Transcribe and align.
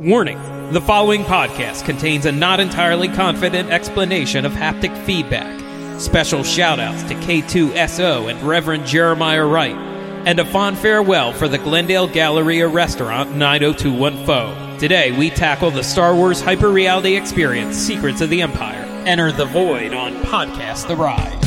Warning 0.00 0.38
the 0.72 0.80
following 0.80 1.24
podcast 1.24 1.84
contains 1.84 2.24
a 2.24 2.32
not 2.32 2.58
entirely 2.58 3.06
confident 3.06 3.68
explanation 3.68 4.46
of 4.46 4.52
haptic 4.52 4.96
feedback. 5.04 5.60
Special 6.00 6.40
shoutouts 6.40 7.06
to 7.08 7.14
K2SO 7.16 8.30
and 8.30 8.42
Reverend 8.42 8.86
Jeremiah 8.86 9.44
Wright, 9.44 9.76
and 10.24 10.38
a 10.38 10.44
fond 10.46 10.78
farewell 10.78 11.34
for 11.34 11.48
the 11.48 11.58
Glendale 11.58 12.06
Galleria 12.06 12.66
Restaurant 12.66 13.32
9021Pho. 13.32 14.78
Today, 14.78 15.12
we 15.12 15.28
tackle 15.28 15.70
the 15.70 15.84
Star 15.84 16.14
Wars 16.14 16.40
hyper 16.40 16.70
reality 16.70 17.14
experience, 17.14 17.76
Secrets 17.76 18.22
of 18.22 18.30
the 18.30 18.40
Empire. 18.40 18.86
Enter 19.04 19.32
the 19.32 19.44
Void 19.44 19.92
on 19.92 20.14
Podcast 20.22 20.88
The 20.88 20.96
Ride. 20.96 21.39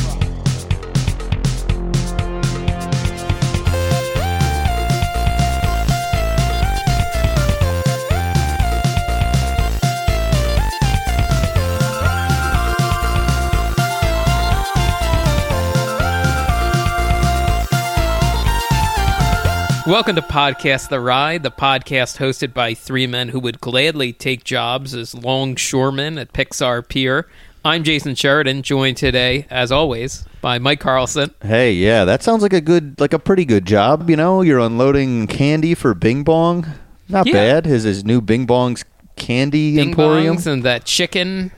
Welcome 19.86 20.16
to 20.16 20.22
Podcast 20.22 20.88
The 20.88 20.98
Ride, 20.98 21.42
the 21.42 21.50
podcast 21.50 22.16
hosted 22.16 22.54
by 22.54 22.72
three 22.72 23.06
men 23.06 23.28
who 23.28 23.40
would 23.40 23.60
gladly 23.60 24.14
take 24.14 24.42
jobs 24.42 24.94
as 24.94 25.14
longshoremen 25.14 26.16
at 26.16 26.32
Pixar 26.32 26.88
Pier. 26.88 27.28
I'm 27.66 27.84
Jason 27.84 28.14
Sheridan, 28.14 28.62
joined 28.62 28.96
today, 28.96 29.46
as 29.50 29.70
always, 29.70 30.24
by 30.40 30.58
Mike 30.58 30.80
Carlson. 30.80 31.34
Hey, 31.42 31.72
yeah, 31.74 32.06
that 32.06 32.22
sounds 32.22 32.42
like 32.42 32.54
a 32.54 32.62
good, 32.62 32.98
like 32.98 33.12
a 33.12 33.18
pretty 33.18 33.44
good 33.44 33.66
job. 33.66 34.08
You 34.08 34.16
know, 34.16 34.40
you're 34.40 34.58
unloading 34.58 35.26
candy 35.26 35.74
for 35.74 35.92
Bing 35.92 36.24
Bong. 36.24 36.66
Not 37.10 37.26
Yeah. 37.26 37.32
bad. 37.34 37.66
His 37.66 37.82
his 37.82 38.04
new 38.04 38.22
Bing 38.22 38.46
Bong's 38.46 38.84
candy 39.16 39.76
Bing 39.76 39.90
emporium. 39.90 40.36
Bongs 40.38 40.46
and 40.46 40.62
that 40.62 40.86
chicken, 40.86 41.52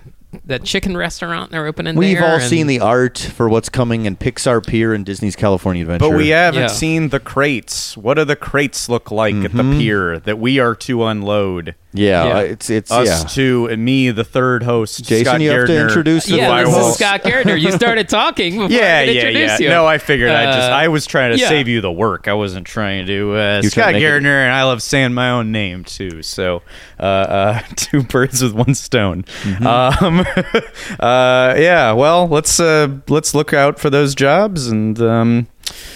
that 0.44 0.64
chicken 0.64 0.96
restaurant 0.96 1.50
they're 1.50 1.66
opening 1.66 1.96
We've 1.96 2.18
there. 2.18 2.26
all 2.28 2.34
and- 2.36 2.42
seen 2.42 2.66
the 2.66 2.80
art 2.80 3.18
for 3.18 3.48
what's 3.48 3.68
coming 3.68 4.06
in 4.06 4.16
Pixar 4.16 4.66
Pier 4.66 4.92
and 4.92 5.04
Disney's 5.04 5.36
California 5.36 5.82
Adventure. 5.82 6.10
But 6.10 6.16
we 6.16 6.28
haven't 6.28 6.60
Yeah. 6.60 6.66
seen 6.68 7.08
the 7.08 7.20
crates. 7.20 7.96
What 7.96 8.14
do 8.14 8.24
the 8.24 8.36
crates 8.36 8.88
look 8.88 9.10
like 9.10 9.34
at 9.36 9.52
the 9.52 9.62
mm-hmm. 9.62 9.78
pier 9.78 10.18
that 10.20 10.38
we 10.38 10.58
are 10.58 10.74
to 10.74 11.04
unload? 11.04 11.74
Yeah, 11.96 12.24
Yeah. 12.26 12.34
uh, 12.36 12.40
it's 12.40 12.70
it's 12.70 12.90
Us 12.90 13.06
yeah. 13.06 13.28
two 13.28 13.66
and 13.70 13.84
me, 13.84 14.10
the 14.10 14.24
third 14.24 14.62
host, 14.62 15.04
Jason, 15.04 15.24
Scott 15.26 15.40
you 15.40 15.50
have 15.50 15.60
to 15.62 15.66
Gardner. 15.66 15.88
introduce 15.88 16.26
the 16.26 16.36
Yeah, 16.36 16.64
this 16.64 16.76
is 16.76 16.94
Scott 16.94 17.22
Gardner. 17.22 17.56
You 17.56 17.72
started 17.72 18.08
talking 18.08 18.52
before 18.58 18.70
Yeah, 18.70 18.98
I 19.00 19.06
could 19.06 19.14
yeah, 19.14 19.20
introduce 19.22 19.50
yeah. 19.60 19.64
you. 19.64 19.68
No, 19.70 19.86
I 19.86 19.98
figured 19.98 20.30
I 20.30 20.44
just 20.46 20.70
Uh, 20.70 20.74
I 20.74 20.88
was 20.88 21.06
trying 21.06 21.32
to 21.32 21.38
yeah. 21.38 21.48
save 21.48 21.68
you 21.68 21.80
the 21.80 21.92
work. 21.92 22.28
I 22.28 22.34
wasn't 22.34 22.66
trying 22.66 23.06
to. 23.06 23.32
Uh, 23.36 23.36
You're 23.36 23.36
trying 23.36 23.62
to 23.62 23.70
Scott 23.70 23.94
it- 23.96 24.00
Gardner 24.00 24.40
and 24.44 24.52
I 24.52 24.62
love 24.64 24.82
saying 24.82 25.14
my 25.14 25.30
own 25.30 25.52
name 25.52 25.84
too. 25.84 26.22
So, 26.22 26.62
uh, 26.98 27.02
uh, 27.02 27.60
two 27.76 28.02
birds 28.02 28.42
with 28.42 28.52
one 28.52 28.74
stone. 28.74 29.24
Mm-hmm. 29.42 29.66
Um, 29.66 30.20
uh, 31.00 31.54
yeah. 31.58 31.92
Well, 31.92 32.28
let's 32.28 32.58
uh, 32.60 32.88
let's 33.08 33.34
look 33.34 33.52
out 33.52 33.78
for 33.78 33.90
those 33.90 34.14
jobs 34.14 34.68
and. 34.68 35.00
Um, 35.00 35.46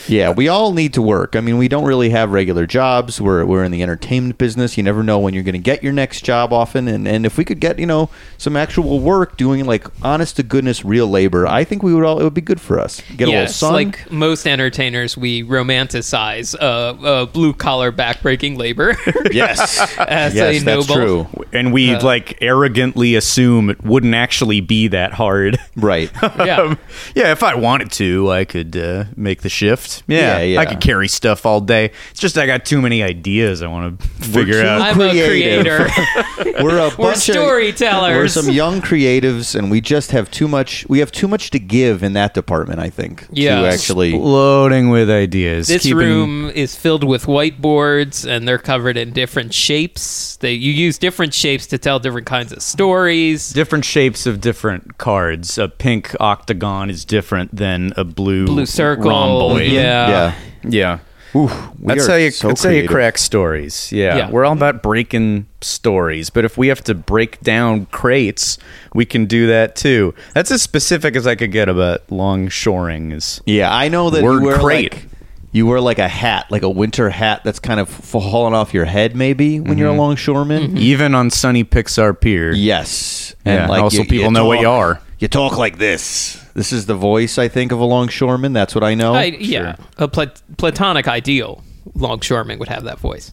Yeah, 0.08 0.30
we 0.30 0.48
all 0.48 0.72
need 0.72 0.94
to 0.94 1.02
work. 1.02 1.36
I 1.36 1.40
mean, 1.40 1.56
we 1.56 1.68
don't 1.68 1.84
really 1.84 2.10
have 2.10 2.32
regular 2.32 2.66
jobs. 2.66 3.20
We're 3.20 3.44
we're 3.44 3.62
in 3.64 3.70
the 3.70 3.82
entertainment 3.82 4.38
business. 4.38 4.76
You 4.76 4.82
never 4.82 5.02
know 5.02 5.18
when 5.18 5.34
you're 5.34 5.42
going 5.42 5.52
to 5.52 5.58
get 5.58 5.82
your 5.82 5.92
next 5.92 6.24
job 6.24 6.52
often. 6.52 6.88
And 6.88 7.06
and 7.06 7.24
if 7.24 7.36
we 7.38 7.44
could 7.44 7.60
get 7.60 7.78
you 7.78 7.86
know 7.86 8.10
some 8.38 8.56
actual 8.56 9.00
work 9.00 9.36
doing 9.36 9.64
like 9.66 9.86
honest 10.04 10.36
to 10.36 10.42
goodness 10.42 10.84
real 10.84 11.06
labor, 11.06 11.46
I 11.46 11.64
think 11.64 11.82
we 11.82 11.94
would 11.94 12.04
all 12.04 12.18
it 12.18 12.24
would 12.24 12.34
be 12.34 12.40
good 12.40 12.60
for 12.60 12.80
us. 12.80 13.00
Get 13.16 13.28
a 13.28 13.30
little 13.30 13.46
sun. 13.48 13.72
like 13.72 14.10
most 14.10 14.46
entertainers, 14.46 15.16
we 15.16 15.42
romanticize 15.44 16.54
uh, 16.60 16.64
uh, 16.64 17.26
blue 17.26 17.52
collar 17.52 17.92
backbreaking 17.92 18.56
labor. 18.56 18.96
yes, 19.30 19.96
as 19.98 20.34
yes, 20.34 20.62
a 20.62 20.64
that's 20.64 20.88
noble. 20.88 21.26
true. 21.26 21.44
and 21.52 21.72
we 21.72 21.96
like 21.98 22.38
arrogantly 22.42 23.14
assume 23.14 23.70
it 23.70 23.82
wouldn't 23.84 24.14
actually 24.14 24.60
be 24.60 24.88
that 24.88 25.12
hard. 25.12 25.58
Right. 25.76 26.10
Yeah. 26.40 26.60
Um, 26.60 26.78
yeah, 27.14 27.32
if 27.32 27.42
I 27.42 27.54
wanted 27.54 27.90
to, 27.92 28.30
I 28.30 28.44
could 28.44 28.74
uh, 28.76 29.04
make 29.14 29.42
the 29.42 29.48
shift. 29.48 29.69
Yeah, 30.06 30.38
Yeah, 30.38 30.42
yeah. 30.42 30.60
I 30.60 30.66
could 30.66 30.80
carry 30.80 31.08
stuff 31.08 31.46
all 31.46 31.60
day. 31.60 31.90
It's 32.10 32.20
just 32.20 32.36
I 32.38 32.46
got 32.46 32.64
too 32.64 32.80
many 32.80 33.02
ideas 33.02 33.62
I 33.62 33.66
want 33.68 34.00
to 34.00 34.06
figure 34.08 34.62
out. 34.64 34.80
I'm 34.82 34.94
Creative. 34.94 35.80
a 35.80 35.88
creator. 35.88 36.62
We're 36.64 36.78
a 36.78 36.88
We're 36.90 36.96
bunch 36.96 37.28
of 37.28 37.34
storytellers. 37.36 38.16
we're 38.16 38.28
some 38.28 38.50
young 38.50 38.80
creatives, 38.80 39.54
and 39.54 39.70
we 39.70 39.80
just 39.80 40.10
have 40.12 40.30
too 40.30 40.48
much. 40.48 40.86
We 40.88 40.98
have 41.00 41.12
too 41.12 41.28
much 41.28 41.50
to 41.50 41.58
give 41.58 42.02
in 42.02 42.12
that 42.14 42.34
department. 42.34 42.80
I 42.80 42.90
think. 42.90 43.26
Yeah. 43.30 43.60
To 43.62 43.68
actually. 43.68 44.12
Loading 44.12 44.88
with 44.90 45.10
ideas. 45.10 45.68
This 45.68 45.82
keeping- 45.82 45.98
room 45.98 46.50
is 46.50 46.74
filled 46.74 47.04
with 47.04 47.24
whiteboards, 47.26 48.28
and 48.28 48.46
they're 48.46 48.58
covered 48.58 48.96
in 48.96 49.12
different 49.12 49.52
shapes. 49.54 50.36
They 50.36 50.52
you 50.54 50.72
use 50.72 50.98
different 50.98 51.34
shapes 51.34 51.66
to 51.68 51.78
tell 51.78 51.98
different 51.98 52.26
kinds 52.26 52.52
of 52.52 52.62
stories. 52.62 53.50
different 53.52 53.84
shapes 53.84 54.26
of 54.26 54.40
different 54.40 54.98
cards. 54.98 55.58
A 55.58 55.68
pink 55.68 56.14
octagon 56.20 56.90
is 56.90 57.04
different 57.04 57.54
than 57.54 57.92
a 57.96 58.04
blue 58.04 58.46
Blue 58.46 58.66
circle, 58.66 59.10
rhomboid. 59.10 59.59
Yeah. 59.68 60.08
Yeah. 60.08 60.34
yeah. 60.68 60.98
Oof, 61.32 61.52
we 61.78 61.86
That's 61.94 62.08
are 62.08 62.10
how 62.12 62.16
you. 62.16 62.30
so 62.32 62.48
that's 62.48 62.64
how 62.64 62.70
you 62.70 62.88
crack 62.88 63.16
stories. 63.16 63.92
Yeah. 63.92 64.16
Yeah. 64.16 64.30
we're 64.30 64.44
all 64.44 64.52
about 64.52 64.82
breaking 64.82 65.46
stories. 65.60 66.28
But 66.28 66.44
if 66.44 66.58
we 66.58 66.66
have 66.68 66.82
to 66.84 66.94
break 66.94 67.40
down 67.40 67.86
crates, 67.86 68.58
we 68.94 69.04
can 69.04 69.26
do 69.26 69.46
that 69.46 69.76
too. 69.76 70.12
That's 70.34 70.50
as 70.50 70.60
specific 70.60 71.14
as 71.14 71.28
I 71.28 71.36
could 71.36 71.52
get 71.52 71.68
about 71.68 72.04
longshoring. 72.08 73.12
Is 73.12 73.40
Yeah, 73.46 73.72
I 73.72 73.86
know 73.88 74.10
that 74.10 74.22
Word 74.24 74.40
you 74.40 74.46
wear 74.48 74.58
crate. 74.58 74.92
like 74.94 75.06
you 75.52 75.66
wear 75.66 75.80
like 75.80 75.98
a 76.00 76.08
hat, 76.08 76.46
like 76.50 76.62
a 76.62 76.70
winter 76.70 77.10
hat 77.10 77.42
that's 77.44 77.58
kind 77.60 77.78
of 77.80 77.88
falling 77.88 78.54
off 78.54 78.72
your 78.74 78.84
head, 78.84 79.14
maybe 79.16 79.60
when 79.60 79.78
you're 79.78 79.88
a 79.88 79.90
Mm-hmm. 79.92 80.00
longshoreman. 80.00 80.78
even 80.78 81.14
on 81.14 81.30
sunny 81.30 81.62
Pixar 81.64 82.20
Pier. 82.20 82.52
Yes, 82.52 83.34
Yeah, 83.44 83.68
also 83.68 84.02
people 84.04 84.30
know 84.32 84.46
what 84.46 84.60
you 84.60 84.68
are. 84.68 85.00
You 85.20 85.28
talk 85.28 85.58
like 85.58 85.76
this. 85.78 86.42
This 86.54 86.72
is 86.72 86.86
the 86.86 86.94
voice, 86.94 87.38
I 87.38 87.48
think, 87.48 87.72
of 87.72 87.78
a 87.78 87.84
longshoreman. 87.84 88.52
That's 88.54 88.74
what 88.74 88.82
I 88.82 88.94
know. 88.94 89.14
I, 89.14 89.24
yeah, 89.24 89.76
a 89.98 90.08
plat- 90.08 90.42
platonic 90.56 91.06
ideal 91.06 91.62
longshoreman 91.94 92.58
would 92.58 92.68
have 92.68 92.84
that 92.84 92.98
voice. 92.98 93.32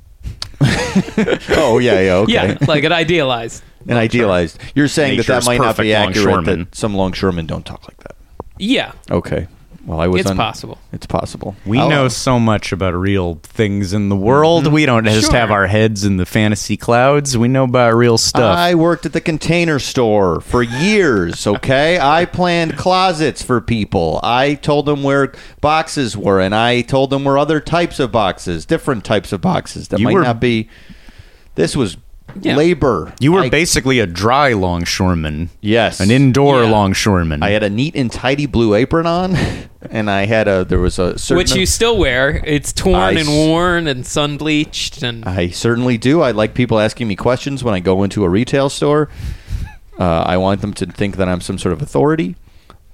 oh 0.61 1.79
yeah, 1.81 1.99
yeah, 2.01 2.13
okay. 2.15 2.33
Yeah, 2.33 2.57
like 2.67 2.83
an 2.83 2.91
idealized. 2.91 3.63
and 3.87 3.97
idealized. 3.97 4.59
You're 4.75 4.87
saying 4.87 5.17
that 5.17 5.27
that 5.27 5.45
might 5.45 5.61
not 5.61 5.77
be 5.77 5.93
accurate. 5.93 6.45
That 6.45 6.75
some 6.75 6.93
longshoremen 6.93 7.45
don't 7.45 7.65
talk 7.65 7.87
like 7.87 7.97
that. 8.03 8.15
Yeah, 8.59 8.91
Okay. 9.09 9.47
Well, 9.87 10.01
I 10.01 10.07
was. 10.07 10.19
It's 10.21 10.29
un- 10.29 10.35
possible. 10.35 10.77
It's 10.91 11.05
possible. 11.05 11.55
We 11.65 11.79
I'll- 11.79 11.89
know 11.89 12.07
so 12.09 12.39
much 12.41 12.73
about 12.73 12.93
real 12.93 13.39
things 13.41 13.93
in 13.93 14.09
the 14.09 14.17
world. 14.17 14.65
Mm-hmm. 14.65 14.73
We 14.73 14.85
don't 14.85 15.05
just 15.05 15.31
Sure. 15.31 15.39
have 15.39 15.49
our 15.49 15.65
heads 15.67 16.03
in 16.03 16.17
the 16.17 16.25
fantasy 16.25 16.75
clouds. 16.75 17.37
We 17.37 17.47
know 17.47 17.63
about 17.63 17.95
real 17.95 18.17
stuff. 18.17 18.57
I 18.57 18.75
worked 18.75 19.05
at 19.05 19.13
the 19.13 19.21
container 19.21 19.79
store 19.79 20.41
for 20.41 20.61
years, 20.61 21.47
okay? 21.55 21.97
I 22.01 22.25
planned 22.25 22.75
closets 22.77 23.41
for 23.41 23.61
people. 23.61 24.19
I 24.23 24.55
told 24.55 24.85
them 24.87 25.03
where 25.03 25.31
boxes 25.61 26.17
were, 26.17 26.41
and 26.41 26.53
I 26.53 26.81
told 26.81 27.09
them 27.09 27.23
where 27.23 27.37
other 27.37 27.61
types 27.61 27.99
of 28.01 28.11
boxes, 28.11 28.65
different 28.65 29.05
types 29.05 29.31
of 29.31 29.39
boxes 29.39 29.87
that 29.87 29.99
You 30.01 30.05
might 30.07 30.13
were- 30.15 30.21
not 30.23 30.41
be. 30.41 30.67
This 31.55 31.77
was 31.77 31.95
Yeah. 32.41 32.57
labor. 32.57 33.13
you 33.21 33.31
were 33.31 33.43
I- 33.43 33.49
basically 33.49 33.99
a 33.99 34.05
dry 34.05 34.51
longshoreman. 34.51 35.49
Yes. 35.61 36.01
An 36.01 36.11
indoor 36.11 36.63
Yeah. 36.63 36.69
longshoreman. 36.71 37.41
I 37.41 37.51
had 37.51 37.63
a 37.63 37.69
neat 37.69 37.95
and 37.95 38.11
tidy 38.11 38.45
blue 38.45 38.75
apron 38.75 39.05
on, 39.07 39.37
and 39.91 40.09
I 40.09 40.25
had 40.25 40.47
a. 40.47 40.63
There 40.65 40.79
was 40.79 40.99
a 40.99 41.17
certain. 41.17 41.37
which 41.37 41.55
you 41.55 41.65
still 41.65 41.97
wear. 41.97 42.41
It's 42.45 42.71
torn 42.73 42.95
I 42.95 43.11
and 43.11 43.27
worn 43.29 43.87
and 43.87 44.05
sun 44.05 44.37
bleached 44.37 45.03
and 45.03 45.23
I 45.25 45.49
certainly 45.49 45.97
do. 45.97 46.21
I 46.21 46.31
like 46.31 46.53
people 46.53 46.79
asking 46.79 47.07
me 47.07 47.15
questions 47.15 47.63
when 47.63 47.73
I 47.73 47.79
go 47.79 48.03
into 48.03 48.23
a 48.23 48.29
retail 48.29 48.69
store. 48.69 49.09
Uh, 49.99 50.23
I 50.25 50.37
want 50.37 50.61
them 50.61 50.73
to 50.75 50.85
think 50.85 51.17
that 51.17 51.27
I'm 51.27 51.41
some 51.41 51.57
sort 51.57 51.73
of 51.73 51.81
authority. 51.81 52.35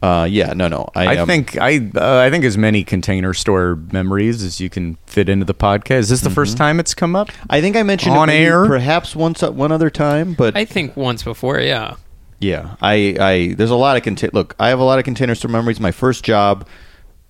Uh, 0.02 0.26
yeah, 0.30 0.52
no, 0.52 0.68
no. 0.68 0.90
I, 0.96 1.06
I 1.08 1.14
am- 1.16 1.28
think 1.28 1.58
I 1.58 1.78
uh, 1.96 2.20
I 2.20 2.30
think 2.30 2.44
as 2.44 2.58
many 2.58 2.84
container 2.84 3.34
store 3.34 3.78
memories 3.94 4.44
as 4.44 4.59
you 4.59 4.70
can 4.70 4.98
fit 5.06 5.30
into 5.30 5.46
the 5.46 5.53
podcast. 5.53 6.00
Is 6.00 6.09
this 6.09 6.22
the 6.22 6.30
first 6.30 6.58
time 6.58 6.80
it's 6.80 6.94
come 6.94 7.16
up? 7.16 7.30
I 7.50 7.62
think 7.62 7.78
I 7.78 7.84
mentioned 7.84 8.16
On 8.18 8.28
it 8.30 8.34
maybe 8.34 8.46
air? 8.46 8.66
perhaps 8.66 9.16
once 9.16 9.42
one 9.42 9.72
other 9.72 9.90
time, 9.90 10.34
but 10.34 10.58
I 10.58 10.66
think 10.66 10.97
once 10.97 11.23
before. 11.23 11.59
Yeah, 11.62 11.96
yeah, 12.40 12.76
I, 12.82 13.16
I 13.17 13.53
there's 13.58 13.70
a 13.72 13.76
lot 13.76 13.96
of 13.96 14.03
contain. 14.03 14.32
Look, 14.34 14.56
I 14.59 14.67
have 14.67 14.79
a 14.79 14.84
lot 14.84 15.00
of 15.00 15.06
container 15.06 15.35
store 15.35 15.52
memories. 15.52 15.79
My 15.79 15.91
first 15.91 16.26
job, 16.26 16.67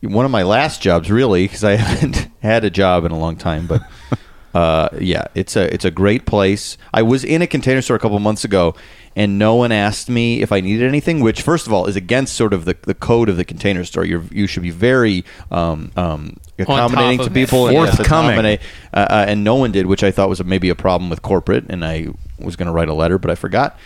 one 0.04 0.26
of 0.26 0.32
my 0.32 0.44
last 0.44 0.82
jobs, 0.82 1.10
really, 1.10 1.46
because 1.46 1.64
I 1.64 1.72
haven't 1.76 2.30
had 2.42 2.64
a 2.64 2.70
job 2.70 3.06
in 3.06 3.12
a 3.12 3.18
long 3.18 3.36
time. 3.36 3.68
But 3.68 3.82
uh, 4.54 4.90
yeah, 5.00 5.26
it's 5.36 5.56
a 5.56 5.74
it's 5.74 5.86
a 5.86 5.92
great 5.92 6.26
place. 6.26 6.78
I 6.94 7.02
was 7.02 7.24
in 7.24 7.42
a 7.42 7.48
container 7.48 7.82
store 7.82 7.96
a 7.96 8.00
couple 8.00 8.20
months 8.20 8.44
ago, 8.44 8.76
and 9.16 9.40
no 9.40 9.56
one 9.56 9.72
asked 9.72 10.10
me 10.10 10.42
if 10.42 10.52
I 10.52 10.60
needed 10.60 10.88
anything. 10.88 11.22
Which, 11.22 11.42
first 11.42 11.68
of 11.68 11.74
all, 11.74 11.86
is 11.86 11.96
against 11.96 12.36
sort 12.36 12.54
of 12.54 12.66
the, 12.66 12.76
the 12.82 12.94
code 12.94 13.30
of 13.30 13.38
the 13.38 13.46
container 13.46 13.86
store. 13.86 14.06
You're, 14.06 14.24
you 14.32 14.48
should 14.48 14.64
be 14.64 14.72
very 14.72 15.24
um, 15.52 15.92
um, 15.96 16.38
accommodating 16.60 17.20
to 17.20 17.26
of 17.26 17.32
it. 17.32 17.34
people 17.34 17.68
and 17.68 17.78
yes, 17.78 17.96
Forthcoming. 17.96 18.46
uh, 18.94 18.98
uh, 18.98 19.26
and 19.28 19.44
no 19.44 19.56
one 19.56 19.72
did, 19.72 19.86
which 19.86 20.04
I 20.04 20.12
thought 20.12 20.30
was 20.30 20.44
maybe 20.44 20.70
a 20.70 20.76
problem 20.76 21.10
with 21.10 21.22
corporate. 21.22 21.66
And 21.70 21.86
I 21.86 22.08
was 22.40 22.56
going 22.56 22.68
to 22.68 22.74
write 22.74 22.90
a 22.90 22.94
letter, 22.94 23.18
but 23.18 23.32
I 23.32 23.36
forgot. 23.36 23.78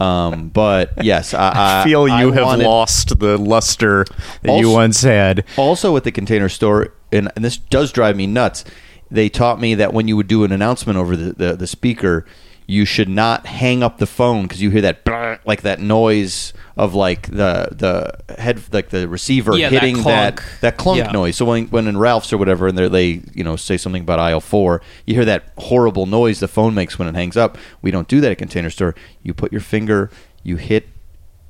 Um, 0.00 0.48
but 0.48 1.04
yes, 1.04 1.34
I, 1.34 1.80
I 1.82 1.84
feel 1.84 2.06
you 2.08 2.14
I 2.14 2.34
have 2.34 2.44
wanted- 2.44 2.64
lost 2.66 3.18
the 3.18 3.36
luster 3.38 4.04
that 4.42 4.58
you 4.58 4.70
once 4.70 5.02
had. 5.02 5.44
Also, 5.56 5.96
at 5.96 6.04
the 6.04 6.12
container 6.12 6.48
store, 6.48 6.94
and, 7.10 7.30
and 7.36 7.44
this 7.44 7.56
does 7.58 7.92
drive 7.92 8.16
me 8.16 8.26
nuts. 8.26 8.64
They 9.10 9.28
taught 9.28 9.60
me 9.60 9.74
that 9.74 9.92
when 9.92 10.08
you 10.08 10.16
would 10.16 10.28
do 10.28 10.42
an 10.44 10.52
announcement 10.52 10.98
over 10.98 11.16
the, 11.16 11.32
the, 11.32 11.56
the 11.56 11.66
speaker, 11.66 12.24
you 12.66 12.84
should 12.84 13.08
not 13.08 13.46
hang 13.46 13.82
up 13.82 13.98
the 13.98 14.06
phone 14.06 14.42
because 14.42 14.62
you 14.62 14.70
hear 14.70 14.80
that 14.82 15.40
like 15.44 15.62
that 15.62 15.80
noise 15.80 16.52
of 16.76 16.94
like 16.94 17.26
the 17.28 17.68
the 17.72 18.34
head 18.40 18.62
like 18.72 18.88
the 18.90 19.08
receiver 19.08 19.56
Yeah, 19.56 19.68
hitting 19.68 19.96
that 20.04 20.36
clunk. 20.36 20.60
that 20.60 20.76
clunk 20.76 20.98
Yeah. 20.98 21.10
noise. 21.12 21.36
So 21.36 21.44
when 21.44 21.66
when 21.66 21.86
in 21.86 21.98
Ralph's 21.98 22.32
or 22.32 22.38
whatever, 22.38 22.68
and 22.68 22.78
they're- 22.78 22.88
they 22.88 23.20
you 23.34 23.44
know 23.44 23.56
say 23.56 23.76
something 23.76 24.02
about 24.02 24.18
aisle 24.20 24.40
four, 24.40 24.80
you 25.06 25.14
hear 25.14 25.24
that 25.24 25.52
horrible 25.58 26.06
noise 26.06 26.40
the 26.40 26.48
phone 26.48 26.74
makes 26.74 26.98
when 26.98 27.08
it 27.08 27.14
hangs 27.14 27.36
up. 27.36 27.58
We 27.82 27.90
don't 27.90 28.08
do 28.08 28.20
that 28.22 28.30
at 28.30 28.38
Container 28.38 28.70
Store. 28.70 28.94
You 29.22 29.34
put 29.34 29.52
your 29.52 29.60
finger, 29.60 30.10
you 30.42 30.56
hit 30.56 30.88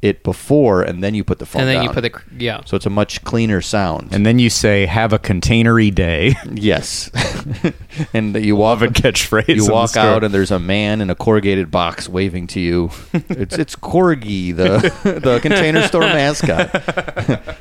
it 0.03 0.25
before, 0.25 0.83
and 0.83 1.03
then 1.03 1.15
you 1.15 1.23
put 1.23 1.39
the 1.39 1.47
phone 1.47 1.63
and 1.63 1.69
then 1.69 1.77
down. 1.77 1.85
you 1.85 1.91
put 1.91 2.01
the 2.03 2.21
yeah. 2.37 2.61
so 2.65 2.77
it's 2.77 2.87
a 2.87 2.91
much 2.91 3.23
cleaner 3.23 3.61
sound. 3.61 4.13
And 4.13 4.27
then 4.27 4.41
you 4.41 4.51
say, 4.51 4.87
"Have 4.87 5.13
a 5.13 5.19
containery 5.19 5.93
day." 5.93 6.35
yes, 6.53 7.09
and 8.13 8.35
you 8.45 8.57
walk 8.57 8.73
Love 8.73 8.83
a 8.83 8.89
catchphrase. 8.89 9.55
you 9.55 9.67
walk 9.71 9.99
out 9.99 10.25
and 10.25 10.33
there's 10.33 10.51
a 10.51 10.59
man 10.59 11.03
in 11.03 11.11
a 11.11 11.15
corrugated 11.15 11.71
box 11.71 12.09
waving 12.09 12.47
to 12.49 12.61
you. 12.61 12.91
It's 13.29 13.59
it's 13.59 13.77
Corgi, 13.77 14.55
the 14.57 14.93
the 15.21 15.39
container 15.41 15.83
store 15.83 16.01
mascot. 16.03 16.75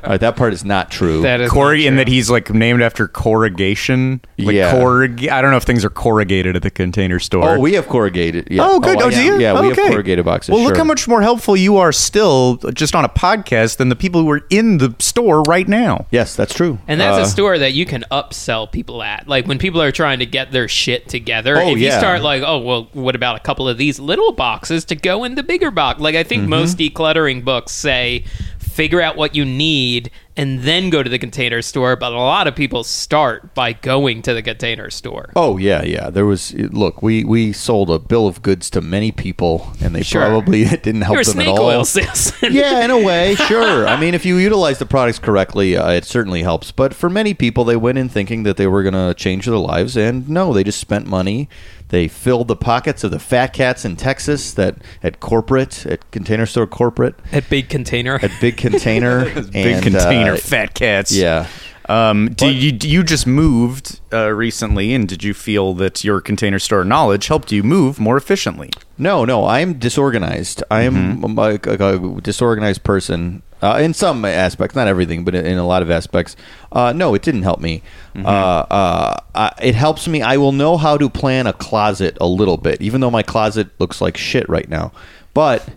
All 0.03 0.11
right, 0.11 0.19
that 0.19 0.35
part 0.35 0.53
is 0.53 0.63
not 0.63 0.89
true. 0.89 1.21
That 1.21 1.41
is 1.41 1.51
Corri, 1.51 1.81
not 1.83 1.87
and 1.89 1.99
that 1.99 2.07
he's 2.07 2.29
like 2.29 2.49
named 2.53 2.81
after 2.81 3.07
corrugation. 3.07 4.21
Like 4.37 4.55
Yeah. 4.55 4.73
corrug- 4.73 5.29
I 5.29 5.41
don't 5.41 5.51
know 5.51 5.57
if 5.57 5.63
things 5.63 5.83
are 5.85 5.89
corrugated 5.89 6.55
at 6.55 6.61
the 6.61 6.69
container 6.71 7.19
store. 7.19 7.49
oh, 7.55 7.59
we 7.59 7.73
have 7.73 7.87
corrugated. 7.87 8.47
Yeah. 8.49 8.65
Oh, 8.67 8.79
good. 8.79 8.97
Oh, 9.01 9.01
yeah. 9.01 9.05
Oh, 9.07 9.09
do 9.09 9.23
you? 9.23 9.39
Yeah, 9.39 9.61
we 9.61 9.71
Okay. 9.71 9.81
have 9.81 9.91
corrugated 9.91 10.25
boxes. 10.25 10.51
Well, 10.53 10.63
look 10.63 10.77
how 10.77 10.83
much 10.83 11.07
more 11.07 11.21
helpful 11.21 11.55
you 11.57 11.77
are 11.77 11.91
still 11.91 12.30
just 12.73 12.95
on 12.95 13.05
a 13.05 13.09
podcast 13.09 13.77
than 13.77 13.89
the 13.89 13.95
people 13.95 14.21
who 14.21 14.29
are 14.31 14.41
in 14.49 14.77
the 14.77 14.95
store 14.99 15.41
right 15.43 15.67
now. 15.67 16.05
Yes, 16.11 16.35
that's 16.35 16.53
true. 16.53 16.79
And 16.87 16.99
that's 17.01 17.17
Uh, 17.17 17.21
a 17.21 17.25
store 17.25 17.57
that 17.59 17.73
you 17.73 17.85
can 17.85 18.03
upsell 18.11 18.71
people 18.71 19.01
at. 19.03 19.27
Like 19.27 19.47
when 19.47 19.57
people 19.57 19.81
are 19.81 19.91
trying 19.91 20.19
to 20.19 20.25
get 20.25 20.51
their 20.51 20.67
shit 20.67 21.07
together, 21.09 21.57
Oh, 21.57 21.71
if 21.73 21.79
you 21.79 21.91
start 21.91 22.21
like, 22.21 22.43
oh, 22.45 22.59
well, 22.59 22.89
what 22.93 23.15
about 23.15 23.35
a 23.35 23.39
couple 23.39 23.67
of 23.67 23.77
these 23.77 23.99
little 23.99 24.31
boxes 24.31 24.85
to 24.85 24.95
go 24.95 25.23
in 25.23 25.35
the 25.35 25.43
bigger 25.43 25.71
box? 25.71 25.99
Like 25.99 26.15
I 26.15 26.19
Mm-hmm. 26.21 26.29
think 26.29 26.47
most 26.47 26.77
decluttering 26.77 27.43
books 27.43 27.71
say 27.73 28.23
figure 28.59 29.01
out 29.01 29.17
what 29.17 29.35
you 29.35 29.43
need 29.43 30.09
and 30.37 30.61
then 30.61 30.89
go 30.89 31.03
to 31.03 31.09
the 31.09 31.19
container 31.19 31.61
store, 31.61 31.95
but 31.95 32.11
a 32.13 32.15
lot 32.17 32.47
of 32.47 32.55
people 32.55 32.83
start 32.83 33.53
by 33.53 33.73
going 33.73 34.21
to 34.23 34.33
the 34.33 34.41
container 34.41 34.89
store. 34.89 35.31
Oh 35.35 35.57
yeah, 35.57 35.83
yeah. 35.83 36.09
There 36.09 36.25
was 36.25 36.53
look, 36.53 37.01
we 37.01 37.23
we 37.23 37.51
sold 37.53 37.89
a 37.89 37.99
bill 37.99 38.27
of 38.27 38.41
goods 38.41 38.69
to 38.71 38.81
many 38.81 39.11
people, 39.11 39.71
and 39.81 39.93
they 39.95 40.03
Sure. 40.03 40.21
probably 40.21 40.63
it 40.63 40.83
didn't 40.83 41.01
help 41.01 41.15
You're 41.15 41.23
them 41.25 41.39
at 41.41 41.47
all. 41.49 41.85
yeah, 42.49 42.83
in 42.85 42.91
a 42.91 42.97
way, 42.97 43.35
sure. 43.47 43.87
I 43.87 43.99
mean, 43.99 44.13
if 44.13 44.25
you 44.25 44.37
utilize 44.37 44.79
the 44.79 44.85
products 44.85 45.19
correctly, 45.19 45.75
uh, 45.75 45.91
it 45.91 46.05
certainly 46.05 46.43
helps. 46.43 46.71
But 46.71 46.93
for 46.93 47.09
many 47.09 47.33
people, 47.33 47.63
they 47.63 47.75
went 47.75 47.97
in 47.97 48.09
thinking 48.09 48.43
that 48.43 48.57
they 48.57 48.67
were 48.67 48.83
going 48.83 48.93
to 48.93 49.13
change 49.13 49.45
their 49.45 49.57
lives, 49.57 49.97
and 49.97 50.27
no, 50.29 50.53
they 50.53 50.63
just 50.63 50.79
spent 50.79 51.07
money. 51.07 51.49
They 51.89 52.07
filled 52.07 52.47
the 52.47 52.55
pockets 52.55 53.03
of 53.03 53.11
the 53.11 53.19
fat 53.19 53.47
cats 53.51 53.83
in 53.83 53.97
Texas 53.97 54.53
that 54.53 54.77
at 55.03 55.19
corporate, 55.19 55.85
at 55.85 56.09
Container 56.11 56.45
Store 56.45 56.65
corporate, 56.65 57.15
At 57.33 57.49
big 57.49 57.67
container. 57.67 58.17
at 58.21 58.31
Big 58.39 58.55
Container, 58.55 59.25
Big 59.51 59.55
and, 59.55 59.83
container 59.83 60.20
uh, 60.20 60.20
fat 60.37 60.73
cats. 60.73 61.11
yeah. 61.15 61.47
Um, 61.89 62.29
did 62.35 62.55
you 62.55 62.77
you 62.89 63.03
just 63.03 63.27
moved 63.27 63.99
uh, 64.13 64.29
recently, 64.29 64.93
and 64.93 65.07
did 65.09 65.23
you 65.23 65.33
feel 65.33 65.73
that 65.73 66.03
your 66.05 66.21
container 66.21 66.59
store 66.59 66.85
knowledge 66.85 67.27
helped 67.27 67.51
you 67.51 67.63
move 67.63 67.99
more 67.99 68.15
efficiently? 68.15 68.69
No, 68.97 69.25
no, 69.25 69.45
I'm 69.45 69.73
disorganized. 69.73 70.63
I 70.71 70.83
am 70.83 71.21
Mm-hmm. 71.21 71.39
a, 71.39 71.85
a- 71.85 72.17
a 72.17 72.21
disorganized 72.21 72.83
person 72.83 73.41
uh, 73.61 73.79
in 73.81 73.93
some 73.93 74.23
aspects, 74.23 74.75
not 74.75 74.87
everything, 74.87 75.25
but 75.25 75.35
in, 75.35 75.45
in 75.45 75.57
a 75.57 75.65
lot 75.67 75.81
of 75.81 75.91
aspects. 75.91 76.35
Uh, 76.71 76.93
no, 76.93 77.13
it 77.13 77.23
didn't 77.23 77.43
help 77.43 77.59
me. 77.59 77.81
Mm-hmm. 78.15 78.25
Uh, 78.25 78.29
uh, 79.39 79.49
it 79.61 79.75
helps 79.75 80.07
me. 80.07 80.21
I 80.21 80.37
will 80.37 80.53
know 80.53 80.77
how 80.77 80.97
to 80.97 81.09
plan 81.09 81.45
a 81.47 81.53
closet 81.53 82.15
a 82.21 82.27
little 82.27 82.57
bit, 82.57 82.81
even 82.81 83.01
though 83.01 83.11
my 83.11 83.23
closet 83.23 83.67
looks 83.79 83.99
like 83.99 84.15
shit 84.17 84.47
right 84.47 84.69
now. 84.69 84.93
But 85.33 85.67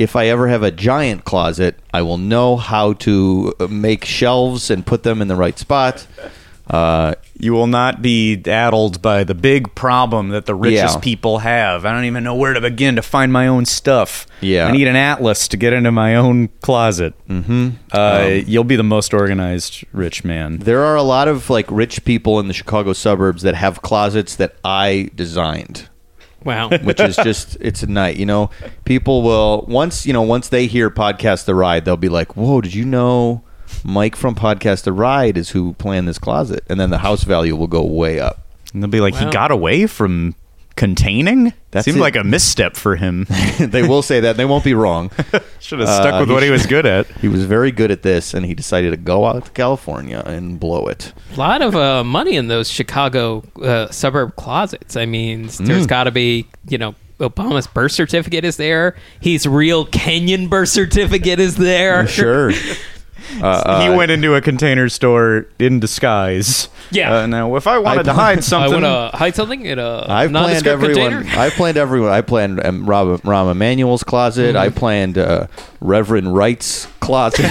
if 0.00 0.16
I 0.16 0.26
ever 0.28 0.48
have 0.48 0.62
a 0.62 0.70
giant 0.70 1.24
closet, 1.24 1.78
I 1.92 2.00
will 2.02 2.18
know 2.18 2.56
how 2.56 2.94
to 2.94 3.52
uh, 3.60 3.66
make 3.68 4.04
shelves 4.04 4.70
and 4.70 4.84
put 4.84 5.02
them 5.02 5.20
in 5.22 5.28
the 5.28 5.36
right 5.36 5.58
spot. 5.58 6.06
Uh, 6.68 7.14
You 7.42 7.52
will 7.52 7.66
not 7.66 8.00
be 8.02 8.40
addled 8.46 9.00
by 9.02 9.24
the 9.24 9.34
big 9.34 9.74
problem 9.74 10.28
that 10.28 10.44
the 10.46 10.54
richest 10.54 10.96
Yeah. 10.96 11.00
people 11.00 11.38
have. 11.38 11.84
I 11.84 11.92
don't 11.92 12.04
even 12.04 12.22
know 12.22 12.34
where 12.34 12.52
to 12.54 12.60
begin 12.60 12.96
to 12.96 13.02
find 13.02 13.32
my 13.32 13.46
own 13.48 13.64
stuff. 13.66 14.26
Yeah. 14.40 14.66
I 14.68 14.72
need 14.72 14.86
an 14.86 14.94
atlas 14.96 15.48
to 15.48 15.56
get 15.56 15.72
into 15.72 15.90
my 15.90 16.14
own 16.14 16.48
closet. 16.62 17.12
Mm-hmm. 17.28 17.70
Uh, 17.92 18.40
you'll 18.46 18.64
be 18.64 18.76
the 18.76 18.82
most 18.96 19.12
organized 19.12 19.84
rich 19.92 20.22
man. 20.24 20.58
There 20.58 20.82
are 20.84 20.96
a 20.96 21.02
lot 21.02 21.28
of 21.28 21.50
like 21.50 21.66
rich 21.70 22.04
people 22.04 22.38
in 22.40 22.46
the 22.46 22.54
Chicago 22.54 22.92
suburbs 22.92 23.42
that 23.42 23.54
have 23.56 23.82
closets 23.82 24.36
that 24.36 24.54
I 24.64 25.10
designed. 25.14 25.88
Wow. 26.44 26.68
which 26.82 27.00
is 27.00 27.16
just 27.16 27.56
it's 27.60 27.82
a 27.82 27.86
night 27.86 28.16
you 28.16 28.26
know 28.26 28.50
people 28.84 29.22
will 29.22 29.64
once 29.68 30.06
you 30.06 30.12
know 30.12 30.22
once 30.22 30.48
they 30.48 30.66
hear 30.66 30.90
podcast 30.90 31.44
the 31.44 31.54
ride 31.54 31.84
they'll 31.84 31.96
be 31.96 32.08
like 32.08 32.36
whoa 32.36 32.60
did 32.60 32.74
you 32.74 32.84
know 32.84 33.42
mike 33.84 34.16
from 34.16 34.34
podcast 34.34 34.84
the 34.84 34.92
ride 34.92 35.36
is 35.36 35.50
who 35.50 35.72
planned 35.74 36.08
this 36.08 36.18
closet 36.18 36.64
and 36.68 36.80
then 36.80 36.90
the 36.90 36.98
house 36.98 37.22
value 37.24 37.54
will 37.54 37.66
go 37.68 37.82
way 37.84 38.18
up 38.18 38.42
And 38.72 38.82
they'll 38.82 38.90
be 38.90 39.00
like, 39.00 39.14
Wow. 39.14 39.26
he 39.26 39.30
got 39.30 39.50
away 39.50 39.86
from 39.86 40.34
containing? 40.76 41.52
That 41.72 41.84
Seemed 41.84 41.98
it. 41.98 42.00
like 42.00 42.16
a 42.16 42.24
misstep 42.24 42.76
for 42.76 42.96
him. 42.96 43.26
they 43.60 43.82
will 43.86 44.02
say 44.02 44.20
that 44.20 44.36
they 44.36 44.44
won't 44.44 44.64
be 44.64 44.74
wrong 44.74 45.10
Should 45.60 45.78
have 45.80 45.88
stuck 45.88 46.14
Uh, 46.14 46.20
with 46.20 46.28
he 46.28 46.34
what 46.34 46.42
he 46.42 46.50
was 46.50 46.66
good 46.66 46.84
at. 46.86 47.06
he 47.20 47.28
was 47.28 47.44
very 47.44 47.70
good 47.70 47.90
at 47.90 48.02
this 48.02 48.34
and 48.34 48.44
he 48.44 48.54
decided 48.54 48.90
to 48.90 48.96
go 48.96 49.24
out 49.26 49.44
to 49.44 49.50
california 49.52 50.22
and 50.26 50.58
blow 50.58 50.86
it 50.88 51.12
A 51.34 51.36
lot 51.38 51.62
of 51.62 51.76
uh, 51.76 52.02
money 52.02 52.36
in 52.36 52.48
those 52.48 52.68
Chicago 52.70 53.44
uh, 53.62 53.88
suburb 53.90 54.34
closets. 54.36 54.96
I 54.96 55.06
mean, 55.06 55.46
Mm. 55.46 55.66
there's 55.66 55.86
got 55.86 56.04
to 56.04 56.10
be, 56.10 56.46
you 56.68 56.78
know, 56.78 56.94
Obama's 57.18 57.66
birth 57.66 57.92
certificate 57.92 58.44
is 58.46 58.56
there. 58.56 58.96
His 59.20 59.46
real 59.46 59.86
Kenyan 59.86 60.48
birth 60.48 60.70
certificate 60.70 61.38
is 61.38 61.56
there. 61.56 62.06
sure 62.08 62.52
Uh, 63.42 63.80
he 63.82 63.96
went 63.96 64.10
into 64.10 64.34
a 64.34 64.40
container 64.40 64.88
store 64.88 65.46
in 65.58 65.80
disguise. 65.80 66.68
Yeah. 66.90 67.14
Uh, 67.20 67.26
now, 67.26 67.54
if 67.56 67.66
I 67.66 67.78
wanted 67.78 68.04
to 68.04 68.12
plan- 68.12 68.16
hide 68.16 68.38
I 68.38 68.40
something, 68.40 68.82
want 68.82 69.12
to 69.12 69.16
hide 69.16 69.34
something 69.34 69.64
in 69.64 69.78
a 69.78 70.04
I've 70.08 70.30
planned 70.30 70.32
nondescript 70.32 70.66
everyone. 70.82 71.12
container. 71.12 71.40
I've 71.40 71.52
planned 71.52 71.76
everyone. 71.76 72.10
I 72.10 72.20
planned 72.20 72.64
um, 72.66 72.86
Rob, 72.86 73.20
Rahm 73.22 73.50
Emanuel's 73.50 74.02
closet. 74.02 74.54
Mm-hmm. 74.54 74.58
I 74.58 74.68
planned 74.70 75.18
uh, 75.18 75.46
Reverend 75.80 76.34
Wright's 76.34 76.86
closet. 77.00 77.46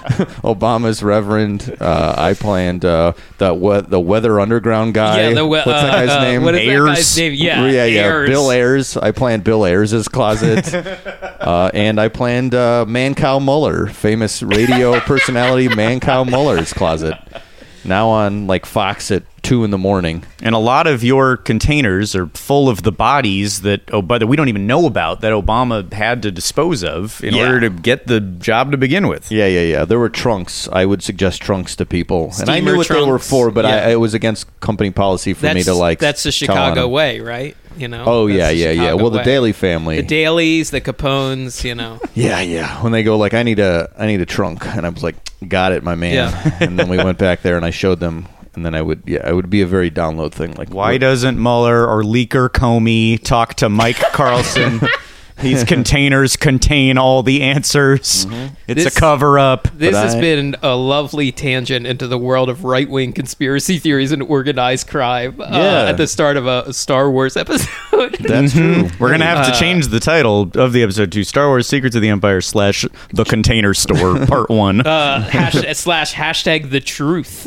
Obama's 0.42 1.02
Reverend. 1.02 1.76
Uh, 1.80 2.14
I 2.16 2.34
planned 2.34 2.84
uh, 2.84 3.12
the 3.38 3.52
we- 3.54 3.80
the 3.82 4.00
Weather 4.00 4.40
Underground 4.40 4.94
guy. 4.94 5.28
yeah, 5.28 5.34
the 5.34 5.44
we- 5.46 5.58
What's 5.58 5.66
that 5.66 5.88
uh, 5.94 6.06
guy's 6.06 6.08
uh, 6.10 6.20
name? 6.22 6.42
What 6.42 6.54
is 6.54 6.66
that 6.66 6.86
guy's 6.94 7.16
name? 7.18 7.34
Yeah, 7.34 7.66
yeah, 7.66 7.84
yeah. 7.84 8.00
Ayers. 8.02 8.28
Bill 8.28 8.50
Ayers. 8.50 8.96
I 8.96 9.10
planned 9.12 9.44
Bill 9.44 9.64
Ayers' 9.66 10.08
closet, 10.08 10.74
uh, 11.40 11.70
and 11.74 12.00
I 12.00 12.08
planned 12.08 12.54
uh, 12.54 12.84
Mancow 12.88 13.42
Muller, 13.42 13.86
famous 13.86 14.42
radio 14.42 14.98
personality 15.00 15.68
Mancow 15.68 16.28
Muller's 16.28 16.72
closet. 16.72 17.14
Now 17.84 18.08
on 18.08 18.46
like 18.46 18.66
Fox 18.66 19.10
at 19.10 19.22
two 19.42 19.64
in 19.64 19.70
the 19.70 19.78
morning. 19.78 20.24
and 20.42 20.54
a 20.54 20.58
lot 20.58 20.86
of 20.86 21.02
your 21.04 21.36
containers 21.36 22.14
are 22.14 22.26
full 22.28 22.68
of 22.68 22.82
the 22.82 22.92
bodies 22.92 23.62
that, 23.62 23.82
oh, 23.92 24.02
but 24.02 24.18
that 24.18 24.26
we 24.26 24.36
don't 24.36 24.48
even 24.48 24.66
know 24.66 24.86
about 24.86 25.20
that 25.20 25.32
Obama 25.32 25.92
had 25.92 26.22
to 26.22 26.30
dispose 26.30 26.82
of 26.84 27.22
in 27.24 27.34
Yeah. 27.34 27.46
order 27.46 27.60
to 27.60 27.70
get 27.70 28.06
the 28.06 28.20
job 28.20 28.70
to 28.72 28.76
begin 28.78 29.08
with. 29.08 29.30
Yeah, 29.30 29.46
yeah, 29.46 29.60
yeah. 29.62 29.84
There 29.84 29.98
were 29.98 30.08
trunks. 30.10 30.68
I 30.72 30.84
would 30.86 31.02
suggest 31.02 31.42
trunks 31.42 31.76
to 31.76 31.86
people, 31.86 32.32
and 32.38 32.48
I 32.48 32.60
knew 32.60 32.76
what 32.76 32.88
they 32.88 33.02
were 33.02 33.18
for, 33.18 33.50
but 33.50 33.64
Yeah. 33.64 33.86
I, 33.86 33.90
it 33.92 34.00
was 34.00 34.14
against 34.14 34.46
company 34.60 34.90
policy 34.90 35.34
for 35.34 35.42
That's 35.42 35.54
me 35.54 35.62
to 35.64 35.74
like. 35.74 35.98
that's 35.98 36.22
the 36.22 36.32
Chicago 36.32 36.88
way, 36.88 37.20
right? 37.20 37.56
You 37.76 37.88
know. 37.88 38.04
Oh 38.06 38.26
yeah, 38.26 38.50
yeah, 38.50 38.70
yeah. 38.70 38.72
Chicago 38.72 38.96
Well, 38.96 39.10
the 39.10 39.18
way. 39.18 39.24
Daley 39.24 39.52
family. 39.52 40.00
the 40.00 40.06
Daleys, 40.24 40.70
the 40.70 40.80
Capones, 40.80 41.62
you 41.64 41.74
know. 41.74 42.00
yeah, 42.14 42.40
yeah. 42.40 42.82
When 42.82 42.92
they 42.92 43.02
go 43.02 43.16
like, 43.16 43.32
I 43.32 43.42
need 43.44 43.58
a, 43.60 43.88
I 43.96 44.06
need 44.06 44.20
a 44.20 44.26
trunk, 44.26 44.66
and 44.66 44.84
I 44.84 44.88
was 44.88 45.02
like, 45.04 45.16
got 45.48 45.72
it, 45.72 45.82
my 45.84 45.94
man. 45.94 46.14
Yeah. 46.14 46.56
and 46.60 46.78
then 46.78 46.88
we 46.88 46.96
went 46.98 47.18
back 47.18 47.42
there, 47.42 47.56
and 47.56 47.64
I 47.64 47.70
showed 47.70 48.00
them, 48.00 48.26
and 48.54 48.64
then 48.64 48.74
I 48.74 48.82
would, 48.82 49.02
yeah, 49.06 49.28
it 49.28 49.34
would 49.34 49.50
be 49.50 49.62
a 49.62 49.66
very 49.66 49.90
download 49.90 50.32
thing. 50.32 50.54
Like, 50.54 50.70
Why 50.74 50.98
doesn't 50.98 51.40
Mueller 51.40 51.86
or 51.86 52.02
Leaker 52.02 52.48
Comey 52.48 53.22
talk 53.22 53.54
to 53.54 53.68
Mike 53.68 53.96
Carlson? 54.12 54.80
These 55.42 55.64
containers 55.74 56.36
contain 56.36 56.98
all 56.98 57.22
the 57.22 57.42
answers. 57.42 58.26
It's 58.68 58.84
This- 58.84 58.96
a 58.96 59.00
cover 59.00 59.38
up. 59.38 59.68
This 59.76 59.92
But 59.92 60.02
has 60.04 60.14
I- 60.14 60.20
been 60.20 60.56
a 60.62 60.74
lovely 60.76 61.32
tangent 61.32 61.86
into 61.86 62.06
the 62.06 62.18
world 62.18 62.48
of 62.48 62.64
right 62.64 62.88
wing 62.88 63.12
conspiracy 63.12 63.78
theories 63.78 64.12
and 64.12 64.22
organized 64.22 64.88
crime 64.88 65.40
uh, 65.40 65.48
Yeah. 65.50 65.84
at 65.90 65.96
the 65.96 66.06
start 66.06 66.36
of 66.36 66.46
a 66.46 66.72
Star 66.72 67.10
Wars 67.10 67.36
episode. 67.36 68.16
That's 68.20 68.52
true. 68.54 68.88
We're 68.98 69.10
gonna 69.10 69.24
have 69.24 69.46
to 69.46 69.52
Uh, 69.52 69.58
change 69.58 69.88
the 69.88 70.00
title 70.00 70.50
of 70.54 70.72
the 70.72 70.82
episode 70.82 71.12
to 71.12 71.24
Star 71.24 71.48
Wars: 71.48 71.66
Secrets 71.66 71.96
of 71.96 72.02
the 72.02 72.08
Empire 72.08 72.40
slash 72.40 72.84
The 73.12 73.24
Container 73.24 73.74
Store 73.74 74.24
Part 74.26 74.50
One. 74.50 74.80
uh, 74.86 75.22
hash, 75.28 75.76
slash 75.76 76.14
hashtag 76.14 76.70
the 76.70 76.80
truth. 76.80 77.46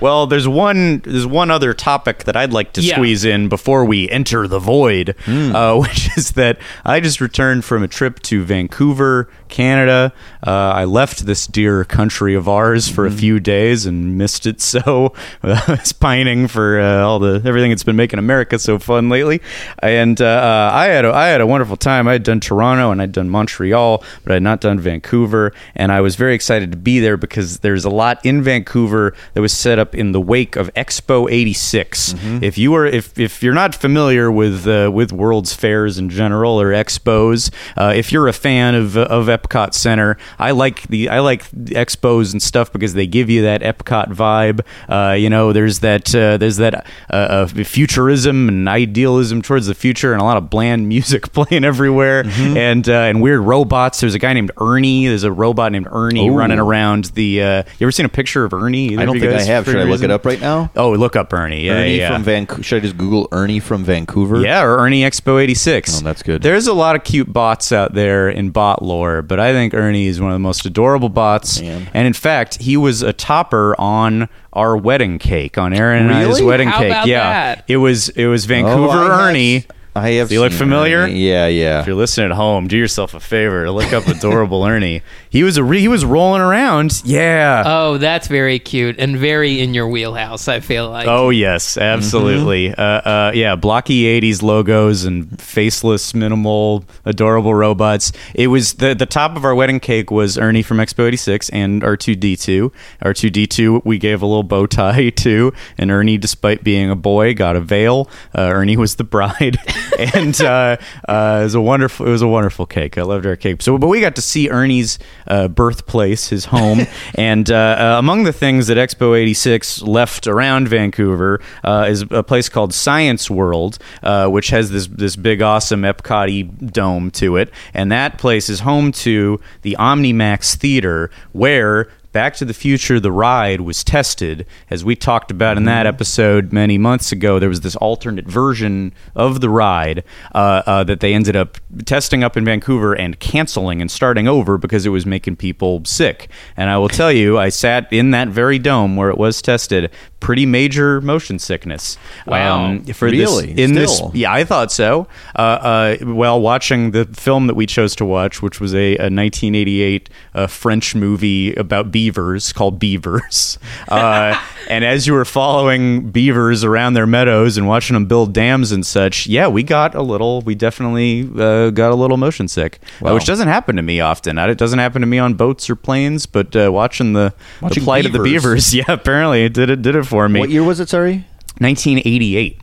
well, 0.00 0.26
there's 0.26 0.48
one 0.48 0.98
there's 1.00 1.26
one 1.26 1.50
other 1.50 1.74
topic 1.74 2.24
that 2.24 2.36
I'd 2.36 2.52
like 2.52 2.72
to 2.74 2.80
Yeah. 2.80 2.94
squeeze 2.94 3.24
in 3.24 3.48
before 3.48 3.84
we 3.84 4.08
enter 4.10 4.46
the 4.48 4.58
void. 4.58 5.14
Uh, 5.28 5.71
uh, 5.72 5.80
which 5.82 6.16
is 6.16 6.32
that 6.32 6.58
I 6.84 7.00
just 7.00 7.20
returned 7.20 7.64
from 7.64 7.82
a 7.82 7.88
trip 7.88 8.20
to 8.20 8.44
Vancouver, 8.44 9.28
Canada. 9.48 10.12
Uh, 10.44 10.50
I 10.50 10.84
left 10.84 11.26
this 11.26 11.46
dear 11.46 11.84
country 11.84 12.34
of 12.34 12.48
ours 12.48 12.88
for 12.88 13.06
a 13.06 13.10
few 13.10 13.40
days 13.40 13.86
and 13.86 14.16
missed 14.16 14.46
it 14.46 14.60
so. 14.60 15.12
I 15.42 15.62
was 15.68 15.92
pining 15.92 16.48
for 16.48 16.80
uh, 16.80 17.02
all 17.02 17.18
the 17.18 17.42
everything 17.44 17.70
that's 17.70 17.84
been 17.84 17.96
making 17.96 18.18
America 18.18 18.58
so 18.58 18.78
fun 18.78 19.08
lately, 19.08 19.40
and 19.80 20.20
uh, 20.20 20.24
uh, 20.24 20.70
I 20.72 20.86
had 20.86 21.04
a, 21.04 21.12
I 21.12 21.28
had 21.28 21.40
a 21.40 21.46
wonderful 21.46 21.76
time. 21.76 22.08
I 22.08 22.12
had 22.12 22.22
done 22.22 22.40
Toronto 22.40 22.90
and 22.90 23.00
I'd 23.00 23.12
done 23.12 23.28
Montreal, 23.28 24.02
but 24.24 24.32
I 24.32 24.34
had 24.34 24.42
not 24.42 24.60
done 24.60 24.78
Vancouver, 24.80 25.52
and 25.74 25.92
I 25.92 26.00
was 26.00 26.16
very 26.16 26.34
excited 26.34 26.70
to 26.72 26.78
be 26.78 26.98
there 26.98 27.16
because 27.16 27.58
there's 27.58 27.84
a 27.84 27.90
lot 27.90 28.24
in 28.24 28.42
Vancouver 28.42 29.14
that 29.34 29.40
was 29.40 29.52
set 29.52 29.78
up 29.78 29.94
in 29.94 30.12
the 30.12 30.20
wake 30.20 30.56
of 30.56 30.72
Expo 30.74 31.30
'86. 31.30 32.14
If 32.42 32.58
you 32.58 32.74
are 32.74 32.86
if 32.86 33.18
if 33.18 33.42
you're 33.42 33.54
not 33.54 33.74
familiar 33.74 34.30
with 34.30 34.66
uh, 34.66 34.90
with 34.92 35.12
World's 35.12 35.54
Fairs 35.62 35.96
in 35.96 36.10
general 36.10 36.60
or 36.60 36.72
expos, 36.72 37.52
uh, 37.76 37.92
if 37.94 38.10
you're 38.10 38.26
a 38.26 38.32
fan 38.32 38.74
of 38.74 38.96
of 38.96 39.26
Epcot 39.26 39.74
Center, 39.74 40.16
I 40.40 40.50
like 40.50 40.82
the 40.88 41.08
I 41.08 41.20
like 41.20 41.48
the 41.50 41.76
expos 41.76 42.32
and 42.32 42.42
stuff 42.42 42.72
because 42.72 42.94
they 42.94 43.06
give 43.06 43.30
you 43.30 43.42
that 43.42 43.62
Epcot 43.62 44.12
vibe. 44.12 44.60
Uh, 44.88 45.14
you 45.14 45.30
know, 45.30 45.52
there's 45.52 45.78
that 45.78 46.12
uh, 46.14 46.36
there's 46.36 46.56
that 46.56 46.84
uh, 47.10 47.46
futurism 47.46 48.48
and 48.48 48.68
idealism 48.68 49.40
towards 49.40 49.66
the 49.66 49.74
future, 49.74 50.12
and 50.12 50.20
a 50.20 50.24
lot 50.24 50.36
of 50.36 50.50
bland 50.50 50.88
music 50.94 51.32
playing 51.32 51.64
everywhere, 51.64 52.24
and 52.26 52.88
uh, 52.88 52.92
and 52.92 53.22
weird 53.22 53.40
robots. 53.40 54.00
There's 54.00 54.14
a 54.14 54.18
guy 54.18 54.32
named 54.32 54.50
Ernie. 54.60 55.06
There's 55.06 55.24
a 55.24 55.32
robot 55.32 55.70
named 55.70 55.88
Ernie 55.90 56.28
Ooh. 56.28 56.34
running 56.34 56.58
around 56.58 57.06
the. 57.14 57.42
Uh, 57.42 57.62
you 57.78 57.86
ever 57.86 57.92
seen 57.92 58.06
a 58.06 58.08
picture 58.10 58.44
of 58.44 58.52
Ernie? 58.52 58.98
I 58.98 59.04
don't 59.04 59.20
think 59.20 59.32
I 59.32 59.42
have. 59.42 59.66
Should 59.66 59.76
I 59.76 59.84
look 59.84 60.02
it 60.02 60.10
up 60.10 60.24
right 60.24 60.40
now? 60.40 60.70
Oh, 60.76 60.92
look 60.92 61.16
up 61.16 61.32
Ernie. 61.32 61.66
Yeah, 61.66 61.74
Ernie 61.74 61.98
yeah. 61.98 62.12
from 62.12 62.24
Vancouver. 62.24 62.62
Should 62.62 62.76
I 62.78 62.80
just 62.80 62.98
Google 62.98 63.28
Ernie 63.32 63.60
from 63.60 63.84
Vancouver? 63.84 64.40
Yeah, 64.40 64.62
or 64.62 64.78
Ernie 64.78 65.02
Expo 65.02 65.41
86. 65.42 66.00
Oh, 66.00 66.04
that's 66.04 66.22
good. 66.22 66.40
There's 66.42 66.66
a 66.66 66.72
lot 66.72 66.96
of 66.96 67.04
cute 67.04 67.30
bots 67.32 67.72
out 67.72 67.92
there 67.92 68.28
in 68.30 68.50
bot 68.50 68.82
lore, 68.82 69.20
but 69.22 69.38
I 69.38 69.52
think 69.52 69.74
Ernie 69.74 70.06
is 70.06 70.20
one 70.20 70.30
of 70.30 70.34
the 70.36 70.38
most 70.40 70.64
adorable 70.64 71.08
bots. 71.10 71.60
Man. 71.60 71.90
And 71.92 72.06
in 72.06 72.12
fact, 72.14 72.62
he 72.62 72.76
was 72.76 73.02
a 73.02 73.12
topper 73.12 73.78
on 73.78 74.28
our 74.52 74.76
wedding 74.76 75.18
cake, 75.18 75.58
on 75.58 75.72
Aaron 75.74 76.04
and 76.04 76.12
I's 76.14 76.40
wedding 76.40 76.68
How 76.68 76.78
cake. 76.78 76.90
about 76.92 77.06
yeah. 77.08 77.54
that? 77.56 77.64
It 77.68 77.76
was 77.78 78.08
it 78.10 78.26
was 78.26 78.44
Oh, 78.46 78.48
Vancouver 78.48 78.88
I 78.88 79.02
have- 79.02 79.28
Ernie. 79.30 79.66
I 79.94 80.10
have. 80.12 80.28
Do 80.28 80.34
you 80.34 80.40
look 80.40 80.52
familiar? 80.52 81.00
Ernie. 81.00 81.28
Yeah, 81.28 81.46
yeah. 81.48 81.80
If 81.80 81.86
you're 81.86 81.96
listening 81.96 82.30
at 82.30 82.36
home, 82.36 82.66
do 82.66 82.78
yourself 82.78 83.12
a 83.14 83.20
favor. 83.20 83.70
Look 83.70 83.92
up 83.92 84.06
adorable 84.06 84.64
Ernie. 84.66 85.02
He 85.28 85.42
was 85.42 85.56
a 85.58 85.64
re- 85.64 85.80
he 85.80 85.88
was 85.88 86.04
rolling 86.04 86.40
around. 86.40 87.02
Yeah. 87.04 87.62
Oh, 87.66 87.98
that's 87.98 88.26
very 88.26 88.58
cute 88.58 88.96
and 88.98 89.18
very 89.18 89.60
in 89.60 89.74
your 89.74 89.88
wheelhouse. 89.88 90.48
I 90.48 90.60
feel 90.60 90.88
like. 90.88 91.06
Oh 91.06 91.28
yes, 91.30 91.76
absolutely. 91.76 92.70
Mm-hmm. 92.70 92.80
Uh, 92.80 93.10
uh, 93.10 93.32
yeah, 93.34 93.54
blocky 93.54 94.04
'80s 94.20 94.42
logos 94.42 95.04
and 95.04 95.40
faceless, 95.40 96.14
minimal, 96.14 96.84
adorable 97.04 97.54
robots. 97.54 98.12
It 98.34 98.46
was 98.46 98.74
the 98.74 98.94
the 98.94 99.06
top 99.06 99.36
of 99.36 99.44
our 99.44 99.54
wedding 99.54 99.80
cake 99.80 100.10
was 100.10 100.38
Ernie 100.38 100.62
from 100.62 100.78
Expo 100.78 101.06
'86 101.06 101.50
and 101.50 101.82
R2D2. 101.82 102.72
R2D2 103.02 103.84
we 103.84 103.98
gave 103.98 104.22
a 104.22 104.26
little 104.26 104.42
bow 104.42 104.66
tie 104.66 105.10
to, 105.16 105.52
and 105.76 105.90
Ernie, 105.90 106.18
despite 106.18 106.64
being 106.64 106.90
a 106.90 106.96
boy, 106.96 107.34
got 107.34 107.56
a 107.56 107.60
veil. 107.60 108.08
Uh, 108.36 108.42
Ernie 108.52 108.76
was 108.76 108.96
the 108.96 109.04
bride, 109.04 109.58
and 109.98 110.40
uh, 110.40 110.76
uh, 111.08 111.38
it 111.40 111.44
was 111.44 111.54
a 111.54 111.60
wonderful 111.60 112.06
it 112.06 112.10
was 112.10 112.22
a 112.22 112.28
wonderful 112.28 112.66
cake. 112.66 112.98
I 112.98 113.02
loved 113.02 113.26
our 113.26 113.36
cake. 113.36 113.62
So, 113.62 113.76
but 113.78 113.88
we 113.88 114.00
got 114.00 114.16
to 114.16 114.22
see 114.22 114.48
Ernie's 114.48 114.98
uh, 115.26 115.48
birthplace, 115.48 116.28
his 116.28 116.46
home, 116.46 116.86
and 117.14 117.50
uh, 117.50 117.54
uh, 117.54 117.98
among 117.98 118.24
the 118.24 118.32
things 118.32 118.66
that 118.68 118.76
Expo 118.76 119.18
'86 119.18 119.82
left 119.82 120.26
around 120.26 120.68
Vancouver 120.68 121.40
uh, 121.64 121.86
is 121.88 122.04
a 122.10 122.22
place 122.22 122.48
called 122.48 122.74
Science 122.74 123.30
World, 123.30 123.78
uh, 124.02 124.28
which 124.28 124.50
has 124.50 124.70
this 124.70 124.86
this 124.86 125.16
big 125.16 125.42
awesome 125.42 125.82
Epcot 125.82 126.72
dome 126.72 127.10
to 127.12 127.36
it, 127.36 127.50
and 127.74 127.90
that 127.92 128.18
place 128.18 128.48
is 128.48 128.60
home 128.60 128.92
to 128.92 129.40
the 129.62 129.76
OmniMax 129.78 130.56
Theater, 130.56 131.10
where 131.32 131.88
Back 132.12 132.34
to 132.36 132.44
the 132.44 132.52
Future, 132.52 133.00
the 133.00 133.10
ride 133.10 133.62
was 133.62 133.82
tested, 133.82 134.46
as 134.68 134.84
we 134.84 134.94
talked 134.94 135.30
about 135.30 135.56
in 135.56 135.64
that 135.64 135.86
episode 135.86 136.52
many 136.52 136.76
months 136.76 137.10
ago. 137.10 137.38
There 137.38 137.48
was 137.48 137.62
this 137.62 137.74
alternate 137.76 138.26
version 138.26 138.92
of 139.14 139.40
the 139.40 139.48
ride 139.48 140.04
uh, 140.34 140.62
uh, 140.66 140.84
that 140.84 141.00
they 141.00 141.14
ended 141.14 141.36
up 141.36 141.56
testing 141.86 142.22
up 142.22 142.36
in 142.36 142.44
Vancouver 142.44 142.92
and 142.92 143.18
canceling 143.18 143.80
and 143.80 143.90
starting 143.90 144.28
over 144.28 144.58
because 144.58 144.84
it 144.84 144.90
was 144.90 145.06
making 145.06 145.36
people 145.36 145.86
sick. 145.86 146.28
And 146.54 146.68
I 146.68 146.76
will 146.76 146.90
tell 146.90 147.10
you, 147.10 147.38
I 147.38 147.48
sat 147.48 147.90
in 147.90 148.10
that 148.10 148.28
very 148.28 148.58
dome 148.58 148.94
where 148.94 149.08
it 149.08 149.16
was 149.16 149.40
tested, 149.40 149.90
pretty 150.22 150.46
major 150.46 151.00
motion 151.00 151.38
sickness. 151.38 151.98
Wow. 152.26 152.78
for 152.94 153.06
Really? 153.06 153.52
this 153.52 153.58
in 153.58 153.86
Still? 153.86 154.08
this 154.10 154.14
yeah, 154.20 154.32
I 154.32 154.44
thought 154.44 154.70
so. 154.72 155.08
Uh, 155.36 155.38
uh, 155.38 155.96
while 156.04 156.40
watching 156.40 156.92
the 156.92 157.04
film 157.06 157.48
that 157.48 157.54
we 157.54 157.66
chose 157.66 157.96
to 157.96 158.04
watch, 158.04 158.40
which 158.40 158.60
was 158.60 158.72
a, 158.74 158.96
a 158.96 159.10
1988 159.10 160.08
uh, 160.34 160.46
French 160.46 160.94
movie 160.94 161.52
about 161.56 161.90
beavers 161.90 162.52
called 162.52 162.78
Beavers, 162.78 163.58
uh, 163.88 164.40
and 164.70 164.84
as 164.84 165.06
you 165.06 165.12
were 165.12 165.24
following 165.24 166.10
beavers 166.10 166.62
around 166.64 166.94
their 166.94 167.06
meadows 167.06 167.56
and 167.58 167.66
watching 167.66 167.94
them 167.94 168.06
build 168.06 168.32
dams 168.32 168.70
and 168.72 168.86
such, 168.86 169.26
yeah, 169.26 169.48
we 169.48 169.62
got 169.64 169.94
a 169.94 170.02
little. 170.02 170.40
We 170.42 170.54
definitely 170.54 171.22
uh, 171.36 171.70
got 171.70 171.90
a 171.90 171.96
little 171.96 172.16
motion 172.16 172.46
sick, 172.48 172.78
uh, 172.82 173.06
Wow. 173.06 173.14
which 173.14 173.24
doesn't 173.26 173.48
happen 173.48 173.74
to 173.76 173.82
me 173.82 174.00
often. 174.00 174.38
It 174.38 174.56
doesn't 174.58 174.78
happen 174.78 175.00
to 175.02 175.06
me 175.06 175.18
on 175.18 175.34
boats 175.34 175.68
or 175.68 175.74
planes, 175.76 176.26
but 176.26 176.54
uh, 176.54 176.70
watching 176.72 177.12
the, 177.12 177.34
the 177.58 177.64
Watching 177.64 177.82
plight 177.84 178.06
of 178.06 178.12
the 178.12 178.20
beavers. 178.20 178.70
beavers, 178.70 178.74
yeah, 178.88 178.92
apparently 178.92 179.44
it 179.44 179.52
did 179.52 179.68
it 179.68 179.82
did 179.82 179.96
it 179.96 180.04
for 180.12 180.28
me. 180.28 180.40
What 180.40 180.50
year 180.50 180.62
was 180.62 180.78
it? 180.78 180.90
Sorry. 180.90 181.24
1988. 181.58 182.60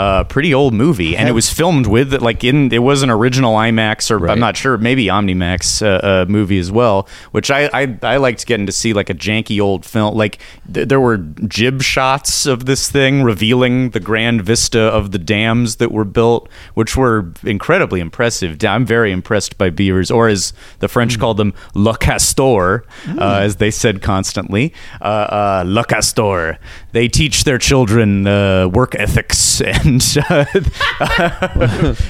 Uh, 0.00 0.24
pretty 0.24 0.54
old 0.54 0.72
movie, 0.72 1.14
and 1.14 1.28
it 1.28 1.32
was 1.32 1.50
filmed 1.50 1.86
with 1.86 2.14
like 2.22 2.42
in 2.42 2.72
it 2.72 2.78
was 2.78 3.02
an 3.02 3.10
original 3.10 3.54
IMAX 3.54 4.10
or 4.10 4.16
Right. 4.16 4.32
I'm 4.32 4.40
not 4.40 4.56
sure 4.56 4.78
maybe 4.78 5.06
OmniMax 5.06 5.82
uh, 5.82 5.86
uh, 6.06 6.24
movie 6.26 6.58
as 6.58 6.70
well, 6.72 7.06
which 7.32 7.50
I, 7.50 7.68
I 7.74 7.98
I 8.02 8.16
liked 8.16 8.46
getting 8.46 8.64
to 8.64 8.72
see 8.72 8.94
like 8.94 9.10
a 9.10 9.14
janky 9.14 9.60
old 9.60 9.84
film. 9.84 10.14
Like 10.14 10.38
th- 10.72 10.88
there 10.88 11.00
were 11.00 11.18
jib 11.18 11.82
shots 11.82 12.46
of 12.46 12.64
this 12.64 12.90
thing 12.90 13.22
revealing 13.22 13.90
the 13.90 14.00
grand 14.00 14.40
vista 14.42 14.80
of 14.80 15.10
the 15.10 15.18
dams 15.18 15.76
that 15.76 15.92
were 15.92 16.06
built, 16.06 16.48
which 16.72 16.96
were 16.96 17.32
incredibly 17.44 18.00
impressive. 18.00 18.56
I'm 18.64 18.86
very 18.86 19.12
impressed 19.12 19.58
by 19.58 19.68
beavers, 19.70 20.10
or 20.10 20.28
as 20.28 20.54
the 20.78 20.88
French 20.88 21.18
called 21.18 21.36
them, 21.36 21.52
le 21.74 21.94
castor, 21.98 22.84
uh, 23.18 23.40
as 23.42 23.56
they 23.56 23.70
said 23.70 24.00
constantly, 24.00 24.72
uh, 25.02 25.04
uh, 25.04 25.64
le 25.66 25.84
castor. 25.84 26.58
They 26.92 27.08
teach 27.08 27.44
their 27.44 27.58
children 27.58 28.26
uh, 28.26 28.68
work 28.68 28.94
ethics 28.94 29.60
and 29.74 29.89
uh, 29.98 30.44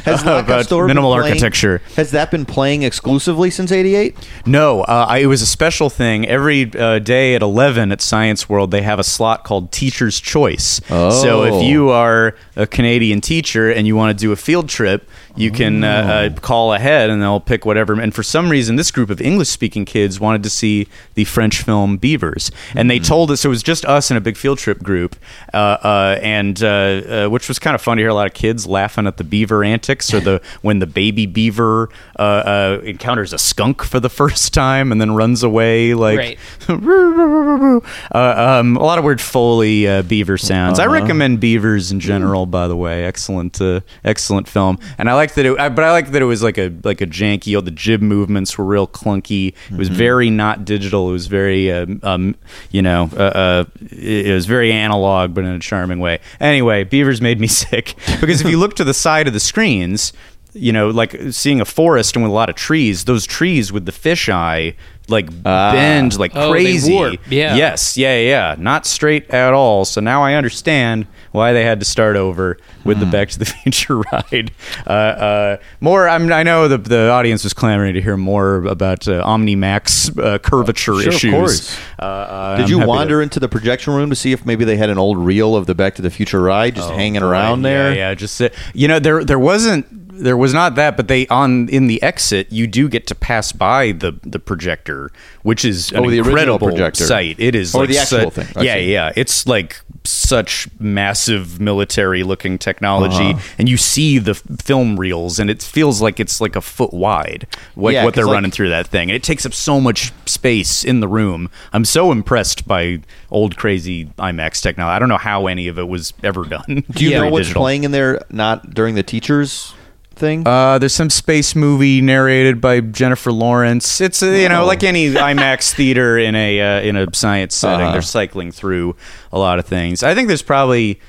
Has 0.05 0.25
La 0.25 0.39
about 0.41 0.71
minimal 0.71 1.13
playing- 1.15 1.29
architecture. 1.31 1.81
Has 1.97 2.11
that 2.11 2.31
been 2.31 2.45
playing 2.45 2.83
exclusively 2.83 3.51
since 3.51 3.73
'88? 3.73 4.17
No, 4.47 4.83
uh, 4.83 5.07
I, 5.09 5.19
it 5.19 5.27
was 5.27 5.43
a 5.43 5.47
special 5.47 5.91
thing. 5.91 6.27
Every 6.27 6.73
uh, 6.75 6.99
day 6.99 7.35
at 7.35 7.43
11 7.43 7.93
at 7.93 8.01
Science 8.01 8.49
World, 8.49 8.71
they 8.71 8.83
have 8.83 8.99
a 8.99 9.05
slot 9.05 9.45
called 9.45 9.73
Teacher's 9.73 10.21
Choice. 10.21 10.81
So 10.89 11.43
Oh. 11.43 11.43
if 11.45 11.65
you 11.65 11.91
are 11.91 12.35
a 12.57 12.67
Canadian 12.67 13.21
teacher 13.21 13.71
and 13.71 13.87
you 13.87 13.97
want 13.97 14.17
to 14.17 14.21
do 14.21 14.33
a 14.33 14.37
field 14.37 14.69
trip, 14.69 15.09
you 15.37 15.51
can 15.51 15.85
uh, 15.85 16.31
uh, 16.35 16.41
call 16.41 16.73
ahead 16.75 17.11
and 17.11 17.23
they'll 17.23 17.41
pick 17.41 17.65
whatever. 17.65 18.01
And 18.01 18.15
for 18.15 18.23
some 18.23 18.49
reason, 18.51 18.77
this 18.77 18.91
group 18.91 19.11
of 19.11 19.21
English 19.21 19.49
speaking 19.49 19.85
kids 19.85 20.19
wanted 20.21 20.43
to 20.43 20.51
see 20.51 20.87
the 21.15 21.25
French 21.25 21.63
film 21.63 21.97
Beavers. 21.97 22.51
And 22.75 22.91
they 22.91 22.99
told 22.99 23.31
us 23.31 23.41
so 23.41 23.49
it 23.49 23.51
was 23.51 23.63
just 23.63 23.85
us 23.85 24.11
and 24.11 24.19
a 24.19 24.21
big 24.21 24.37
field 24.37 24.59
trip 24.59 24.83
group, 24.83 25.17
uh, 25.55 25.57
uh, 25.57 26.19
and 26.23 26.63
uh, 26.63 26.67
uh, 26.69 27.29
which 27.29 27.49
was 27.49 27.59
kind 27.59 27.75
of 27.75 27.81
fun 27.81 27.97
to 27.97 28.03
hear 28.03 28.11
a 28.11 28.15
lot 28.15 28.27
of 28.27 28.35
kids 28.35 28.67
laughing 28.67 29.07
at 29.07 29.17
the 29.17 29.25
beaver 29.25 29.65
antics 29.65 30.13
or 30.13 30.21
the 30.21 30.43
when 30.63 30.79
the 30.79 30.87
baby 30.87 31.27
beaver 31.27 31.89
uh, 32.19 32.23
uh, 32.23 32.81
encounters 32.85 33.33
a 33.33 33.39
skunk 33.39 33.83
for 33.83 34.01
the 34.01 34.09
first 34.21 34.53
time 34.53 34.93
and 34.93 35.01
then 35.01 35.13
runs 35.13 35.43
away 35.43 35.95
like 35.95 36.19
Right. 36.19 36.39
uh, 36.69 38.59
um, 38.61 38.77
a 38.77 38.83
lot 38.83 38.99
of 38.99 39.05
weird 39.05 39.21
foley 39.21 39.87
uh, 39.89 40.03
beaver 40.03 40.37
sounds. 40.37 40.79
I 40.79 40.87
recommend 40.87 41.41
Beavers 41.41 41.93
in 41.93 42.01
general. 42.01 42.47
By 42.47 42.69
the 42.69 42.77
way, 42.77 43.05
excellent, 43.05 43.61
uh, 43.61 43.81
excellent 44.05 44.49
film. 44.49 44.79
And 44.99 45.09
I 45.09 45.15
like 45.21 45.35
that 45.35 45.47
it, 45.47 45.59
I, 45.59 45.69
but 45.69 45.85
I 45.85 45.93
like 45.93 46.11
that 46.13 46.23
it 46.23 46.25
was 46.25 46.43
like 46.43 46.59
a 46.59 46.73
like 46.83 47.01
a 47.01 47.07
janky. 47.07 47.55
All 47.55 47.63
the 47.63 47.71
jib 47.71 48.03
movements 48.03 48.57
were 48.57 48.65
real 48.65 48.87
clunky. 48.87 49.55
It 49.71 49.77
was 49.77 49.89
very 49.89 50.31
not 50.31 50.65
digital. 50.65 51.09
It 51.11 51.13
was 51.13 51.27
very, 51.27 51.71
um, 51.71 52.01
um, 52.03 52.37
you 52.71 52.83
know, 52.83 53.11
uh, 53.13 53.21
uh, 53.21 53.65
it 53.91 54.33
was 54.33 54.47
very 54.47 54.73
analog, 54.73 55.35
but 55.35 55.45
in 55.45 55.51
a 55.51 55.59
charming 55.59 56.01
way. 56.01 56.21
Anyway, 56.41 56.85
Beavers 56.85 57.21
made 57.21 57.41
me 57.41 57.47
sick 57.63 57.95
because 58.21 58.41
if 58.41 58.49
you 58.49 58.59
look 58.59 58.75
to 58.77 58.85
the 58.85 58.95
side 58.95 59.27
of 59.27 59.33
the 59.33 59.41
screens. 59.41 60.13
You 60.53 60.73
know, 60.73 60.91
like 60.91 61.15
seeing 61.31 61.61
a 61.61 61.65
forest 61.65 62.17
and 62.17 62.25
with 62.25 62.31
a 62.31 62.35
lot 62.35 62.51
of 62.51 62.57
trees, 62.57 63.05
those 63.05 63.25
trees 63.25 63.71
with 63.71 63.87
the 63.87 63.93
fisheye 63.93 64.75
like 65.11 65.29
Ah. 65.45 65.73
bend 65.73 66.19
like 66.19 66.33
Oh, 66.35 66.53
they 66.53 66.63
crazy. 66.63 66.93
warp, 66.93 67.21
yeah. 67.29 67.55
Yes, 67.57 67.97
yeah, 67.97 68.17
yeah. 68.19 68.55
Not 68.59 68.87
straight 68.87 69.29
at 69.31 69.53
all. 69.53 69.85
So 69.85 70.01
now 70.01 70.23
I 70.23 70.35
understand 70.35 71.07
why 71.33 71.53
they 71.53 71.65
had 71.65 71.79
to 71.81 71.87
start 71.87 72.17
over 72.17 72.57
with 72.85 72.99
the 72.99 73.07
Back 73.07 73.29
to 73.31 73.39
the 73.39 73.45
Future 73.63 73.99
ride. 74.13 74.51
Uh, 74.87 74.91
uh, 74.91 75.57
more, 75.81 76.09
I'm, 76.09 76.33
I 76.33 76.43
know 76.43 76.67
the, 76.67 76.79
the 76.79 77.11
audience 77.11 77.45
was 77.45 77.53
clamoring 77.55 77.95
to 77.95 78.03
hear 78.03 78.17
more 78.17 78.65
about 78.67 79.07
uh, 79.07 79.23
OmniMax 79.25 80.19
uh, 80.19 80.39
curvature 80.39 80.95
Sure, 80.95 81.09
of 81.09 81.15
issues. 81.15 81.31
course. 81.33 81.79
Uh, 81.99 82.03
uh, 82.03 82.57
Did 82.57 82.65
I'm 82.65 82.71
you 82.71 82.79
happy 82.79 82.87
to- 82.87 82.89
wander 82.89 83.23
into 83.23 83.39
the 83.39 83.49
projection 83.49 83.95
room 83.95 84.11
to 84.11 84.17
see 84.17 84.33
if 84.33 84.45
maybe 84.45 84.65
they 84.65 84.77
had 84.77 84.91
an 84.91 84.99
old 84.99 85.19
reel 85.19 85.55
of 85.55 85.67
the 85.67 85.75
Back 85.75 85.95
to 85.97 86.03
the 86.03 86.11
Future 86.11 86.41
ride 86.41 86.75
just 86.75 86.91
hanging 86.91 87.19
Oh, 87.23 87.27
boy, 87.27 87.31
around 87.33 87.63
there? 87.63 87.91
Yeah, 87.93 88.09
yeah. 88.11 88.15
Just 88.15 88.35
sit. 88.35 88.55
You 88.75 88.89
know, 88.89 88.99
there 88.99 89.25
there 89.25 89.39
wasn't 89.39 89.87
there 90.21 90.37
was 90.37 90.53
not 90.55 90.75
that, 90.77 90.97
but 90.97 91.09
they 91.09 91.27
on 91.29 91.69
in 91.69 91.87
the 91.87 92.03
exit 92.03 92.51
you 92.53 92.67
do 92.67 92.89
get 92.89 93.07
to 93.09 93.15
pass 93.15 93.53
by 93.53 93.93
the 93.93 94.13
the 94.23 94.39
projector, 94.39 95.11
which 95.43 95.65
is 95.65 95.91
an 95.93 96.05
Oh, 96.05 96.11
the 96.11 96.19
incredible 96.19 96.59
projector. 96.69 97.05
sight. 97.05 97.37
It 97.39 97.55
is 97.55 97.75
Or 97.75 97.81
like 97.81 97.91
the 97.91 97.99
actual 97.99 98.31
su- 98.31 98.43
thing. 98.43 98.47
I 98.57 98.63
Yeah, 98.63 98.75
see. 98.75 98.93
yeah. 98.93 99.13
It's 99.17 99.47
like 99.47 99.81
such 100.05 100.69
massive 100.79 101.61
military 101.61 102.23
looking 102.23 102.59
technology, 102.59 103.31
Uh-huh. 103.35 103.39
and 103.59 103.69
you 103.69 103.77
see 103.77 104.19
the 104.19 104.35
film 104.35 104.99
reels, 104.99 105.39
and 105.39 105.51
it 105.51 105.63
feels 105.63 106.01
like 106.01 106.19
it's 106.19 106.41
like 106.41 106.57
a 106.57 106.61
foot 106.63 106.93
wide. 106.95 107.47
What, 107.75 107.93
Yeah, 107.93 108.05
what 108.05 108.15
they're 108.15 108.25
like- 108.25 108.35
running 108.35 108.51
through 108.51 108.71
that 108.71 108.87
thing, 108.87 109.11
and 109.11 109.17
it 109.17 109.23
takes 109.23 109.45
up 109.45 109.53
so 109.53 109.81
much 109.81 110.13
space 110.27 110.85
in 110.85 111.01
the 111.01 111.09
room. 111.09 111.51
I'm 111.73 111.85
so 111.85 112.13
impressed 112.13 112.67
by 112.67 113.01
old 113.31 113.57
crazy 113.57 114.07
IMAX 114.19 114.63
technology. 114.63 114.95
I 114.97 114.99
don't 114.99 115.09
know 115.11 115.19
how 115.19 115.47
any 115.47 115.69
of 115.69 115.79
it 115.79 115.87
was 115.89 116.13
ever 116.25 116.45
done. 116.45 116.85
Do 116.93 117.05
you 117.05 117.11
Yeah. 117.13 117.21
know 117.23 117.29
what's 117.31 117.47
digital. 117.49 117.63
playing 117.63 117.85
in 117.85 117.91
there? 117.93 118.23
Not 118.31 118.73
during 118.75 118.95
the 118.95 119.03
teachers 119.03 119.75
thing. 120.21 120.47
Uh, 120.47 120.79
there's 120.79 120.95
some 120.95 121.11
space 121.11 121.57
movie 121.57 122.01
narrated 122.01 122.61
by 122.61 122.81
Jennifer 122.81 123.33
Lawrence. 123.33 124.01
It's 124.01 124.23
uh, 124.23 124.27
you 124.27 124.49
know 124.49 124.63
Oh. 124.63 124.67
like 124.67 124.85
any 124.85 125.09
IMAX 125.11 125.73
theater 125.75 126.17
in 126.19 126.37
a 126.37 126.61
uh, 126.61 126.81
in 126.83 126.95
a 126.97 127.07
science 127.13 127.57
setting. 127.57 127.83
Uh-huh. 127.87 127.93
They're 127.93 128.03
cycling 128.03 128.53
through 128.53 128.95
a 129.33 129.39
lot 129.39 129.59
of 129.59 129.67
things. 129.67 130.03
I 130.05 130.15
think 130.15 130.29
there's 130.29 130.43
probably 130.43 131.01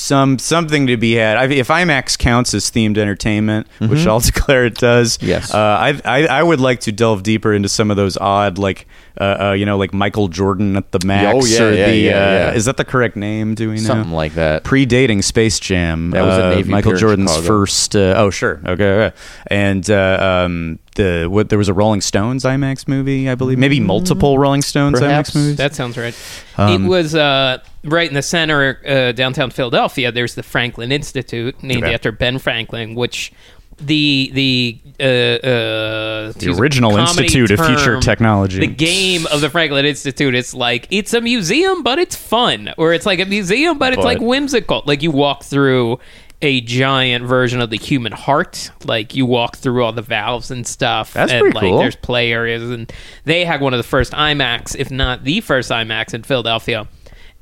some 0.00 0.38
something 0.38 0.86
to 0.88 0.96
be 0.96 1.14
had. 1.14 1.36
I, 1.36 1.44
if 1.46 1.68
IMAX 1.68 2.18
counts 2.18 2.54
as 2.54 2.70
themed 2.70 2.96
entertainment, 2.98 3.66
which 3.78 4.06
I'll 4.06 4.20
declare 4.32 4.64
it 4.66 4.74
does, 4.76 5.18
Mm-hmm. 5.18 5.26
Yes. 5.28 5.52
uh, 5.54 5.58
I, 5.58 6.00
I 6.04 6.26
I 6.26 6.42
would 6.42 6.60
like 6.60 6.80
to 6.80 6.92
delve 6.92 7.22
deeper 7.22 7.52
into 7.52 7.68
some 7.68 7.90
of 7.90 7.96
those 7.96 8.16
odd 8.16 8.58
like 8.58 8.86
uh, 9.20 9.24
uh, 9.40 9.52
you 9.52 9.66
know 9.66 9.76
like 9.76 9.92
Michael 9.92 10.28
Jordan 10.28 10.76
at 10.76 10.90
the 10.92 11.00
Max 11.06 11.34
Oh, 11.34 11.44
yeah, 11.46 11.62
or 11.64 11.72
yeah, 11.72 11.86
the 11.86 11.96
yeah, 11.96 12.10
uh, 12.10 12.14
yeah. 12.14 12.52
is 12.54 12.64
that 12.64 12.76
the 12.76 12.84
correct 12.84 13.16
name? 13.16 13.54
Do 13.54 13.68
we 13.68 13.76
know 13.76 13.80
Something 13.82 14.12
like 14.12 14.34
that. 14.34 14.64
predating 14.64 15.22
Space 15.22 15.58
Jam. 15.60 16.10
That 16.10 16.22
was 16.24 16.38
a 16.38 16.46
uh, 16.46 16.50
Navy 16.54 16.70
Michael 16.70 16.96
Jordan's 16.96 17.30
Chicago. 17.32 17.46
first. 17.46 17.94
Uh, 17.96 18.14
oh, 18.16 18.30
sure, 18.30 18.60
okay, 18.66 18.90
okay. 19.06 19.16
and 19.48 19.88
uh, 19.90 20.44
um, 20.46 20.78
the 21.00 21.28
what 21.28 21.48
there 21.48 21.58
was 21.58 21.68
a 21.68 21.74
Rolling 21.74 22.00
Stones 22.00 22.44
IMAX 22.44 22.86
movie, 22.88 23.28
I 23.28 23.34
believe, 23.34 23.58
maybe 23.58 23.80
multiple 23.80 24.38
Rolling 24.38 24.62
Stones 24.62 24.98
Perhaps. 25.00 25.30
IMAX 25.30 25.34
movies. 25.34 25.56
That 25.56 25.74
sounds 25.74 25.96
right. 25.96 26.14
Um, 26.56 26.84
it 26.84 26.88
was 26.88 27.14
uh, 27.14 27.58
right 27.84 28.08
in 28.08 28.14
the 28.14 28.22
center, 28.22 28.80
uh, 28.86 29.12
downtown 29.12 29.50
Philadelphia. 29.50 30.12
There's 30.12 30.34
the 30.34 30.42
Franklin 30.42 30.92
Institute, 30.92 31.62
named 31.62 31.84
Okay. 31.84 31.94
after 31.94 32.12
Ben 32.12 32.38
Franklin, 32.38 32.94
which 32.94 33.32
the 33.78 34.30
the 34.34 34.78
uh, 35.00 35.04
uh, 35.04 36.32
The 36.32 36.54
original 36.58 36.96
Institute 36.98 37.50
of 37.50 37.64
Future 37.64 37.98
Technology. 38.00 38.58
The 38.60 38.66
game 38.66 39.26
of 39.28 39.40
the 39.40 39.48
Franklin 39.48 39.86
Institute. 39.86 40.34
It's 40.34 40.52
like 40.54 40.86
it's 40.90 41.14
a 41.14 41.20
museum, 41.20 41.82
but 41.82 41.98
it's 41.98 42.14
fun, 42.14 42.74
or 42.76 42.92
it's 42.92 43.06
like 43.06 43.20
a 43.20 43.24
museum, 43.24 43.78
but 43.78 43.92
it's 43.94 43.98
But- 43.98 44.04
like 44.04 44.20
whimsical. 44.20 44.82
Like 44.84 45.02
you 45.02 45.10
walk 45.10 45.44
through 45.44 45.98
a 46.42 46.60
giant 46.62 47.24
version 47.24 47.60
of 47.60 47.70
the 47.70 47.76
human 47.76 48.12
heart. 48.12 48.70
Like 48.84 49.14
you 49.14 49.26
walk 49.26 49.56
through 49.56 49.84
all 49.84 49.92
the 49.92 50.02
valves 50.02 50.50
and 50.50 50.66
stuff. 50.66 51.12
That's 51.12 51.32
and 51.32 51.40
pretty 51.42 51.54
like 51.54 51.64
cool. 51.64 51.78
there's 51.78 51.96
play 51.96 52.32
areas, 52.32 52.62
and 52.70 52.92
they 53.24 53.44
had 53.44 53.60
one 53.60 53.74
of 53.74 53.78
the 53.78 53.84
first 53.84 54.12
IMAX, 54.12 54.76
if 54.76 54.90
not 54.90 55.24
the 55.24 55.40
first 55.40 55.70
IMAX 55.70 56.14
in 56.14 56.22
Philadelphia. 56.22 56.88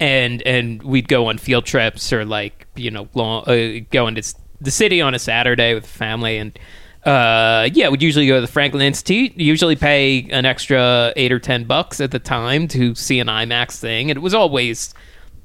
And 0.01 0.43
and 0.43 0.83
we'd 0.83 1.09
go 1.09 1.27
on 1.27 1.39
field 1.39 1.65
trips 1.65 2.13
or 2.13 2.25
like 2.25 2.67
you 2.77 2.91
know 2.91 3.09
long, 3.15 3.45
uh, 3.49 3.81
go 3.91 4.07
into 4.07 4.23
the 4.61 4.71
city 4.71 5.01
on 5.01 5.15
a 5.15 5.19
Saturday 5.19 5.75
with 5.75 5.85
the 5.85 5.91
family 5.91 6.39
and. 6.39 6.59
Uh, 7.05 7.71
yeah, 7.73 7.89
we'd 7.89 8.03
usually 8.03 8.27
go 8.27 8.35
to 8.35 8.41
the 8.43 8.53
Franklin 8.53 8.83
Institute. 8.83 9.35
Usually 9.37 9.77
pay 9.77 10.29
an 10.31 10.45
extra 10.45 11.13
eight 11.17 11.33
or 11.33 11.39
ten 11.39 11.65
bucks 11.65 12.01
at 12.01 12.11
the 12.11 12.19
time 12.19 12.69
to 12.69 12.95
see 12.97 13.19
an 13.21 13.29
IMAX 13.29 13.79
thing. 13.79 14.11
And 14.11 14.19
it 14.19 14.21
was 14.21 14.35
always 14.35 14.93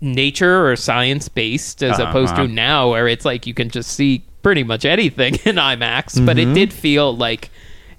nature 0.04 0.68
or 0.70 0.76
science 0.76 1.30
based 1.30 1.82
as 1.82 2.00
Uh-huh. 2.00 2.10
opposed 2.10 2.36
to 2.36 2.48
now 2.48 2.92
where 2.92 3.08
it's 3.08 3.26
like 3.26 3.48
you 3.48 3.54
can 3.54 3.70
just 3.70 3.92
see 3.92 4.24
pretty 4.44 4.64
much 4.64 4.84
anything 4.86 5.34
in 5.46 5.56
IMAX. 5.56 6.24
But 6.26 6.38
Mm-hmm. 6.38 6.52
it 6.52 6.54
did 6.54 6.74
feel 6.74 7.16
like, 7.16 7.50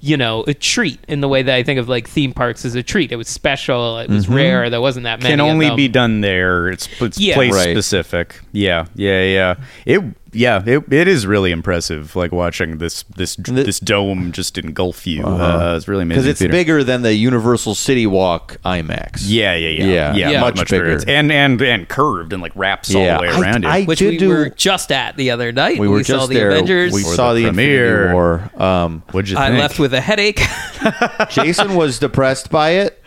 you 0.01 0.17
know, 0.19 0.45
a 0.47 0.53
treat 0.53 1.01
in 1.09 1.23
the 1.23 1.29
way 1.29 1.43
that 1.43 1.55
I 1.55 1.63
think 1.63 1.81
of 1.81 1.89
like 1.89 2.07
theme 2.07 2.35
parks 2.35 2.67
as 2.67 2.75
a 2.75 2.83
treat. 2.83 3.11
It 3.11 3.17
was 3.17 3.29
special. 3.29 3.99
It 4.01 4.11
was 4.11 4.29
rare. 4.29 4.69
There 4.69 4.81
wasn't 4.83 5.05
that 5.05 5.23
many. 5.23 5.31
Mm-hmm. 5.33 5.41
Can 5.41 5.41
of 5.41 5.47
only 5.55 5.69
them. 5.69 5.77
be 5.77 5.89
done 5.89 6.21
there. 6.21 6.69
It's, 6.69 6.89
it's 7.01 7.19
Yeah. 7.19 7.35
place 7.35 7.55
Right. 7.55 7.71
specific. 7.75 8.39
Yeah, 8.53 8.85
yeah, 8.95 9.23
yeah. 9.25 9.55
It 9.87 10.03
yeah, 10.35 10.63
it, 10.65 10.93
it 10.93 11.09
is 11.09 11.27
really 11.27 11.51
impressive. 11.51 12.15
Like 12.17 12.33
watching 12.33 12.79
this 12.79 13.03
this 13.17 13.37
this 13.37 13.81
dome 13.81 14.33
just 14.33 14.59
engulf 14.59 15.07
you. 15.07 15.25
uh 15.25 15.75
it's 15.77 15.89
really 15.89 16.03
amazing. 16.03 16.23
Because 16.23 16.27
it's 16.31 16.41
theater. 16.41 16.53
bigger 16.53 16.85
than 16.85 17.03
the 17.03 17.15
Universal 17.15 17.75
City 17.75 18.07
Walk 18.07 18.59
IMAX. 18.65 19.23
Yeah, 19.27 19.55
yeah, 19.55 19.69
yeah, 19.69 19.85
Yeah. 19.85 20.15
yeah, 20.15 20.31
Yeah. 20.31 20.41
much, 20.41 20.53
Much 20.55 20.57
much 20.57 20.71
bigger. 20.71 20.99
bigger, 20.99 21.11
and 21.11 21.31
and 21.33 21.61
and 21.63 21.89
curved 21.89 22.33
and 22.33 22.43
like 22.43 22.53
wraps 22.55 22.95
all 22.95 23.03
the 23.03 23.23
way 23.23 23.29
I- 23.29 23.41
around 23.41 23.65
I- 23.67 23.79
it. 23.79 23.89
which 23.89 24.01
we 24.01 24.17
do- 24.17 24.29
were 24.29 24.51
just 24.51 24.91
at 24.93 25.17
the 25.17 25.31
other 25.31 25.53
night. 25.53 25.79
We 25.79 25.89
were 25.89 26.03
saw 26.05 26.15
just 26.19 26.29
the 26.31 26.35
there. 26.35 26.51
Avengers. 26.51 26.93
We 26.93 27.03
saw 27.03 27.33
the 27.35 27.43
the, 27.43 27.49
premiere. 27.49 27.95
Infinity 28.07 28.15
War. 28.15 28.51
Um, 28.57 29.03
What'd 29.13 29.31
you 29.31 29.39
I 29.39 29.49
think? 29.49 29.61
left 29.61 29.79
with 29.79 29.95
a 29.95 30.01
headache. 30.01 30.41
Jason 31.31 31.75
was 31.75 31.99
depressed 31.99 32.51
by 32.51 32.71
it. 32.71 33.01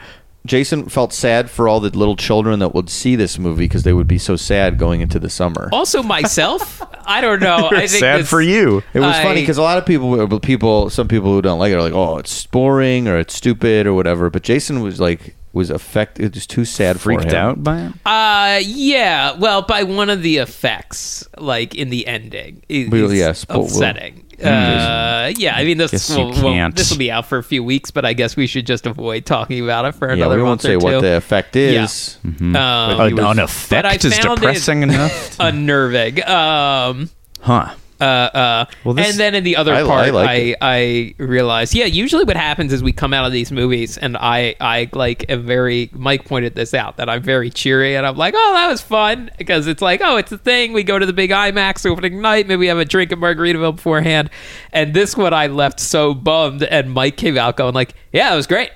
Jason 0.47 0.89
felt 0.89 1.13
sad 1.13 1.49
for 1.49 1.67
all 1.67 1.79
the 1.79 1.89
little 1.89 2.15
children 2.15 2.59
that 2.59 2.73
would 2.73 2.89
see 2.89 3.15
this 3.15 3.37
movie 3.37 3.65
because 3.65 3.83
they 3.83 3.93
would 3.93 4.07
be 4.07 4.17
so 4.17 4.35
sad 4.35 4.77
going 4.77 5.01
into 5.01 5.19
the 5.19 5.29
summer. 5.29 5.69
also, 5.71 6.01
myself, 6.01 6.81
I 7.05 7.21
don't 7.21 7.41
know. 7.41 7.67
I 7.71 7.87
think 7.87 7.99
Sad 7.99 8.27
for 8.27 8.41
you. 8.41 8.83
It 8.93 8.99
was 8.99 9.15
I- 9.15 9.23
funny 9.23 9.41
because 9.41 9.57
a 9.57 9.61
lot 9.61 9.77
of 9.77 9.85
people, 9.85 10.39
people, 10.39 10.89
some 10.89 11.07
people 11.07 11.31
who 11.33 11.41
don't 11.41 11.59
like 11.59 11.71
it 11.71 11.75
are 11.75 11.81
like, 11.81 11.93
"Oh, 11.93 12.17
it's 12.17 12.45
boring" 12.47 13.07
or 13.07 13.17
"It's 13.19 13.33
stupid" 13.33 13.85
or 13.87 13.93
whatever. 13.93 14.29
But 14.29 14.43
Jason 14.43 14.81
was 14.81 14.99
like, 14.99 15.35
was 15.53 15.69
affected. 15.69 16.25
It 16.25 16.35
was 16.35 16.45
too 16.47 16.65
sad 16.65 16.99
Freaked 16.99 17.23
for 17.23 17.29
him. 17.29 17.35
out 17.35 17.63
by 17.63 17.81
it. 17.87 17.93
Uh, 18.05 18.59
yeah. 18.63 19.33
Well, 19.37 19.61
by 19.63 19.83
one 19.83 20.09
of 20.09 20.21
the 20.21 20.37
effects, 20.37 21.27
like 21.37 21.75
in 21.75 21.89
the 21.89 22.05
ending, 22.07 22.63
is, 22.69 22.89
We'll- 22.89 23.11
is 23.11 23.19
yeah, 23.19 23.29
spo- 23.31 23.55
we'll- 23.55 23.63
upsetting. 23.65 24.23
Uh, 24.43 25.31
yeah. 25.35 25.55
I 25.55 25.63
mean, 25.63 25.77
this 25.77 26.09
will, 26.15 26.33
can't. 26.33 26.75
this 26.75 26.91
will 26.91 26.97
be 26.97 27.09
out 27.11 27.25
for 27.25 27.37
a 27.37 27.43
few 27.43 27.63
weeks, 27.63 27.91
but 27.91 28.05
I 28.05 28.13
guess 28.13 28.35
we 28.35 28.47
should 28.47 28.65
just 28.67 28.85
avoid 28.85 29.25
talking 29.25 29.63
about 29.63 29.85
it 29.85 29.93
for 29.93 30.07
Yeah, 30.07 30.13
another 30.15 30.37
we 30.37 30.43
won't 30.43 30.61
say 30.61 30.77
what 30.77 31.01
the 31.01 31.15
effect 31.17 31.55
Yeah. 31.55 31.83
is. 31.85 32.17
Um, 32.23 32.55
An, 32.55 33.19
an 33.19 33.39
effect 33.39 34.05
is 34.05 34.17
depressing 34.17 34.83
enough. 34.83 35.35
unnerving. 35.39 36.23
Um, 36.27 37.09
Huh. 37.39 37.73
Uh, 37.99 38.03
uh, 38.03 38.65
Well, 38.83 38.93
this- 38.93 39.09
and 39.11 39.19
then 39.19 39.35
in 39.35 39.43
the 39.43 39.55
other 39.55 39.73
I- 39.73 39.81
I 39.81 39.83
part, 39.83 40.07
I, 40.07 40.09
like 40.11 40.55
I, 40.61 40.75
it. 40.77 41.15
realized, 41.19 41.73
yeah, 41.75 41.85
usually 41.85 42.23
what 42.23 42.37
happens 42.37 42.71
is 42.73 42.81
we 42.83 42.91
come 42.93 43.13
out 43.13 43.25
of 43.25 43.31
these 43.31 43.51
movies, 43.51 43.97
and 43.97 44.15
I, 44.17 44.55
I 44.59 44.89
like 44.93 45.29
am 45.29 45.45
very. 45.45 45.89
Mike 45.93 46.25
pointed 46.25 46.55
this 46.55 46.73
out 46.73 46.97
that 46.97 47.09
I'm 47.09 47.21
very 47.23 47.49
cheery, 47.49 47.95
and 47.95 48.05
I'm 48.05 48.15
like, 48.17 48.33
oh, 48.37 48.53
that 48.53 48.67
was 48.67 48.81
fun 48.81 49.31
because 49.37 49.67
it's 49.67 49.81
like, 49.81 50.01
oh, 50.03 50.17
it's 50.17 50.31
a 50.31 50.37
thing. 50.37 50.73
We 50.73 50.83
go 50.83 50.99
to 50.99 51.05
the 51.05 51.13
big 51.13 51.31
IMAX 51.31 51.85
opening 51.89 52.21
night, 52.21 52.47
maybe 52.47 52.57
we 52.59 52.67
have 52.67 52.77
a 52.77 52.85
drink 52.85 53.11
at 53.11 53.17
Margaritaville 53.17 53.75
beforehand, 53.75 54.29
and 54.71 54.93
this 54.93 55.15
one 55.17 55.33
I 55.33 55.47
left 55.47 55.79
so 55.79 56.13
bummed, 56.13 56.63
and 56.63 56.91
Mike 56.91 57.17
came 57.17 57.37
out 57.37 57.57
going 57.57 57.73
like, 57.73 57.93
yeah, 58.13 58.33
it 58.33 58.35
was 58.35 58.47
great. 58.47 58.71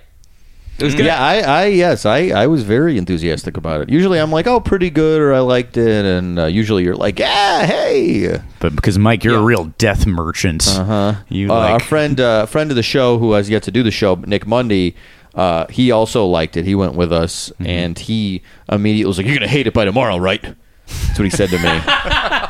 It 0.81 0.85
was 0.85 0.95
good. 0.95 1.05
Yeah, 1.05 1.21
I, 1.23 1.39
I, 1.41 1.65
yes, 1.67 2.05
I, 2.05 2.29
I 2.29 2.47
was 2.47 2.63
very 2.63 2.97
enthusiastic 2.97 3.55
about 3.57 3.81
it. 3.81 3.89
Usually, 3.89 4.19
I'm 4.19 4.31
like, 4.31 4.47
oh, 4.47 4.59
pretty 4.59 4.89
good, 4.89 5.21
or 5.21 5.33
I 5.33 5.39
liked 5.39 5.77
it, 5.77 6.05
and 6.05 6.39
uh, 6.39 6.45
usually 6.45 6.83
you're 6.83 6.95
like, 6.95 7.19
yeah, 7.19 7.65
hey. 7.65 8.39
But 8.59 8.75
because 8.75 8.97
Mike, 8.97 9.23
you're 9.23 9.37
a 9.39 9.43
real 9.43 9.65
death 9.77 10.05
merchant. 10.05 10.67
Uh-huh. 10.67 11.15
You 11.29 11.51
Uh, 11.51 11.55
our 11.55 11.79
friend, 11.79 12.19
uh, 12.19 12.45
friend 12.47 12.69
of 12.71 12.75
the 12.75 12.83
show 12.83 13.17
who 13.19 13.33
has 13.33 13.49
yet 13.49 13.63
to 13.63 13.71
do 13.71 13.83
the 13.83 13.91
show, 13.91 14.15
Nick 14.15 14.45
Mundy. 14.47 14.95
Uh, 15.33 15.65
he 15.69 15.91
also 15.91 16.25
liked 16.25 16.57
it. 16.57 16.65
He 16.65 16.75
went 16.75 16.93
with 16.95 17.13
us, 17.13 17.49
Mm-hmm. 17.51 17.65
and 17.67 17.97
he 17.99 18.41
immediately 18.69 19.07
was 19.07 19.17
like, 19.17 19.25
"You're 19.27 19.35
gonna 19.35 19.47
hate 19.47 19.65
it 19.67 19.73
by 19.73 19.85
tomorrow, 19.85 20.17
right?" 20.17 20.41
That's 20.41 21.19
what 21.19 21.23
he 21.23 21.29
said 21.29 21.49
to 21.51 21.57
me. 21.57 21.81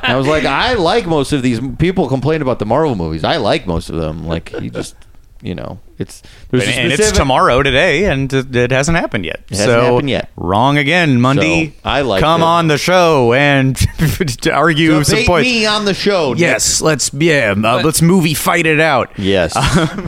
And 0.04 0.14
I 0.14 0.16
was 0.18 0.26
like, 0.26 0.46
"I 0.46 0.74
like 0.74 1.06
most 1.06 1.32
of 1.32 1.44
these 1.44 1.60
people 1.78 2.08
complain 2.08 2.42
about 2.42 2.58
the 2.58 2.66
Marvel 2.66 2.96
movies. 2.96 3.24
I 3.24 3.38
like 3.38 3.68
most 3.68 3.90
of 3.92 3.98
them. 3.98 4.26
Like, 4.26 4.50
he 4.60 4.72
just, 4.72 4.96
you 5.42 5.56
know, 5.56 5.80
it's 5.98 6.22
there's 6.50 6.64
and, 6.68 6.72
a 6.74 6.80
and 6.80 6.92
it's 6.94 7.12
tomorrow 7.12 7.64
today, 7.64 8.06
and 8.06 8.32
it, 8.32 8.56
it 8.56 8.72
hasn't 8.72 8.98
happened 8.98 9.26
yet. 9.26 9.42
It 9.50 9.58
hasn't 9.58 9.68
so 9.70 9.82
happened 9.82 10.10
yet. 10.10 10.30
wrong 10.36 10.78
again, 10.78 11.20
Mundy. 11.22 11.68
So, 11.70 11.74
I 11.84 12.02
liked 12.02 12.24
come 12.24 12.42
it. 12.42 12.46
on 12.46 12.68
the 12.68 12.78
show 12.78 13.34
and 13.34 13.76
to 14.42 14.52
argue 14.52 15.04
some 15.04 15.24
points. 15.26 15.50
me 15.50 15.66
on 15.66 15.86
the 15.86 15.94
show. 15.94 16.32
Nick. 16.34 16.42
Yes, 16.42 16.82
let's 16.82 17.14
yeah, 17.14 17.54
uh, 17.58 17.82
let's 17.84 18.02
movie 18.02 18.34
fight 18.34 18.66
it 18.66 18.80
out. 18.80 19.18
Yes. 19.18 19.56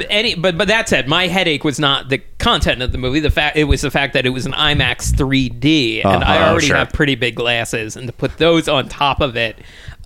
any 0.10 0.36
but 0.36 0.58
but 0.58 0.68
that 0.68 0.88
said, 0.90 1.08
my 1.08 1.28
headache 1.28 1.64
was 1.64 1.80
not 1.80 2.10
the 2.10 2.20
content 2.40 2.82
of 2.82 2.92
the 2.92 2.98
movie. 2.98 3.20
The 3.20 3.30
fact 3.32 3.58
it 3.58 3.64
was 3.66 3.82
the 3.82 3.92
fact 3.92 4.14
that 4.14 4.26
it 4.26 4.30
was 4.32 4.46
an 4.46 4.54
IMAX 4.54 5.14
3D, 5.14 6.06
and 6.06 6.24
I 6.24 6.38
Uh-huh, 6.38 6.50
already 6.52 6.68
sure. 6.68 6.76
have 6.78 6.92
pretty 6.94 7.16
big 7.16 7.36
glasses, 7.36 7.96
and 7.96 8.08
to 8.08 8.14
put 8.14 8.38
those 8.38 8.68
on 8.68 8.88
top 8.90 9.22
of 9.22 9.36
it, 9.36 9.58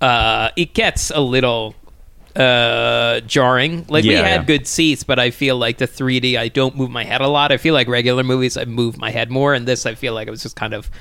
uh, 0.02 0.50
it 0.56 0.74
gets 0.74 1.10
a 1.12 1.20
little 1.20 1.76
uh 2.38 3.20
jarring 3.22 3.84
like 3.90 4.04
we 4.04 4.14
had 4.14 4.42
yeah. 4.42 4.44
good 4.44 4.68
seats 4.68 5.04
but 5.04 5.18
i 5.18 5.32
feel 5.32 5.58
like 5.58 5.80
the 5.80 5.88
3d 5.88 6.38
i 6.38 6.48
don't 6.48 6.76
move 6.76 6.92
my 6.92 7.04
head 7.04 7.20
a 7.20 7.28
lot 7.28 7.52
i 7.52 7.58
feel 7.58 7.74
like 7.74 7.88
regular 7.88 8.24
movies 8.24 8.58
i 8.58 8.66
move 8.66 8.98
my 8.98 9.10
head 9.10 9.32
more 9.32 9.56
and 9.56 9.68
this 9.68 9.88
i 9.88 9.96
feel 9.96 10.14
like 10.14 10.28
i 10.28 10.32
was 10.32 10.44
just 10.44 10.56
kind 10.56 10.74
of 10.74 10.92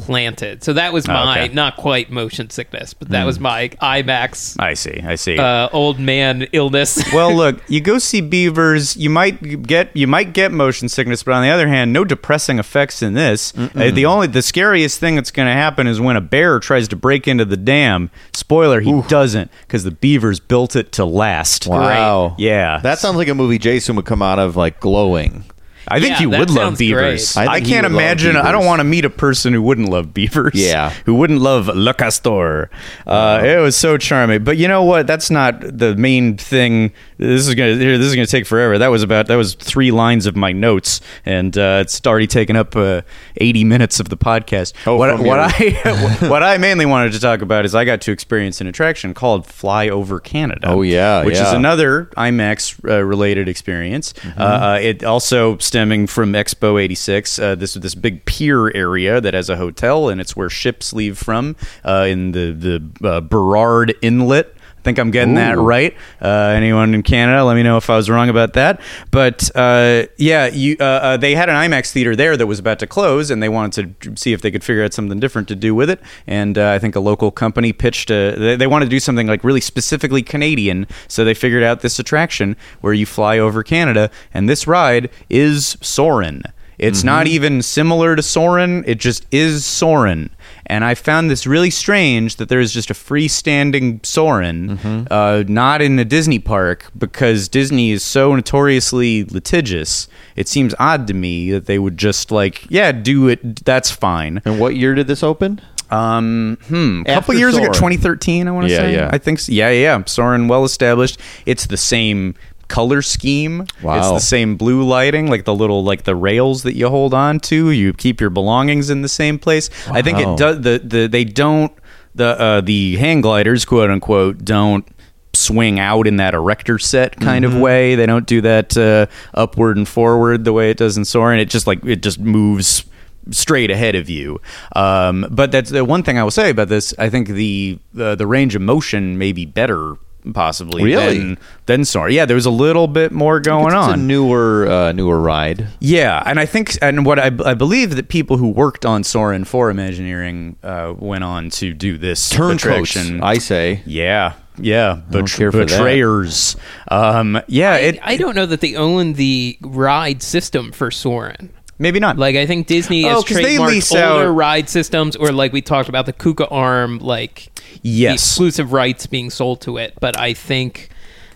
planted. 0.00 0.62
So 0.64 0.72
that 0.74 0.92
was 0.92 1.06
my 1.06 1.44
Okay. 1.44 1.54
not 1.54 1.76
quite 1.76 2.10
motion 2.10 2.50
sickness, 2.50 2.94
but 2.94 3.08
that 3.10 3.24
was 3.24 3.38
my 3.40 3.68
IMAX 3.80 4.56
I 4.58 4.74
see. 4.74 5.00
I 5.04 5.14
see. 5.14 5.38
uh, 5.38 5.68
old 5.72 5.98
man 6.00 6.48
illness. 6.52 7.02
well, 7.12 7.34
look, 7.34 7.60
you 7.68 7.80
go 7.80 7.98
see 7.98 8.20
beavers, 8.20 8.96
you 8.96 9.10
might 9.10 9.62
get 9.66 9.94
you 9.96 10.06
might 10.06 10.32
get 10.32 10.52
motion 10.52 10.88
sickness, 10.88 11.22
but 11.22 11.32
on 11.34 11.42
the 11.42 11.50
other 11.50 11.68
hand, 11.68 11.92
no 11.92 12.04
depressing 12.04 12.58
effects 12.58 13.02
in 13.02 13.14
this. 13.14 13.52
Uh, 13.56 13.90
the 13.90 14.06
only 14.06 14.26
the 14.26 14.42
scariest 14.42 14.98
thing 15.00 15.14
that's 15.16 15.30
going 15.30 15.46
to 15.48 15.52
happen 15.52 15.86
is 15.86 16.00
when 16.00 16.16
a 16.16 16.20
bear 16.20 16.58
tries 16.58 16.88
to 16.88 16.96
break 16.96 17.28
into 17.28 17.44
the 17.44 17.56
dam. 17.56 18.10
Spoiler, 18.32 18.80
he 18.80 19.02
doesn't 19.08 19.50
because 19.62 19.84
the 19.84 19.90
beavers 19.90 20.40
built 20.40 20.76
it 20.76 20.92
to 20.92 21.04
last. 21.04 21.66
Wow. 21.66 22.34
Yeah. 22.38 22.78
That 22.82 22.98
sounds 22.98 23.16
like 23.16 23.28
a 23.28 23.34
movie 23.34 23.58
Jason 23.58 23.96
would 23.96 24.04
come 24.06 24.22
out 24.22 24.38
of 24.38 24.56
like 24.56 24.80
glowing. 24.80 25.44
I 25.90 26.00
think 26.00 26.12
Yeah, 26.12 26.18
he 26.18 26.26
would 26.26 26.50
love 26.50 26.78
beavers. 26.78 27.36
I 27.36 27.46
I, 27.46 27.60
can't 27.60 27.84
imagine. 27.84 28.36
I 28.36 28.52
don't 28.52 28.64
want 28.64 28.80
to 28.80 28.84
meet 28.84 29.04
a 29.04 29.10
person 29.10 29.52
who 29.52 29.60
wouldn't 29.60 29.88
love 29.88 30.14
beavers. 30.14 30.54
Yeah. 30.54 30.90
who 31.04 31.14
wouldn't 31.14 31.40
love 31.40 31.66
Le 31.66 31.92
Castor. 31.92 32.70
Uh, 33.06 33.40
it 33.44 33.60
was 33.60 33.76
so 33.76 33.98
charming. 33.98 34.44
But 34.44 34.56
you 34.56 34.68
know 34.68 34.84
what? 34.84 35.06
That's 35.06 35.30
not 35.30 35.60
the 35.60 35.96
main 35.96 36.36
thing. 36.36 36.92
This 37.20 37.46
is 37.46 37.54
gonna. 37.54 37.76
Here, 37.76 37.98
this 37.98 38.06
is 38.06 38.14
gonna 38.14 38.26
take 38.26 38.46
forever. 38.46 38.78
That 38.78 38.88
was 38.88 39.02
about. 39.02 39.26
That 39.26 39.36
was 39.36 39.52
three 39.52 39.90
lines 39.90 40.24
of 40.24 40.36
my 40.36 40.52
notes, 40.52 41.02
and 41.26 41.56
uh, 41.56 41.80
it's 41.82 42.06
already 42.06 42.26
taken 42.26 42.56
up 42.56 42.74
uh, 42.74 43.02
eighty 43.36 43.62
minutes 43.62 44.00
of 44.00 44.08
the 44.08 44.16
podcast. 44.16 44.72
Oh, 44.86 44.96
what 44.96 45.20
what 45.20 45.38
I 45.38 46.16
what 46.28 46.42
I 46.42 46.56
mainly 46.56 46.86
wanted 46.86 47.12
to 47.12 47.20
talk 47.20 47.42
about 47.42 47.66
is 47.66 47.74
I 47.74 47.84
got 47.84 48.00
to 48.02 48.12
experience 48.12 48.62
an 48.62 48.68
attraction 48.68 49.12
called 49.12 49.44
Fly 49.44 49.90
Over 49.90 50.18
Canada. 50.18 50.68
Oh, 50.68 50.80
yeah, 50.80 51.22
which 51.22 51.36
is 51.36 51.52
another 51.52 52.06
IMAX 52.16 52.82
uh, 52.88 53.04
related 53.04 53.50
experience. 53.50 54.14
Mm-hmm. 54.14 54.40
Uh, 54.40 54.44
uh, 54.44 54.78
it 54.80 55.04
also 55.04 55.58
stemming 55.58 56.06
from 56.06 56.32
Expo 56.32 56.82
'86. 56.82 57.38
Uh, 57.38 57.54
this 57.54 57.74
this 57.74 57.94
big 57.94 58.24
pier 58.24 58.74
area 58.74 59.20
that 59.20 59.34
has 59.34 59.50
a 59.50 59.56
hotel, 59.56 60.08
and 60.08 60.22
it's 60.22 60.34
where 60.34 60.48
ships 60.48 60.94
leave 60.94 61.18
from 61.18 61.54
uh, 61.84 62.06
in 62.08 62.32
the 62.32 62.52
the 62.52 63.06
uh, 63.06 63.20
Burrard 63.20 63.94
Inlet. 64.00 64.56
I 64.80 64.82
think 64.82 64.98
I'm 64.98 65.10
getting 65.10 65.34
that 65.34 65.58
right. 65.58 65.94
Uh, 66.22 66.54
anyone 66.56 66.94
in 66.94 67.02
Canada, 67.02 67.44
let 67.44 67.54
me 67.54 67.62
know 67.62 67.76
if 67.76 67.90
I 67.90 67.96
was 67.96 68.08
wrong 68.08 68.30
about 68.30 68.54
that. 68.54 68.80
But 69.10 69.54
uh, 69.54 70.06
yeah, 70.16 70.46
you, 70.46 70.78
uh, 70.80 70.84
uh, 70.84 71.16
they 71.18 71.34
had 71.34 71.50
an 71.50 71.56
IMAX 71.56 71.92
theater 71.92 72.16
there 72.16 72.34
that 72.34 72.46
was 72.46 72.58
about 72.58 72.78
to 72.78 72.86
close, 72.86 73.30
and 73.30 73.42
they 73.42 73.50
wanted 73.50 74.00
to 74.00 74.16
see 74.16 74.32
if 74.32 74.40
they 74.40 74.50
could 74.50 74.64
figure 74.64 74.82
out 74.82 74.94
something 74.94 75.20
different 75.20 75.48
to 75.48 75.54
do 75.54 75.74
with 75.74 75.90
it. 75.90 76.00
And 76.26 76.56
uh, 76.56 76.70
I 76.70 76.78
think 76.78 76.96
a 76.96 77.00
local 77.00 77.30
company 77.30 77.74
pitched 77.74 78.10
a, 78.10 78.34
they, 78.36 78.56
they 78.56 78.66
wanted 78.66 78.86
to 78.86 78.90
do 78.90 79.00
something 79.00 79.26
like 79.26 79.44
really 79.44 79.60
specifically 79.60 80.22
Canadian, 80.22 80.86
so 81.08 81.26
they 81.26 81.34
figured 81.34 81.62
out 81.62 81.82
this 81.82 81.98
attraction 81.98 82.56
where 82.80 82.94
you 82.94 83.04
fly 83.04 83.38
over 83.38 83.62
Canada, 83.62 84.10
and 84.32 84.48
this 84.48 84.66
ride 84.66 85.10
is 85.28 85.76
Soarin'. 85.82 86.42
It's 86.78 87.04
not 87.04 87.26
even 87.26 87.60
similar 87.60 88.16
to 88.16 88.22
Soarin'. 88.22 88.84
It 88.86 88.98
just 88.98 89.26
is 89.30 89.66
Soarin'. 89.66 90.30
And 90.70 90.84
I 90.84 90.94
found 90.94 91.28
this 91.28 91.46
really 91.48 91.70
strange 91.70 92.36
that 92.36 92.48
there 92.48 92.60
is 92.60 92.72
just 92.72 92.90
a 92.90 92.94
freestanding 92.94 94.06
Soarin', 94.06 94.78
uh, 95.10 95.42
not 95.48 95.82
in 95.82 95.98
a 95.98 96.04
Disney 96.04 96.38
park, 96.38 96.90
because 96.96 97.48
Disney 97.48 97.90
is 97.90 98.04
so 98.04 98.34
notoriously 98.36 99.24
litigious. 99.24 100.06
It 100.36 100.46
seems 100.46 100.72
odd 100.78 101.06
to 101.08 101.14
me 101.14 101.50
that 101.50 101.66
they 101.66 101.78
would 101.80 101.98
just 101.98 102.30
like, 102.30 102.66
yeah, 102.70 102.92
do 102.92 103.26
it. 103.28 103.64
That's 103.64 103.90
fine. 103.90 104.40
And 104.44 104.60
what 104.60 104.76
year 104.76 104.94
did 104.94 105.08
this 105.08 105.22
open? 105.24 105.60
Um, 105.90 106.56
hmm, 106.68 107.00
a 107.00 107.04
couple 107.14 107.32
After 107.34 107.34
years 107.34 107.56
ago, 107.56 107.66
2013, 107.66 108.46
I 108.46 108.52
want 108.52 108.68
to 108.68 108.72
Yeah, 108.72 108.78
say. 108.78 108.94
yeah. 108.94 109.10
I 109.12 109.18
think 109.18 109.40
so. 109.40 109.50
Yeah, 109.50 109.70
yeah, 109.70 109.96
yeah. 109.98 110.04
Soarin', 110.06 110.46
well 110.46 110.64
established. 110.64 111.18
It's 111.46 111.66
the 111.66 111.76
same 111.76 112.36
color 112.70 113.02
scheme. 113.02 113.62
It's 113.62 114.08
the 114.08 114.18
same 114.20 114.56
blue 114.56 114.82
lighting, 114.82 115.26
like 115.28 115.44
the 115.44 115.54
little 115.54 115.84
like 115.84 116.04
the 116.04 116.16
rails 116.16 116.62
that 116.62 116.74
you 116.76 116.88
hold 116.88 117.12
on 117.12 117.38
to. 117.40 117.70
You 117.70 117.92
keep 117.92 118.20
your 118.20 118.30
belongings 118.30 118.88
in 118.88 119.02
the 119.02 119.08
same 119.08 119.38
place. 119.38 119.68
I 119.90 120.00
think 120.00 120.18
it 120.18 120.38
does. 120.38 120.60
The 120.62 120.80
the 120.82 121.06
they 121.06 121.24
don't 121.24 121.72
the 122.14 122.40
uh, 122.40 122.60
the 122.62 122.96
hang 122.96 123.20
gliders, 123.20 123.64
quote 123.66 123.90
unquote, 123.90 124.44
don't 124.44 124.86
swing 125.32 125.78
out 125.78 126.06
in 126.08 126.16
that 126.16 126.34
erector 126.34 126.78
set 126.78 127.16
kind 127.20 127.44
Mm-hmm. 127.44 127.56
of 127.56 127.62
way. 127.62 127.94
They 127.94 128.06
don't 128.06 128.26
do 128.26 128.40
that 128.40 128.76
uh, 128.76 129.06
upward 129.34 129.76
and 129.76 129.86
forward 129.86 130.44
the 130.44 130.52
way 130.52 130.70
it 130.70 130.76
does 130.76 130.96
in 130.96 131.04
Soarin'. 131.04 131.38
It 131.40 131.50
just 131.50 131.66
like 131.66 131.84
it 131.84 132.02
just 132.02 132.18
moves 132.18 132.84
straight 133.30 133.70
ahead 133.70 133.94
of 133.94 134.10
you. 134.10 134.40
Um, 134.74 135.26
but 135.30 135.52
that's 135.52 135.70
the 135.70 135.84
one 135.84 136.02
thing 136.02 136.18
I 136.18 136.24
will 136.24 136.30
say 136.32 136.50
about 136.50 136.68
this. 136.68 136.92
I 136.98 137.10
think 137.10 137.28
the 137.28 137.78
uh, 137.98 138.14
the 138.16 138.26
range 138.26 138.54
of 138.56 138.62
motion 138.62 139.18
may 139.18 139.32
be 139.32 139.44
better. 139.46 139.96
Possibly 140.34 140.82
Really? 140.84 141.18
than, 141.18 141.38
than 141.66 141.84
Soarin'. 141.84 142.12
Yeah, 142.12 142.24
there 142.26 142.34
was 142.34 142.46
a 142.46 142.50
little 142.50 142.86
bit 142.86 143.12
more 143.12 143.40
going 143.40 143.66
it's 143.68 143.74
on. 143.74 143.94
a 143.94 143.96
newer 143.96 144.68
uh, 144.68 144.92
newer 144.92 145.18
ride. 145.20 145.68
Yeah, 145.80 146.22
and 146.26 146.38
I 146.38 146.46
think, 146.46 146.76
and 146.82 147.06
what 147.06 147.18
I, 147.18 147.26
I 147.44 147.54
believe 147.54 147.96
that 147.96 148.08
people 148.08 148.36
who 148.36 148.48
worked 148.48 148.84
on 148.84 149.02
Soarin' 149.04 149.44
for 149.44 149.70
Imagineering 149.70 150.56
uh, 150.62 150.94
went 150.96 151.24
on 151.24 151.50
to 151.50 151.72
do 151.72 151.96
this 151.98 152.28
Turncoats. 152.30 152.96
I 152.96 153.38
say. 153.38 153.82
yeah, 153.86 154.34
yeah, 154.58 155.00
don't 155.10 155.24
betr- 155.24 155.36
care 155.38 155.50
that. 155.52 155.68
betrayers. 155.68 156.56
Um, 156.88 157.40
yeah, 157.48 157.76
it 157.76 157.98
I 158.02 158.16
don't 158.16 158.34
know 158.34 158.46
that 158.46 158.60
they 158.60 158.74
own 158.76 159.14
the 159.14 159.56
ride 159.62 160.22
system 160.22 160.72
for 160.72 160.90
Soarin'. 160.90 161.50
Maybe 161.80 161.98
not. 161.98 162.16
Like 162.18 162.36
I 162.36 162.46
think 162.46 162.68
Disney 162.68 163.04
Oh, 163.06 163.16
has 163.16 163.24
'cause 163.24 163.36
they 163.38 163.56
trademarked 163.56 163.66
lease 163.68 163.92
older 163.92 164.28
out- 164.28 164.36
ride 164.36 164.68
systems, 164.68 165.16
or 165.16 165.32
like 165.32 165.52
we 165.52 165.60
talked 165.62 165.88
about 165.88 166.06
the 166.06 166.12
Kuka 166.12 166.46
Arm, 166.48 166.98
like 167.00 167.50
the 167.82 167.88
yes, 167.88 168.14
exclusive 168.14 168.72
rights 168.72 169.06
being 169.06 169.30
sold 169.30 169.60
to 169.62 169.78
it. 169.78 169.94
But 170.00 170.16
I 170.18 170.32
think 170.34 170.90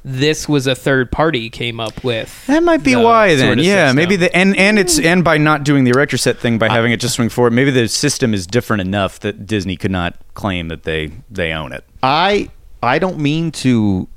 this 0.04 0.46
was 0.46 0.66
a 0.66 0.74
third 0.74 1.10
party 1.10 1.48
came 1.48 1.80
up 1.80 2.04
with. 2.04 2.46
That 2.46 2.62
might 2.62 2.82
be 2.84 2.92
the 2.92 3.00
why 3.00 3.28
sort 3.30 3.38
then. 3.40 3.58
of 3.58 3.64
Yeah, 3.64 3.86
system. 3.86 3.96
maybe 3.96 4.16
the 4.16 4.36
and 4.36 4.54
and 4.56 4.78
it's 4.78 4.98
and 4.98 5.24
by 5.24 5.38
not 5.38 5.64
doing 5.64 5.84
the 5.84 5.90
erector 5.92 6.18
set 6.18 6.38
thing 6.38 6.58
by 6.58 6.68
having 6.68 6.92
it 6.92 7.00
just 7.00 7.14
swing 7.14 7.30
forward, 7.30 7.54
maybe 7.54 7.70
the 7.70 7.88
system 7.88 8.34
is 8.34 8.46
different 8.46 8.82
enough 8.82 9.18
that 9.20 9.46
Disney 9.46 9.76
could 9.76 9.90
not 9.90 10.14
claim 10.34 10.68
that 10.68 10.82
they 10.84 11.10
they 11.30 11.52
own 11.52 11.72
it. 11.72 11.84
I 12.02 12.50
I 12.82 12.98
don't 12.98 13.18
mean 13.18 13.50
to 13.52 14.08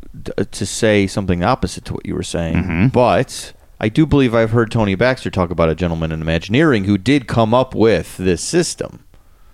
to 0.51 0.65
say 0.65 1.07
something 1.07 1.43
opposite 1.43 1.85
to 1.85 1.93
what 1.93 2.05
you 2.05 2.15
were 2.15 2.23
saying, 2.23 2.55
Mm-hmm. 2.55 2.87
but 2.87 3.53
I 3.79 3.89
do 3.89 4.05
believe 4.05 4.33
I've 4.33 4.51
heard 4.51 4.71
Tony 4.71 4.95
Baxter 4.95 5.29
talk 5.29 5.51
about 5.51 5.69
a 5.69 5.75
gentleman 5.75 6.11
in 6.11 6.21
Imagineering 6.21 6.85
who 6.85 6.97
did 6.97 7.27
come 7.27 7.53
up 7.53 7.75
with 7.75 8.17
this 8.17 8.41
system. 8.41 9.03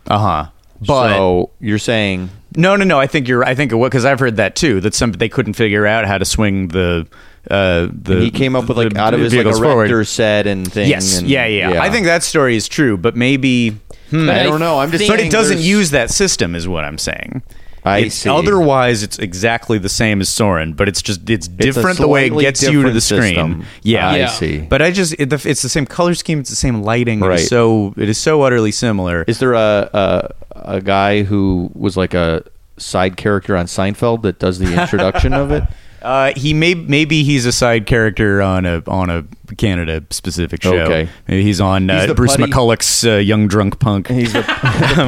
Uh 0.07 0.17
huh. 0.19 0.49
But 0.85 1.09
so 1.09 1.51
you're 1.59 1.79
saying 1.79 2.29
No, 2.55 2.75
no, 2.75 2.83
no. 2.83 2.99
I 2.99 3.07
think 3.07 3.27
you're. 3.27 3.43
I 3.43 3.55
think 3.55 3.71
what 3.71 3.91
because 3.91 4.05
I've 4.05 4.19
heard 4.19 4.35
that 4.37 4.55
too. 4.55 4.79
That 4.81 4.93
some 4.93 5.13
they 5.13 5.29
couldn't 5.29 5.53
figure 5.53 5.85
out 5.85 6.05
how 6.05 6.17
to 6.17 6.25
swing 6.25 6.69
the. 6.69 7.07
Uh, 7.49 7.89
the 7.91 8.21
he 8.21 8.31
came 8.31 8.55
up 8.55 8.69
with 8.69 8.77
like 8.77 8.93
the 8.93 8.99
out 8.99 9.13
of 9.13 9.19
his 9.19 9.33
like 9.33 9.45
forward. 9.55 10.05
set 10.07 10.47
and 10.47 10.71
things. 10.71 10.89
Yes, 10.89 11.19
and- 11.19 11.27
yeah, 11.27 11.45
yeah, 11.45 11.81
I 11.81 11.89
think 11.89 12.05
that 12.05 12.23
story 12.23 12.55
is 12.55 12.67
true, 12.67 12.95
but 12.97 13.15
maybe. 13.17 13.77
Hmm, 14.09 14.29
I 14.29 14.43
don't 14.43 14.59
know. 14.59 14.79
I'm 14.79 14.91
just 14.91 15.07
but 15.07 15.19
it 15.19 15.31
doesn't 15.31 15.59
use 15.59 15.91
that 15.91 16.09
system, 16.09 16.55
is 16.55 16.67
what 16.67 16.83
I'm 16.85 16.97
saying. 16.97 17.41
I 17.85 17.97
It's- 17.99 18.13
see. 18.15 18.29
Otherwise, 18.29 19.03
it's 19.03 19.19
exactly 19.19 19.77
the 19.77 19.89
same 19.89 20.21
as 20.21 20.29
Soarin', 20.29 20.73
but 20.73 20.87
it's 20.87 21.01
just 21.01 21.29
it's 21.29 21.47
a 21.47 21.49
different 21.49 21.97
the 21.99 22.07
way 22.07 22.27
it 22.27 22.39
gets 22.39 22.63
you 22.63 22.83
to 22.83 22.91
the 22.91 23.01
screen. 23.01 23.21
system. 23.35 23.65
Yeah, 23.81 24.09
I 24.09 24.25
see. 24.27 24.59
But 24.59 24.81
I 24.81 24.91
just 24.91 25.13
it, 25.19 25.31
it's 25.45 25.61
the 25.61 25.69
same 25.69 25.85
color 25.85 26.13
scheme, 26.15 26.39
it's 26.39 26.49
the 26.49 26.55
same 26.55 26.81
lighting. 26.83 27.19
Right. 27.19 27.39
is 27.39 27.47
so 27.49 27.93
it 27.97 28.07
is 28.09 28.17
so 28.17 28.41
utterly 28.43 28.71
similar. 28.71 29.23
Is 29.27 29.39
there 29.39 29.53
a, 29.53 29.89
a 29.93 30.29
a 30.75 30.81
guy 30.81 31.23
who 31.23 31.71
was 31.73 31.97
like 31.97 32.13
a 32.13 32.43
side 32.77 33.17
character 33.17 33.55
on 33.57 33.65
Seinfeld 33.65 34.21
that 34.23 34.39
does 34.39 34.59
the 34.59 34.81
introduction 34.81 35.33
of 35.33 35.51
it? 35.51 35.63
Uh, 36.03 36.33
he 36.35 36.53
may 36.53 36.73
maybe 36.73 37.23
he's 37.23 37.45
a 37.45 37.51
side 37.53 37.85
character 37.85 38.41
on 38.41 38.65
a 38.65 38.83
on 38.87 39.09
a 39.09 39.23
Canada 39.57 40.03
specific 40.09 40.63
show. 40.63 40.75
Okay. 40.77 41.09
maybe 41.27 41.43
he's 41.43 41.61
on 41.61 41.89
uh, 41.89 41.99
He's 41.99 42.07
the 42.07 42.15
Bruce 42.15 42.35
Puddy- 42.37 42.51
McCulloch's 42.51 43.05
uh, 43.05 43.15
Young 43.15 43.47
Drunk 43.47 43.79
Punk. 43.79 44.07
He's 44.07 44.33
the, 44.33 44.39
the 44.41 44.45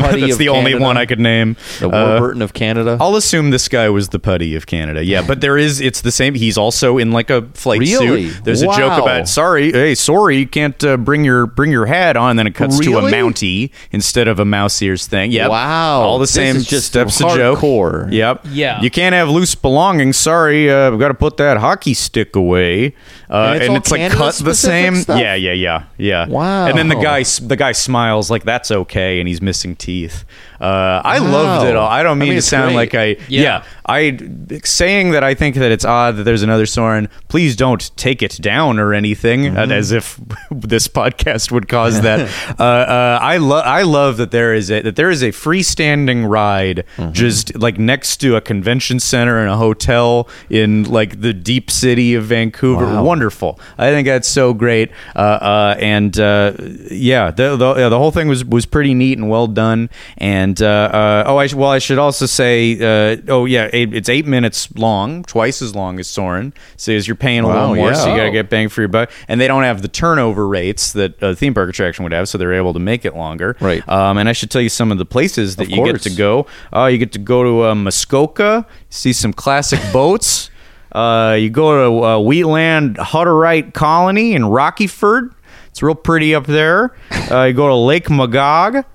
Puddy 0.02 0.22
That's 0.22 0.34
of 0.34 0.38
the 0.40 0.50
only 0.50 0.72
Canada, 0.72 0.84
one 0.86 0.98
I 0.98 1.06
could 1.06 1.20
name. 1.20 1.56
The 1.80 1.90
Uh, 1.90 2.20
Warburton 2.20 2.42
of 2.42 2.54
Canada. 2.54 2.98
I'll 3.00 3.16
assume 3.16 3.50
this 3.52 3.68
guy 3.68 3.90
was 3.90 4.10
the 4.10 4.20
Puddy 4.20 4.56
of 4.56 4.66
Canada. 4.68 5.04
Yeah, 5.04 5.24
but 5.26 5.42
there 5.42 5.58
is 5.58 5.80
it's 5.82 6.02
the 6.02 6.12
same. 6.12 6.34
He's 6.36 6.58
also 6.58 6.98
in 6.98 7.12
like 7.12 7.30
a 7.30 7.44
flight 7.54 7.80
Really? 7.80 8.30
suit. 8.30 8.44
There's 8.44 8.62
a 8.62 8.68
joke 8.68 9.02
about 9.02 9.28
sorry, 9.28 9.72
hey, 9.72 9.96
sorry, 9.96 10.38
you 10.38 10.48
can't 10.48 10.82
uh, 10.84 10.98
bring 10.98 11.24
your 11.24 11.46
bring 11.48 11.72
your 11.72 11.86
hat 11.86 12.18
on. 12.18 12.32
And 12.32 12.40
then 12.40 12.48
it 12.48 12.56
cuts 12.56 12.80
to 12.80 12.98
a 12.98 13.02
Really? 13.02 13.12
Mountie 13.14 13.72
instead 13.92 14.28
of 14.28 14.40
a 14.40 14.46
mouse 14.46 14.82
ears 14.82 15.08
thing. 15.08 15.32
Yeah. 15.32 15.48
Wow. 15.48 16.02
all 16.02 16.18
the 16.20 16.24
This 16.24 16.32
same 16.34 16.56
is 16.58 16.66
just 16.68 16.88
steps 16.88 17.22
of 17.22 17.36
joke. 17.36 17.60
hardcore. 17.60 18.12
Yep. 18.12 18.46
Yeah. 18.50 18.82
You 18.82 18.90
can't 18.92 19.14
have 19.14 19.30
loose 19.30 19.56
belongings. 19.56 20.18
Sorry, 20.18 20.70
uh, 20.70 20.92
we've 20.92 21.00
got 21.00 21.08
to 21.10 21.14
put 21.14 21.38
that 21.38 21.58
hockey 21.58 21.94
stick 21.94 22.36
away. 22.36 22.94
Uh, 23.30 23.58
And 23.62 23.76
it's 23.76 23.92
all 23.92 23.98
like 23.98 24.12
cut 24.12 24.35
the 24.40 24.54
same. 24.54 24.96
stuff? 24.96 25.20
Yeah, 25.20 25.36
yeah, 25.36 25.52
yeah, 25.52 25.86
yeah. 25.98 26.28
Wow. 26.28 26.68
And 26.68 26.78
then 26.78 26.88
the 26.90 26.96
guy 26.96 27.24
the 27.24 27.56
guy 27.56 27.72
smiles 27.72 28.30
like 28.32 28.44
that's 28.44 28.72
okay, 28.72 29.20
and 29.20 29.28
he's 29.28 29.42
missing 29.42 29.76
teeth. 29.76 30.26
Uh, 30.60 31.02
I 31.04 31.20
Wow. 31.20 31.32
loved 31.32 31.68
it 31.68 31.76
all. 31.76 31.88
I 31.90 32.04
don't 32.04 32.18
I 32.18 32.20
mean, 32.20 32.30
mean, 32.30 32.36
to 32.38 32.42
sound 32.42 32.74
great. 32.76 32.94
like 32.94 32.96
I 32.96 33.06
yeah. 33.28 33.42
Yeah. 33.42 33.64
I 33.88 34.18
saying 34.64 35.12
that 35.12 35.24
I 35.24 35.36
think 35.36 35.56
that 35.58 35.72
it's 35.72 35.86
odd 35.86 36.16
that 36.18 36.24
there's 36.24 36.42
another 36.44 36.66
Soarin'. 36.66 37.08
Please 37.28 37.56
don't 37.56 37.96
take 37.98 38.24
it 38.24 38.40
down 38.42 38.80
or 38.80 38.94
anything, 38.94 39.44
Mm-hmm. 39.44 39.58
uh, 39.72 39.76
as 39.76 39.92
if 39.92 40.20
this 40.52 40.88
podcast 40.88 41.52
would 41.52 41.68
cause 41.68 42.02
that. 42.02 42.28
uh, 42.60 42.64
uh, 42.64 43.20
I 43.22 43.38
love 43.38 43.64
I 43.66 43.84
love 43.84 44.18
that 44.18 44.32
there 44.32 44.54
is 44.54 44.72
a 44.72 44.82
that 44.82 44.96
there 44.96 45.10
is 45.12 45.22
a 45.22 45.32
freestanding 45.32 46.28
ride 46.28 46.84
Mm-hmm. 46.98 47.12
just 47.12 47.56
like 47.60 47.78
next 47.78 48.18
to 48.18 48.36
a 48.36 48.42
convention 48.42 49.00
center 49.00 49.40
and 49.40 49.50
a 49.50 49.58
hotel 49.58 50.28
in 50.50 50.84
like 50.84 51.22
the 51.22 51.34
deep 51.34 51.70
city 51.70 52.16
of 52.16 52.24
Vancouver. 52.26 52.86
Wow. 52.86 53.04
Wonderful. 53.04 53.60
I 53.78 53.90
think 53.92 54.08
that's 54.08 54.28
so 54.28 54.54
great. 54.54 54.92
Uh, 55.16 55.20
uh, 55.20 55.76
and 55.80 56.18
uh, 56.20 56.54
yeah, 56.90 57.32
the 57.32 57.56
the, 57.56 57.76
yeah, 57.76 57.90
the 57.90 57.98
whole 57.98 58.12
thing 58.12 58.28
was 58.28 58.44
was 58.46 58.66
pretty 58.66 58.94
neat 58.94 59.18
and 59.18 59.30
well 59.30 59.48
done. 59.48 59.90
And 60.18 60.55
uh, 60.62 60.66
uh, 60.66 61.24
oh, 61.28 61.38
I 61.38 61.48
sh- 61.48 61.54
well, 61.54 61.70
I 61.70 61.80
should 61.80 61.98
also 61.98 62.26
say, 62.26 62.74
uh, 63.14 63.18
oh 63.28 63.46
yeah, 63.46 63.70
it, 63.74 63.94
it's 63.94 64.10
eight 64.10 64.26
minutes 64.26 64.68
long, 64.76 65.24
twice 65.24 65.62
as 65.62 65.76
long 65.76 66.00
as 66.00 66.08
Soarin'. 66.08 66.54
So 66.78 66.92
as 66.92 67.08
you're 67.08 67.16
paying 67.16 67.42
a 67.44 67.48
Wow, 67.48 67.70
little 67.72 67.76
more, 67.76 67.96
so 67.96 68.10
you 68.12 68.18
got 68.18 68.26
to 68.26 68.32
get 68.32 68.50
bang 68.50 68.70
for 68.70 68.82
your 68.82 68.88
buck. 68.88 69.12
And 69.28 69.40
they 69.42 69.48
don't 69.48 69.64
have 69.64 69.82
the 69.82 69.88
turnover 69.88 70.48
rates 70.48 70.94
that 70.94 71.22
a 71.22 71.36
theme 71.36 71.54
park 71.54 71.70
attraction 71.70 72.04
would 72.04 72.12
have, 72.14 72.28
so 72.30 72.38
they're 72.38 72.54
able 72.54 72.74
to 72.74 72.80
make 72.80 73.06
it 73.06 73.16
longer. 73.16 73.56
Right. 73.60 73.88
Um, 73.90 74.18
and 74.18 74.28
I 74.30 74.34
should 74.34 74.52
tell 74.52 74.62
you 74.62 74.70
some 74.70 74.92
of 74.92 74.98
the 74.98 75.06
places 75.06 75.56
that 75.58 75.64
Of 75.64 75.70
you 75.72 75.78
get 75.84 75.92
course. 75.92 76.04
to 76.04 76.10
go. 76.12 76.48
Uh, 76.74 76.86
you 76.86 76.98
get 76.98 77.12
to 77.14 77.20
go 77.20 77.44
to 77.44 77.66
uh, 77.70 77.76
Muskoka, 77.76 78.66
see 78.90 79.14
some 79.14 79.34
classic 79.34 79.80
boats. 79.94 80.50
Uh, 80.92 81.36
you 81.40 81.50
go 81.50 82.00
to 82.00 82.06
uh, 82.06 82.20
Wheatland 82.20 82.98
Hutterite 82.98 83.74
Colony 83.74 84.34
in 84.34 84.44
Rockyford. 84.44 85.34
It's 85.68 85.84
real 85.84 85.94
pretty 85.94 86.34
up 86.34 86.46
there. 86.46 86.96
Uh, 87.30 87.44
you 87.44 87.54
go 87.54 87.68
to 87.68 87.76
Lake 87.76 88.10
Magog. 88.10 88.86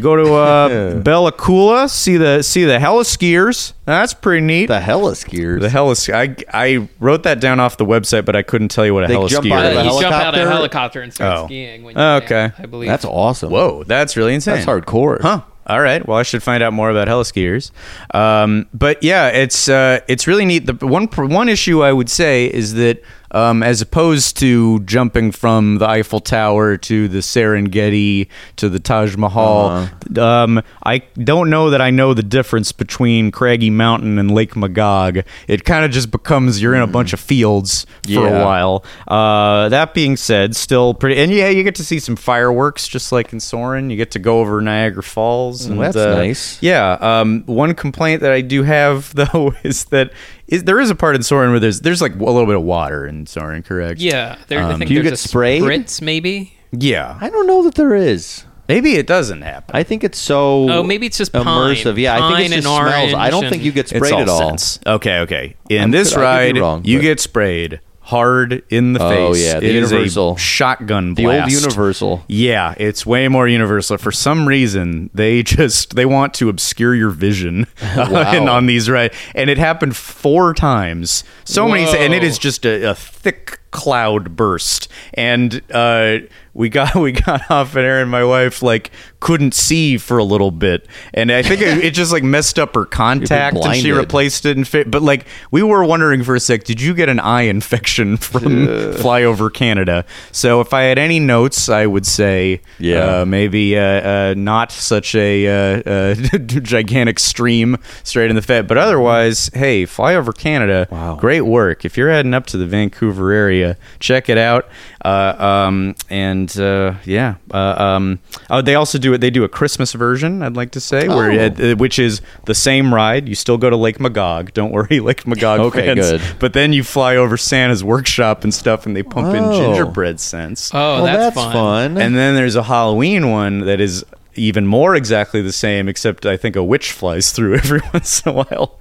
Go 0.00 0.16
to 0.16 0.34
uh, 0.34 0.94
Bella 1.02 1.32
Coola. 1.32 1.88
See 1.90 2.16
the 2.16 2.42
see 2.42 2.64
the 2.64 2.78
hella 2.80 3.02
skiers. 3.04 3.72
That's 3.84 4.14
pretty 4.14 4.44
neat. 4.44 4.66
The 4.66 4.80
hella 4.80 5.12
skiers. 5.12 5.60
The 5.60 5.68
hella 5.68 5.94
I 6.12 6.36
I 6.52 6.88
wrote 7.00 7.24
that 7.24 7.40
down 7.40 7.60
off 7.60 7.76
the 7.76 7.84
website, 7.86 8.24
but 8.24 8.34
I 8.36 8.42
couldn't 8.42 8.68
tell 8.68 8.86
you 8.86 8.94
what 8.94 9.04
a 9.04 9.06
They 9.08 9.14
hella 9.14 9.28
jump 9.28 9.46
skier 9.46 9.52
out 9.52 9.66
of 9.66 9.72
is. 9.72 9.76
the 9.78 9.94
you 9.94 10.00
jump 10.00 10.14
out 10.14 10.34
of 10.34 10.46
a 10.46 10.50
helicopter 10.50 11.00
and 11.02 11.12
start 11.12 11.38
Oh. 11.38 11.46
skiing. 11.46 11.82
When 11.82 11.96
Oh, 11.96 12.00
you 12.00 12.06
land, 12.20 12.24
okay. 12.24 12.50
I 12.58 12.66
believe 12.66 12.88
That's 12.88 13.04
awesome. 13.04 13.50
Whoa, 13.50 13.84
that's 13.84 14.16
really 14.16 14.34
insane. 14.34 14.54
That's 14.54 14.66
hardcore. 14.66 15.20
Huh. 15.20 15.42
All 15.64 15.80
right. 15.80 16.04
Well, 16.06 16.18
I 16.18 16.24
should 16.24 16.42
find 16.42 16.60
out 16.60 16.72
more 16.72 16.90
about 16.90 17.06
heliskiers. 17.06 17.70
Um, 18.12 18.66
but 18.74 19.00
yeah, 19.02 19.28
it's 19.28 19.68
uh, 19.68 20.00
it's 20.08 20.26
really 20.26 20.44
neat. 20.44 20.66
The 20.66 20.84
one 20.86 21.06
one 21.06 21.48
issue 21.48 21.82
I 21.84 21.92
would 21.92 22.10
say 22.10 22.46
is 22.46 22.74
that 22.74 23.00
um, 23.32 23.62
as 23.62 23.80
opposed 23.80 24.36
to 24.38 24.80
jumping 24.80 25.32
from 25.32 25.78
the 25.78 25.88
Eiffel 25.88 26.20
Tower 26.20 26.76
to 26.76 27.08
the 27.08 27.18
Serengeti 27.18 28.28
to 28.56 28.68
the 28.68 28.78
Taj 28.78 29.16
Mahal, 29.16 29.66
Uh-huh. 29.68 30.22
um, 30.22 30.62
I 30.84 30.98
don't 31.22 31.50
know 31.50 31.70
that 31.70 31.80
I 31.80 31.90
know 31.90 32.14
the 32.14 32.22
difference 32.22 32.72
between 32.72 33.30
Craggy 33.30 33.70
Mountain 33.70 34.18
and 34.18 34.30
Lake 34.30 34.54
Magog. 34.56 35.22
It 35.48 35.64
kind 35.64 35.84
of 35.84 35.90
just 35.90 36.10
becomes 36.10 36.60
you're 36.62 36.74
in 36.74 36.82
a 36.82 36.86
bunch 36.86 37.12
of 37.12 37.20
fields 37.20 37.86
for. 38.04 38.10
Yeah. 38.12 38.42
a 38.42 38.44
while. 38.44 38.84
Uh, 39.08 39.68
that 39.70 39.94
being 39.94 40.16
said, 40.16 40.54
still 40.56 40.94
pretty, 40.94 41.20
and 41.20 41.32
yeah, 41.32 41.48
you 41.48 41.62
get 41.64 41.74
to 41.76 41.84
see 41.84 41.98
some 41.98 42.16
fireworks 42.16 42.86
just 42.88 43.12
like 43.12 43.32
in 43.32 43.40
Soarin'. 43.40 43.90
You 43.90 43.96
get 43.96 44.10
to 44.12 44.18
go 44.18 44.40
over 44.40 44.60
Niagara 44.60 45.02
Falls. 45.02 45.66
And, 45.66 45.80
that's 45.80 45.96
uh, 45.96 46.14
nice. 46.14 46.62
Yeah. 46.62 46.92
Um, 47.00 47.42
one 47.46 47.74
complaint 47.74 48.20
that 48.22 48.32
I 48.32 48.40
do 48.40 48.62
have 48.62 49.14
though 49.32 49.54
is 49.64 49.86
that 49.86 50.12
is 50.48 50.64
there 50.64 50.80
is 50.80 50.90
a 50.90 50.94
part 50.94 51.14
in 51.16 51.22
Soarin' 51.22 51.50
where 51.50 51.60
there's 51.60 51.80
there's 51.80 52.02
like 52.02 52.14
a 52.14 52.18
little 52.18 52.46
bit 52.46 52.56
of 52.56 52.62
water 52.62 53.06
in 53.06 53.26
Soarin', 53.26 53.62
correct? 53.62 54.00
Yeah, 54.00 54.36
there, 54.48 54.60
I 54.60 54.72
Um, 54.72 54.78
think 54.78 54.88
do 54.88 54.94
you 54.94 55.02
there's 55.02 55.10
get 55.20 55.24
a 55.24 55.28
sprayed? 55.28 55.62
spritz, 55.62 56.00
maybe. 56.02 56.54
Yeah. 56.72 57.18
I 57.20 57.28
don't 57.30 57.46
know 57.46 57.62
that 57.64 57.74
there 57.74 57.94
is. 57.94 58.44
Maybe 58.68 58.94
it 58.94 59.06
doesn't 59.06 59.42
happen. 59.42 59.74
I 59.76 59.82
think 59.82 60.04
it's 60.04 60.18
so. 60.18 60.70
Oh, 60.70 60.82
maybe 60.82 61.06
it's 61.06 61.18
just 61.18 61.32
pine. 61.32 61.44
immersive. 61.44 61.98
Yeah, 61.98 62.14
I 62.14 62.18
think 62.18 62.32
Pine 62.36 62.44
it's 62.46 62.54
just 62.54 62.66
and 62.66 62.88
smells. 62.88 63.14
I 63.14 63.28
don't 63.28 63.48
think 63.50 63.62
you 63.64 63.72
get 63.72 63.88
sprayed 63.88 64.12
all 64.12 64.20
at 64.20 64.28
all. 64.28 64.38
sense. 64.50 64.78
Okay, 64.86 65.18
okay. 65.20 65.56
In 65.68 65.82
I'm 65.82 65.90
this 65.90 66.10
good- 66.10 66.14
could 66.16 66.22
ride, 66.22 66.56
wrong, 66.58 66.82
you 66.84 66.98
but- 66.98 67.02
get 67.02 67.20
sprayed 67.20 67.80
hard 68.04 68.62
in 68.68 68.92
the 68.94 69.02
Oh, 69.02 69.32
face. 69.32 69.44
yeah, 69.44 69.60
the 69.60 69.66
It 69.68 69.74
universal. 69.74 70.36
shotgun 70.36 71.14
The 71.14 71.26
old 71.26 71.50
Universal. 71.50 72.24
Yeah, 72.28 72.74
it's 72.76 73.06
way 73.06 73.28
more 73.28 73.46
universal. 73.46 73.96
For 73.98 74.10
some 74.12 74.46
reason, 74.46 75.10
they 75.14 75.42
just 75.44 75.94
they 75.94 76.04
want 76.04 76.34
to 76.34 76.48
obscure 76.48 76.94
your 76.94 77.10
vision 77.10 77.66
and 77.80 78.48
on 78.48 78.66
these 78.66 78.90
right. 78.90 79.12
And 79.34 79.48
it 79.48 79.58
happened 79.58 79.96
four 79.96 80.52
times. 80.52 81.24
So 81.44 81.68
many, 81.68 81.84
and 81.96 82.12
it 82.12 82.24
is 82.24 82.38
just 82.38 82.64
a, 82.66 82.90
a 82.90 82.94
thick 83.22 83.58
cloud 83.70 84.36
burst. 84.36 84.86
And 85.14 85.62
uh, 85.72 86.18
we 86.54 86.68
got 86.68 86.94
we 86.96 87.12
got 87.12 87.50
off, 87.50 87.74
and 87.76 87.84
Aaron, 87.84 88.08
my 88.08 88.24
wife, 88.24 88.62
like 88.62 88.90
couldn't 89.20 89.54
see 89.54 89.98
for 89.98 90.18
a 90.18 90.24
little 90.24 90.50
bit, 90.50 90.86
and 91.14 91.30
I 91.30 91.42
think 91.42 91.60
it, 91.62 91.78
it 91.78 91.94
just 91.94 92.10
like 92.12 92.24
messed 92.24 92.58
up 92.58 92.74
her 92.74 92.84
contact, 92.84 93.56
and 93.56 93.76
she 93.76 93.92
replaced 93.92 94.44
it 94.46 94.56
and 94.56 94.66
fit. 94.66 94.90
But 94.90 95.00
like 95.02 95.26
we 95.52 95.62
were 95.62 95.84
wondering 95.84 96.22
for 96.24 96.34
a 96.34 96.40
sec, 96.40 96.64
did 96.64 96.80
you 96.80 96.92
get 96.92 97.08
an 97.08 97.20
eye 97.20 97.42
infection 97.42 98.16
from 98.18 98.66
flyover 98.96 99.52
Canada? 99.52 100.04
So 100.32 100.60
if 100.60 100.72
I 100.74 100.82
had 100.82 100.98
any 100.98 101.20
notes, 101.20 101.68
I 101.68 101.86
would 101.86 102.04
say, 102.06 102.60
Yeah. 102.78 103.20
uh, 103.20 103.24
maybe 103.26 103.78
uh, 103.78 103.82
uh, 103.82 104.34
not 104.36 104.72
such 104.72 105.14
a 105.14 105.46
uh, 105.46 105.82
uh, 105.90 106.14
gigantic 106.38 107.18
stream 107.20 107.76
straight 108.02 108.28
in 108.30 108.36
the 108.36 108.42
face. 108.42 108.64
But 108.66 108.76
otherwise, 108.76 109.50
hey, 109.54 109.84
flyover 109.86 110.36
Canada, 110.36 110.88
Wow. 110.90 111.14
great 111.16 111.42
work. 111.42 111.84
If 111.84 111.96
you're 111.96 112.10
heading 112.10 112.34
up 112.34 112.46
to 112.48 112.56
the 112.56 112.66
Vancouver 112.66 113.11
area, 113.20 113.76
check 114.00 114.28
it 114.28 114.38
out. 114.38 114.68
Uh, 115.04 115.34
um, 115.38 115.94
and 116.10 116.56
uh, 116.58 116.94
yeah, 117.04 117.34
uh, 117.52 117.56
um, 117.76 118.18
oh, 118.50 118.62
they 118.62 118.74
also 118.76 118.98
do 118.98 119.12
it. 119.14 119.18
They 119.18 119.30
do 119.30 119.44
a 119.44 119.48
Christmas 119.48 119.92
version. 119.92 120.42
I'd 120.42 120.56
like 120.56 120.70
to 120.72 120.80
say, 120.80 121.08
where 121.08 121.30
Oh. 121.32 121.72
uh, 121.72 121.74
which 121.76 121.98
is 121.98 122.20
the 122.46 122.54
same 122.54 122.94
ride. 122.94 123.28
You 123.28 123.34
still 123.34 123.58
go 123.58 123.68
to 123.70 123.76
Lake 123.76 123.98
Magog. 124.00 124.52
Don't 124.54 124.70
worry, 124.72 125.00
Lake 125.08 125.26
Magog 125.26 125.60
Okay, 125.60 125.86
fans. 125.94 126.10
good. 126.10 126.22
But 126.38 126.52
then 126.52 126.72
you 126.72 126.84
fly 126.84 127.16
over 127.16 127.36
Santa's 127.36 127.82
workshop 127.82 128.44
and 128.44 128.54
stuff, 128.54 128.86
and 128.86 128.96
they 128.96 129.02
pump 129.02 129.34
in 129.34 129.42
Oh. 129.44 129.52
gingerbread 129.58 130.20
scents. 130.20 130.70
Oh, 130.72 131.02
well, 131.02 131.04
that's, 131.04 131.34
that's, 131.34 131.52
fun. 131.52 131.98
And 131.98 132.14
then 132.16 132.34
there's 132.36 132.56
a 132.56 132.62
Halloween 132.62 133.30
one 133.30 133.60
that 133.60 133.80
is 133.80 134.04
even 134.34 134.66
more 134.66 134.94
exactly 134.94 135.42
the 135.42 135.52
same, 135.52 135.88
except 135.88 136.24
I 136.24 136.36
think 136.38 136.56
a 136.56 136.62
witch 136.64 136.92
flies 136.92 137.32
through 137.32 137.54
every 137.56 137.80
once 137.92 138.22
in 138.24 138.30
a 138.30 138.32
while. 138.32 138.78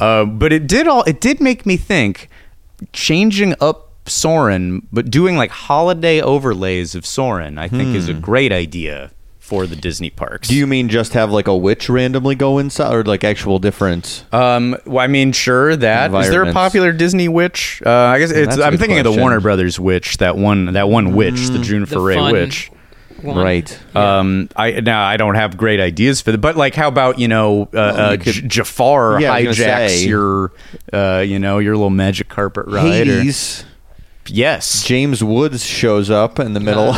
Uh, 0.00 0.24
but 0.24 0.52
it 0.52 0.66
did 0.66 0.86
all. 0.86 1.02
It 1.04 1.20
did 1.20 1.40
make 1.40 1.66
me 1.66 1.76
think 1.76 2.28
changing 2.92 3.54
up 3.60 3.88
Soarin', 4.06 4.86
but 4.92 5.10
doing 5.10 5.36
like 5.36 5.50
holiday 5.50 6.20
overlays 6.20 6.94
of 6.94 7.04
Soarin'. 7.06 7.58
I 7.58 7.68
think 7.68 7.94
is 7.94 8.08
a 8.08 8.14
great 8.14 8.52
idea 8.52 9.12
for 9.38 9.66
the 9.66 9.74
Disney 9.74 10.10
parks. 10.10 10.48
Do 10.48 10.54
you 10.54 10.66
mean 10.66 10.88
just 10.88 11.12
have 11.14 11.32
like 11.32 11.48
a 11.48 11.56
witch 11.56 11.88
randomly 11.88 12.36
go 12.36 12.58
inside, 12.58 12.94
or 12.94 13.02
like 13.02 13.24
actual 13.24 13.58
different? 13.58 14.24
Um, 14.32 14.76
well, 14.86 15.00
I 15.02 15.08
mean, 15.08 15.32
sure. 15.32 15.74
That 15.76 16.14
is 16.14 16.30
there 16.30 16.44
a 16.44 16.52
popular 16.52 16.92
Disney 16.92 17.28
witch? 17.28 17.82
Uh, 17.84 17.90
I 17.90 18.18
guess 18.20 18.30
it's. 18.30 18.50
That's 18.50 18.60
a 18.60 18.64
I'm 18.64 18.72
good 18.72 18.80
thinking 18.80 18.98
of 18.98 19.04
the. 19.04 19.20
Warner 19.20 19.40
Brothers 19.40 19.80
witch. 19.80 20.18
That 20.18 20.36
one. 20.36 20.72
That 20.74 20.88
one 20.88 21.14
witch, 21.14 21.48
the 21.48 21.58
June 21.58 21.80
The 21.80 21.88
Foray 21.88 22.14
fun 22.14 22.32
witch. 22.32 22.70
One. 23.24 23.36
Right. 23.36 23.78
Um, 23.96 24.48
I 24.56 24.80
now 24.80 25.04
I 25.04 25.16
don't 25.16 25.34
have 25.36 25.56
great 25.56 25.80
ideas 25.80 26.20
for 26.20 26.32
the, 26.32 26.38
but 26.38 26.56
like, 26.56 26.74
how 26.74 26.88
about 26.88 27.18
you 27.18 27.28
know, 27.28 27.68
uh, 27.74 27.78
uh, 27.78 28.08
you 28.12 28.18
could- 28.18 28.34
J- 28.34 28.46
Jafar 28.48 29.20
Yeah, 29.20 29.32
I 29.32 29.42
was 29.46 29.58
gonna 29.58 29.70
hijacks 29.72 30.06
your, 30.06 30.52
uh, 30.92 31.20
you 31.20 31.38
know, 31.38 31.58
your 31.58 31.74
little 31.76 31.90
magic 31.90 32.28
carpet 32.28 32.66
ride? 32.66 32.84
or- 33.08 33.18
Hades. 33.20 33.64
yes. 34.26 34.84
James 34.84 35.22
Woods 35.24 35.64
shows 35.64 36.10
up 36.10 36.38
in 36.38 36.52
the 36.54 36.60
middle. 36.60 36.94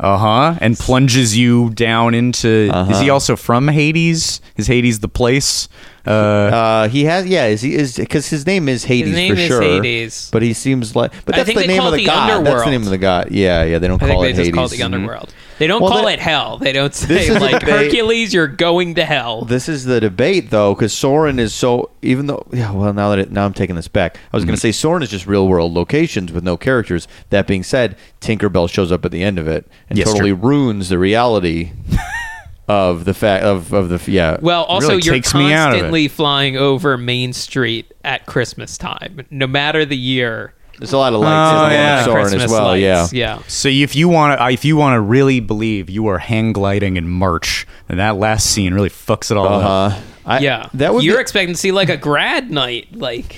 Uh 0.00 0.16
huh. 0.18 0.54
And 0.60 0.78
plunges 0.78 1.36
you 1.36 1.70
down 1.70 2.14
into. 2.14 2.48
Is 2.48 2.70
Uh-huh. 2.70 3.00
he 3.00 3.10
also 3.10 3.36
from 3.36 3.68
Hades? 3.68 4.40
Is 4.56 4.66
Hades 4.66 5.00
the 5.00 5.08
place? 5.08 5.68
Uh, 6.06 6.10
uh, 6.10 6.88
he 6.88 7.04
has, 7.04 7.26
yeah, 7.26 7.46
is 7.46 7.62
he 7.62 7.74
is 7.74 7.96
because 7.96 8.28
his 8.28 8.46
name 8.46 8.68
is 8.68 8.84
Hades 8.84 9.08
His 9.08 9.16
name 9.16 9.34
for 9.34 9.40
is 9.40 9.46
sure. 9.46 9.62
Hades. 9.62 10.28
But 10.30 10.42
he 10.42 10.52
seems 10.52 10.94
like, 10.94 11.12
but 11.24 11.34
I 11.34 11.38
that's 11.38 11.46
think 11.46 11.58
the 11.58 11.62
they 11.62 11.66
name 11.68 11.78
call 11.80 11.88
of 11.88 11.94
it 11.94 11.96
the, 11.98 12.02
the 12.04 12.10
god. 12.10 12.44
That's 12.46 12.64
the 12.64 12.70
name 12.70 12.82
of 12.82 12.90
the 12.90 12.98
god. 12.98 13.30
Yeah, 13.30 13.62
yeah. 13.64 13.78
They 13.78 13.88
don't 13.88 14.02
I 14.02 14.06
think 14.06 14.14
call 14.16 14.22
they 14.22 14.28
it 14.30 14.32
just 14.32 14.40
Hades. 14.46 14.54
call 14.54 14.64
it 14.66 14.70
the 14.72 14.82
underworld. 14.82 15.32
They 15.58 15.66
don't 15.68 15.80
Well, 15.80 15.92
call 15.92 16.04
that- 16.06 16.14
it 16.14 16.18
hell. 16.20 16.58
They 16.58 16.72
don't 16.72 16.92
This 16.92 17.26
say 17.26 17.32
is 17.34 17.40
like 17.40 17.60
debate. 17.60 17.84
Hercules, 17.86 18.34
you're 18.34 18.48
going 18.48 18.96
to 18.96 19.04
hell. 19.04 19.42
This 19.46 19.68
is 19.68 19.84
the 19.84 20.00
debate, 20.00 20.50
though, 20.50 20.74
because 20.74 20.92
Soarin' 20.92 21.38
is 21.38 21.54
so. 21.54 21.90
Even 22.02 22.26
though, 22.26 22.44
yeah, 22.52 22.70
well, 22.72 22.92
now 22.92 23.08
that 23.10 23.18
it, 23.20 23.30
now 23.32 23.46
I'm 23.46 23.54
taking 23.54 23.76
this 23.76 23.88
back, 23.88 24.16
I 24.32 24.36
was 24.36 24.42
Mm-hmm. 24.42 24.48
going 24.48 24.56
to 24.56 24.60
say 24.60 24.72
Soarin' 24.72 25.02
is 25.02 25.10
just 25.10 25.26
real 25.26 25.46
world 25.48 25.72
locations 25.72 26.32
with 26.32 26.44
no 26.44 26.56
characters. 26.58 27.08
That 27.30 27.46
being 27.46 27.62
said, 27.62 27.96
Tinkerbell 28.20 28.68
shows 28.68 28.92
up 28.92 29.04
at 29.06 29.10
the 29.12 29.22
end 29.22 29.38
of 29.38 29.46
it 29.48 29.66
and 29.88 29.96
Yes, 29.98 30.08
totally 30.08 30.32
true. 30.32 30.40
ruins 30.48 30.88
the 30.90 30.98
reality 30.98 31.70
of 32.68 33.04
the 33.04 33.14
fact 33.14 33.44
of 33.44 33.72
of 33.72 33.88
the 33.88 34.10
yeah. 34.10 34.38
Well, 34.40 34.64
also 34.64 34.88
Really 34.90 35.02
you're 35.02 35.14
takes 35.14 35.34
me 35.34 35.52
out 35.52 35.70
constantly 35.72 36.08
flying 36.08 36.56
over 36.56 36.96
Main 36.96 37.32
Street 37.32 37.92
at 38.04 38.26
Christmas 38.26 38.78
time, 38.78 39.26
no 39.30 39.46
matter 39.46 39.84
the 39.84 39.96
year. 39.96 40.54
there's 40.78 40.92
a 40.92 40.98
lot 40.98 41.12
of 41.12 41.20
lights 41.20 41.52
Oh, 41.52 41.64
in 41.64 41.70
the 41.70 41.74
yeah. 41.76 42.04
Soarin' 42.04 42.20
Christmas 42.22 42.42
as 42.44 42.50
well. 42.50 42.64
lights. 42.68 43.12
Yeah. 43.12 43.36
yeah. 43.36 43.42
So 43.48 43.68
if 43.68 43.94
you 43.94 44.08
want 44.08 44.38
to, 44.40 44.48
if 44.50 44.64
you 44.64 44.76
want 44.76 44.94
to 44.96 45.00
really 45.00 45.40
believe 45.40 45.88
you 45.90 46.06
are 46.08 46.18
hang 46.18 46.52
gliding 46.52 46.96
in 46.96 47.08
March, 47.08 47.66
then 47.88 47.98
that 47.98 48.16
last 48.16 48.46
scene 48.50 48.72
really 48.74 48.90
fucks 48.90 49.30
it 49.30 49.36
all 49.36 49.46
Uh 49.46 49.58
up. 49.58 49.92
huh. 49.92 50.00
I, 50.26 50.38
yeah, 50.40 50.68
That 50.74 50.94
would 50.94 51.04
you're 51.04 51.16
be, 51.18 51.20
expecting 51.20 51.54
to 51.54 51.60
see 51.60 51.70
like 51.70 51.90
a 51.90 51.98
grad 51.98 52.50
night, 52.50 52.96
like 52.96 53.36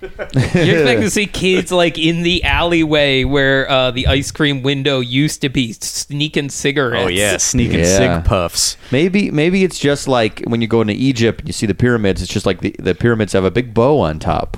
You're 0.02 0.78
expecting 0.78 1.00
to 1.00 1.10
see 1.10 1.26
kids 1.26 1.72
like 1.72 1.98
in 1.98 2.22
the 2.22 2.44
alleyway 2.44 3.24
where 3.24 3.68
uh, 3.70 3.90
the 3.90 4.06
ice 4.06 4.30
cream 4.30 4.62
window 4.62 5.00
used 5.00 5.40
to 5.42 5.48
be, 5.48 5.72
sneaking 5.72 6.50
cigarettes. 6.50 7.04
Oh 7.06 7.08
yeah, 7.08 7.36
sneaking 7.36 7.80
Yeah. 7.80 8.18
cig 8.18 8.24
puffs. 8.24 8.76
Maybe 8.92 9.30
maybe 9.30 9.64
it's 9.64 9.78
just 9.78 10.06
like 10.06 10.42
when 10.46 10.60
you 10.60 10.68
go 10.68 10.80
into 10.80 10.94
Egypt 10.94 11.40
and 11.40 11.48
you 11.48 11.52
see 11.52 11.66
the 11.66 11.74
pyramids. 11.74 12.22
It's 12.22 12.32
just 12.32 12.46
like 12.46 12.60
the, 12.60 12.74
the 12.78 12.94
pyramids 12.94 13.32
have 13.32 13.44
a 13.44 13.50
big 13.50 13.74
bow 13.74 14.00
on 14.00 14.18
top. 14.18 14.56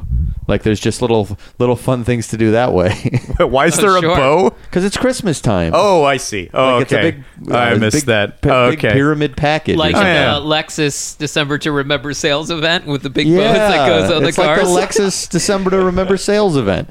Like 0.50 0.62
there's 0.64 0.80
just 0.80 1.00
little 1.00 1.38
little 1.58 1.76
fun 1.76 2.04
things 2.04 2.28
to 2.28 2.36
do 2.36 2.50
that 2.50 2.72
way 2.74 2.90
Why 3.38 3.66
is 3.66 3.78
Oh, 3.78 3.82
there 3.82 3.96
a 3.96 4.00
sure. 4.00 4.16
bow? 4.16 4.50
because 4.64 4.84
it's 4.84 4.96
Christmas 4.98 5.40
time. 5.40 5.72
Oh, 5.74 6.04
I 6.04 6.18
see. 6.18 6.50
Oh, 6.52 6.76
Like, 6.78 6.92
okay. 6.92 7.08
It's 7.08 7.16
a 7.16 7.42
big, 7.46 7.52
I 7.54 7.72
uh, 7.72 7.78
missed 7.78 7.96
big, 7.98 8.04
that. 8.06 8.42
p- 8.42 8.50
oh, 8.50 8.70
big 8.70 8.78
okay. 8.84 8.92
pyramid 8.92 9.36
package. 9.36 9.76
Like 9.76 9.94
Oh, 9.96 10.00
yeah. 10.02 10.34
the 10.34 10.40
Lexus 10.40 11.16
December 11.16 11.56
to 11.58 11.72
Remember 11.72 12.12
sales 12.12 12.50
event 12.50 12.86
with 12.86 13.02
the 13.02 13.10
big 13.10 13.26
bows 13.28 13.36
yeah, 13.36 13.52
that 13.52 13.88
goes 13.88 14.10
on 14.10 14.22
the 14.22 14.28
it's 14.28 14.36
cars. 14.36 14.68
like 14.70 14.92
the 14.92 15.02
Lexus 15.02 15.28
December 15.30 15.70
to 15.70 15.80
Remember 15.82 16.16
sales 16.16 16.56
event. 16.56 16.90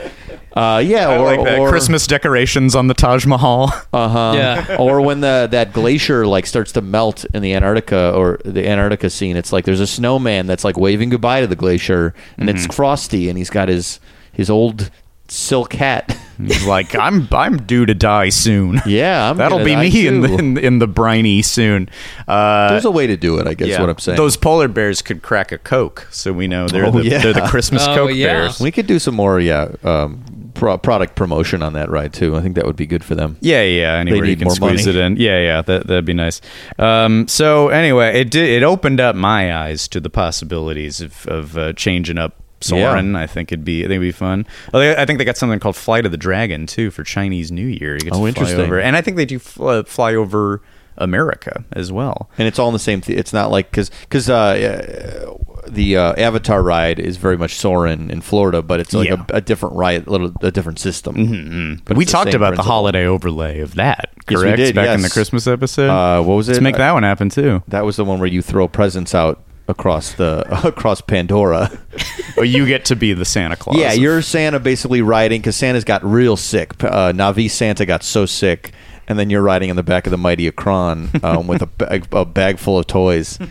Uh, 0.53 0.81
yeah, 0.85 1.07
I 1.09 1.17
or, 1.17 1.23
like 1.25 1.43
that. 1.43 1.59
or 1.59 1.69
Christmas 1.69 2.07
decorations 2.07 2.75
on 2.75 2.87
the 2.87 2.93
Taj 2.93 3.25
Mahal. 3.25 3.71
Uh-huh. 3.93 4.33
Yeah. 4.35 4.75
or 4.79 5.01
when 5.01 5.21
the 5.21 5.47
that 5.51 5.73
glacier 5.73 6.25
like 6.27 6.45
starts 6.45 6.71
to 6.73 6.81
melt 6.81 7.25
in 7.33 7.41
the 7.41 7.53
Antarctica 7.53 8.13
or 8.15 8.39
the 8.45 8.67
Antarctica 8.67 9.09
scene, 9.09 9.35
it's 9.35 9.51
like 9.51 9.65
there's 9.65 9.79
a 9.79 9.87
snowman 9.87 10.45
that's 10.47 10.63
like 10.63 10.77
waving 10.77 11.09
goodbye 11.09 11.41
to 11.41 11.47
the 11.47 11.55
glacier, 11.55 12.13
and 12.37 12.49
it's 12.49 12.63
Mm-hmm. 12.63 12.71
Frosty, 12.73 13.29
and 13.29 13.37
he's 13.37 13.49
got 13.49 13.67
his 13.69 13.99
his 14.31 14.49
old 14.49 14.89
silk 15.27 15.73
hat. 15.73 16.17
He's 16.39 16.65
like, 16.65 16.95
I'm 16.95 17.27
I'm 17.31 17.57
due 17.65 17.85
to 17.85 17.93
die 17.93 18.29
soon. 18.29 18.81
yeah, 18.85 19.29
I'm 19.29 19.37
That'll 19.37 19.63
be 19.63 19.73
die 19.75 19.89
me 19.89 20.07
in 20.07 20.21
the 20.21 20.33
in, 20.35 20.57
in 20.57 20.79
the 20.79 20.87
briny 20.87 21.41
soon. 21.41 21.89
Uh, 22.27 22.69
There's 22.69 22.85
a 22.85 22.91
way 22.91 23.07
to 23.07 23.17
do 23.17 23.37
it, 23.39 23.47
I 23.47 23.53
guess. 23.55 23.67
yeah. 23.67 23.81
What 23.81 23.89
I'm 23.89 23.97
saying. 23.99 24.15
Those 24.17 24.37
polar 24.37 24.67
bears 24.69 25.01
could 25.01 25.21
crack 25.21 25.51
a 25.51 25.57
coke, 25.57 26.07
so 26.11 26.31
we 26.31 26.47
know 26.47 26.67
they're 26.67 26.85
Oh, 26.85 26.91
the 26.91 27.03
yeah. 27.05 27.17
they're 27.21 27.33
the 27.33 27.47
Christmas 27.47 27.85
Oh, 27.87 27.93
coke 27.95 28.11
yeah. 28.13 28.27
bears. 28.27 28.59
we 28.61 28.71
could 28.71 28.87
do 28.87 28.99
some 28.99 29.15
more, 29.15 29.39
yeah, 29.39 29.69
um, 29.83 30.23
pro- 30.53 30.77
product 30.77 31.15
promotion 31.15 31.61
on 31.63 31.73
that 31.73 31.89
ride 31.89 32.13
too. 32.13 32.35
I 32.35 32.41
think 32.41 32.55
that 32.55 32.65
would 32.65 32.75
be 32.75 32.85
good 32.87 33.03
for 33.03 33.15
them. 33.15 33.37
Yeah, 33.41 33.63
yeah. 33.63 33.93
Anywhere 33.95 34.25
you 34.25 34.35
can 34.37 34.49
squeeze 34.49 34.85
money. 34.85 34.97
it 34.97 35.01
in. 35.01 35.15
Yeah, 35.17 35.39
yeah. 35.39 35.61
That 35.61 35.87
that'd 35.87 36.05
be 36.05 36.13
nice. 36.13 36.41
Um, 36.77 37.27
so 37.27 37.69
anyway, 37.69 38.19
it 38.21 38.29
did. 38.31 38.49
It 38.49 38.63
opened 38.63 38.99
up 38.99 39.15
my 39.15 39.55
eyes 39.55 39.87
to 39.89 39.99
the 39.99 40.09
possibilities 40.09 41.01
of 41.01 41.25
of 41.27 41.57
uh, 41.57 41.73
changing 41.73 42.17
up 42.17 42.35
Soarin'. 42.61 43.15
I 43.15 43.25
think 43.27 43.51
it'd 43.51 43.63
be. 43.65 43.79
I 43.81 43.83
think 43.83 43.91
it'd 43.97 44.01
be 44.01 44.11
fun. 44.11 44.45
Oh, 44.73 44.79
they- 44.79 44.95
I 44.95 45.05
think 45.05 45.19
they 45.19 45.25
got 45.25 45.37
something 45.37 45.59
called 45.59 45.75
Flight 45.75 46.05
of 46.05 46.11
the 46.11 46.17
Dragon 46.17 46.65
too 46.65 46.91
for 46.91 47.03
Chinese 47.03 47.51
New 47.51 47.67
Year. 47.67 47.93
You 47.93 47.99
get 48.01 48.09
to 48.09 48.15
Oh, 48.15 48.19
fly 48.19 48.27
interesting. 48.29 48.59
over, 48.61 48.79
and 48.79 48.95
I 48.95 49.01
think 49.01 49.17
they 49.17 49.25
do 49.25 49.39
fly, 49.39 49.83
fly 49.83 50.13
over 50.15 50.61
America 50.99 51.63
as 51.73 51.91
well. 51.91 52.29
and 52.37 52.47
it's 52.47 52.59
all 52.59 52.67
in 52.67 52.73
the 52.73 52.79
same. 52.79 53.01
Th- 53.01 53.17
it's 53.17 53.33
not 53.33 53.51
like 53.51 53.69
because 53.71 53.89
because 54.01 54.29
uh, 54.29 54.35
uh, 54.35 55.35
the 55.67 55.97
uh, 55.97 56.13
Avatar 56.17 56.61
ride 56.63 56.99
is 56.99 57.17
very 57.17 57.37
much 57.37 57.55
Soarin' 57.55 58.09
in 58.11 58.21
Florida, 58.21 58.61
but 58.61 58.79
it's 58.79 58.93
like 58.93 59.07
Yeah. 59.09 59.23
a, 59.29 59.37
a 59.37 59.41
different 59.41 59.75
ride, 59.75 60.07
a 60.07 60.09
little 60.09 60.31
a 60.41 60.51
different 60.51 60.79
system. 60.79 61.15
Mm-hmm. 61.15 61.83
But 61.85 61.97
we 61.97 62.05
the 62.05 62.11
talked 62.11 62.31
same 62.31 62.41
about 62.41 62.55
the 62.55 62.63
holiday 62.63 63.05
overlay 63.05 63.59
of 63.59 63.75
that. 63.75 64.09
Yes, 64.15 64.23
we 64.27 64.35
Correct. 64.35 64.57
did, 64.57 64.75
Back 64.75 64.89
in 64.95 65.01
the. 65.01 65.09
Christmas 65.09 65.47
episode. 65.47 65.89
Uh, 65.89 66.21
what 66.23 66.35
was 66.35 66.49
it? 66.49 66.53
Let's 66.53 66.63
make 66.63 66.77
that 66.77 66.91
one 66.91 67.03
happen 67.03 67.29
too. 67.29 67.63
That 67.67 67.85
was 67.85 67.95
the 67.97 68.05
one 68.05 68.19
where 68.19 68.27
you 68.29 68.41
throw 68.41 68.67
presents 68.67 69.13
out 69.15 69.41
across 69.67 70.13
the 70.13 70.43
across 70.67 71.01
Pandora. 71.01 71.69
oh, 72.37 72.41
you 72.43 72.65
get 72.65 72.85
to 72.85 72.95
be 72.95 73.13
the 73.13 73.25
Santa 73.25 73.55
Claus. 73.55 73.77
yeah, 73.77 73.93
you're 73.93 74.21
Santa 74.21 74.59
basically 74.59 75.01
riding 75.01 75.41
because 75.41 75.55
Santa's 75.55 75.83
got 75.83 76.03
real 76.03 76.35
sick. 76.37 76.83
Uh, 76.83 77.11
Navi 77.11 77.49
Santa 77.49 77.85
got 77.85 78.03
so 78.03 78.25
sick. 78.25 78.71
And 79.09 79.17
then 79.17 79.29
you're 79.31 79.41
riding 79.41 79.69
in 79.69 79.75
the 79.75 79.83
back 79.83 80.05
of 80.05 80.11
the 80.11 80.17
mighty 80.17 80.49
ikran 80.49 81.23
um, 81.23 81.47
with 81.47 81.61
a 81.63 81.65
bag, 81.79 82.07
a 82.13 82.25
bag 82.25 82.59
full 82.59 82.77
of 82.79 82.87
toys. 82.87 83.39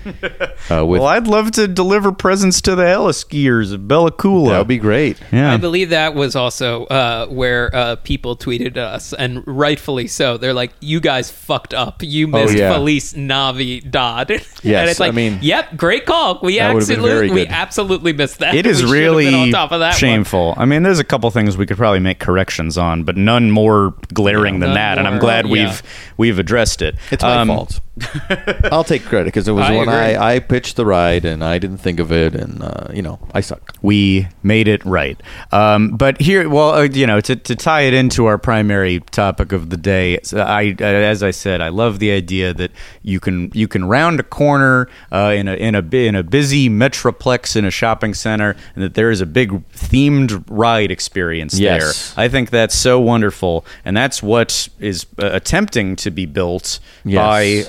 Uh, 0.71 0.85
with 0.85 1.01
Well, 1.01 1.09
I'd 1.09 1.27
love 1.27 1.53
to 1.53 1.67
deliver 1.67 2.13
presents 2.13 2.61
to 2.63 2.75
the 2.75 2.87
hella 2.87 3.13
skiers 3.13 3.73
of 3.73 3.89
Bella 3.89 4.11
Coola. 4.13 4.51
that 4.51 4.59
would 4.59 4.69
be 4.69 4.77
great. 4.77 5.19
yeah. 5.33 5.53
I 5.53 5.57
believe 5.57 5.91
that 5.91 6.15
was 6.15 6.37
also 6.37 6.85
uh, 6.87 7.27
where 7.29 7.75
uh, 7.75 7.97
people 7.97 8.37
tweeted 8.37 8.77
us, 8.77 9.13
and 9.15 9.43
rightfully 9.47 10.09
so. 10.09 10.37
They're 10.37 10.53
like, 10.53 10.73
"You 10.81 11.01
guys 11.01 11.31
fucked 11.31 11.73
up. 11.73 12.03
You 12.03 12.27
missed 12.27 12.55
Oh, 12.55 12.59
yeah. 12.59 12.73
Felice 12.73 13.15
Navi 13.15 13.89
Dodd." 13.91 14.31
and 14.33 14.45
Yes, 14.63 14.91
it's 14.91 15.01
like, 15.01 15.13
I 15.13 15.15
mean- 15.15 15.39
"Yep, 15.41 15.77
great 15.79 16.05
call. 16.05 16.41
We 16.43 16.59
That 16.59 16.75
would've 16.75 16.89
been 16.89 16.99
absolutely, 16.99 17.31
we 17.31 17.47
absolutely 17.47 18.13
missed 18.13 18.41
that. 18.41 18.55
It 18.55 18.67
is 18.67 18.85
We 18.85 18.91
really 18.93 19.35
on 19.35 19.51
top 19.51 19.73
of 19.73 19.81
that 19.81 19.91
one. 19.91 19.97
shameful. 19.99 20.55
I 20.59 20.67
mean, 20.67 20.83
there's 20.83 20.99
a 20.99 21.05
couple 21.05 21.31
things 21.31 21.57
we 21.57 21.65
could 21.67 21.79
probably 21.79 22.01
make 22.01 22.19
corrections 22.19 22.77
on, 22.77 23.05
but 23.05 23.17
none 23.17 23.51
more 23.51 23.95
glaring 24.13 24.59
than 24.59 24.71
none 24.71 24.75
that. 24.75 24.99
And 24.99 25.07
I'm 25.07 25.15
more- 25.15 25.21
glad 25.49 25.57
yeah. 25.59 25.69
we've 25.69 25.83
we've 26.17 26.39
addressed 26.39 26.83
it. 26.83 26.97
It's 27.11 27.23
my 27.23 27.37
Um, 27.39 27.49
fault. 27.49 27.81
I'll 28.71 28.85
take 28.85 29.03
credit 29.05 29.25
because 29.27 29.49
it 29.49 29.53
was 29.53 29.67
I 29.67 29.73
when 29.73 29.83
agree. 29.89 29.95
I, 30.15 30.35
I 30.37 30.39
pitched 30.39 30.77
the 30.77 30.87
ride 30.87 31.25
and 31.25 31.43
I 31.43 31.59
didn't 31.59 31.79
think 31.79 31.99
of 31.99 32.13
it, 32.13 32.35
and 32.35 32.63
uh, 32.63 32.87
you 32.93 33.03
know 33.03 33.19
I 33.35 33.41
suck. 33.41 33.75
we 33.83 34.29
made 34.45 34.69
it 34.69 34.85
right. 34.85 35.21
Um, 35.51 35.91
but 35.97 36.21
here, 36.21 36.49
well, 36.49 36.71
uh, 36.75 36.83
you 36.83 37.07
know, 37.09 37.21
to, 37.21 37.35
to 37.35 37.57
tie 37.57 37.83
it 37.83 37.95
into 37.95 38.27
our 38.27 38.39
primary 38.39 39.01
topic 39.11 39.51
of 39.51 39.71
the 39.71 39.77
day, 39.77 40.21
so 40.23 40.39
I, 40.41 40.77
uh, 40.81 40.85
as 40.85 41.25
I 41.25 41.33
said, 41.33 41.61
I 41.61 41.71
love 41.71 41.99
the 41.99 42.13
idea 42.13 42.55
that 42.55 42.71
you 43.03 43.19
can 43.19 43.51
you 43.53 43.67
can 43.67 43.85
round 43.89 44.21
a 44.21 44.23
corner 44.23 44.89
uh, 45.11 45.33
in 45.37 45.49
a 45.49 45.55
in 45.55 45.75
a 45.75 45.83
in 45.97 46.15
a 46.15 46.23
busy 46.23 46.71
metroplex 46.71 47.57
in 47.57 47.65
a 47.65 47.71
shopping 47.71 48.15
center, 48.15 48.55
and 48.77 48.85
that 48.85 48.95
there 48.95 49.11
is 49.11 49.21
a 49.21 49.27
big 49.27 49.51
themed 49.73 50.45
ride 50.49 50.93
experience 50.93 51.59
Yes. 51.59 52.15
there. 52.15 52.25
I 52.25 52.29
think 52.29 52.51
that's 52.51 52.77
so 52.77 53.01
wonderful, 53.01 53.65
and 53.85 53.97
that's 53.97 54.23
what 54.23 54.69
is 54.79 55.05
uh, 55.33 55.37
attempting 55.37 55.97
to 55.97 56.11
be 56.11 56.27
built 56.27 56.81
Yes. 57.05 57.17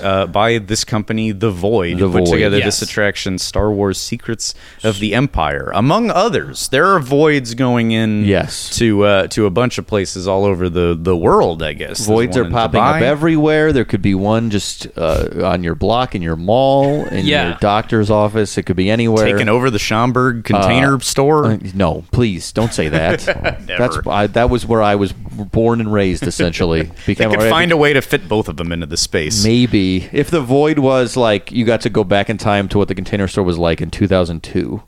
by 0.00 0.06
uh, 0.06 0.26
by 0.26 0.58
this 0.58 0.84
company, 0.84 1.32
The 1.32 1.50
Void, 1.50 1.98
The 1.98 2.06
who 2.06 2.12
put 2.12 2.26
Void. 2.26 2.32
together 2.34 2.58
Yes. 2.58 2.66
this 2.80 2.82
attraction, 2.90 3.38
Star 3.38 3.70
Wars: 3.70 3.98
Secrets 3.98 4.54
of 4.84 4.98
the 4.98 5.14
Empire, 5.14 5.70
among 5.74 6.10
others. 6.10 6.68
There 6.68 6.86
are 6.86 6.98
voids 7.00 7.54
going 7.54 7.90
in, 7.92 8.24
Yes. 8.24 8.76
to 8.78 9.04
uh, 9.04 9.26
to 9.28 9.46
a 9.46 9.50
bunch 9.50 9.78
of 9.78 9.86
places 9.86 10.26
all 10.28 10.44
over 10.44 10.68
the 10.68 10.96
the 11.00 11.16
world. 11.16 11.62
I 11.62 11.72
guess 11.72 12.06
Voids 12.06 12.36
are 12.36 12.48
popping 12.50 12.80
Dubai. 12.80 12.96
up 12.96 13.02
everywhere. 13.02 13.72
There 13.72 13.84
could 13.84 14.02
be 14.02 14.14
one 14.14 14.50
just 14.50 14.86
uh, 14.96 15.28
on 15.44 15.62
your 15.64 15.74
block 15.74 16.14
in 16.14 16.22
your 16.22 16.36
mall, 16.36 17.04
in 17.06 17.26
Yeah. 17.26 17.48
your 17.50 17.58
doctor's 17.60 18.10
office. 18.10 18.56
It 18.58 18.64
could 18.64 18.76
be 18.76 18.90
anywhere. 18.90 19.24
Taking 19.26 19.48
over 19.48 19.70
the 19.70 19.78
Schaumburg 19.78 20.44
container 20.44 20.98
store. 21.00 21.46
Uh, 21.46 21.58
no, 21.74 22.04
please 22.12 22.52
don't 22.52 22.72
say 22.74 22.88
that. 22.88 23.20
That's 23.66 23.98
I, 24.06 24.26
that 24.28 24.50
was 24.50 24.66
where 24.66 24.82
I 24.82 24.94
was 24.96 25.12
born 25.12 25.80
and 25.80 25.92
raised. 25.92 26.26
Essentially, 26.26 26.82
they 27.06 27.14
Became- 27.14 27.30
could 27.50 27.54
find 27.56 27.72
a 27.72 27.76
way 27.76 27.92
to 27.92 28.00
fit 28.02 28.28
both 28.28 28.48
of 28.48 28.56
them 28.56 28.72
into 28.72 28.86
the 28.86 28.96
space. 28.96 29.44
Maybe 29.44 30.08
if 30.12 30.30
the 30.30 30.40
void 30.40 30.78
was 30.78 31.16
like 31.16 31.50
you 31.52 31.64
got 31.64 31.80
to 31.82 31.90
go 31.90 32.04
back 32.04 32.30
in 32.30 32.38
time 32.38 32.68
to 32.70 32.78
what 32.78 32.88
the 32.88 32.94
container 32.94 33.28
store 33.28 33.44
was 33.44 33.58
like 33.58 33.80
in 33.80 33.90
2002. 33.90 34.82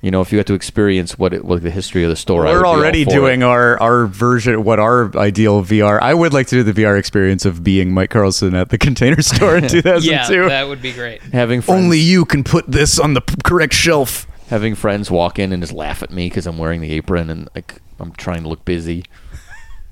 You 0.00 0.12
know, 0.12 0.20
if 0.20 0.30
you 0.32 0.38
got 0.38 0.46
to 0.46 0.54
experience 0.54 1.18
what 1.18 1.34
it, 1.34 1.44
what 1.44 1.60
the 1.60 1.72
history 1.72 2.04
of 2.04 2.10
the 2.10 2.14
store. 2.14 2.44
We're 2.44 2.64
already 2.64 3.04
doing 3.04 3.40
it. 3.42 3.44
our, 3.44 3.80
our 3.82 4.06
version, 4.06 4.62
what 4.62 4.78
our 4.78 5.10
ideal 5.18 5.60
VR. 5.64 5.98
I 6.00 6.14
would 6.14 6.32
like 6.32 6.46
to 6.48 6.54
do 6.54 6.62
the 6.62 6.72
VR 6.84 6.96
experience 6.96 7.44
of 7.44 7.64
being 7.64 7.92
Mike 7.92 8.10
Carlson 8.10 8.54
at 8.54 8.68
the 8.68 8.78
Container 8.86 9.20
Store 9.22 9.56
in 9.56 9.66
2002. 9.66 10.08
Yeah, 10.42 10.48
that 10.48 10.68
would 10.68 10.80
be 10.80 10.92
great. 10.92 11.20
having 11.22 11.62
friends, 11.62 11.82
Only 11.82 11.98
you 11.98 12.24
can 12.24 12.44
put 12.44 12.70
this 12.70 13.00
on 13.00 13.14
the 13.14 13.20
p- 13.20 13.34
correct 13.42 13.74
shelf. 13.74 14.28
having 14.50 14.76
friends 14.76 15.10
walk 15.10 15.36
in 15.40 15.52
and 15.52 15.60
just 15.64 15.72
laugh 15.72 16.00
at 16.04 16.12
me 16.12 16.28
because 16.28 16.46
I'm 16.46 16.58
wearing 16.58 16.80
the 16.80 16.92
apron 16.92 17.28
and 17.28 17.48
like 17.56 17.82
I'm 17.98 18.12
trying 18.12 18.44
to 18.44 18.48
look 18.48 18.64
busy. 18.64 19.02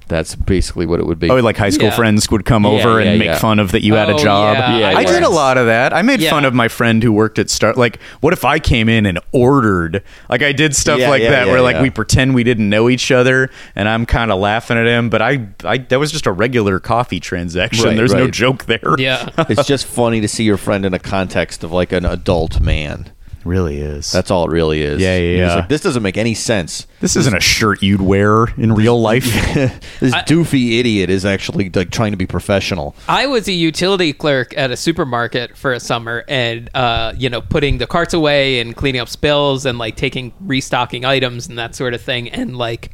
That's 0.08 0.36
basically 0.36 0.86
what 0.86 1.00
it 1.00 1.06
would 1.06 1.18
be. 1.18 1.28
Oh, 1.28 1.36
like 1.36 1.56
high 1.56 1.70
school 1.70 1.88
Yeah. 1.88 1.96
friends 1.96 2.30
would 2.30 2.44
come 2.44 2.62
Yeah, 2.64 2.70
over 2.70 3.00
and 3.00 3.10
yeah, 3.12 3.16
make 3.18 3.26
yeah. 3.26 3.38
fun 3.38 3.58
of 3.58 3.72
that 3.72 3.82
you 3.82 3.94
had 3.94 4.08
a 4.08 4.14
Oh, 4.14 4.18
job. 4.18 4.56
yeah, 4.56 4.78
Yeah, 4.78 4.88
I 4.90 5.00
I 5.00 5.04
did 5.04 5.22
a 5.24 5.28
was. 5.28 5.34
lot 5.36 5.58
of 5.58 5.66
that. 5.66 5.92
I 5.92 6.02
made 6.02 6.20
Yeah. 6.20 6.30
fun 6.30 6.44
of 6.44 6.54
my 6.54 6.68
friend 6.68 7.02
who 7.02 7.12
worked 7.12 7.40
at 7.40 7.50
Star. 7.50 7.72
Like, 7.74 7.98
what 8.20 8.32
if 8.32 8.44
I 8.44 8.60
came 8.60 8.88
in 8.88 9.04
and 9.04 9.18
ordered? 9.32 10.02
Like, 10.30 10.42
I 10.42 10.52
did 10.52 10.76
stuff 10.76 11.00
Yeah, 11.00 11.08
like 11.10 11.22
yeah, 11.22 11.30
that 11.30 11.46
yeah, 11.46 11.52
where 11.52 11.60
like 11.60 11.76
yeah. 11.76 11.82
we 11.82 11.90
pretend 11.90 12.34
we 12.36 12.44
didn't 12.44 12.68
know 12.68 12.88
each 12.88 13.10
other, 13.10 13.50
and 13.74 13.88
I'm 13.88 14.06
kind 14.06 14.30
of 14.30 14.38
laughing 14.38 14.78
at 14.78 14.86
him. 14.86 15.10
But 15.10 15.22
I, 15.22 15.48
I, 15.64 15.78
that 15.78 15.98
was 15.98 16.12
just 16.12 16.26
a 16.26 16.32
regular 16.32 16.78
coffee 16.78 17.18
transaction. 17.18 17.84
Right, 17.86 17.96
There's 17.96 18.14
no 18.14 18.22
right. 18.24 18.32
joke 18.32 18.66
there. 18.66 18.94
Yeah. 18.98 19.28
it's 19.48 19.66
just 19.66 19.86
funny 19.86 20.20
to 20.20 20.28
see 20.28 20.44
your 20.44 20.56
friend 20.56 20.86
in 20.86 20.94
a 20.94 21.00
context 21.00 21.64
of 21.64 21.72
like 21.72 21.90
an 21.90 22.04
adult 22.04 22.60
man. 22.60 23.10
Really 23.46 23.78
is. 23.78 24.10
That's 24.12 24.30
all 24.30 24.44
it 24.44 24.50
really 24.50 24.82
is. 24.82 25.00
Yeah, 25.00 25.16
yeah, 25.16 25.20
You're 25.22 25.46
yeah. 25.46 25.54
like, 25.56 25.68
this 25.68 25.80
doesn't 25.80 26.02
make 26.02 26.16
any 26.16 26.34
sense. 26.34 26.86
this 27.00 27.16
isn't 27.16 27.34
a 27.34 27.40
shirt 27.40 27.82
you'd 27.82 28.00
wear 28.00 28.46
in 28.56 28.72
real 28.74 29.00
life. 29.00 29.24
this 30.00 30.14
doofy 30.14 30.78
idiot 30.78 31.10
is 31.10 31.24
actually 31.24 31.70
like 31.70 31.90
trying 31.90 32.12
to 32.12 32.16
be 32.16 32.26
professional. 32.26 32.94
I 33.08 33.26
was 33.26 33.48
a 33.48 33.52
utility 33.52 34.12
clerk 34.12 34.56
at 34.56 34.70
a 34.70 34.76
supermarket 34.76 35.56
for 35.56 35.72
a 35.72 35.80
summer, 35.80 36.24
and 36.28 36.68
uh, 36.74 37.14
you 37.16 37.30
know, 37.30 37.40
putting 37.40 37.78
the 37.78 37.86
carts 37.86 38.14
away 38.14 38.60
and 38.60 38.76
cleaning 38.76 39.00
up 39.00 39.08
spills 39.08 39.66
and 39.66 39.78
like 39.78 39.96
taking 39.96 40.32
restocking 40.40 41.04
items 41.04 41.48
and 41.48 41.58
that 41.58 41.74
sort 41.74 41.94
of 41.94 42.02
thing. 42.02 42.28
And 42.30 42.56
like, 42.56 42.90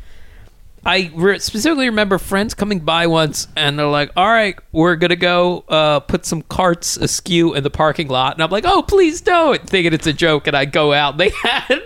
I 0.85 1.13
re- 1.15 1.39
specifically 1.39 1.87
remember 1.87 2.19
friends 2.19 2.55
coming 2.55 2.81
by 2.81 3.07
once, 3.07 3.47
and 3.57 3.79
they're 3.79 3.87
like, 3.87 4.11
"All 4.17 4.27
right, 4.27 4.59
we're 4.73 4.97
gonna 4.97 5.15
go 5.17 5.65
uh, 5.69 6.01
put 6.01 6.27
some 6.27 6.43
carts 6.43 6.97
askew 6.97 7.55
in 7.55 7.63
the 7.63 7.71
parking 7.71 8.09
lot," 8.09 8.35
and 8.35 8.43
I'm 8.43 8.51
like, 8.51 8.65
"Oh, 8.67 8.83
please 8.83 9.21
don't!" 9.21 9.65
Thinking 9.69 9.93
it's 9.93 10.07
a 10.09 10.13
joke, 10.13 10.47
and 10.49 10.57
I 10.57 10.65
go 10.65 10.93
out. 10.93 11.19
They 11.19 11.29
had, 11.43 11.81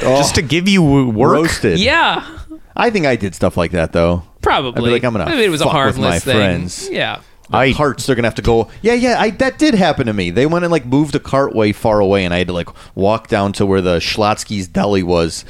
just 0.00 0.34
to 0.34 0.42
give 0.42 0.68
you 0.68 0.82
work. 0.82 1.32
roasted. 1.34 1.78
yeah, 1.78 2.26
I 2.74 2.90
think 2.90 3.06
I 3.06 3.14
did 3.16 3.34
stuff 3.34 3.56
like 3.56 3.70
that 3.72 3.92
though. 3.92 4.24
probably. 4.42 4.82
I'd 4.82 4.84
be 4.86 4.90
like, 4.90 5.04
I'm 5.04 5.12
gonna 5.12 5.30
mean, 5.30 5.38
it 5.40 5.48
was 5.50 5.60
a 5.60 5.64
fuck 5.64 5.74
with 5.74 5.96
harmless 5.96 6.26
my 6.26 6.32
thing. 6.32 6.36
friends. 6.36 6.88
Yeah. 6.90 7.20
The 7.48 7.56
I- 7.58 7.72
carts 7.74 8.06
they're 8.06 8.16
gonna 8.16 8.26
have 8.26 8.34
to 8.34 8.42
go. 8.42 8.68
Yeah, 8.82 8.94
yeah. 8.94 9.20
I 9.20 9.30
that 9.30 9.56
did 9.60 9.74
happen 9.74 10.06
to 10.06 10.12
me. 10.12 10.30
They 10.30 10.46
went 10.46 10.64
and 10.64 10.72
like 10.72 10.84
moved 10.84 11.14
a 11.14 11.20
cart 11.20 11.54
way 11.54 11.70
far 11.70 12.00
away, 12.00 12.24
and 12.24 12.34
I 12.34 12.38
had 12.38 12.48
to 12.48 12.52
like 12.52 12.70
walk 12.96 13.28
down 13.28 13.52
to 13.52 13.64
where 13.66 13.80
the 13.80 13.98
Schlotzsky's 13.98 14.66
deli 14.66 15.04
was. 15.04 15.44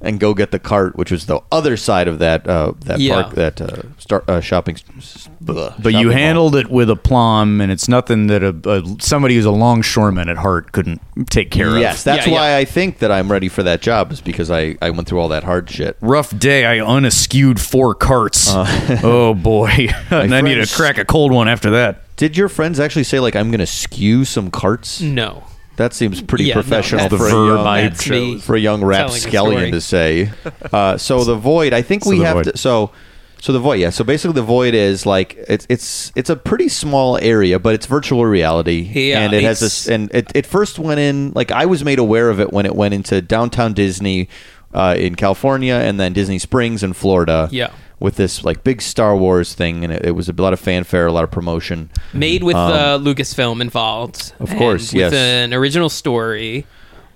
And 0.00 0.20
go 0.20 0.34
get 0.34 0.50
the 0.50 0.58
cart, 0.58 0.96
which 0.96 1.10
was 1.10 1.26
the 1.26 1.40
other 1.50 1.76
side 1.76 2.08
of 2.08 2.18
that 2.18 2.46
uh, 2.46 2.72
that 2.80 3.00
Yeah. 3.00 3.22
park 3.22 3.34
that 3.34 3.60
uh, 3.60 3.82
star, 3.98 4.24
uh, 4.28 4.40
shopping. 4.40 4.76
But 5.40 5.92
you 5.94 6.10
handled 6.10 6.56
it 6.56 6.68
with 6.68 6.90
aplomb, 6.90 7.60
and 7.60 7.70
it's 7.72 7.88
nothing 7.88 8.26
that 8.28 8.42
a, 8.42 8.54
a 8.68 8.82
somebody 9.00 9.36
who's 9.36 9.44
a 9.44 9.50
longshoreman 9.50 10.28
at 10.28 10.36
heart 10.38 10.72
couldn't 10.72 11.00
take 11.30 11.50
care 11.50 11.68
of. 11.68 11.78
Yes, 11.78 12.02
that's 12.04 12.26
Yeah, 12.26 12.32
why 12.32 12.50
yeah. 12.50 12.56
I 12.58 12.64
think 12.64 12.98
that 12.98 13.10
I'm 13.12 13.30
ready 13.30 13.48
for 13.48 13.62
that 13.62 13.80
job 13.80 14.12
is 14.12 14.20
because 14.20 14.50
I, 14.50 14.76
I 14.82 14.90
went 14.90 15.08
through 15.08 15.20
all 15.20 15.28
that 15.28 15.44
hard 15.44 15.70
shit. 15.70 15.96
Rough 16.00 16.36
day. 16.38 16.66
I 16.66 16.78
unaskewed 16.84 17.58
four 17.58 17.94
carts. 17.94 18.48
oh 18.54 19.34
boy, 19.34 19.88
and 20.10 20.34
I 20.34 20.40
need 20.40 20.56
to 20.64 20.74
crack 20.74 20.98
a 20.98 21.04
cold 21.04 21.32
one 21.32 21.48
after 21.48 21.70
that. 21.70 22.02
Did 22.16 22.36
your 22.36 22.48
friends 22.48 22.80
actually 22.80 23.04
say 23.04 23.20
like 23.20 23.36
I'm 23.36 23.50
going 23.50 23.60
to 23.60 23.66
skew 23.66 24.24
some 24.24 24.50
carts? 24.50 25.00
No. 25.00 25.44
That 25.76 25.92
seems 25.92 26.22
pretty 26.22 26.44
Yeah, 26.44 26.54
no, 26.54 26.62
professional 26.62 27.00
that's- 27.08 27.20
for, 27.20 27.28
The 27.28 27.36
a 27.36 27.46
young, 27.56 27.66
I 27.66 27.82
That's 27.82 28.08
me 28.08 28.38
for 28.38 28.56
a 28.56 28.58
young 28.58 28.80
telling 28.80 28.94
a 28.96 29.02
rapscallion 29.04 29.72
to 29.72 29.80
say. 29.80 30.30
Uh, 30.72 30.96
so 30.98 31.22
the 31.24 31.34
void, 31.36 31.72
I 31.72 31.82
think 31.82 32.04
So 32.04 32.10
we 32.10 32.20
have 32.20 32.34
void. 32.36 32.44
to. 32.44 32.56
So 32.58 32.90
so 33.38 33.52
the 33.52 33.58
void, 33.58 33.78
yeah. 33.78 33.90
So 33.90 34.02
basically, 34.02 34.34
the 34.34 34.42
void 34.42 34.74
is 34.74 35.04
like 35.06 35.36
it's 35.48 35.66
it's 35.68 36.10
it's 36.16 36.30
a 36.30 36.36
pretty 36.36 36.68
small 36.68 37.18
area, 37.18 37.58
but 37.58 37.74
it's 37.74 37.86
virtual 37.86 38.24
reality, 38.24 38.80
Yeah, 38.92 39.20
and 39.20 39.32
it 39.34 39.42
has 39.44 39.60
this. 39.60 39.86
And 39.88 40.10
it, 40.14 40.32
it 40.34 40.46
first 40.46 40.78
went 40.78 40.98
in 41.00 41.32
like 41.34 41.50
I 41.52 41.66
was 41.66 41.84
made 41.84 41.98
aware 41.98 42.30
of 42.30 42.40
it 42.40 42.52
when 42.52 42.64
it 42.66 42.74
went 42.74 42.94
into 42.94 43.20
downtown 43.20 43.74
Disney 43.74 44.28
uh, 44.74 44.96
in 44.98 45.14
California, 45.14 45.74
and 45.74 46.00
then 46.00 46.12
Disney 46.14 46.38
Springs 46.38 46.82
in 46.82 46.94
Florida. 46.94 47.48
Yeah. 47.52 47.68
With 47.98 48.16
this 48.16 48.44
like 48.44 48.62
big 48.62 48.82
Star 48.82 49.16
Wars 49.16 49.54
thing, 49.54 49.82
and 49.82 49.90
it, 49.92 50.04
it 50.06 50.10
was 50.10 50.28
a 50.28 50.32
lot 50.32 50.52
of 50.52 50.60
fanfare, 50.60 51.06
a 51.06 51.12
lot 51.12 51.24
of 51.24 51.30
promotion. 51.30 51.88
Made 52.12 52.44
with 52.44 52.54
uh, 52.54 52.98
Lucasfilm 53.00 53.60
involved. 53.62 54.32
Um, 54.38 54.46
Of 54.46 54.56
course, 54.56 54.90
and 54.92 55.00
yes. 55.00 55.12
With 55.12 55.18
an 55.18 55.54
original 55.54 55.88
story. 55.88 56.66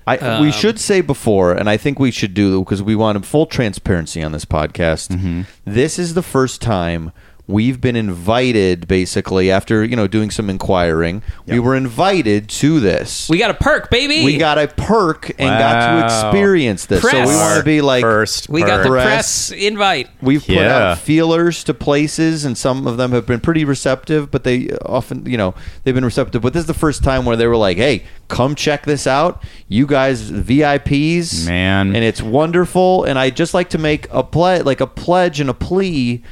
I, 0.07 0.41
we 0.41 0.51
should 0.51 0.81
say 0.81 1.03
before, 1.03 1.53
and 1.53 1.69
I 1.71 1.77
think 1.77 1.99
we 2.01 2.11
should 2.11 2.35
do 2.35 2.61
because 2.61 2.83
we 2.83 2.97
want 2.97 3.25
full 3.27 3.47
transparency 3.47 4.23
on 4.23 4.33
this 4.33 4.45
podcast. 4.45 5.47
This 5.65 5.99
is 5.99 6.15
the 6.15 6.23
first 6.23 6.61
time 6.61 7.13
we've 7.51 7.81
been 7.81 7.97
invited, 7.97 8.87
basically 8.89 9.51
after 9.51 9.85
you 9.85 9.97
know 9.97 10.07
doing 10.07 10.31
some 10.31 10.49
inquiring. 10.51 11.23
We 11.47 11.59
were 11.59 11.75
invited 11.77 12.49
to 12.51 12.81
this. 12.81 13.29
We 13.29 13.39
got 13.39 13.51
a 13.51 13.55
perk, 13.55 13.91
baby. 13.91 14.25
We 14.25 14.39
got 14.39 14.59
a 14.59 14.69
perk 14.69 15.31
and 15.31 15.49
got 15.59 15.99
to 16.01 16.05
experience 16.05 16.87
this. 16.87 17.03
So 17.03 17.11
we 17.13 17.27
want 17.27 17.59
to 17.59 17.65
be 17.65 17.81
like 17.81 18.03
First, 18.03 18.49
We 18.49 18.61
got 18.63 18.79
the 18.79 18.89
part. 18.89 19.01
Press. 19.03 19.51
press 19.51 19.51
invite. 19.51 20.09
We've 20.23 20.41
put 20.47 20.55
Yeah. 20.57 20.91
out 20.93 20.99
feelers 20.99 21.65
to 21.65 21.75
places, 21.75 22.45
and 22.45 22.57
some 22.57 22.87
of 22.87 22.97
them 22.97 23.13
have 23.13 23.27
been 23.27 23.41
pretty 23.41 23.65
receptive. 23.65 24.31
But 24.31 24.45
they 24.45 24.71
often, 24.87 25.27
you 25.27 25.37
know, 25.37 25.55
they've 25.85 25.95
been 25.95 26.05
receptive. 26.05 26.43
But 26.43 26.53
this 26.53 26.61
is 26.61 26.67
the 26.67 26.75
first 26.75 27.03
time 27.03 27.25
where 27.25 27.37
they 27.37 27.47
were 27.47 27.57
like, 27.57 27.77
"Hey, 27.77 28.05
come 28.29 28.55
check 28.55 28.85
this 28.87 29.07
out, 29.07 29.43
you 29.69 29.87
guys 29.87 30.31
VIPs, 30.31 31.47
Man. 31.47 31.95
and 31.95 32.05
it's 32.05 32.23
wonderful." 32.23 33.05
And 33.05 33.19
I 33.19 33.31
just 33.31 33.55
like 33.55 33.69
to 33.71 33.79
make 33.79 34.07
a 34.11 34.23
pledge, 34.23 34.65
like 34.65 34.81
a 34.81 34.87
pledge 34.87 35.41
and 35.41 35.51
a 35.51 35.55
plea. 35.55 36.23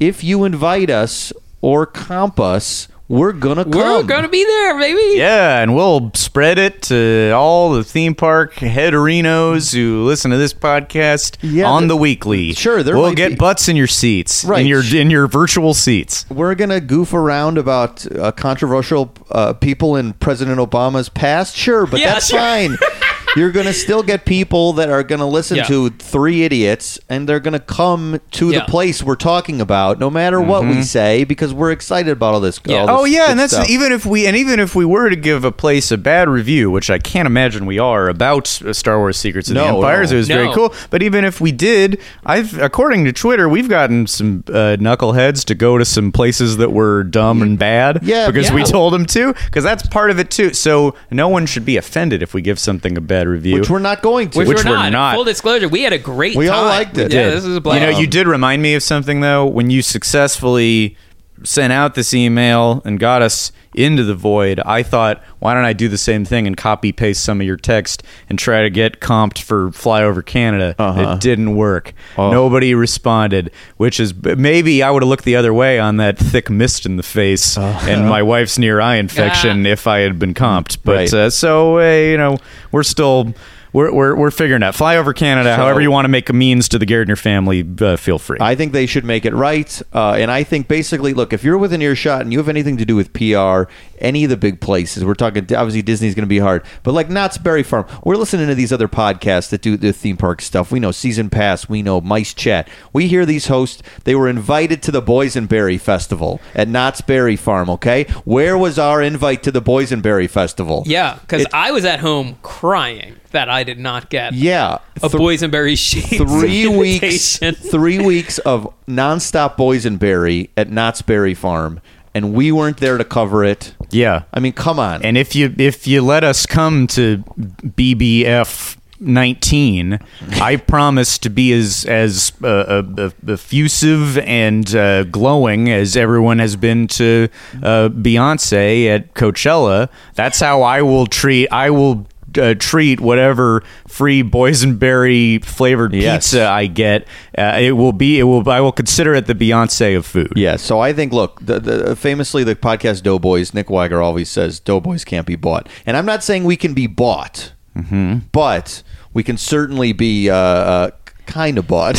If 0.00 0.24
you 0.24 0.44
invite 0.44 0.90
us 0.90 1.32
or 1.60 1.86
comp 1.86 2.38
us, 2.40 2.88
we're 3.06 3.32
gonna 3.32 3.64
come. 3.64 3.72
We're 3.72 4.02
gonna 4.02 4.28
be 4.30 4.44
there, 4.44 4.78
baby. 4.78 5.18
Yeah, 5.18 5.60
and 5.60 5.74
we'll 5.74 6.10
spread 6.14 6.58
it 6.58 6.82
to 6.84 7.32
all 7.34 7.72
the 7.72 7.84
theme 7.84 8.14
park 8.14 8.54
headerinos 8.54 9.74
who 9.74 10.04
listen 10.04 10.30
to 10.30 10.38
this 10.38 10.54
podcast 10.54 11.36
Yeah, 11.42 11.66
on 11.68 11.82
the- 11.82 11.88
the 11.88 11.96
weekly. 11.98 12.54
Sure, 12.54 12.82
there 12.82 12.96
we'll 12.96 13.12
get 13.12 13.30
be- 13.30 13.34
butts 13.36 13.68
in 13.68 13.76
your 13.76 13.86
seats, 13.86 14.42
Right. 14.44 14.62
in 14.62 14.66
your 14.66 14.82
in 14.94 15.10
your 15.10 15.26
virtual 15.26 15.74
seats. 15.74 16.24
we're 16.30 16.54
gonna 16.54 16.80
goof 16.80 17.12
around 17.12 17.58
about 17.58 18.06
uh, 18.18 18.32
controversial 18.32 19.12
uh, 19.30 19.52
people 19.52 19.96
in 19.96 20.14
President 20.14 20.58
Obama's 20.58 21.10
past, 21.10 21.54
sure, 21.56 21.86
but 21.86 22.00
Yeah, 22.00 22.14
that's 22.14 22.28
sure. 22.28 22.38
fine. 22.40 22.78
You're 23.36 23.50
gonna 23.50 23.72
still 23.72 24.02
get 24.02 24.24
people 24.24 24.72
that 24.74 24.88
are 24.88 25.02
gonna 25.02 25.26
listen 25.28 25.56
Yeah. 25.58 25.64
to 25.64 25.90
three 25.90 26.44
idiots, 26.44 26.98
and 27.08 27.28
they're 27.28 27.40
gonna 27.40 27.58
come 27.58 28.20
to 28.32 28.50
Yeah. 28.50 28.60
the 28.60 28.64
place 28.66 29.02
we're 29.02 29.14
talking 29.16 29.60
about, 29.60 29.98
no 29.98 30.08
matter 30.10 30.40
what 30.40 30.64
we 30.66 30.82
say, 30.82 31.24
because 31.24 31.52
we're 31.52 31.70
excited 31.72 32.12
about 32.12 32.34
all 32.34 32.40
this. 32.40 32.60
Yeah. 32.64 32.82
all 32.82 32.86
this 32.86 32.96
Oh 33.00 33.04
yeah, 33.04 33.30
and 33.30 33.38
that's 33.38 33.52
stuff. 33.54 33.68
even 33.68 33.92
if 33.92 34.06
we 34.06 34.26
and 34.26 34.36
even 34.36 34.60
if 34.60 34.74
we 34.74 34.84
were 34.84 35.10
to 35.10 35.16
give 35.16 35.44
a 35.44 35.52
place 35.52 35.90
a 35.90 35.96
bad 35.98 36.28
review, 36.28 36.70
which 36.70 36.90
I 36.90 36.98
can't 36.98 37.26
imagine 37.26 37.66
we 37.66 37.78
are 37.78 38.08
about 38.08 38.60
uh, 38.64 38.72
Star 38.72 38.98
Wars: 38.98 39.16
Secrets 39.16 39.48
of 39.48 39.54
the 39.56 39.60
No, 39.64 39.76
Empires. 39.76 40.10
no. 40.10 40.16
It 40.16 40.18
was 40.18 40.28
very 40.28 40.52
cool. 40.52 40.72
But 40.90 41.02
even 41.02 41.24
if 41.24 41.40
we 41.40 41.50
did, 41.52 41.98
I've 42.24 42.58
according 42.60 43.04
to 43.06 43.12
Twitter, 43.12 43.48
we've 43.48 43.68
gotten 43.68 44.06
some 44.06 44.44
uh, 44.48 44.76
knuckleheads 44.78 45.44
to 45.46 45.54
go 45.54 45.76
to 45.78 45.84
some 45.84 46.12
places 46.12 46.56
that 46.58 46.72
were 46.72 47.02
dumb 47.02 47.42
and 47.42 47.58
bad. 47.58 48.00
Yeah, 48.02 48.26
because 48.28 48.52
we 48.52 48.62
told 48.64 48.92
them 48.92 49.06
to. 49.06 49.34
Because 49.46 49.64
that's 49.64 49.86
part 49.88 50.10
of 50.10 50.18
it 50.18 50.30
too. 50.30 50.52
So 50.54 50.94
no 51.10 51.28
one 51.28 51.46
should 51.46 51.64
be 51.64 51.76
offended 51.76 52.22
if 52.22 52.32
we 52.34 52.40
give 52.40 52.58
something 52.58 52.96
a 52.96 53.00
bad 53.00 53.23
review. 53.28 53.54
which 53.60 53.70
we're 53.70 53.78
not 53.78 54.02
going 54.02 54.30
to. 54.30 54.38
Which, 54.38 54.48
Which 54.48 54.64
we're, 54.64 54.70
we're 54.70 54.76
not. 54.76 54.92
not. 54.92 55.14
Full 55.16 55.24
disclosure, 55.24 55.68
we 55.68 55.82
had 55.82 55.92
a 55.92 55.98
great 55.98 56.36
We 56.36 56.46
time. 56.46 56.54
all 56.56 56.64
liked 56.64 56.96
it. 56.98 57.12
Yeah, 57.12 57.30
this 57.30 57.44
is 57.44 57.56
a 57.56 57.60
blast. 57.60 57.80
You 57.80 57.86
know, 57.92 57.98
you 57.98 58.06
did 58.06 58.26
remind 58.26 58.62
me 58.62 58.74
of 58.74 58.82
something 58.82 59.20
though 59.20 59.46
when 59.46 59.70
you 59.70 59.82
successfully 59.82 60.96
sent 61.44 61.72
out 61.72 61.94
this 61.94 62.12
email 62.14 62.82
and 62.84 62.98
got 62.98 63.22
us 63.22 63.52
into 63.74 64.02
the 64.04 64.14
void. 64.14 64.60
I 64.64 64.82
thought, 64.82 65.22
why 65.40 65.52
don't 65.52 65.64
I 65.64 65.72
do 65.72 65.88
the 65.88 65.98
same 65.98 66.24
thing 66.24 66.46
and 66.46 66.56
copy 66.56 66.90
paste 66.92 67.24
some 67.24 67.40
of 67.40 67.46
your 67.46 67.56
text 67.56 68.02
and 68.30 68.38
try 68.38 68.62
to 68.62 68.70
get 68.70 69.00
comped 69.00 69.40
for 69.40 69.70
flyover 69.70 70.24
Canada? 70.24 70.74
Uh-huh. 70.78 71.14
It 71.14 71.20
didn't 71.20 71.56
work. 71.56 71.92
Oh. 72.16 72.30
Nobody 72.30 72.74
responded, 72.74 73.50
which 73.76 73.98
is 74.00 74.14
maybe 74.14 74.82
I 74.82 74.90
would 74.90 75.02
have 75.02 75.08
looked 75.08 75.24
the 75.24 75.36
other 75.36 75.52
way 75.52 75.78
on 75.78 75.96
that 75.98 76.16
thick 76.18 76.48
mist 76.50 76.86
in 76.86 76.96
the 76.96 77.02
face 77.02 77.58
Uh-huh. 77.58 77.90
and 77.90 78.08
my 78.08 78.22
wife's 78.22 78.58
near 78.58 78.80
eye 78.80 78.96
infection 78.96 79.66
Ah. 79.66 79.70
if 79.70 79.86
I 79.86 79.98
had 80.00 80.18
been 80.18 80.34
comped. 80.34 80.78
But 80.84 80.96
Right. 80.96 81.12
uh, 81.14 81.30
so 81.30 81.78
uh, 81.78 81.82
you 82.10 82.16
know, 82.16 82.38
we're 82.72 82.82
still. 82.84 83.34
We're, 83.74 83.92
we're, 83.92 84.14
we're 84.14 84.30
figuring 84.30 84.62
out 84.62 84.74
flyover 84.74 85.14
Canada. 85.14 85.50
So- 85.50 85.56
however 85.56 85.80
you 85.80 85.90
want 85.90 86.04
to 86.04 86.08
make 86.08 86.30
a 86.30 86.32
means 86.32 86.68
to 86.70 86.78
the 86.78 86.86
Gardner 86.86 87.16
family, 87.16 87.68
uh, 87.80 87.96
feel 87.96 88.20
free. 88.20 88.38
I 88.40 88.54
think 88.54 88.72
they 88.72 88.86
should 88.86 89.04
make 89.04 89.24
it 89.26 89.34
right. 89.34 89.82
Uh, 89.92 90.12
and 90.12 90.30
I 90.30 90.44
think 90.44 90.68
basically, 90.68 91.12
look, 91.12 91.32
if 91.32 91.42
you're 91.42 91.58
within 91.58 91.82
earshot 91.82 92.20
and 92.22 92.32
you 92.32 92.38
have 92.38 92.48
anything 92.48 92.76
to 92.76 92.84
do 92.84 92.94
with 92.94 93.12
PR, 93.12 93.64
any 93.98 94.24
of 94.24 94.30
the 94.30 94.36
big 94.36 94.60
places, 94.60 95.04
we're 95.04 95.14
talking, 95.14 95.42
obviously 95.54 95.82
Disney's 95.82 96.14
going 96.14 96.24
to 96.24 96.28
be 96.28 96.38
hard, 96.38 96.64
but 96.82 96.92
like 96.94 97.08
Knott's 97.08 97.38
Berry 97.38 97.62
Farm, 97.62 97.86
we're 98.04 98.16
listening 98.16 98.46
to 98.48 98.54
these 98.54 98.72
other 98.72 98.88
podcasts 98.88 99.50
that 99.50 99.62
do 99.62 99.76
the 99.76 99.92
theme 99.92 100.16
park 100.16 100.40
stuff. 100.42 100.70
We 100.72 100.80
know 100.80 100.90
Season 100.92 101.30
Pass, 101.30 101.68
we 101.68 101.82
know 101.82 102.00
Mice 102.00 102.34
Chat. 102.34 102.68
We 102.92 103.08
hear 103.08 103.24
these 103.26 103.46
hosts, 103.46 103.82
they 104.04 104.14
were 104.14 104.28
invited 104.28 104.82
to 104.84 104.90
the 104.92 105.02
Boysenberry 105.02 105.80
Festival 105.80 106.40
at 106.54 106.68
Knott's 106.68 107.00
Berry 107.00 107.36
Farm, 107.36 107.68
okay? 107.70 108.04
Where 108.24 108.56
was 108.58 108.78
our 108.78 109.02
invite 109.02 109.42
to 109.44 109.50
the 109.50 109.62
Boysenberry 109.62 110.28
Festival? 110.28 110.82
Yeah, 110.86 111.18
because 111.20 111.46
I 111.52 111.70
was 111.70 111.84
at 111.84 112.00
home 112.00 112.36
crying 112.42 113.16
that 113.32 113.48
I 113.48 113.64
did 113.64 113.78
not 113.80 114.10
get 114.10 114.32
Yeah. 114.34 114.78
a 115.02 115.08
Th- 115.08 115.12
boysenberry 115.12 115.76
sheet. 115.78 116.18
three 116.18 116.68
weeks 116.68 117.38
three 117.38 117.98
weeks 117.98 118.38
of 118.38 118.72
nonstop 118.86 119.56
boysenberry 119.56 120.50
at 120.56 120.70
Knott's 120.70 121.02
Berry 121.02 121.34
Farm, 121.34 121.80
and 122.14 122.32
we 122.32 122.52
weren't 122.52 122.78
there 122.78 122.96
to 122.96 123.04
cover 123.04 123.44
it. 123.44 123.74
yeah. 123.90 124.22
I 124.32 124.40
mean, 124.40 124.52
come 124.52 124.78
on. 124.78 125.02
And 125.02 125.18
if 125.18 125.34
you 125.34 125.54
if 125.58 125.86
you 125.86 126.00
let 126.02 126.24
us 126.24 126.46
come 126.46 126.86
to 126.88 127.18
BBF 127.62 128.76
19, 129.00 129.98
I 130.40 130.56
promise 130.74 131.18
to 131.18 131.28
be 131.30 131.52
as 131.52 131.84
as 131.84 132.32
uh, 132.42 132.46
uh, 132.46 133.10
effusive 133.28 134.18
and 134.18 134.74
uh, 134.74 135.04
glowing 135.04 135.70
as 135.70 135.96
everyone 135.96 136.38
has 136.38 136.56
been 136.56 136.86
to 136.88 137.28
uh, 137.62 137.88
Beyonce 137.88 138.86
at 138.94 139.14
Coachella. 139.14 139.88
That's 140.14 140.40
how 140.40 140.62
I 140.62 140.82
will 140.82 141.06
treat. 141.06 141.48
I 141.48 141.70
will. 141.70 142.06
Uh, 142.38 142.54
treat 142.58 143.00
whatever 143.00 143.62
free 143.86 144.22
boysenberry 144.22 145.44
flavored 145.44 145.92
Yes. 145.94 146.26
pizza 146.32 146.46
I 146.48 146.66
get. 146.66 147.06
Uh, 147.36 147.58
it 147.60 147.72
will 147.72 147.92
be. 147.92 148.18
It 148.18 148.24
will. 148.24 148.48
I 148.48 148.60
will 148.60 148.72
consider 148.72 149.14
it 149.14 149.26
the 149.26 149.34
Beyonce 149.34 149.96
of 149.96 150.06
food. 150.06 150.32
yeah, 150.36 150.56
so 150.56 150.80
I 150.80 150.92
think, 150.92 151.12
look, 151.12 151.40
the, 151.40 151.60
the, 151.60 151.96
famously, 151.96 152.44
the 152.44 152.54
podcast 152.56 153.02
Doughboys, 153.02 153.54
Nick 153.54 153.70
Wiger 153.70 154.00
always 154.02 154.28
says 154.28 154.60
Doughboys 154.60 155.04
can't 155.04 155.26
be 155.26 155.36
bought. 155.36 155.68
And 155.86 155.96
I'm 155.96 156.06
not 156.06 156.22
saying 156.24 156.44
we 156.44 156.56
can 156.56 156.74
be 156.74 156.86
bought, 156.86 157.52
Mm-hmm. 157.76 158.18
but 158.32 158.82
we 159.12 159.22
can 159.22 159.36
certainly 159.36 159.92
be 159.92 160.30
uh, 160.30 160.36
uh, 160.36 160.90
kind 161.26 161.58
of 161.58 161.66
bought. 161.66 161.96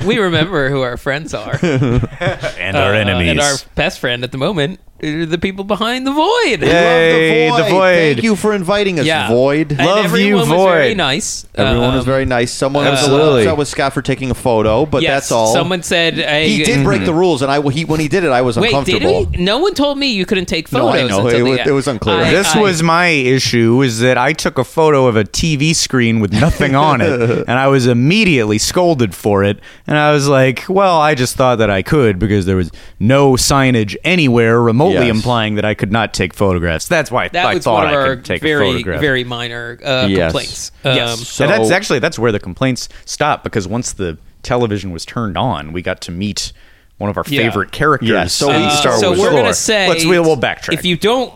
we 0.06 0.18
remember 0.18 0.68
who 0.70 0.82
our 0.82 0.96
friends 0.96 1.34
are. 1.34 1.58
And 1.62 2.76
our 2.76 2.92
Uh, 2.94 2.98
enemies. 2.98 3.30
And 3.30 3.40
our 3.40 3.54
best 3.74 4.00
friend 4.00 4.24
at 4.24 4.32
the 4.32 4.38
moment 4.38 4.80
are 4.80 4.87
the 5.00 5.38
people 5.40 5.64
behind 5.64 6.06
the 6.06 6.12
void. 6.12 6.60
Yay, 6.62 7.50
Love 7.50 7.64
the 7.66 7.70
Void. 7.70 7.94
Thank 8.14 8.22
you 8.22 8.34
for 8.36 8.52
inviting 8.54 8.98
us, 8.98 9.06
Yeah. 9.06 9.28
Void. 9.28 9.70
And 9.72 9.86
Love 9.86 10.04
everyone 10.06 10.28
you, 10.28 10.36
was 10.36 10.48
very 10.48 10.88
Void. 10.88 10.96
nice. 10.96 11.46
Everyone 11.54 11.94
was 11.94 12.00
Um, 12.04 12.06
very 12.06 12.24
nice. 12.24 12.50
Someone 12.52 12.84
was 12.84 13.00
a 13.00 13.02
little 13.04 13.16
Absolutely. 13.18 13.42
upset 13.42 13.58
with 13.58 13.68
Scott 13.68 13.92
for 13.94 14.02
taking 14.02 14.30
a 14.30 14.34
photo, 14.34 14.86
but 14.86 15.02
yes, 15.02 15.12
that's 15.12 15.32
all. 15.32 15.52
Someone 15.52 15.82
said 15.82 16.14
hey, 16.14 16.48
he 16.48 16.64
did 16.64 16.84
break 16.84 17.04
the 17.04 17.14
rules, 17.14 17.42
and 17.42 17.50
I 17.50 17.60
he, 17.70 17.84
when 17.84 18.00
he 18.00 18.08
did 18.08 18.24
it, 18.24 18.30
I 18.30 18.42
was 18.42 18.56
Wait, 18.56 18.70
did 18.70 18.76
uncomfortable. 18.78 19.26
he? 19.32 19.42
No 19.42 19.58
one 19.58 19.74
told 19.74 19.98
me 19.98 20.08
you 20.12 20.26
couldn't 20.26 20.46
take 20.46 20.70
No, 20.72 20.80
photos. 20.90 20.94
I 20.94 21.06
know. 21.06 21.26
until 21.26 21.28
It 21.28 21.38
the 21.44 21.50
was- 21.50 21.58
end. 21.60 21.68
it 21.68 21.72
was 21.72 21.86
unclear. 21.88 22.16
I- 22.16 22.30
This 22.30 22.56
I- 22.56 22.60
was 22.60 22.82
my 22.82 23.06
issue 23.08 23.82
is 23.82 24.00
that 24.00 24.18
I 24.18 24.32
took 24.32 24.58
a 24.58 24.64
photo 24.64 25.06
of 25.06 25.16
a 25.16 25.24
TV 25.24 25.74
screen 25.74 26.18
with 26.20 26.32
nothing 26.32 26.74
on 26.74 27.00
it 27.00 27.08
and 27.48 27.50
I 27.58 27.68
was 27.68 27.86
immediately 27.86 28.58
scolded 28.58 29.14
for 29.14 29.44
it 29.44 29.58
and 29.86 29.96
I 29.96 30.12
was 30.12 30.26
like, 30.28 30.64
well, 30.68 30.98
I 31.00 31.14
just 31.14 31.36
thought 31.36 31.58
that 31.58 31.70
I 31.70 31.82
could 31.82 32.18
because 32.18 32.46
there 32.46 32.56
was 32.56 32.70
no 32.98 33.32
signage 33.34 33.94
anywhere 34.04 34.60
remotely 34.60 34.87
remotely 34.88 35.06
Yes. 35.08 35.16
implying 35.16 35.54
that 35.56 35.64
I 35.64 35.74
could 35.74 35.92
not 35.92 36.14
take 36.14 36.34
photographs. 36.34 36.88
That's 36.88 37.10
why 37.10 37.28
That 37.28 37.46
I 37.46 37.54
was 37.54 37.64
thought 37.64 37.84
one 37.84 37.86
of 37.86 37.92
I 37.92 37.96
our 37.96 38.16
could 38.16 38.24
take 38.24 38.42
a 38.42 38.46
very 38.46 38.72
photograph. 38.72 39.00
very 39.00 39.24
minor 39.24 39.78
uh, 39.84 40.06
Yes. 40.08 40.32
complaints. 40.32 40.72
yes. 40.84 41.10
Um, 41.10 41.16
So- 41.24 41.44
and 41.44 41.52
that's 41.52 41.70
actually 41.70 41.98
that's 41.98 42.18
where 42.18 42.32
the 42.32 42.40
complaints 42.40 42.88
stopped 43.04 43.44
because 43.44 43.66
once 43.68 43.92
the 43.92 44.18
television 44.42 44.90
was 44.92 45.04
turned 45.04 45.36
on, 45.36 45.72
we 45.72 45.82
got 45.82 46.00
to 46.02 46.10
meet 46.12 46.52
one 46.98 47.08
of 47.10 47.16
our 47.16 47.24
Yeah. 47.28 47.42
favorite 47.42 47.70
characters. 47.70 48.08
Yeah, 48.10 48.26
so 48.26 48.50
in 48.50 48.60
we- 48.62 48.66
Uh, 48.66 48.70
Star 48.70 48.98
so 48.98 49.10
we're 49.12 49.16
lore. 49.30 49.30
gonna 49.42 49.54
say 49.54 49.88
let's 49.88 50.04
we'll, 50.04 50.22
we'll 50.22 50.36
backtrack. 50.36 50.72
If 50.74 50.84
you 50.84 50.96
don't, 50.96 51.32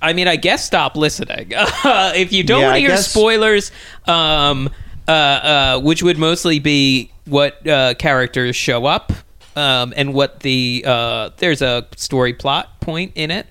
I 0.00 0.12
mean, 0.14 0.26
I 0.26 0.36
guess 0.36 0.64
stop 0.64 0.96
listening. 0.96 1.48
if 1.84 2.32
you 2.32 2.42
don't 2.44 2.60
Yeah, 2.60 2.66
want 2.68 2.76
to 2.76 2.80
hear 2.80 2.88
guess- 2.90 3.08
spoilers, 3.08 3.70
um, 4.06 4.70
uh, 5.06 5.10
uh, 5.10 5.80
which 5.80 6.02
would 6.02 6.16
mostly 6.18 6.60
be 6.60 7.10
what 7.26 7.66
uh, 7.68 7.92
characters 7.98 8.56
show 8.56 8.86
up, 8.86 9.12
um, 9.56 9.92
and 9.96 10.14
what 10.14 10.40
the 10.40 10.84
uh, 10.86 11.30
there's 11.38 11.62
a 11.62 11.86
story 11.96 12.32
plot 12.34 12.80
point 12.80 13.12
in 13.14 13.30
it. 13.30 13.46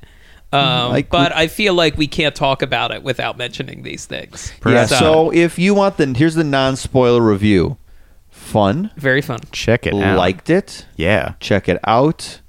Um, 0.54 0.90
Like- 0.92 1.10
but 1.10 1.34
I 1.34 1.48
feel 1.48 1.74
like 1.74 1.98
we 1.98 2.08
can't 2.08 2.36
talk 2.36 2.62
about 2.62 2.92
it 2.92 3.04
without 3.04 3.38
mentioning 3.38 3.84
these 3.84 4.06
things. 4.06 4.52
Yeah, 4.66 4.86
so 4.86 5.32
if 5.32 5.58
you 5.58 5.74
want 5.74 5.96
the 5.98 6.08
here's 6.14 6.36
the 6.36 6.44
non-spoiler 6.44 7.22
review. 7.22 7.78
Fun, 8.30 8.92
very 8.98 9.22
fun. 9.22 9.40
check 9.54 9.88
it 9.88 9.94
out. 9.94 10.18
liked 10.18 10.50
it, 10.50 10.86
yeah. 10.98 11.36
check 11.40 11.70
it 11.70 11.80
out, 11.86 12.42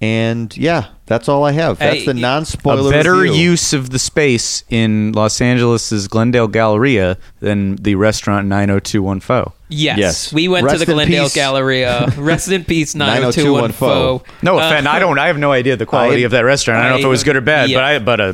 and 0.00 0.56
yeah, 0.56 0.88
that's 1.06 1.28
all 1.28 1.44
I 1.44 1.50
have. 1.52 1.78
That's 1.78 2.00
Hey, 2.00 2.04
the 2.06 2.14
non-spoiler 2.14 2.90
better 2.92 3.16
review. 3.16 3.50
use 3.50 3.72
of 3.72 3.90
the 3.90 3.98
space 3.98 4.62
in 4.68 5.12
Los 5.12 5.40
Angeles' 5.40 6.06
Glendale 6.06 6.46
Galleria 6.48 7.18
than 7.40 7.74
the 7.76 7.96
restaurant 7.96 8.46
9021Pho. 8.48 9.52
Yes, 9.72 9.98
Yes. 9.98 10.32
we 10.32 10.48
went 10.48 10.64
Rest 10.66 10.80
to 10.80 10.84
the 10.86 10.92
Glendale 10.92 11.24
peace. 11.24 11.34
Galleria. 11.34 12.12
Rest 12.16 12.50
in 12.50 12.64
peace, 12.64 12.94
9021Pho. 12.94 14.22
No 14.42 14.58
Uh, 14.58 14.66
offense, 14.66 14.86
I 14.86 14.98
don't. 14.98 15.18
I 15.18 15.26
have 15.28 15.38
no 15.38 15.52
idea 15.52 15.76
the 15.76 15.86
quality 15.86 16.22
I- 16.22 16.26
of 16.26 16.30
that 16.32 16.44
restaurant. 16.44 16.80
I 16.80 16.82
don't 16.84 16.92
know 16.92 16.98
if 17.00 17.04
it 17.04 17.08
was 17.08 17.24
good 17.24 17.36
or 17.36 17.40
bad, 17.40 17.70
yeah. 17.70 17.76
but 17.78 17.84
I 17.84 17.98
but 17.98 18.20
uh, 18.20 18.32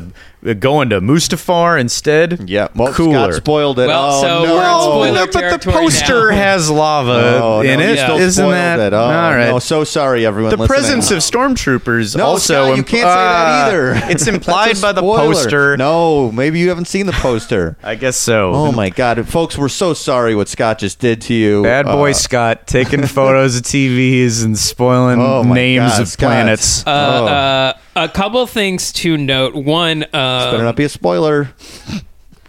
going 0.59 0.89
to 0.89 1.01
Mustafar 1.01 1.79
instead. 1.79 2.49
Yeah, 2.49 2.69
well, 2.75 2.93
cooler. 2.93 3.31
Scott 3.31 3.33
spoiled 3.35 3.79
it. 3.79 3.87
Well, 3.87 4.11
oh, 4.13 4.21
so 4.21 4.45
no. 4.45 4.53
we're 4.55 4.63
in 4.63 4.81
spoiler 4.81 5.13
Well, 5.13 5.51
but 5.51 5.61
the 5.61 5.71
poster 5.71 6.29
now. 6.31 6.35
has 6.37 6.69
lava 6.69 7.39
Oh, 7.43 7.61
in 7.61 7.79
no, 7.79 7.85
it. 7.85 7.89
you 7.91 7.97
still 7.97 8.17
Isn't 8.17 8.49
that 8.51 8.79
it. 8.79 8.93
Oh, 8.93 8.99
all 8.99 9.09
right? 9.35 9.49
No, 9.49 9.59
so 9.59 9.83
sorry, 9.83 10.25
everyone. 10.25 10.51
the 10.51 10.57
listening. 10.57 10.67
presence 10.79 11.11
of 11.11 11.17
stormtroopers 11.19 12.15
No, 12.15 12.25
also 12.25 12.65
Scott, 12.67 12.77
you 12.77 12.83
can't 12.83 13.01
say 13.01 13.01
that 13.03 13.65
uh, 13.65 13.67
either. 13.67 13.93
It's 14.11 14.27
implied 14.35 14.81
by 14.81 14.91
the 14.91 15.01
poster. 15.01 15.75
No, 15.77 16.31
maybe 16.31 16.59
you 16.59 16.69
haven't 16.69 16.85
seen 16.87 17.05
the 17.05 17.11
poster. 17.13 17.75
I 17.83 17.95
guess 17.95 18.15
so. 18.17 18.53
Oh 18.53 18.71
my 18.71 18.89
God, 18.89 19.27
folks, 19.27 19.57
we're 19.57 19.67
so 19.69 19.93
sorry 19.93 20.35
what 20.35 20.47
Scott 20.47 20.79
just 20.79 20.99
did 20.99 21.21
to 21.23 21.33
you. 21.33 21.63
Bad 21.63 21.85
boy 21.85 22.11
Uh, 22.11 22.13
Scott 22.13 22.65
taking 22.67 23.05
photos 23.05 23.57
of 23.57 23.63
TVs 23.63 24.43
and 24.45 24.57
spoiling 24.57 25.19
Oh 25.19 25.43
names 25.43 25.91
God, 25.91 26.01
of 26.01 26.07
Scott. 26.07 26.27
planets. 26.27 26.87
Uh, 26.87 26.89
Oh. 27.09 27.25
uh, 27.27 27.73
a 27.95 28.09
couple 28.09 28.45
things 28.47 28.91
to 28.93 29.17
note. 29.17 29.55
One, 29.55 30.03
uh, 30.03 30.51
better 30.51 30.63
not 30.63 30.75
be 30.75 30.83
a 30.83 30.89
spoiler. 30.89 31.49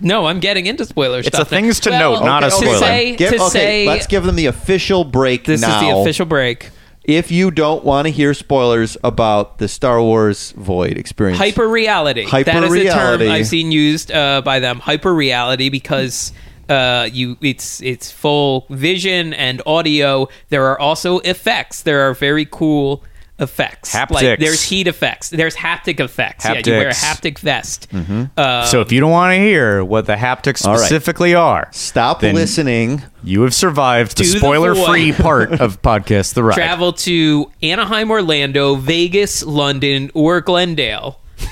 no, 0.01 0.26
I'm 0.26 0.41
getting 0.41 0.66
into 0.66 0.84
spoilers. 0.84 1.26
It's 1.26 1.38
a 1.38 1.45
things 1.45 1.80
to 1.80 1.91
note, 1.91 2.24
not 2.24 2.45
a 2.45 2.51
spoiler. 2.51 2.72
to. 2.74 2.78
Say, 2.78 3.16
Give- 3.16 3.30
to 3.30 3.43
okay, 3.43 3.49
say, 3.49 3.86
let's 3.86 4.07
give 4.07 4.24
them 4.24 4.36
the 4.36 4.47
official 4.47 5.05
break 5.05 5.45
this 5.45 5.61
now. 5.61 5.76
is 5.76 5.80
the 5.80 6.01
official 6.01 6.26
break. 6.26 6.70
If 7.03 7.30
you 7.32 7.51
don't 7.51 7.82
want 7.82 8.07
to 8.07 8.11
hear 8.12 8.34
spoilers 8.34 8.97
about 9.03 9.59
the 9.59 9.68
Star 9.68 10.03
Wars 10.03 10.53
Void 10.53 10.99
experience, 10.99 11.38
Hyper 11.38 11.66
reality. 11.66 12.26
That 12.30 12.62
is 12.62 12.72
a 12.72 12.91
term. 12.91 13.22
I've 13.22 13.47
seen 13.47 13.72
used 13.72 14.12
uh, 14.12 14.43
by 14.43 14.61
them. 14.61 14.80
Hyper 14.80 15.14
reality 15.14 15.70
because 15.70 16.32
uh, 16.68 17.09
you 17.11 17.36
it's 17.41 17.82
it's 17.82 18.11
full 18.11 18.66
vision 18.70 19.32
and 19.34 19.61
audio. 19.66 20.28
There 20.51 20.66
are 20.66 20.78
also 20.78 21.18
effects. 21.20 21.82
There 21.82 22.09
are 22.09 22.14
very 22.14 22.45
cool 22.45 23.03
effects. 23.41 23.95
Like 23.95 24.38
there's 24.38 24.62
heat 24.62 24.86
effects. 24.86 25.30
There's 25.30 25.57
haptic 25.57 25.99
effects. 26.01 26.45
Yeah, 26.45 26.61
you 26.64 26.72
wear 26.72 26.88
a 26.88 26.93
haptic 26.93 27.38
vest. 27.38 27.91
Mm-hmm. 27.91 28.24
Uh, 28.36 28.64
so 28.66 28.80
if 28.80 28.93
you 28.93 29.01
don't 29.01 29.11
want 29.11 29.32
to 29.32 29.38
hear 29.38 29.84
what 29.84 30.07
the 30.07 30.14
haptics 30.14 30.64
All 30.66 30.74
right. 30.74 30.80
specifically 30.80 31.34
are, 31.34 31.68
stop 31.72 32.22
listening. 32.22 33.03
You 33.24 33.43
have 33.43 33.55
survived 33.55 34.16
the 34.16 34.24
spoiler-free 34.24 35.11
void. 35.12 35.22
part 35.22 35.61
of 35.61 35.82
podcast 35.82 36.34
The 36.34 36.45
Ride. 36.45 36.55
Travel 36.55 36.93
to 36.95 37.51
Anaheim, 37.62 38.11
Orlando, 38.11 38.76
Vegas, 38.76 39.43
London, 39.43 40.11
or 40.14 40.41
Glendale. 40.41 41.20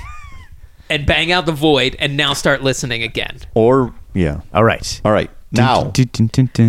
And 0.90 1.04
bang 1.04 1.30
out 1.30 1.44
the 1.44 1.52
void, 1.52 1.96
and 1.98 2.16
now 2.16 2.32
start 2.32 2.62
listening 2.62 3.02
again. 3.02 3.36
Or 3.52 3.92
yeah. 4.14 4.40
All 4.54 4.64
right. 4.64 5.00
All 5.04 5.12
right. 5.12 5.30
Now. 5.52 5.92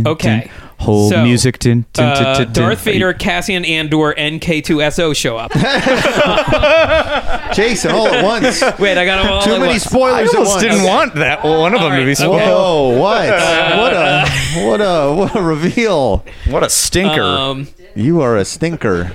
Okay. 0.06 0.52
Hold 0.80 1.12
So, 1.12 1.24
music. 1.24 1.60
Dun, 1.60 1.86
dun, 1.94 2.16
dun, 2.16 2.26
Uh, 2.26 2.34
dun, 2.38 2.44
dun. 2.46 2.54
Darth 2.54 2.82
Vader, 2.82 3.14
Cassian 3.14 3.66
Andor, 3.66 4.12
and 4.18 4.42
K2SO 4.42 5.16
show 5.16 5.38
up. 5.38 5.52
Jason, 7.54 7.92
all 7.92 8.08
at 8.08 8.24
once. 8.24 8.62
Wait, 8.80 8.98
I 8.98 9.06
got 9.06 9.24
them 9.24 9.32
all. 9.32 9.42
Too 9.42 9.54
at 9.54 9.60
many 9.60 9.74
once. 9.74 9.86
I 9.86 9.90
spoilers 9.90 10.30
at 10.30 10.36
almost 10.36 10.54
once. 10.56 10.64
didn't 10.64 10.84
want 10.86 11.16
that 11.16 11.44
one 11.44 11.74
of 11.74 11.82
them 11.82 11.92
All 11.92 11.98
to 11.98 12.04
be 12.04 12.08
right, 12.08 12.18
spoiled. 12.18 12.42
okay. 12.42 12.50
Whoa! 12.50 13.00
What? 13.00 13.30
what 13.30 13.94
a 13.94 14.26
what 14.66 14.82
a 14.82 15.14
what 15.16 15.36
a 15.36 15.42
reveal! 15.42 16.26
What 16.48 16.64
a 16.64 16.70
stinker. 16.70 17.22
Um, 17.24 17.68
You 17.96 18.22
are 18.22 18.38
a 18.38 18.46
stinker. 18.46 19.12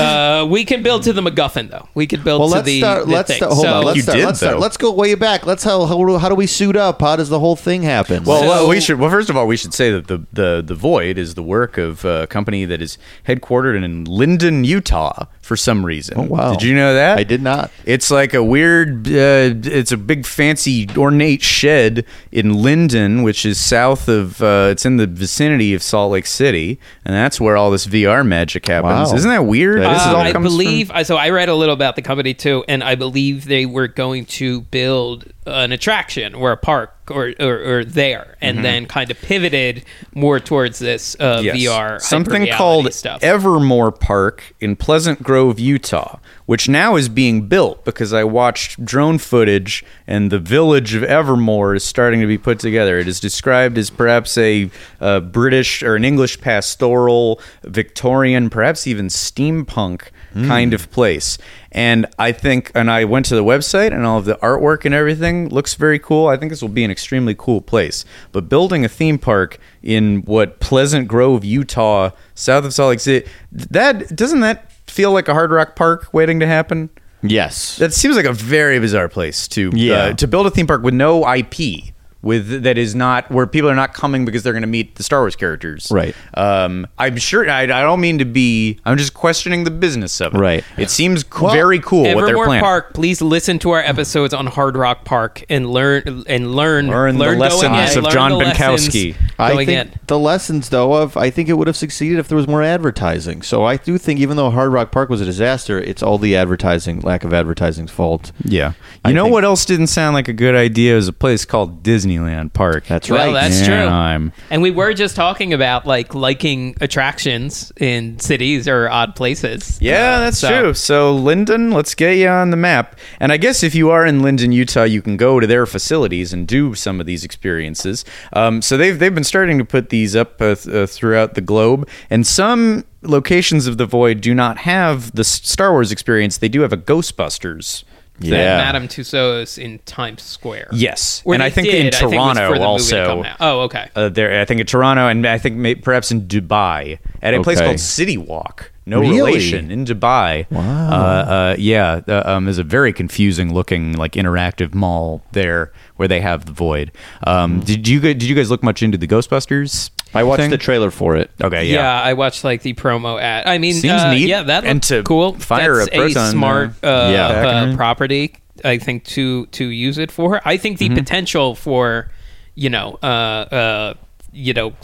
Uh, 0.00 0.46
we 0.46 0.64
can 0.64 0.82
build 0.82 1.02
to 1.04 1.12
the 1.12 1.20
MacGuffin, 1.22 1.70
though. 1.70 1.88
We 1.94 2.06
could 2.06 2.24
build 2.24 2.40
Well, 2.40 2.48
to 2.48 2.54
let's 2.56 2.66
the, 2.66 2.78
start. 2.80 3.06
the 3.06 3.12
Let's 3.12 3.28
thing. 3.28 3.36
start. 3.38 3.52
Hold 3.52 3.64
so, 3.64 3.72
on. 3.74 3.84
Let's 3.84 3.96
You 3.96 4.02
start. 4.02 4.16
did, 4.18 4.26
let's 4.26 4.38
start. 4.38 4.54
though. 4.54 4.60
Let's 4.60 4.76
go 4.76 4.90
way 4.92 5.14
back. 5.14 5.46
Let's 5.46 5.62
how, 5.64 5.84
how 5.86 5.96
do- 6.04 6.18
how 6.18 6.28
do 6.28 6.34
we 6.34 6.46
suit 6.46 6.76
up? 6.76 7.00
How 7.00 7.16
does 7.16 7.28
the 7.28 7.38
whole 7.38 7.56
thing 7.56 7.82
happen? 7.82 8.24
Well, 8.24 8.40
So- 8.40 8.46
well, 8.48 8.68
we 8.68 8.80
should. 8.80 8.98
Well, 8.98 9.10
first 9.10 9.30
of 9.30 9.36
all, 9.36 9.46
we 9.46 9.56
should 9.56 9.74
say 9.74 9.90
that 9.90 10.06
the 10.08 10.22
the 10.32 10.62
the 10.66 10.74
Void 10.74 11.18
is 11.18 11.34
the 11.34 11.42
work 11.42 11.78
of 11.78 12.04
a 12.04 12.26
company 12.26 12.64
that 12.64 12.80
is 12.82 12.98
headquartered 13.26 13.82
in 13.82 14.04
Lindon, 14.04 14.64
Utah, 14.64 15.26
for 15.40 15.56
some 15.56 15.84
reason. 15.84 16.14
Oh, 16.18 16.22
wow. 16.22 16.52
Did 16.52 16.62
you 16.62 16.74
know 16.74 16.94
that? 16.94 17.18
I 17.18 17.24
did 17.24 17.42
not. 17.42 17.70
It's 17.84 18.10
like 18.10 18.34
a 18.34 18.42
weird. 18.42 19.06
Uh, 19.08 19.54
it's 19.64 19.92
a 19.92 19.96
big, 19.96 20.24
fancy, 20.26 20.88
ornate 20.96 21.42
shed 21.42 22.04
in 22.32 22.54
Lindon, 22.54 23.22
which 23.22 23.44
is 23.44 23.58
south 23.58 24.08
of. 24.08 24.42
Uh, 24.42 24.68
it's 24.70 24.86
in 24.86 24.96
the 24.96 25.06
vicinity 25.06 25.74
of 25.74 25.82
Salt 25.82 26.12
Lake 26.12 26.26
City, 26.26 26.78
and 27.04 27.14
that's 27.14 27.40
where 27.40 27.56
all 27.56 27.70
this 27.70 27.86
VR 27.86 28.26
magic 28.26 28.66
happens. 28.66 29.10
Wow. 29.10 29.16
Isn't 29.16 29.30
that 29.30 29.44
weird? 29.46 29.82
That 29.82 29.89
is 29.89 29.89
This 29.92 30.06
all 30.06 30.16
um, 30.16 30.26
I 30.26 30.32
comes 30.32 30.44
believe 30.44 30.90
I 30.90 31.02
so 31.02 31.16
I 31.16 31.30
read 31.30 31.48
a 31.48 31.54
little 31.54 31.74
about 31.74 31.96
the 31.96 32.02
company 32.02 32.34
too, 32.34 32.64
and 32.68 32.82
I 32.82 32.94
believe 32.94 33.44
they 33.44 33.66
were 33.66 33.88
going 33.88 34.26
to 34.26 34.62
build 34.62 35.32
an 35.46 35.72
attraction 35.72 36.34
or 36.34 36.52
a 36.52 36.56
park 36.56 36.99
or 37.10 37.32
or, 37.40 37.78
or 37.78 37.84
there, 37.84 38.36
and 38.40 38.64
then 38.64 38.86
kind 38.86 39.10
of 39.10 39.20
pivoted 39.20 39.84
more 40.14 40.38
towards 40.40 40.78
this 40.78 41.16
uh, 41.18 41.30
Mm-hmm. 41.30 41.44
Yes. 41.56 41.56
VR 41.56 42.00
something 42.00 42.46
called 42.52 42.92
stuff. 42.92 43.22
Evermore 43.22 43.92
Park 43.92 44.52
in 44.60 44.76
Pleasant 44.76 45.22
Grove, 45.22 45.58
Utah, 45.58 46.18
which 46.46 46.68
now 46.68 46.96
is 46.96 47.08
being 47.08 47.46
built 47.46 47.84
because 47.84 48.12
I 48.12 48.24
watched 48.24 48.84
drone 48.84 49.18
footage 49.18 49.84
and 50.06 50.30
the 50.30 50.38
village 50.38 50.94
of 50.94 51.02
Evermore 51.04 51.74
is 51.74 51.84
starting 51.84 52.20
to 52.20 52.26
be 52.26 52.36
put 52.38 52.58
together. 52.58 52.98
It 52.98 53.08
is 53.08 53.20
described 53.20 53.78
as 53.78 53.90
perhaps 53.90 54.36
a, 54.36 54.70
uh 55.00 55.20
British 55.20 55.82
or 55.82 55.94
an 55.96 56.04
English 56.04 56.40
pastoral, 56.40 57.40
Victorian, 57.64 58.50
perhaps 58.50 58.86
even 58.86 59.06
steampunk 59.06 60.08
kind 60.34 60.72
of 60.74 60.90
place. 60.90 61.38
And 61.72 62.06
I 62.18 62.32
think, 62.32 62.70
and 62.74 62.90
I 62.90 63.04
went 63.04 63.26
to 63.26 63.34
the 63.34 63.44
website 63.44 63.92
and 63.92 64.04
all 64.06 64.18
of 64.18 64.24
the 64.24 64.36
artwork 64.36 64.84
and 64.84 64.94
everything 64.94 65.48
looks 65.48 65.74
very 65.74 65.98
cool. 65.98 66.28
I 66.28 66.36
think 66.36 66.50
this 66.50 66.62
will 66.62 66.68
be 66.68 66.84
an 66.84 66.90
extremely 66.90 67.34
cool 67.36 67.60
place. 67.60 68.04
But 68.32 68.48
building 68.48 68.84
a 68.84 68.88
theme 68.88 69.18
park 69.18 69.58
in 69.82 70.22
what 70.22 70.60
Pleasant 70.60 71.08
Grove, 71.08 71.44
Utah, 71.44 72.10
south 72.34 72.64
of 72.64 72.74
Salt 72.74 72.90
Lake 72.90 73.00
City, 73.00 73.28
that 73.52 74.14
doesn't 74.16 74.40
that 74.40 74.70
feel 74.86 75.12
like 75.12 75.28
a 75.28 75.34
Hard 75.34 75.50
Rock 75.52 75.76
Park 75.76 76.08
waiting 76.12 76.40
to 76.40 76.46
happen? 76.46 76.90
Yes. 77.22 77.76
That 77.76 77.92
seems 77.92 78.16
like 78.16 78.24
a 78.26 78.32
very 78.32 78.78
bizarre 78.78 79.08
place 79.08 79.46
to 79.48 79.70
Yeah. 79.74 79.94
uh, 79.94 80.12
to 80.14 80.26
build 80.26 80.46
a 80.46 80.50
theme 80.50 80.66
park 80.66 80.82
with 80.82 80.94
no 80.94 81.24
IP. 81.30 81.92
With 82.22 82.64
that 82.64 82.76
is 82.76 82.94
not 82.94 83.30
where 83.30 83.46
people 83.46 83.70
are 83.70 83.74
not 83.74 83.94
coming 83.94 84.26
because 84.26 84.42
they're 84.42 84.52
going 84.52 84.60
to 84.62 84.66
meet 84.68 84.96
the 84.96 85.02
Star 85.02 85.20
Wars 85.20 85.36
characters. 85.36 85.88
Right. 85.90 86.14
Um, 86.34 86.86
I'm 86.98 87.16
sure. 87.16 87.48
I, 87.48 87.62
I 87.62 87.66
don't 87.66 88.00
mean 88.00 88.18
to 88.18 88.26
be. 88.26 88.78
I'm 88.84 88.98
just 88.98 89.14
questioning 89.14 89.64
the 89.64 89.70
business 89.70 90.20
of 90.20 90.34
it. 90.34 90.38
Right. 90.38 90.64
It 90.76 90.90
seems 90.90 91.24
co- 91.24 91.46
Well, 91.46 91.54
very 91.54 91.80
cool 91.80 92.02
what 92.02 92.16
they're 92.16 92.24
Evermore 92.28 92.44
planning. 92.44 92.62
Park, 92.62 92.92
please 92.92 93.22
listen 93.22 93.58
to 93.60 93.70
our 93.70 93.80
episodes 93.80 94.34
on 94.34 94.46
Hard 94.48 94.76
Rock 94.76 95.06
Park 95.06 95.44
and 95.48 95.70
learn 95.70 96.24
and 96.28 96.54
learn 96.54 96.88
Learn 96.88 97.16
the 97.16 97.24
going 97.24 97.38
lessons 97.38 97.96
in, 97.96 98.04
of 98.04 98.12
John 98.12 98.32
the 98.32 98.36
lessons 98.36 98.88
Binkowski. 98.94 99.16
I 99.38 99.56
think 99.64 99.70
in. 99.70 100.00
the 100.06 100.18
lessons, 100.18 100.68
though, 100.68 100.92
of 100.92 101.16
I 101.16 101.30
think 101.30 101.48
it 101.48 101.54
would 101.54 101.68
have 101.68 101.76
succeeded 101.76 102.18
if 102.18 102.28
there 102.28 102.36
was 102.36 102.46
more 102.46 102.62
advertising. 102.62 103.40
So 103.40 103.64
I 103.64 103.78
do 103.78 103.96
think, 103.96 104.20
even 104.20 104.36
though 104.36 104.50
Hard 104.50 104.72
Rock 104.72 104.92
Park 104.92 105.08
was 105.08 105.22
a 105.22 105.24
disaster, 105.24 105.78
it's 105.78 106.02
all 106.02 106.18
the 106.18 106.36
advertising, 106.36 107.00
lack 107.00 107.24
of 107.24 107.32
advertising's 107.32 107.90
fault. 107.90 108.32
Yeah. 108.44 108.70
You 108.70 108.74
I 109.06 109.12
know 109.12 109.24
think- 109.24 109.32
what 109.32 109.44
else 109.44 109.64
didn't 109.64 109.86
sound 109.86 110.12
like 110.12 110.28
a 110.28 110.34
good 110.34 110.54
idea? 110.54 110.98
Is 110.98 111.08
a 111.08 111.12
place 111.14 111.46
called 111.46 111.82
Disneyland 112.18 112.52
Park. 112.52 112.86
That's 112.86 113.08
Well, 113.08 113.32
right. 113.32 113.32
that's 113.32 113.64
true. 113.64 113.74
Anaheim. 113.74 114.32
And 114.50 114.62
we 114.62 114.70
were 114.70 114.92
just 114.94 115.16
talking 115.16 115.52
about 115.52 115.86
like 115.86 116.14
liking 116.14 116.74
attractions 116.80 117.72
in 117.78 118.18
cities 118.18 118.66
or 118.68 118.88
odd 118.88 119.14
places. 119.16 119.78
Yeah, 119.80 120.16
Uh, 120.16 120.20
that's 120.20 120.38
so- 120.38 120.48
true. 120.48 120.74
So 120.74 121.14
Lindon, 121.14 121.70
let's 121.70 121.94
get 121.94 122.16
you 122.16 122.28
on 122.28 122.50
the 122.50 122.56
map. 122.56 122.96
And 123.20 123.32
I 123.32 123.36
guess 123.36 123.62
if 123.62 123.74
you 123.74 123.90
are 123.90 124.04
in 124.04 124.22
Lindon, 124.22 124.52
Utah, 124.52 124.84
you 124.84 125.02
can 125.02 125.16
go 125.16 125.40
to 125.40 125.46
their 125.46 125.66
facilities 125.66 126.32
and 126.32 126.46
do 126.46 126.74
some 126.74 127.00
of 127.00 127.06
these 127.06 127.24
experiences. 127.24 128.04
Um, 128.32 128.62
so 128.62 128.76
they've 128.76 128.98
they've 128.98 129.14
been 129.14 129.24
starting 129.24 129.58
to 129.58 129.64
put 129.64 129.90
these 129.90 130.16
up 130.16 130.40
uh, 130.40 130.54
th- 130.54 130.74
uh, 130.74 130.86
throughout 130.86 131.34
the 131.34 131.40
globe, 131.40 131.88
and 132.10 132.26
some 132.26 132.84
locations 133.02 133.66
of 133.66 133.78
the 133.78 133.86
void 133.86 134.20
do 134.20 134.34
not 134.34 134.58
have 134.58 135.12
the 135.12 135.20
S- 135.20 135.40
Star 135.42 135.70
Wars 135.72 135.90
experience. 135.90 136.38
They 136.38 136.48
do 136.48 136.60
have 136.62 136.72
a 136.72 136.76
Ghostbusters. 136.76 137.84
Thing. 138.20 138.32
Yeah. 138.32 138.58
Madame 138.58 138.88
Tussauds 138.88 139.58
in 139.58 139.78
Times 139.80 140.22
Square. 140.22 140.68
Yes, 140.72 141.22
Or 141.24 141.34
and 141.34 141.42
I 141.42 141.50
think 141.50 141.66
did. 141.68 141.74
in 141.74 141.86
I 141.88 141.90
think 141.90 142.12
it 142.12 142.16
Toronto 142.16 142.48
for 142.52 142.58
the 142.58 142.66
movie 142.66 142.84
to 142.90 143.10
also. 143.10 143.36
Oh, 143.40 143.60
okay. 143.62 143.88
Uh, 143.96 144.08
there, 144.08 144.40
I 144.40 144.44
think 144.44 144.60
in 144.60 144.66
Toronto, 144.66 145.06
and 145.08 145.26
I 145.26 145.38
think 145.38 145.56
may, 145.56 145.74
perhaps 145.74 146.10
in 146.10 146.22
Dubai, 146.28 146.98
at 147.22 147.34
a 147.34 147.42
place 147.42 147.60
called 147.60 147.80
City 147.80 148.16
Walk. 148.16 148.69
No 148.86 148.98
Really? 149.00 149.16
relation 149.32 149.70
in 149.70 149.84
Dubai. 149.84 150.50
Wow. 150.50 150.60
Uh, 150.60 150.94
uh, 150.94 151.56
yeah, 151.58 152.00
uh, 152.08 152.22
um, 152.24 152.44
there's 152.46 152.58
a 152.58 152.64
very 152.64 152.92
confusing 152.92 153.52
looking 153.54 153.92
like 153.92 154.12
interactive 154.12 154.74
mall 154.74 155.22
there 155.32 155.70
where 155.96 156.08
they 156.08 156.20
have 156.20 156.46
the 156.46 156.52
void. 156.52 156.90
Um, 157.26 157.60
Did 157.60 157.86
you 157.86 158.00
did 158.00 158.22
you 158.22 158.34
guys 158.34 158.50
look 158.50 158.62
much 158.62 158.82
into 158.82 158.96
the 158.98 159.06
Ghostbusters? 159.06 159.90
I 160.12 160.24
watched 160.24 160.40
thing? 160.40 160.50
the 160.50 160.58
trailer 160.58 160.90
for 160.90 161.14
it. 161.14 161.30
Okay, 161.40 161.66
yeah. 161.66 161.74
yeah. 161.74 162.02
I 162.02 162.14
watched 162.14 162.42
like 162.42 162.62
the 162.62 162.74
promo 162.74 163.20
ad. 163.20 163.46
I 163.46 163.58
mean, 163.58 163.74
Seems 163.74 164.00
uh, 164.00 164.10
neat. 164.12 164.26
Yeah, 164.28 164.42
that 164.44 164.64
And 164.64 164.76
looks 164.78 164.88
to 164.88 165.02
cool. 165.04 165.34
fire 165.38 165.76
That's 165.76 165.90
a 165.92 165.96
proton, 165.96 166.30
smart 166.32 166.70
uh, 166.82 166.86
uh, 166.86 167.10
yeah. 167.12 167.28
uh, 167.28 167.76
property. 167.76 168.34
I 168.64 168.78
think 168.78 169.04
to 169.16 169.46
to 169.46 169.66
use 169.66 169.98
it 169.98 170.10
for. 170.10 170.40
I 170.44 170.56
think 170.56 170.78
the 170.78 170.86
Mm-hmm. 170.88 170.94
potential 170.96 171.54
for 171.54 172.10
you 172.56 172.70
know 172.70 172.98
uh, 173.02 173.06
uh, 173.06 173.94
you 174.32 174.52
know 174.52 174.74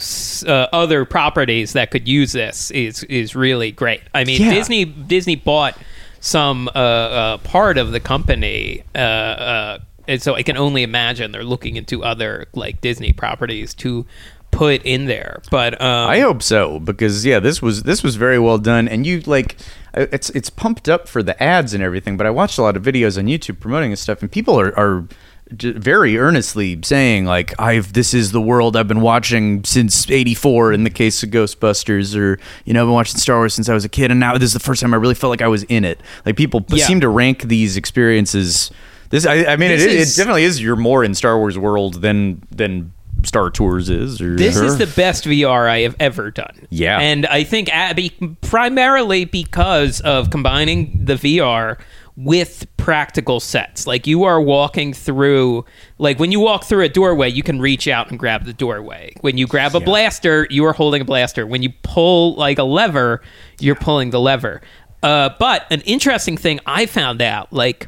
uh, 0.45 0.67
other 0.73 1.05
properties 1.05 1.73
that 1.73 1.91
could 1.91 2.07
use 2.07 2.31
this 2.31 2.71
is 2.71 3.03
is 3.03 3.35
really 3.35 3.71
great. 3.71 4.01
I 4.13 4.23
mean, 4.23 4.41
Yeah. 4.41 4.53
Disney 4.53 4.85
Disney 4.85 5.35
bought 5.35 5.77
some 6.19 6.67
uh, 6.69 6.71
uh, 6.71 7.37
part 7.39 7.77
of 7.77 7.91
the 7.91 7.99
company. 7.99 8.83
Uh, 8.93 8.97
uh, 8.97 9.79
and 10.07 10.21
so 10.21 10.35
I 10.35 10.43
can 10.43 10.57
only 10.57 10.83
imagine 10.83 11.31
they're 11.31 11.43
looking 11.43 11.75
into 11.75 12.03
other 12.03 12.47
like 12.53 12.81
Disney 12.81 13.13
properties 13.13 13.73
to 13.75 14.05
put 14.51 14.81
in 14.83 15.05
there. 15.05 15.41
But 15.51 15.79
um, 15.81 16.09
I 16.09 16.19
hope 16.19 16.41
so 16.41 16.79
because 16.79 17.25
yeah, 17.25 17.39
this 17.39 17.61
was 17.61 17.83
this 17.83 18.03
was 18.03 18.15
very 18.15 18.39
well 18.39 18.57
done, 18.57 18.87
and 18.87 19.05
you 19.05 19.21
like 19.21 19.57
uh, 19.93 20.07
it's 20.11 20.29
it's 20.31 20.49
pumped 20.49 20.89
up 20.89 21.07
for 21.07 21.21
the 21.21 21.41
ads 21.41 21.73
and 21.73 21.83
everything. 21.83 22.17
But 22.17 22.27
I 22.27 22.29
watched 22.29 22.57
a 22.57 22.61
lot 22.61 22.77
of 22.77 22.83
videos 22.83 23.17
on 23.17 23.25
YouTube 23.25 23.59
promoting 23.59 23.91
this 23.91 24.01
stuff, 24.01 24.21
and 24.21 24.31
people 24.31 24.59
are 24.59 24.77
are 24.79 25.07
very 25.51 26.17
earnestly 26.17 26.79
saying 26.83 27.25
like 27.25 27.53
I've 27.59 27.93
this 27.93 28.13
is 28.13 28.31
the 28.31 28.41
world 28.41 28.75
I've 28.75 28.87
been 28.87 29.01
watching 29.01 29.63
since 29.63 30.09
'84 30.09 30.73
in 30.73 30.83
the 30.83 30.89
case 30.89 31.23
of 31.23 31.29
Ghostbusters, 31.29 32.15
or 32.15 32.39
you 32.65 32.73
know 32.73 32.81
I've 32.81 32.87
been 32.87 32.93
watching 32.93 33.17
Star 33.17 33.37
Wars 33.37 33.53
since 33.53 33.69
I 33.69 33.73
was 33.73 33.85
a 33.85 33.89
kid, 33.89 34.11
and 34.11 34.19
now 34.19 34.33
this 34.33 34.47
is 34.47 34.53
the 34.53 34.59
first 34.59 34.81
time 34.81 34.93
I 34.93 34.97
really 34.97 35.15
felt 35.15 35.29
like 35.31 35.41
I 35.41 35.47
was 35.47 35.63
in 35.63 35.85
it. 35.85 36.01
Like 36.25 36.35
people 36.37 36.65
Yeah. 36.69 36.85
seem 36.85 36.99
to 37.01 37.09
rank 37.09 37.43
these 37.43 37.77
experiences. 37.77 38.71
This 39.09 39.25
I, 39.25 39.45
I 39.45 39.55
mean 39.55 39.69
This 39.69 39.83
it, 39.83 39.91
is- 39.91 40.13
it 40.17 40.21
definitely 40.21 40.43
is. 40.43 40.61
You're 40.61 40.75
more 40.75 41.03
in 41.03 41.15
Star 41.15 41.37
Wars 41.37 41.57
world 41.57 42.01
than 42.01 42.41
than. 42.51 42.93
Star 43.23 43.49
Tours 43.49 43.89
is 43.89 44.21
or 44.21 44.35
This 44.35 44.55
is 44.57 44.77
the 44.77 44.85
best 44.85 45.23
VR 45.25 45.67
I 45.67 45.79
have 45.79 45.95
ever 45.99 46.29
done. 46.29 46.67
Yeah. 46.69 46.99
and 46.99 47.25
I 47.25 47.43
think 47.43 47.67
uh, 47.67 47.71
Abby 47.71 48.11
primarily 48.41 49.25
because 49.25 50.01
of 50.01 50.29
combining 50.29 51.01
the 51.03 51.15
VR 51.15 51.79
with 52.17 52.65
practical 52.77 53.39
sets. 53.39 53.85
Like 53.85 54.07
you 54.07 54.23
are 54.23 54.41
walking 54.41 54.91
through, 54.91 55.63
like 55.99 56.19
when 56.19 56.31
you 56.31 56.39
walk 56.39 56.63
through 56.63 56.83
a 56.83 56.89
doorway, 56.89 57.29
you 57.29 57.43
can 57.43 57.61
reach 57.61 57.87
out 57.87 58.09
and 58.09 58.17
grab 58.17 58.43
the 58.43 58.53
doorway. 58.53 59.13
When 59.21 59.37
you 59.37 59.45
grab 59.45 59.75
a 59.75 59.79
blaster, 59.79 60.47
you 60.49 60.65
are 60.65 60.73
holding 60.73 61.01
a 61.01 61.05
blaster. 61.05 61.45
When 61.45 61.61
you 61.61 61.69
pull 61.83 62.33
like 62.35 62.57
a 62.57 62.63
lever, 62.63 63.21
you're 63.59 63.75
pulling 63.75 64.09
the 64.09 64.19
lever. 64.19 64.61
Uh, 65.03 65.29
but 65.39 65.71
an 65.71 65.81
interesting 65.81 66.37
thing 66.37 66.59
I 66.65 66.87
found 66.87 67.21
out, 67.21 67.53
like 67.53 67.87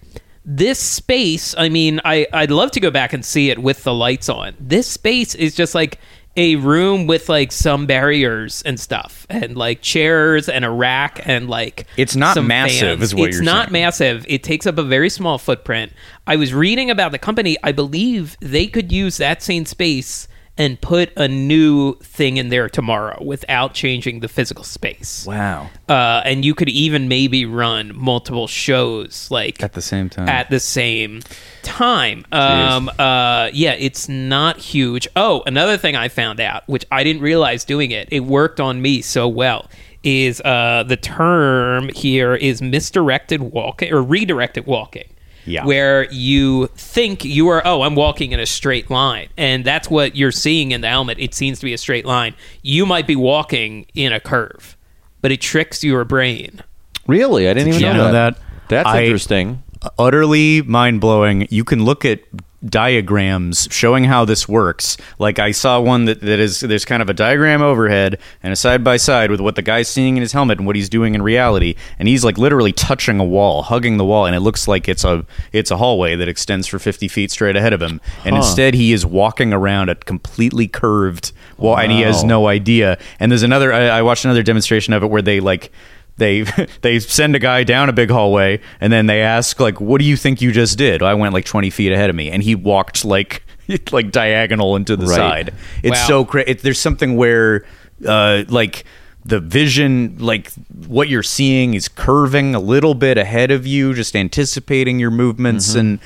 this 0.51 0.79
space 0.79 1.53
i 1.59 1.69
mean 1.69 1.99
I, 2.03 2.25
i'd 2.33 2.49
love 2.49 2.71
to 2.71 2.79
go 2.79 2.89
back 2.89 3.13
and 3.13 3.23
see 3.23 3.51
it 3.51 3.59
with 3.59 3.83
the 3.83 3.93
lights 3.93 4.29
on 4.29 4.55
this 4.59 4.87
space 4.87 5.35
is 5.35 5.53
just 5.53 5.75
like 5.75 5.99
a 6.39 6.55
room 6.55 7.05
with 7.05 7.27
like 7.27 7.51
some 7.51 7.85
barriers 7.85 8.61
and 8.61 8.79
stuff 8.79 9.27
and 9.29 9.57
like 9.57 9.81
chairs 9.81 10.47
and 10.47 10.63
a 10.63 10.69
rack 10.69 11.19
and 11.27 11.49
like 11.49 11.85
It's 11.97 12.15
not 12.15 12.41
massive, 12.43 12.99
fans. 12.99 13.01
is 13.03 13.13
what 13.15 13.27
it's 13.27 13.35
you're 13.35 13.43
not 13.43 13.65
saying. 13.69 13.73
massive 13.73 14.25
it 14.29 14.41
takes 14.41 14.65
up 14.65 14.77
a 14.77 14.83
very 14.83 15.09
small 15.09 15.37
footprint 15.37 15.91
i 16.27 16.37
was 16.37 16.53
reading 16.53 16.89
about 16.89 17.11
the 17.11 17.19
company 17.19 17.57
i 17.61 17.73
believe 17.73 18.37
they 18.39 18.67
could 18.67 18.89
use 18.89 19.17
that 19.17 19.43
same 19.43 19.65
space 19.65 20.29
and 20.59 20.79
put 20.79 21.11
a 21.17 21.27
new 21.27 21.95
thing 21.95 22.37
in 22.37 22.49
there 22.49 22.69
tomorrow 22.69 23.17
without 23.23 23.73
changing 23.73 24.19
the 24.19 24.27
physical 24.27 24.63
space 24.63 25.25
wow 25.25 25.67
uh, 25.89 26.21
and 26.25 26.45
you 26.45 26.53
could 26.53 26.69
even 26.69 27.07
maybe 27.07 27.45
run 27.45 27.91
multiple 27.95 28.45
shows 28.45 29.31
like 29.31 29.63
at 29.63 29.73
the 29.73 29.81
same 29.81 30.09
time. 30.09 30.29
at 30.29 30.51
the 30.51 30.59
same 30.59 31.21
time. 31.63 32.25
Um, 32.31 32.89
uh, 32.99 33.49
yeah, 33.53 33.73
it's 33.73 34.07
not 34.09 34.57
huge. 34.57 35.07
Oh, 35.15 35.43
another 35.45 35.77
thing 35.77 35.95
I 35.95 36.07
found 36.09 36.39
out, 36.39 36.67
which 36.67 36.85
I 36.91 37.03
didn't 37.03 37.21
realize 37.21 37.65
doing 37.65 37.91
it, 37.91 38.07
it 38.11 38.21
worked 38.21 38.59
on 38.59 38.81
me 38.81 39.01
so 39.01 39.27
well, 39.27 39.69
is 40.03 40.41
uh, 40.41 40.83
the 40.87 40.97
term 40.97 41.89
here 41.89 42.35
is 42.35 42.61
misdirected 42.61 43.41
walking 43.41 43.91
or 43.93 44.01
redirected 44.01 44.65
walking. 44.65 45.09
Yeah. 45.45 45.65
Where 45.65 46.11
you 46.11 46.67
think 46.75 47.25
you 47.25 47.47
are, 47.49 47.61
oh, 47.65 47.81
I'm 47.81 47.95
walking 47.95 48.31
in 48.31 48.39
a 48.39 48.45
straight 48.45 48.89
line. 48.89 49.29
And 49.37 49.65
that's 49.65 49.89
what 49.89 50.15
you're 50.15 50.31
seeing 50.31 50.71
in 50.71 50.81
the 50.81 50.89
helmet. 50.89 51.17
It 51.19 51.33
seems 51.33 51.59
to 51.59 51.65
be 51.65 51.73
a 51.73 51.77
straight 51.77 52.05
line. 52.05 52.35
You 52.61 52.85
might 52.85 53.07
be 53.07 53.15
walking 53.15 53.85
in 53.95 54.13
a 54.13 54.19
curve, 54.19 54.77
but 55.21 55.31
it 55.31 55.41
tricks 55.41 55.83
your 55.83 56.05
brain. 56.05 56.61
Really? 57.07 57.49
I 57.49 57.53
didn't 57.53 57.69
even 57.69 57.81
you 57.81 57.87
know, 57.87 57.93
know 57.93 58.11
that. 58.11 58.35
that? 58.35 58.43
That's 58.67 58.89
I- 58.89 59.03
interesting. 59.03 59.63
utterly 59.97 60.61
mind 60.61 61.01
blowing. 61.01 61.47
You 61.49 61.63
can 61.63 61.83
look 61.83 62.05
at 62.05 62.21
diagrams 62.65 63.67
showing 63.71 64.03
how 64.03 64.25
this 64.25 64.47
works. 64.47 64.97
Like 65.17 65.39
I 65.39 65.51
saw 65.51 65.79
one 65.79 66.05
that, 66.05 66.21
that 66.21 66.39
is 66.39 66.59
there's 66.59 66.85
kind 66.85 67.01
of 67.01 67.09
a 67.09 67.13
diagram 67.13 67.61
overhead 67.61 68.19
and 68.43 68.51
a 68.51 68.55
side 68.55 68.83
by 68.83 68.97
side 68.97 69.31
with 69.31 69.39
what 69.39 69.55
the 69.55 69.61
guy's 69.61 69.87
seeing 69.87 70.17
in 70.17 70.21
his 70.21 70.33
helmet 70.33 70.57
and 70.57 70.67
what 70.67 70.75
he's 70.75 70.89
doing 70.89 71.15
in 71.15 71.21
reality. 71.21 71.75
And 71.97 72.07
he's 72.07 72.25
like 72.25 72.37
literally 72.37 72.73
touching 72.73 73.19
a 73.19 73.23
wall, 73.23 73.63
hugging 73.63 73.97
the 73.97 74.05
wall, 74.05 74.25
and 74.25 74.35
it 74.35 74.41
looks 74.41 74.67
like 74.67 74.89
it's 74.89 75.03
a 75.03 75.25
it's 75.53 75.71
a 75.71 75.77
hallway 75.77 76.15
that 76.15 76.27
extends 76.27 76.67
for 76.67 76.79
50 76.79 77.07
feet 77.07 77.31
straight 77.31 77.55
ahead 77.55 77.73
of 77.73 77.81
him. 77.81 78.01
And 78.25 78.35
instead 78.35 78.73
he 78.73 78.91
is 78.91 79.05
walking 79.05 79.53
around 79.53 79.89
a 79.89 79.95
completely 79.95 80.67
curved 80.67 81.31
wall 81.57 81.77
and 81.77 81.91
he 81.91 82.01
has 82.01 82.23
no 82.23 82.47
idea. 82.47 82.97
And 83.19 83.31
there's 83.31 83.43
another 83.43 83.71
I, 83.71 83.87
I 83.87 84.01
watched 84.01 84.25
another 84.25 84.43
demonstration 84.43 84.93
of 84.93 85.03
it 85.03 85.07
where 85.07 85.21
they 85.21 85.39
like 85.39 85.71
they 86.19 86.41
they 86.81 86.99
send 86.99 87.35
a 87.35 87.39
guy 87.39 87.63
down 87.63 87.89
a 87.89 87.93
big 87.93 88.09
hallway 88.11 88.59
and 88.79 88.93
then 88.93 89.07
they 89.07 89.21
ask 89.21 89.59
like 89.59 89.81
what 89.81 89.99
do 89.99 90.05
you 90.05 90.15
think 90.15 90.41
you 90.41 90.51
just 90.51 90.77
did 90.77 91.01
i 91.01 91.13
went 91.13 91.33
like 91.33 91.45
20 91.45 91.69
feet 91.69 91.91
ahead 91.91 92.09
of 92.09 92.15
me 92.15 92.29
and 92.29 92.43
he 92.43 92.53
walked 92.55 93.03
like 93.03 93.43
like 93.91 94.11
diagonal 94.11 94.75
into 94.75 94.95
the 94.95 95.05
Right. 95.05 95.15
side 95.15 95.53
it's 95.83 95.99
Wow. 96.01 96.07
so 96.07 96.25
crazy 96.25 96.53
there's 96.53 96.79
something 96.79 97.15
where 97.15 97.65
uh 98.07 98.43
like 98.49 98.85
the 99.25 99.39
vision 99.39 100.15
like 100.17 100.51
what 100.87 101.09
you're 101.09 101.21
seeing 101.21 101.73
is 101.73 101.87
curving 101.89 102.55
a 102.55 102.59
little 102.59 102.95
bit 102.95 103.17
ahead 103.17 103.51
of 103.51 103.67
you 103.67 103.93
just 103.93 104.15
anticipating 104.15 104.97
your 104.99 105.11
movements 105.11 105.69
Mm-hmm. 105.71 105.79
and 105.79 105.99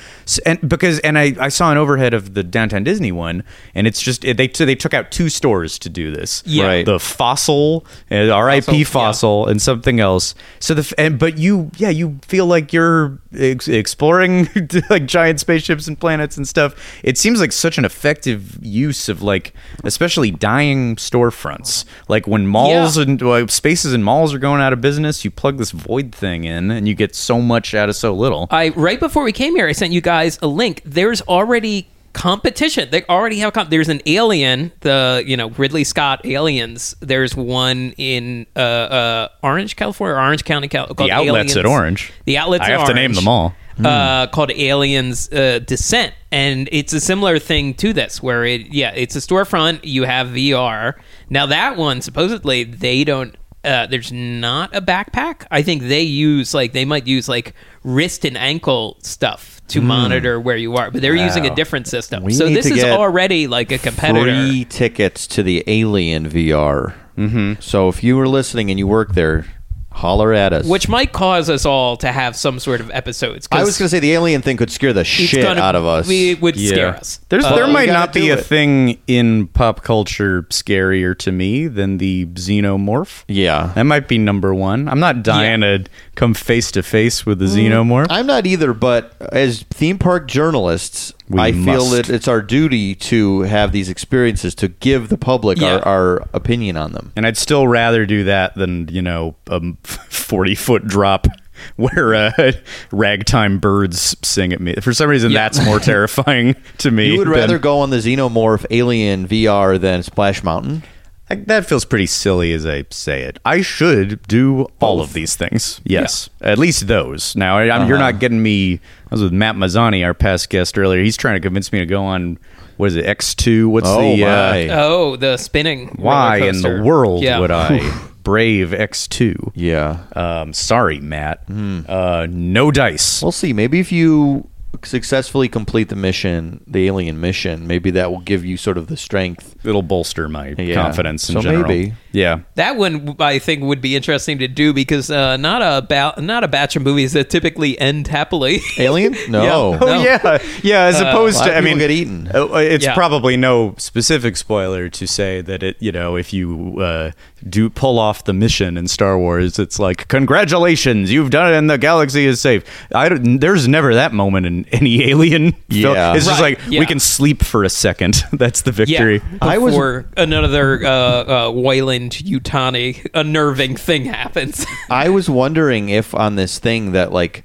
and 0.60 0.68
because 0.68 0.98
and 1.00 1.16
I, 1.16 1.34
I 1.38 1.48
saw 1.48 1.70
an 1.70 1.78
overhead 1.78 2.12
of 2.12 2.34
the 2.34 2.42
downtown 2.42 2.82
disney 2.82 3.12
one 3.12 3.44
and 3.74 3.86
it's 3.86 4.02
just 4.02 4.22
they 4.22 4.32
they 4.34 4.74
took 4.74 4.92
out 4.92 5.10
two 5.12 5.28
stores 5.28 5.78
to 5.78 5.88
do 5.88 6.10
this 6.10 6.42
Yeah. 6.44 6.66
Right. 6.66 6.84
the 6.86 6.98
fossil 6.98 7.86
uh, 8.10 8.16
rip 8.42 8.64
Fossil, 8.64 8.84
fossil, 8.84 9.42
yeah. 9.46 9.50
and 9.52 9.62
something 9.62 10.00
else 10.00 10.34
so 10.58 10.74
the 10.74 10.92
and, 10.98 11.18
but 11.18 11.38
you 11.38 11.70
yeah 11.76 11.90
you 11.90 12.18
feel 12.26 12.46
like 12.46 12.72
you're 12.72 13.20
ex- 13.38 13.68
exploring 13.68 14.48
like 14.90 15.06
giant 15.06 15.38
spaceships 15.40 15.86
and 15.86 15.98
planets 16.00 16.36
and 16.36 16.48
stuff 16.48 16.74
it 17.04 17.16
seems 17.16 17.40
like 17.40 17.52
such 17.52 17.78
an 17.78 17.84
effective 17.84 18.58
use 18.60 19.08
of 19.08 19.22
like 19.22 19.54
especially 19.84 20.32
dying 20.32 20.96
storefronts 20.96 21.84
like 22.08 22.26
when 22.26 22.46
malls 22.46 22.96
Yeah. 22.96 23.03
And 23.08 23.50
spaces 23.50 23.92
in 23.92 24.02
malls 24.02 24.32
are 24.34 24.38
going 24.38 24.60
out 24.60 24.72
of 24.72 24.80
business 24.80 25.24
you 25.24 25.30
plug 25.30 25.58
this 25.58 25.70
void 25.70 26.14
thing 26.14 26.44
in 26.44 26.70
and 26.70 26.86
you 26.88 26.94
get 26.94 27.14
so 27.14 27.40
much 27.40 27.74
out 27.74 27.88
of 27.88 27.96
so 27.96 28.12
little 28.14 28.46
I 28.50 28.68
right 28.70 28.98
before 29.00 29.22
we 29.24 29.32
came 29.32 29.54
here, 29.56 29.66
I 29.66 29.72
sent 29.72 29.92
you 29.92 30.00
guys 30.00 30.38
a 30.42 30.46
link. 30.46 30.82
There's 30.84 31.20
already 31.22 31.88
competition. 32.12 32.88
They 32.90 33.02
already 33.06 33.38
have 33.40 33.52
comp- 33.52 33.70
there's 33.70 33.88
an 33.88 34.00
Alien, 34.06 34.70
the 34.80 35.22
you 35.26 35.36
know 35.36 35.50
Ridley 35.50 35.84
Scott 35.84 36.24
Aliens. 36.24 36.94
There's 37.00 37.34
one 37.36 37.92
in 37.96 38.46
uh, 38.54 38.58
uh, 38.60 39.28
Orange, 39.42 39.76
California, 39.76 40.14
Orange 40.16 40.44
County, 40.44 40.68
Cal- 40.68 40.86
called 40.86 40.98
the 41.10 41.12
outlets 41.12 41.28
Aliens. 41.52 41.56
at 41.56 41.66
orange 41.66 42.12
The 42.24 42.38
outlets. 42.38 42.62
i 42.64 42.70
at 42.72 42.78
have 42.78 42.88
to 42.88 42.94
name 42.94 43.12
them 43.14 43.26
all 43.28 43.54
Uh, 43.84 44.28
called 44.28 44.52
Aliens 44.52 45.28
uh, 45.32 45.58
Descent, 45.58 46.14
and 46.30 46.68
it's 46.70 46.92
a 46.92 47.00
similar 47.00 47.40
thing 47.40 47.74
to 47.74 47.92
this, 47.92 48.22
where 48.22 48.44
it 48.44 48.72
yeah, 48.72 48.92
it's 48.94 49.16
a 49.16 49.18
storefront. 49.18 49.80
You 49.82 50.04
have 50.04 50.28
VR. 50.28 50.94
Now 51.30 51.46
that 51.46 51.76
one 51.76 52.00
supposedly 52.00 52.64
they 52.64 53.04
don't 53.04 53.36
uh, 53.64 53.86
there's 53.86 54.12
not 54.12 54.76
a 54.76 54.82
backpack. 54.82 55.46
I 55.50 55.62
think 55.62 55.82
they 55.82 56.02
use 56.02 56.52
like 56.52 56.72
they 56.72 56.84
might 56.84 57.06
use 57.06 57.28
like 57.28 57.54
wrist 57.82 58.24
and 58.24 58.36
ankle 58.36 58.98
stuff 59.00 59.62
to 59.68 59.80
monitor 59.80 60.38
where 60.38 60.56
you 60.56 60.76
are, 60.76 60.90
but 60.90 61.00
they're 61.00 61.16
using 61.16 61.46
a 61.46 61.54
different 61.54 61.86
system. 61.86 62.22
We 62.22 62.34
so 62.34 62.48
this 62.48 62.66
is 62.66 62.84
already 62.84 63.46
like 63.46 63.72
a 63.72 63.78
competitor. 63.78 64.24
Free 64.24 64.66
tickets 64.66 65.26
to 65.28 65.42
the 65.42 65.64
Alien 65.66 66.28
VR. 66.28 66.94
Mm-hmm. 67.16 67.60
So 67.60 67.88
if 67.88 68.04
you 68.04 68.16
were 68.16 68.28
listening 68.28 68.70
and 68.70 68.78
you 68.78 68.86
work 68.86 69.14
there, 69.14 69.46
holler 69.94 70.34
at 70.34 70.52
us. 70.52 70.66
Which 70.66 70.88
might 70.88 71.12
cause 71.12 71.48
us 71.48 71.64
all 71.64 71.96
to 71.98 72.10
have 72.12 72.36
some 72.36 72.58
sort 72.58 72.80
of 72.80 72.90
episodes. 72.90 73.46
'cause 73.46 73.60
I 73.60 73.64
was 73.64 73.78
going 73.78 73.86
to 73.86 73.90
say 73.90 74.00
the 74.00 74.12
alien 74.12 74.42
thing 74.42 74.56
could 74.56 74.70
scare 74.70 74.92
the 74.92 75.00
it's 75.00 75.08
shit 75.08 75.42
gonna- 75.42 75.60
out 75.60 75.74
of 75.76 75.86
us. 75.86 76.06
We 76.06 76.34
would 76.34 76.58
scare 76.58 76.88
us. 76.96 77.20
There's 77.28 77.44
Uh, 77.44 77.54
there 77.54 77.66
might 77.68 77.86
gotta 77.86 77.98
not 78.00 78.12
be 78.12 78.22
do 78.26 78.32
a 78.32 78.36
it. 78.36 78.44
thing 78.44 78.98
in 79.06 79.46
pop 79.46 79.82
culture 79.82 80.42
scarier 80.50 81.16
to 81.18 81.32
me 81.32 81.66
than 81.68 81.98
the 81.98 82.26
xenomorph. 82.34 83.22
yeah. 83.28 83.70
That 83.74 83.84
might 83.84 84.08
be 84.08 84.18
number 84.18 84.52
one. 84.54 84.88
I'm 84.88 85.00
not 85.00 85.22
dying 85.22 85.60
to 85.62 85.84
come 86.16 86.34
face 86.34 86.70
to 86.72 86.82
face 86.82 87.24
with 87.24 87.38
the 87.38 87.46
xenomorph. 87.46 88.06
I'm 88.10 88.26
not 88.26 88.46
either, 88.46 88.72
but 88.74 89.12
as 89.32 89.64
theme 89.72 89.96
park 89.98 90.28
journalists, 90.28 91.12
We 91.28 91.40
I 91.40 91.52
feel 91.52 91.86
that 91.90 92.10
it's 92.10 92.28
our 92.28 92.42
duty 92.42 92.94
to 92.96 93.40
have 93.42 93.72
these 93.72 93.88
experiences 93.88 94.54
to 94.56 94.68
give 94.68 95.08
the 95.08 95.16
public 95.16 95.58
Yeah. 95.58 95.76
our, 95.78 95.88
our 95.88 96.16
opinion 96.34 96.76
on 96.76 96.92
them. 96.92 97.12
And 97.16 97.26
I'd 97.26 97.38
still 97.38 97.66
rather 97.66 98.04
do 98.04 98.24
that 98.24 98.54
than, 98.54 98.88
you 98.88 99.00
know, 99.00 99.34
a 99.46 99.60
40 99.84 100.54
foot 100.54 100.86
drop 100.86 101.26
where 101.76 102.14
uh, 102.14 102.52
ragtime 102.92 103.58
birds 103.58 104.16
sing 104.22 104.52
at 104.52 104.60
me. 104.60 104.74
For 104.82 104.92
some 104.92 105.08
reason, 105.08 105.30
Yeah. 105.30 105.44
that's 105.48 105.64
more 105.64 105.78
terrifying 105.80 106.56
to 106.78 106.90
me. 106.90 107.12
You 107.12 107.18
would 107.18 107.28
than- 107.28 107.34
rather 107.34 107.58
go 107.58 107.78
on 107.78 107.90
the 107.90 107.98
Xenomorph 107.98 108.66
Alien 108.70 109.26
VR 109.26 109.80
than 109.80 110.02
Splash 110.02 110.42
Mountain? 110.42 110.82
I- 111.30 111.36
that 111.36 111.66
feels 111.66 111.84
pretty 111.84 112.06
silly 112.06 112.52
as 112.52 112.66
I 112.66 112.84
say 112.90 113.22
it. 113.22 113.38
I 113.44 113.62
should 113.62 114.20
do 114.28 114.66
all 114.80 115.00
of 115.00 115.12
these 115.14 115.36
things. 115.36 115.80
Yes, 115.84 116.28
at 116.40 116.58
least 116.58 116.86
those. 116.86 117.34
Now, 117.34 117.56
I, 117.58 117.70
I'm, 117.70 117.88
you're 117.88 117.96
Uh-huh. 117.96 118.10
not 118.12 118.20
getting 118.20 118.42
me. 118.42 118.74
I 118.74 119.14
was 119.14 119.22
with 119.22 119.32
Matt 119.32 119.54
Mazzani, 119.56 120.04
our 120.04 120.12
past 120.14 120.50
guest 120.50 120.76
earlier. 120.78 121.02
He's 121.02 121.16
trying 121.16 121.36
to 121.36 121.40
convince 121.40 121.72
me 121.72 121.78
to 121.80 121.86
go 121.86 122.04
on. 122.04 122.38
What 122.76 122.86
is 122.86 122.96
it? 122.96 123.06
X2. 123.06 123.68
What's 123.68 123.86
Oh, 123.88 124.00
the? 124.16 124.22
my. 124.22 124.68
Uh, 124.68 124.76
Oh, 124.84 125.16
the 125.16 125.36
spinning. 125.36 125.94
why 125.96 126.38
in 126.38 126.60
the 126.60 126.82
world 126.82 127.22
Yeah. 127.22 127.38
would 127.38 127.52
I 127.52 127.78
brave 128.24 128.70
X2? 128.70 129.52
Yeah. 129.54 129.98
Um, 130.16 130.52
sorry, 130.52 130.98
Matt. 131.00 131.44
Hmm. 131.46 131.80
Uh, 131.88 132.26
no 132.28 132.70
dice. 132.72 133.22
We'll 133.22 133.30
see. 133.32 133.52
Maybe 133.52 133.78
if 133.78 133.92
you 133.92 134.48
successfully 134.84 135.48
complete 135.48 135.88
the 135.88 135.96
mission, 135.96 136.62
the 136.66 136.86
alien 136.86 137.20
mission, 137.20 137.66
maybe 137.66 137.90
that 137.92 138.10
will 138.10 138.20
give 138.20 138.44
you 138.44 138.56
sort 138.56 138.78
of 138.78 138.86
the 138.88 138.96
strength. 138.96 139.56
It'll 139.64 139.82
bolster 139.82 140.28
my 140.28 140.54
Yeah. 140.58 140.74
confidence 140.74 141.28
in 141.28 141.34
So 141.34 141.40
general. 141.42 141.68
maybe. 141.68 141.94
Yeah. 142.12 142.40
That 142.54 142.76
one 142.76 143.16
I 143.18 143.38
think 143.38 143.62
would 143.64 143.80
be 143.80 143.96
interesting 143.96 144.38
to 144.38 144.48
do 144.48 144.72
because 144.72 145.10
uh, 145.10 145.36
not 145.36 145.62
a 145.62 145.82
ba- 145.86 146.14
not 146.20 146.44
a 146.44 146.48
batch 146.48 146.76
of 146.76 146.82
movies 146.82 147.12
that 147.14 147.28
typically 147.30 147.78
end 147.80 148.06
happily. 148.08 148.60
Alien? 148.78 149.14
No. 149.28 149.42
Yeah. 149.42 149.78
Oh 149.82 149.86
No. 149.86 150.02
yeah, 150.02 150.38
yeah. 150.62 150.82
As 150.84 151.00
opposed 151.00 151.38
lot 151.38 151.46
to, 151.46 151.56
I 151.56 151.60
mean, 151.60 151.78
get 151.78 151.90
eaten. 151.90 152.30
uh, 152.34 152.46
It's 152.54 152.84
Yeah. 152.84 152.94
probably 152.94 153.36
no 153.36 153.74
specific 153.78 154.36
spoiler 154.36 154.88
to 154.90 155.06
say 155.06 155.40
that 155.40 155.62
it, 155.62 155.76
you 155.80 155.90
know, 155.92 156.16
if 156.16 156.32
you 156.32 156.78
uh, 156.80 157.10
do 157.48 157.68
pull 157.68 157.98
off 157.98 158.24
the 158.24 158.32
mission 158.32 158.76
in 158.76 158.86
Star 158.88 159.18
Wars, 159.18 159.58
it's 159.58 159.78
like 159.78 160.06
congratulations, 160.08 161.12
you've 161.12 161.30
done 161.30 161.52
it, 161.52 161.56
and 161.56 161.68
the 161.68 161.78
galaxy 161.78 162.26
is 162.26 162.40
safe. 162.40 162.62
I 162.94 163.08
don't, 163.08 163.38
there's 163.40 163.66
never 163.66 163.94
that 163.94 164.12
moment 164.12 164.46
in 164.46 164.63
any 164.72 165.02
Alien. 165.04 165.52
film. 165.52 165.94
Yeah. 165.94 166.14
it's 166.14 166.26
just 166.26 166.40
like 166.40 166.58
yeah. 166.68 166.80
we 166.80 166.86
can 166.86 167.00
sleep 167.00 167.42
for 167.44 167.64
a 167.64 167.68
second. 167.68 168.22
That's 168.32 168.62
the 168.62 168.72
victory. 168.72 169.16
Yeah, 169.16 169.38
I 169.40 169.58
was- 169.58 170.04
another 170.16 170.84
uh, 170.84 170.90
uh, 170.90 171.50
Weyland-Yutani 171.52 173.06
unnerving 173.14 173.76
thing 173.76 174.04
happens. 174.06 174.64
I 174.90 175.08
was 175.08 175.28
wondering 175.28 175.88
if 175.88 176.14
on 176.14 176.36
this 176.36 176.58
thing 176.58 176.92
that 176.92 177.12
like, 177.12 177.44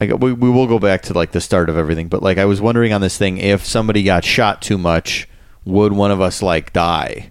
I 0.00 0.06
got- 0.06 0.20
we, 0.20 0.32
we 0.32 0.50
will 0.50 0.66
go 0.66 0.78
back 0.78 1.02
to 1.02 1.14
like 1.14 1.32
the 1.32 1.40
start 1.40 1.68
of 1.68 1.76
everything, 1.76 2.08
but 2.08 2.22
like 2.22 2.38
I 2.38 2.44
was 2.44 2.60
wondering 2.60 2.92
on 2.92 3.00
this 3.00 3.18
thing 3.18 3.38
if 3.38 3.64
somebody 3.64 4.02
got 4.02 4.24
shot 4.24 4.62
too 4.62 4.78
much, 4.78 5.28
would 5.64 5.92
one 5.92 6.10
of 6.10 6.20
us 6.20 6.42
like 6.42 6.72
die? 6.72 7.30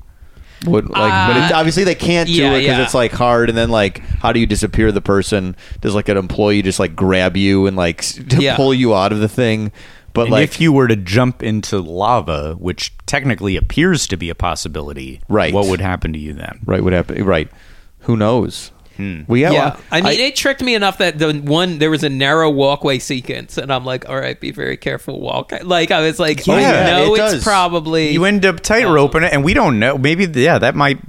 Would 0.66 0.89
like, 0.89 1.28
but 1.28 1.38
it's, 1.43 1.51
Uh, 1.53 1.57
obviously 1.57 1.84
they 1.84 1.95
can't 1.95 2.28
do 2.28 2.34
yeah, 2.36 2.53
it 2.53 2.61
because 2.61 2.78
yeah. 2.78 2.84
it's 2.84 2.93
like 2.93 3.11
hard. 3.11 3.49
And 3.49 3.57
then 3.57 3.70
like, 3.70 3.99
how 3.99 4.32
do 4.32 4.39
you 4.39 4.45
disappear 4.45 4.91
the 4.91 5.01
person? 5.01 5.55
Does 5.82 5.95
like 5.95 6.09
an 6.09 6.18
employee 6.18 6.61
just 6.61 6.80
like 6.80 6.95
grab 6.95 7.36
you 7.38 7.68
and 7.68 7.76
like 7.76 8.01
to 8.01 8.38
Yeah. 8.41 8.55
pull 8.55 8.74
you 8.74 8.95
out 8.95 9.11
of 9.11 9.20
the 9.20 9.28
thing? 9.30 9.72
But 10.14 10.24
And 10.24 10.32
like, 10.32 10.43
if 10.43 10.61
you 10.61 10.72
were 10.72 10.88
to 10.88 10.95
jump 10.95 11.41
into 11.41 11.80
lava, 11.80 12.53
which 12.59 12.93
technically 13.07 13.57
appears 13.57 14.05
to 14.07 14.16
be 14.18 14.30
a 14.30 14.36
possibility, 14.36 15.22
Right. 15.28 15.53
What 15.53 15.66
would 15.68 15.82
happen 15.82 16.14
to 16.14 16.20
you 16.20 16.34
then? 16.34 16.59
right, 16.66 16.84
what 16.84 16.93
happened? 16.93 17.26
Right, 17.26 17.49
who 18.01 18.16
knows? 18.16 18.72
Hmm. 18.98 19.22
We 19.28 19.41
have. 19.41 19.54
yeah, 19.54 19.78
I 19.91 20.02
mean, 20.02 20.20
it 20.20 20.36
tricked 20.36 20.62
me 20.62 20.76
enough 20.76 21.00
that 21.00 21.18
the 21.18 21.34
one 21.34 21.80
there 21.80 21.89
was 21.89 22.04
a 22.04 22.10
narrow 22.10 22.50
walkway 22.50 23.00
sequence, 23.00 23.58
and 23.58 23.74
I'm 23.74 23.86
like, 23.86 24.08
all 24.08 24.20
right, 24.20 24.39
be 24.39 24.52
very 24.52 24.78
careful, 24.78 25.20
walk. 25.20 25.52
Like 25.64 25.89
I 25.91 26.02
was 26.02 26.20
like, 26.20 26.46
Yeah, 26.46 26.54
I 26.56 26.60
know 27.06 27.16
it 27.16 27.20
it's 27.22 27.34
does. 27.34 27.44
probably 27.44 28.12
You 28.12 28.26
end 28.26 28.46
up 28.46 28.58
tightroping 28.58 29.24
it, 29.26 29.34
and 29.34 29.44
we 29.44 29.54
don't 29.56 29.80
know. 29.80 29.98
Maybe, 29.98 30.26
yeah, 30.39 30.60
that 30.60 30.76
might. 30.76 31.00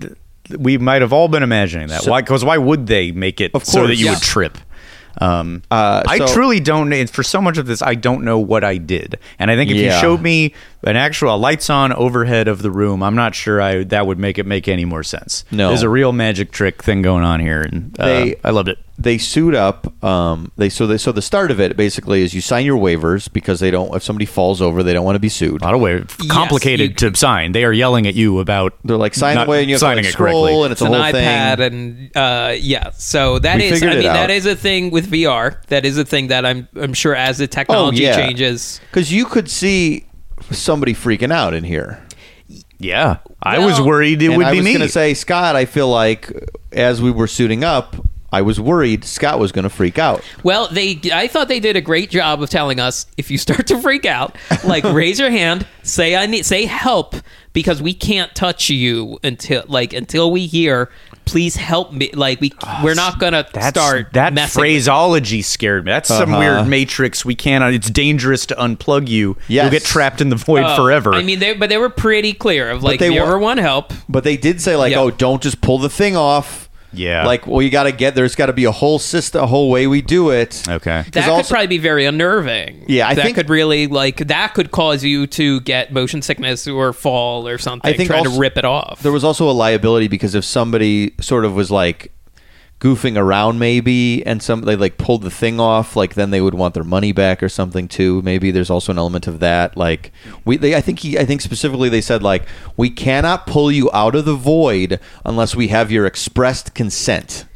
We 0.58 0.76
might 0.78 1.00
have 1.02 1.12
all 1.12 1.28
been 1.28 1.42
imagining 1.42 1.88
that. 1.88 2.02
So- 2.02 2.10
why? 2.10 2.20
Because 2.22 2.44
why 2.44 2.58
would 2.58 2.86
they 2.86 3.12
make 3.12 3.40
it 3.40 3.50
Of 3.54 3.64
so 3.64 3.86
that 3.86 3.96
you 3.96 4.06
Yeah. 4.06 4.12
would 4.12 4.22
trip? 4.22 4.58
Um, 5.20 5.62
Uh, 5.70 6.02
I 6.06 6.18
truly 6.18 6.58
don't. 6.60 6.92
For 7.08 7.22
so 7.22 7.40
much 7.40 7.56
of 7.56 7.66
this, 7.66 7.82
I 7.82 7.94
don't 7.94 8.24
know 8.24 8.38
what 8.38 8.64
I 8.64 8.78
did, 8.78 9.18
and 9.38 9.50
I 9.50 9.56
think 9.56 9.70
if 9.70 9.76
Yeah. 9.76 9.94
you 9.94 10.00
showed 10.00 10.20
me 10.22 10.52
an 10.86 10.96
actual 10.96 11.38
lights 11.38 11.70
on 11.70 11.92
overhead 11.92 12.46
of 12.48 12.62
the 12.62 12.70
room, 12.70 13.02
I'm 13.02 13.14
not 13.14 13.34
sure 13.34 13.60
I 13.60 13.84
that 13.84 14.06
would 14.06 14.18
make 14.18 14.38
it 14.38 14.46
make 14.46 14.68
any 14.68 14.84
more 14.84 15.02
sense. 15.02 15.44
No. 15.50 15.68
there's 15.68 15.82
a 15.82 15.88
real 15.88 16.12
magic 16.12 16.50
trick 16.52 16.82
thing 16.82 17.02
going 17.02 17.24
on 17.24 17.40
here, 17.40 17.62
and 17.62 17.98
uh, 17.98 18.06
They- 18.06 18.36
I 18.44 18.50
loved 18.50 18.68
it. 18.68 18.78
they 18.98 19.18
suit 19.18 19.54
up. 19.54 20.04
Um, 20.04 20.52
they 20.56 20.68
so 20.68 20.86
they 20.86 20.98
so 20.98 21.10
the 21.10 21.22
start 21.22 21.50
of 21.50 21.58
it 21.60 21.76
basically 21.76 22.22
is 22.22 22.32
you 22.34 22.40
sign 22.40 22.64
your 22.66 22.78
waivers 22.78 23.32
because 23.32 23.58
they 23.60 23.70
don't. 23.70 23.94
If 23.94 24.02
somebody 24.02 24.26
falls 24.26 24.60
over, 24.62 24.82
they 24.82 24.92
don't 24.92 25.04
want 25.04 25.16
to 25.16 25.20
be 25.20 25.28
sued. 25.28 25.62
A 25.62 25.64
lot 25.64 25.74
of 25.74 25.80
way 25.80 26.04
complicated 26.28 26.98
to 26.98 27.14
sign. 27.16 27.52
They 27.52 27.64
are 27.64 27.72
yelling 27.72 28.06
at 28.06 28.14
you 28.14 28.38
about 28.40 28.74
They're 28.84 28.96
like 28.96 29.14
sign 29.14 29.34
not 29.36 29.46
away, 29.48 29.60
and 29.60 29.68
you 29.68 29.74
have 29.74 29.80
to 29.80 29.86
signing 29.86 30.04
like, 30.04 30.14
it 30.14 30.16
correctly. 30.16 30.42
scroll, 30.50 30.64
and 30.64 30.72
it's, 30.72 30.80
it's 30.82 30.90
a 30.90 30.92
an 30.92 31.12
iPad, 31.12 31.56
thing. 31.56 31.72
and 31.72 32.16
uh, 32.16 32.52
yeah. 32.56 32.90
So 32.90 33.38
that 33.40 33.56
We 33.56 33.64
is, 33.64 33.82
I 33.82 33.86
mean, 33.86 34.06
out. 34.06 34.12
that 34.14 34.30
is 34.30 34.46
a 34.46 34.54
thing 34.56 34.90
with 34.90 35.10
VR. 35.10 35.62
That 35.68 35.84
is 35.84 35.98
a 35.98 36.04
thing 36.04 36.28
that 36.28 36.44
I'm, 36.46 36.68
I'm 36.76 36.94
sure 36.94 37.14
as 37.14 37.38
the 37.38 37.46
technology 37.46 38.06
Oh, 38.06 38.10
yeah. 38.10 38.16
changes. 38.16 38.80
Because 38.90 39.12
you 39.12 39.24
could 39.26 39.50
see 39.50 40.06
somebody 40.50 40.94
freaking 40.94 41.32
out 41.32 41.54
in 41.54 41.64
here. 41.64 42.02
Yeah, 42.78 43.18
I 43.42 43.58
Well- 43.58 43.68
was 43.68 43.80
worried 43.80 44.22
it 44.22 44.26
and 44.26 44.36
would 44.36 44.46
I 44.46 44.52
be 44.52 44.60
me. 44.60 44.70
I 44.70 44.72
was 44.72 44.78
going 44.78 44.88
to 44.88 44.92
say, 44.92 45.14
Scott. 45.14 45.56
I 45.56 45.64
feel 45.64 45.88
like 45.88 46.30
as 46.72 47.00
we 47.00 47.10
were 47.10 47.26
suiting 47.26 47.64
up, 47.64 47.96
I 48.32 48.42
was 48.42 48.58
worried 48.60 49.04
Scott 49.04 49.38
was 49.38 49.52
going 49.52 49.62
to 49.62 49.70
freak 49.70 49.96
out. 49.96 50.22
Well, 50.42 50.66
they, 50.68 51.00
I 51.12 51.28
thought 51.28 51.46
they 51.46 51.60
did 51.60 51.76
a 51.76 51.80
great 51.80 52.10
job 52.10 52.42
of 52.42 52.50
telling 52.50 52.80
us 52.80 53.06
if 53.16 53.30
you 53.30 53.38
start 53.38 53.68
to 53.68 53.80
freak 53.80 54.04
out, 54.04 54.36
like 54.64 54.82
raise 54.92 55.20
your 55.20 55.30
hand, 55.30 55.66
say 55.84 56.16
I 56.16 56.26
need, 56.26 56.44
say 56.44 56.66
help, 56.66 57.14
because 57.52 57.80
we 57.80 57.94
can't 57.94 58.34
touch 58.34 58.68
you 58.70 59.18
until, 59.22 59.62
like, 59.68 59.92
until 59.92 60.32
we 60.32 60.46
hear, 60.46 60.90
please 61.24 61.56
help 61.56 61.92
me. 61.92 62.10
Like 62.12 62.40
we, 62.40 62.52
we're 62.82 62.94
not 62.94 63.18
gonna 63.18 63.46
That's, 63.52 63.68
start 63.68 64.12
that 64.12 64.32
messing 64.34 64.60
with 64.60 64.68
phraseology 64.70 65.42
scared 65.42 65.84
me. 65.84 65.90
That's 65.92 66.08
some 66.08 66.30
Uh-huh. 66.34 66.38
weird 66.38 66.68
matrix. 66.68 67.24
We 67.24 67.34
can't. 67.34 67.62
It's 67.74 67.90
dangerous 67.90 68.46
to 68.46 68.54
unplug 68.54 69.08
you. 69.08 69.36
Yes. 69.48 69.64
You'll 69.64 69.70
get 69.70 69.84
trapped 69.84 70.20
in 70.20 70.28
the 70.28 70.36
void 70.36 70.64
Oh, 70.66 70.76
forever. 70.76 71.14
I 71.14 71.22
mean, 71.22 71.38
they, 71.38 71.54
but 71.54 71.68
they 71.70 71.78
were 71.78 71.90
pretty 71.90 72.32
clear 72.32 72.70
of 72.70 72.82
like, 72.82 73.00
they 73.00 73.08
if 73.08 73.14
you 73.14 73.20
wa- 73.20 73.26
ever 73.26 73.38
want 73.38 73.60
help, 73.60 73.92
But 74.08 74.24
they 74.24 74.36
did 74.36 74.60
say 74.60 74.76
like, 74.76 74.92
Yeah. 74.92 75.00
oh, 75.00 75.10
don't 75.10 75.42
just 75.42 75.60
pull 75.60 75.78
the 75.78 75.88
thing 75.90 76.16
off. 76.16 76.63
Yeah. 76.94 77.26
Like, 77.26 77.46
well, 77.46 77.60
you 77.62 77.70
got 77.70 77.84
to 77.84 77.92
get 77.92 78.14
there's 78.14 78.34
got 78.34 78.46
to 78.46 78.52
be 78.52 78.64
a 78.64 78.72
whole 78.72 78.98
system, 78.98 79.42
a 79.44 79.46
whole 79.46 79.70
way 79.70 79.86
we 79.86 80.00
do 80.02 80.30
it. 80.30 80.62
okay. 80.68 81.02
that 81.02 81.12
could 81.12 81.28
also- 81.28 81.52
probably 81.54 81.66
be 81.66 81.78
very 81.78 82.04
unnerving. 82.06 82.84
Yeah, 82.88 83.06
I 83.06 83.08
think 83.08 83.16
that 83.16 83.22
think- 83.24 83.36
could 83.36 83.50
really 83.50 83.86
like 83.86 84.16
that 84.28 84.54
could 84.54 84.70
cause 84.70 85.04
you 85.04 85.26
to 85.28 85.60
get 85.60 85.92
motion 85.92 86.22
sickness 86.22 86.66
or 86.66 86.92
fall 86.92 87.46
or 87.48 87.58
something. 87.58 87.92
I 87.92 87.96
think 87.96 88.08
trying 88.08 88.20
also- 88.20 88.32
to 88.32 88.40
rip 88.40 88.56
it 88.56 88.64
off. 88.64 89.02
There 89.02 89.12
was 89.12 89.24
also 89.24 89.50
a 89.50 89.52
liability 89.52 90.08
because 90.08 90.34
if 90.34 90.44
somebody 90.44 91.14
sort 91.20 91.44
of 91.44 91.54
was 91.54 91.70
like 91.70 92.12
goofing 92.84 93.16
around 93.16 93.58
maybe 93.58 94.24
and 94.26 94.42
some 94.42 94.60
they 94.60 94.76
like 94.76 94.98
pulled 94.98 95.22
the 95.22 95.30
thing 95.30 95.58
off 95.58 95.96
like 95.96 96.12
then 96.14 96.30
they 96.30 96.40
would 96.42 96.52
want 96.52 96.74
their 96.74 96.84
money 96.84 97.12
back 97.12 97.42
or 97.42 97.48
something 97.48 97.88
too 97.88 98.20
maybe 98.20 98.50
there's 98.50 98.68
also 98.68 98.92
an 98.92 98.98
element 98.98 99.26
of 99.26 99.40
that 99.40 99.74
like 99.74 100.12
we 100.44 100.58
they, 100.58 100.74
i 100.76 100.82
think 100.82 100.98
he 100.98 101.18
i 101.18 101.24
think 101.24 101.40
specifically 101.40 101.88
they 101.88 102.02
said 102.02 102.22
like 102.22 102.42
we 102.76 102.90
cannot 102.90 103.46
pull 103.46 103.72
you 103.72 103.90
out 103.94 104.14
of 104.14 104.26
the 104.26 104.34
void 104.34 105.00
unless 105.24 105.56
we 105.56 105.68
have 105.68 105.90
your 105.90 106.04
expressed 106.04 106.74
consent 106.74 107.46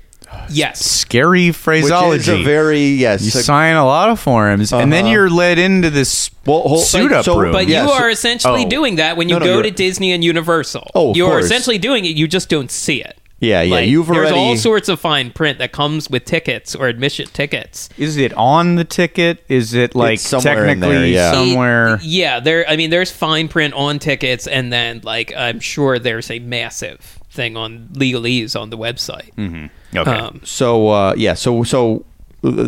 yes. 0.51 0.81
Scary 0.85 1.53
phraseology. 1.53 2.09
which 2.19 2.25
phraseology. 2.27 2.41
is 2.41 2.41
a 2.41 2.45
very 2.45 2.81
yes 2.87 3.23
you 3.23 3.29
a- 3.29 3.43
sign 3.43 3.77
a 3.77 3.85
lot 3.85 4.09
of 4.11 4.19
forms, 4.21 4.73
and 4.73 4.93
then 4.93 5.05
Uh-huh. 5.05 5.13
you're 5.13 5.31
led 5.31 5.59
into 5.59 5.91
this 5.91 6.31
Well, 6.47 6.61
hold- 6.63 6.85
suit 6.85 7.11
but- 7.11 7.19
up 7.19 7.25
so- 7.25 7.39
room. 7.39 7.53
But 7.53 7.67
Yeah, 7.67 7.83
you 7.85 7.89
so- 7.89 7.95
are 7.95 8.11
essentially 8.11 8.65
Oh. 8.65 8.69
doing 8.69 8.97
that 8.97 9.17
when 9.17 9.29
you 9.29 9.39
No, 9.39 9.45
no, 9.45 9.57
go 9.57 9.63
to 9.63 9.71
Disney 9.71 10.13
and 10.13 10.23
Universal. 10.25 10.91
Oh, 10.95 11.11
of 11.11 11.17
you're 11.17 11.29
course. 11.29 11.45
essentially 11.47 11.77
doing 11.79 12.05
it. 12.05 12.17
You 12.17 12.29
just 12.29 12.49
don't 12.49 12.71
see 12.71 13.03
it. 13.03 13.18
Yeah, 13.41 13.63
yeah. 13.63 13.75
Like, 13.77 13.89
You've 13.89 14.09
already. 14.11 14.31
there's 14.31 14.33
all 14.37 14.57
sorts 14.57 14.89
of 14.89 14.99
fine 14.99 15.31
print 15.31 15.59
that 15.59 15.71
comes 15.73 16.11
with 16.11 16.25
tickets 16.25 16.75
or 16.75 16.89
admission 16.89 17.29
tickets. 17.29 17.89
Is 17.97 18.17
it 18.17 18.33
on 18.35 18.75
the 18.75 18.85
ticket? 18.85 19.45
Is 19.49 19.75
it 19.75 19.95
like 19.95 20.19
somewhere 20.19 20.67
in 20.67 20.81
there, 20.81 20.91
technically 20.91 21.15
yeah. 21.15 21.33
somewhere? 21.33 21.95
It- 21.95 22.03
yeah, 22.03 22.41
there. 22.41 22.69
I 22.69 22.77
mean, 22.77 22.91
there's 22.91 23.11
fine 23.13 23.47
print 23.49 23.75
on 23.75 23.99
tickets, 24.01 24.47
and 24.47 24.73
then 24.73 25.03
like 25.05 25.33
I'm 25.37 25.61
sure 25.61 25.99
there's 25.99 26.31
a 26.31 26.41
massive 26.41 27.19
thing 27.31 27.57
on 27.57 27.89
legalese 27.93 28.59
on 28.61 28.71
the 28.71 28.79
website. 28.79 29.31
Okay. 29.95 30.11
Um, 30.11 30.41
So 30.45 30.89
uh, 30.89 31.15
yeah, 31.17 31.35
so 31.35 31.63
so 31.63 32.05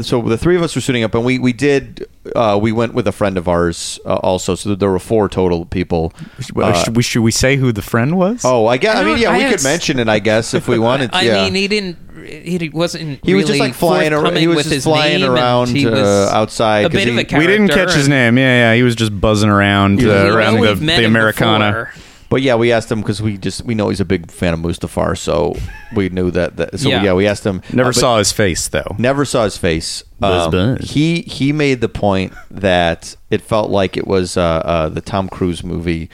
so 0.02 0.20
the 0.22 0.36
three 0.36 0.56
of 0.56 0.62
us 0.62 0.74
were 0.74 0.80
suiting 0.80 1.04
up, 1.04 1.14
and 1.14 1.24
we 1.24 1.38
we 1.38 1.52
did 1.52 2.06
uh, 2.34 2.58
we 2.60 2.72
went 2.72 2.92
with 2.92 3.06
a 3.06 3.12
friend 3.12 3.38
of 3.38 3.46
ours 3.48 4.00
uh, 4.04 4.16
also. 4.16 4.56
So 4.56 4.74
there 4.74 4.90
were 4.90 4.98
four 4.98 5.28
total 5.28 5.64
people. 5.64 6.12
Uh, 6.56 6.72
should 6.72 6.96
we 6.96 7.02
should 7.04 7.22
we 7.22 7.30
say 7.30 7.56
who 7.56 7.70
the 7.70 7.82
friend 7.82 8.18
was? 8.18 8.42
oh, 8.44 8.66
I 8.66 8.78
guess. 8.78 8.96
I, 8.96 9.02
I 9.02 9.04
mean, 9.04 9.18
yeah, 9.18 9.30
I 9.30 9.36
we 9.36 9.42
could 9.44 9.50
haven't- 9.52 9.64
mention 9.64 9.98
it. 10.00 10.08
I 10.08 10.18
guess 10.18 10.54
if 10.54 10.66
we 10.66 10.78
wanted. 10.88 11.12
to. 11.12 11.18
I 11.18 11.22
yeah. 11.22 11.44
mean, 11.44 11.54
he 11.54 11.68
didn't. 11.68 11.98
He 12.26 12.68
wasn't. 12.72 13.24
He 13.24 13.34
was 13.34 13.46
just 13.46 13.60
like 13.60 13.74
flying 13.74 14.12
around. 14.12 14.36
He 14.36 14.48
was 14.48 14.66
just 14.66 14.84
flying 14.84 15.22
around 15.22 15.68
he 15.68 15.86
was 15.86 16.00
uh, 16.00 16.30
outside. 16.32 16.86
A 16.86 16.88
'cause 16.88 16.92
bit 16.94 17.08
of 17.08 17.14
a 17.16 17.24
character. 17.24 17.38
we 17.38 17.46
didn't 17.46 17.68
catch 17.68 17.94
his 17.94 18.08
name. 18.08 18.38
Yeah, 18.38 18.72
yeah, 18.72 18.74
he 18.74 18.82
was 18.82 18.96
just 18.96 19.18
buzzing 19.20 19.48
around 19.50 20.02
uh, 20.04 20.34
around 20.34 20.60
the, 20.60 20.74
the 20.74 21.04
Americana. 21.04 21.86
before. 21.92 22.09
But 22.30 22.42
yeah, 22.42 22.54
we 22.54 22.70
asked 22.70 22.90
him 22.90 23.00
because 23.00 23.20
we 23.20 23.36
just 23.36 23.64
we 23.64 23.74
know 23.74 23.88
he's 23.88 24.00
a 24.00 24.04
big 24.04 24.30
fan 24.30 24.54
of 24.54 24.60
Mustafar, 24.60 25.18
so 25.18 25.56
we 25.94 26.08
knew 26.10 26.30
that. 26.30 26.56
that 26.56 26.78
so 26.78 26.88
yeah. 26.88 27.02
Yeah. 27.02 27.14
we 27.14 27.26
asked 27.26 27.44
him. 27.44 27.60
Never 27.72 27.90
uh, 27.90 27.92
saw 27.92 28.18
his 28.18 28.30
face 28.30 28.68
though. 28.68 28.94
Never 28.98 29.24
saw 29.24 29.44
his 29.44 29.56
face. 29.56 30.04
Um, 30.22 30.50
buzz. 30.52 30.90
He 30.90 31.22
he 31.22 31.52
made 31.52 31.80
the 31.80 31.88
point 31.88 32.32
that 32.50 33.16
it 33.30 33.42
felt 33.42 33.70
like 33.70 33.96
it 33.96 34.06
was 34.06 34.36
uh, 34.36 34.42
uh, 34.42 34.88
the 34.88 35.00
Tom 35.00 35.28
Cruise 35.28 35.64
movie 35.64 36.08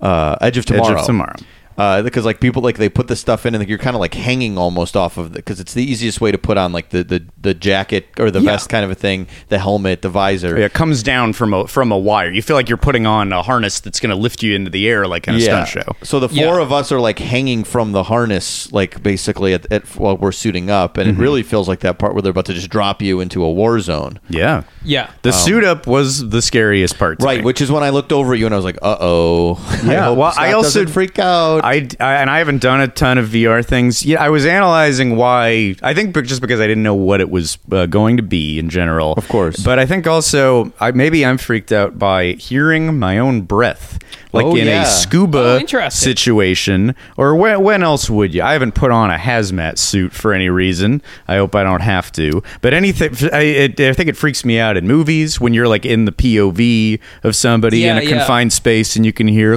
uh, 0.00 0.36
Edge 0.40 0.58
of 0.58 0.70
Edge 0.70 0.88
of 0.88 1.06
Tomorrow. 1.06 1.36
Tomorrow. 1.76 1.98
Uh, 1.98 2.02
because 2.02 2.24
like 2.24 2.40
people 2.40 2.62
like 2.62 2.76
they 2.76 2.88
put 2.88 3.08
the 3.08 3.16
stuff 3.16 3.46
in 3.46 3.54
and 3.54 3.66
you're 3.68 3.78
kind 3.78 3.96
of 3.96 4.00
like 4.00 4.14
hanging 4.14 4.58
almost 4.58 4.96
off 4.96 5.16
of 5.16 5.32
because 5.32 5.60
it's 5.60 5.72
the 5.74 5.82
easiest 5.82 6.20
way 6.20 6.30
to 6.30 6.36
put 6.38 6.58
on 6.58 6.72
like 6.72 6.90
the 6.90 7.02
the, 7.02 7.24
the 7.40 7.54
jacket 7.54 8.06
or 8.18 8.30
the 8.30 8.40
Yeah. 8.40 8.50
vest 8.52 8.68
kind 8.68 8.84
of 8.84 8.90
a 8.90 8.94
thing, 8.94 9.26
the 9.48 9.58
helmet, 9.58 10.02
the 10.02 10.08
visor. 10.10 10.58
Yeah, 10.58 10.66
it 10.66 10.72
comes 10.74 11.02
down 11.02 11.32
from 11.32 11.54
a 11.54 11.66
from 11.66 11.90
a 11.92 11.98
wire. 11.98 12.30
You 12.30 12.42
feel 12.42 12.56
like 12.56 12.68
you're 12.68 12.76
putting 12.78 13.06
on 13.06 13.32
a 13.32 13.42
harness 13.42 13.80
that's 13.80 13.98
going 14.00 14.10
to 14.10 14.16
lift 14.16 14.42
you 14.42 14.54
into 14.54 14.70
the 14.70 14.88
air 14.88 15.06
like 15.06 15.26
in 15.28 15.34
a 15.36 15.40
stunt 15.40 15.68
show. 15.68 15.96
So 16.02 16.20
the 16.20 16.28
four 16.28 16.36
Yeah. 16.56 16.60
of 16.62 16.72
us 16.72 16.92
are 16.92 17.00
like 17.00 17.18
hanging 17.18 17.64
from 17.64 17.92
the 17.92 18.02
harness, 18.04 18.70
like 18.72 19.02
basically 19.02 19.54
at, 19.54 19.70
at 19.72 19.86
while 19.96 20.16
we're 20.16 20.32
suiting 20.32 20.70
up, 20.70 20.96
and 20.96 21.10
Mm-hmm. 21.10 21.20
it 21.20 21.22
really 21.22 21.42
feels 21.42 21.66
like 21.68 21.80
that 21.80 21.98
part 21.98 22.12
where 22.14 22.20
they're 22.22 22.30
about 22.30 22.46
to 22.46 22.54
just 22.54 22.68
drop 22.70 23.00
you 23.02 23.20
into 23.20 23.42
a 23.42 23.50
war 23.50 23.80
zone. 23.80 24.20
Yeah. 24.28 24.64
Yeah. 24.84 25.10
The 25.22 25.32
suit 25.32 25.64
up 25.64 25.86
was 25.86 26.28
the 26.28 26.42
scariest 26.42 26.98
part. 26.98 27.18
to 27.20 27.24
Um, 27.24 27.26
Right, 27.26 27.38
me. 27.38 27.44
which 27.44 27.60
is 27.60 27.70
when 27.72 27.82
I 27.82 27.90
looked 27.90 28.12
over 28.12 28.32
at 28.34 28.38
you 28.38 28.44
and 28.46 28.54
I 28.54 28.58
was 28.58 28.64
like, 28.64 28.78
"Uh 28.82 28.96
oh." 29.00 29.56
Yeah, 29.84 30.10
well, 30.10 30.32
I 30.36 30.52
also- 30.52 30.84
freak 30.86 31.18
out. 31.18 31.59
I, 31.62 31.88
I 32.00 32.14
and 32.16 32.30
I 32.30 32.38
haven't 32.38 32.60
done 32.62 32.80
a 32.80 32.88
ton 32.88 33.18
of 33.18 33.28
VR 33.28 33.64
things. 33.64 34.04
Yeah, 34.04 34.22
I 34.22 34.28
was 34.28 34.44
analyzing 34.46 35.16
why. 35.16 35.74
I 35.82 35.94
think 35.94 36.14
just 36.24 36.40
because 36.40 36.60
I 36.60 36.66
didn't 36.66 36.82
know 36.82 36.94
what 36.94 37.20
it 37.20 37.30
was 37.30 37.58
uh, 37.72 37.86
going 37.86 38.16
to 38.16 38.22
be 38.22 38.58
in 38.58 38.68
general. 38.70 39.12
Of 39.14 39.28
course. 39.28 39.62
but 39.62 39.78
I 39.78 39.86
think 39.86 40.06
also 40.06 40.72
I, 40.80 40.90
maybe 40.92 41.24
I'm 41.24 41.38
freaked 41.38 41.72
out 41.72 41.98
by 41.98 42.32
hearing 42.32 42.98
my 42.98 43.18
own 43.18 43.42
breath, 43.42 43.98
like 44.32 44.44
Oh, 44.46 44.56
in 44.56 44.66
yeah. 44.66 44.82
a 44.82 44.86
Oh, 44.86 44.90
scuba 44.90 45.58
interesting. 45.60 46.04
situation. 46.10 46.94
Or 47.16 47.34
when, 47.34 47.62
when 47.62 47.82
else 47.82 48.08
would 48.10 48.34
you? 48.34 48.42
I 48.42 48.52
haven't 48.52 48.72
put 48.74 48.90
on 48.90 49.10
a 49.10 49.16
hazmat 49.18 49.78
suit 49.78 50.12
for 50.12 50.32
any 50.32 50.48
reason. 50.48 51.02
I 51.28 51.36
hope 51.36 51.54
I 51.54 51.62
don't 51.64 51.82
have 51.82 52.10
to. 52.12 52.42
But 52.60 52.74
anything, 52.74 53.14
I, 53.32 53.40
it, 53.42 53.80
I 53.80 53.92
think 53.92 54.08
it 54.08 54.16
freaks 54.16 54.44
me 54.44 54.58
out 54.58 54.76
in 54.76 54.86
movies 54.86 55.40
when 55.40 55.54
you're 55.54 55.68
like 55.68 55.84
in 55.84 56.04
the 56.04 56.12
POV 56.12 57.00
of 57.24 57.34
somebody 57.36 57.80
Yeah, 57.80 57.92
in 57.96 57.98
a 57.98 58.02
yeah. 58.02 58.18
confined 58.18 58.52
space 58.52 58.96
and 58.96 59.04
you 59.04 59.12
can 59.12 59.28
hear. 59.28 59.56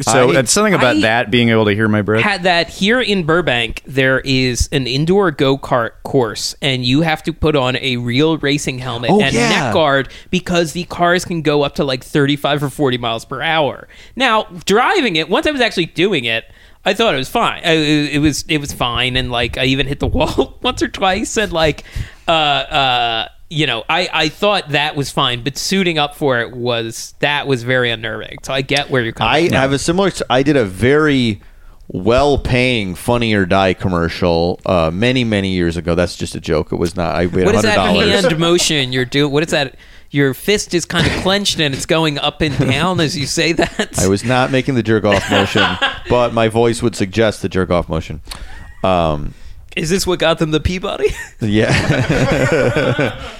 So 0.00 0.30
I- 0.30 0.38
it's 0.40 0.52
something 0.52 0.69
about 0.74 0.96
I 0.96 1.00
that 1.00 1.30
being 1.30 1.48
able 1.50 1.64
to 1.66 1.74
hear 1.74 1.88
my 1.88 2.02
breath. 2.02 2.22
had 2.22 2.42
that 2.44 2.68
here 2.68 3.00
in 3.00 3.24
Burbank. 3.24 3.82
There 3.86 4.20
is 4.20 4.68
an 4.72 4.86
indoor 4.86 5.30
go 5.30 5.56
kart 5.58 5.90
course, 6.02 6.54
and 6.62 6.84
you 6.84 7.02
have 7.02 7.22
to 7.24 7.32
put 7.32 7.56
on 7.56 7.76
a 7.76 7.96
real 7.98 8.38
racing 8.38 8.78
helmet 8.78 9.10
Oh, 9.10 9.20
and 9.20 9.34
yeah. 9.34 9.48
neck 9.48 9.74
guard 9.74 10.08
because 10.30 10.72
the 10.72 10.84
cars 10.84 11.24
can 11.24 11.42
go 11.42 11.62
up 11.62 11.74
to 11.76 11.84
like 11.84 12.02
35 12.04 12.62
or 12.64 12.70
40 12.70 12.98
miles 12.98 13.24
per 13.24 13.40
hour. 13.42 13.88
Now, 14.16 14.44
driving 14.64 15.16
it, 15.16 15.28
once 15.28 15.46
I 15.46 15.50
was 15.50 15.60
actually 15.60 15.86
doing 15.86 16.24
it. 16.24 16.44
I 16.82 16.94
thought 16.94 17.12
it 17.12 17.18
was 17.18 17.28
fine. 17.28 17.60
I- 17.62 17.72
It, 17.72 18.14
it 18.14 18.18
was 18.20 18.42
it 18.48 18.56
was 18.58 18.72
fine, 18.72 19.14
and 19.18 19.30
like 19.30 19.58
I 19.58 19.64
even 19.66 19.86
hit 19.86 20.00
the 20.00 20.06
wall 20.16 20.58
once 20.62 20.82
or 20.82 20.88
twice, 20.88 21.36
and 21.36 21.52
like, 21.52 21.84
uh, 22.26 22.30
uh, 22.30 23.28
you 23.50 23.66
know, 23.66 23.84
I 23.88 24.08
I 24.12 24.28
thought 24.28 24.70
that 24.70 24.94
was 24.96 25.10
fine, 25.10 25.42
but 25.42 25.58
suiting 25.58 25.98
up 25.98 26.14
for 26.14 26.40
it 26.40 26.52
was 26.56 27.14
that 27.18 27.46
was 27.46 27.64
very 27.64 27.90
unnerving. 27.90 28.38
So 28.44 28.54
I 28.54 28.62
get 28.62 28.90
where 28.90 29.02
you're 29.02 29.12
coming. 29.12 29.34
I 29.34 29.48
from. 29.48 29.56
have 29.56 29.72
a 29.72 29.78
similar. 29.78 30.10
I 30.30 30.42
did 30.42 30.56
a 30.56 30.64
very 30.64 31.42
well-paying 31.88 32.94
Funny 32.94 33.34
or 33.34 33.44
Die 33.44 33.74
commercial 33.74 34.60
uh, 34.64 34.90
many 34.92 35.24
many 35.24 35.50
years 35.50 35.76
ago. 35.76 35.94
That's 35.96 36.14
just 36.16 36.34
a 36.36 36.40
joke. 36.40 36.70
It 36.72 36.76
was 36.76 36.94
not. 36.96 37.14
I 37.16 37.26
paid 37.26 37.44
What 37.44 37.54
is 37.56 37.64
hundred 37.64 37.68
that 37.68 37.76
dollars. 37.76 38.22
hand 38.22 38.38
motion 38.38 38.92
you're 38.92 39.04
doing? 39.04 39.32
What 39.32 39.42
is 39.42 39.50
that? 39.50 39.74
Your 40.12 40.34
fist 40.34 40.74
is 40.74 40.84
kind 40.84 41.06
of 41.06 41.12
clenched 41.22 41.60
and 41.60 41.72
it's 41.74 41.86
going 41.86 42.18
up 42.18 42.40
and 42.40 42.56
down 42.58 42.98
as 43.00 43.16
you 43.16 43.26
say 43.26 43.52
that. 43.52 43.96
I 43.98 44.08
was 44.08 44.24
not 44.24 44.50
making 44.50 44.74
the 44.74 44.82
jerk 44.82 45.04
off 45.04 45.30
motion, 45.30 45.64
but 46.08 46.32
my 46.34 46.48
voice 46.48 46.82
would 46.82 46.96
suggest 46.96 47.42
the 47.42 47.48
jerk 47.48 47.70
off 47.70 47.88
motion. 47.88 48.20
Um, 48.82 49.34
Is 49.76 49.88
this 49.90 50.08
what 50.08 50.18
got 50.18 50.38
them 50.40 50.50
the 50.50 50.58
Peabody? 50.58 51.08
yeah. 51.40 53.24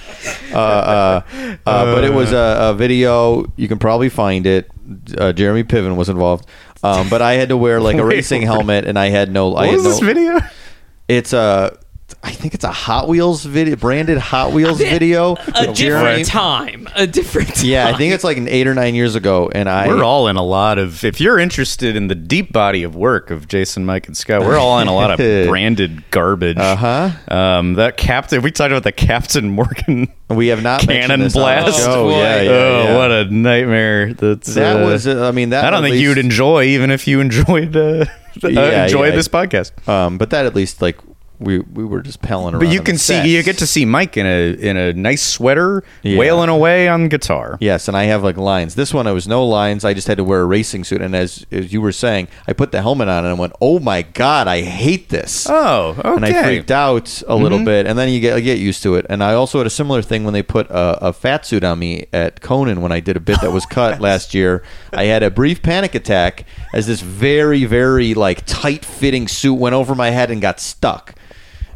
uh, 0.53 0.57
uh, 0.57 1.21
uh, 1.65 1.95
but 1.95 2.03
it 2.03 2.13
was 2.13 2.31
a, 2.31 2.57
a 2.71 2.73
video. 2.73 3.51
You 3.55 3.67
can 3.67 3.79
probably 3.79 4.09
find 4.09 4.45
it. 4.45 4.69
Uh, 5.17 5.33
Jeremy 5.33 5.63
Piven 5.63 5.95
was 5.95 6.09
involved. 6.09 6.47
Um, 6.83 7.09
but 7.09 7.21
I 7.21 7.33
had 7.33 7.49
to 7.49 7.57
wear 7.57 7.79
like 7.79 7.97
a 7.97 8.03
Wait, 8.05 8.15
racing 8.15 8.41
helmet, 8.41 8.85
and 8.85 8.97
I 8.97 9.09
had 9.09 9.31
no. 9.31 9.49
I 9.55 9.67
What 9.67 9.67
had 9.67 9.73
was 9.75 9.83
no, 9.83 9.89
this 9.91 9.99
video? 9.99 10.39
It's 11.07 11.33
a. 11.33 11.77
I 12.23 12.31
think 12.33 12.53
it's 12.53 12.63
a 12.63 12.71
Hot 12.71 13.07
Wheels 13.07 13.43
video, 13.45 13.75
branded 13.75 14.17
Hot 14.19 14.51
Wheels 14.53 14.77
video. 14.79 15.35
a 15.35 15.67
with 15.67 15.75
Jeremy- 15.75 16.23
different 16.23 16.27
time. 16.27 16.87
A 16.95 17.07
different 17.07 17.55
time. 17.55 17.65
Yeah, 17.65 17.87
I 17.87 17.97
think 17.97 18.13
it's 18.13 18.23
like 18.23 18.37
an 18.37 18.47
eight 18.47 18.67
or 18.67 18.75
nine 18.75 18.93
years 18.93 19.15
ago, 19.15 19.49
and 19.53 19.67
I. 19.67 19.87
We're 19.87 20.03
all 20.03 20.27
in 20.27 20.35
a 20.35 20.43
lot 20.43 20.77
of. 20.77 21.03
If 21.03 21.19
you're 21.19 21.39
interested 21.39 21.95
in 21.95 22.07
the 22.09 22.15
deep 22.15 22.53
body 22.53 22.83
of 22.83 22.95
work 22.95 23.31
of 23.31 23.47
Jason, 23.47 23.85
Mike, 23.85 24.05
and 24.07 24.15
Scott, 24.15 24.41
we're 24.41 24.57
all 24.57 24.79
in 24.79 24.87
a 24.87 24.93
lot 24.93 25.11
of 25.11 25.17
branded 25.47 26.09
garbage. 26.11 26.57
Uh 26.57 26.75
huh. 26.75 27.35
Um, 27.35 27.73
that 27.73 27.97
Captain. 27.97 28.41
We 28.43 28.51
talked 28.51 28.71
about 28.71 28.83
the 28.83 28.91
Captain 28.91 29.49
Morgan 29.49 30.07
We 30.29 30.47
have 30.47 30.61
not 30.61 30.85
mentioned 30.85 31.07
cannon 31.07 31.19
this 31.21 31.35
on 31.35 31.39
the 31.41 31.61
blast. 31.63 31.79
show. 31.79 32.07
Oh, 32.07 32.09
yeah, 32.11 32.41
yeah, 32.41 32.49
oh, 32.51 32.83
yeah. 32.83 32.97
what 32.97 33.11
a 33.11 33.25
nightmare! 33.31 34.13
That's 34.13 34.53
That 34.53 34.81
uh, 34.83 34.85
was. 34.85 35.07
uh, 35.07 35.27
I 35.27 35.31
mean, 35.31 35.49
that. 35.49 35.65
I 35.65 35.71
don't 35.71 35.83
at 35.83 35.89
think 35.89 36.01
you'd 36.01 36.19
enjoy, 36.19 36.65
even 36.65 36.91
if 36.91 37.07
you 37.07 37.19
enjoyed 37.19 37.75
uh, 37.75 38.05
Yeah, 38.43 38.83
enjoyed 38.85 39.09
yeah. 39.09 39.15
this 39.15 39.27
podcast. 39.27 39.87
Um, 39.89 40.17
but 40.19 40.29
that 40.29 40.45
at 40.45 40.53
least 40.55 40.81
like 40.83 40.97
we 41.41 41.59
we 41.59 41.83
were 41.83 42.01
just 42.01 42.21
palling 42.21 42.53
around. 42.53 42.63
But 42.63 42.73
you 42.73 42.81
can 42.81 42.97
see, 42.97 43.35
you 43.35 43.41
get 43.43 43.57
to 43.57 43.67
see 43.67 43.83
Mike 43.85 44.15
in 44.15 44.25
a 44.25 44.53
in 44.53 44.77
a 44.77 44.93
nice 44.93 45.21
sweater, 45.21 45.83
Yeah. 46.03 46.17
wailing 46.17 46.49
away 46.49 46.87
on 46.87 47.09
guitar. 47.09 47.57
Yes, 47.59 47.87
and 47.87 47.97
I 47.97 48.03
have 48.03 48.23
like 48.23 48.37
lines. 48.37 48.75
This 48.75 48.93
one, 48.93 49.07
I 49.07 49.11
was 49.11 49.27
no 49.27 49.45
lines. 49.45 49.83
I 49.83 49.93
just 49.93 50.07
had 50.07 50.17
to 50.17 50.23
wear 50.23 50.41
a 50.41 50.45
racing 50.45 50.83
suit. 50.83 51.01
And 51.01 51.15
as, 51.15 51.45
as 51.51 51.73
you 51.73 51.81
were 51.81 51.91
saying, 51.91 52.27
I 52.47 52.53
put 52.53 52.71
the 52.71 52.81
helmet 52.81 53.09
on 53.09 53.25
and 53.25 53.35
I 53.35 53.39
went, 53.39 53.53
"Oh 53.59 53.79
my 53.79 54.03
god, 54.03 54.47
I 54.47 54.61
hate 54.61 55.09
this." 55.09 55.47
Oh, 55.49 55.95
okay. 55.97 56.09
And 56.15 56.25
I 56.25 56.43
freaked 56.43 56.71
out 56.71 57.21
a 57.27 57.35
little 57.35 57.57
mm-hmm. 57.57 57.65
bit, 57.65 57.87
and 57.87 57.97
then 57.97 58.09
you 58.09 58.19
get 58.19 58.39
get 58.41 58.59
used 58.59 58.83
to 58.83 58.95
it. 58.95 59.05
And 59.09 59.23
I 59.23 59.33
also 59.33 59.57
had 59.57 59.67
a 59.67 59.71
similar 59.71 60.01
thing 60.01 60.23
when 60.23 60.33
they 60.33 60.43
put 60.43 60.69
a, 60.69 61.07
a 61.07 61.13
fat 61.13 61.45
suit 61.45 61.63
on 61.63 61.79
me 61.79 62.05
at 62.13 62.41
Conan 62.41 62.81
when 62.81 62.91
I 62.91 62.99
did 62.99 63.17
a 63.17 63.21
bit 63.21 63.41
that 63.41 63.51
was 63.51 63.65
cut 63.69 63.99
last 63.99 64.33
year. 64.33 64.63
I 64.93 65.05
had 65.05 65.23
a 65.23 65.31
brief 65.31 65.63
panic 65.63 65.95
attack 65.95 66.45
as 66.73 66.87
this 66.87 67.01
very 67.01 67.65
very 67.65 68.13
like 68.13 68.45
tight 68.45 68.85
fitting 68.85 69.27
suit 69.27 69.55
went 69.55 69.73
over 69.73 69.95
my 69.95 70.11
head 70.11 70.29
and 70.29 70.41
got 70.41 70.59
stuck. 70.59 71.15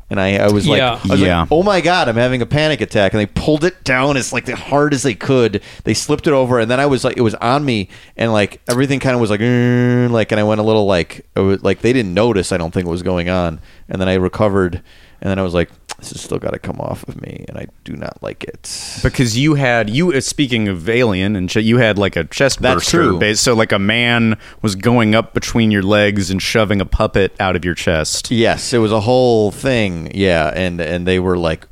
And 0.09 0.19
I, 0.19 0.35
I 0.37 0.51
was 0.51 0.67
like, 0.67 0.77
Yeah. 0.77 0.99
I 1.03 1.07
was 1.07 1.19
Yeah. 1.21 1.39
like, 1.41 1.51
oh 1.51 1.63
my 1.63 1.81
god, 1.81 2.07
I'm 2.07 2.15
having 2.15 2.41
a 2.41 2.45
panic 2.45 2.79
attack. 2.81 3.13
And 3.13 3.19
they 3.19 3.25
pulled 3.25 3.63
it 3.63 3.83
down 3.83 4.17
as 4.17 4.31
like 4.31 4.45
the 4.45 4.55
hard 4.55 4.93
as 4.93 5.01
they 5.03 5.15
could. 5.15 5.61
They 5.83 5.93
slipped 5.95 6.27
it 6.27 6.33
over, 6.33 6.59
and 6.59 6.69
then 6.69 6.79
I 6.79 6.85
was 6.85 7.03
like, 7.03 7.17
it 7.17 7.21
was 7.21 7.33
on 7.35 7.65
me, 7.65 7.89
and 8.15 8.31
like 8.31 8.61
everything 8.69 8.99
kind 8.99 9.15
of 9.15 9.21
was 9.21 9.29
like, 9.31 9.39
like, 9.41 10.31
and 10.31 10.39
I 10.39 10.43
went 10.43 10.59
a 10.61 10.63
little 10.63 10.85
like, 10.85 11.25
it 11.35 11.39
was, 11.39 11.63
like 11.63 11.79
they 11.81 11.91
didn't 11.91 12.13
notice. 12.13 12.51
I 12.51 12.57
don't 12.57 12.71
think 12.71 12.85
what 12.85 12.91
was 12.91 13.01
going 13.03 13.29
on, 13.29 13.59
and 13.89 13.99
then 13.99 14.07
I 14.07 14.13
recovered, 14.15 14.75
and 15.21 15.29
then 15.29 15.39
I 15.39 15.41
was 15.41 15.53
like, 15.55 15.69
this 15.99 16.11
has 16.11 16.21
still 16.21 16.39
got 16.39 16.51
to 16.51 16.59
come 16.59 16.79
off 16.79 17.07
of 17.07 17.21
me, 17.21 17.45
and 17.47 17.57
I 17.57 17.67
do 17.83 17.93
not 17.95 18.21
like 18.21 18.43
it. 18.43 18.99
because 19.03 19.37
you 19.37 19.55
had 19.55 19.89
you 19.89 20.13
uh, 20.13 20.21
speaking 20.21 20.67
of 20.67 20.87
alien 20.89 21.35
and 21.35 21.49
sh- 21.49 21.57
you 21.57 21.77
had 21.77 21.97
like 21.97 22.15
a 22.15 22.23
chest 22.25 22.61
That's 22.61 22.75
burster 22.75 23.03
true. 23.03 23.19
base 23.19 23.39
so 23.39 23.53
like 23.53 23.71
a 23.71 23.79
man 23.79 24.37
was 24.61 24.75
going 24.75 25.15
up 25.15 25.33
between 25.33 25.71
your 25.71 25.83
legs 25.83 26.29
and 26.29 26.41
shoving 26.41 26.81
a 26.81 26.85
puppet 26.85 27.33
out 27.39 27.55
of 27.55 27.63
your 27.65 27.75
chest 27.75 28.31
Yes, 28.31 28.73
it 28.73 28.79
was 28.79 28.91
a 28.91 29.01
whole 29.01 29.51
thing. 29.51 30.11
Yeah, 30.13 30.51
and 30.55 30.79
and 30.81 31.07
they 31.07 31.19
were 31.19 31.37
like 31.37 31.67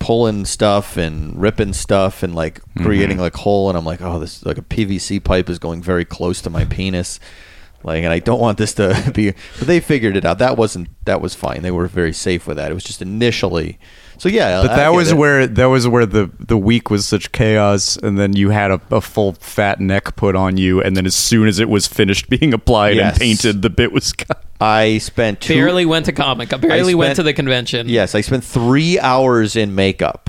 pulling 0.00 0.44
stuff 0.44 0.96
and 0.96 1.40
ripping 1.40 1.72
stuff 1.72 2.22
and 2.22 2.34
like 2.34 2.60
creating 2.78 3.18
like 3.18 3.34
hole 3.34 3.68
and 3.68 3.78
I'm 3.78 3.84
like, 3.84 4.02
"Oh, 4.02 4.18
this 4.18 4.44
like 4.44 4.58
a 4.58 4.62
PVC 4.62 5.22
pipe 5.22 5.48
is 5.48 5.58
going 5.58 5.82
very 5.82 6.04
close 6.04 6.42
to 6.42 6.50
my 6.50 6.64
penis." 6.64 7.20
Like, 7.84 8.02
and 8.02 8.12
I 8.12 8.18
don't 8.18 8.40
want 8.40 8.58
this 8.58 8.74
to 8.74 9.10
be. 9.14 9.32
But 9.58 9.68
they 9.68 9.80
figured 9.80 10.16
it 10.16 10.24
out. 10.24 10.38
That 10.38 10.56
wasn't. 10.56 10.88
That 11.04 11.20
was 11.20 11.34
fine. 11.34 11.62
They 11.62 11.70
were 11.70 11.86
very 11.86 12.12
safe 12.12 12.46
with 12.46 12.56
that. 12.56 12.70
It 12.70 12.74
was 12.74 12.84
just 12.84 13.00
initially. 13.00 13.78
So 14.18 14.28
yeah, 14.28 14.62
But 14.62 14.72
I 14.72 14.76
that 14.76 14.90
get 14.90 14.96
was 14.96 15.12
it. 15.12 15.16
where 15.16 15.46
that 15.46 15.66
was 15.66 15.86
where 15.86 16.04
the 16.04 16.28
the 16.40 16.56
week 16.58 16.90
was 16.90 17.06
such 17.06 17.30
chaos, 17.30 17.96
and 17.96 18.18
then 18.18 18.34
you 18.34 18.50
had 18.50 18.72
a, 18.72 18.80
a 18.90 19.00
full 19.00 19.34
fat 19.34 19.78
neck 19.80 20.16
put 20.16 20.34
on 20.34 20.56
you, 20.56 20.82
and 20.82 20.96
then 20.96 21.06
as 21.06 21.14
soon 21.14 21.46
as 21.46 21.60
it 21.60 21.68
was 21.68 21.86
finished 21.86 22.28
being 22.28 22.52
applied 22.52 22.96
Yes. 22.96 23.12
and 23.12 23.20
painted, 23.20 23.62
the 23.62 23.70
bit 23.70 23.92
was 23.92 24.12
cut. 24.12 24.42
I 24.60 24.98
spent 24.98 25.40
two. 25.40 25.54
Barely 25.54 25.86
went 25.86 26.06
to 26.06 26.12
comic. 26.12 26.52
I 26.52 26.56
barely 26.56 26.96
went 26.96 27.10
spent- 27.10 27.16
to 27.18 27.22
the 27.22 27.32
convention. 27.32 27.88
Yes, 27.88 28.16
I 28.16 28.22
spent 28.22 28.42
three 28.42 28.98
hours 28.98 29.54
in 29.54 29.76
makeup, 29.76 30.28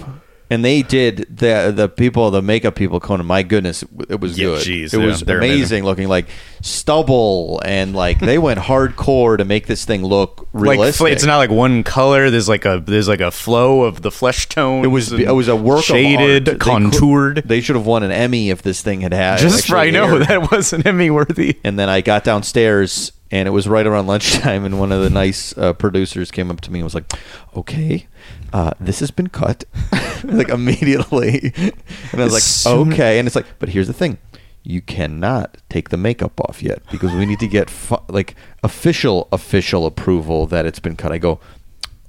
and 0.49 0.63
they 0.65 0.81
did 0.81 1.27
the 1.37 1.71
the 1.75 1.87
people, 1.87 2.31
the 2.31 2.41
makeup 2.41 2.75
people. 2.75 2.99
Conan, 2.99 3.25
my 3.25 3.43
goodness, 3.43 3.83
it 4.09 4.19
was 4.19 4.37
Yeah, 4.37 4.45
good. 4.47 4.63
geez, 4.63 4.93
it 4.93 4.99
yeah, 4.99 5.05
was 5.05 5.21
amazing, 5.21 5.37
amazing. 5.49 5.83
looking, 5.83 6.07
like 6.07 6.27
stubble, 6.61 7.61
and 7.65 7.95
like 7.95 8.19
they 8.19 8.37
went 8.37 8.59
hardcore 8.59 9.37
to 9.37 9.45
make 9.45 9.67
this 9.67 9.85
thing 9.85 10.03
look 10.03 10.47
realistic. 10.53 10.97
fl- 10.97 11.05
it's 11.07 11.25
not 11.25 11.37
like 11.37 11.49
one 11.49 11.83
color. 11.83 12.29
There's 12.29 12.49
like 12.49 12.65
a 12.65 12.81
there's 12.85 13.07
like 13.07 13.21
a 13.21 13.31
flow 13.31 13.83
of 13.83 14.01
the 14.01 14.11
flesh 14.11 14.47
tone. 14.49 14.83
It 14.83 14.87
was 14.87 15.11
it 15.11 15.33
was 15.35 15.47
a 15.47 15.55
work 15.55 15.83
shaded, 15.83 16.19
of 16.19 16.21
art. 16.21 16.45
They 16.45 16.51
could- 16.51 16.59
contoured. 16.91 17.43
They 17.45 17.61
should 17.61 17.75
have 17.75 17.85
won 17.85 18.03
an 18.03 18.11
Emmy 18.11 18.49
if 18.49 18.61
this 18.61 18.81
thing 18.81 19.01
had 19.01 19.13
had. 19.13 19.39
Just 19.39 19.71
I 19.71 19.89
know 19.89 20.05
aired. 20.17 20.27
that 20.27 20.51
wasn't 20.51 20.85
Emmy 20.85 21.09
worthy. 21.09 21.57
And 21.63 21.77
then 21.77 21.89
I 21.89 22.01
got 22.01 22.23
downstairs, 22.23 23.11
and 23.31 23.47
it 23.47 23.51
was 23.51 23.67
right 23.67 23.85
around 23.85 24.07
lunchtime, 24.13 24.65
and 24.65 24.79
one 24.79 24.91
of 24.91 25.01
the 25.03 25.09
nice 25.09 25.57
uh, 25.57 25.73
producers 25.73 26.31
came 26.31 26.49
up 26.49 26.61
to 26.61 26.71
me 26.71 26.79
and 26.79 26.85
was 26.85 26.95
like, 26.95 27.11
"Okay, 27.55 28.07
uh, 28.53 28.71
this 28.79 28.99
has 28.99 29.11
been 29.11 29.27
cut," 29.29 29.63
like 30.23 30.49
immediately. 30.49 31.53
And 31.55 32.21
I 32.21 32.23
was 32.23 32.33
like, 32.33 32.41
soon- 32.43 32.93
"Okay," 32.93 33.19
and 33.19 33.27
it's 33.27 33.35
like, 33.35 33.45
but 33.59 33.69
here's 33.69 33.87
the 33.87 33.93
thing. 33.93 34.17
You 34.63 34.81
cannot 34.81 35.57
take 35.69 35.89
the 35.89 35.97
makeup 35.97 36.39
off 36.41 36.61
yet 36.61 36.81
because 36.91 37.13
we 37.13 37.25
need 37.25 37.39
to 37.39 37.47
get 37.47 37.69
fu- 37.69 37.97
like 38.09 38.35
official 38.61 39.27
official 39.31 39.85
approval 39.85 40.45
that 40.47 40.65
it's 40.65 40.79
been 40.79 40.95
cut. 40.97 41.11
I 41.11 41.17
go, 41.17 41.39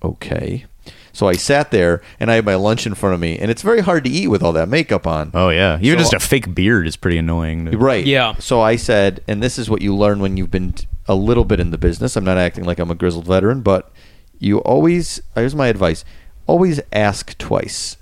okay. 0.03 0.67
So 1.13 1.27
I 1.29 1.33
sat 1.35 1.71
there 1.71 2.03
and 2.21 2.31
I 2.31 2.37
had 2.37 2.45
my 2.45 2.55
lunch 2.55 2.87
in 2.87 2.95
front 2.95 3.15
of 3.15 3.21
me, 3.21 3.39
and 3.39 3.51
it's 3.51 3.63
very 3.63 3.81
hard 3.81 4.05
to 4.05 4.11
eat 4.11 4.29
with 4.29 4.43
all 4.43 4.53
that 4.53 4.69
makeup 4.69 5.07
on. 5.07 5.31
Oh 5.35 5.49
yeah, 5.51 5.79
even 5.81 5.99
So- 5.99 6.11
just 6.11 6.13
a 6.15 6.21
fake 6.21 6.55
beard 6.55 6.87
is 6.87 6.97
pretty 6.97 7.19
annoying. 7.19 7.67
to- 7.67 7.79
Right. 7.79 8.05
Yeah. 8.07 8.35
So 8.39 8.61
I 8.61 8.77
said, 8.77 9.21
and 9.27 9.43
this 9.43 9.59
is 9.59 9.69
what 9.69 9.83
you 9.83 9.95
learn 9.95 10.21
when 10.21 10.37
you've 10.37 10.51
been 10.51 10.73
t- 10.73 10.87
a 11.07 11.15
little 11.15 11.45
bit 11.45 11.61
in 11.61 11.71
the 11.71 11.79
business. 11.79 12.17
I'm 12.17 12.25
not 12.25 12.39
acting 12.39 12.65
like 12.65 12.79
I'm 12.79 12.91
a 12.91 12.95
grizzled 12.95 13.27
veteran, 13.27 13.61
but 13.63 13.91
you 14.39 14.59
always, 14.61 15.21
here's 15.35 15.55
my 15.55 15.67
advice 15.69 16.05
always 16.51 16.81
ask 16.93 17.39
twice. 17.39 17.97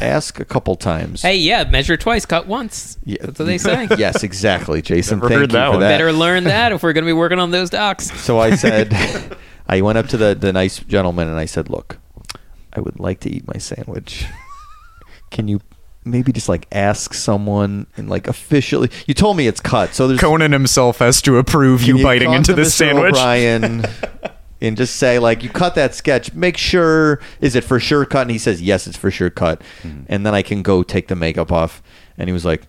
Ask 0.00 0.38
a 0.40 0.44
couple 0.44 0.76
times. 0.76 1.22
Hey, 1.22 1.36
yeah, 1.36 1.64
measure 1.64 1.96
twice, 1.96 2.24
cut 2.24 2.46
once. 2.46 2.96
Yeah. 3.04 3.18
That's 3.22 3.38
what 3.38 3.44
they 3.46 3.58
say. 3.70 3.88
yes, 3.98 4.22
exactly, 4.22 4.82
Jason. 4.82 5.18
Never 5.18 5.28
Thank 5.28 5.40
heard 5.40 5.50
you 5.52 5.58
that 5.58 5.66
for 5.66 5.70
one. 5.72 5.80
that. 5.80 5.88
Better 5.98 6.12
learn 6.12 6.44
that 6.54 6.72
if 6.72 6.82
we're 6.82 6.92
going 6.92 7.04
to 7.04 7.08
be 7.08 7.12
working 7.14 7.38
on 7.38 7.50
those 7.50 7.70
docs. 7.70 8.10
So 8.20 8.38
I 8.38 8.54
said, 8.54 8.94
I 9.66 9.80
went 9.80 9.98
up 9.98 10.08
to 10.08 10.16
the, 10.16 10.34
the 10.34 10.52
nice 10.52 10.78
gentleman 10.78 11.28
and 11.28 11.38
I 11.38 11.44
said, 11.46 11.68
look, 11.70 11.98
I 12.72 12.80
would 12.80 13.00
like 13.00 13.20
to 13.20 13.30
eat 13.30 13.46
my 13.46 13.58
sandwich. 13.58 14.26
Can 15.30 15.48
you 15.48 15.60
maybe 16.04 16.32
just 16.32 16.48
like 16.48 16.66
ask 16.72 17.12
someone 17.14 17.86
and 17.96 18.08
like 18.08 18.26
officially? 18.26 18.90
You 19.06 19.14
told 19.14 19.36
me 19.36 19.46
it's 19.46 19.60
cut, 19.60 19.94
so 19.94 20.08
there's 20.08 20.20
Conan 20.20 20.52
himself 20.52 20.98
has 20.98 21.20
to 21.22 21.36
approve 21.38 21.82
Can 21.82 21.98
you, 21.98 22.02
biting 22.04 22.32
into 22.32 22.52
this 22.54 22.68
Mr. 22.74 22.78
sandwich. 22.78 23.14
O'Brien 23.16 23.84
and 24.60 24.76
just 24.76 24.96
say 24.96 25.18
like 25.18 25.42
you 25.42 25.48
cut 25.50 25.74
that 25.74 25.94
sketch. 25.94 26.32
Make 26.34 26.56
sure 26.56 27.20
is 27.40 27.54
it 27.54 27.64
for 27.64 27.80
sure 27.80 28.04
cut? 28.04 28.22
And 28.22 28.30
he 28.30 28.38
says 28.38 28.60
yes, 28.62 28.86
it's 28.86 28.96
for 28.96 29.10
sure 29.10 29.30
cut. 29.30 29.62
Hmm. 29.82 30.02
And 30.08 30.26
then 30.26 30.34
I 30.34 30.42
can 30.42 30.62
go 30.62 30.82
take 30.82 31.08
the 31.08 31.16
makeup 31.16 31.50
off. 31.52 31.82
And 32.18 32.28
he 32.28 32.32
was 32.32 32.44
like, 32.44 32.62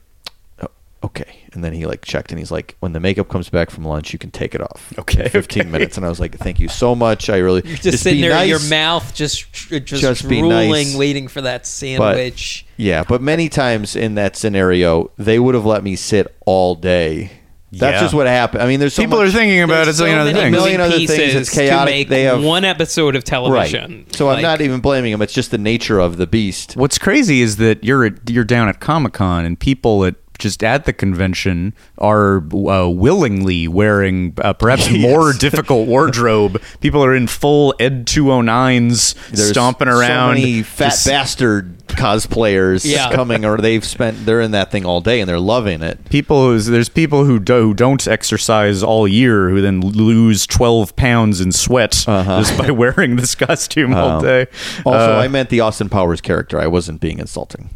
"Oh, 0.61 0.67
okay. 1.03 1.37
And 1.53 1.63
then 1.63 1.73
he 1.73 1.85
like 1.85 2.05
checked 2.05 2.31
and 2.31 2.39
he's 2.39 2.51
like, 2.51 2.77
when 2.79 2.93
the 2.93 3.01
makeup 3.01 3.27
comes 3.27 3.49
back 3.49 3.69
from 3.69 3.83
lunch, 3.83 4.13
you 4.13 4.19
can 4.19 4.31
take 4.31 4.55
it 4.55 4.61
off. 4.61 4.93
Okay, 4.99 5.27
fifteen 5.27 5.63
okay. 5.63 5.69
minutes. 5.71 5.97
And 5.97 6.05
I 6.05 6.09
was 6.09 6.19
like, 6.21 6.37
thank 6.37 6.59
you 6.59 6.69
so 6.69 6.95
much. 6.95 7.29
I 7.29 7.37
really 7.37 7.61
You're 7.65 7.75
just, 7.75 8.03
sitting 8.03 8.19
be 8.19 8.27
there, 8.27 8.31
nice. 8.31 8.47
your 8.49 8.69
mouth 8.69 9.13
just 9.13 9.51
just, 9.51 9.85
Just 9.87 10.21
drooling, 10.21 10.69
nice. 10.69 10.95
waiting 10.95 11.27
for 11.27 11.41
that 11.41 11.65
sandwich. 11.65 12.65
Yeah, 12.77 13.03
but 13.03 13.21
many 13.21 13.49
times 13.49 13.95
in 13.97 14.15
that 14.15 14.37
scenario, 14.37 15.11
they 15.17 15.39
would 15.39 15.55
have 15.55 15.65
let 15.65 15.83
me 15.83 15.95
sit 15.97 16.33
all 16.45 16.75
day. 16.75 17.40
That's 17.73 17.95
Yeah. 17.95 17.99
just 18.01 18.13
what 18.13 18.27
happened. 18.27 18.61
I 18.63 18.67
mean, 18.67 18.81
there's 18.81 18.93
so 18.93 19.01
People 19.01 19.19
much- 19.19 19.29
are 19.29 19.31
thinking 19.31 19.61
about 19.61 19.87
it. 19.87 19.93
So 19.93 20.05
you 20.05 20.11
know 20.13 20.25
the 20.25 20.33
many 20.33 20.43
things. 20.45 20.51
million 20.57 20.81
other 20.81 20.97
things. 20.97 21.35
It's 21.35 21.49
chaotic. 21.49 21.79
To 21.93 21.97
make 21.99 22.09
They 22.09 22.23
have- 22.23 22.43
one 22.43 22.65
episode 22.65 23.15
of 23.15 23.23
television. 23.23 23.91
Right. 24.07 24.15
So 24.15 24.29
I'm 24.29 24.41
not 24.41 24.59
even 24.59 24.81
blaming 24.81 25.11
them. 25.13 25.21
It's 25.21 25.31
just 25.33 25.51
the 25.51 25.57
nature 25.57 25.99
of 25.99 26.17
the 26.17 26.27
beast. 26.27 26.73
What's 26.75 26.97
crazy 26.97 27.41
is 27.41 27.55
that 27.57 27.83
you're 27.83 28.03
at, 28.05 28.13
you're 28.29 28.43
down 28.43 28.67
at 28.67 28.81
Comic 28.81 29.13
Con 29.13 29.45
and 29.45 29.57
people 29.57 30.03
at 30.03 30.15
just 30.41 30.63
at 30.63 30.83
the 30.85 30.91
convention 30.93 31.73
are 31.97 32.37
uh, 32.53 32.89
willingly 32.89 33.67
wearing 33.67 34.33
uh, 34.41 34.51
perhaps 34.53 34.89
more 34.91 35.31
difficult 35.33 35.87
wardrobe. 35.87 36.61
People 36.81 37.03
are 37.03 37.15
in 37.15 37.27
full 37.27 37.73
Ed 37.79 38.05
209s, 38.07 39.13
There's 39.29 39.49
stomping 39.49 39.87
around. 39.87 40.35
So 40.37 40.41
many 40.41 40.63
fat 40.63 40.89
Just- 40.89 41.07
bastard 41.07 41.77
cosplayers 41.87 42.83
Yeah. 42.89 43.11
coming, 43.15 43.45
or 43.45 43.57
they've 43.57 43.83
spent. 43.85 44.25
They're 44.25 44.41
in 44.41 44.51
that 44.51 44.71
thing 44.71 44.85
all 44.85 45.01
day 45.01 45.19
and 45.21 45.29
they're 45.29 45.39
loving 45.39 45.81
it. 45.83 46.03
People, 46.09 46.43
who's- 46.47 46.65
there's 46.67 46.89
people 46.89 47.25
who, 47.25 47.39
do, 47.39 47.61
who 47.61 47.73
don't 47.73 48.05
exercise 48.07 48.81
all 48.83 49.07
year 49.07 49.49
who 49.49 49.61
then 49.61 49.81
lose 49.81 50.47
12 50.47 50.95
pounds 50.95 51.39
in 51.39 51.51
sweat 51.51 52.03
Uh-huh. 52.07 52.39
just 52.41 52.57
by 52.57 52.71
wearing 52.81 53.15
this 53.15 53.35
costume 53.35 53.93
all 53.93 54.17
Um, 54.17 54.23
day. 54.23 54.47
Also, 54.85 55.13
Uh, 55.17 55.19
I 55.21 55.27
meant 55.27 55.49
the 55.49 55.59
Austin 55.59 55.87
Powers 55.89 56.19
character. 56.21 56.59
I 56.59 56.67
wasn't 56.67 56.99
being 56.99 57.19
insulting. 57.19 57.69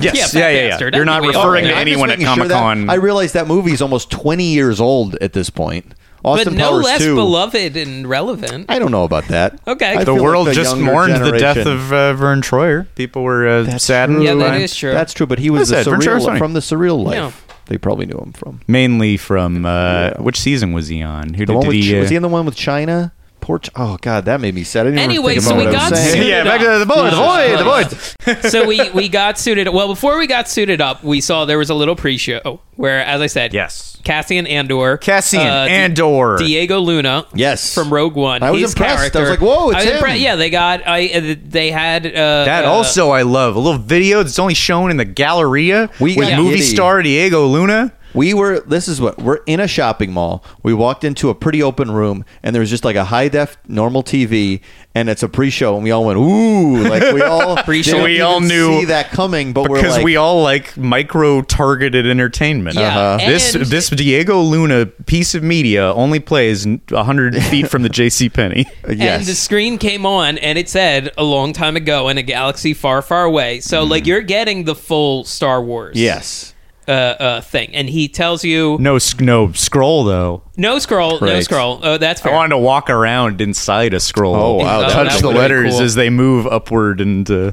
Yes, 0.00 0.34
Yeah, 0.34 0.48
yeah, 0.48 0.50
yeah, 0.68 0.78
yeah. 0.80 0.90
You're 0.94 1.04
not 1.04 1.22
think 1.22 1.32
we 1.32 1.36
all 1.38 1.46
referring 1.50 1.64
know. 1.64 1.70
to 1.70 1.74
I'm 1.76 1.80
I'm 1.80 1.86
just 1.86 1.92
anyone 1.92 2.10
at 2.10 2.18
making 2.18 2.26
Comic 2.26 2.48
that- 2.48 2.60
Con. 2.60 2.90
I 2.90 2.94
realize 2.94 3.32
that 3.32 3.46
movie's 3.46 3.82
almost 3.82 4.10
20 4.10 4.44
years 4.44 4.80
old 4.80 5.16
at 5.16 5.32
this 5.32 5.50
point. 5.50 5.94
but 6.22 6.50
no 6.52 6.70
Powers 6.70 6.84
less 6.84 7.00
2. 7.00 7.14
beloved 7.14 7.76
and 7.76 8.06
relevant. 8.08 8.66
I 8.68 8.78
don't 8.78 8.90
know 8.90 9.04
about 9.04 9.28
that. 9.28 9.58
Okay. 9.66 9.92
I 9.92 9.98
The 9.98 10.04
the 10.06 10.14
feel 10.14 10.22
world 10.24 10.46
like 10.46 10.54
just 10.56 10.76
younger 10.76 10.92
mourned 10.92 11.14
the 11.14 11.32
death 11.38 11.56
generation- 11.56 11.72
of 11.72 11.92
uh, 11.92 12.12
Vern 12.14 12.40
Troyer. 12.42 12.86
People 12.96 13.22
were 13.22 13.48
uh, 13.48 13.62
That's 13.62 13.84
saddened. 13.84 14.18
true. 14.18 14.26
yeah, 14.26 14.34
that 14.34 14.50
by- 14.50 14.56
is 14.58 14.74
true. 14.74 14.92
That's 14.92 15.12
true, 15.14 15.26
but 15.26 15.38
he 15.38 15.50
was 15.50 15.68
That's 15.68 15.84
the 15.84 15.90
it. 15.90 15.94
Vern 15.94 16.00
Troyer's 16.00 16.22
surreal 16.22 16.26
funny. 16.26 16.38
from 16.38 16.52
the 16.54 16.60
surreal 16.60 17.02
life. 17.04 17.14
Yeah. 17.14 17.54
They 17.66 17.76
probably 17.78 18.06
knew 18.06 18.18
him 18.18 18.32
from 18.32 18.60
mainly 18.66 19.16
from 19.18 19.66
uh, 19.66 19.68
Yeah. 20.16 20.20
which 20.22 20.40
season 20.40 20.72
was 20.72 20.88
he 20.88 21.02
on? 21.02 21.34
Who 21.34 21.44
the 21.44 21.52
did, 21.52 21.54
one 21.54 21.60
did 21.64 21.68
with. 21.68 21.84
he? 21.84 21.94
was 21.96 22.06
uh, 22.06 22.10
he 22.10 22.16
in 22.16 22.22
the 22.22 22.28
one 22.28 22.46
with 22.46 22.56
China? 22.56 23.12
Poor. 23.48 23.58
Ch- 23.60 23.70
oh 23.76 23.96
God, 24.02 24.26
that 24.26 24.42
made 24.42 24.54
me 24.54 24.62
sad. 24.62 24.80
I 24.86 24.90
didn't 24.90 24.98
even 24.98 25.10
Anyway, 25.10 25.32
think 25.36 25.44
so 25.44 25.50
about 25.52 25.58
we 25.60 25.64
what 25.68 25.74
I 25.74 25.78
was 25.84 25.90
got 25.90 25.96
saying. 25.96 26.12
suited 26.16 26.28
yeah, 26.28 26.44
back 26.44 26.60
up. 26.60 26.66
to 26.74 26.78
the 26.80 26.86
boy, 26.86 27.10
the 27.10 27.16
boy, 27.16 28.26
the 28.26 28.34
boy. 28.42 28.48
so 28.50 28.66
we 28.66 28.90
we 28.90 29.08
got 29.08 29.38
suited. 29.38 29.70
Well, 29.70 29.88
before 29.88 30.18
we 30.18 30.26
got 30.26 30.48
suited 30.50 30.82
up, 30.82 31.02
we 31.02 31.22
saw 31.22 31.46
there 31.46 31.56
was 31.56 31.70
a 31.70 31.74
little 31.74 31.96
pre-show 31.96 32.60
where, 32.76 33.00
as 33.02 33.22
I 33.22 33.26
said, 33.26 33.54
Yes. 33.54 33.96
Cassian 34.04 34.46
Andor, 34.46 34.98
Cassian 34.98 35.40
uh, 35.40 35.64
Di- 35.64 35.70
Andor. 35.70 36.36
Diego 36.36 36.78
Luna, 36.78 37.26
Yes. 37.34 37.74
from 37.74 37.92
Rogue 37.92 38.14
One. 38.16 38.42
I 38.42 38.50
was 38.50 38.60
his 38.60 38.72
impressed. 38.74 38.98
I 38.98 39.02
was 39.02 39.10
character- 39.12 39.30
like, 39.30 39.40
whoa, 39.40 39.70
it's 39.70 39.76
I 39.76 39.84
was 39.84 39.94
him. 39.94 40.02
impre- 40.02 40.20
Yeah, 40.20 40.36
they 40.36 40.50
got. 40.50 40.86
I 40.86 41.06
uh, 41.08 41.34
they 41.42 41.70
had 41.70 42.06
uh, 42.06 42.44
That 42.44 42.66
uh, 42.66 42.70
also 42.70 43.08
I 43.10 43.22
love. 43.22 43.56
A 43.56 43.58
little 43.60 43.80
video 43.80 44.22
that's 44.22 44.38
only 44.38 44.52
shown 44.54 44.90
in 44.90 44.98
the 44.98 45.04
Galleria 45.06 45.88
We 46.00 46.16
with 46.16 46.28
got 46.28 46.36
movie 46.38 46.56
giddy. 46.56 46.62
star 46.66 47.00
Diego 47.02 47.46
Luna. 47.46 47.94
We 48.14 48.34
were. 48.34 48.60
This 48.60 48.88
is 48.88 49.00
what 49.00 49.18
we're 49.18 49.40
in 49.46 49.60
a 49.60 49.68
shopping 49.68 50.12
mall. 50.12 50.42
We 50.62 50.72
walked 50.74 51.04
into 51.04 51.28
a 51.30 51.34
pretty 51.34 51.62
open 51.62 51.90
room, 51.90 52.24
and 52.42 52.54
there 52.54 52.60
was 52.60 52.70
just 52.70 52.84
like 52.84 52.96
a 52.96 53.04
high 53.04 53.28
def 53.28 53.56
normal 53.68 54.02
TV, 54.02 54.60
and 54.94 55.08
it's 55.10 55.22
a 55.22 55.28
pre-show, 55.28 55.74
and 55.74 55.84
we 55.84 55.90
all 55.90 56.04
went 56.04 56.18
ooh, 56.18 56.88
like 56.88 57.12
we 57.12 57.22
all 57.22 57.56
Pre-show. 57.64 58.02
We 58.04 58.20
all 58.20 58.40
knew- 58.40 58.80
see 58.80 58.84
that 58.86 59.10
coming, 59.10 59.52
but 59.52 59.68
we're 59.68 59.76
Because 59.76 59.96
like, 59.96 60.04
we 60.04 60.16
all 60.16 60.42
like 60.42 60.76
micro 60.76 61.42
targeted 61.42 62.06
entertainment. 62.06 62.76
Yeah, 62.76 62.88
Uh-huh. 62.98 63.26
This 63.26 63.54
and- 63.54 63.66
this 63.66 63.90
Diego 63.90 64.40
Luna 64.40 64.86
piece 64.86 65.34
of 65.34 65.42
media 65.42 65.92
only 65.92 66.18
plays 66.20 66.66
hundred 66.90 67.36
feet 67.44 67.68
from 67.68 67.82
the 67.82 67.88
J.C. 67.88 68.28
Penney. 68.30 68.66
yes, 68.88 69.18
And 69.20 69.26
the 69.26 69.34
screen 69.34 69.76
came 69.78 70.06
on, 70.06 70.38
and 70.38 70.56
it 70.58 70.68
said 70.68 71.10
a 71.18 71.24
long 71.24 71.52
time 71.52 71.76
ago 71.76 72.08
in 72.08 72.16
a 72.18 72.22
galaxy 72.22 72.72
far, 72.74 73.02
far 73.02 73.24
away. 73.24 73.60
So, 73.60 73.84
like, 73.84 74.06
you're 74.06 74.22
getting 74.22 74.64
the 74.64 74.74
full 74.74 75.24
Star 75.24 75.62
Wars, 75.62 75.94
Mm-hmm. 75.94 76.04
yes. 76.04 76.54
Uh, 76.88 76.90
uh, 76.90 77.40
thing. 77.42 77.74
And 77.74 77.88
he 77.88 78.08
tells 78.08 78.42
you 78.44 78.76
No, 78.80 78.98
sc- 78.98 79.20
no 79.20 79.52
scroll 79.52 80.04
though. 80.04 80.42
no 80.56 80.78
scroll, 80.78 81.20
no 81.20 81.26
Right. 81.34 81.44
scroll. 81.44 81.80
Oh, 81.82 81.98
that's 81.98 82.20
fine. 82.20 82.30
I 82.30 82.32
fair. 82.32 82.36
wanted 82.36 82.48
to 82.50 82.58
walk 82.58 82.90
around 82.90 83.40
inside 83.40 83.94
a 83.94 84.00
scroll. 84.00 84.34
Oh, 84.34 84.54
wow, 84.54 84.80
that 84.80 84.90
touch 84.92 85.20
the 85.20 85.28
be 85.28 85.34
letters 85.38 85.74
cool. 85.74 85.82
as 85.82 85.94
they 85.94 86.10
move 86.10 86.46
upward 86.46 87.00
and 87.00 87.30
uh, 87.30 87.52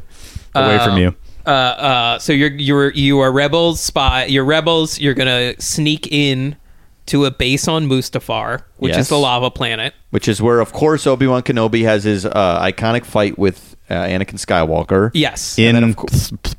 away 0.55 0.77
from 0.79 0.93
Um, 0.93 0.97
you. 0.99 1.15
Uh, 1.45 1.49
uh, 1.49 2.19
so 2.19 2.33
you're 2.33 2.51
you're 2.53 2.89
you 2.91 3.19
are 3.19 3.31
rebels 3.31 3.79
spy. 3.79 4.25
You're 4.25 4.45
rebels. 4.45 4.99
You're 4.99 5.13
gonna 5.13 5.53
sneak 5.59 6.07
in 6.11 6.55
to 7.07 7.25
a 7.25 7.29
base 7.29 7.67
on 7.67 7.87
Mustafar, 7.87 8.61
which 8.77 8.93
Yes. 8.93 9.01
is 9.01 9.09
the 9.09 9.17
lava 9.19 9.51
planet. 9.51 9.93
Which 10.09 10.27
is 10.27 10.41
where, 10.41 10.59
of 10.59 10.73
course, 10.73 11.05
Obi 11.05 11.27
Wan 11.27 11.43
Kenobi 11.43 11.83
has 11.83 12.03
his 12.03 12.25
uh, 12.25 12.59
iconic 12.63 13.05
fight 13.05 13.37
with 13.37 13.74
uh, 13.89 13.93
Anakin 13.93 14.35
Skywalker 14.39 15.11
Yes. 15.13 15.57
In 15.59 15.75
of 15.83 15.95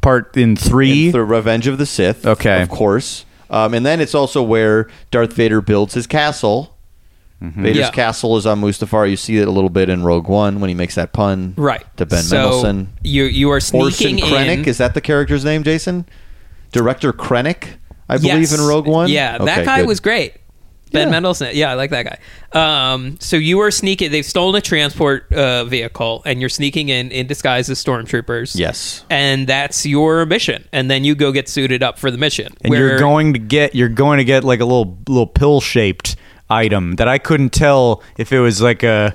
part 0.00 0.36
in 0.36 0.56
three, 0.56 1.06
in 1.06 1.12
the 1.12 1.24
Revenge 1.24 1.66
of 1.66 1.78
the 1.78 1.86
Sith. 1.86 2.26
Okay. 2.26 2.62
of 2.62 2.68
course. 2.68 3.24
Um, 3.50 3.74
and 3.74 3.86
then 3.86 4.00
it's 4.00 4.14
also 4.14 4.42
where 4.42 4.88
Darth 5.10 5.32
Vader 5.32 5.60
builds 5.60 5.94
his 5.94 6.06
castle. 6.06 6.76
Mm-hmm. 7.42 7.62
Vader's 7.62 7.78
Yeah. 7.78 7.90
castle 7.90 8.36
is 8.38 8.46
on 8.46 8.60
Mustafar. 8.60 9.08
You 9.10 9.16
see 9.16 9.36
it 9.38 9.46
a 9.46 9.50
little 9.50 9.68
bit 9.70 9.88
in 9.88 10.02
Rogue 10.02 10.26
One 10.26 10.58
when 10.60 10.68
he 10.68 10.74
makes 10.74 10.94
that 10.94 11.12
pun 11.12 11.52
right. 11.56 11.84
to 11.98 12.06
Ben 12.06 12.22
so 12.22 12.36
Mendelsohn. 12.36 12.88
You 13.04 13.24
you 13.24 13.50
are 13.50 13.56
Orson 13.56 13.90
sneaking 13.92 14.24
Krennic 14.24 14.58
in. 14.60 14.64
is 14.64 14.78
that 14.78 14.94
the 14.94 15.00
character's 15.00 15.44
name, 15.44 15.62
Jason? 15.62 16.06
Director 16.72 17.12
Krennic, 17.12 17.74
I 18.08 18.16
believe 18.16 18.40
Yes. 18.40 18.58
in 18.58 18.66
Rogue 18.66 18.86
One. 18.86 19.08
Yeah, 19.08 19.36
Okay, 19.36 19.44
that 19.46 19.64
guy 19.66 19.78
good. 19.80 19.86
was 19.88 20.00
great. 20.00 20.32
Ben 20.92 21.08
Yeah. 21.08 21.10
Mendelsohn. 21.10 21.50
Yeah, 21.52 21.70
I 21.70 21.74
like 21.74 21.90
that 21.90 22.04
guy. 22.04 22.18
Um, 22.52 23.16
so 23.20 23.36
you 23.36 23.60
are 23.60 23.70
sneaking. 23.70 24.12
They've 24.12 24.24
stolen 24.24 24.54
a 24.54 24.60
transport 24.60 25.32
uh, 25.32 25.64
vehicle, 25.64 26.22
and 26.24 26.40
you're 26.40 26.48
sneaking 26.48 26.88
in 26.88 27.10
in 27.10 27.26
disguise 27.26 27.68
as 27.68 27.82
stormtroopers. 27.82 28.56
Yes. 28.58 29.04
and 29.10 29.46
that's 29.46 29.84
your 29.84 30.24
mission. 30.26 30.66
And 30.72 30.90
then 30.90 31.04
you 31.04 31.14
go 31.14 31.32
get 31.32 31.48
suited 31.48 31.82
up 31.82 31.98
for 31.98 32.10
the 32.10 32.18
mission. 32.18 32.54
and 32.62 32.72
you're 32.72 32.98
going 32.98 33.32
to 33.34 33.38
get 33.38 33.74
you're 33.74 33.88
going 33.88 34.18
to 34.18 34.24
get 34.24 34.44
like 34.44 34.60
a 34.60 34.64
little 34.64 34.96
little 35.08 35.26
pill 35.26 35.60
shaped 35.60 36.16
item 36.48 36.94
that 36.96 37.08
I 37.08 37.18
couldn't 37.18 37.50
tell 37.50 38.02
if 38.16 38.32
it 38.32 38.38
was 38.38 38.62
like 38.62 38.82
a 38.84 39.14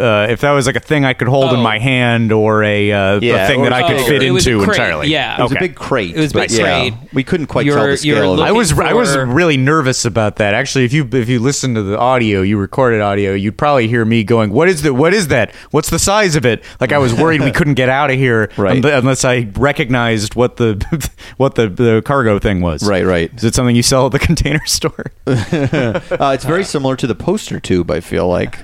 uh, 0.00 0.26
if 0.30 0.40
that 0.42 0.52
was 0.52 0.66
like 0.66 0.76
a 0.76 0.80
thing 0.80 1.04
I 1.04 1.12
could 1.12 1.28
hold 1.28 1.52
in 1.52 1.60
Oh. 1.60 1.62
my 1.62 1.78
hand 1.78 2.32
or 2.32 2.62
a, 2.62 2.92
uh, 2.92 3.20
Yeah, 3.20 3.44
a 3.44 3.46
thing 3.48 3.60
or- 3.60 3.64
that 3.64 3.72
I 3.72 3.82
could 3.88 4.06
fit 4.06 4.22
it 4.22 4.30
was 4.30 4.46
a 4.46 4.50
into 4.52 4.64
crate, 4.64 4.78
entirely. 4.78 5.08
yeah. 5.08 5.38
It 5.38 5.42
was 5.42 5.52
okay. 5.52 5.58
a 5.64 5.68
big 5.68 5.74
crate. 5.76 6.14
It 6.16 6.20
was 6.20 6.30
a 6.30 6.34
but 6.34 6.48
big 6.48 6.58
yeah, 6.58 6.80
crate. 6.90 6.94
We 7.12 7.24
couldn't 7.24 7.46
quite 7.46 7.64
tell 7.66 7.76
You're- 7.76 7.90
the 7.92 7.96
scale. 7.96 8.14
you're 8.16 8.24
of 8.34 8.38
it. 8.38 8.42
I 8.42 8.52
was 8.52 8.78
I 8.78 8.92
was 8.92 9.14
for- 9.14 9.26
really 9.26 9.56
nervous 9.56 10.04
about 10.04 10.36
that. 10.36 10.54
Actually, 10.54 10.84
if 10.84 10.92
you 10.92 11.08
if 11.12 11.28
you 11.28 11.40
listen 11.40 11.74
to 11.74 11.82
the 11.82 11.98
audio, 11.98 12.42
you 12.42 12.58
recorded 12.58 13.00
audio, 13.00 13.32
you'd 13.32 13.56
probably 13.58 13.88
hear 13.88 14.04
me 14.04 14.24
going, 14.24 14.50
"What 14.52 14.68
is 14.68 14.82
the 14.82 14.94
what 14.94 15.12
is 15.14 15.28
that? 15.28 15.52
What's 15.70 15.90
the 15.90 15.98
size 15.98 16.36
of 16.36 16.46
it?" 16.46 16.62
Like 16.80 16.92
I 16.92 16.98
was 16.98 17.12
worried 17.14 17.40
we 17.42 17.50
couldn't 17.58 17.74
get 17.74 17.88
out 17.88 18.10
of 18.10 18.16
here 18.16 18.50
Right. 18.56 18.84
un- 18.84 18.92
unless 18.92 19.24
I 19.24 19.48
recognized 19.56 20.34
what 20.34 20.56
the 20.56 20.80
what 21.38 21.54
the 21.56 21.68
the 21.68 22.02
cargo 22.04 22.38
thing 22.38 22.60
was. 22.60 22.86
Right, 22.88 23.04
right. 23.04 23.30
Is 23.36 23.44
it 23.44 23.54
something 23.54 23.74
you 23.76 23.82
sell 23.82 24.06
at 24.06 24.12
the 24.12 24.18
container 24.30 24.64
store? 24.66 25.06
Uh, 25.26 26.32
it's 26.34 26.44
very 26.44 26.64
similar 26.64 26.96
to 26.96 27.06
the 27.06 27.14
poster 27.14 27.60
tube. 27.60 27.90
I 27.90 28.00
feel 28.00 28.28
like, 28.28 28.58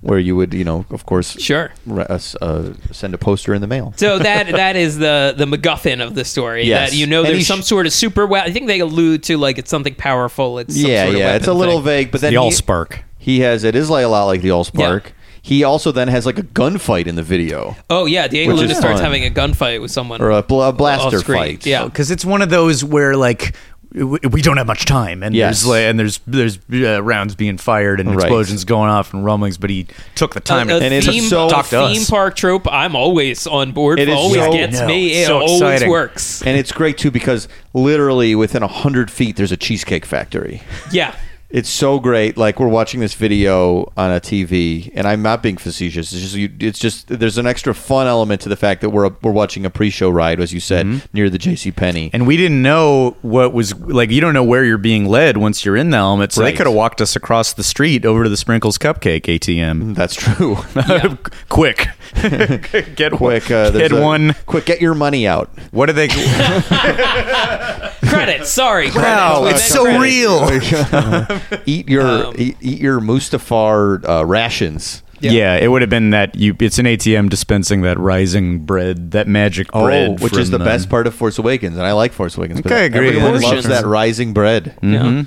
where 0.00 0.18
you 0.18 0.36
would, 0.36 0.54
you 0.54 0.64
know, 0.64 0.84
of 0.90 1.04
course, 1.06 1.38
Sure. 1.40 1.70
re- 1.86 2.06
uh, 2.08 2.18
uh, 2.40 2.72
send 2.92 3.14
a 3.14 3.18
poster 3.18 3.52
in 3.54 3.60
the 3.60 3.66
mail. 3.66 3.92
So 3.96 4.18
that 4.18 4.46
that 4.52 4.76
is 4.76 4.98
the 4.98 5.34
the 5.36 5.44
MacGuffin 5.46 6.00
of 6.04 6.14
the 6.14 6.24
story. 6.24 6.64
Yes. 6.64 6.90
That 6.90 6.96
you 6.96 7.06
know 7.06 7.18
And 7.20 7.28
there's 7.28 7.38
he 7.38 7.44
sh- 7.44 7.48
some 7.48 7.62
sort 7.62 7.86
of 7.86 7.92
super. 7.92 8.26
we- 8.26 8.38
I 8.38 8.50
think 8.52 8.66
they 8.68 8.80
allude 8.80 9.22
to 9.24 9.36
like 9.38 9.58
it's 9.58 9.70
something 9.70 9.94
powerful. 9.94 10.58
It's 10.58 10.80
some 10.80 10.90
yeah, 10.90 11.04
sort 11.04 11.14
of 11.14 11.20
yeah. 11.20 11.34
It's 11.36 11.46
a 11.46 11.50
weapon 11.50 11.58
little 11.60 11.76
thing. 11.78 11.84
vague, 11.84 12.10
but 12.12 12.20
then 12.20 12.32
the 12.34 12.40
he, 12.40 12.46
Allspark. 12.48 13.00
he 13.18 13.40
has 13.40 13.64
it 13.64 13.74
is 13.74 13.90
like 13.90 14.04
a 14.04 14.08
lot 14.08 14.26
like 14.26 14.42
the 14.42 14.50
Allspark. 14.50 15.04
Yeah. 15.06 15.10
He 15.40 15.64
also 15.64 15.92
then 15.92 16.08
has 16.08 16.26
like 16.26 16.36
a 16.38 16.42
gunfight 16.42 17.06
in 17.06 17.14
the 17.14 17.22
video 17.22 17.74
Oh 17.88 18.04
yeah, 18.06 18.28
Diego 18.28 18.52
Which 18.52 18.60
Luna 18.62 18.74
starts 18.74 19.00
fun. 19.00 19.04
having 19.04 19.24
a 19.24 19.30
gunfight 19.30 19.80
with 19.80 19.90
someone 19.90 20.20
or 20.20 20.30
a, 20.30 20.42
bl- 20.42 20.60
a 20.62 20.72
blaster 20.72 21.16
off-screen. 21.16 21.38
fight. 21.38 21.64
Yeah. 21.66 21.84
because 21.86 22.10
it's 22.10 22.24
one 22.24 22.42
of 22.42 22.50
those 22.50 22.84
where 22.84 23.16
like 23.16 23.40
w- 23.40 23.54
we 23.92 24.42
don't 24.42 24.58
have 24.58 24.66
much 24.66 24.84
time 24.84 25.22
and 25.22 25.34
Yes. 25.34 25.62
there's 25.64 25.84
and 25.86 25.98
there's 25.98 26.20
there's 26.26 26.58
uh, 26.72 27.02
rounds 27.02 27.34
being 27.34 27.56
fired 27.56 28.00
and 28.00 28.10
Right. 28.10 28.18
explosions 28.18 28.64
going 28.64 28.90
off 28.90 29.14
and 29.14 29.24
rumblings 29.24 29.56
but 29.56 29.70
he 29.70 29.86
took 30.14 30.34
the 30.34 30.40
time 30.40 30.68
a, 30.68 30.74
a 30.74 30.80
And 30.80 30.92
it's 30.92 31.06
theme, 31.06 31.22
so- 31.22 31.46
a 31.46 31.50
Talk 31.50 31.68
to 31.68 31.88
theme 31.88 32.02
us. 32.02 32.10
park 32.10 32.36
trope. 32.36 32.70
I'm 32.70 32.94
always 32.94 33.46
on 33.46 33.72
board. 33.72 33.98
It 33.98 34.10
always 34.10 34.42
so- 34.42 34.52
gets 34.52 34.80
No, 34.80 34.86
me. 34.86 35.12
It 35.12 35.26
so 35.26 35.38
always 35.38 35.60
exciting. 35.62 35.88
works. 35.90 36.42
And 36.42 36.58
it's 36.58 36.70
great 36.70 36.98
too 36.98 37.10
because 37.10 37.48
literally 37.72 38.34
within 38.34 38.62
a 38.62 38.68
hundred 38.68 39.10
feet 39.10 39.36
there's 39.36 39.52
a 39.52 39.56
cheesecake 39.56 40.04
factory. 40.04 40.62
Yeah. 40.92 41.14
It's 41.50 41.70
so 41.70 41.98
great. 41.98 42.36
Like 42.36 42.60
we're 42.60 42.68
watching 42.68 43.00
this 43.00 43.14
video 43.14 43.90
on 43.96 44.10
a 44.12 44.20
TV, 44.20 44.92
and 44.94 45.06
I'm 45.06 45.22
not 45.22 45.42
being 45.42 45.56
facetious. 45.56 46.12
It's 46.12 46.20
just, 46.20 46.34
you, 46.34 46.50
it's 46.60 46.78
just 46.78 47.08
there's 47.08 47.38
an 47.38 47.46
extra 47.46 47.72
fun 47.74 48.06
element 48.06 48.42
to 48.42 48.50
the 48.50 48.56
fact 48.56 48.82
that 48.82 48.90
we're 48.90 49.08
we're 49.22 49.32
watching 49.32 49.64
a 49.64 49.70
pre-show 49.70 50.10
ride, 50.10 50.40
as 50.40 50.52
you 50.52 50.60
said, 50.60 51.08
near 51.14 51.30
the 51.30 51.38
J.C. 51.38 51.72
Penney. 51.72 52.10
and 52.12 52.26
we 52.26 52.36
didn't 52.36 52.60
know 52.60 53.16
what 53.22 53.54
was 53.54 53.74
like 53.80 54.10
you 54.10 54.20
don't 54.20 54.34
know 54.34 54.44
where 54.44 54.62
you're 54.62 54.76
being 54.76 55.06
led 55.06 55.38
once 55.38 55.64
you're 55.64 55.76
in 55.76 55.88
the 55.88 55.96
helmet 55.96 56.32
so 56.32 56.42
Right. 56.42 56.50
they 56.50 56.56
could 56.58 56.66
have 56.66 56.76
walked 56.76 57.00
us 57.00 57.16
across 57.16 57.54
the 57.54 57.64
street 57.64 58.04
over 58.04 58.24
to 58.24 58.28
the 58.28 58.36
sprinkles 58.36 58.76
cupcake 58.76 59.22
atm 59.22 59.94
That's 59.94 60.14
true. 60.14 60.56
Quick 61.48 61.88
get 62.94 63.12
quick, 63.12 63.50
uh, 63.50 63.70
get 63.70 63.92
a- 63.92 64.00
one 64.00 64.34
Quick, 64.46 64.66
get 64.66 64.80
your 64.82 64.94
money 64.94 65.26
out. 65.26 65.48
what 65.70 65.86
do 65.86 65.92
they 65.94 66.08
Credits. 68.08 68.50
Sorry. 68.50 68.90
wow 68.90 69.42
credits. 69.42 69.64
it's 69.64 69.72
so 69.72 69.84
credits. 69.84 70.02
real 70.02 71.37
eat 71.66 71.88
your 71.88 72.02
Um, 72.26 72.34
eat, 72.38 72.56
eat 72.60 72.78
your 72.80 73.00
Mustafar 73.00 74.04
uh, 74.08 74.24
rations. 74.24 75.02
Yeah. 75.20 75.32
yeah. 75.32 75.56
it 75.56 75.66
would 75.68 75.82
have 75.82 75.90
been 75.90 76.10
that 76.10 76.36
you 76.36 76.54
it's 76.60 76.78
an 76.78 76.86
atm 76.86 77.28
dispensing 77.28 77.82
that 77.82 77.98
rising 77.98 78.60
bread 78.60 79.10
that 79.10 79.26
magic 79.26 79.66
bread 79.72 80.10
Oh, 80.10 80.14
which 80.22 80.36
is 80.36 80.48
from, 80.50 80.58
the 80.58 80.64
uh, 80.64 80.68
best 80.68 80.88
part 80.88 81.08
of 81.08 81.14
Force 81.14 81.38
Awakens, 81.38 81.76
and 81.76 81.84
I 81.84 81.90
like 81.92 82.12
Force 82.12 82.36
Awakens. 82.36 82.60
but 82.60 82.70
Okay, 82.70 82.86
agree. 82.86 83.08
Everyone 83.08 83.40
loves 83.40 83.66
that 83.66 83.84
rising 83.84 84.32
bread. 84.32 84.78
Yeah. 84.80 85.24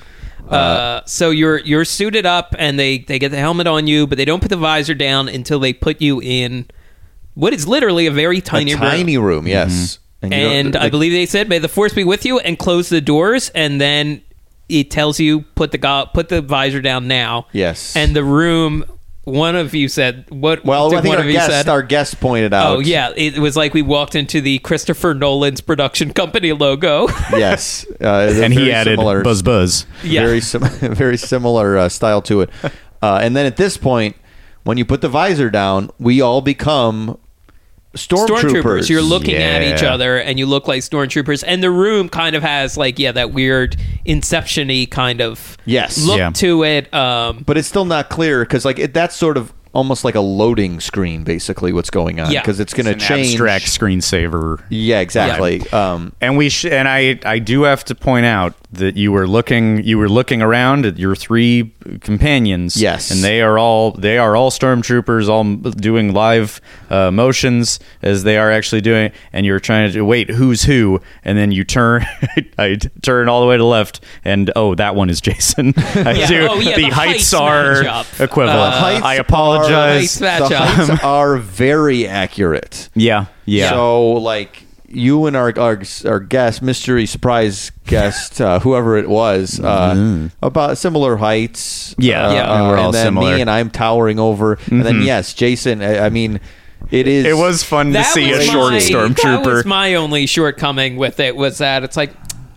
Uh, 0.49 1.01
so 1.05 1.29
you're 1.29 1.59
you're 1.59 1.85
suited 1.85 2.25
up, 2.25 2.55
and 2.57 2.77
they 2.79 2.99
they 2.99 3.19
get 3.19 3.29
the 3.31 3.37
helmet 3.37 3.67
on 3.67 3.87
you, 3.87 4.05
but 4.07 4.17
they 4.17 4.25
don't 4.25 4.41
put 4.41 4.49
the 4.49 4.57
visor 4.57 4.93
down 4.93 5.29
until 5.29 5.59
they 5.59 5.71
put 5.73 6.01
you 6.01 6.21
in 6.21 6.65
what 7.35 7.53
is 7.53 7.67
literally 7.67 8.05
a 8.07 8.11
very 8.11 8.41
tiny 8.41 8.71
a 8.73 8.75
room. 8.75 8.81
tiny 8.83 9.17
room, 9.17 9.47
yes. 9.47 9.99
And, 10.21 10.33
you 10.33 10.39
don't- 10.39 10.51
and 10.51 10.75
I 10.75 10.89
believe 10.89 11.13
they 11.13 11.25
said, 11.25 11.47
"May 11.49 11.59
the 11.59 11.69
force 11.69 11.93
be 11.93 12.03
with 12.03 12.25
you," 12.25 12.39
and 12.39 12.57
close 12.59 12.89
the 12.89 12.99
doors, 13.01 13.49
and 13.55 13.79
then 13.79 14.21
it 14.71 14.89
tells 14.91 15.19
you 15.19 15.41
put 15.55 15.71
the 15.71 15.77
go- 15.77 16.07
put 16.13 16.29
the 16.29 16.41
visor 16.41 16.81
down 16.81 17.07
now. 17.07 17.47
Yes. 17.51 17.95
and 17.95 18.15
the 18.15 18.23
room. 18.23 18.85
One 19.23 19.55
of 19.55 19.75
you 19.75 19.87
said 19.87 20.25
what? 20.29 20.65
Well, 20.65 20.89
did 20.89 20.97
I 20.97 21.01
think 21.03 21.09
one 21.11 21.17
our 21.19 21.23
of 21.23 21.27
you 21.27 21.33
guest, 21.37 21.51
said? 21.51 21.69
our 21.69 21.83
guest 21.83 22.19
pointed 22.19 22.55
out. 22.55 22.75
Oh 22.75 22.79
yeah, 22.79 23.11
it 23.15 23.37
was 23.37 23.55
like 23.55 23.71
we 23.75 23.83
walked 23.83 24.15
into 24.15 24.41
the 24.41 24.57
Christopher 24.59 25.13
Nolan's 25.13 25.61
production 25.61 26.11
company 26.11 26.53
logo. 26.53 27.07
yes, 27.31 27.85
uh, 28.01 28.33
and 28.41 28.51
he 28.51 28.71
added 28.71 28.97
similar, 28.97 29.21
buzz 29.23 29.43
buzz 29.43 29.85
Yeah. 30.03 30.25
very 30.25 30.41
sim- 30.41 30.63
very 30.95 31.17
similar 31.17 31.77
uh, 31.77 31.87
style 31.87 32.23
to 32.23 32.41
it. 32.41 32.49
Uh, 33.03 33.19
and 33.21 33.35
then 33.35 33.45
at 33.45 33.57
this 33.57 33.77
point, 33.77 34.15
when 34.63 34.79
you 34.79 34.85
put 34.85 35.01
the 35.01 35.09
visor 35.09 35.51
down, 35.51 35.91
we 35.99 36.19
all 36.19 36.41
become 36.41 37.19
stormtroopers. 37.95 38.61
stormtroopers. 38.63 38.89
You're 38.89 39.01
looking 39.01 39.35
at 39.35 39.61
each 39.63 39.83
other, 39.83 40.17
and 40.17 40.39
you 40.39 40.45
look 40.45 40.67
like 40.67 40.81
stormtroopers. 40.81 41.43
And 41.45 41.61
the 41.61 41.71
room 41.71 42.07
kind 42.09 42.35
of 42.35 42.43
has 42.43 42.77
like 42.77 42.97
yeah, 42.99 43.11
that 43.11 43.31
weird 43.33 43.75
Inception-y 44.05 44.87
kind 44.89 45.21
of 45.21 45.57
Yes. 45.65 46.03
look 46.05 46.17
Yeah. 46.17 46.29
to 46.31 46.63
it. 46.63 46.93
Um, 46.93 47.43
but 47.45 47.57
it's 47.57 47.67
still 47.67 47.85
not 47.85 48.09
clear 48.09 48.41
because 48.43 48.65
like 48.65 48.79
it, 48.79 48.93
that's 48.93 49.15
sort 49.15 49.37
of 49.37 49.53
almost 49.73 50.03
like 50.03 50.15
a 50.15 50.19
loading 50.21 50.79
screen, 50.81 51.23
basically 51.23 51.71
what's 51.71 51.89
going 51.89 52.19
on 52.19 52.29
Yeah. 52.31 52.41
because 52.41 52.59
it's 52.59 52.73
going 52.73 52.87
to 52.87 52.95
change. 52.95 53.29
abstract 53.29 53.65
screensaver 53.65 54.61
Yeah, 54.69 54.99
exactly. 54.99 55.61
Um, 55.71 56.11
And 56.19 56.35
we 56.35 56.49
sh- 56.49 56.65
and 56.65 56.87
I 56.89 57.19
I 57.25 57.39
do 57.39 57.63
have 57.63 57.85
to 57.85 57.95
point 57.95 58.25
out 58.25 58.53
that 58.73 58.95
you 58.95 59.11
were 59.11 59.27
looking 59.27 59.83
you 59.83 59.97
were 59.97 60.07
looking 60.09 60.41
around 60.41 60.85
at 60.85 60.97
your 60.97 61.15
three 61.15 61.73
companions. 62.01 62.75
Yes. 62.81 63.11
and 63.11 63.23
they 63.23 63.41
are 63.41 63.57
all 63.59 63.91
they 63.91 64.17
are 64.17 64.35
all 64.35 64.49
stormtroopers, 64.51 65.27
all 65.29 65.43
doing 65.71 66.13
live 66.13 66.61
uh, 66.89 67.11
motions 67.11 67.79
as 68.01 68.23
they 68.23 68.37
are 68.37 68.51
actually 68.51 68.81
doing. 68.81 69.11
And 69.33 69.45
you're 69.45 69.59
trying 69.59 69.91
to 69.91 70.01
wait 70.03 70.29
who's 70.29 70.63
who, 70.63 71.01
and 71.23 71.37
then 71.37 71.51
you 71.51 71.63
turn 71.63 72.05
I 72.57 72.75
t- 72.75 72.89
turn 73.01 73.27
all 73.29 73.41
the 73.41 73.47
way 73.47 73.57
to 73.57 73.63
the 73.63 73.67
left, 73.67 74.01
and 74.23 74.51
oh 74.55 74.75
that 74.75 74.95
one 74.95 75.09
is 75.09 75.21
Jason. 75.21 75.73
I 75.77 76.11
Yeah. 76.13 76.27
do. 76.27 76.47
Oh, 76.49 76.59
yeah, 76.59 76.75
the, 76.75 76.81
the 76.83 76.89
heights 76.89 77.31
heights 77.31 77.33
are 77.33 77.73
matchup. 77.83 78.23
equivalent. 78.23 78.59
Uh, 78.59 78.71
heights 78.79 79.05
I 79.05 79.17
are- 79.17 79.21
apologize. 79.21 80.19
Heights 80.19 80.19
the 80.19 80.27
up. 80.45 80.51
heights 80.53 81.03
are 81.03 81.37
very 81.37 82.07
accurate. 82.07 82.89
yeah, 82.95 83.25
yeah. 83.45 83.69
So 83.71 84.11
like 84.13 84.63
you 84.93 85.25
and 85.25 85.35
our 85.35 85.53
our, 85.57 85.81
our 86.05 86.19
guest, 86.19 86.61
mystery 86.61 87.05
surprise 87.05 87.71
guest, 87.85 88.39
uh, 88.41 88.59
whoever 88.59 88.97
it 88.97 89.09
was, 89.09 89.59
uh, 89.59 90.29
about 90.41 90.77
similar 90.77 91.17
heights. 91.17 91.91
Mm-hmm. 91.91 92.01
Yeah, 92.01 92.27
uh, 92.27 92.33
yeah, 92.33 92.51
uh, 92.51 92.69
we're 92.69 92.77
all 92.77 92.85
and 92.85 92.93
then 92.93 93.05
similar. 93.07 93.35
me 93.35 93.41
and 93.41 93.49
I'm 93.49 93.69
towering 93.69 94.19
over, 94.19 94.57
and 94.69 94.83
then 94.85 95.01
yes, 95.01 95.33
Jason. 95.33 95.81
I, 95.81 96.05
I 96.05 96.09
mean, 96.09 96.39
it 96.89 97.07
is. 97.07 97.25
it 97.25 97.35
was 97.37 97.63
fun 97.63 97.87
to 97.87 97.93
that 97.93 98.13
see 98.13 98.31
a 98.31 98.37
was 98.37 98.45
short 98.45 98.73
my, 98.73 98.79
That 98.79 98.91
stormtrooper. 98.91 99.45
was 99.45 99.65
my 99.65 99.95
only 99.95 100.25
shortcoming 100.25 100.97
with 100.97 101.19
it 101.19 101.35
was 101.35 101.59
that 101.59 101.83
it's 101.83 101.97
like 101.97 102.11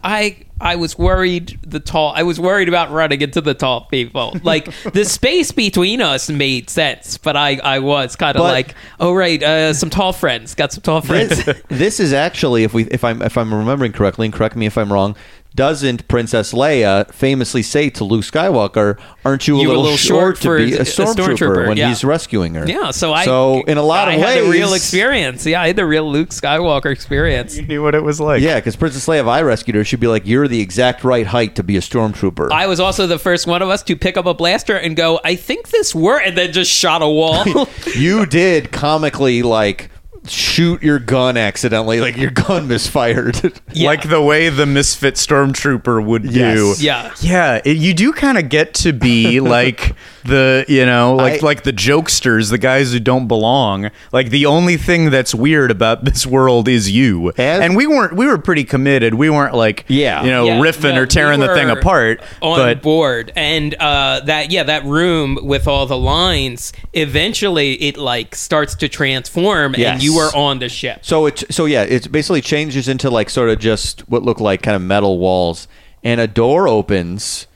I 0.05 0.37
I 0.61 0.77
was 0.77 0.97
worried 0.99 1.59
the 1.67 1.81
tall 1.81 2.13
I 2.15 2.23
was 2.23 2.39
worried 2.39 2.69
about 2.69 2.91
running 2.91 3.23
into 3.23 3.41
the 3.41 3.55
tall 3.55 3.87
people. 3.87 4.37
Like 4.45 4.67
the 4.93 5.07
space 5.07 5.53
between 5.53 6.03
us 6.03 6.29
made 6.29 6.69
sense, 6.69 7.17
but 7.17 7.35
I 7.35 7.57
I 7.65 7.79
was 7.79 8.15
kind 8.15 8.37
of 8.37 8.43
like, 8.43 8.75
oh 9.01 9.15
right, 9.15 9.43
uh, 9.43 9.73
some 9.73 9.89
tall 9.89 10.13
friends, 10.13 10.55
got 10.55 10.73
some 10.73 10.83
tall 10.83 11.01
friends. 11.01 11.45
This, 11.45 11.63
this 11.69 12.01
is 12.01 12.13
actually, 12.13 12.65
if 12.65 12.75
we, 12.75 12.85
if 12.85 13.05
I'm, 13.05 13.23
if 13.23 13.39
I'm 13.39 13.55
remembering 13.55 13.93
correctly, 13.93 14.27
and 14.27 14.35
correct 14.35 14.55
me 14.55 14.67
if 14.67 14.77
I'm 14.77 14.93
wrong. 14.93 15.17
Doesn't 15.55 16.09
Princess 16.09 16.53
Leia 16.53 17.13
famously 17.13 17.63
say 17.63 17.89
to 17.91 18.03
Luke 18.03 18.25
Skywalker, 18.25 18.99
"Aren't 19.25 19.47
you 19.47 19.57
a, 19.57 19.63
You 19.63 19.69
little, 19.69 19.83
a 19.83 19.85
little 19.85 19.97
short 19.97 20.37
short, 20.37 20.39
for 20.39 20.59
to 20.59 20.67
be 20.67 20.73
a 20.75 20.81
a 20.81 20.85
stormtrooper, 20.85 21.37
stormtrooper, 21.37 21.69
when 21.69 21.77
yeah. 21.77 21.89
he's 21.89 22.03
rescuing 22.03 22.55
her?" 22.55 22.67
yeah, 22.67 22.91
so 22.91 23.13
I 23.13 23.25
so 23.25 23.63
in 23.63 23.79
a 23.79 23.83
lot 23.83 24.09
I 24.09 24.15
of 24.15 24.21
had 24.21 24.37
ways, 24.37 24.45
the 24.45 24.51
real 24.51 24.75
experience. 24.75 25.47
Yeah, 25.47 25.63
I 25.63 25.69
had 25.69 25.77
the 25.77 25.87
real 25.87 26.11
Luke 26.11 26.31
Skywalker 26.31 26.91
experience. 26.91 27.57
you 27.57 27.65
knew 27.67 27.85
what 27.85 27.95
it 27.95 28.03
was 28.03 28.21
like. 28.21 28.43
Yeah, 28.43 28.57
because 28.57 28.75
Princess 28.75 29.07
Leia, 29.07 29.21
if 29.21 29.27
I 29.29 29.43
rescued 29.43 29.77
her, 29.77 29.85
she'd 29.85 30.01
be 30.01 30.09
like, 30.09 30.27
"You're 30.27 30.49
the 30.49 30.61
exact 30.61 31.05
right 31.05 31.27
height 31.27 31.55
to 31.55 31.63
be 31.63 31.77
a 31.77 31.81
stormtrooper." 31.81 32.51
I 32.51 32.67
was 32.67 32.81
also 32.81 33.07
the 33.07 33.19
first 33.21 33.47
one 33.47 33.63
of 33.63 33.69
us 33.69 33.85
to 33.85 33.95
pick 33.95 34.17
up 34.17 34.27
a 34.27 34.35
blaster 34.35 34.77
and 34.77 34.97
go, 34.97 35.21
I 35.25 35.37
think 35.37 35.69
this 35.69 35.95
worked, 35.95 36.27
and 36.27 36.37
then 36.37 36.53
just 36.53 36.71
shot 36.73 37.01
a 37.01 37.09
wall. 37.09 37.45
you 37.97 38.27
did 38.27 38.73
comically 38.73 39.43
like 39.43 39.91
shoot 40.27 40.83
your 40.83 40.99
gun 40.99 41.37
accidentally, 41.37 42.01
like 42.01 42.17
your 42.17 42.31
gun 42.31 42.67
misfired. 42.69 43.61
Yeah. 43.73 43.89
like 43.89 44.09
the 44.09 44.23
way 44.23 44.49
the 44.49 44.67
misfit 44.67 45.15
stormtrooper 45.15 46.05
would 46.05 46.25
Yes. 46.25 46.79
do. 46.79 46.85
Yeah. 46.85 47.13
yeah. 47.21 47.61
it- 47.65 47.77
you 47.77 47.93
do 47.95 48.13
kind 48.13 48.39
of 48.39 48.49
get 48.49 48.75
to 48.75 48.93
be 48.93 49.41
like 49.41 49.95
the 50.25 50.65
you 50.69 50.87
know 50.87 51.17
like 51.17 51.43
I- 51.43 51.47
like 51.47 51.63
the 51.65 51.73
jokesters, 51.73 52.51
the 52.51 52.57
guys 52.59 52.93
who 52.93 53.01
don't 53.01 53.29
belong. 53.29 53.91
Like 54.13 54.31
the 54.31 54.47
only 54.47 54.77
thing 54.79 55.11
that's 55.11 55.35
weird 55.35 55.71
about 55.71 56.05
this 56.07 56.27
world 56.27 56.69
is 56.69 56.91
you. 56.91 57.31
As- 57.37 57.61
and 57.61 57.77
we 57.77 57.87
weren't. 57.87 58.15
We 58.17 58.27
were 58.27 58.39
pretty 58.39 58.65
committed. 58.65 59.15
We 59.15 59.29
weren't 59.29 59.55
like 59.55 59.85
Yeah. 59.89 60.25
you 60.25 60.31
know 60.31 60.47
Yeah, 60.47 60.61
riffing 60.61 60.95
no, 60.95 61.03
or 61.03 61.07
tearing 61.07 61.41
we 61.41 61.47
the 61.47 61.55
thing 61.55 61.69
apart. 61.71 62.23
on 62.41 62.59
but 62.59 62.81
board 62.83 63.33
and 63.37 63.75
uh 63.75 64.21
that 64.25 64.51
yeah 64.51 64.63
that 64.63 64.85
room 64.85 65.39
with 65.43 65.67
all 65.69 65.85
the 65.87 65.97
lines 65.99 66.73
eventually 66.95 67.75
it 67.75 67.97
like 67.97 68.35
starts 68.35 68.75
to 68.77 68.89
transform 68.89 69.75
Yes. 69.77 69.95
and 69.95 70.03
you 70.03 70.14
are 70.19 70.35
on 70.35 70.59
the 70.59 70.69
ship. 70.69 71.01
So 71.03 71.27
it 71.27 71.45
so 71.51 71.67
yeah, 71.67 71.83
it 71.83 72.11
basically 72.11 72.41
changes 72.41 72.89
into 72.89 73.11
like 73.11 73.31
sort 73.31 73.49
of 73.51 73.59
just 73.59 74.01
what 74.09 74.23
look 74.23 74.41
like 74.41 74.63
kind 74.63 74.77
of 74.77 74.83
metal 74.83 75.19
walls, 75.19 75.69
and 76.03 76.21
a 76.21 76.27
door 76.27 76.69
opens, 76.69 77.47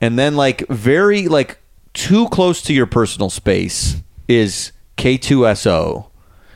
and 0.00 0.18
then 0.18 0.36
like 0.36 0.66
very 0.68 1.28
like 1.28 1.58
too 1.94 2.28
close 2.28 2.62
to 2.62 2.74
your 2.74 2.86
personal 2.86 3.30
space 3.30 3.96
is 4.28 4.72
K2SO, 4.96 6.08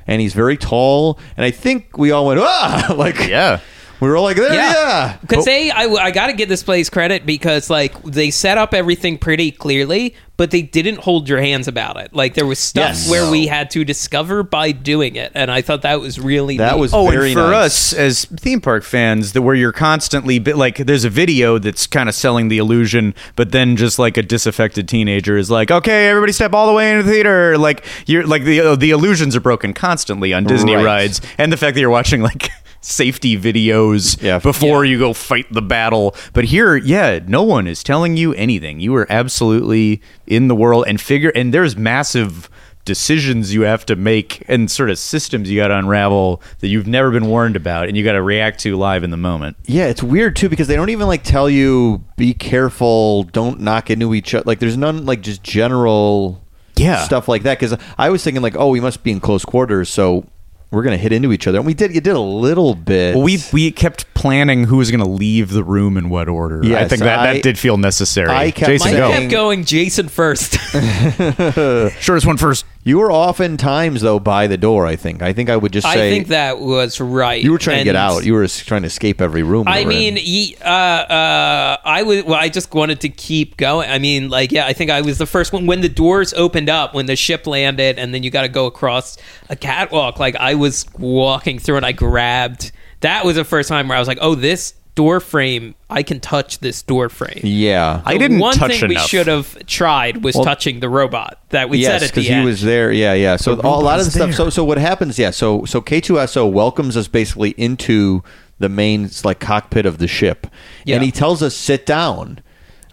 and 0.06 0.20
he's 0.20 0.34
very 0.34 0.56
tall, 0.56 1.18
and 1.36 1.44
I 1.44 1.50
think 1.50 1.96
we 1.96 2.10
all 2.10 2.26
went 2.26 2.40
ah! 2.40 2.94
Like 2.96 3.28
yeah. 3.28 3.60
We 4.02 4.08
were 4.08 4.16
all 4.16 4.24
like 4.24 4.36
there 4.36 4.52
yeah, 4.52 4.72
yeah 4.72 5.16
because 5.22 5.44
they 5.44 5.70
I, 5.70 5.84
I 5.84 6.10
gotta 6.10 6.32
give 6.32 6.48
this 6.48 6.62
place 6.62 6.90
credit 6.90 7.24
because 7.24 7.70
like 7.70 8.02
they 8.02 8.30
set 8.30 8.58
up 8.58 8.74
everything 8.74 9.16
pretty 9.16 9.50
clearly 9.52 10.14
but 10.36 10.50
they 10.50 10.62
didn't 10.62 10.98
hold 10.98 11.28
your 11.28 11.40
hands 11.40 11.68
about 11.68 11.96
it 11.98 12.12
like 12.12 12.34
there 12.34 12.46
was 12.46 12.58
stuff 12.58 12.82
Yes. 12.96 13.08
where 13.10 13.30
we 13.30 13.46
had 13.46 13.70
to 13.70 13.84
discover 13.84 14.42
by 14.42 14.72
doing 14.72 15.14
it 15.14 15.30
and 15.34 15.50
i 15.52 15.62
thought 15.62 15.82
that 15.82 16.00
was 16.00 16.18
really 16.18 16.56
That 16.56 16.72
neat. 16.74 16.80
was 16.80 16.92
Oh, 16.94 17.08
very 17.10 17.26
and 17.26 17.34
for 17.34 17.50
nice. 17.50 17.92
us 17.92 17.92
as 17.92 18.24
theme 18.24 18.60
park 18.60 18.82
fans, 18.82 19.32
that 19.34 19.42
where 19.42 19.54
you're 19.54 19.70
constantly 19.72 20.38
bi- 20.40 20.52
like, 20.52 20.78
there's 20.78 21.04
a 21.04 21.10
video 21.10 21.58
that's 21.58 21.86
kind 21.86 22.08
of 22.08 22.14
selling 22.14 22.48
the 22.48 22.58
illusion, 22.58 23.14
but 23.36 23.52
then 23.52 23.76
just 23.76 23.98
like 24.00 24.16
a 24.16 24.22
disaffected 24.22 24.88
teenager 24.88 25.36
is 25.36 25.48
like, 25.50 25.70
"Okay, 25.70 26.08
everybody, 26.08 26.32
step 26.32 26.52
all 26.52 26.66
the 26.66 26.72
way 26.72 26.90
into 26.90 27.04
the 27.04 27.10
theater." 27.12 27.56
Like 27.56 27.84
you're 28.06 28.26
like 28.26 28.42
the 28.44 28.60
uh, 28.60 28.76
the 28.76 28.90
illusions 28.90 29.36
are 29.36 29.40
broken 29.40 29.72
constantly 29.72 30.32
on 30.34 30.44
Disney 30.44 30.74
Right. 30.74 30.84
rides, 30.84 31.20
and 31.38 31.52
the 31.52 31.56
fact 31.56 31.74
that 31.74 31.80
you're 31.80 31.90
watching 31.90 32.20
like 32.22 32.50
safety 32.82 33.38
videos 33.38 34.20
Yeah. 34.20 34.38
before 34.38 34.84
you 34.84 34.98
go 34.98 35.12
fight 35.14 35.46
the 35.50 35.62
battle. 35.62 36.14
But 36.34 36.44
here, 36.44 36.76
yeah, 36.76 37.20
no 37.26 37.42
one 37.42 37.66
is 37.66 37.82
telling 37.82 38.16
you 38.18 38.34
anything. 38.34 38.80
You 38.80 38.94
are 38.96 39.06
absolutely 39.10 40.02
in 40.26 40.48
the 40.48 40.54
world 40.54 40.84
and 40.86 41.00
figure, 41.00 41.30
and 41.34 41.54
there's 41.54 41.76
massive 41.76 42.50
decisions 42.84 43.54
you 43.54 43.62
have 43.62 43.86
to 43.86 43.94
make 43.94 44.42
and 44.48 44.68
sort 44.68 44.90
of 44.90 44.98
systems 44.98 45.48
you 45.48 45.56
got 45.60 45.68
to 45.68 45.78
unravel 45.78 46.42
that 46.58 46.66
you've 46.66 46.88
never 46.88 47.12
been 47.12 47.26
warned 47.26 47.54
about 47.54 47.86
and 47.86 47.96
you 47.96 48.02
got 48.02 48.12
to 48.14 48.22
react 48.22 48.58
to 48.58 48.76
live 48.76 49.04
in 49.04 49.10
the 49.10 49.16
moment. 49.16 49.56
Yeah, 49.66 49.86
it's 49.86 50.02
weird 50.02 50.34
too 50.34 50.48
because 50.48 50.66
they 50.66 50.74
don't 50.74 50.88
even 50.90 51.06
like 51.06 51.22
tell 51.22 51.48
you 51.48 52.02
be 52.16 52.34
careful, 52.34 53.22
don't 53.22 53.60
knock 53.60 53.88
into 53.88 54.14
each 54.14 54.34
other. 54.34 54.42
Like 54.46 54.58
there's 54.58 54.76
none 54.76 55.06
like 55.06 55.20
just 55.20 55.44
general 55.44 56.44
Yeah. 56.74 57.04
stuff 57.04 57.28
like 57.28 57.44
that 57.44 57.60
because 57.60 57.78
I 57.98 58.10
was 58.10 58.24
thinking 58.24 58.42
like 58.42 58.56
oh 58.56 58.70
we 58.70 58.80
must 58.80 59.04
be 59.04 59.12
in 59.12 59.20
close 59.20 59.44
quarters 59.44 59.88
so 59.88 60.26
we're 60.72 60.82
gonna 60.82 60.96
hit 60.96 61.12
into 61.12 61.32
each 61.32 61.46
other 61.46 61.58
and 61.58 61.66
we 61.66 61.74
did 61.74 61.94
you 61.94 62.00
did 62.00 62.16
a 62.16 62.20
little 62.20 62.74
bit. 62.74 63.14
Well, 63.14 63.22
we 63.24 63.38
we 63.52 63.70
kept 63.70 64.12
planning 64.14 64.64
who 64.64 64.76
was 64.78 64.90
going 64.90 65.02
to 65.02 65.08
leave 65.08 65.50
the 65.50 65.64
room 65.64 65.96
in 65.96 66.08
what 66.08 66.28
order. 66.28 66.62
I 66.64 66.66
Yes, 66.66 66.90
think 66.90 67.02
that, 67.02 67.18
I- 67.18 67.32
that 67.34 67.42
did 67.42 67.58
feel 67.58 67.76
necessary. 67.76 68.30
I 68.30 68.50
kept 68.52 68.68
Jason, 68.70 68.92
Mike 68.92 68.96
go. 68.98 69.10
kept 69.10 69.30
going 69.32 69.64
jason 69.64 70.08
first 70.08 70.54
Shortest 72.00 72.26
one 72.26 72.36
first. 72.36 72.64
You 72.84 72.98
were 72.98 73.12
oftentimes 73.12 74.00
though 74.00 74.18
by 74.18 74.46
the 74.46 74.56
door. 74.56 74.86
I 74.86 74.96
think 74.96 75.22
I 75.22 75.32
think 75.32 75.48
I 75.50 75.56
would 75.56 75.72
just 75.72 75.86
say. 75.86 76.08
i 76.08 76.10
think 76.10 76.28
that 76.28 76.58
was 76.58 77.00
right 77.00 77.42
you 77.42 77.52
were 77.52 77.58
trying 77.58 77.78
to 77.78 77.84
get 77.84 77.90
And- 77.90 77.98
out. 77.98 78.24
You 78.24 78.34
were 78.34 78.46
trying 78.48 78.82
to 78.82 78.86
escape 78.86 79.20
every 79.20 79.42
room. 79.42 79.68
I 79.68 79.82
were 79.82 79.88
mean, 79.88 80.16
in. 80.16 80.24
ye- 80.24 80.56
uh, 80.60 80.68
uh, 80.68 81.76
I 81.84 82.02
would. 82.02 82.24
Well, 82.26 82.38
I 82.38 82.48
just 82.48 82.74
wanted 82.74 83.00
to 83.02 83.08
keep 83.08 83.56
going. 83.56 83.88
I 83.90 83.98
mean, 83.98 84.28
like, 84.30 84.50
yeah, 84.52 84.66
I 84.66 84.72
think 84.72 84.90
I 84.90 85.00
was 85.00 85.18
the 85.18 85.26
first 85.26 85.52
one 85.52 85.66
when 85.66 85.80
the 85.80 85.88
doors 85.88 86.34
opened 86.34 86.68
up 86.68 86.94
when 86.94 87.06
the 87.06 87.16
ship 87.16 87.46
landed, 87.46 87.98
and 87.98 88.12
then 88.12 88.22
you 88.22 88.30
got 88.30 88.42
to 88.42 88.48
go 88.48 88.66
across 88.66 89.16
a 89.48 89.56
catwalk. 89.56 90.18
Like, 90.18 90.36
I 90.36 90.54
was 90.54 90.86
walking 90.98 91.58
through, 91.58 91.76
and 91.76 91.86
I 91.86 91.92
grabbed. 91.92 92.72
That 93.00 93.24
was 93.24 93.36
the 93.36 93.44
first 93.44 93.68
time 93.68 93.88
where 93.88 93.96
I 93.96 94.00
was 94.00 94.08
like, 94.08 94.18
"Oh, 94.20 94.34
this 94.34 94.74
door 94.94 95.20
frame. 95.20 95.74
I 95.90 96.02
can 96.02 96.20
touch 96.20 96.58
this 96.60 96.82
door 96.82 97.08
frame." 97.08 97.40
yeah, 97.42 98.02
I 98.04 98.18
didn't 98.18 98.38
One 98.38 98.54
touch 98.54 98.80
thing 98.80 98.88
we 98.88 98.96
should 98.98 99.26
have 99.26 99.64
tried 99.66 100.22
was 100.24 100.34
Well- 100.34 100.44
touching 100.44 100.80
the 100.80 100.88
robot 100.88 101.38
that 101.50 101.68
we 101.68 101.78
yes, 101.78 101.88
said 102.00 102.02
at 102.02 102.10
because 102.10 102.24
the 102.24 102.30
he 102.30 102.34
end. 102.36 102.44
was 102.46 102.62
there. 102.62 102.92
Yeah, 102.92 103.14
yeah. 103.14 103.36
So 103.36 103.54
The 103.54 103.62
all, 103.62 103.80
a 103.80 103.82
lot 103.82 104.00
of 104.00 104.06
robot's 104.06 104.06
the 104.06 104.10
stuff. 104.12 104.34
So 104.34 104.50
so 104.50 104.64
what 104.64 104.78
happens? 104.78 105.18
Yeah. 105.18 105.30
So 105.30 105.64
so 105.64 105.80
K2SO 105.80 106.50
welcomes 106.50 106.96
us 106.96 107.08
basically 107.08 107.50
into 107.56 108.22
the 108.58 108.68
main 108.68 109.10
like 109.24 109.40
cockpit 109.40 109.86
of 109.86 109.98
the 109.98 110.06
ship, 110.08 110.46
Yeah. 110.84 110.96
and 110.96 111.04
he 111.04 111.10
tells 111.10 111.42
us 111.42 111.54
sit 111.56 111.84
down, 111.86 112.40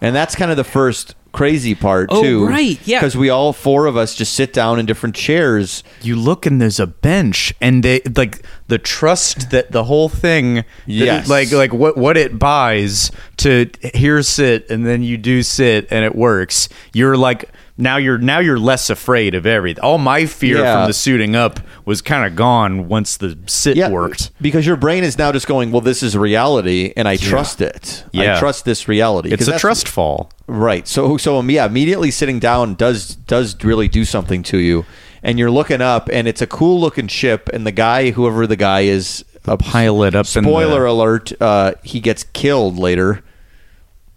and 0.00 0.14
that's 0.16 0.34
kind 0.34 0.50
of 0.50 0.56
the 0.56 0.64
first 0.64 1.14
crazy 1.32 1.74
part 1.74 2.08
Oh, 2.10 2.22
too. 2.22 2.46
right, 2.46 2.78
yeah. 2.84 2.98
Because 3.00 3.16
we 3.16 3.30
all 3.30 3.52
four 3.52 3.86
of 3.86 3.96
us 3.96 4.14
just 4.14 4.34
sit 4.34 4.52
down 4.52 4.78
in 4.78 4.86
different 4.86 5.14
chairs. 5.14 5.82
you 6.02 6.16
look 6.16 6.46
and 6.46 6.60
there's 6.60 6.80
a 6.80 6.86
bench 6.86 7.52
and 7.60 7.82
they 7.82 8.00
like 8.16 8.42
the 8.68 8.78
trust 8.78 9.50
that 9.50 9.70
the 9.72 9.84
whole 9.84 10.08
thing 10.08 10.54
that- 10.56 10.64
Yes. 10.86 11.28
like 11.28 11.52
like 11.52 11.72
what 11.72 11.96
what 11.96 12.16
it 12.16 12.38
buys 12.38 13.10
to 13.38 13.68
here 13.94 14.22
sit 14.22 14.68
and 14.70 14.86
then 14.86 15.02
you 15.02 15.16
do 15.18 15.42
sit 15.42 15.86
and 15.90 16.04
it 16.04 16.14
works 16.14 16.68
you're 16.92 17.16
like 17.16 17.50
now 17.78 17.96
you're 17.96 18.18
now 18.18 18.38
you're 18.40 18.58
less 18.58 18.90
afraid 18.90 19.34
of 19.34 19.46
everything 19.46 19.82
all 19.82 19.96
my 19.98 20.26
fear 20.26 20.58
Yeah. 20.58 20.80
from 20.82 20.88
the 20.88 20.92
suiting 20.92 21.34
up 21.36 21.60
was 21.86 22.02
kind 22.02 22.26
of 22.26 22.36
gone 22.36 22.88
once 22.88 23.16
the 23.16 23.38
sit 23.46 23.76
worked 23.90 24.30
because 24.40 24.66
your 24.66 24.76
brain 24.76 25.02
is 25.04 25.16
now 25.16 25.32
just 25.32 25.46
going. 25.46 25.70
Well, 25.72 25.80
this 25.80 26.02
is 26.02 26.16
reality, 26.16 26.92
and 26.96 27.08
I 27.08 27.16
trust 27.16 27.60
it. 27.62 28.04
Yeah. 28.12 28.36
I 28.36 28.38
trust 28.38 28.64
this 28.64 28.86
reality. 28.88 29.30
It's 29.32 29.48
a 29.48 29.58
trust 29.58 29.88
fall 29.88 30.30
Right. 30.50 30.88
So 30.88 31.16
so 31.16 31.36
um, 31.38 31.48
yeah, 31.48 31.64
immediately 31.66 32.10
sitting 32.10 32.40
down 32.40 32.74
does 32.74 33.14
does 33.14 33.62
really 33.64 33.86
do 33.86 34.04
something 34.04 34.42
to 34.44 34.58
you. 34.58 34.84
And 35.22 35.38
you're 35.38 35.50
looking 35.50 35.80
up 35.80 36.08
and 36.12 36.26
it's 36.26 36.42
a 36.42 36.46
cool 36.46 36.80
looking 36.80 37.06
ship 37.06 37.48
and 37.52 37.66
the 37.66 37.70
guy 37.72 38.10
whoever 38.10 38.46
the 38.46 38.56
guy 38.56 38.80
is 38.80 39.24
a 39.44 39.56
pilot 39.56 40.14
up 40.14 40.26
in 40.34 40.44
spoiler 40.44 40.80
the- 40.82 40.88
alert, 40.88 41.32
uh, 41.40 41.72
he 41.84 42.00
gets 42.00 42.24
killed 42.24 42.78
later. 42.78 43.22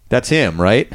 That's 0.08 0.28
him, 0.28 0.60
right? 0.60 0.92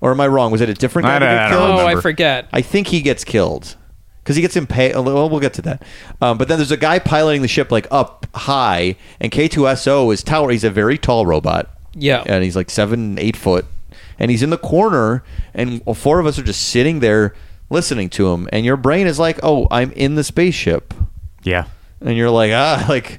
Or 0.00 0.12
am 0.12 0.20
I 0.20 0.28
wrong? 0.28 0.52
Was 0.52 0.60
it 0.60 0.68
a 0.68 0.74
different 0.74 1.06
guy 1.06 1.16
I 1.16 1.18
that 1.18 1.48
don't- 1.48 1.58
got 1.58 1.62
I 1.70 1.76
don't 1.76 1.80
oh, 1.80 1.98
I 1.98 2.00
forget. 2.00 2.48
I 2.52 2.62
think 2.62 2.86
he 2.88 3.00
gets 3.02 3.24
killed 3.24 3.76
because 4.22 4.36
he 4.36 4.42
gets 4.42 4.54
impaled. 4.56 5.04
Well, 5.06 5.28
we'll 5.28 5.40
get 5.40 5.54
to 5.54 5.62
that. 5.62 5.82
Um, 6.20 6.38
but 6.38 6.46
then 6.48 6.58
there's 6.58 6.70
a 6.70 6.76
guy 6.76 6.98
piloting 7.00 7.42
the 7.42 7.48
ship 7.48 7.72
like 7.72 7.86
up 7.90 8.26
high, 8.34 8.94
and 9.20 9.32
K2SO 9.32 10.12
is 10.12 10.22
tower. 10.22 10.50
He's 10.50 10.64
a 10.64 10.70
very 10.70 10.96
tall 10.96 11.26
robot. 11.26 11.68
Yeah. 11.92 12.22
and 12.24 12.44
he's 12.44 12.54
like 12.54 12.70
seven, 12.70 13.18
eight 13.18 13.36
foot, 13.36 13.66
and 14.20 14.30
he's 14.30 14.42
in 14.44 14.50
the 14.50 14.58
corner, 14.58 15.24
and 15.54 15.82
four 15.96 16.20
of 16.20 16.26
us 16.26 16.38
are 16.38 16.44
just 16.44 16.62
sitting 16.68 17.00
there 17.00 17.34
listening 17.70 18.08
to 18.10 18.28
him, 18.32 18.48
and 18.52 18.64
your 18.64 18.76
brain 18.76 19.06
is 19.08 19.18
like, 19.18 19.40
"Oh, 19.42 19.66
I'm 19.70 19.90
in 19.92 20.14
the 20.14 20.22
spaceship." 20.24 20.94
yeah 21.42 21.64
and 22.02 22.16
you're 22.18 22.28
like 22.28 22.52
ah 22.52 22.84
like 22.90 23.18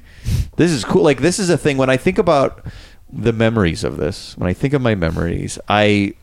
this 0.56 0.70
is 0.70 0.84
cool 0.84 1.02
like 1.02 1.20
this 1.20 1.40
is 1.40 1.50
a 1.50 1.58
thing 1.58 1.76
when 1.76 1.90
i 1.90 1.96
think 1.96 2.18
about 2.18 2.64
the 3.12 3.32
memories 3.32 3.82
of 3.82 3.96
this 3.96 4.36
when 4.38 4.48
i 4.48 4.52
think 4.52 4.72
of 4.74 4.80
my 4.80 4.94
memories 4.94 5.58
i 5.68 6.14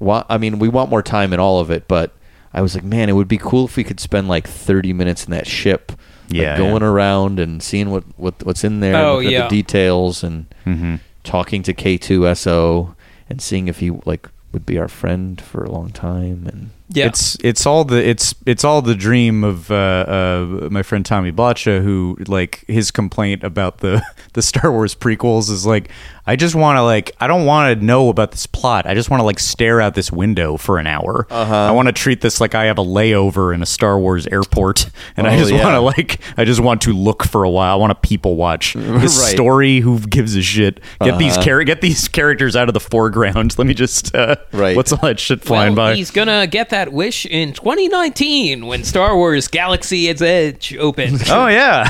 want 0.00 0.26
i 0.28 0.36
mean 0.36 0.58
we 0.58 0.68
want 0.68 0.90
more 0.90 1.00
time 1.02 1.32
in 1.32 1.38
all 1.38 1.60
of 1.60 1.70
it 1.70 1.86
but 1.86 2.10
i 2.52 2.60
was 2.60 2.74
like 2.74 2.82
man 2.82 3.08
it 3.08 3.12
would 3.12 3.28
be 3.28 3.38
cool 3.38 3.66
if 3.66 3.76
we 3.76 3.84
could 3.84 4.00
spend 4.00 4.26
like 4.26 4.48
30 4.48 4.92
minutes 4.92 5.24
in 5.26 5.30
that 5.30 5.46
ship 5.46 5.92
like, 5.92 5.98
Yeah, 6.40 6.56
going 6.56 6.82
yeah. 6.82 6.88
around 6.88 7.38
and 7.38 7.62
seeing 7.62 7.90
what, 7.90 8.02
what 8.16 8.34
what's 8.44 8.64
in 8.64 8.80
there 8.80 8.96
Oh, 8.96 9.16
looking 9.18 9.30
yeah. 9.30 9.42
the 9.44 9.48
details 9.62 10.24
and 10.24 10.46
Mhm. 10.66 10.98
talking 11.22 11.62
to 11.62 11.72
k2so 11.72 12.93
and 13.28 13.40
seeing 13.40 13.68
if 13.68 13.78
he 13.80 13.90
like 13.90 14.28
would 14.52 14.66
be 14.66 14.78
our 14.78 14.88
friend 14.88 15.40
for 15.40 15.64
a 15.64 15.70
long 15.70 15.90
time 15.90 16.46
and 16.46 16.70
Yeah. 16.94 17.06
It's 17.06 17.36
it's 17.42 17.66
all 17.66 17.84
the 17.84 17.96
it's 18.08 18.34
it's 18.46 18.64
all 18.64 18.80
the 18.82 18.94
dream 18.94 19.42
of 19.44 19.70
uh, 19.70 19.74
uh, 19.74 20.68
my 20.70 20.82
friend 20.82 21.04
Tommy 21.04 21.32
Blacha, 21.32 21.82
who 21.82 22.16
like 22.28 22.64
his 22.68 22.90
complaint 22.90 23.42
about 23.42 23.78
the 23.78 24.02
the 24.34 24.42
Star 24.42 24.70
Wars 24.70 24.94
prequels 24.94 25.50
is 25.50 25.66
like 25.66 25.90
I 26.26 26.36
just 26.36 26.54
want 26.54 26.76
to 26.78 26.82
like 26.82 27.10
I 27.20 27.26
don't 27.26 27.44
want 27.46 27.78
to 27.78 27.84
know 27.84 28.08
about 28.08 28.30
this 28.30 28.46
plot. 28.46 28.86
I 28.86 28.94
just 28.94 29.10
want 29.10 29.20
to 29.20 29.24
like 29.24 29.38
stare 29.38 29.80
out 29.80 29.94
this 29.94 30.10
window 30.12 30.56
for 30.56 30.78
an 30.78 30.86
hour. 30.86 31.26
Uh-huh. 31.30 31.54
I 31.54 31.72
want 31.72 31.86
to 31.88 31.92
treat 31.92 32.20
this 32.20 32.40
like 32.40 32.54
I 32.54 32.64
have 32.66 32.78
a 32.78 32.84
layover 32.84 33.52
in 33.54 33.60
a 33.62 33.66
Star 33.66 33.98
Wars 33.98 34.26
airport, 34.28 34.88
and 35.16 35.26
I 35.26 35.34
Oh, 35.34 35.38
just 35.38 35.52
yeah. 35.52 35.64
want 35.64 35.74
to 35.74 35.80
like 35.80 36.20
I 36.38 36.44
just 36.44 36.60
want 36.60 36.80
to 36.82 36.92
look 36.92 37.24
for 37.24 37.42
a 37.44 37.50
while. 37.50 37.72
I 37.72 37.76
want 37.76 37.90
to 37.90 38.08
people 38.08 38.36
watch 38.36 38.74
this 38.74 39.20
Right. 39.20 39.32
story. 39.34 39.80
Who 39.80 39.98
gives 39.98 40.36
a 40.36 40.42
shit? 40.42 40.80
Get 41.00 41.18
these 41.18 41.32
Uh-huh. 41.34 41.42
char- 41.44 41.64
get 41.64 41.80
these 41.80 42.06
characters 42.08 42.54
out 42.56 42.68
of 42.68 42.74
the 42.74 42.80
foreground. 42.80 43.58
Let 43.58 43.66
me 43.66 43.74
just 43.74 44.14
uh, 44.14 44.36
Right. 44.52 44.76
What's 44.76 44.92
all 44.92 44.98
that 45.02 45.18
shit 45.18 45.42
flying 45.42 45.74
well, 45.74 45.90
by? 45.92 45.96
He's 45.96 46.10
gonna 46.12 46.46
get 46.46 46.70
that 46.70 46.83
wish 46.90 47.26
in 47.26 47.52
2019 47.52 48.66
when 48.66 48.84
Star 48.84 49.16
Wars 49.16 49.48
Galaxy 49.48 50.08
Edge 50.08 50.76
opens. 50.76 51.22
Oh 51.30 51.46
yeah, 51.48 51.88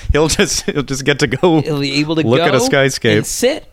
he'll 0.12 0.28
just 0.28 0.62
he'll 0.62 0.82
just 0.82 1.04
get 1.04 1.18
to 1.20 1.26
go 1.26 1.60
He'll 1.62 1.80
be 1.80 2.00
able 2.00 2.16
to 2.16 2.22
look 2.26 2.38
go 2.38 2.44
at 2.44 2.54
a 2.54 2.58
skyscape. 2.58 3.16
and 3.18 3.26
sit 3.26 3.66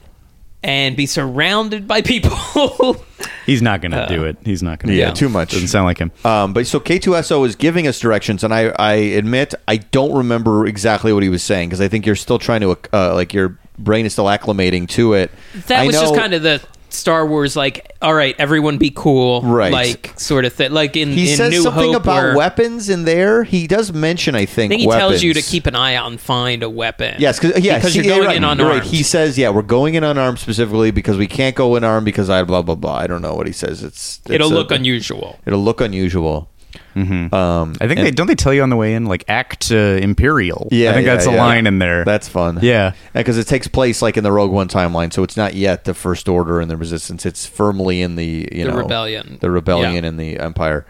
and 0.64 0.98
be 0.98 1.06
surrounded 1.06 1.88
by 1.88 2.02
people. 2.02 2.36
He's 3.46 3.62
not 3.62 3.82
going 3.82 3.92
to 3.92 4.06
do 4.08 4.26
it. 4.26 4.38
He's 4.44 4.62
not 4.62 4.80
going 4.80 4.94
to. 4.94 4.94
Uh, 4.96 5.00
Yeah, 5.00 5.06
do 5.08 5.12
it. 5.12 5.16
too 5.16 5.30
much. 5.30 5.52
Doesn't 5.52 5.70
sound 5.70 5.86
like 5.86 5.98
him. 5.98 6.12
Um, 6.26 6.54
but 6.54 6.68
so 6.68 6.80
K2SO 6.80 7.46
is 7.48 7.56
giving 7.56 7.88
us 7.88 8.00
directions, 8.00 8.44
and 8.44 8.54
I, 8.54 8.74
I 8.78 8.94
admit 8.94 9.54
I 9.68 9.78
don't 9.78 10.16
remember 10.16 10.68
exactly 10.68 11.14
what 11.14 11.24
he 11.24 11.30
was 11.30 11.42
saying 11.44 11.70
because 11.70 11.82
I 11.82 11.88
think 11.88 12.06
you're 12.06 12.16
still 12.18 12.40
trying 12.40 12.62
to 12.62 12.78
uh, 12.94 13.14
like 13.16 13.34
your 13.34 13.58
brain 13.78 14.06
is 14.06 14.14
still 14.14 14.26
acclimating 14.26 14.88
to 14.90 15.14
it. 15.14 15.32
that 15.68 15.80
I 15.80 15.86
was 15.88 15.96
just 15.96 16.14
kind 16.16 16.34
of 16.34 16.44
the 16.44 16.62
Star 16.94 17.26
Wars, 17.26 17.56
like, 17.56 17.96
all 18.02 18.14
right, 18.14 18.36
everyone 18.40 18.78
be 18.78 18.92
cool, 18.94 19.42
Right. 19.42 19.72
Like 19.72 20.14
sort 20.20 20.46
of 20.46 20.54
thing. 20.54 20.72
Like 20.72 20.96
in, 20.96 21.10
He 21.12 21.32
in 21.32 21.38
says 21.38 21.52
New 21.52 21.62
something 21.62 21.94
Hope, 21.94 22.04
about 22.04 22.24
where 22.24 22.36
weapons 22.38 22.90
in 22.90 23.06
there. 23.06 23.44
He 23.44 23.68
does 23.68 23.94
mention, 23.94 24.36
I 24.36 24.46
think, 24.46 24.72
I 24.72 24.78
think 24.78 24.82
he 24.82 24.88
tells 24.98 25.22
you 25.24 25.34
to 25.34 25.38
weapons. 25.40 25.50
keep 25.52 25.66
an 25.68 25.76
eye 25.76 25.96
out 25.96 26.10
and 26.10 26.20
find 26.20 26.64
a 26.64 26.70
weapon. 26.70 27.16
Yes, 27.20 27.40
cause, 27.40 27.60
yeah, 27.60 27.78
because 27.78 27.96
you're 27.96 28.06
going 28.06 28.26
right, 28.28 28.38
in 28.38 28.44
unarmed. 28.44 28.80
right. 28.80 28.84
He 28.84 29.04
says, 29.04 29.38
"Yeah, 29.38 29.50
we're 29.50 29.62
going 29.62 29.96
in 29.96 30.04
unarmed 30.04 30.40
specifically 30.40 30.92
because 30.92 31.18
we 31.18 31.28
can't 31.28 31.56
go 31.56 31.76
in 31.76 31.84
armed 31.84 32.06
because 32.06 32.30
I 32.30 32.44
blah 32.44 32.62
blah 32.62 32.76
blah." 32.76 32.96
I 32.96 33.08
don't 33.08 33.22
know 33.22 33.36
what 33.36 33.48
he 33.48 33.54
says. 33.54 33.84
It's, 33.84 34.20
it's 34.26 34.30
It'll 34.32 34.52
a- 34.52 34.54
look 34.54 34.72
unusual. 34.72 35.40
It'll 35.46 35.64
look 35.64 35.82
unusual. 35.82 36.50
Um, 36.96 37.76
I 37.80 37.88
think 37.88 38.00
and- 38.00 38.08
they 38.08 38.12
don't 38.12 38.28
they 38.28 38.36
tell 38.36 38.54
you 38.54 38.62
on 38.64 38.70
the 38.70 38.76
way 38.76 38.94
in 38.94 39.06
like 39.06 39.24
act 39.28 39.72
uh, 39.72 39.76
imperial. 39.76 40.68
Yeah, 40.72 40.92
I 40.92 40.94
think 40.94 41.06
yeah, 41.08 41.14
that's 41.16 41.28
a 41.28 41.32
yeah. 41.32 41.38
line 41.38 41.68
in 41.68 41.80
there. 41.80 42.04
That's 42.06 42.28
fun. 42.28 42.60
Yeah. 42.62 42.94
because 43.14 43.38
it 43.38 43.48
takes 43.48 43.68
place 43.68 44.02
like 44.02 44.18
in 44.18 44.24
the 44.24 44.32
Rogue 44.32 44.52
One 44.52 44.68
timeline, 44.68 45.14
so 45.14 45.24
it's 45.24 45.38
not 45.38 45.54
yet 45.54 45.86
the 45.86 45.94
First 45.94 46.28
Order 46.28 46.60
and 46.60 46.70
the 46.70 46.78
Resistance. 46.78 47.26
It's 47.26 47.46
firmly 47.46 48.02
in 48.02 48.16
the 48.16 48.50
you 48.52 48.66
The 48.66 48.72
know 48.72 48.78
rebellion. 48.78 49.38
the 49.42 49.50
rebellion 49.52 50.04
Yeah. 50.04 50.10
and 50.10 50.20
the 50.20 50.40
Empire. 50.40 50.86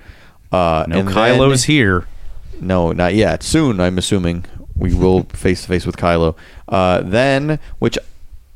Uh, 0.52 0.86
no 0.88 1.00
and 1.00 1.10
Kylo's 1.10 1.66
then- 1.66 1.74
here. 1.76 2.08
No, 2.62 2.92
not 2.92 3.14
yet. 3.14 3.42
Soon, 3.44 3.80
I'm 3.80 3.98
assuming 3.98 4.46
we 4.76 4.94
will 4.94 5.24
face 5.34 5.62
to 5.62 5.68
face 5.68 5.86
with 5.86 5.96
Kylo. 5.98 6.36
Uh, 6.68 7.02
then, 7.02 7.60
which 7.80 7.98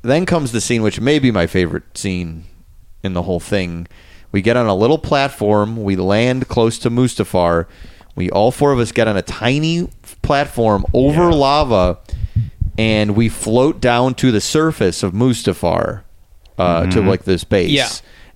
then 0.01 0.25
comes 0.25 0.51
the 0.51 0.59
scene, 0.59 0.81
which 0.81 0.99
may 0.99 1.19
be 1.19 1.31
my 1.31 1.47
favorite 1.47 1.97
scene 1.97 2.43
in 3.03 3.13
the 3.13 3.21
whole 3.23 3.39
thing. 3.39 3.87
We 4.33 4.41
get 4.41 4.57
on 4.57 4.65
a 4.65 4.75
little 4.75 4.97
platform. 4.97 5.81
We 5.83 5.95
land 5.95 6.49
close 6.49 6.77
to 6.79 6.89
Mustafar. 6.89 7.67
We 8.15 8.29
all 8.29 8.51
four 8.51 8.73
of 8.73 8.79
us 8.79 8.91
get 8.91 9.07
on 9.07 9.15
a 9.15 9.21
tiny 9.21 9.87
platform 10.21 10.85
over 10.93 11.29
Yeah. 11.29 11.35
lava, 11.35 11.97
and 12.77 13.15
we 13.15 13.29
float 13.29 13.79
down 13.79 14.15
to 14.15 14.31
the 14.31 14.41
surface 14.41 15.01
of 15.03 15.13
Mustafar, 15.13 16.01
uh, 16.57 16.85
to 16.87 17.01
like 17.01 17.23
this 17.23 17.43
base. 17.43 17.69
Yeah. 17.71 17.89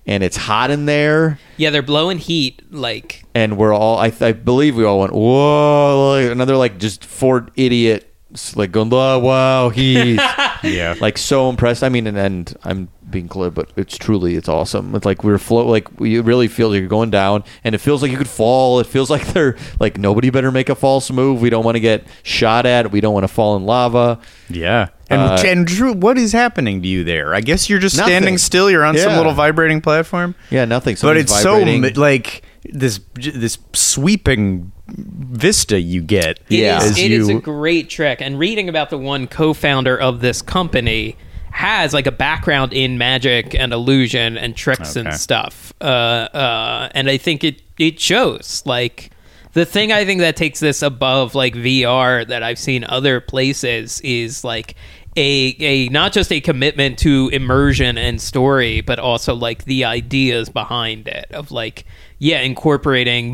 And 0.06 0.22
it's 0.22 0.38
hot 0.38 0.70
in 0.70 0.86
there 0.86 1.38
Yeah, 1.58 1.68
they're 1.68 1.82
blowing 1.82 2.16
heat. 2.16 2.62
Like 2.72 3.24
and 3.34 3.58
we're 3.58 3.74
all 3.74 3.98
I, 3.98 4.10
I 4.20 4.32
believe 4.32 4.74
we 4.74 4.84
all 4.84 5.00
went 5.00 5.12
whoa 5.12 6.14
like, 6.22 6.32
another 6.32 6.56
like 6.56 6.78
just 6.78 7.04
four 7.04 7.48
idiots 7.56 8.56
like 8.56 8.72
going 8.72 8.90
oh, 8.92 9.18
wow 9.18 9.68
he's 9.68 10.16
Yeah. 10.62 10.94
like 11.00 11.18
so 11.18 11.48
impressed 11.50 11.82
i 11.84 11.88
mean 11.90 12.06
and, 12.06 12.18
and 12.18 12.54
i'm 12.64 12.88
being 13.10 13.28
clear 13.28 13.50
but 13.50 13.70
it's 13.76 13.96
truly 13.96 14.36
it's 14.36 14.48
awesome 14.48 14.94
it's 14.94 15.04
like 15.06 15.24
we're 15.24 15.38
float 15.38 15.66
like 15.66 16.00
we 16.00 16.18
really 16.20 16.48
feel 16.48 16.68
like 16.70 16.78
you're 16.80 16.88
going 16.88 17.10
down 17.10 17.42
and 17.64 17.74
it 17.74 17.78
feels 17.78 18.02
like 18.02 18.10
you 18.10 18.18
could 18.18 18.28
fall 18.28 18.80
it 18.80 18.86
feels 18.86 19.08
like 19.10 19.26
they're 19.32 19.56
like 19.80 19.98
nobody 19.98 20.30
better 20.30 20.50
make 20.52 20.68
a 20.68 20.74
false 20.74 21.10
move 21.10 21.40
we 21.40 21.50
don't 21.50 21.64
want 21.64 21.74
to 21.76 21.80
get 21.80 22.06
shot 22.22 22.66
at 22.66 22.90
we 22.90 23.00
don't 23.00 23.14
want 23.14 23.24
to 23.24 23.28
fall 23.28 23.56
in 23.56 23.64
lava 23.64 24.20
Yeah. 24.48 24.88
And, 25.10 25.22
Uh, 25.22 25.42
and 25.46 25.66
Drew, 25.66 25.94
what 25.94 26.18
is 26.18 26.32
happening 26.32 26.82
to 26.82 26.88
you 26.88 27.02
there? 27.02 27.34
I 27.34 27.40
guess 27.40 27.70
you're 27.70 27.78
just 27.78 27.96
Nothing. 27.96 28.12
standing 28.12 28.36
still. 28.38 28.70
You're 28.70 28.84
on 28.84 28.94
some 28.98 29.16
little 29.16 29.32
vibrating 29.32 29.80
platform. 29.80 30.34
yeah 30.50 30.66
nothing 30.66 30.96
but 31.00 31.16
it's 31.16 31.32
vibrating. 31.42 31.94
so 31.94 31.98
like 32.00 32.42
this 32.64 33.00
this 33.14 33.56
sweeping 33.72 34.72
vista 34.88 35.80
you 35.80 36.02
get. 36.02 36.40
Yeah. 36.48 36.78
it, 36.78 36.84
is, 36.84 36.98
it 36.98 37.10
you, 37.10 37.20
is 37.20 37.28
a 37.28 37.34
great 37.34 37.88
trick. 37.88 38.20
And 38.20 38.38
reading 38.38 38.68
about 38.68 38.90
the 38.90 38.98
one 38.98 39.26
co-founder 39.26 39.98
of 39.98 40.20
this 40.20 40.42
company 40.42 41.16
has 41.58 41.92
like 41.92 42.06
a 42.06 42.12
background 42.12 42.72
in 42.72 42.98
magic 42.98 43.52
and 43.52 43.72
illusion 43.72 44.38
and 44.38 44.54
tricks 44.54 44.96
Okay. 44.96 45.08
and 45.08 45.18
stuff. 45.18 45.72
Uh, 45.80 45.84
uh, 45.84 46.88
and 46.94 47.10
I 47.10 47.16
think 47.16 47.42
it 47.42 47.60
it 47.78 47.98
shows. 47.98 48.62
Like 48.64 49.10
the 49.54 49.64
thing 49.64 49.90
I 49.90 50.04
think 50.04 50.20
that 50.20 50.36
takes 50.36 50.60
this 50.60 50.82
above 50.82 51.34
like 51.34 51.54
VR 51.54 52.26
that 52.28 52.44
I've 52.44 52.60
seen 52.60 52.84
other 52.84 53.20
places 53.20 54.00
is 54.02 54.44
like 54.44 54.76
a 55.16 55.56
a 55.58 55.88
not 55.88 56.12
just 56.12 56.30
a 56.30 56.40
commitment 56.40 56.96
to 57.00 57.28
immersion 57.32 57.98
and 57.98 58.20
story, 58.20 58.80
but 58.80 59.00
also 59.00 59.34
like 59.34 59.64
the 59.64 59.84
ideas 59.84 60.48
behind 60.48 61.08
it 61.08 61.26
of 61.32 61.50
like 61.50 61.84
yeah, 62.20 62.40
incorporating 62.40 63.32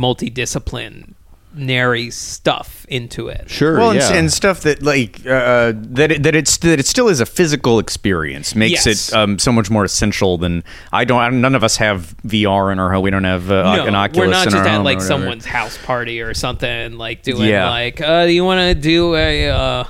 multidisciplinary 1.55 2.13
stuff 2.13 2.85
into 2.89 3.29
it. 3.29 3.49
sure 3.49 3.77
well, 3.79 3.95
yeah. 3.95 4.09
and, 4.09 4.17
and 4.19 4.33
stuff 4.33 4.61
that 4.63 4.83
like 4.83 5.21
uh, 5.27 5.73
that 5.77 6.13
it, 6.13 6.23
that 6.23 6.35
it's 6.35 6.57
that 6.59 6.79
it 6.81 6.87
still 6.87 7.09
is 7.09 7.21
a 7.21 7.27
physical 7.27 7.79
experience 7.79 8.55
makes 8.55 8.87
Yes. 8.87 9.09
it 9.11 9.15
um, 9.15 9.39
so 9.39 9.53
much 9.53 9.71
more 9.71 9.85
essential 9.85 10.37
than 10.39 10.65
I 10.93 11.05
don't. 11.05 11.21
I, 11.21 11.29
none 11.31 11.55
of 11.55 11.65
us 11.65 11.77
have 11.79 12.15
VR 12.27 12.73
in 12.73 12.79
our 12.79 12.93
home. 12.93 13.03
We 13.03 13.11
don't 13.11 13.25
have 13.25 13.51
uh, 13.51 13.77
no, 13.77 13.87
an 13.87 13.95
Oculus. 13.95 14.27
we're 14.27 14.31
not 14.33 14.47
in 14.47 14.53
just 14.53 14.57
our 14.67 14.67
at 14.75 14.83
like 14.83 15.01
someone's 15.01 15.45
house 15.47 15.79
party 15.79 16.21
or 16.21 16.35
something 16.35 16.99
like 16.99 17.23
doing 17.23 17.49
Yeah. 17.49 17.71
like 17.71 18.01
uh 18.01 18.27
do 18.27 18.33
you 18.33 18.45
want 18.45 18.61
to 18.61 18.75
do 18.81 19.15
a 19.15 19.49
uh 19.51 19.85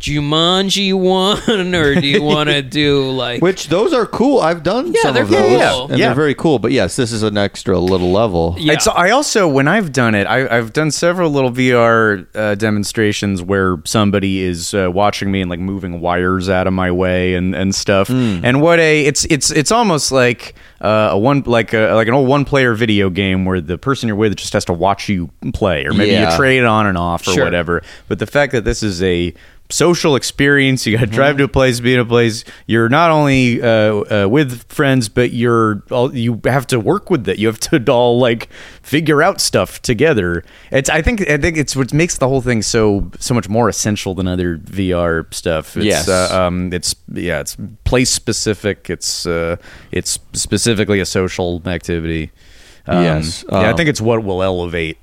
Jumanji 0.00 0.92
one 0.94 1.74
or 1.74 1.94
do 2.00 2.06
you 2.06 2.22
want 2.22 2.48
to 2.48 2.62
do 2.80 3.10
like 3.10 3.42
which 3.42 3.68
those 3.68 3.92
are 3.92 4.06
cool 4.06 4.40
i've 4.40 4.62
done 4.62 4.92
Yeah, 4.92 5.02
some 5.02 5.14
they're 5.14 5.22
of 5.24 5.28
those 5.30 5.60
cool. 5.72 5.88
and 5.90 5.98
Yeah. 5.98 6.06
they're 6.06 6.14
very 6.14 6.34
cool 6.34 6.58
but 6.58 6.72
yes 6.72 6.96
this 6.96 7.12
is 7.12 7.22
an 7.22 7.36
extra 7.36 7.78
little 7.78 8.10
level 8.10 8.56
yeah. 8.58 8.72
It's, 8.74 8.86
I 8.88 9.10
also, 9.10 9.46
when 9.48 9.68
I've 9.68 9.92
done 9.92 10.14
it, 10.14 10.26
I, 10.26 10.56
I've 10.56 10.72
done 10.72 10.90
several 10.90 11.30
little 11.30 11.50
VR 11.50 12.26
uh, 12.34 12.54
demonstrations 12.54 13.42
where 13.42 13.78
somebody 13.84 14.40
is 14.42 14.74
uh, 14.74 14.90
watching 14.92 15.30
me 15.30 15.40
and 15.40 15.50
like 15.50 15.60
moving 15.60 16.00
wires 16.00 16.48
out 16.48 16.66
of 16.66 16.72
my 16.72 16.90
way 16.90 17.34
and, 17.34 17.54
and 17.54 17.74
stuff. 17.74 18.08
Hmm. 18.08 18.40
And 18.44 18.60
what 18.62 18.78
a 18.78 19.04
it's 19.06 19.24
it's 19.26 19.50
it's 19.50 19.70
almost 19.72 20.12
like 20.12 20.54
uh, 20.80 21.10
a 21.12 21.18
one 21.18 21.42
like 21.46 21.72
a, 21.72 21.92
like 21.94 22.08
an 22.08 22.14
old 22.14 22.28
one 22.28 22.44
player 22.44 22.74
video 22.74 23.10
game 23.10 23.44
where 23.44 23.60
the 23.60 23.78
person 23.78 24.06
you're 24.08 24.16
with 24.16 24.36
just 24.36 24.52
has 24.52 24.64
to 24.66 24.72
watch 24.72 25.08
you 25.08 25.30
play, 25.52 25.84
or 25.84 25.92
maybe 25.92 26.12
Yeah. 26.12 26.30
you 26.30 26.36
trade 26.36 26.64
on 26.64 26.86
and 26.86 26.96
off 26.98 27.26
or 27.26 27.32
Sure. 27.32 27.44
whatever. 27.44 27.82
But 28.08 28.18
the 28.18 28.26
fact 28.26 28.52
that 28.52 28.64
this 28.64 28.82
is 28.82 29.02
a 29.02 29.34
social 29.70 30.16
experience 30.16 30.86
you 30.86 30.94
got 30.96 31.00
to 31.00 31.06
Mm-hmm. 31.06 31.14
drive 31.14 31.36
to 31.38 31.44
a 31.44 31.48
place 31.48 31.80
be 31.80 31.94
in 31.94 32.00
a 32.00 32.04
place 32.04 32.44
you're 32.66 32.88
not 32.88 33.10
only 33.10 33.62
uh, 33.62 34.24
uh, 34.24 34.28
with 34.28 34.64
friends 34.70 35.08
but 35.08 35.32
you're 35.32 35.82
all, 35.90 36.14
you 36.14 36.40
have 36.44 36.66
to 36.68 36.78
work 36.78 37.08
with 37.10 37.28
it 37.28 37.38
you 37.38 37.46
have 37.46 37.58
to 37.60 37.82
all 37.92 38.18
like 38.18 38.48
figure 38.82 39.22
out 39.22 39.40
stuff 39.40 39.80
together 39.82 40.44
it's 40.70 40.90
i 40.90 41.00
think 41.02 41.20
i 41.28 41.36
think 41.36 41.56
it's 41.56 41.74
what 41.76 41.92
makes 41.92 42.18
the 42.18 42.28
whole 42.28 42.40
thing 42.40 42.62
so 42.62 43.10
so 43.18 43.32
much 43.34 43.48
more 43.48 43.68
essential 43.68 44.14
than 44.14 44.26
other 44.28 44.58
vr 44.58 45.32
stuff 45.32 45.76
it's, 45.76 45.86
Yes. 45.86 46.08
uh, 46.08 46.28
um 46.46 46.72
it's 46.72 46.94
yeah 47.12 47.40
it's 47.40 47.56
place 47.84 48.10
specific 48.10 48.90
it's 48.90 49.26
uh 49.26 49.56
it's 49.92 50.18
specifically 50.32 51.00
a 51.00 51.06
social 51.06 51.62
activity 51.66 52.30
um, 52.86 53.02
Yes. 53.04 53.44
yeah 53.50 53.58
i 53.58 53.70
Um, 53.70 53.76
think 53.76 53.88
it's 53.88 54.00
what 54.00 54.22
will 54.24 54.42
elevate 54.42 54.98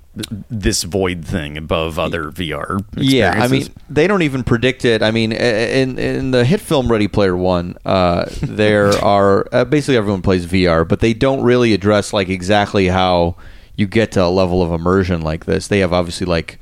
this 0.49 0.84
void 0.84 1.23
thing 1.26 1.57
above 1.57 1.98
other 1.99 2.26
vr 2.31 2.84
Yeah, 2.95 3.34
I 3.35 3.48
mean, 3.48 3.68
they 3.89 4.07
don't 4.07 4.22
even 4.23 4.44
predict 4.44 4.85
it. 4.85 5.02
I 5.03 5.11
mean, 5.11 5.31
in 5.31 5.98
in 5.99 6.31
the 6.31 6.44
hit 6.45 6.61
film 6.61 6.91
Ready 6.91 7.07
Player 7.07 7.35
One, 7.38 7.76
uh, 7.85 8.26
there 8.41 8.89
are 9.03 9.48
uh, 9.52 9.65
basically 9.65 9.98
everyone 9.98 10.22
plays 10.22 10.45
VR, 10.45 10.88
but 10.88 10.99
they 10.99 11.14
don't 11.14 11.44
really 11.44 11.73
address 11.73 12.14
like 12.14 12.30
exactly 12.30 12.88
how 12.88 13.35
you 13.76 13.85
get 13.88 14.11
to 14.14 14.23
a 14.23 14.27
level 14.30 14.61
of 14.64 14.72
immersion 14.72 15.22
like 15.22 15.45
this. 15.45 15.68
They 15.68 15.80
have 15.80 15.94
obviously 15.94 16.26
like 16.26 16.60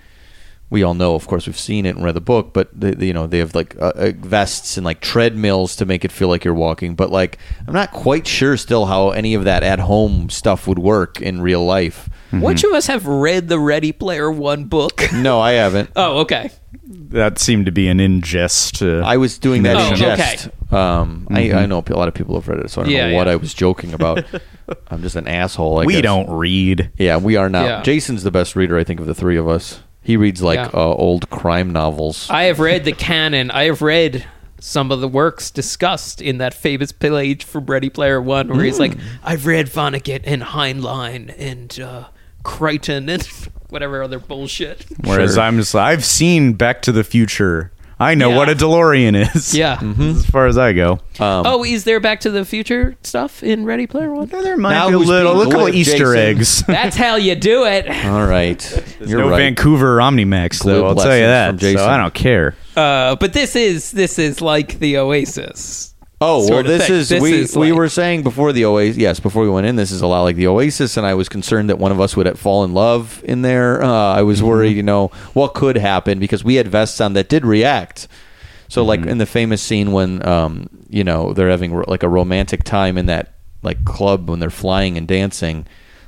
we 0.72 0.82
all 0.82 0.96
know, 0.96 1.14
of 1.14 1.28
course, 1.28 1.46
we've 1.46 1.58
seen 1.60 1.86
it 1.86 1.96
and 1.96 2.04
read 2.04 2.16
the 2.16 2.22
book, 2.22 2.52
but 2.52 2.70
they, 2.78 2.92
they- 2.92 3.06
you 3.08 3.14
know 3.14 3.28
they 3.28 3.38
have 3.38 3.54
like 3.56 3.76
uh, 3.80 3.94
uh, 3.96 4.12
vests 4.18 4.78
and 4.78 4.86
like 4.86 5.00
treadmills 5.00 5.76
to 5.78 5.86
make 5.86 6.04
it 6.04 6.12
feel 6.12 6.28
like 6.28 6.44
you're 6.44 6.56
walking. 6.56 6.96
But 6.96 7.12
like, 7.12 7.38
I'm 7.68 7.74
not 7.74 7.92
quite 7.92 8.26
sure 8.28 8.58
still 8.58 8.88
how 8.88 9.12
any 9.12 9.36
of 9.36 9.44
that 9.46 9.62
at 9.64 9.80
home 9.80 10.30
stuff 10.30 10.68
would 10.68 10.80
work 10.80 11.22
in 11.22 11.40
real 11.42 11.64
life. 11.64 12.10
Which 12.32 12.64
of 12.64 12.72
us 12.74 12.88
have 12.88 13.06
read 13.08 13.48
the 13.48 13.60
Ready 13.60 13.92
Player 13.92 14.30
One 14.32 14.66
book? 14.66 15.02
No, 15.14 15.40
I 15.40 15.54
haven't. 15.54 15.90
oh, 15.96 16.20
okay. 16.20 16.52
that 16.84 17.40
seemed 17.40 17.66
to 17.68 17.72
be 17.72 17.88
an 17.88 18.00
ingest. 18.00 18.82
Uh, 18.86 19.06
I 19.06 19.18
was 19.18 19.38
doing 19.38 19.64
that 19.64 19.76
Oh, 19.78 19.88
in 19.88 19.94
okay. 19.94 20.16
jest. 20.18 20.50
Um, 20.74 21.28
I, 21.32 21.52
I 21.54 21.66
know 21.66 21.84
a 21.88 21.94
lot 21.94 22.08
of 22.08 22.14
people 22.14 22.36
have 22.36 22.48
read 22.48 22.60
it, 22.60 22.70
so 22.72 22.82
I 22.82 22.86
don't 22.86 22.94
Yeah, 22.94 23.08
know 23.10 23.16
what 23.16 23.28
yeah. 23.28 23.34
I 23.34 23.36
was 23.38 23.54
joking 23.54 23.94
about. 23.94 24.26
I'm 24.90 25.02
just 25.02 25.16
an 25.16 25.28
asshole. 25.28 25.80
I 25.80 25.86
we 25.86 25.94
guess. 25.94 26.02
don't 26.04 26.30
read. 26.30 26.92
Yeah, 26.98 27.18
we 27.18 27.36
are 27.38 27.50
not. 27.50 27.66
Yeah. 27.66 27.82
Jason's 27.84 28.24
the 28.24 28.32
best 28.32 28.56
reader, 28.56 28.78
I 28.78 28.84
think, 28.84 29.00
of 29.00 29.06
the 29.06 29.16
three 29.16 29.38
of 29.38 29.48
us. 29.48 29.82
He 30.02 30.18
reads 30.18 30.42
like 30.42 30.58
Yeah. 30.60 30.72
uh, 30.74 30.94
old 30.94 31.30
crime 31.30 31.72
novels. 31.72 32.28
I 32.30 32.44
have 32.44 32.60
read 32.60 32.84
the 32.84 32.92
canon. 32.92 33.50
I 33.52 33.64
have 33.66 33.82
read 33.82 34.26
some 34.60 34.92
of 34.92 35.00
the 35.02 35.08
works 35.08 35.52
discussed 35.52 36.22
in 36.22 36.40
that 36.40 36.54
famous 36.54 36.92
page 36.92 37.44
from 37.44 37.66
Ready 37.68 37.90
Player 37.90 38.20
One, 38.22 38.50
where 38.50 38.64
he's 38.66 38.76
Mm. 38.78 38.80
like, 38.80 38.98
"I've 39.24 39.46
read 39.46 39.68
Vonnegut 39.68 40.22
and 40.26 40.42
Heinlein 40.42 41.34
and 41.38 41.80
uh, 41.80 42.04
Crichton 42.46 43.10
and 43.10 43.22
whatever 43.70 44.02
other 44.04 44.20
bullshit." 44.20 44.86
Whereas 45.04 45.34
Sure. 45.34 45.44
I'm 45.44 45.58
just, 45.58 45.76
I've 45.76 46.06
seen 46.06 46.54
Back 46.54 46.82
to 46.84 46.94
the 46.94 47.04
Future. 47.04 47.72
I 47.98 48.14
know 48.14 48.32
Yeah. 48.32 48.36
what 48.36 48.50
a 48.50 48.56
DeLorean 48.56 49.16
is. 49.36 49.56
Yeah. 49.56 49.80
as 50.00 50.26
far 50.26 50.48
as 50.48 50.58
I 50.58 50.74
go. 50.74 51.00
Um, 51.18 51.44
oh, 51.48 51.64
is 51.64 51.86
there 51.86 52.02
Back 52.02 52.20
to 52.22 52.30
the 52.30 52.44
Future 52.44 52.98
stuff 53.04 53.42
in 53.42 53.64
Ready 53.64 53.88
Player 53.88 54.14
One? 54.14 54.28
there 54.28 54.58
might 54.58 54.74
Now 54.74 54.90
be 54.90 54.96
a 54.96 54.98
who's 54.98 55.08
little, 55.08 55.34
being 55.36 55.48
a 55.48 55.50
couple 55.52 55.66
glib, 55.68 55.76
Easter 55.76 55.98
Jason? 56.14 56.18
eggs. 56.18 56.64
That's 56.68 56.98
how 56.98 57.16
you 57.16 57.36
do 57.36 57.64
it. 57.66 57.88
all 58.06 58.28
right. 58.28 58.60
There's 59.00 59.10
You're 59.10 59.22
no 59.22 59.30
right. 59.30 59.38
Vancouver 59.38 60.00
Omnimax 60.00 60.60
Glib 60.60 60.76
though. 60.76 60.88
I'll 60.88 60.96
tell 60.96 61.16
you 61.16 61.24
lessons 61.26 61.62
that. 61.62 61.66
Jason. 61.68 61.78
So 61.78 61.88
I 61.88 61.96
don't 61.98 62.14
care. 62.14 62.56
Uh, 62.76 63.16
but 63.16 63.32
this 63.32 63.56
is 63.56 63.92
this 63.92 64.20
is 64.20 64.42
like 64.42 64.78
the 64.80 64.98
Oasis. 64.98 65.95
Oh 66.22 66.48
well, 66.50 66.64
this 66.64 66.88
thing. 66.88 66.96
is 66.96 67.10
This 67.10 67.22
we 67.22 67.34
is 67.34 67.56
we 67.58 67.72
like- 67.72 67.78
were 67.78 67.90
saying 67.90 68.24
before 68.24 68.54
the 68.54 68.66
Oasis. 68.66 68.98
Yes, 68.98 69.20
before 69.20 69.44
we 69.44 69.50
went 69.50 69.68
in, 69.68 69.76
this 69.76 69.92
is 69.92 70.02
a 70.02 70.08
lot 70.08 70.22
like 70.24 70.38
the 70.38 70.48
Oasis, 70.48 70.96
and 70.98 71.06
I 71.06 71.14
was 71.14 71.28
concerned 71.28 71.70
that 71.70 71.78
one 71.78 71.92
of 71.92 72.00
us 72.00 72.16
would 72.16 72.40
fall 72.40 72.64
in 72.64 72.74
love 72.74 73.22
in 73.26 73.42
there. 73.42 73.84
Uh, 73.84 73.90
I 74.14 74.22
was 74.22 74.40
Mm-hmm. 74.40 74.48
worried, 74.48 74.78
you 74.78 74.84
know, 74.84 75.08
what 75.34 75.54
could 75.54 75.76
happen 75.78 76.20
because 76.20 76.44
we 76.44 76.56
had 76.56 76.68
vests 76.70 77.02
on 77.02 77.14
that 77.14 77.28
did 77.28 77.46
react. 77.46 78.08
So, 78.70 78.82
Mm-hmm. 78.82 78.88
like 78.88 79.06
in 79.06 79.18
the 79.18 79.26
famous 79.26 79.62
scene 79.62 79.92
when, 79.92 80.26
um, 80.28 80.70
you 80.90 81.04
know, 81.04 81.34
they're 81.34 81.50
having 81.50 81.74
ro- 81.74 81.86
like 81.88 82.04
a 82.04 82.10
romantic 82.10 82.64
time 82.64 82.98
in 82.98 83.08
that 83.08 83.34
like 83.62 83.84
club 83.84 84.30
when 84.30 84.40
they're 84.40 84.50
flying 84.50 84.98
and 84.98 85.08
dancing. 85.08 85.66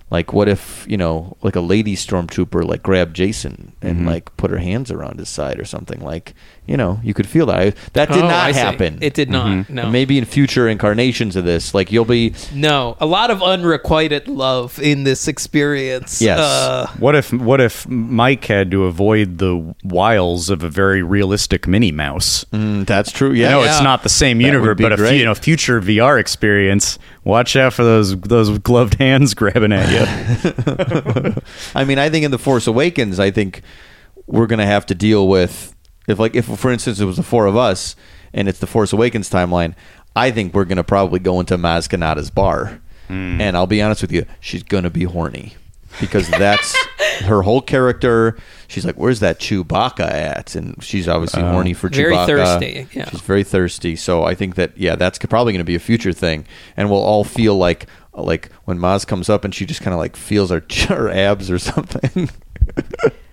Like, 0.09 0.31
what 0.31 0.47
if 0.47 0.85
you 0.87 0.95
know, 0.95 1.35
like 1.41 1.57
a 1.57 1.61
lady 1.61 1.97
stormtrooper, 1.97 2.63
like 2.63 2.81
grabbed 2.81 3.13
Jason 3.13 3.73
and 3.81 3.97
Mm-hmm. 3.97 4.07
like 4.07 4.37
put 4.37 4.51
her 4.51 4.57
hands 4.57 4.89
around 4.89 5.19
his 5.19 5.27
side 5.27 5.59
or 5.59 5.65
something? 5.65 5.99
Like, 5.99 6.33
you 6.67 6.75
know, 6.77 6.99
you 7.01 7.13
could 7.13 7.27
feel 7.27 7.45
that. 7.47 7.57
I, 7.59 7.69
that 7.93 8.09
did 8.09 8.17
Oh, 8.17 8.27
not 8.27 8.31
I 8.33 8.51
see. 8.51 8.59
happen. 8.59 8.97
It 9.01 9.13
did 9.13 9.29
not. 9.29 9.47
Mm-hmm. 9.47 9.73
No. 9.75 9.83
And 9.83 9.91
Maybe 9.91 10.17
in 10.17 10.25
future 10.25 10.67
incarnations 10.67 11.35
of 11.35 11.45
this, 11.45 11.73
like 11.73 11.91
you'll 11.91 12.05
be 12.05 12.33
No, 12.53 12.97
a 12.99 13.05
lot 13.05 13.31
of 13.31 13.41
unrequited 13.41 14.27
love 14.27 14.77
in 14.79 15.03
this 15.05 15.27
experience. 15.27 16.21
Yes. 16.21 16.39
Uh, 16.39 16.87
What 16.99 17.15
if 17.15 17.31
what 17.33 17.61
if 17.61 17.87
Mike 17.87 18.45
had 18.45 18.69
to 18.71 18.83
avoid 18.83 19.37
the 19.37 19.75
wiles 19.83 20.49
of 20.49 20.61
a 20.63 20.69
very 20.69 21.01
realistic 21.01 21.67
Minnie 21.67 21.91
Mouse? 21.93 22.43
Mm, 22.51 22.85
that's 22.85 23.11
true. 23.11 23.31
I 23.31 23.35
Yeah. 23.35 23.49
know 23.51 23.63
Yeah. 23.63 23.71
it's 23.75 23.81
not 23.83 24.03
the 24.03 24.09
same 24.09 24.37
That 24.39 24.45
universe, 24.45 24.77
but 24.79 24.91
a 24.93 24.97
great. 24.97 25.09
few, 25.11 25.19
you 25.19 25.25
know, 25.25 25.35
future 25.35 25.79
VR 25.81 26.19
experience. 26.19 26.99
Watch 27.23 27.55
out 27.55 27.73
for 27.73 27.83
those 27.83 28.19
those 28.21 28.57
gloved 28.59 28.95
hands 28.95 29.33
grabbing 29.39 29.71
at 29.71 29.89
you. 29.89 31.33
I 31.75 31.83
mean, 31.85 31.99
I 31.99 32.09
think 32.09 32.25
in 32.25 32.31
the 32.31 32.37
Force 32.39 32.67
Awakens, 32.67 33.19
I 33.19 33.31
think 33.31 33.61
we're 34.25 34.47
gonna 34.47 34.65
have 34.65 34.85
to 34.87 34.95
deal 34.95 35.27
with 35.27 35.73
if, 36.07 36.17
like, 36.19 36.35
if 36.35 36.45
for 36.45 36.71
instance 36.71 36.99
it 36.99 37.05
was 37.05 37.17
the 37.17 37.23
four 37.23 37.45
of 37.45 37.55
us 37.55 37.95
and 38.33 38.47
it's 38.47 38.59
the 38.59 38.67
Force 38.67 38.93
Awakens 38.93 39.29
timeline. 39.29 39.75
I 40.15 40.31
think 40.31 40.53
we're 40.53 40.65
gonna 40.65 40.83
probably 40.83 41.19
go 41.19 41.39
into 41.39 41.57
Maz 41.57 41.87
Kanata's 41.87 42.31
bar, 42.31 42.81
Hmm. 43.07 43.39
and 43.39 43.55
I'll 43.55 43.67
be 43.67 43.81
honest 43.81 44.01
with 44.01 44.11
you, 44.11 44.25
she's 44.39 44.63
gonna 44.63 44.89
be 44.89 45.03
horny 45.03 45.55
because 46.01 46.27
that's 46.29 46.75
her 47.23 47.43
whole 47.43 47.61
character. 47.61 48.35
She's 48.67 48.85
like, 48.85 48.95
"Where's 48.95 49.19
that 49.21 49.39
Chewbacca 49.39 49.99
at?" 50.11 50.55
And 50.55 50.75
she's 50.83 51.07
obviously 51.07 51.43
Oh. 51.43 51.51
horny 51.51 51.73
for 51.73 51.87
Very 51.89 52.13
Chewbacca. 52.13 52.25
Very 52.25 52.39
thirsty, 52.45 52.87
yeah. 52.93 53.09
She's 53.09 53.21
very 53.21 53.43
thirsty. 53.43 53.95
So 53.95 54.23
I 54.23 54.33
think 54.35 54.55
that 54.55 54.71
yeah, 54.75 54.95
that's 54.95 55.19
probably 55.19 55.53
going 55.53 55.59
to 55.61 55.63
be 55.63 55.75
a 55.75 55.79
future 55.79 56.11
thing, 56.13 56.45
and 56.75 56.89
we'll 56.89 56.99
all 57.03 57.23
feel 57.23 57.55
like 57.55 57.85
like 58.13 58.49
when 58.65 58.79
Maz 58.79 59.05
comes 59.05 59.29
up 59.29 59.45
and 59.45 59.53
she 59.53 59.65
just 59.65 59.81
kind 59.81 59.93
of 59.93 59.99
like 59.99 60.15
feels 60.15 60.51
our 60.51 60.63
our 60.89 61.09
abs 61.27 61.49
or 61.51 61.59
something. 61.59 62.29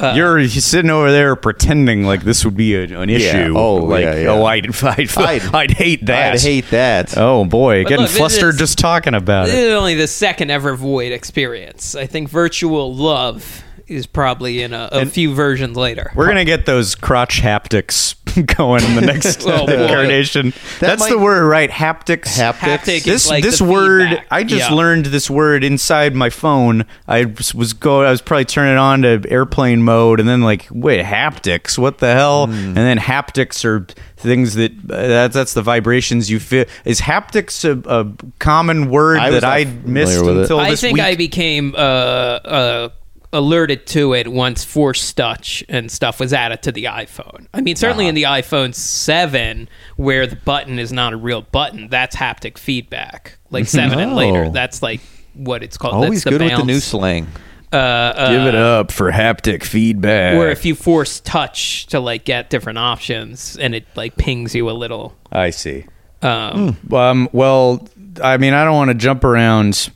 you're, 0.00 0.38
you're 0.38 0.48
sitting 0.48 0.90
over 0.90 1.10
there 1.10 1.36
pretending 1.36 2.04
like 2.04 2.22
this 2.22 2.44
would 2.44 2.56
be 2.56 2.74
a, 2.74 2.82
an 2.98 3.10
issue. 3.10 3.54
Oh, 3.56 3.76
like 3.76 4.04
yeah, 4.04 4.14
yeah. 4.16 4.28
oh, 4.28 4.44
I'd 4.44 4.66
I'd, 4.84 5.18
I'd- 5.18 5.48
I'd, 5.54 5.70
hate 5.72 6.06
that. 6.06 6.34
I'd 6.34 6.40
hate 6.40 6.70
that. 6.70 7.16
Oh 7.16 7.44
boy, 7.44 7.82
But 7.84 7.88
getting 7.90 8.02
look, 8.04 8.12
flustered 8.14 8.54
is- 8.54 8.60
just 8.60 8.78
talking 8.78 9.14
about 9.14 9.48
it. 9.48 9.52
this 9.52 9.60
is 9.60 9.72
only 9.74 9.94
the 9.94 10.06
second 10.06 10.50
ever 10.50 10.74
void 10.76 11.12
experience. 11.12 11.94
I 11.94 12.06
think 12.06 12.28
virtual 12.28 12.94
love 12.94 13.62
is 13.86 14.06
probably 14.06 14.62
in 14.62 14.72
a, 14.72 14.88
a 14.90 15.06
few 15.06 15.32
versions 15.34 15.76
later. 15.76 16.10
We're 16.14 16.26
gonna 16.26 16.44
get 16.44 16.66
those 16.66 16.94
crotch 16.94 17.40
haptics 17.40 18.16
going 18.56 18.84
in 18.84 18.94
the 18.94 19.00
next 19.02 19.42
Oh, 19.46 19.66
incarnation. 19.66 20.50
That 20.80 20.98
That's 20.98 21.08
the 21.08 21.18
word, 21.18 21.46
right? 21.46 21.70
Haptics. 21.70 22.36
Haptics. 22.36 22.54
Haptic 22.78 22.96
is 22.98 23.04
This 23.04 23.28
like 23.28 23.42
this 23.44 23.58
the 23.58 23.64
word, 23.64 24.08
feedback. 24.08 24.26
I 24.30 24.44
just 24.44 24.70
Yeah. 24.70 24.76
learned 24.76 25.06
this 25.06 25.28
word 25.30 25.64
inside 25.64 26.14
my 26.14 26.30
phone. 26.30 26.84
I 27.08 27.24
was- 27.26 27.54
was 27.54 27.72
go. 27.72 28.02
I 28.02 28.10
was 28.10 28.20
probably 28.20 28.44
turning 28.44 28.74
it 28.74 28.78
on 28.78 29.02
to 29.02 29.22
airplane 29.28 29.82
mode, 29.82 30.20
and 30.20 30.28
then 30.28 30.42
like, 30.42 30.66
wait, 30.70 31.04
haptics? 31.04 31.78
What 31.78 31.98
the 31.98 32.12
hell? 32.12 32.46
Hmm. 32.46 32.52
And 32.52 32.76
then 32.76 32.98
haptics 32.98 33.64
are 33.64 33.86
things 34.18 34.54
that 34.54 34.72
uh, 34.72 35.06
that's 35.06 35.34
that's 35.34 35.54
the 35.54 35.62
vibrations 35.62 36.30
you 36.30 36.40
feel. 36.40 36.64
Is 36.84 37.00
haptics 37.00 37.64
a, 37.64 37.88
a 37.90 38.06
common 38.38 38.90
word 38.90 39.18
I 39.18 39.30
that 39.30 39.44
I 39.44 39.64
missed 39.84 40.24
with 40.24 40.36
it. 40.36 40.40
until 40.42 40.58
I 40.60 40.74
think 40.74 40.94
week? 40.96 41.04
I 41.04 41.14
became 41.16 41.74
uh, 41.76 41.78
uh, 41.78 42.88
alerted 43.36 43.86
to 43.88 44.14
it 44.14 44.28
once 44.28 44.64
Force 44.64 45.12
Touch 45.12 45.62
and 45.68 45.90
stuff 45.90 46.18
was 46.20 46.32
added 46.32 46.62
to 46.62 46.72
the 46.72 46.84
iPhone. 46.84 47.46
I 47.54 47.60
mean, 47.60 47.76
certainly 47.76 48.06
in 48.08 48.16
Uh-huh. 48.16 48.36
the 48.36 48.42
iPhone 48.42 48.74
7, 48.74 49.68
where 49.96 50.26
the 50.26 50.36
button 50.36 50.78
is 50.78 50.92
not 50.92 51.12
a 51.12 51.16
real 51.16 51.42
button, 51.42 51.88
that's 51.88 52.16
haptic 52.16 52.58
feedback. 52.58 53.38
Like 53.50 53.66
7 53.66 53.98
and 53.98 54.14
later, 54.16 54.46
Oh. 54.46 54.50
that's 54.50 54.82
like 54.82 55.00
what 55.34 55.62
it's 55.62 55.76
called. 55.76 55.94
Always 55.94 56.24
that's 56.24 56.24
the 56.24 56.30
good 56.38 56.40
with 56.50 56.56
the 56.58 56.64
new 56.64 56.80
slang. 56.80 57.26
Uh, 57.72 57.76
uh, 57.76 58.30
Give 58.30 58.46
it 58.46 58.54
up 58.54 58.90
for 58.92 59.10
haptic 59.12 59.62
feedback. 59.64 60.34
Or 60.36 60.48
if 60.48 60.64
you 60.64 60.74
force 60.74 61.20
touch 61.20 61.86
to 61.88 62.00
like 62.00 62.24
get 62.24 62.48
different 62.48 62.78
options 62.78 63.56
and 63.58 63.74
it 63.74 63.84
like 63.96 64.16
pings 64.16 64.54
you 64.54 64.70
a 64.70 64.72
little. 64.72 65.14
I 65.30 65.50
see. 65.50 65.84
Um, 66.22 66.76
Um, 66.92 67.28
well, 67.32 67.86
I 68.24 68.36
mean, 68.38 68.54
I 68.54 68.64
don't 68.64 68.74
want 68.74 68.88
to 68.90 68.94
jump 68.94 69.24
around 69.24 69.90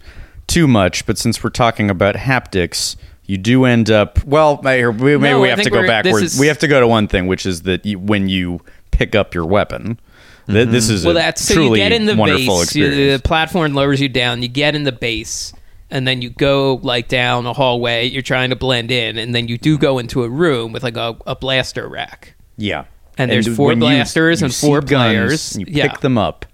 too 0.46 0.66
much, 0.66 1.06
but 1.06 1.16
since 1.16 1.42
we're 1.42 1.50
talking 1.50 1.88
about 1.88 2.16
haptics, 2.16 2.96
you 3.31 3.39
do 3.39 3.65
end 3.65 3.90
up. 3.90 4.23
Well, 4.24 4.61
here, 4.62 4.90
we, 4.90 5.16
maybe 5.16 5.31
No, 5.35 5.40
we 5.40 5.48
have 5.48 5.62
to 5.62 5.70
go 5.70 5.86
backwards. 5.86 6.35
is- 6.35 6.40
we 6.40 6.48
have 6.48 6.59
to 6.59 6.69
go 6.69 6.81
to 6.81 6.89
one 6.89 7.07
thing, 7.09 7.27
which 7.28 7.47
is 7.47 7.62
that 7.62 7.86
you, 7.86 7.98
when 7.98 8.28
you 8.28 8.61
pick 8.90 9.15
up 9.15 9.35
your 9.35 9.47
weapon, 9.47 9.98
th- 10.47 10.65
mm-hmm. 10.65 10.73
this 10.73 10.89
is 10.90 11.05
Well, 11.05 11.16
a 11.16 11.20
that's 11.20 11.43
so 11.43 11.61
you 11.62 11.77
get 11.77 11.93
in 11.93 12.07
the 12.07 12.16
wonderful 12.16 12.59
base. 12.61 12.74
you- 12.74 12.86
experience. 12.86 13.23
the 13.23 13.28
platform 13.28 13.74
lowers 13.74 14.01
you 14.01 14.09
down. 14.09 14.43
You 14.43 14.48
get 14.48 14.74
in 14.74 14.82
the 14.82 14.93
base, 14.93 15.52
and 15.90 16.09
then 16.09 16.23
you 16.23 16.31
go 16.31 16.81
like 16.82 17.07
down 17.09 17.47
a 17.47 17.52
hallway. 17.52 18.07
You're 18.09 18.23
trying 18.23 18.51
to 18.51 18.57
blend 18.57 18.90
in, 18.90 19.16
and 19.16 19.32
then 19.35 19.47
you 19.48 19.59
do 19.59 19.78
go 19.78 19.98
into 19.98 20.24
a 20.24 20.28
room 20.28 20.73
with 20.73 20.82
like 20.82 20.97
a, 20.97 21.16
a 21.27 21.36
blaster 21.36 21.89
rack. 21.89 22.35
yeah, 22.57 22.85
And 23.16 23.31
there's 23.31 23.47
four 23.57 23.69
when 23.69 23.78
you- 23.78 23.82
blasters 23.86 24.40
you 24.40 24.47
and 24.47 24.55
four 24.55 24.81
guns, 24.81 24.90
players. 25.12 25.57
You 25.57 25.66
Yeah. 25.69 25.89
pick 25.89 26.01
them 26.01 26.19
up. 26.19 26.47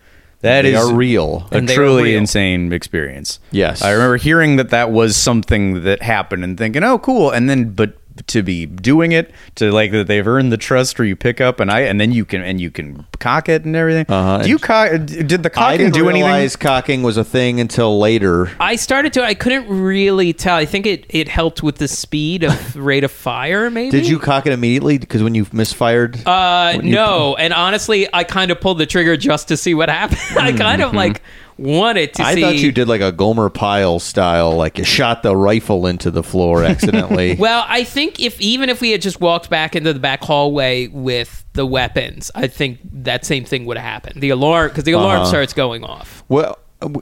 That 0.46 0.62
They 0.62 0.74
is 0.74 0.78
are 0.80 0.94
real. 0.94 1.46
a 1.50 1.58
And 1.58 1.68
truly 1.68 2.10
real. 2.10 2.18
insane 2.18 2.72
experience. 2.72 3.38
Yes. 3.50 3.82
I 3.82 3.90
remember 3.90 4.16
hearing 4.16 4.56
that 4.56 4.70
that 4.70 4.90
was 4.90 5.16
something 5.16 5.82
that 5.84 6.02
happened 6.02 6.44
and 6.44 6.56
thinking, 6.56 6.82
"Oh, 6.84 6.98
cool." 6.98 7.30
And 7.30 7.50
then, 7.50 7.70
but 7.70 7.94
to 8.28 8.42
be 8.42 8.66
doing 8.66 9.12
it 9.12 9.32
to 9.56 9.70
like 9.72 9.92
that 9.92 10.06
they've 10.06 10.26
earned 10.26 10.50
the 10.52 10.56
trust 10.56 10.98
where 10.98 11.06
you 11.06 11.16
pick 11.16 11.40
up 11.40 11.60
and 11.60 11.70
I 11.70 11.80
and 11.80 12.00
then 12.00 12.12
you 12.12 12.24
can 12.24 12.42
and 12.42 12.60
you 12.60 12.70
can 12.70 13.06
cock 13.18 13.48
it 13.48 13.64
and 13.64 13.74
everything. 13.76 14.06
Uh-huh. 14.08 14.42
Do 14.42 14.48
you 14.48 14.58
cock? 14.58 14.90
Did 15.06 15.28
the 15.42 15.50
I 15.50 15.54
cocking 15.54 15.78
didn't 15.78 15.94
do 15.94 16.08
realize 16.08 16.32
anything? 16.54 16.58
cocking 16.60 17.02
was 17.02 17.16
a 17.16 17.24
thing 17.24 17.60
until 17.60 17.98
later. 17.98 18.50
I 18.60 18.76
started 18.76 19.12
to. 19.14 19.24
I 19.24 19.34
couldn't 19.34 19.68
really 19.68 20.32
tell. 20.32 20.56
I 20.56 20.64
think 20.66 20.86
it, 20.86 21.06
it 21.08 21.28
helped 21.28 21.62
with 21.62 21.76
the 21.76 21.88
speed 21.88 22.42
of 22.44 22.76
rate 22.76 23.04
of 23.04 23.10
fire. 23.12 23.70
Maybe 23.70 23.90
Did 23.90 24.08
you 24.08 24.18
cock 24.18 24.46
it 24.46 24.52
immediately? 24.52 24.98
Because 24.98 25.22
when 25.22 25.34
you 25.34 25.46
misfired, 25.52 26.16
Uh, 26.26 26.74
when 26.76 26.86
you- 26.86 26.94
no, 26.94 27.36
and 27.36 27.52
honestly, 27.52 28.08
I 28.12 28.24
kind 28.24 28.50
of 28.50 28.60
pulled 28.60 28.78
the 28.78 28.86
trigger 28.86 29.16
just 29.16 29.48
to 29.48 29.56
see 29.56 29.74
what 29.74 29.88
happened. 29.88 30.20
I 30.38 30.52
kind 30.52 30.82
of 30.82 30.92
like 30.92 31.22
wanted 31.58 32.14
to 32.14 32.22
I 32.22 32.34
see. 32.34 32.40
thought 32.42 32.56
you 32.56 32.72
did 32.72 32.88
like 32.88 33.00
a 33.00 33.12
Gomer 33.12 33.48
Pyle 33.48 33.98
style, 33.98 34.52
like 34.56 34.78
you 34.78 34.84
shot 34.84 35.22
the 35.22 35.34
rifle 35.36 35.86
into 35.86 36.10
the 36.10 36.22
floor 36.22 36.64
accidentally. 36.64 37.36
Well, 37.38 37.64
I 37.68 37.84
think 37.84 38.20
if 38.20 38.40
even 38.40 38.68
if 38.68 38.80
we 38.80 38.90
had 38.90 39.00
just 39.02 39.20
walked 39.20 39.48
back 39.50 39.76
into 39.76 39.92
the 39.92 40.00
back 40.00 40.22
hallway 40.22 40.86
with 40.88 41.44
the 41.54 41.64
weapons, 41.66 42.30
I 42.34 42.46
think 42.48 42.78
that 43.04 43.24
same 43.24 43.44
thing 43.44 43.64
would 43.66 43.76
have 43.76 43.84
happened. 43.86 44.20
The 44.20 44.30
alarm 44.30 44.68
because 44.68 44.84
the 44.84 44.92
alarm 44.92 45.20
Uh-huh. 45.22 45.28
starts 45.28 45.52
going 45.52 45.84
off. 45.84 46.24
Well, 46.28 46.58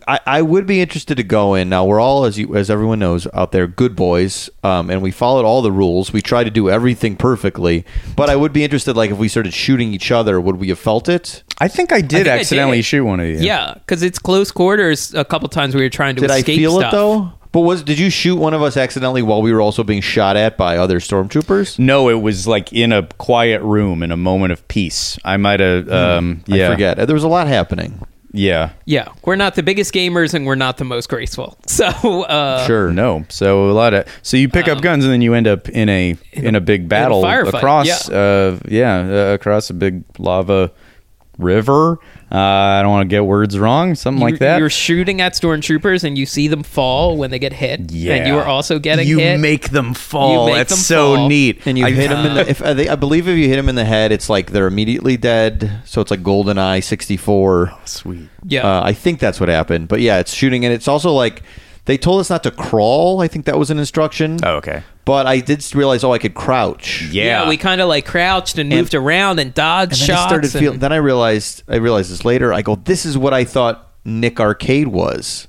I, 0.06 0.20
I 0.24 0.42
would 0.42 0.66
be 0.66 0.80
interested 0.80 1.16
to 1.16 1.24
go 1.24 1.54
in. 1.54 1.68
Now 1.68 1.84
we're 1.84 2.00
all, 2.00 2.24
as 2.24 2.38
you, 2.38 2.54
as 2.54 2.70
everyone 2.70 3.00
knows 3.00 3.26
out 3.34 3.50
there, 3.52 3.66
good 3.66 3.96
boys, 3.96 4.48
um, 4.62 4.88
and 4.88 5.02
we 5.02 5.10
followed 5.10 5.44
all 5.44 5.62
the 5.62 5.72
rules. 5.72 6.12
We 6.12 6.22
tried 6.22 6.44
to 6.44 6.50
do 6.50 6.70
everything 6.70 7.16
perfectly. 7.16 7.84
But 8.16 8.30
I 8.30 8.36
would 8.36 8.52
be 8.52 8.62
interested, 8.62 8.96
like 8.96 9.10
if 9.10 9.18
we 9.18 9.28
started 9.28 9.52
shooting 9.52 9.92
each 9.92 10.12
other, 10.12 10.40
would 10.40 10.56
we 10.56 10.68
have 10.68 10.78
felt 10.78 11.08
it? 11.08 11.42
I 11.58 11.68
think 11.68 11.92
I 11.92 12.00
did 12.00 12.10
think 12.10 12.28
I 12.28 12.38
accidentally 12.38 12.78
did. 12.78 12.84
shoot 12.84 13.04
one 13.04 13.18
of 13.20 13.26
you. 13.26 13.38
Yeah, 13.38 13.74
because 13.74 14.02
it's 14.02 14.18
close 14.18 14.52
quarters. 14.52 15.12
A 15.14 15.24
couple 15.24 15.48
times 15.48 15.74
we 15.74 15.82
were 15.82 15.88
trying 15.90 16.14
to 16.16 16.20
Did 16.20 16.30
I 16.30 16.42
feel 16.42 16.78
stuff. 16.78 16.92
it 16.92 16.96
though? 16.96 17.32
But 17.50 17.60
was 17.60 17.84
did 17.84 18.00
you 18.00 18.10
shoot 18.10 18.34
one 18.36 18.52
of 18.52 18.62
us 18.62 18.76
accidentally 18.76 19.22
while 19.22 19.40
we 19.40 19.52
were 19.52 19.60
also 19.60 19.84
being 19.84 20.00
shot 20.00 20.36
at 20.36 20.56
by 20.56 20.76
other 20.76 20.98
stormtroopers? 20.98 21.78
No, 21.78 22.08
it 22.08 22.20
was 22.20 22.48
like 22.48 22.72
in 22.72 22.90
a 22.92 23.06
quiet 23.18 23.62
room 23.62 24.02
in 24.02 24.10
a 24.10 24.16
moment 24.16 24.52
of 24.52 24.66
peace. 24.66 25.18
I 25.24 25.36
might 25.36 25.60
have. 25.60 25.88
Um, 25.88 26.42
yeah, 26.46 26.68
I 26.68 26.72
forget. 26.72 26.96
There 26.96 27.14
was 27.14 27.22
a 27.22 27.28
lot 27.28 27.46
happening. 27.46 28.04
Yeah, 28.36 28.72
Yeah, 28.84 29.12
we're 29.24 29.36
not 29.36 29.54
the 29.54 29.62
biggest 29.62 29.94
gamers 29.94 30.34
and 30.34 30.44
we're 30.44 30.56
not 30.56 30.76
the 30.76 30.84
most 30.84 31.08
graceful. 31.08 31.56
So 31.66 31.86
uh, 31.86 32.66
Sure. 32.66 32.92
No, 32.92 33.24
so 33.28 33.70
a 33.70 33.72
lot 33.72 33.94
of 33.94 34.08
so 34.22 34.36
you 34.36 34.48
pick 34.48 34.68
up 34.68 34.78
Um, 34.78 34.82
guns 34.82 35.04
and 35.04 35.12
then 35.12 35.22
you 35.22 35.34
end 35.34 35.46
up 35.46 35.68
in 35.68 35.88
a 35.88 36.16
in, 36.32 36.54
a, 36.54 36.60
big 36.60 36.88
battle 36.88 37.22
firefight, 37.22 37.54
across 37.54 38.08
yeah. 38.08 38.16
uh 38.16 38.58
yeah 38.68 38.98
uh, 39.00 39.34
across 39.34 39.70
a 39.70 39.74
big 39.74 40.04
lava 40.18 40.72
river. 41.38 41.98
Uh, 42.34 42.38
I 42.80 42.82
don't 42.82 42.90
want 42.90 43.08
to 43.08 43.14
get 43.14 43.24
words 43.24 43.56
wrong, 43.58 43.94
something 43.94 44.20
you- 44.20 44.32
like 44.32 44.40
that. 44.40 44.58
You're 44.58 44.68
shooting 44.68 45.20
at 45.20 45.34
stormtroopers 45.34 46.02
and 46.02 46.18
you 46.18 46.26
see 46.26 46.48
them 46.48 46.64
fall 46.64 47.16
when 47.16 47.30
they 47.30 47.38
get 47.38 47.52
hit. 47.52 47.92
yeah, 47.92 48.14
and 48.16 48.26
you 48.26 48.36
are 48.36 48.44
also 48.44 48.80
getting 48.80 49.06
you 49.06 49.18
hit. 49.20 49.38
make 49.38 49.68
them 49.70 49.94
fall. 49.94 50.40
You 50.40 50.46
make 50.46 50.56
That's 50.56 50.70
them 50.70 50.78
so 50.80 51.14
fall. 51.16 51.28
neat. 51.28 51.60
And 51.64 51.78
you 51.78 51.86
I- 51.86 51.92
hit 51.92 52.08
them 52.08 52.26
in 52.26 52.34
the. 52.34 52.40
If 52.50 52.60
I, 52.62 52.74
think- 52.74 52.90
I 52.90 52.96
believe 52.96 53.28
if 53.28 53.38
you 53.38 53.46
hit 53.48 53.56
them 53.56 53.68
in 53.68 53.76
the 53.76 53.84
head, 53.84 54.10
it's 54.10 54.28
like 54.28 54.50
they're 54.50 54.66
immediately 54.66 55.16
dead. 55.16 55.70
So 55.84 56.00
it's 56.00 56.10
like 56.10 56.22
GoldenEye 56.24 56.82
sixty 56.82 57.16
four. 57.16 57.72
Sweet. 57.84 58.28
yeah. 58.46 58.66
Uh, 58.66 58.82
I 58.84 58.92
think 58.94 59.20
that's 59.20 59.38
what 59.38 59.48
happened. 59.48 59.86
But 59.88 60.00
yeah, 60.00 60.18
it's 60.18 60.34
shooting, 60.34 60.64
and 60.64 60.74
it's 60.74 60.88
also 60.88 61.12
like 61.12 61.42
They 61.86 61.98
told 61.98 62.20
us 62.20 62.30
not 62.30 62.42
to 62.44 62.50
crawl. 62.50 63.20
I 63.20 63.28
think 63.28 63.44
that 63.44 63.58
was 63.58 63.70
an 63.70 63.78
instruction. 63.78 64.38
Oh, 64.42 64.56
okay. 64.56 64.82
But 65.04 65.26
I 65.26 65.40
did 65.40 65.62
realize, 65.74 66.02
oh, 66.02 66.12
I 66.14 66.18
could 66.18 66.34
crouch. 66.34 67.02
Yeah. 67.10 67.46
we 67.48 67.58
kind 67.58 67.80
of 67.82 67.88
like 67.88 68.06
crouched 68.06 68.56
and 68.56 68.70
moved 68.70 68.94
around 68.94 69.38
and 69.38 69.52
dodged 69.52 69.92
And 69.92 70.00
then 70.00 70.06
shots. 70.16 70.22
I 70.22 70.28
started 70.28 70.54
and- 70.54 70.60
feeling. 70.62 70.78
Then 70.78 70.92
I 70.92 70.96
realized. 70.96 71.62
I 71.68 71.76
realized 71.76 72.10
this 72.10 72.24
later. 72.24 72.52
I 72.54 72.62
go, 72.62 72.76
this 72.76 73.04
is 73.04 73.18
what 73.18 73.34
I 73.34 73.44
thought 73.44 73.90
Nick 74.06 74.40
Arcade 74.40 74.88
was, 74.88 75.46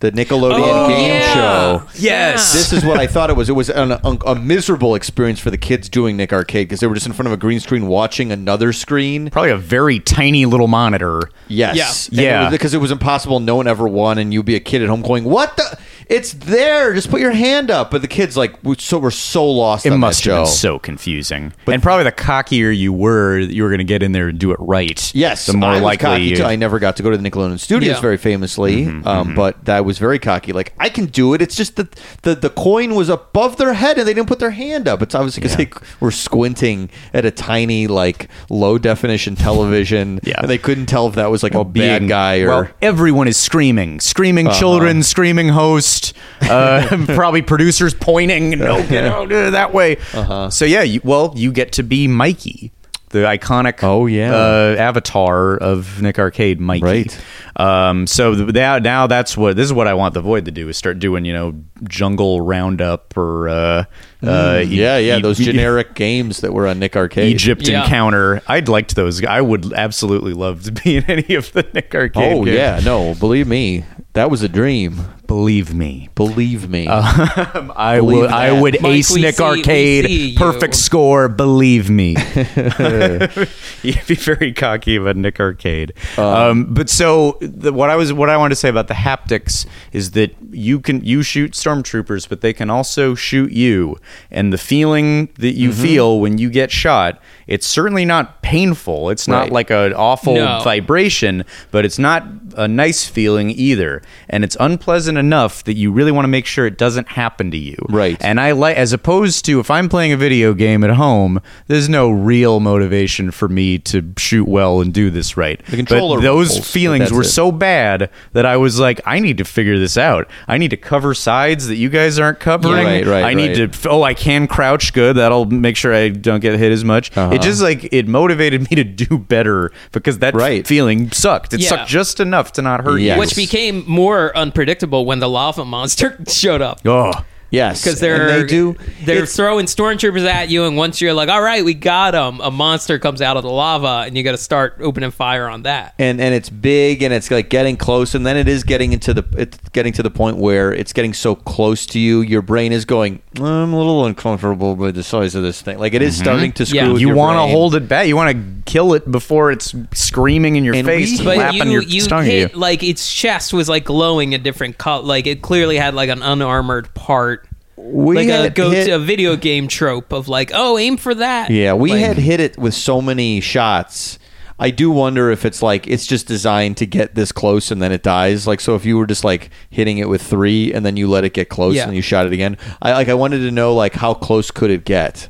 the 0.00 0.12
Nickelodeon 0.12 0.58
Oh, 0.60 0.88
game 0.88 1.08
yeah. 1.08 1.34
show. 1.34 1.82
Yes. 1.94 2.52
This 2.52 2.72
is 2.72 2.84
what 2.84 2.98
I 2.98 3.06
thought 3.06 3.30
it 3.30 3.36
was. 3.36 3.48
It 3.48 3.52
was 3.54 3.70
an, 3.70 3.92
a, 3.92 3.98
a 4.26 4.34
miserable 4.34 4.94
experience 4.94 5.38
for 5.40 5.50
the 5.50 5.56
kids 5.56 5.88
doing 5.88 6.16
Nick 6.16 6.32
Arcade 6.32 6.68
because 6.68 6.80
they 6.80 6.86
were 6.86 6.94
just 6.94 7.06
in 7.06 7.12
front 7.12 7.26
of 7.28 7.32
a 7.32 7.36
green 7.36 7.60
screen 7.60 7.86
watching 7.86 8.30
another 8.32 8.72
screen. 8.72 9.30
Probably 9.30 9.50
a 9.52 9.56
very 9.56 10.00
tiny 10.00 10.46
little 10.46 10.68
monitor. 10.68 11.22
Yes. 11.48 12.08
Yeah. 12.12 12.18
And 12.18 12.24
Yeah. 12.24 12.42
was- 12.44 12.50
Because 12.52 12.74
it 12.74 12.78
was 12.78 12.90
impossible. 12.90 13.40
No 13.40 13.56
one 13.56 13.66
ever 13.66 13.88
won, 13.88 14.18
and 14.18 14.32
you'd 14.34 14.44
be 14.46 14.56
a 14.56 14.60
kid 14.60 14.82
at 14.82 14.88
home 14.88 15.02
going, 15.02 15.24
"What 15.24 15.56
the? 15.56 15.78
It's 16.08 16.32
there. 16.32 16.92
Just 16.94 17.10
put 17.10 17.20
your 17.20 17.32
hand 17.32 17.70
up." 17.70 17.90
But 17.90 18.02
the 18.02 18.08
kids 18.08 18.36
like 18.36 18.54
we 18.62 18.76
so 18.78 18.98
were 18.98 19.10
so 19.10 19.48
lost. 19.48 19.86
It 19.86 19.92
on 19.92 20.00
must 20.00 20.22
that 20.24 20.30
have 20.30 20.38
show. 20.38 20.44
been 20.44 20.52
so 20.52 20.78
confusing. 20.78 21.52
and 21.66 21.82
probably 21.82 22.04
the 22.04 22.12
cockier 22.12 22.76
you 22.76 22.92
were, 22.92 23.38
you 23.38 23.62
were 23.62 23.68
going 23.68 23.78
to 23.78 23.84
get 23.84 24.02
in 24.02 24.12
there 24.12 24.28
and 24.28 24.38
do 24.38 24.50
it 24.52 24.56
right. 24.60 25.14
Yes, 25.14 25.46
the 25.46 25.54
more 25.54 25.70
I 25.70 25.72
was 25.74 25.82
likely. 25.82 26.04
cocky 26.04 26.36
too. 26.36 26.44
I 26.44 26.56
never 26.56 26.78
got 26.78 26.96
to 26.96 27.02
go 27.02 27.10
to 27.10 27.16
the 27.16 27.28
Nickelodeon 27.30 27.58
studios 27.58 27.96
Yeah. 27.96 28.00
very 28.00 28.16
famously, 28.16 28.84
Mm-hmm, 28.84 29.06
um, 29.08 29.34
but 29.34 29.68
I 29.68 29.80
was 29.80 29.98
very 29.98 30.18
cocky. 30.18 30.52
Like 30.52 30.74
I 30.78 30.88
can 30.88 31.06
do 31.06 31.34
it. 31.34 31.42
It's 31.42 31.56
just 31.56 31.76
that 31.76 31.92
the 32.22 32.34
the 32.34 32.50
coin 32.50 32.94
was 32.94 33.08
above 33.08 33.56
their 33.56 33.74
head 33.74 33.98
and 33.98 34.06
they 34.06 34.14
didn't 34.14 34.28
put 34.28 34.38
their 34.38 34.50
hand 34.50 34.88
up. 34.88 35.02
It's 35.02 35.14
obviously 35.14 35.40
because 35.42 35.58
Yeah. 35.58 35.64
they 35.66 35.86
were 36.00 36.10
squinting 36.10 36.90
at 37.12 37.24
a 37.24 37.30
tiny 37.30 37.86
like 37.86 38.28
low 38.50 38.78
definition 38.78 39.36
television, 39.36 40.20
Yeah. 40.24 40.40
and 40.40 40.50
they 40.50 40.58
couldn't 40.58 40.86
tell 40.86 41.06
if 41.08 41.14
that 41.14 41.30
was 41.30 41.42
like 41.42 41.54
a 41.54 41.64
bad 41.64 42.08
guy 42.08 42.40
or. 42.40 42.50
Uh-huh. 42.50 42.62
well, 42.64 42.70
everyone 42.82 43.28
is 43.28 43.36
screaming, 43.36 44.00
screaming 44.00 44.50
children, 44.50 45.02
screaming 45.02 45.48
host, 45.94 46.14
uh, 46.50 47.04
probably 47.14 47.42
producers 47.42 47.94
pointing, 47.94 48.50
no, 48.50 48.86
get 48.88 49.04
out 49.04 49.30
uh, 49.32 49.50
that 49.50 49.72
way. 49.72 49.96
Uh-huh. 50.12 50.50
So 50.50 50.64
yeah, 50.64 50.82
you, 50.82 51.00
well, 51.04 51.32
you 51.36 51.52
get 51.52 51.72
to 51.72 51.82
be 51.82 52.08
Mikey, 52.08 52.72
the 53.10 53.20
iconic, 53.20 53.82
Oh, 53.82 54.06
yeah. 54.06 54.34
uh, 54.34 54.76
avatar 54.78 55.56
of 55.56 56.02
Nick 56.02 56.18
Arcade, 56.18 56.58
Mikey. 56.60 56.84
Right. 56.84 57.20
Um, 57.56 58.08
so 58.08 58.34
th- 58.34 58.52
now, 58.52 58.78
now 58.80 59.06
that's 59.06 59.36
what 59.36 59.54
this 59.54 59.66
is 59.66 59.72
what 59.72 59.86
I 59.86 59.94
want 59.94 60.14
the 60.14 60.20
Void 60.20 60.46
to 60.46 60.50
do 60.50 60.68
is 60.68 60.76
start 60.76 60.98
doing, 60.98 61.24
you 61.24 61.32
know, 61.32 61.54
jungle 61.84 62.40
roundup 62.40 63.16
or 63.16 63.48
uh, 63.48 63.84
uh, 64.24 64.58
e- 64.60 64.64
yeah, 64.64 64.98
yeah, 64.98 65.18
e- 65.18 65.22
those 65.22 65.40
e- 65.40 65.44
generic 65.44 65.94
games 65.94 66.40
that 66.40 66.52
were 66.52 66.66
on 66.66 66.80
Nick 66.80 66.96
Arcade. 66.96 67.32
Egypt 67.32 67.68
Yeah. 67.68 67.84
encounter. 67.84 68.42
I'd 68.48 68.68
liked 68.68 68.96
those. 68.96 69.24
I 69.24 69.40
would 69.40 69.72
absolutely 69.72 70.32
love 70.32 70.64
to 70.64 70.72
be 70.72 70.96
in 70.96 71.04
any 71.08 71.36
of 71.36 71.52
the 71.52 71.64
Nick 71.72 71.94
Arcade. 71.94 72.32
Oh 72.32 72.44
games. 72.44 72.56
yeah, 72.56 72.80
no, 72.84 73.14
believe 73.14 73.46
me, 73.46 73.84
that 74.14 74.28
was 74.32 74.42
a 74.42 74.48
dream. 74.48 74.96
Believe 75.26 75.74
me. 75.74 76.10
Believe 76.14 76.68
me. 76.68 76.86
I 76.90 77.96
Believe 77.96 78.20
would. 78.20 78.30
I 78.30 78.60
would 78.60 78.82
Mike, 78.82 78.92
ace 78.92 79.14
Nick 79.16 79.36
see- 79.36 79.42
Arcade. 79.42 80.36
Perfect 80.36 80.74
score. 80.74 81.28
Believe 81.28 81.88
me. 81.90 82.14
You'd 83.82 84.06
be 84.06 84.14
very 84.14 84.52
cocky 84.52 84.96
about 84.96 85.16
Nick 85.16 85.40
Arcade. 85.40 85.92
Um, 86.18 86.72
but 86.72 86.88
so 86.88 87.38
the, 87.40 87.72
what 87.72 87.90
I 87.90 87.96
was, 87.96 88.12
what 88.12 88.28
I 88.30 88.36
wanted 88.36 88.50
to 88.50 88.56
say 88.60 88.68
about 88.68 88.88
the 88.88 88.94
haptics 88.94 89.66
is 89.92 90.12
that 90.12 90.34
you 90.50 90.80
can 90.80 91.04
you 91.04 91.22
shoot 91.22 91.52
stormtroopers, 91.52 92.28
but 92.28 92.40
they 92.40 92.52
can 92.52 92.70
also 92.70 93.14
shoot 93.14 93.50
you, 93.52 93.96
and 94.30 94.52
the 94.52 94.58
feeling 94.58 95.28
that 95.38 95.52
you 95.54 95.70
Mm-hmm. 95.70 95.82
feel 95.82 96.20
when 96.20 96.38
you 96.38 96.50
get 96.50 96.70
shot, 96.70 97.20
it's 97.46 97.66
certainly 97.66 98.04
not 98.04 98.42
painful. 98.42 99.10
It's 99.10 99.26
not 99.26 99.44
Right. 99.44 99.52
like 99.52 99.70
an 99.70 99.92
awful 99.94 100.34
No. 100.34 100.60
vibration, 100.62 101.44
but 101.70 101.84
it's 101.84 101.98
not 101.98 102.24
a 102.56 102.68
nice 102.68 103.06
feeling 103.06 103.50
either. 103.50 104.02
And 104.28 104.44
it's 104.44 104.56
unpleasant 104.60 105.13
enough 105.16 105.64
that 105.64 105.74
you 105.74 105.90
really 105.92 106.12
want 106.12 106.24
to 106.24 106.28
make 106.28 106.46
sure 106.46 106.66
it 106.66 106.78
doesn't 106.78 107.08
happen 107.08 107.50
to 107.50 107.56
you. 107.56 107.76
Right. 107.88 108.16
And 108.20 108.40
I 108.40 108.52
like, 108.52 108.76
as 108.76 108.92
opposed 108.92 109.44
to 109.46 109.60
if 109.60 109.70
I'm 109.70 109.88
playing 109.88 110.12
a 110.12 110.16
video 110.16 110.54
game 110.54 110.84
at 110.84 110.90
home, 110.90 111.40
there's 111.66 111.88
no 111.88 112.10
real 112.10 112.60
motivation 112.60 113.30
for 113.30 113.48
me 113.48 113.78
to 113.80 114.12
shoot 114.18 114.46
well 114.48 114.80
and 114.80 114.92
do 114.92 115.10
this 115.10 115.36
right. 115.36 115.64
The 115.66 115.76
controller 115.76 116.18
but 116.18 116.22
those 116.22 116.50
rules, 116.54 116.70
feelings 116.70 117.00
that's 117.04 117.12
were 117.12 117.22
it. 117.22 117.26
so 117.26 117.52
bad 117.52 118.10
that 118.32 118.46
I 118.46 118.56
was 118.56 118.78
like, 118.78 119.00
I 119.06 119.18
need 119.20 119.38
to 119.38 119.44
figure 119.44 119.78
this 119.78 119.96
out. 119.96 120.28
I 120.48 120.58
need 120.58 120.70
to 120.70 120.76
cover 120.76 121.14
sides 121.14 121.66
that 121.68 121.76
you 121.76 121.88
guys 121.88 122.18
aren't 122.18 122.40
covering. 122.40 122.84
Right, 122.84 123.06
right, 123.06 123.24
I 123.24 123.34
need 123.34 123.58
right. 123.58 123.72
to, 123.72 123.88
oh, 123.90 124.02
I 124.02 124.14
can 124.14 124.46
crouch 124.46 124.92
good. 124.92 125.16
That'll 125.16 125.44
make 125.46 125.76
sure 125.76 125.94
I 125.94 126.08
don't 126.10 126.40
get 126.40 126.58
hit 126.58 126.72
as 126.72 126.84
much. 126.84 127.16
Uh-huh. 127.16 127.34
It 127.34 127.42
just 127.42 127.62
like, 127.62 127.88
it 127.92 128.08
motivated 128.08 128.68
me 128.70 128.76
to 128.76 128.84
do 128.84 129.18
better 129.18 129.70
because 129.92 130.18
that 130.18 130.34
Right. 130.34 130.66
feeling 130.66 131.10
sucked. 131.12 131.54
It 131.54 131.60
Yeah. 131.60 131.68
sucked 131.70 131.88
just 131.88 132.20
enough 132.20 132.52
to 132.54 132.62
not 132.62 132.82
hurt 132.84 132.98
Yes. 133.00 133.14
you. 133.16 133.20
which 133.20 133.36
became 133.36 133.84
more 133.86 134.36
unpredictable 134.36 135.03
when 135.04 135.20
the 135.20 135.28
lava 135.28 135.64
monster 135.64 136.18
showed 136.28 136.62
up. 136.62 136.80
Oh. 136.84 137.12
Yes, 137.54 137.82
Because 137.82 138.00
they're 138.00 138.40
they 138.42 138.46
do. 138.46 138.76
they're 139.04 139.16
it's- 139.16 139.34
throwing 139.36 139.66
stormtroopers 139.66 140.26
at 140.26 140.48
you, 140.50 140.64
and 140.64 140.76
once 140.76 141.00
you're 141.00 141.14
like, 141.14 141.28
"All 141.28 141.42
right, 141.42 141.64
we 141.64 141.74
got 141.74 142.12
them," 142.12 142.40
a 142.42 142.50
monster 142.50 142.98
comes 142.98 143.22
out 143.22 143.36
of 143.36 143.42
the 143.42 143.50
lava, 143.50 144.04
and 144.06 144.16
you 144.16 144.22
got 144.22 144.32
to 144.32 144.36
start 144.38 144.76
opening 144.80 145.10
fire 145.10 145.48
on 145.48 145.62
that. 145.62 145.94
and 145.98 146.20
and 146.20 146.34
it's 146.34 146.50
big 146.50 147.02
and 147.02 147.12
it's 147.14 147.30
like 147.30 147.48
getting 147.48 147.76
close 147.76 148.14
and 148.14 148.26
then 148.26 148.36
it 148.36 148.48
is 148.48 148.64
getting 148.64 148.92
into 148.92 149.12
the 149.14 149.24
it's 149.36 149.58
getting 149.72 149.92
to 149.92 150.02
the 150.02 150.10
point 150.10 150.36
where 150.36 150.72
it's 150.72 150.92
getting 150.92 151.12
so 151.14 151.34
close 151.34 151.86
to 151.86 151.98
you 151.98 152.20
your 152.20 152.42
brain 152.42 152.72
is 152.72 152.84
going 152.84 153.20
i'm 153.38 153.72
a 153.72 153.76
little 153.76 154.04
uncomfortable 154.06 154.74
with 154.74 154.94
the 154.94 155.02
size 155.02 155.34
of 155.34 155.42
this 155.42 155.60
thing 155.62 155.78
like 155.78 155.94
it 155.94 156.02
is 156.02 156.16
starting 156.16 156.52
to 156.52 156.64
screw 156.66 156.78
Yeah. 156.78 156.88
with 156.88 156.94
Mm-hmm. 157.02 157.08
You 157.08 157.14
want 157.14 157.36
to 157.36 157.52
hold 157.52 157.74
it 157.74 157.88
back. 157.88 158.06
You 158.06 158.16
want 158.16 158.30
to 158.36 158.70
kill 158.72 158.94
it 158.94 159.10
before 159.10 159.50
it's 159.50 159.74
screaming 159.92 160.56
in 160.56 160.64
your 160.64 160.74
And 160.74 160.86
face, 160.86 161.10
we- 161.12 161.16
and 161.18 161.24
But 161.26 161.34
flapping 161.36 161.66
you, 161.66 161.72
your 161.72 161.82
you 161.82 162.00
tongue 162.02 162.20
at 162.20 162.24
hit 162.26 162.52
you. 162.52 162.58
like 162.58 162.82
its 162.82 163.12
chest 163.12 163.52
was 163.52 163.68
like 163.68 163.84
glowing 163.84 164.34
a 164.34 164.38
different 164.38 164.78
color. 164.78 165.02
Like 165.04 165.26
it 165.26 165.42
clearly 165.42 165.76
had 165.76 165.94
like 165.94 166.08
an 166.10 166.22
unarmored 166.22 166.92
part, 166.94 167.43
we 167.76 168.16
like 168.16 168.28
a 168.28 168.32
had 168.42 168.54
go 168.54 168.70
hit- 168.70 168.86
to 168.86 168.92
a 168.92 168.98
video 168.98 169.36
game 169.36 169.68
trope 169.68 170.12
of 170.12 170.28
like, 170.28 170.50
"Oh, 170.54 170.78
aim 170.78 170.96
for 170.96 171.14
that." 171.14 171.50
yeah 171.50 171.72
we 171.74 171.90
Like- 171.90 172.00
had 172.00 172.16
hit 172.18 172.40
it 172.40 172.56
with 172.58 172.74
so 172.74 173.00
many 173.02 173.40
shots 173.40 174.18
I 174.56 174.70
do 174.70 174.92
wonder 174.92 175.32
if 175.32 175.44
it's 175.44 175.62
like 175.62 175.88
it's 175.88 176.06
just 176.06 176.28
designed 176.28 176.76
to 176.76 176.86
get 176.86 177.16
this 177.16 177.32
close 177.32 177.72
and 177.72 177.82
then 177.82 177.90
it 177.90 178.04
dies. 178.04 178.46
Like 178.46 178.60
so, 178.60 178.76
if 178.76 178.84
you 178.86 178.96
were 178.96 179.04
just 179.06 179.24
like 179.24 179.50
hitting 179.68 179.98
it 179.98 180.08
with 180.08 180.22
three 180.22 180.72
and 180.72 180.86
then 180.86 180.96
you 180.96 181.08
let 181.08 181.24
it 181.24 181.34
get 181.34 181.48
close 181.48 181.74
Yeah. 181.74 181.86
and 181.86 181.96
you 181.96 182.00
shot 182.02 182.24
it 182.26 182.32
again, 182.32 182.56
I 182.80 182.92
like 182.92 183.08
I 183.08 183.14
wanted 183.14 183.38
to 183.40 183.50
know 183.50 183.74
like 183.74 183.94
how 183.94 184.14
close 184.14 184.52
could 184.52 184.70
it 184.70 184.84
get. 184.84 185.28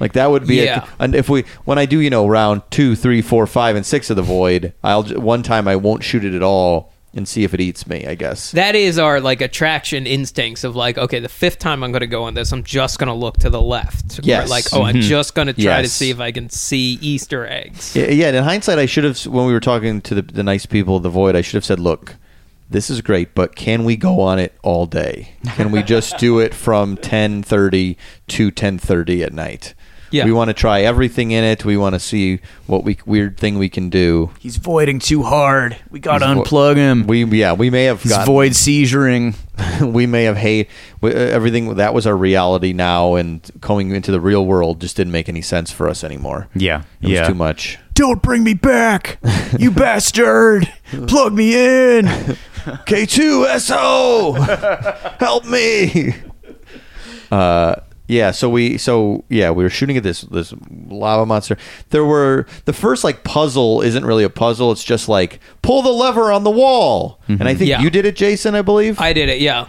Like 0.00 0.14
that 0.14 0.32
would 0.32 0.44
be 0.48 0.58
a- 0.58 0.64
Yeah. 0.64 0.84
and 0.98 1.14
if 1.14 1.28
we 1.28 1.44
when 1.64 1.78
I 1.78 1.86
do 1.86 2.00
you 2.00 2.10
know 2.10 2.26
round 2.26 2.62
two, 2.72 2.96
three, 2.96 3.22
four, 3.22 3.46
five, 3.46 3.76
and 3.76 3.86
six 3.86 4.10
of 4.10 4.16
the 4.16 4.22
void, 4.22 4.72
I'll 4.82 5.04
one 5.04 5.44
time 5.44 5.68
I 5.68 5.76
won't 5.76 6.02
shoot 6.02 6.24
it 6.24 6.34
at 6.34 6.42
all 6.42 6.92
and 7.14 7.26
see 7.26 7.44
if 7.44 7.54
it 7.54 7.60
eats 7.60 7.86
me. 7.86 8.06
I 8.06 8.14
guess. 8.14 8.52
That 8.52 8.74
is 8.74 8.98
our 8.98 9.20
like 9.20 9.40
attraction 9.40 10.06
instincts 10.06 10.64
of 10.64 10.76
like, 10.76 10.98
okay, 10.98 11.20
the 11.20 11.28
fifth 11.28 11.58
time 11.58 11.82
I'm 11.82 11.92
going 11.92 12.00
to 12.00 12.06
go 12.06 12.24
on 12.24 12.34
this, 12.34 12.52
I'm 12.52 12.64
just 12.64 12.98
going 12.98 13.08
to 13.08 13.14
look 13.14 13.38
to 13.38 13.50
the 13.50 13.60
left. 13.60 14.18
Or, 14.18 14.22
Yes. 14.22 14.48
Like, 14.48 14.64
oh, 14.72 14.82
I'm 14.82 14.96
mm-hmm. 14.96 15.08
just 15.08 15.34
going 15.34 15.46
to 15.48 15.54
try 15.54 15.82
to 15.82 15.88
see 15.88 16.10
if 16.10 16.20
I 16.20 16.32
can 16.32 16.48
see 16.50 16.98
Easter 17.00 17.46
eggs. 17.46 17.94
Yeah, 17.94 18.08
yeah. 18.08 18.28
and 18.28 18.36
In 18.36 18.44
hindsight, 18.44 18.78
I 18.78 18.86
should 18.86 19.04
have 19.04 19.24
when 19.26 19.46
we 19.46 19.52
were 19.52 19.60
talking 19.60 20.00
to 20.02 20.14
the, 20.14 20.22
the 20.22 20.42
nice 20.42 20.66
people 20.66 20.96
of 20.96 21.02
the 21.02 21.10
void. 21.10 21.36
I 21.36 21.40
should 21.40 21.54
have 21.54 21.64
said, 21.64 21.80
"Look, 21.80 22.16
this 22.68 22.90
is 22.90 23.00
great, 23.00 23.34
but 23.34 23.54
can 23.54 23.84
we 23.84 23.96
go 23.96 24.20
on 24.20 24.38
it 24.38 24.54
all 24.62 24.86
day? 24.86 25.34
Can 25.54 25.70
we 25.70 25.82
just 25.82 26.18
do 26.18 26.38
it 26.38 26.54
from 26.54 26.96
ten 27.14 27.42
thirty 27.42 27.96
to 28.28 28.50
ten 28.50 28.78
thirty 28.78 29.22
at 29.22 29.32
night? 29.32 29.74
Yeah. 30.14 30.24
We 30.26 30.32
want 30.32 30.48
to 30.48 30.54
try 30.54 30.82
everything 30.82 31.32
in 31.32 31.42
it. 31.42 31.64
We 31.64 31.76
want 31.76 31.94
to 31.94 31.98
see 32.00 32.38
what 32.68 32.84
we 32.84 32.98
weird 33.04 33.36
thing 33.36 33.58
we 33.58 33.68
can 33.68 33.90
do. 33.90 34.30
He's 34.38 34.58
voiding 34.58 35.00
too 35.00 35.24
hard. 35.24 35.76
We 35.90 35.98
got 35.98 36.18
to 36.18 36.26
unplug 36.26 36.76
him. 36.76 37.06
We 37.08 37.24
yeah, 37.24 37.52
we 37.52 37.68
may 37.68 37.84
have 37.84 38.02
He's 38.02 38.12
got 38.12 38.24
void 38.24 38.52
seizuring. 38.52 39.34
we 39.92 40.06
may 40.06 40.24
have 40.24 40.36
hate 40.36 40.68
we, 41.00 41.12
uh, 41.12 41.16
everything 41.18 41.74
that 41.76 41.94
was 41.94 42.06
our 42.06 42.16
reality 42.16 42.72
now, 42.72 43.16
and 43.16 43.40
going 43.60 43.90
into 43.90 44.12
the 44.12 44.20
real 44.20 44.46
world 44.46 44.80
just 44.80 44.96
didn't 44.96 45.12
make 45.12 45.28
any 45.28 45.42
sense 45.42 45.72
for 45.72 45.88
us 45.88 46.04
anymore. 46.04 46.48
Yeah, 46.54 46.82
It 47.00 47.08
yeah. 47.08 47.20
was 47.20 47.28
too 47.28 47.34
much. 47.34 47.78
Don't 47.94 48.22
bring 48.22 48.44
me 48.44 48.54
back, 48.54 49.18
you 49.58 49.70
bastard! 49.72 50.72
Plug 51.06 51.32
me 51.32 51.54
in. 51.98 52.06
K2SO! 52.64 54.36
Help 55.20 55.44
me! 55.46 56.14
Uh, 57.30 57.76
yeah, 58.06 58.30
so 58.32 58.48
we 58.50 58.76
so 58.78 59.24
yeah, 59.28 59.50
we 59.50 59.64
were 59.64 59.70
shooting 59.70 59.96
at 59.96 60.02
this 60.02 60.22
this 60.22 60.52
lava 60.88 61.24
monster. 61.26 61.56
There 61.90 62.04
were 62.04 62.46
the 62.66 62.72
first 62.72 63.02
like 63.04 63.24
puzzle 63.24 63.80
isn't 63.82 64.04
really 64.04 64.24
a 64.24 64.30
puzzle, 64.30 64.72
it's 64.72 64.84
just 64.84 65.08
like 65.08 65.40
pull 65.62 65.82
the 65.82 65.90
lever 65.92 66.30
on 66.30 66.44
the 66.44 66.50
wall. 66.50 67.20
And 67.28 67.44
I 67.44 67.54
think 67.54 67.68
Yeah. 67.70 67.80
you 67.80 67.90
did 67.90 68.04
it, 68.04 68.16
Jason, 68.16 68.54
I 68.54 68.62
believe. 68.62 69.00
I 69.00 69.12
did 69.12 69.28
it, 69.28 69.40
yeah. 69.40 69.68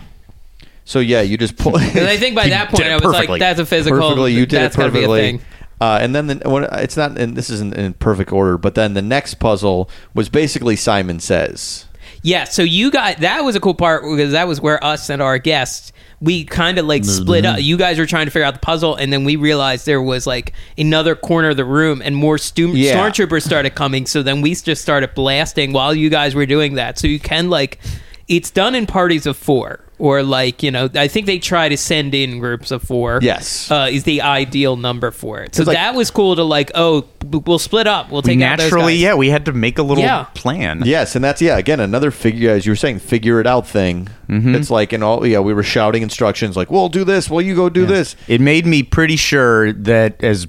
so 0.83 0.99
yeah, 0.99 1.21
you 1.21 1.37
just 1.37 1.57
pull 1.57 1.77
And 1.79 1.99
I 2.07 2.17
think 2.17 2.35
by 2.35 2.43
You 2.45 2.49
that 2.51 2.69
did 2.71 2.75
point, 2.77 2.87
it 2.87 2.91
I 2.91 2.95
was 2.95 3.03
perfectly. 3.03 3.27
like, 3.27 3.39
that's 3.39 3.59
a 3.59 3.65
physical. 3.65 3.99
perfectly. 3.99 4.33
You 4.33 4.45
did 4.45 4.59
that's 4.61 4.75
it 4.75 4.79
gotta 4.79 4.91
be 4.91 4.99
a 4.99 5.07
perfectly. 5.07 5.21
thing. 5.37 5.41
Uh, 5.81 5.99
and 6.01 6.15
then 6.15 6.27
the, 6.27 6.49
when, 6.49 6.63
it's 6.71 6.95
not, 6.95 7.17
and 7.17 7.35
this 7.35 7.49
isn't 7.49 7.73
in 7.75 7.93
perfect 7.95 8.31
order, 8.31 8.57
but 8.57 8.75
then 8.75 8.93
the 8.93 9.01
next 9.01 9.35
puzzle 9.35 9.89
was 10.13 10.29
basically 10.29 10.75
Simon 10.77 11.19
Says. 11.19 11.85
Yeah, 12.21 12.45
so 12.45 12.63
you 12.63 12.91
got 12.91 13.17
that 13.17 13.43
was 13.43 13.55
a 13.55 13.59
cool 13.59 13.73
part 13.75 14.03
because 14.03 14.31
that 14.31 14.47
was 14.47 14.59
where 14.61 14.81
us 14.83 15.09
and 15.09 15.21
our 15.21 15.37
guests 15.37 15.91
we 16.21 16.43
kind 16.45 16.77
of 16.77 16.85
like 16.85 17.03
split 17.05 17.45
up. 17.45 17.61
You 17.61 17.77
guys 17.77 17.99
were 17.99 18.05
trying 18.05 18.25
to 18.25 18.31
figure 18.31 18.45
out 18.45 18.53
the 18.53 18.59
puzzle, 18.59 18.95
and 18.95 19.11
then 19.11 19.23
we 19.25 19.35
realized 19.35 19.85
there 19.85 20.01
was 20.01 20.25
like 20.25 20.53
another 20.77 21.15
corner 21.15 21.49
of 21.49 21.57
the 21.57 21.65
room, 21.65 22.01
and 22.03 22.15
more 22.15 22.37
stu- 22.37 22.69
Yeah. 22.75 22.95
stormtroopers 22.95 23.43
started 23.43 23.75
coming. 23.75 24.05
So 24.05 24.23
then 24.23 24.41
we 24.41 24.55
just 24.55 24.81
started 24.81 25.13
blasting 25.13 25.73
while 25.73 25.93
you 25.93 26.09
guys 26.09 26.33
were 26.35 26.45
doing 26.45 26.75
that. 26.75 26.97
So 26.97 27.07
you 27.07 27.19
can 27.19 27.49
like, 27.49 27.79
it's 28.27 28.49
done 28.49 28.75
in 28.75 28.85
parties 28.85 29.25
of 29.25 29.37
four. 29.37 29.81
Or 29.97 30.23
like 30.23 30.61
you 30.63 30.71
know, 30.71 30.89
I 30.95 31.07
think 31.07 31.25
they 31.25 31.39
try 31.39 31.69
to 31.69 31.77
send 31.77 32.13
in 32.13 32.39
groups 32.39 32.71
of 32.71 32.83
four. 32.83 33.19
Yes. 33.21 33.69
uh, 33.71 33.87
is 33.91 34.03
the 34.03 34.21
ideal 34.21 34.75
number 34.75 35.11
for 35.11 35.41
it. 35.41 35.55
So 35.55 35.63
like- 35.63 35.75
that 35.75 35.95
was 35.95 36.11
cool 36.11 36.35
to 36.35 36.43
like. 36.43 36.71
Oh, 36.75 37.05
we'll 37.31 37.59
split 37.59 37.87
up. 37.87 38.11
We'll 38.11 38.21
take 38.21 38.39
out 38.41 38.57
those 38.59 38.65
Naturally, 38.71 38.93
guys. 38.95 39.01
yeah, 39.01 39.13
we 39.15 39.29
had 39.29 39.45
to 39.45 39.53
make 39.53 39.77
a 39.77 39.83
little 39.83 40.03
Yeah. 40.03 40.25
plan. 40.35 40.83
Yes, 40.85 41.15
and 41.15 41.23
that's 41.23 41.41
yeah. 41.41 41.57
Again, 41.57 41.79
another 41.79 42.11
figure, 42.11 42.51
as 42.51 42.65
you 42.65 42.71
were 42.71 42.75
saying, 42.75 42.99
figure 42.99 43.39
it 43.39 43.47
out 43.47 43.67
thing. 43.67 44.09
Mm-hmm. 44.29 44.55
It's 44.55 44.69
like 44.71 44.91
in 44.93 45.03
all 45.03 45.25
yeah, 45.25 45.39
we 45.39 45.53
were 45.53 45.63
shouting 45.63 46.01
instructions 46.03 46.55
like, 46.57 46.69
"We'll 46.71 46.89
do 46.89 47.03
this. 47.03 47.29
Well, 47.29 47.41
you 47.41 47.55
go 47.55 47.69
do 47.69 47.85
this." 47.85 48.15
It 48.27 48.41
made 48.41 48.65
me 48.65 48.83
pretty 48.83 49.15
sure 49.15 49.71
that 49.73 50.23
as 50.23 50.47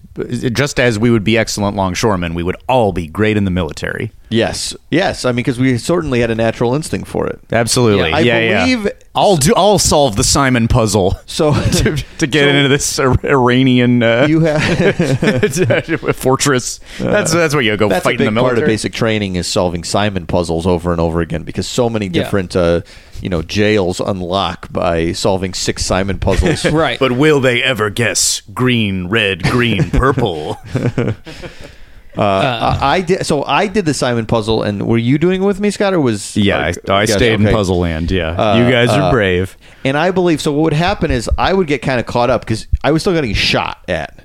just 0.52 0.80
as 0.80 0.98
we 0.98 1.10
would 1.10 1.24
be 1.24 1.36
excellent 1.38 1.76
longshoremen, 1.76 2.34
we 2.34 2.42
would 2.42 2.56
all 2.68 2.92
be 2.92 3.06
great 3.06 3.36
in 3.36 3.44
the 3.44 3.50
military. 3.50 4.12
Yes, 4.28 4.74
yes. 4.90 5.24
I 5.24 5.30
mean, 5.30 5.36
because 5.36 5.58
we 5.58 5.78
certainly 5.78 6.20
had 6.20 6.30
a 6.30 6.34
natural 6.34 6.74
instinct 6.74 7.06
for 7.06 7.26
it. 7.28 7.38
Absolutely. 7.52 8.12
I 8.12 8.20
yeah, 8.20 8.38
yeah. 8.38 8.64
believe- 8.64 8.92
I'll 9.16 9.36
do. 9.36 9.52
I'll 9.56 9.78
solve 9.78 10.16
the 10.16 10.24
Simon 10.24 10.68
puzzle 10.68 11.16
So 11.26 11.52
to, 11.54 11.96
to 12.18 12.26
get 12.26 12.44
so 12.44 12.48
into 12.48 12.68
this 12.68 12.98
Iranian 13.00 14.02
uh, 14.02 14.26
you 14.28 14.40
have 14.40 14.60
fortress. 16.16 16.80
That's 16.98 17.32
that's 17.32 17.54
what 17.54 17.64
you 17.64 17.76
go 17.76 17.88
that's 17.88 18.04
a 18.04 18.04
fight 18.04 18.12
in 18.14 18.18
big 18.18 18.26
the 18.26 18.30
military. 18.32 18.56
part 18.56 18.62
of 18.64 18.66
basic 18.68 18.92
training 18.92 19.36
is 19.36 19.46
solving 19.46 19.82
Simon 19.84 20.26
puzzles 20.26 20.66
over 20.66 20.92
and 20.92 21.00
over 21.00 21.20
again 21.20 21.42
because 21.44 21.66
so 21.66 21.88
many 21.88 22.06
Yeah. 22.06 22.22
different 22.22 22.54
uh, 22.54 22.82
you 23.22 23.28
know 23.30 23.42
jails 23.42 24.00
unlock 24.00 24.70
by 24.72 25.12
solving 25.12 25.54
six 25.54 25.84
Simon 25.84 26.18
puzzles. 26.18 26.64
right. 26.70 26.98
But 26.98 27.12
will 27.12 27.40
they 27.40 27.62
ever 27.62 27.90
guess 27.90 28.42
green, 28.52 29.08
red, 29.08 29.42
green, 29.44 29.90
purple? 29.90 30.58
Uh, 32.16 32.78
I 32.80 32.96
I 32.96 33.00
did. 33.00 33.26
So 33.26 33.44
I 33.44 33.66
did 33.66 33.84
the 33.84 33.94
Simon 33.94 34.26
puzzle, 34.26 34.62
and 34.62 34.86
were 34.86 34.98
you 34.98 35.18
doing 35.18 35.42
it 35.42 35.44
with 35.46 35.60
me, 35.60 35.70
Scott, 35.70 35.92
or 35.94 36.00
was 36.00 36.36
yeah, 36.36 36.58
I, 36.58 36.92
I 36.92 37.00
Yes, 37.02 37.12
stayed 37.14 37.40
in. 37.40 37.46
Puzzle 37.52 37.78
Land. 37.78 38.10
Yeah, 38.10 38.30
Uh, 38.30 38.58
you 38.58 38.70
guys 38.70 38.90
are 38.90 39.02
uh, 39.02 39.10
brave. 39.10 39.56
And 39.84 39.96
I 39.96 40.10
believe 40.10 40.40
so. 40.40 40.52
What 40.52 40.62
would 40.64 40.72
happen 40.72 41.10
is 41.10 41.28
I 41.38 41.52
would 41.52 41.66
get 41.66 41.82
kind 41.82 42.00
of 42.00 42.06
caught 42.06 42.30
up 42.30 42.40
because 42.42 42.66
I 42.82 42.92
was 42.92 43.02
still 43.02 43.12
getting 43.12 43.34
shot 43.34 43.78
at, 43.88 44.24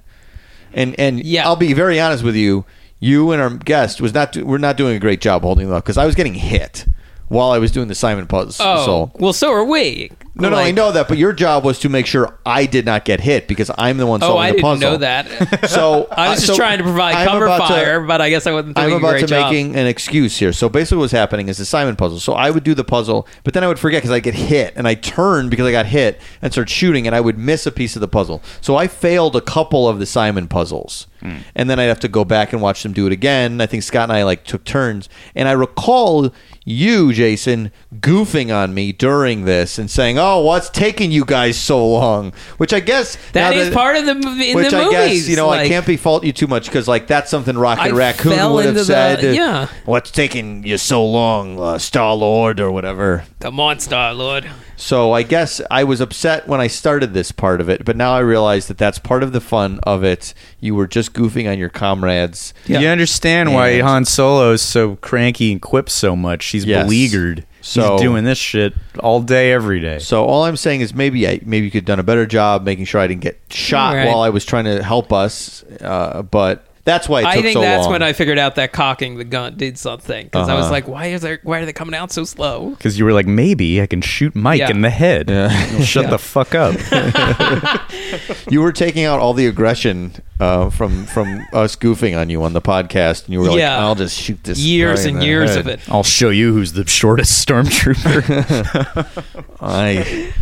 and 0.74 0.98
and 1.00 1.24
Yeah. 1.24 1.46
I'll 1.46 1.56
be 1.56 1.74
very 1.74 2.00
honest 2.00 2.24
with 2.24 2.36
you. 2.36 2.66
You 3.00 3.32
and 3.32 3.42
our 3.42 3.50
guest 3.50 4.00
was 4.00 4.14
not. 4.14 4.32
Do, 4.34 4.46
we're 4.46 4.58
not 4.60 4.78
doing 4.78 4.96
a 4.96 5.00
great 5.00 5.22
job 5.22 5.42
holding 5.42 5.68
them 5.68 5.76
up 5.76 5.84
because 5.84 5.98
I 5.98 6.06
was 6.06 6.14
getting 6.16 6.36
hit 6.36 6.86
while 7.30 7.52
I 7.52 7.58
was 7.58 7.72
doing 7.72 7.88
the 7.88 7.96
Simon 7.96 8.28
puzzle. 8.28 8.64
oh, 8.66 8.86
So 8.86 9.12
well, 9.16 9.34
so 9.34 9.52
are 9.52 9.66
we. 9.66 10.12
No, 10.42 10.50
no, 10.50 10.58
I 10.58 10.72
know 10.72 10.92
that, 10.92 11.08
but 11.08 11.18
your 11.18 11.34
job 11.34 11.64
was 11.64 11.80
to 11.80 11.90
make 11.90 12.06
sure 12.06 12.38
I 12.46 12.66
did 12.66 12.86
not 12.86 13.06
get 13.06 13.20
hit 13.22 13.48
because 13.48 13.72
I'm 13.78 13.98
the 13.98 14.06
one 14.06 14.20
solving 14.20 14.42
I 14.42 14.52
the 14.54 14.62
puzzle. 14.62 14.88
I 14.88 15.22
didn't 15.24 15.40
know 15.40 15.48
that. 15.48 15.70
So 15.70 16.08
I 16.12 16.30
was 16.30 16.38
uh, 16.40 16.42
just 16.42 16.48
so 16.48 16.56
trying 16.56 16.78
to 16.80 16.84
provide 16.84 17.16
I'm 17.16 17.28
cover 17.28 17.46
about 17.46 17.68
to- 17.68 17.74
fire, 17.74 18.02
but 18.06 18.20
I 18.22 18.30
guess 18.30 18.48
I 18.48 18.52
wasn't 18.52 18.76
doing 18.76 18.92
I'm 18.94 18.98
about 18.98 19.20
to 19.20 19.28
job. 19.28 19.52
making 19.52 19.76
an 19.76 19.88
excuse 19.88 20.38
here. 20.38 20.52
So 20.54 20.70
basically, 20.70 20.98
what's 21.00 21.12
happening 21.14 21.48
is 21.50 21.58
the 21.58 21.66
Simon 21.66 21.96
puzzle. 21.96 22.20
So 22.20 22.34
I 22.34 22.50
would 22.50 22.64
do 22.64 22.74
the 22.74 22.84
puzzle, 22.84 23.28
but 23.44 23.54
then 23.54 23.64
I 23.64 23.68
would 23.68 23.80
forget 23.80 24.02
because 24.02 24.12
I 24.16 24.20
get 24.20 24.34
hit, 24.34 24.74
and 24.76 24.88
I 24.88 24.96
turn 24.96 25.50
because 25.50 25.66
I 25.66 25.72
got 25.72 25.86
hit 25.86 26.20
and 26.42 26.52
start 26.52 26.70
shooting, 26.70 27.06
and 27.08 27.16
I 27.16 27.22
would 27.22 27.38
miss 27.38 27.66
a 27.66 27.72
piece 27.72 27.96
of 27.96 28.00
the 28.02 28.08
puzzle. 28.08 28.42
So 28.62 28.76
I 28.76 28.88
failed 28.88 29.36
a 29.36 29.42
couple 29.42 29.88
of 29.88 30.00
the 30.00 30.06
Simon 30.06 30.48
puzzles, 30.48 31.08
and 31.56 31.70
then 31.70 31.80
I'd 31.80 31.84
have 31.84 32.00
to 32.00 32.08
go 32.08 32.26
back 32.26 32.52
and 32.52 32.62
watch 32.62 32.82
them 32.84 32.94
do 32.94 33.06
it 33.06 33.12
again. 33.14 33.62
I 33.62 33.68
think 33.68 33.84
Scott 33.84 34.04
and 34.10 34.14
I 34.14 34.24
like 34.24 34.44
took 34.44 34.64
turns, 34.64 35.08
and 35.36 35.48
I 35.48 35.52
recall 35.52 36.34
you, 36.66 37.14
Jason, 37.14 37.72
goofing 38.00 38.56
on 38.56 38.74
me 38.74 38.92
during 38.92 39.46
this 39.46 39.78
and 39.78 39.90
saying, 39.90 40.18
"Oh, 40.18 40.31
what's 40.40 40.70
taking 40.70 41.12
you 41.12 41.26
guys 41.26 41.58
so 41.58 41.86
long?" 41.86 42.32
Which 42.58 42.74
I 42.74 42.80
guess 42.80 43.18
That 43.34 43.74
part 43.74 43.98
of 43.98 44.06
the 44.06 44.16
movie. 44.16 44.56
Which 44.56 44.70
the 44.72 44.78
I 44.78 44.84
movies, 44.86 45.22
guess 45.24 45.28
you 45.30 45.36
know 45.36 45.50
I 45.50 45.68
can't 45.68 45.86
be 45.86 45.98
fault 45.98 46.24
you 46.24 46.32
too 46.32 46.48
much 46.48 46.66
because 46.66 46.88
like 46.88 47.08
that's 47.08 47.30
something 47.30 47.58
Rocket 47.58 47.82
I 47.82 47.90
Raccoon 47.92 48.34
fell 48.36 48.54
would 48.54 48.66
into 48.66 48.80
have 48.80 48.88
the- 48.88 48.94
said. 49.22 49.36
yeah. 49.36 49.68
what's 49.86 50.12
taking 50.12 50.64
you 50.66 50.78
so 50.78 51.06
long, 51.06 51.60
uh, 51.60 51.78
Star 51.78 52.16
Lord 52.16 52.60
or 52.60 52.72
whatever. 52.72 53.26
The 53.40 53.52
monster, 53.52 54.12
Lord. 54.14 54.50
So 54.78 55.12
I 55.12 55.22
guess 55.22 55.62
I 55.70 55.84
was 55.84 56.02
upset 56.02 56.48
when 56.48 56.60
I 56.60 56.66
started 56.66 57.14
this 57.14 57.32
part 57.32 57.62
of 57.62 57.70
it, 57.70 57.86
but 57.86 57.96
now 57.96 58.14
I 58.14 58.20
realize 58.20 58.68
that 58.68 58.80
that's 58.80 58.98
part 58.98 59.22
of 59.22 59.32
the 59.32 59.40
fun 59.42 59.80
of 59.84 60.04
it. 60.04 60.34
You 60.60 60.74
were 60.74 60.88
just 60.88 61.14
goofing 61.14 61.48
on 61.52 61.60
your 61.60 61.70
comrades. 61.70 62.52
Yeah. 62.66 62.80
You 62.80 62.88
understand 62.88 63.54
why 63.54 63.70
And- 63.70 63.84
Han 63.88 64.06
Solo 64.06 64.54
is 64.54 64.64
so 64.64 64.96
cranky 64.96 65.52
and 65.52 65.62
quips 65.62 65.94
so 65.94 66.16
much. 66.16 66.46
He's 66.48 66.66
Yes. 66.66 66.84
beleaguered. 66.86 67.46
So- 67.62 67.94
He's 67.94 68.02
doing 68.02 68.24
this 68.24 68.38
shit 68.38 68.74
all 69.00 69.22
day, 69.22 69.52
every 69.54 69.80
day. 69.80 70.00
So 70.00 70.26
all 70.26 70.44
I'm 70.46 70.58
saying 70.58 70.82
is 70.82 70.94
maybe 70.94 71.28
I 71.28 71.40
maybe 71.46 71.66
you 71.66 71.72
could 71.72 71.80
have 71.82 71.86
done 71.86 72.00
a 72.00 72.04
better 72.04 72.26
job 72.26 72.64
making 72.64 72.86
sure 72.86 73.00
I 73.02 73.08
didn't 73.08 73.22
get 73.22 73.40
shot 73.50 73.96
Right. 73.96 74.08
while 74.08 74.22
I 74.22 74.30
was 74.30 74.44
trying 74.46 74.66
to 74.66 74.82
help 74.84 75.14
us. 75.14 75.64
Uh, 75.82 76.24
but 76.24 76.66
that's 76.84 77.08
why 77.08 77.20
it 77.20 77.24
took 77.24 77.32
I 77.32 77.42
think 77.42 77.54
so 77.54 77.62
that's 77.62 77.84
long. 77.84 77.92
when 77.94 78.02
I 78.04 78.14
figured 78.14 78.38
out 78.40 78.56
that 78.56 78.72
cocking 78.74 79.18
the 79.18 79.24
gun 79.24 79.56
did 79.58 79.78
something 79.78 80.26
because 80.26 80.50
I 80.50 80.56
was 80.56 80.64
Uh-huh. 80.66 80.72
like, 80.72 80.88
why 80.88 81.08
is 81.08 81.22
there? 81.22 81.40
Why 81.44 81.60
are 81.60 81.66
they 81.66 81.74
coming 81.74 81.94
out 81.96 82.12
so 82.12 82.24
slow? 82.24 82.70
Because 82.72 82.98
you 82.98 83.06
were 83.06 83.14
like, 83.14 83.28
maybe 83.28 83.82
I 83.82 83.86
can 83.88 84.02
shoot 84.02 84.36
Mike 84.36 84.60
Yeah. 84.60 84.72
in 84.72 84.82
the 84.82 84.90
head. 84.90 85.30
He'll 85.30 85.84
Shut 85.86 86.06
Yeah. 86.06 86.10
the 86.12 86.18
fuck 86.18 86.56
up. 86.56 86.76
you 88.50 88.62
were 88.62 88.72
taking 88.72 89.06
out 89.06 89.20
all 89.20 89.34
the 89.34 89.46
aggression 89.48 90.14
uh, 90.40 90.70
from 90.72 91.06
from 91.06 91.46
us 91.54 91.76
goofing 91.76 92.18
on 92.20 92.30
you 92.30 92.42
on 92.44 92.54
the 92.54 92.62
podcast, 92.62 93.26
and 93.26 93.34
you 93.34 93.40
were 93.42 93.50
like, 93.50 93.60
Yeah. 93.60 93.78
"I'll 93.80 93.94
just 93.96 94.20
shoot 94.20 94.44
this." 94.44 94.58
Years 94.60 95.04
guy 95.04 95.10
in 95.10 95.16
and 95.16 95.22
the 95.22 95.26
years 95.28 95.50
head." 95.52 95.60
of 95.60 95.68
it. 95.68 95.80
I'll 95.88 96.04
show 96.04 96.30
you 96.30 96.52
who's 96.54 96.74
the 96.74 96.88
shortest 96.88 97.48
stormtrooper. 97.48 99.08
I 99.62 100.34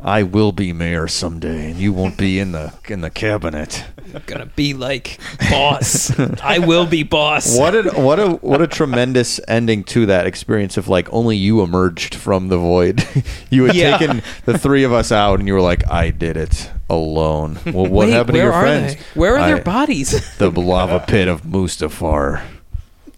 I 0.00 0.22
will 0.22 0.52
be 0.52 0.72
mayor 0.72 1.08
someday, 1.08 1.70
and 1.72 1.76
you 1.80 1.92
won't 1.92 2.16
be 2.16 2.38
in 2.38 2.52
the 2.52 2.72
in 2.88 3.00
the 3.00 3.10
cabinet. 3.10 3.84
I'm 4.14 4.22
gonna 4.26 4.46
be 4.46 4.72
like 4.72 5.18
boss. 5.50 6.16
I 6.40 6.60
will 6.60 6.86
be 6.86 7.02
boss. 7.02 7.56
What 7.58 7.74
a 7.74 7.82
what 8.00 8.20
a 8.20 8.28
what 8.36 8.62
a 8.62 8.66
tremendous 8.68 9.40
ending 9.48 9.82
to 9.84 10.06
that 10.06 10.26
experience 10.26 10.76
of 10.76 10.86
like 10.88 11.12
only 11.12 11.36
you 11.36 11.62
emerged 11.62 12.14
from 12.14 12.46
the 12.48 12.56
void. 12.58 13.04
you 13.50 13.64
had 13.64 13.74
Yeah. 13.74 13.98
taken 13.98 14.22
the 14.44 14.56
three 14.56 14.84
of 14.84 14.92
us 14.92 15.10
out, 15.10 15.40
and 15.40 15.48
you 15.48 15.54
were 15.54 15.60
like, 15.60 15.90
"I 15.90 16.10
did 16.10 16.36
it 16.36 16.70
alone." 16.88 17.58
Well, 17.66 17.86
what 17.86 18.06
Wait, 18.06 18.10
happened 18.12 18.34
to 18.36 18.38
where 18.40 18.44
your 18.44 18.52
are 18.52 18.62
friends? 18.62 18.94
they? 18.94 19.00
Where 19.20 19.34
are 19.34 19.40
I- 19.40 19.48
their 19.52 19.62
bodies? 19.64 20.36
The 20.38 20.50
lava 20.50 21.00
pit 21.00 21.26
of 21.26 21.42
Mustafar. 21.42 22.42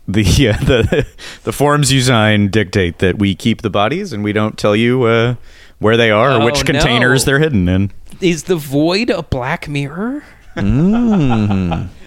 the 0.08 0.22
yeah, 0.38 0.56
the 0.56 1.06
the 1.44 1.52
forms 1.52 1.92
you 1.92 2.00
sign 2.00 2.48
dictate 2.48 2.98
that 3.00 3.18
we 3.18 3.34
keep 3.34 3.60
the 3.62 3.70
bodies 3.70 4.12
and 4.14 4.24
we 4.24 4.32
don't 4.32 4.56
tell 4.58 4.74
you 4.74 5.04
uh, 5.04 5.34
where 5.80 5.96
they 5.96 6.10
are 6.12 6.30
or 6.30 6.42
Oh, 6.42 6.44
which 6.44 6.64
containers 6.64 7.26
no. 7.26 7.32
they're 7.32 7.38
hidden 7.40 7.68
in. 7.68 7.90
Is 8.20 8.44
the 8.44 8.56
void 8.56 9.10
a 9.10 9.22
black 9.22 9.68
mirror? 9.68 10.22
Mm. 10.56 11.88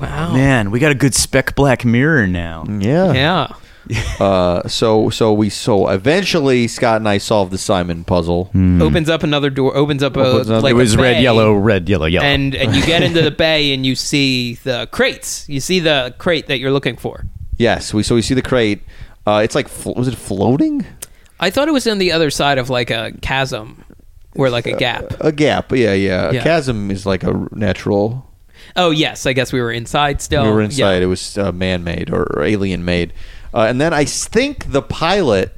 Wow. 0.00 0.34
Man, 0.34 0.70
we 0.70 0.80
got 0.80 0.90
a 0.90 0.94
good 0.94 1.14
spec 1.14 1.54
black 1.54 1.84
mirror 1.84 2.26
now. 2.26 2.64
Yeah. 2.68 3.12
Yeah. 3.12 3.52
Uh, 4.20 4.68
so 4.68 5.08
so 5.08 5.32
we 5.32 5.48
so 5.48 5.88
eventually 5.88 6.68
Scott 6.68 6.96
and 6.96 7.08
I 7.08 7.16
solved 7.16 7.52
the 7.52 7.56
Simon 7.58 8.04
puzzle. 8.04 8.50
Opens 8.54 9.08
up 9.08 9.22
another 9.22 9.48
door. 9.48 9.74
Opens 9.74 10.02
up 10.02 10.14
a 10.18 10.20
Opens 10.20 10.50
up- 10.50 10.62
like 10.62 10.72
it 10.72 10.74
was 10.74 10.92
a 10.94 10.98
red, 10.98 11.14
bay, 11.14 11.22
yellow, 11.22 11.54
red, 11.54 11.88
yellow, 11.88 12.04
yellow. 12.04 12.26
and 12.26 12.54
and 12.54 12.76
you 12.76 12.84
get 12.84 13.02
into 13.02 13.22
the 13.22 13.30
bay 13.46 13.72
and 13.72 13.86
you 13.86 13.94
see 13.94 14.56
the 14.56 14.88
crates. 14.90 15.48
You 15.48 15.60
see 15.60 15.80
the 15.80 16.14
crate 16.18 16.48
that 16.48 16.58
you're 16.58 16.70
looking 16.72 16.96
for. 16.98 17.24
Yes, 17.56 17.94
we 17.94 18.02
so 18.02 18.14
we 18.14 18.20
see 18.20 18.34
the 18.34 18.42
crate. 18.42 18.82
Uh, 19.26 19.40
it's 19.42 19.54
like 19.54 19.68
flo- 19.68 19.94
was 19.94 20.06
it 20.08 20.16
floating? 20.16 20.84
I 21.40 21.50
thought 21.50 21.68
it 21.68 21.72
was 21.72 21.86
on 21.86 21.98
the 21.98 22.12
other 22.12 22.30
side 22.30 22.58
of 22.58 22.68
like 22.70 22.90
a 22.90 23.12
chasm 23.22 23.84
or 24.34 24.50
like 24.50 24.66
a 24.66 24.76
gap. 24.76 25.14
A 25.20 25.32
gap. 25.32 25.72
Yeah, 25.72 25.92
yeah. 25.94 26.30
A 26.30 26.42
chasm 26.42 26.90
is 26.90 27.06
like 27.06 27.22
a 27.22 27.46
natural. 27.52 28.24
Oh 28.76 28.90
yes, 28.90 29.24
I 29.26 29.32
guess 29.32 29.52
we 29.52 29.60
were 29.60 29.72
inside 29.72 30.20
still. 30.20 30.42
we 30.44 30.50
were 30.50 30.60
Yeah. 30.60 30.64
inside. 30.66 31.02
It 31.02 31.06
was 31.06 31.38
uh, 31.38 31.52
man-made 31.52 32.10
or, 32.10 32.24
or 32.36 32.42
alien-made. 32.42 33.12
Uh, 33.54 33.60
and 33.68 33.80
then 33.80 33.94
I 33.94 34.04
think 34.04 34.72
the 34.72 34.82
pilot 34.82 35.52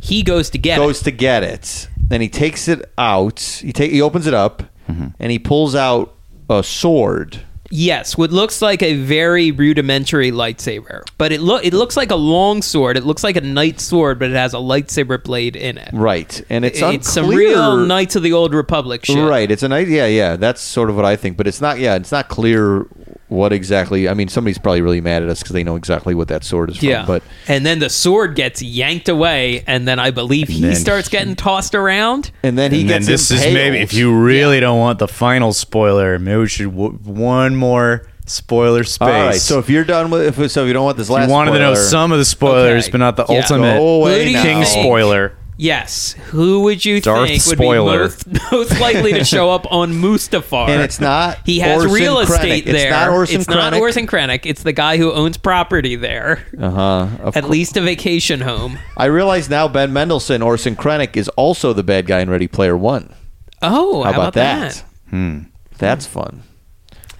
He 0.00 0.22
goes 0.22 0.50
to 0.50 0.58
get 0.58 0.78
goes 0.78 1.02
it. 1.02 1.04
to 1.04 1.10
get 1.12 1.42
it. 1.42 1.88
Then 1.98 2.20
he 2.20 2.28
takes 2.28 2.66
it 2.66 2.90
out. 2.98 3.40
He 3.62 3.72
take 3.72 3.92
he 3.92 4.00
opens 4.02 4.26
it 4.26 4.34
up 4.34 4.62
Mm-hmm. 4.88 5.08
and 5.20 5.30
he 5.30 5.38
pulls 5.38 5.76
out 5.76 6.14
a 6.48 6.64
sword. 6.64 7.42
Yes, 7.70 8.18
what 8.18 8.32
looks 8.32 8.60
like 8.60 8.82
a 8.82 8.94
very 8.96 9.52
rudimentary 9.52 10.32
lightsaber, 10.32 11.02
but 11.18 11.30
it 11.30 11.40
look 11.40 11.64
it 11.64 11.72
looks 11.72 11.96
like 11.96 12.10
a 12.10 12.16
long 12.16 12.62
sword. 12.62 12.96
It 12.96 13.04
looks 13.04 13.22
like 13.22 13.36
a 13.36 13.40
knight 13.40 13.80
sword, 13.80 14.18
but 14.18 14.30
it 14.30 14.36
has 14.36 14.54
a 14.54 14.58
lightsaber 14.58 15.22
blade 15.22 15.54
in 15.54 15.78
it. 15.78 15.90
Right, 15.92 16.42
and 16.50 16.64
it's 16.64 16.82
It's 16.82 17.08
some 17.12 17.28
real 17.28 17.76
Knights 17.76 18.16
of 18.16 18.22
the 18.22 18.32
Old 18.32 18.54
Republic 18.54 19.04
shit. 19.06 19.16
Right, 19.18 19.50
it's 19.50 19.62
an 19.62 19.72
idea. 19.72 19.90
Yeah, 19.90 20.06
yeah, 20.06 20.36
that's 20.36 20.60
sort 20.60 20.90
of 20.90 20.96
what 20.96 21.04
I 21.04 21.16
think. 21.16 21.36
But 21.36 21.46
it's 21.46 21.60
not. 21.60 21.78
Yeah, 21.78 21.94
it's 21.94 22.12
not 22.12 22.28
clear 22.28 22.86
what 23.28 23.52
exactly. 23.52 24.08
I 24.08 24.14
mean, 24.14 24.28
somebody's 24.28 24.58
probably 24.58 24.82
really 24.82 25.00
mad 25.00 25.22
at 25.22 25.28
us 25.28 25.38
because 25.40 25.52
they 25.52 25.62
know 25.62 25.76
exactly 25.76 26.14
what 26.14 26.28
that 26.28 26.42
sword 26.42 26.70
is 26.70 26.78
from. 26.78 26.88
Yeah, 26.88 27.06
But 27.06 27.22
and 27.46 27.64
then 27.64 27.78
the 27.78 27.88
sword 27.88 28.34
gets 28.34 28.60
yanked 28.60 29.08
away, 29.08 29.62
and 29.66 29.86
then 29.86 29.98
I 30.00 30.10
believe 30.10 30.48
he 30.48 30.60
then 30.60 30.74
starts 30.74 31.08
getting 31.08 31.36
tossed 31.36 31.74
around. 31.76 32.32
and 32.42 32.58
then 32.58 32.72
he 32.72 32.80
and 32.80 32.90
then 32.90 33.00
gets 33.02 33.28
this 33.28 33.30
is 33.30 33.54
maybe 33.54 33.78
if 33.78 33.92
you 33.94 34.12
really 34.20 34.58
don't 34.58 34.78
want 34.78 34.98
the 34.98 35.06
final 35.08 35.52
spoiler, 35.52 36.18
maybe 36.18 36.38
we 36.38 36.48
should 36.48 36.70
w- 36.72 36.98
one 37.04 37.56
more 37.60 38.06
spoiler 38.26 38.84
space. 38.84 39.00
All 39.08 39.08
right. 39.26 39.34
So 39.40 39.58
if 39.58 39.68
you're 39.70 39.84
done 39.84 40.10
with, 40.10 40.38
if 40.38 40.50
so, 40.50 40.62
if 40.62 40.66
you 40.68 40.72
don't 40.72 40.84
want 40.84 40.96
this 40.96 41.08
If 41.08 41.14
last. 41.14 41.28
you 41.28 41.32
wanted 41.32 41.52
to 41.52 41.58
know 41.60 41.74
some 41.74 42.10
of 42.12 42.18
the 42.18 42.24
spoilers, 42.24 42.84
Okay. 42.84 42.92
but 42.92 42.98
not 42.98 43.16
the 43.16 43.26
Yeah. 43.28 43.38
ultimate 43.40 43.76
Go 43.78 43.86
away 44.00 44.18
Who 44.18 44.24
do 44.24 44.30
you 44.30 44.42
king 44.42 44.64
think- 44.64 44.66
spoiler. 44.66 45.32
Yes. 45.62 46.12
Who 46.28 46.60
would 46.60 46.82
you 46.86 47.02
Darth 47.02 47.28
think 47.28 47.44
would 47.44 47.58
spoiler. 47.58 48.08
be 48.08 48.30
most, 48.32 48.50
most 48.52 48.80
likely 48.80 49.12
to 49.12 49.24
show 49.24 49.50
up 49.50 49.70
on 49.70 49.92
Mustafar? 49.92 50.70
And 50.70 50.80
it's 50.80 50.98
not 50.98 51.36
He 51.44 51.58
has 51.58 51.82
Orson 51.82 51.92
real 51.92 52.18
estate 52.20 52.64
Krennic. 52.64 52.68
It's 52.70 52.72
there. 52.82 52.90
not 52.90 53.08
Orson 53.10 53.40
It's 53.42 53.50
not 53.50 53.74
Krennic. 53.74 53.80
Orson 53.80 54.06
Krennic. 54.06 54.40
It's 54.44 54.62
the 54.62 54.72
guy 54.72 54.96
who 54.96 55.12
owns 55.12 55.36
property 55.36 55.96
there. 55.96 56.46
Uh 56.58 56.70
huh. 56.70 57.06
At 57.34 57.50
least 57.50 57.76
a 57.76 57.82
vacation 57.82 58.40
home. 58.40 58.78
I 58.96 59.04
realize 59.04 59.50
now 59.50 59.68
Ben 59.68 59.92
Mendelsohn, 59.92 60.40
Orson 60.40 60.76
Krennic, 60.76 61.14
is 61.14 61.28
also 61.30 61.74
the 61.74 61.82
bad 61.82 62.06
guy 62.06 62.20
in 62.20 62.30
Ready 62.30 62.48
Player 62.48 62.74
One. 62.76 63.12
Oh, 63.60 64.02
How, 64.02 64.12
how, 64.12 64.18
about, 64.22 64.32
that? 64.34 64.82
Hmm. 65.10 65.40
That's 65.76 66.06
fun. 66.06 66.42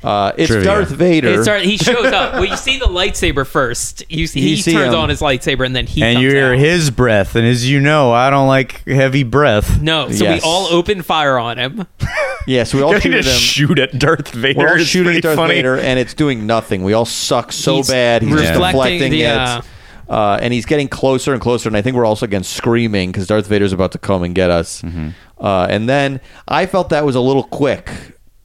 Uh, 0.03 0.33
it's 0.39 0.49
Trivia. 0.49 0.65
Darth 0.65 0.89
Vader. 0.91 1.29
It's 1.41 1.47
our, 1.49 1.59
he 1.59 1.77
shows 1.79 2.07
up. 2.07 2.35
Well, 2.35 2.45
you 2.47 2.57
see 2.57 2.79
the 2.79 2.87
lightsaber 2.87 3.47
first. 3.47 4.03
You 4.11 4.27
see, 4.27 4.41
You 4.41 4.49
he 4.57 4.63
see 4.63 4.73
turns 4.73 4.95
him. 4.95 5.01
on 5.01 5.09
his 5.11 5.21
lightsaber, 5.21 5.67
and 5.67 5.77
then 5.77 5.87
he 5.87 6.03
and 6.03 6.17
comes 6.17 6.25
you 6.25 6.31
hear 6.31 6.53
out. 6.55 6.59
his 6.59 6.91
breath, 6.91 7.37
and 7.37 7.47
as 7.47 7.69
you 7.69 7.81
know, 7.81 8.11
I 8.13 8.31
don't 8.31 8.47
like 8.49 8.87
heavy 8.89 9.23
breath. 9.25 9.81
No, 9.81 10.11
so 10.11 10.25
Yes. 10.25 10.43
we 10.43 10.49
all 10.49 10.67
open 10.69 11.03
fire 11.03 11.39
on 11.39 11.59
him. 11.59 11.87
yes, 12.47 12.73
we 12.73 12.81
all 12.83 12.93
You're 12.93 13.01
shoot 13.01 13.09
gonna 13.11 13.19
at 13.19 13.25
him. 13.27 13.33
shoot 13.39 13.79
at 13.79 13.99
Darth 13.99 14.29
Vader. 14.33 14.59
We're 14.59 14.69
all 14.71 14.77
It's 14.77 14.87
shooting 14.87 15.05
pretty 15.05 15.19
at 15.19 15.23
Darth 15.23 15.37
funny. 15.37 15.55
Vader, 15.57 15.77
and 15.79 15.99
it's 15.99 16.15
doing 16.15 16.47
nothing. 16.47 16.83
We 16.83 16.95
all 16.95 17.05
suck 17.05 17.53
so 17.53 17.77
He's 17.77 17.91
bad. 17.91 18.23
He's 18.23 18.31
just 18.33 18.53
reflecting- 18.53 18.81
deflecting 19.01 19.13
yeah. 19.19 19.59
it. 19.59 19.65
Uh, 20.09 20.39
and 20.43 20.53
he's 20.53 20.67
getting 20.67 20.89
closer 20.89 21.33
and 21.35 21.41
closer, 21.41 21.69
and 21.69 21.77
I 21.77 21.83
think 21.83 21.95
we're 21.95 22.05
also 22.07 22.25
again 22.27 22.43
screaming 22.43 23.13
because 23.13 23.29
Darth 23.29 23.47
Vader's 23.47 23.73
about 23.73 23.93
to 23.93 23.99
come 23.99 24.25
and 24.25 24.35
get 24.35 24.51
us. 24.51 24.83
Mm-hmm. 24.83 25.11
Uh, 25.39 25.67
and 25.71 25.89
then 25.89 26.21
I 26.49 26.67
felt 26.67 26.89
that 26.89 27.05
was 27.05 27.15
a 27.15 27.21
little 27.21 27.45
quick 27.45 27.89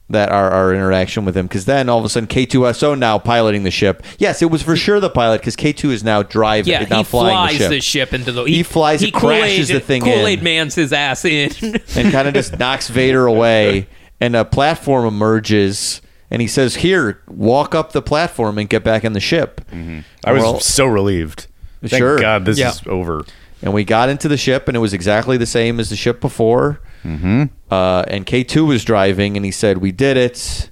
that 0.08 0.30
our, 0.30 0.50
our 0.50 0.72
interaction 0.72 1.24
with 1.24 1.36
him 1.36 1.46
because 1.46 1.64
then 1.64 1.88
all 1.88 1.98
of 1.98 2.04
a 2.04 2.08
sudden 2.08 2.28
K-2SO 2.28 2.96
now 2.96 3.18
piloting 3.18 3.64
the 3.64 3.70
ship. 3.72 4.04
Yes, 4.18 4.40
it 4.40 4.50
was 4.52 4.62
for 4.62 4.76
sure 4.76 5.00
the 5.00 5.10
pilot 5.10 5.40
because 5.40 5.56
K2 5.56 5.90
is 5.90 6.04
now 6.04 6.22
driving, 6.22 6.72
Yeah, 6.72 6.86
now 6.88 6.98
he 6.98 7.04
flying 7.04 7.58
flies 7.58 7.68
the 7.68 7.80
ship, 7.80 8.12
into 8.14 8.30
the. 8.30 8.44
He 8.44 8.62
flies 8.62 9.02
it, 9.02 9.12
crashes 9.12 9.68
the 9.68 9.80
thing 9.80 10.02
Kool-Aid 10.02 10.38
in. 10.38 10.44
man's 10.44 10.74
his 10.76 10.92
ass 10.92 11.24
in. 11.24 11.50
and 11.96 12.12
kind 12.12 12.28
of 12.28 12.34
just 12.34 12.56
knocks 12.58 12.88
Vader 12.88 13.26
away. 13.26 13.88
And 14.20 14.34
a 14.36 14.44
platform 14.44 15.04
emerges, 15.06 16.00
and 16.30 16.40
he 16.40 16.48
says, 16.48 16.76
"Here, 16.76 17.20
walk 17.28 17.74
up 17.74 17.92
the 17.92 18.00
platform 18.00 18.56
and 18.58 18.66
get 18.68 18.82
back 18.84 19.04
in 19.04 19.12
the 19.12 19.20
ship." 19.20 19.60
Mm-hmm. 19.70 20.00
I 20.24 20.32
was 20.32 20.42
Well, 20.42 20.60
so 20.60 20.86
relieved. 20.86 21.48
Thank 21.82 21.98
Sure. 22.00 22.18
God 22.18 22.44
this 22.46 22.58
Yeah. 22.58 22.70
is 22.70 22.80
over. 22.86 23.24
And 23.66 23.74
we 23.74 23.84
got 23.84 24.08
into 24.08 24.28
the 24.28 24.36
ship, 24.36 24.68
and 24.68 24.76
it 24.76 24.80
was 24.80 24.94
exactly 24.94 25.36
the 25.36 25.44
same 25.44 25.80
as 25.80 25.90
the 25.90 25.96
ship 25.96 26.20
before. 26.20 26.80
Mm-hmm. 27.04 27.44
Uh, 27.68 28.04
and 28.06 28.24
K 28.24 28.44
two 28.44 28.64
was 28.64 28.84
driving, 28.84 29.36
and 29.36 29.44
he 29.44 29.50
said, 29.50 29.78
"We 29.78 29.90
did 29.90 30.16
it." 30.16 30.70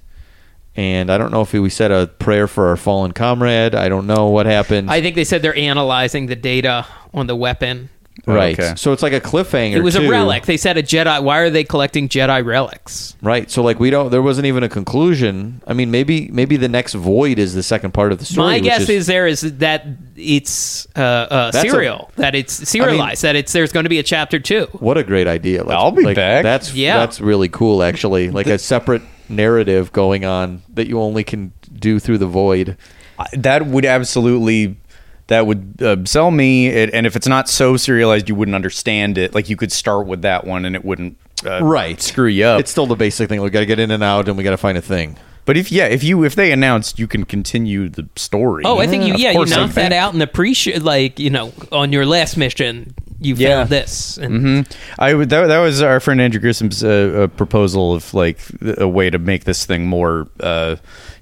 And 0.77 1.09
I 1.09 1.17
don't 1.17 1.31
know 1.31 1.41
if 1.41 1.53
we 1.53 1.69
said 1.69 1.91
a 1.91 2.07
prayer 2.07 2.47
for 2.47 2.67
our 2.67 2.77
fallen 2.77 3.11
comrade. 3.11 3.75
I 3.75 3.87
don't 3.89 4.07
know 4.07 4.27
what 4.27 4.45
happened. 4.45 4.89
I 4.89 5.01
think 5.01 5.15
they 5.15 5.23
said 5.23 5.41
they're 5.41 5.55
analyzing 5.57 6.25
the 6.25 6.35
data 6.35 6.85
on 7.13 7.27
the 7.27 7.35
weapon. 7.35 7.89
Right. 8.25 8.57
Okay. 8.57 8.75
So 8.75 8.93
it's 8.93 9.03
like 9.03 9.13
a 9.13 9.21
cliffhanger. 9.21 9.75
It 9.75 9.81
was 9.81 9.95
too. 9.95 10.03
a 10.05 10.09
relic. 10.09 10.45
They 10.45 10.57
said 10.57 10.77
a 10.77 10.83
Jedi. 10.83 11.21
Why 11.23 11.39
are 11.39 11.49
they 11.49 11.63
collecting 11.63 12.07
Jedi 12.09 12.45
relics? 12.45 13.15
Right. 13.21 13.49
So 13.51 13.61
like 13.61 13.79
we 13.79 13.89
don't. 13.89 14.09
There 14.11 14.21
wasn't 14.21 14.47
even 14.47 14.63
a 14.63 14.69
conclusion. 14.69 15.61
I 15.67 15.73
mean, 15.73 15.91
maybe 15.91 16.29
maybe 16.29 16.57
the 16.57 16.69
next 16.69 16.93
void 16.93 17.39
is 17.39 17.53
the 17.53 17.63
second 17.63 17.93
part 17.93 18.11
of 18.11 18.19
the 18.19 18.25
story. 18.25 18.47
My 18.47 18.59
guess 18.59 18.89
is, 18.89 19.07
there 19.07 19.27
is 19.27 19.41
that 19.57 19.85
it's 20.15 20.87
uh, 20.95 20.99
uh, 21.01 21.51
That's 21.51 21.65
a- 21.65 21.69
serial, 21.69 22.11
that 22.15 22.35
it's 22.35 22.53
serialized, 22.53 23.21
that 23.23 23.35
it's 23.35 23.51
there's 23.53 23.71
going 23.71 23.83
to 23.85 23.89
be 23.89 23.99
a 23.99 24.03
chapter 24.03 24.39
two. 24.39 24.65
What 24.73 24.97
a 24.97 25.03
great 25.03 25.27
idea! 25.27 25.63
Let's- 25.63 25.71
I'll 25.77 25.91
be 25.91 26.03
like, 26.03 26.15
back. 26.15 26.43
That's 26.43 26.73
Yeah. 26.73 26.97
that's 26.97 27.19
really 27.19 27.49
cool. 27.49 27.83
Actually, 27.83 28.29
like 28.31 28.47
a 28.47 28.57
separate 28.57 29.01
narrative 29.27 29.91
going 29.91 30.23
on 30.25 30.61
that 30.73 30.87
you 30.87 30.99
only 30.99 31.23
can 31.23 31.51
do 31.73 31.99
through 31.99 32.19
the 32.19 32.27
void. 32.27 32.77
I- 33.19 33.27
That 33.33 33.65
would 33.67 33.85
absolutely. 33.85 34.77
That 35.27 35.47
would 35.47 35.81
uh, 35.81 35.97
sell 36.05 36.29
me, 36.29 36.67
it, 36.67 36.93
and 36.93 37.07
if 37.07 37.15
it's 37.15 37.27
not 37.27 37.49
so 37.49 37.77
serialized, 37.77 38.29
you 38.29 38.35
wouldn't 38.35 38.53
understand 38.55 39.17
it. 39.17 39.33
Like 39.33 39.49
you 39.49 39.57
could 39.57 39.71
start 39.71 40.05
with 40.05 40.21
that 40.21 40.45
one, 40.45 40.65
and 40.65 40.75
it 40.75 40.85
wouldn't 40.85 41.17
uh, 41.45 41.63
Right. 41.63 41.99
screw 41.99 42.27
you 42.27 42.45
up. 42.45 42.59
It's 42.59 42.69
still 42.69 42.85
the 42.85 42.95
basic 42.95 43.27
thing. 43.27 43.41
We 43.41 43.49
got 43.49 43.61
to 43.61 43.65
get 43.65 43.79
in 43.79 43.89
and 43.89 44.03
out, 44.03 44.27
and 44.27 44.37
we 44.37 44.43
got 44.43 44.51
to 44.51 44.57
find 44.57 44.77
a 44.77 44.81
thing. 44.83 45.17
but 45.45 45.57
if 45.57 45.71
yeah, 45.71 45.85
if 45.85 46.03
you 46.03 46.23
if 46.23 46.35
they 46.35 46.51
announced 46.51 46.99
you 46.99 47.07
can 47.07 47.23
continue 47.25 47.89
the 47.89 48.07
story. 48.15 48.63
Oh, 48.65 48.77
I 48.79 48.85
think 48.87 49.03
you 49.05 49.15
yeah 49.15 49.31
you 49.31 49.37
course 49.37 49.51
I 49.51 49.61
knocked 49.61 49.75
that 49.75 49.93
out 49.93 50.13
in 50.13 50.19
the 50.19 50.27
pre 50.27 50.53
like 50.79 51.19
you 51.19 51.29
know 51.31 51.53
on 51.71 51.91
your 51.91 52.05
last 52.05 52.35
mission 52.37 52.93
you 53.21 53.33
Yeah. 53.35 53.59
found 53.61 53.69
this 53.69 54.17
and 54.17 54.41
hmm 54.41 54.61
I 54.99 55.13
would 55.13 55.29
that, 55.29 55.47
that 55.47 55.59
was 55.59 55.81
our 55.81 55.99
friend 55.99 56.19
Andrew 56.19 56.41
Grissom's 56.41 56.83
uh, 56.83 57.23
uh, 57.23 57.27
proposal 57.37 57.93
of 57.95 58.13
like 58.13 58.39
a 58.77 58.87
way 58.87 59.09
to 59.11 59.17
make 59.19 59.43
this 59.45 59.65
thing 59.65 59.85
more 59.87 60.27
uh, 60.39 60.75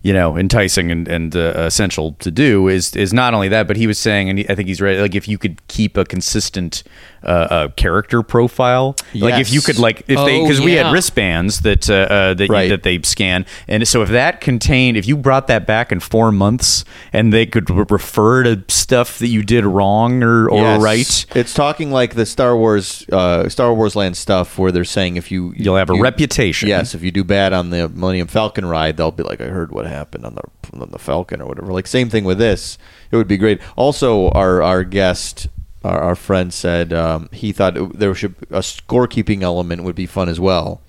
you 0.03 0.13
know 0.13 0.38
enticing 0.38 0.91
and, 0.91 1.07
and 1.07 1.35
uh, 1.35 1.53
essential 1.55 2.11
to 2.19 2.30
do 2.30 2.67
is 2.67 2.95
is 2.95 3.13
not 3.13 3.34
only 3.34 3.47
that 3.47 3.67
but 3.67 3.77
he 3.77 3.88
was 3.88 3.97
saying 3.97 4.30
and 4.30 4.39
I 4.49 4.53
think 4.55 4.67
he's 4.67 4.81
right 4.81 4.99
like 4.99 5.15
if 5.15 5.27
you 5.27 5.38
could 5.38 5.65
keep 5.67 5.95
a 5.97 6.03
consistent 6.03 6.84
uh, 7.23 7.27
uh, 7.27 7.67
character 7.69 8.21
profile 8.21 8.95
like 9.15 9.39
if 9.39 9.51
you 9.53 9.61
could 9.61 9.80
like 9.80 10.01
if 10.09 10.17
they 10.25 10.39
Oh, 10.41 10.43
because 10.43 10.59
we 10.59 10.73
had 10.73 10.91
wristbands 10.91 11.61
that 11.61 11.89
uh, 11.89 11.93
uh, 11.93 12.34
that 12.34 12.49
you- 12.49 12.69
that 12.69 12.84
they 12.84 13.01
scan 13.01 13.45
and 13.69 13.88
so 13.88 14.01
if 14.01 14.09
that 14.09 14.41
contained 14.41 14.97
if 14.97 15.07
you 15.07 15.15
brought 15.15 15.47
that 15.47 15.65
back 15.65 15.91
in 15.93 16.01
four 16.01 16.34
months 16.34 16.84
and 17.13 17.31
they 17.31 17.45
could 17.45 17.69
refer 17.89 18.43
to 18.43 18.61
stuff 18.67 19.19
that 19.19 19.30
you 19.30 19.41
did 19.41 19.63
wrong 19.65 20.21
or 20.21 20.49
or 20.49 20.59
Yes. 20.63 20.81
right 20.81 21.25
It's 21.35 21.53
talking 21.53 21.91
like 21.91 22.15
the 22.15 22.25
Star 22.25 22.57
Wars, 22.57 23.05
uh, 23.11 23.47
Star 23.47 23.73
Wars 23.73 23.95
Land 23.95 24.17
stuff, 24.17 24.57
where 24.59 24.71
they're 24.71 24.84
saying 24.84 25.15
if 25.15 25.31
you 25.31 25.53
You'll 25.55 25.77
have 25.77 25.89
a 25.89 25.95
you- 25.95 26.01
reputation. 26.03 26.67
Yes, 26.67 26.93
if 26.93 27.03
you 27.03 27.11
do 27.11 27.23
bad 27.23 27.53
on 27.53 27.69
the 27.69 27.88
Millennium 27.89 28.27
Falcon 28.27 28.65
ride, 28.65 28.97
they'll 28.97 29.11
be 29.11 29.23
like, 29.23 29.39
"I 29.41 29.45
heard 29.45 29.71
what 29.71 29.85
happened 29.85 29.93
on 29.94 30.36
the 30.36 30.80
on 30.82 30.90
the 30.91 30.99
Falcon 30.99 31.41
or 31.41 31.45
whatever." 31.48 31.72
Like 31.72 31.88
same 31.88 32.10
thing 32.10 32.24
with 32.24 32.38
this. 32.38 32.78
It 33.11 33.18
would 33.18 33.28
be 33.28 33.38
great. 33.38 33.60
Also, 33.76 34.30
our 34.30 34.61
our 34.61 34.84
guest. 34.84 35.48
Our, 35.86 35.99
our 35.99 36.15
friend 36.15 36.53
said 36.53 36.94
um, 36.94 37.28
he 37.34 37.52
thought 37.52 37.76
it- 37.76 37.99
there 37.99 38.15
should 38.15 38.36
a 38.49 38.60
scorekeeping 38.60 39.41
element 39.41 39.84
would 39.84 39.95
be 39.95 40.06
fun 40.06 40.30
as 40.30 40.40
well. 40.40 40.80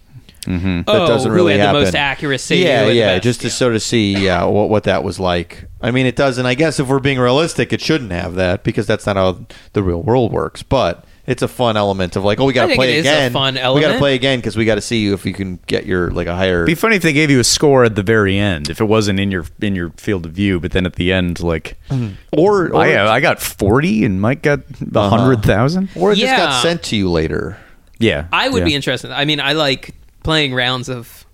Mm-hmm. 0.43 0.83
That 0.83 0.89
oh, 0.89 1.07
doesn't 1.09 1.33
really 1.33 1.41
who 1.43 1.49
really 1.49 1.59
had 1.59 1.67
happen. 1.67 1.81
the 1.81 1.87
most 1.87 1.95
accuracy 1.97 2.59
Yeah, 2.59 2.83
who 2.83 2.85
had 2.87 2.91
the 2.91 2.95
yeah, 2.95 3.19
just 3.19 3.41
to 3.41 3.49
yeah. 3.49 3.53
sort 3.55 3.75
of 3.75 3.83
see, 3.83 4.13
yeah, 4.15 4.45
what 4.45 4.69
what 4.69 4.85
that 4.85 5.03
was 5.03 5.19
like. 5.19 5.65
I 5.81 5.91
mean, 5.91 6.07
it 6.07 6.15
does, 6.15 6.39
and 6.39 6.47
I 6.47 6.55
guess 6.55 6.79
if 6.79 6.87
we're 6.87 7.01
being 7.01 7.19
realistic, 7.19 7.73
it 7.73 7.81
shouldn't 7.81 8.13
have 8.13 8.35
that 8.37 8.63
because 8.63 8.87
that's 8.87 9.05
not 9.07 9.17
how 9.17 9.47
the 9.73 9.83
real 9.83 10.01
world 10.03 10.31
works. 10.33 10.63
But 10.63 11.05
it's 11.27 11.43
a 11.43 11.49
fun 11.49 11.77
element 11.77 12.17
of 12.17 12.25
like, 12.25 12.39
oh, 12.39 12.45
we 12.45 12.53
got 12.53 12.65
I 12.65 12.67
to 12.67 12.69
think 12.73 12.79
play 12.79 12.93
it 12.99 12.99
is 13.01 13.07
a 13.07 13.09
again. 13.09 13.33
fun 13.33 13.55
We 13.55 13.81
got 13.81 13.93
to 13.93 13.99
play 13.99 14.15
again 14.15 14.39
because 14.39 14.57
we 14.57 14.65
got 14.65 14.75
to 14.75 14.81
see 14.81 15.01
you 15.03 15.15
if 15.15 15.25
you 15.25 15.33
can 15.33 15.59
get 15.67 15.87
your 15.87 16.11
like 16.11 16.27
a 16.27 16.35
higher. 16.37 16.59
It'd 16.65 16.67
be 16.67 16.75
funny 16.75 16.97
if 16.97 17.03
they 17.03 17.13
gave 17.13 17.31
you 17.31 17.41
a 17.41 17.45
score 17.45 17.85
at 17.85 17.95
the 17.95 18.03
very 18.03 18.39
end, 18.39 18.69
if 18.69 18.81
it 18.81 18.85
wasn't 18.85 19.19
in 19.21 19.31
your 19.31 19.45
in 19.61 19.75
your 19.75 19.91
field 19.97 20.27
of 20.27 20.33
view, 20.33 20.61
but 20.61 20.73
then 20.73 20.85
at 20.87 20.97
the 20.97 21.13
end, 21.13 21.41
like, 21.41 21.79
or 22.33 22.69
or, 22.69 22.77
I, 22.77 22.95
uh, 22.95 23.11
I 23.11 23.21
got 23.21 23.41
forty 23.41 24.05
and 24.05 24.21
Mike 24.21 24.43
got 24.43 24.61
a 24.61 24.99
Uh-huh. 24.99 25.09
hundred 25.17 25.43
thousand. 25.43 25.89
or 25.97 26.13
it 26.13 26.17
just 26.17 26.27
Yeah. 26.27 26.37
got 26.37 26.63
sent 26.63 26.83
to 26.85 26.97
you 26.97 27.11
later. 27.11 27.57
Yeah, 27.99 28.27
I 28.33 28.49
would 28.49 28.59
yeah. 28.61 28.65
be 28.65 28.75
interested. 28.75 29.11
I 29.11 29.25
mean, 29.25 29.41
I 29.41 29.53
like 29.53 29.95
playing 30.25 30.53
rounds 30.55 30.89
of 30.89 31.25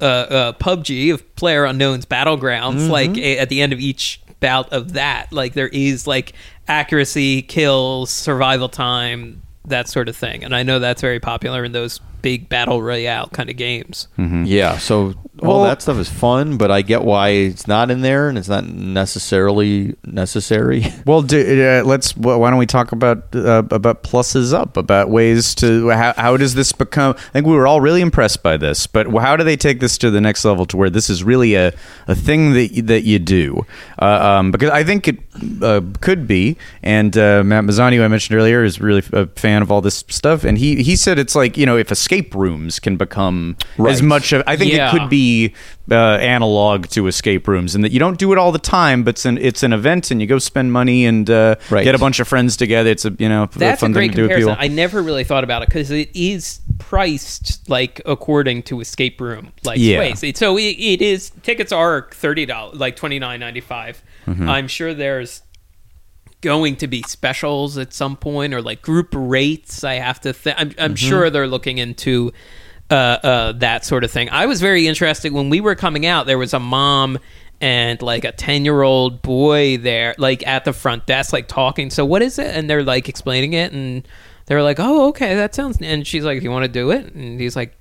uh, 0.00 0.04
uh, 0.04 0.52
PUBG 0.54 1.12
of 1.14 1.36
Player 1.36 1.64
Unknown's 1.64 2.04
Battlegrounds. 2.06 2.80
Mm-hmm. 2.80 2.90
Like 2.90 3.16
a, 3.16 3.38
at 3.38 3.48
the 3.48 3.60
end 3.62 3.72
of 3.72 3.80
each 3.80 4.20
bout 4.40 4.72
of 4.72 4.94
that, 4.94 5.32
like 5.32 5.52
there 5.54 5.68
is 5.68 6.06
like 6.06 6.32
accuracy, 6.68 7.42
kills, 7.42 8.10
survival 8.10 8.68
time, 8.68 9.42
that 9.64 9.88
sort 9.88 10.08
of 10.08 10.16
thing. 10.16 10.44
And 10.44 10.54
I 10.54 10.62
know 10.62 10.78
that's 10.78 11.00
very 11.00 11.20
popular 11.20 11.64
in 11.64 11.72
those 11.72 12.00
big 12.26 12.48
battle 12.48 12.82
royale 12.82 13.28
kind 13.28 13.48
of 13.50 13.56
games. 13.56 14.08
Yeah, 14.58 14.78
so 14.78 15.14
all 15.42 15.60
Well- 15.60 15.64
that 15.70 15.80
stuff 15.82 15.98
is 15.98 16.08
fun, 16.08 16.56
but 16.56 16.70
I 16.78 16.82
get 16.82 17.00
why 17.04 17.28
it's 17.50 17.66
not 17.68 17.90
in 17.90 18.00
there, 18.00 18.28
and 18.28 18.36
it's 18.38 18.48
not 18.48 18.64
necessarily 19.10 19.94
necessary. 20.04 20.84
Well, 21.06 21.22
do, 21.22 21.38
uh, 21.38 21.84
let's. 21.84 22.10
wh- 22.12 22.38
Why 22.40 22.50
don't 22.50 22.58
we 22.58 22.66
talk 22.66 22.90
about 22.90 23.18
uh, 23.34 23.62
about 23.70 24.02
pluses 24.02 24.52
up, 24.52 24.76
about 24.76 25.08
ways 25.08 25.54
to 25.56 25.88
how, 25.90 26.14
how 26.16 26.36
does 26.36 26.54
this 26.54 26.72
become? 26.72 27.14
I 27.16 27.32
think 27.32 27.46
we 27.46 27.54
were 27.54 27.66
all 27.70 27.80
really 27.80 28.00
impressed 28.00 28.42
by 28.42 28.56
this, 28.56 28.88
but 28.88 29.06
how 29.26 29.36
do 29.36 29.44
they 29.44 29.56
take 29.56 29.78
this 29.78 29.96
to 29.98 30.10
the 30.10 30.20
next 30.20 30.44
level 30.44 30.66
to 30.66 30.76
where 30.76 30.90
this 30.90 31.08
is 31.08 31.22
really 31.22 31.54
a, 31.54 31.72
a 32.08 32.14
thing 32.16 32.54
that 32.54 32.72
you, 32.74 32.82
that 32.82 33.04
you 33.04 33.20
do? 33.20 33.64
Uh, 34.02 34.04
um, 34.30 34.50
because 34.50 34.70
I 34.70 34.82
think 34.82 35.06
it 35.06 35.18
uh, 35.62 35.80
could 36.00 36.26
be, 36.26 36.56
and 36.82 37.16
uh, 37.16 37.44
Matt 37.44 37.62
Mazzani, 37.64 37.96
who 37.96 38.02
I 38.02 38.08
mentioned 38.08 38.36
earlier, 38.36 38.64
is 38.64 38.80
really 38.80 39.04
a 39.12 39.26
fan 39.36 39.62
of 39.62 39.70
all 39.70 39.80
this 39.80 40.02
stuff, 40.08 40.42
and 40.42 40.58
he 40.58 40.82
he 40.82 40.96
said 40.96 41.18
it's 41.20 41.36
like 41.36 41.56
you 41.56 41.66
know 41.66 41.76
if 41.78 41.92
escape 41.92 42.15
rooms 42.34 42.78
can 42.78 42.96
become 42.96 43.56
as 43.88 44.02
much 44.02 44.32
of 44.32 44.42
I 44.46 44.56
think 44.56 44.72
Yeah. 44.72 44.88
it 44.88 44.98
could 44.98 45.08
be 45.10 45.54
uh, 45.90 45.94
analog 45.94 46.88
to 46.88 47.06
escape 47.06 47.46
rooms, 47.46 47.74
and 47.76 47.84
that 47.84 47.92
you 47.92 48.00
don't 48.00 48.18
do 48.18 48.32
it 48.32 48.38
all 48.38 48.50
the 48.50 48.58
time, 48.58 49.04
but 49.04 49.10
it's 49.10 49.24
an 49.24 49.38
it's 49.38 49.62
an 49.62 49.72
event, 49.72 50.10
and 50.10 50.20
you 50.20 50.26
go 50.26 50.38
spend 50.38 50.72
money 50.72 51.04
and 51.06 51.28
uh, 51.30 51.54
Right. 51.70 51.84
get 51.84 51.94
a 51.94 51.98
bunch 51.98 52.18
of 52.20 52.26
friends 52.26 52.56
together. 52.56 52.90
It's 52.90 53.04
a 53.04 53.14
you 53.18 53.28
know 53.28 53.48
That's 53.54 53.82
a 53.82 53.84
fun 53.86 53.92
great 53.92 54.02
thing 54.02 54.10
to 54.12 54.16
do 54.16 54.22
with 54.22 54.30
comparison. 54.32 54.52
people. 54.54 54.64
I 54.64 54.68
never 54.74 55.02
really 55.02 55.24
thought 55.24 55.44
about 55.44 55.62
it 55.62 55.68
because 55.68 55.90
it 55.90 56.10
is 56.14 56.60
priced 56.78 57.68
like 57.68 58.00
according 58.04 58.62
to 58.64 58.80
escape 58.80 59.20
room 59.20 59.52
like 59.64 59.78
Yeah. 59.78 59.98
ways. 60.00 60.24
So 60.36 60.56
it, 60.56 60.62
it 60.78 61.02
is 61.02 61.30
tickets 61.42 61.72
are 61.72 62.08
thirty 62.12 62.46
dollars, 62.46 62.78
like 62.78 62.96
twenty 62.96 63.18
nine 63.18 63.40
ninety 63.40 63.60
Mm-hmm. 64.26 64.48
I'm 64.48 64.66
sure 64.66 64.92
there's 64.92 65.42
going 66.40 66.76
to 66.76 66.86
be 66.86 67.02
specials 67.02 67.78
at 67.78 67.92
some 67.92 68.16
point 68.16 68.54
or 68.54 68.62
like 68.62 68.82
group 68.82 69.08
rates. 69.12 69.82
I 69.84 69.94
have 69.94 70.20
to. 70.22 70.32
Th- 70.32 70.54
I'm, 70.58 70.68
I'm 70.78 70.94
Mm-hmm. 70.94 70.94
sure 70.94 71.30
they're 71.30 71.46
looking 71.46 71.78
into 71.78 72.32
uh, 72.90 72.94
uh, 72.94 73.52
that 73.52 73.84
sort 73.84 74.04
of 74.04 74.10
thing. 74.10 74.28
I 74.30 74.46
was 74.46 74.60
very 74.60 74.86
interested 74.86 75.32
when 75.32 75.50
we 75.50 75.60
were 75.60 75.74
coming 75.74 76.06
out. 76.06 76.26
There 76.26 76.38
was 76.38 76.54
a 76.54 76.60
mom 76.60 77.18
and 77.60 78.00
like 78.02 78.24
a 78.24 78.32
10 78.32 78.64
year 78.66 78.82
old 78.82 79.22
boy 79.22 79.78
there 79.78 80.14
like 80.18 80.46
at 80.46 80.66
the 80.66 80.74
front 80.74 81.06
desk 81.06 81.32
like 81.32 81.48
talking 81.48 81.88
so 81.88 82.04
what 82.04 82.20
is 82.20 82.38
it 82.38 82.54
and 82.54 82.68
they're 82.68 82.82
like 82.82 83.08
explaining 83.08 83.54
it 83.54 83.72
and 83.72 84.06
they're 84.44 84.62
like, 84.62 84.78
"Oh, 84.78 85.08
okay, 85.08 85.34
that 85.36 85.54
sounds." 85.56 85.78
And 85.80 86.06
she's 86.06 86.22
like, 86.22 86.40
"You 86.42 86.50
want 86.52 86.64
to 86.64 86.68
do 86.70 86.90
it?" 86.92 87.12
And 87.14 87.40
he's 87.40 87.56
like, 87.56 87.74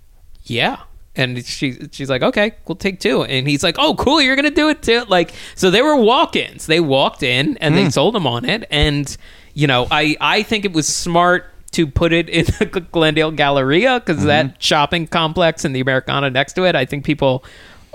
"Yeah." 0.45 0.79
And 1.15 1.45
she 1.45 1.87
she's 1.91 2.09
like, 2.09 2.21
"Okay, 2.21 2.53
we'll 2.67 2.75
take 2.75 2.99
two. 2.99 3.23
And 3.23 3.47
he's 3.47 3.63
like, 3.63 3.75
"Oh, 3.79 3.95
cool, 3.95 4.21
you're 4.21 4.35
gonna 4.35 4.51
do 4.51 4.69
it 4.69 4.81
too." 4.81 5.05
Like, 5.07 5.33
so 5.55 5.71
they 5.71 5.81
were 5.81 5.95
walk-ins. 5.95 6.65
They 6.65 6.79
walked 6.79 7.23
in 7.23 7.57
and 7.57 7.75
they 7.75 7.85
hmm. 7.85 7.89
sold 7.89 8.15
them 8.15 8.27
on 8.27 8.45
it. 8.45 8.65
And 8.69 9.15
you 9.53 9.67
know, 9.67 9.87
I 9.89 10.17
I 10.19 10.43
think 10.43 10.65
it 10.65 10.73
was 10.73 10.87
smart 10.87 11.45
to 11.71 11.85
put 11.85 12.13
it 12.13 12.29
in 12.29 12.45
the 12.59 12.65
Glendale 12.91 13.31
Galleria 13.31 13.99
because 13.99 14.17
mm-hmm. 14.19 14.27
that 14.27 14.63
shopping 14.63 15.07
complex 15.07 15.65
and 15.65 15.75
the 15.75 15.81
Americana 15.81 16.29
next 16.29 16.53
to 16.53 16.65
it. 16.65 16.75
I 16.75 16.85
think 16.85 17.05
people 17.05 17.43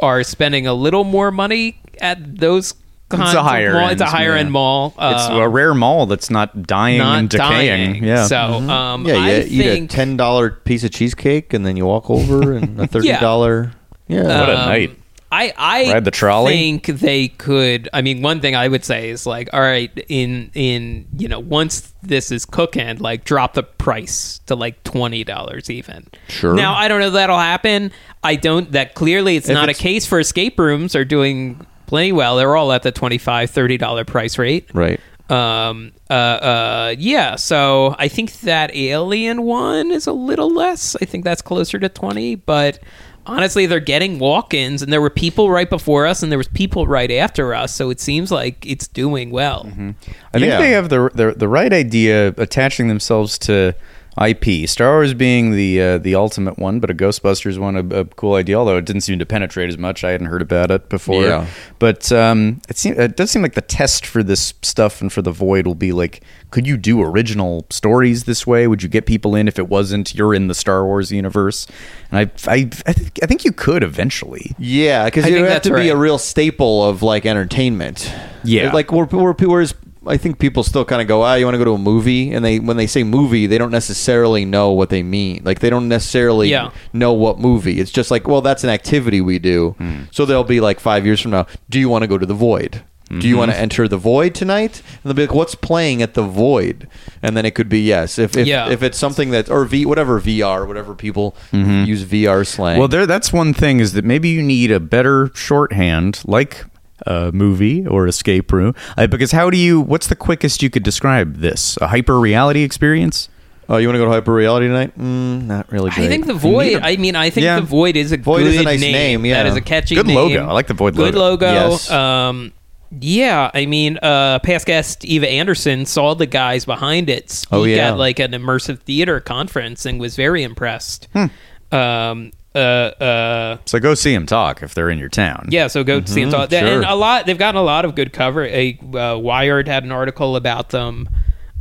are 0.03 0.23
spending 0.23 0.67
a 0.67 0.75
little 0.75 1.05
more 1.05 1.31
money 1.31 1.81
at 2.01 2.39
those. 2.39 2.75
Kinds 3.19 3.35
a 3.35 3.43
higher 3.43 3.73
mall. 3.75 3.89
It's 3.91 4.01
a 4.01 4.07
higher 4.07 4.35
yeah. 4.35 4.41
end 4.41 4.53
mall. 4.53 4.95
It's 4.99 5.25
Um, 5.25 5.37
a 5.39 5.49
rare 5.49 5.75
mall 5.75 6.07
that's 6.07 6.31
not 6.31 6.63
dying 6.65 6.99
not 6.99 7.19
and 7.19 7.29
decaying. 7.29 7.93
dying. 7.95 8.05
Yeah. 8.05 8.27
So, 8.27 8.37
um, 8.39 9.07
Yeah, 9.07 9.15
I 9.17 9.31
you 9.41 9.63
eat 9.63 9.65
think 9.65 9.93
a 9.93 9.95
ten 9.97 10.17
dollar 10.17 10.51
piece 10.51 10.85
of 10.85 10.91
cheesecake 10.93 11.53
and 11.53 11.67
then 11.67 11.77
you 11.77 11.87
walk 11.87 12.09
over 12.11 12.53
and 12.57 12.81
a 12.81 12.87
thirty 12.87 13.13
dollar. 13.13 13.73
yeah. 14.09 14.23
What 14.41 14.49
a 14.49 14.61
um, 14.61 14.69
night. 14.69 14.97
I 15.33 15.53
I 15.57 15.93
Ride 15.93 16.05
the 16.05 16.11
trolley? 16.11 16.53
think 16.55 16.87
they 16.87 17.29
could. 17.29 17.89
I 17.93 18.03
mean, 18.03 18.21
one 18.21 18.41
thing 18.41 18.57
I 18.57 18.67
would 18.67 18.85
say 18.85 19.11
is 19.11 19.27
like, 19.27 19.49
all 19.53 19.61
right, 19.61 19.91
in 20.09 20.51
in 20.55 21.07
you 21.17 21.29
know, 21.29 21.39
once 21.39 21.95
this 22.03 22.33
is 22.33 22.45
cooking, 22.45 22.99
like 22.99 23.23
drop 23.23 23.55
the 23.55 23.63
price 23.63 24.41
to 24.47 24.57
like 24.57 24.83
twenty 24.83 25.23
dollars 25.23 25.71
even. 25.71 26.09
Sure. 26.27 26.55
Now 26.55 26.75
I 26.75 26.89
don't 26.89 26.99
know 26.99 27.11
that'll 27.11 27.39
happen. 27.39 27.93
I 28.25 28.35
don't. 28.35 28.73
That 28.73 28.95
clearly 28.97 29.37
it's 29.37 29.49
If 29.49 29.55
not 29.55 29.69
it's- 29.69 29.79
a 29.79 29.81
case 29.81 30.05
for 30.05 30.19
escape 30.19 30.59
rooms 30.59 30.97
are 30.97 31.05
doing 31.05 31.65
plenty 31.91 32.13
well. 32.13 32.37
They're 32.37 32.57
all 32.57 32.73
at 32.73 32.83
the 32.83 32.93
$25, 32.93 33.51
30 33.51 33.77
dollar 33.77 34.05
price 34.05 34.39
rate. 34.39 34.71
Right. 34.73 35.01
Um. 35.29 35.93
Uh. 36.09 36.13
Uh. 36.15 36.95
Yeah. 36.99 37.37
So 37.37 37.95
I 37.99 38.09
think 38.09 38.33
that 38.41 38.75
Alien 38.75 39.43
one 39.43 39.91
is 39.93 40.07
a 40.09 40.13
little 40.13 40.53
less. 40.53 40.97
I 41.01 41.05
think 41.05 41.23
that's 41.25 41.41
closer 41.43 41.79
to 41.79 41.89
twenty. 41.89 42.35
But 42.35 42.81
honestly, 43.27 43.67
they're 43.67 43.79
getting 43.79 44.19
walk-ins, 44.19 44.83
and 44.83 44.93
there 44.93 45.01
were 45.01 45.09
people 45.11 45.49
right 45.49 45.71
before 45.71 46.07
us, 46.07 46.25
and 46.25 46.33
there 46.33 46.39
was 46.39 46.49
people 46.49 46.89
right 46.89 47.13
after 47.13 47.55
us. 47.55 47.73
So 47.73 47.91
it 47.91 48.01
seems 48.01 48.33
like 48.33 48.67
it's 48.67 48.89
doing 48.89 49.31
well. 49.31 49.67
I 49.69 50.39
think 50.39 50.47
Yeah. 50.47 50.59
they 50.61 50.71
have 50.71 50.89
the, 50.89 51.11
the 51.15 51.33
the 51.37 51.47
right 51.49 51.73
idea 51.73 52.35
attaching 52.37 52.89
themselves 52.89 53.39
to 53.41 53.77
IP. 54.21 54.69
Star 54.69 54.93
Wars 54.93 55.15
being 55.15 55.53
the 55.53 55.81
uh, 55.81 55.99
the 55.99 56.15
ultimate 56.15 56.59
one, 56.59 56.81
but 56.81 56.91
a 56.91 56.95
Ghostbusters 56.95 57.59
one 57.59 57.77
a, 57.77 58.01
a 58.01 58.05
cool 58.05 58.35
idea. 58.35 58.57
Although 58.57 58.77
it 58.77 58.85
didn't 58.85 59.03
seem 59.03 59.19
to 59.19 59.27
penetrate 59.27 59.69
as 59.69 59.79
much. 59.79 60.05
I 60.05 60.11
hadn't 60.11 60.27
heard 60.27 60.43
about 60.43 60.71
it 60.71 60.89
before. 60.89 61.23
Yeah. 61.23 61.47
But 61.79 62.11
um, 62.13 62.61
it 62.69 62.77
seems 62.77 62.99
it 62.99 63.17
does 63.17 63.31
seem 63.31 63.43
like 63.43 63.55
the 63.55 63.61
test 63.61 64.05
for 64.05 64.23
this 64.23 64.55
stuff 64.63 65.01
and 65.01 65.13
for 65.13 65.23
the 65.23 65.31
Void 65.31 65.67
will 65.67 65.75
be 65.75 65.93
like, 65.93 66.23
could 66.51 66.67
you 66.67 66.77
do 66.77 67.03
original 67.03 67.67
stories 67.71 68.25
this 68.25 68.47
way? 68.47 68.67
Would 68.67 68.83
you 68.83 68.89
get 68.89 69.07
people 69.07 69.35
in 69.35 69.49
if 69.49 69.59
it 69.59 69.69
wasn't 69.69 70.15
you're 70.15 70.35
in 70.35 70.49
the 70.49 70.55
Star 70.55 70.85
Wars 70.85 71.13
universe? 71.13 71.67
And 72.11 72.19
I 72.19 72.53
I 72.53 72.71
I 72.87 72.93
think, 72.93 73.19
I 73.23 73.27
think 73.27 73.45
you 73.45 73.53
could 73.53 73.83
eventually. 73.83 74.55
Yeah, 74.59 75.05
because 75.05 75.27
you 75.29 75.37
have 75.37 75.49
that's 75.49 75.69
to 75.69 75.75
be 75.75 75.89
a 75.89 75.97
real 75.97 76.19
staple 76.19 76.85
of 76.89 77.03
like 77.03 77.27
entertainment. 77.27 78.13
Yeah. 78.43 78.73
like 78.73 78.91
where, 78.91 79.05
where, 79.05 79.33
whereas 79.33 79.75
I 80.07 80.17
think 80.17 80.39
people 80.39 80.63
still 80.63 80.85
kind 80.85 81.03
of 81.03 81.09
go, 81.09 81.23
ah, 81.23 81.35
you 81.35 81.45
want 81.45 81.55
to 81.55 81.59
go 81.59 81.65
to 81.65 81.73
a 81.73 81.79
movie, 81.79 82.33
and 82.33 82.45
they 82.45 82.59
when 82.59 82.77
they 82.77 82.87
say 82.87 83.03
movie, 83.03 83.47
they 83.47 83.59
don't 83.59 83.71
necessarily 83.71 84.45
know 84.45 84.71
what 84.71 84.89
they 84.89 85.03
mean. 85.03 85.43
Like 85.45 85.61
they 85.61 85.71
don't 85.71 85.89
necessarily 85.89 86.51
Yeah. 86.51 86.71
know 86.93 87.13
what 87.13 87.39
movie. 87.39 87.81
It's 87.81 87.91
just 87.91 88.11
like, 88.11 88.27
well, 88.27 88.41
that's 88.41 88.65
an 88.65 88.71
activity 88.71 89.21
we 89.21 89.39
do. 89.39 89.75
Hmm. 89.79 90.03
So 90.11 90.25
they'll 90.25 90.45
be 90.45 90.61
like 90.61 90.81
five 90.81 91.05
years 91.05 91.21
from 91.21 91.33
now, 91.33 91.47
do 91.69 91.79
you 91.79 91.89
want 91.89 92.03
to 92.03 92.09
go 92.09 92.19
to 92.19 92.27
the 92.27 92.35
void? 92.35 92.83
Do 93.11 93.27
you 93.27 93.33
mm-hmm. 93.33 93.39
want 93.41 93.51
to 93.51 93.59
enter 93.59 93.89
the 93.89 93.97
void 93.97 94.37
tonight? 94.37 94.83
And 94.87 94.99
they'll 95.03 95.15
be 95.15 95.27
like, 95.27 95.35
"What's 95.35 95.57
playing 95.57 96.01
at 96.01 96.15
the 96.15 96.23
void?" 96.23 96.87
And 97.21 97.37
then 97.37 97.45
it 97.45 97.57
could 97.57 97.69
be 97.69 97.81
yes. 97.81 98.21
If 98.21 98.37
if, 98.37 98.47
Yeah. 98.47 98.71
if 98.71 98.85
it's 98.85 98.97
something 98.97 99.31
that 99.31 99.51
or 99.51 99.65
V 99.65 99.85
whatever 99.85 100.21
VR 100.21 100.65
whatever 100.65 100.95
people 100.95 101.35
mm-hmm. 101.53 101.85
use 101.85 102.05
VR 102.05 102.47
slang. 102.47 102.79
Well, 102.79 102.87
there. 102.87 103.07
That's 103.07 103.33
one 103.33 103.53
thing 103.53 103.81
is 103.81 103.95
that 103.95 104.05
maybe 104.05 104.29
you 104.29 104.43
need 104.45 104.71
a 104.71 104.79
better 104.79 105.33
shorthand, 105.35 106.23
like 106.25 106.65
a 107.07 107.31
movie 107.33 107.87
or 107.87 108.07
escape 108.07 108.53
room, 108.53 108.75
uh, 108.97 109.07
because 109.07 109.33
how 109.33 109.51
do 109.51 109.57
you? 109.57 109.81
What's 109.81 110.07
the 110.09 110.17
quickest 110.17 110.63
you 110.63 110.71
could 110.71 110.83
describe 110.83 111.37
this? 111.37 111.77
A 111.81 111.89
hyper 111.89 112.19
reality 112.21 112.63
experience? 112.63 113.29
Oh, 113.69 113.77
you 113.77 113.87
want 113.87 113.95
to 113.95 113.99
go 114.01 114.07
to 114.07 114.11
hyper 114.11 114.35
reality 114.35 114.67
tonight? 114.67 114.99
Mm, 114.99 115.45
not 115.47 115.71
really. 115.71 115.91
Great. 115.91 116.07
I 116.07 116.09
think 116.09 116.27
the 116.27 116.35
void. 116.35 116.81
I 116.83 116.97
mean, 116.97 117.15
I 117.15 117.31
think 117.31 117.45
Yeah. 117.45 117.61
the 117.61 117.67
void 117.67 117.95
is 117.97 118.11
a 118.11 118.17
Void 118.17 118.39
good 118.43 118.55
is 118.55 118.61
a 118.61 118.65
nice 118.65 118.81
name. 118.81 118.93
name, 118.93 119.27
yeah. 119.27 119.35
that 119.43 119.47
is 119.47 119.55
a 119.57 119.61
catchy 119.61 119.95
Good 119.95 120.09
name. 120.09 120.17
logo. 120.17 120.45
I 120.49 120.53
like 120.53 120.67
the 120.67 120.75
Void 120.75 120.97
logo. 120.97 121.11
Good 121.13 121.19
logo. 121.19 121.47
logo. 121.47 121.71
Yes. 121.71 121.89
Um, 121.91 122.53
yeah, 122.99 123.49
I 123.55 123.67
mean, 123.67 123.97
uh, 124.03 124.41
past 124.41 124.67
guest 124.67 125.05
Eva 125.05 125.29
Anderson 125.31 125.87
saw 125.87 126.15
the 126.15 126.27
guys 126.27 126.65
behind 126.65 127.09
it 127.09 127.31
speak 127.31 127.53
Oh, 127.53 127.63
yeah. 127.63 127.91
at 127.93 127.97
like 127.99 128.19
an 128.19 128.33
immersive 128.33 128.81
theater 128.81 129.21
conference 129.21 129.87
and 129.87 130.01
was 130.01 130.17
very 130.17 130.43
impressed. 130.43 131.07
Hmm. 131.13 131.27
Um, 131.73 132.33
uh, 132.55 132.59
uh, 132.59 133.59
So 133.65 133.79
go 133.79 133.95
see 133.95 134.13
him 134.15 134.27
talk 134.27 134.63
if 134.63 134.75
they're 134.75 134.91
in 134.91 134.99
your 134.99 135.09
town. 135.09 135.47
yeah, 135.51 135.67
so 135.69 135.85
go 135.85 136.05
see 136.05 136.23
them 136.23 136.31
talk. 136.33 136.51
sure. 136.51 136.59
And 136.61 136.85
a 136.85 136.95
lot, 136.95 137.27
they've 137.27 137.39
gotten 137.39 137.59
a 137.61 137.63
lot 137.65 137.85
of 137.85 137.95
good 137.95 138.13
cover. 138.13 138.45
A 138.45 138.79
uh, 138.95 139.17
Wired 139.19 139.69
had 139.69 139.85
an 139.85 139.93
article 139.93 140.37
about 140.37 140.71
them. 140.71 141.09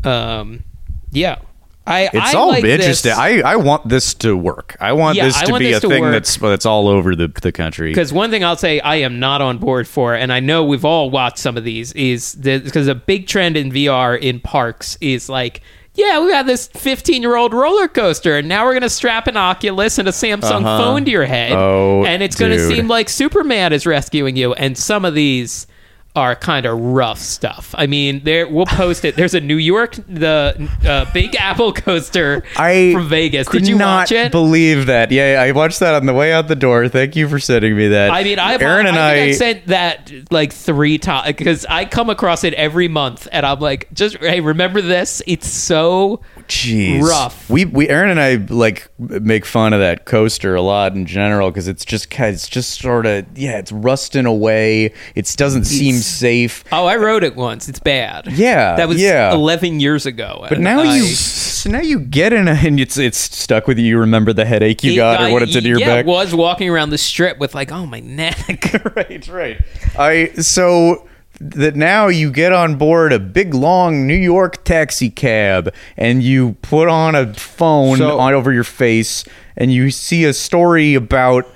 Um, 0.03 0.63
yeah, 1.11 1.39
I. 1.85 2.03
It's 2.13 2.15
I 2.15 2.33
all 2.33 2.49
like 2.49 2.63
interesting. 2.63 3.09
this- 3.11 3.17
I, 3.17 3.39
I 3.41 3.55
want 3.57 3.87
this 3.89 4.13
to 4.15 4.35
work. 4.37 4.77
I 4.79 4.93
want 4.93 5.17
Yeah, 5.17 5.25
this 5.25 5.37
I 5.37 5.45
to 5.45 5.51
want 5.51 5.59
be 5.61 5.67
this 5.69 5.77
a 5.79 5.81
to 5.81 5.87
thing 5.89 6.01
work. 6.01 6.11
that's 6.13 6.37
that's 6.37 6.65
all 6.65 6.87
over 6.87 7.15
the 7.15 7.27
the 7.41 7.51
country. 7.51 7.89
Because 7.91 8.13
one 8.13 8.29
thing 8.31 8.43
I'll 8.43 8.55
say 8.57 8.79
I 8.79 8.97
am 8.97 9.19
not 9.19 9.41
on 9.41 9.57
board 9.57 9.87
for, 9.87 10.13
and 10.15 10.31
I 10.31 10.39
know 10.39 10.63
we've 10.63 10.85
all 10.85 11.09
watched 11.09 11.39
some 11.39 11.57
of 11.57 11.63
these, 11.63 11.91
is 11.93 12.35
because 12.35 12.87
a 12.87 12.95
big 12.95 13.27
trend 13.27 13.57
in 13.57 13.71
VR 13.71 14.19
in 14.19 14.39
parks 14.39 14.97
is 15.01 15.27
like, 15.29 15.61
yeah, 15.99 16.23
we 16.23 16.31
have 16.31 16.45
this 16.47 16.67
15 16.67 17.21
year 17.21 17.35
old 17.35 17.53
roller 17.53 17.87
coaster, 17.87 18.37
and 18.37 18.47
now 18.47 18.63
we're 18.65 18.71
going 18.73 18.81
to 18.83 18.89
strap 18.89 19.27
an 19.27 19.35
Oculus 19.37 19.97
and 19.97 20.07
a 20.07 20.11
Samsung 20.11 20.63
Uh-huh. 20.65 20.77
phone 20.77 21.05
to 21.05 21.11
your 21.11 21.25
head. 21.25 21.51
Oh, 21.51 22.05
and 22.05 22.23
it's 22.23 22.35
going 22.37 22.51
to 22.51 22.57
dude. 22.57 22.75
seem 22.75 22.87
like 22.87 23.09
Superman 23.09 23.73
is 23.73 23.85
rescuing 23.85 24.35
you. 24.35 24.53
And 24.53 24.77
some 24.77 25.03
of 25.05 25.13
these 25.13 25.67
are 26.15 26.35
kind 26.35 26.65
of 26.65 26.79
rough 26.79 27.19
stuff. 27.19 27.73
I 27.77 27.85
mean, 27.85 28.23
there 28.23 28.47
we'll 28.47 28.65
post 28.65 29.05
it. 29.05 29.15
There's 29.15 29.35
a 29.35 29.39
New 29.39 29.57
York, 29.57 29.95
the 30.07 30.69
uh, 30.85 31.11
Big 31.13 31.35
Apple 31.39 31.71
coaster 31.71 32.43
I 32.57 32.91
from 32.93 33.07
Vegas. 33.07 33.47
Did 33.47 33.67
you 33.67 33.77
watch 33.77 34.11
it? 34.11 34.15
I 34.15 34.21
can't 34.23 34.31
believe 34.31 34.87
that. 34.87 35.11
Yeah, 35.11 35.41
I 35.41 35.51
watched 35.51 35.79
that 35.79 35.93
on 35.93 36.07
the 36.07 36.13
way 36.13 36.33
out 36.33 36.47
the 36.47 36.55
door. 36.55 36.87
Thank 36.89 37.15
you 37.15 37.29
for 37.29 37.39
sending 37.39 37.75
me 37.75 37.89
that. 37.89 38.11
I 38.11 38.23
mean, 38.23 38.39
I 38.39 38.57
Aaron 38.57 38.87
and 38.87 38.97
I, 38.97 39.09
I, 39.09 39.21
I 39.21 39.31
sent 39.31 39.67
that 39.67 40.11
like 40.31 40.51
three 40.51 40.97
times 40.97 41.27
because 41.27 41.65
I 41.67 41.85
come 41.85 42.09
across 42.09 42.43
it 42.43 42.53
every 42.55 42.87
month, 42.87 43.27
and 43.31 43.45
I'm 43.45 43.59
like, 43.59 43.87
just 43.93 44.17
hey, 44.17 44.41
remember 44.41 44.81
this? 44.81 45.21
It's 45.27 45.47
so 45.47 46.21
Jeez. 46.49 47.01
rough. 47.01 47.49
We 47.49 47.65
we 47.65 47.87
Aaron 47.89 48.09
and 48.09 48.19
I 48.19 48.35
like 48.53 48.89
make 48.97 49.45
fun 49.45 49.71
of 49.71 49.79
that 49.79 50.05
coaster 50.05 50.55
a 50.55 50.61
lot 50.61 50.95
in 50.95 51.05
general 51.05 51.51
because 51.51 51.67
it's 51.67 51.85
just 51.85 52.07
it's 52.19 52.49
just 52.49 52.81
sort 52.81 53.05
of 53.05 53.25
yeah 53.37 53.57
it's 53.57 53.71
rusting 53.71 54.25
away. 54.25 54.93
It 55.15 55.33
doesn't 55.37 55.65
seem 55.65 55.95
safe. 55.95 56.63
Oh, 56.71 56.85
I 56.85 56.97
rode 56.97 57.23
it 57.23 57.35
once. 57.35 57.69
It's 57.69 57.79
bad. 57.79 58.27
Yeah, 58.31 58.75
that 58.75 58.87
was 58.87 59.01
yeah. 59.01 59.31
11 59.33 59.79
years 59.79 60.05
ago. 60.05 60.45
But 60.49 60.59
now 60.59 60.81
you 60.81 61.03
so 61.03 61.69
now 61.69 61.81
you 61.81 61.99
get 61.99 62.33
in 62.33 62.47
a, 62.47 62.53
and 62.53 62.79
it's 62.79 62.97
it's 62.97 63.17
stuck 63.17 63.67
with 63.67 63.77
you. 63.77 63.85
You 63.85 63.99
remember 63.99 64.33
the 64.33 64.45
headache 64.45 64.83
you 64.83 64.95
got 64.95 65.21
or 65.21 65.31
what 65.31 65.43
it 65.43 65.47
did 65.47 65.61
to 65.63 65.69
your 65.69 65.79
yeah, 65.79 65.97
back. 65.97 66.05
was 66.05 66.33
walking 66.33 66.69
around 66.69 66.89
the 66.89 66.97
strip 66.97 67.37
with 67.37 67.53
like, 67.53 67.71
oh 67.71 67.85
my 67.85 67.99
neck. 67.99 68.73
right, 68.95 69.27
right. 69.27 69.61
I 69.97 70.31
so 70.35 71.08
that 71.41 71.75
now 71.75 72.07
you 72.07 72.31
get 72.31 72.51
on 72.51 72.75
board 72.75 73.13
a 73.13 73.19
big 73.19 73.53
long 73.53 74.05
New 74.05 74.13
York 74.15 74.63
taxi 74.63 75.09
cab 75.09 75.73
and 75.97 76.21
you 76.21 76.53
put 76.61 76.87
on 76.89 77.15
a 77.15 77.33
phone 77.33 77.97
So- 77.97 78.19
on 78.19 78.33
over 78.33 78.51
your 78.51 78.63
face 78.65 79.23
and 79.55 79.71
you 79.73 79.89
see 79.91 80.25
a 80.25 80.33
story 80.33 80.95
about 80.95 81.47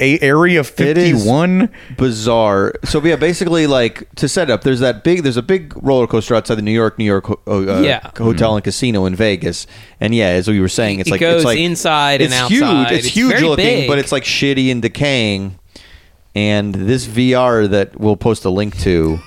a 0.00 0.16
area 0.20 0.62
51 0.62 1.68
bizarre. 1.96 2.72
So 2.84 3.02
yeah, 3.04 3.16
basically, 3.16 3.66
like 3.66 4.08
to 4.14 4.28
set 4.28 4.48
up, 4.48 4.62
there's 4.62 4.78
that 4.80 5.02
big, 5.02 5.24
there's 5.24 5.36
a 5.36 5.42
big 5.42 5.72
roller 5.82 6.06
coaster 6.06 6.36
outside 6.36 6.54
the 6.54 6.62
New 6.62 6.70
York, 6.72 6.98
New 7.00 7.04
York 7.04 7.26
ho- 7.26 7.40
uh, 7.48 7.80
Yeah. 7.82 8.08
hotel 8.16 8.54
and 8.54 8.62
casino 8.62 9.06
in 9.06 9.16
Vegas, 9.16 9.66
and 10.00 10.14
yeah, 10.14 10.26
as 10.28 10.46
we 10.46 10.60
were 10.60 10.68
saying, 10.68 11.00
it's 11.00 11.08
It 11.08 11.12
like 11.12 11.20
goes 11.20 11.36
it's 11.36 11.44
like 11.44 11.58
inside 11.58 12.20
and 12.22 12.32
it's 12.32 12.40
outside. 12.40 12.54
Huge. 12.88 12.92
It's, 12.98 13.06
It's 13.06 13.14
huge 13.16 13.30
very 13.32 13.42
looking, 13.48 13.64
big. 13.64 13.88
but 13.88 13.98
it's 13.98 14.12
like 14.12 14.22
shitty 14.22 14.70
and 14.70 14.80
decaying. 14.80 15.58
And 16.38 16.72
this 16.72 17.04
VR 17.04 17.68
that 17.68 17.98
we'll 17.98 18.16
post 18.16 18.44
a 18.44 18.50
link 18.50 18.78
to 18.82 19.18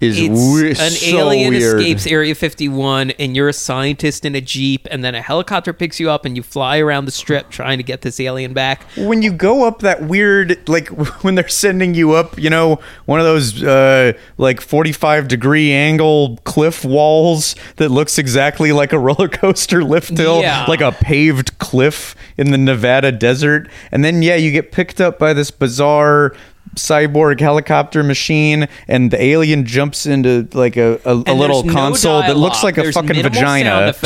is 0.00 0.18
It's 0.18 0.28
we- 0.30 0.70
an 0.70 0.90
so 0.90 1.18
alien 1.18 1.54
weird. 1.54 1.80
escapes 1.80 2.06
Area 2.06 2.34
51, 2.34 3.10
and 3.12 3.34
you're 3.34 3.48
a 3.48 3.52
scientist 3.52 4.24
in 4.24 4.34
a 4.34 4.40
jeep, 4.40 4.86
and 4.90 5.02
then 5.02 5.14
a 5.14 5.20
helicopter 5.22 5.72
picks 5.72 5.98
you 5.98 6.08
up, 6.10 6.24
and 6.24 6.36
you 6.36 6.42
fly 6.42 6.78
around 6.78 7.06
the 7.06 7.10
strip 7.10 7.50
trying 7.50 7.78
to 7.78 7.82
get 7.84 8.02
this 8.02 8.20
alien 8.20 8.52
back. 8.52 8.84
when 8.96 9.22
you 9.22 9.32
go 9.32 9.66
up 9.66 9.80
that 9.80 10.02
weird 10.02 10.68
like 10.68 10.88
when 11.24 11.34
they're 11.34 11.48
sending 11.48 11.94
you 11.94 12.12
up 12.12 12.38
you 12.38 12.48
know 12.50 12.78
one 13.06 13.18
of 13.20 13.26
those 13.26 13.62
uh 13.62 14.12
like 14.36 14.60
45 14.60 15.28
degree 15.28 15.72
angle 15.72 16.38
cliff 16.44 16.84
walls 16.84 17.54
that 17.76 17.90
looks 17.90 18.18
exactly 18.18 18.72
like 18.72 18.92
a 18.92 18.98
roller 19.08 19.28
coaster 19.28 19.82
lift 19.84 20.16
hill 20.16 20.40
Yeah. 20.42 20.64
like 20.68 20.80
a 20.80 20.92
paved 20.92 21.58
cliff 21.58 22.14
in 22.36 22.50
the 22.50 22.58
nevada 22.58 23.10
desert 23.12 23.68
and 23.92 24.04
then 24.04 24.22
yeah 24.22 24.36
you 24.36 24.50
get 24.52 24.72
picked 24.72 25.00
up 25.00 25.18
by 25.18 25.32
this 25.32 25.50
bizarre 25.50 26.34
cyborg 26.76 27.40
helicopter 27.40 28.02
machine, 28.02 28.68
and 28.86 29.10
the 29.10 29.20
alien 29.22 29.64
jumps 29.64 30.06
into 30.06 30.48
like 30.52 30.76
a, 30.76 31.00
a, 31.04 31.12
a 31.26 31.34
little 31.34 31.62
no 31.64 31.72
console 31.72 32.20
that 32.20 32.36
looks 32.36 32.62
like 32.62 32.78
a 32.78 32.82
There's 32.82 32.94
fucking 32.94 33.22
vagina. 33.22 33.94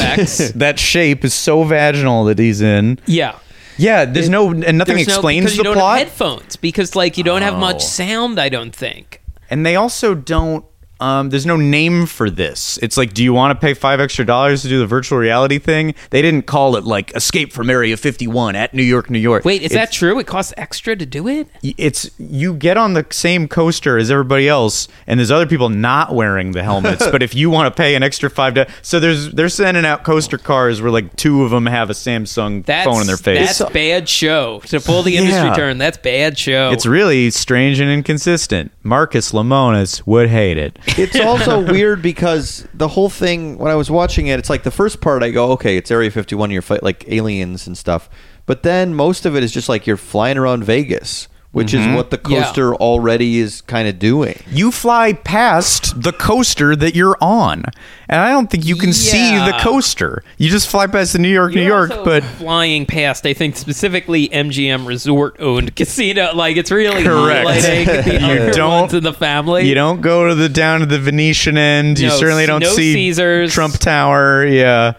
that 0.55 0.75
shape 0.79 1.25
is 1.25 1.35
so 1.35 1.65
vaginal 1.65 2.25
that 2.27 2.39
he's 2.39 2.61
in. 2.61 2.99
Yeah. 3.07 3.39
Yeah, 3.79 4.05
there's 4.05 4.29
no 4.29 4.51
and 4.51 4.77
nothing 4.79 4.97
no- 4.97 5.03
explains 5.03 5.53
you 5.57 5.59
the 5.59 5.63
don't 5.65 5.75
plot. 5.75 5.99
Have 5.99 6.09
headphones 6.09 6.57
because 6.57 6.95
like 6.95 7.17
you 7.19 7.25
don't 7.25 7.43
have 7.43 7.55
Oh. 7.55 7.59
much 7.59 7.83
sound. 7.83 8.39
I 8.39 8.49
don't 8.49 8.75
think. 8.75 9.21
and 9.51 9.65
they 9.67 9.77
also 9.77 10.15
don't 10.15 10.65
um, 11.03 11.31
there's 11.31 11.47
no 11.47 11.57
name 11.57 12.07
for 12.07 12.31
this. 12.31 12.79
It's 12.83 12.97
like, 12.97 13.12
do 13.12 13.23
you 13.24 13.33
want 13.33 13.59
to 13.59 13.66
pay 13.66 13.74
five 13.74 14.01
extra 14.01 14.24
dollars 14.24 14.62
to 14.62 14.69
do 14.69 14.79
the 14.79 14.87
virtual 14.87 15.19
reality 15.19 15.59
thing? 15.59 15.95
They 16.11 16.23
didn't 16.23 16.47
call 16.47 16.77
it 16.77 16.85
like 16.85 17.15
Escape 17.16 17.53
from 17.53 17.69
Area 17.70 17.97
51 17.97 18.55
at 18.57 18.73
New 18.73 18.83
York, 18.83 19.11
New 19.11 19.19
York. 19.19 19.45
Wait, 19.45 19.62
is 19.62 19.73
It's- 19.73 19.89
that 19.89 19.93
true? 19.93 20.19
It 20.19 20.27
costs 20.27 20.55
extra 20.57 20.95
to 20.97 21.05
do 21.05 21.27
it. 21.29 21.49
it's 21.62 22.11
you 22.19 22.55
get 22.55 22.77
on 22.77 22.95
the 22.95 23.05
same 23.11 23.49
coaster 23.49 23.99
as 23.99 24.11
everybody 24.11 24.49
else 24.49 24.89
and 25.07 25.19
there's 25.19 25.31
other 25.31 25.47
people 25.47 25.69
not 25.69 26.15
wearing 26.15 26.53
the 26.53 26.62
helmets 26.62 27.07
but 27.11 27.23
if 27.23 27.35
you 27.35 27.51
want 27.51 27.66
to 27.73 27.77
pay 27.77 27.95
an 27.95 28.03
extra 28.03 28.29
five 28.31 28.55
to 28.55 28.66
so 28.83 29.01
there's 29.01 29.31
they're 29.33 29.49
sending 29.49 29.85
out 29.85 30.05
coaster 30.05 30.39
cars 30.39 30.81
where 30.83 30.91
like 30.91 31.15
two 31.16 31.43
of 31.43 31.51
them 31.51 31.66
have 31.66 31.91
a 31.91 31.93
samsung 31.93 32.65
That's 32.65 32.85
phone 32.87 33.01
in 33.01 33.07
their 33.07 33.16
face 33.16 33.59
That's 33.59 33.73
bad 33.73 34.09
show. 34.09 34.61
To 34.66 34.81
pull 34.81 35.03
the 35.03 35.16
industry 35.16 35.49
Yeah. 35.49 35.55
turn, 35.55 35.79
that's 35.79 35.99
bad 35.99 36.39
show. 36.39 36.70
it's 36.70 36.87
really 36.87 37.31
strange 37.31 37.81
and 37.81 37.91
inconsistent 37.91 38.70
marcus 38.83 39.33
lemonis 39.33 40.07
would 40.07 40.29
hate 40.29 40.59
it 40.59 40.79
It's 40.98 41.19
also 41.20 41.64
weird 41.64 42.02
because 42.02 42.66
the 42.74 42.89
whole 42.89 43.09
thing 43.10 43.59
when 43.59 43.70
I 43.70 43.74
was 43.74 43.90
watching 43.90 44.27
it, 44.27 44.39
it's 44.39 44.51
like 44.51 44.62
the 44.62 44.70
first 44.70 45.01
part 45.01 45.23
I 45.23 45.31
go, 45.31 45.52
okay, 45.52 45.77
it's 45.77 45.90
Area 45.90 46.10
51, 46.10 46.51
you're 46.51 46.62
fight 46.62 46.82
like 46.82 47.05
aliens 47.09 47.66
and 47.66 47.77
stuff, 47.77 48.09
but 48.47 48.62
then 48.62 48.94
most 48.94 49.27
of 49.27 49.36
it 49.36 49.43
is 49.43 49.52
just 49.52 49.69
like 49.69 49.86
you're 49.86 49.97
flying 49.97 50.39
around 50.39 50.64
Vegas, 50.64 51.28
which 51.53 51.74
is 51.74 51.87
what 51.95 52.11
the 52.11 52.19
Yeah. 52.29 52.43
coaster 52.43 52.74
already 52.74 53.39
is 53.39 53.61
kind 53.62 53.87
of 53.87 53.99
doing. 53.99 54.39
you 54.51 54.73
fly 54.73 55.12
past 55.12 56.03
the 56.03 56.12
coaster 56.12 56.74
that 56.74 56.95
you're 56.95 57.16
on 57.20 57.65
and 58.09 58.20
i 58.20 58.31
don't 58.31 58.51
think 58.51 58.65
you 58.66 58.74
can 58.77 58.93
see 58.93 59.37
the 59.37 59.55
coaster 59.61 60.23
you 60.39 60.49
just 60.49 60.69
fly 60.69 60.87
past 60.87 61.12
the 61.12 61.19
new 61.19 61.29
york 61.29 61.53
new 61.55 61.61
You're 61.61 61.69
york 61.87 61.91
also 61.91 62.05
but 62.05 62.24
flying 62.24 62.87
past, 62.87 63.27
I 63.27 63.35
think 63.35 63.57
specifically 63.57 64.29
MGM 64.31 64.87
Resort 64.87 65.37
owned 65.41 65.77
casino. 65.77 66.35
Like 66.35 66.57
it's 66.57 66.70
really 66.70 67.03
Correct. 67.05 67.47
highlighting 67.47 68.05
the 68.05 68.12
You 68.20 68.27
other 68.43 68.53
don't- 68.53 68.81
ones 68.83 68.95
in 68.95 69.03
the 69.05 69.12
family. 69.12 69.69
You 69.69 69.74
don't 69.74 70.01
go 70.01 70.29
to 70.29 70.35
the 70.35 70.49
down 70.49 70.81
to 70.81 70.87
the 70.87 70.99
Venetian 70.99 71.57
end. 71.59 71.99
You 71.99 72.11
certainly 72.11 72.47
don't 72.47 72.61
no 72.62 72.73
see 72.73 72.95
Caesars. 72.95 73.53
Trump 73.53 73.74
Tower. 73.79 74.45
Yeah, 74.47 74.95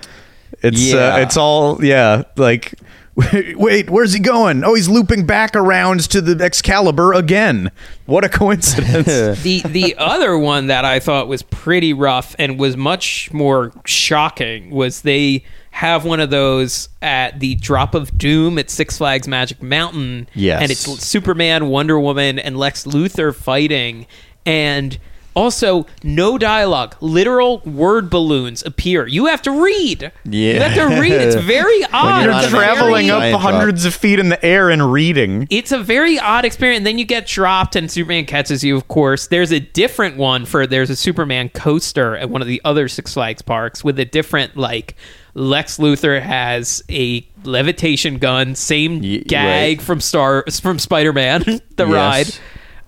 it's 0.62 0.82
Yeah. 0.82 1.16
Uh, 1.16 1.18
it's 1.20 1.36
all 1.38 1.84
yeah. 1.84 2.24
Like, 2.38 2.74
wait, 3.56 3.90
where's 3.92 4.14
he 4.14 4.20
going? 4.20 4.64
Oh, 4.64 4.74
he's 4.74 4.90
looping 4.90 5.26
back 5.26 5.56
around 5.56 6.02
to 6.10 6.20
the 6.20 6.44
Excalibur 6.44 7.14
again. 7.14 7.72
What 8.08 8.24
a 8.24 8.30
coincidence! 8.30 9.06
the 9.44 9.62
the 9.66 9.96
other 10.00 10.38
one 10.38 10.68
that 10.68 10.84
I 10.84 11.00
thought 11.00 11.28
was 11.28 11.44
pretty 11.44 11.94
rough 11.94 12.36
and 12.40 12.60
was 12.60 12.76
much 12.76 13.32
more 13.32 13.72
shocking 13.86 14.72
was 14.72 15.04
they 15.04 15.44
have 15.72 16.06
one 16.06 16.20
of 16.20 16.32
those 16.32 16.90
at 17.02 17.40
the 17.40 17.56
drop 17.56 17.94
of 17.94 18.18
doom 18.18 18.58
at 18.58 18.70
Six 18.70 18.98
Flags 18.98 19.28
Magic 19.28 19.62
Mountain. 19.62 20.28
Yes. 20.34 20.62
And 20.62 20.72
it's 20.72 20.82
Superman, 21.04 21.68
Wonder 21.68 22.00
Woman, 22.00 22.40
and 22.40 22.58
Lex 22.58 22.86
Luthor 22.86 23.34
fighting. 23.34 24.08
And 24.46 24.98
also 25.36 25.86
no 26.04 26.38
dialogue. 26.38 26.96
Literal 27.02 27.60
word 27.60 28.10
balloons 28.10 28.64
appear. 28.66 29.08
You 29.08 29.26
have 29.28 29.42
to 29.44 29.52
read. 29.52 30.12
You 30.24 30.40
Yeah. 30.54 30.68
have 30.68 30.76
to 30.76 31.00
read. 31.02 31.12
It's 31.14 31.36
very 31.36 31.84
odd. 31.94 32.24
you're 32.24 32.32
It's 32.32 32.38
on 32.48 32.54
a 32.54 32.58
an 32.58 32.64
Traveling 32.76 33.10
up 33.10 33.22
Giant 33.22 33.42
hundreds 33.42 33.86
of 33.86 33.94
feet 33.94 34.20
in 34.20 34.30
the 34.30 34.44
air 34.46 34.70
and 34.70 34.92
reading. 34.92 35.48
it's 35.50 35.72
a 35.72 35.80
very 35.80 36.18
odd 36.20 36.46
experience. 36.46 36.78
And 36.80 36.88
then 36.88 36.98
you 37.00 37.06
get 37.06 37.28
dropped, 37.28 37.76
and 37.76 37.90
Superman 37.92 38.26
catches 38.26 38.64
you. 38.64 38.76
Of 38.76 38.88
course, 38.88 39.28
there's 39.28 39.52
a 39.52 39.60
different 39.60 40.18
one 40.18 40.46
for 40.46 40.66
there's 40.68 40.90
a 40.90 40.96
Superman 40.96 41.50
coaster 41.50 42.16
at 42.18 42.30
one 42.30 42.42
of 42.42 42.48
the 42.48 42.62
other 42.66 42.88
Six 42.88 43.14
Flags 43.14 43.42
parks 43.42 43.84
with 43.84 44.00
a 44.00 44.06
different 44.06 44.58
like. 44.58 44.96
Lex 45.36 45.78
Luthor 45.80 46.22
has 46.22 46.84
a 46.92 47.28
levitation 47.44 48.20
gun, 48.20 48.54
same 48.54 49.02
Ye- 49.02 49.24
gag 49.24 49.80
right. 49.80 49.82
from 49.84 50.00
Star 50.00 50.44
from 50.62 50.78
Spider 50.78 51.12
Man, 51.12 51.42
the 51.76 51.88
Yes. 51.88 51.90
ride. 51.90 52.36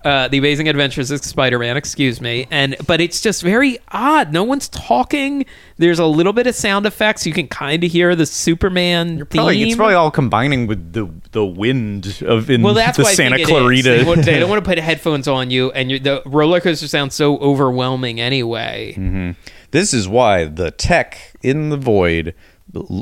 Uh, 0.06 0.28
the 0.28 0.38
Amazing 0.38 0.68
Adventures 0.68 1.10
of 1.10 1.24
Spider-Man, 1.24 1.76
excuse 1.76 2.20
me, 2.20 2.46
and 2.52 2.76
but 2.86 3.00
it's 3.00 3.20
just 3.20 3.42
very 3.42 3.76
odd. 3.90 4.32
No 4.32 4.44
one's 4.44 4.68
talking. 4.68 5.44
There's 5.78 5.98
a 5.98 6.06
little 6.06 6.32
bit 6.32 6.46
of 6.46 6.54
sound 6.54 6.86
effects. 6.86 7.26
You 7.26 7.32
can 7.32 7.48
kind 7.48 7.82
of 7.82 7.90
hear 7.90 8.14
the 8.14 8.24
Superman 8.24 9.16
theme. 9.16 9.26
Probably, 9.26 9.62
it's 9.64 9.74
probably 9.74 9.96
all 9.96 10.12
combining 10.12 10.68
with 10.68 10.92
the 10.92 11.12
the 11.32 11.44
wind 11.44 12.22
of 12.24 12.48
in 12.48 12.62
Well, 12.62 12.74
that's 12.74 12.98
the 12.98 13.02
why 13.02 13.14
Santa 13.14 13.34
I 13.34 13.38
think 13.38 13.48
it 13.48 13.52
is. 13.52 13.58
Clarita. 13.58 14.04
They, 14.04 14.14
they 14.22 14.38
don't 14.38 14.48
want 14.48 14.64
to 14.64 14.68
put 14.70 14.78
headphones 14.78 15.26
on 15.26 15.50
you, 15.50 15.72
and 15.72 15.90
the 15.90 16.22
roller 16.24 16.60
coaster 16.60 16.86
sounds 16.86 17.16
so 17.16 17.38
overwhelming 17.38 18.20
anyway. 18.20 18.94
Mm-hmm. 18.96 19.32
This 19.72 19.92
is 19.92 20.08
why 20.08 20.44
the 20.44 20.70
tech 20.70 21.34
in 21.42 21.70
the 21.70 21.76
void 21.76 22.32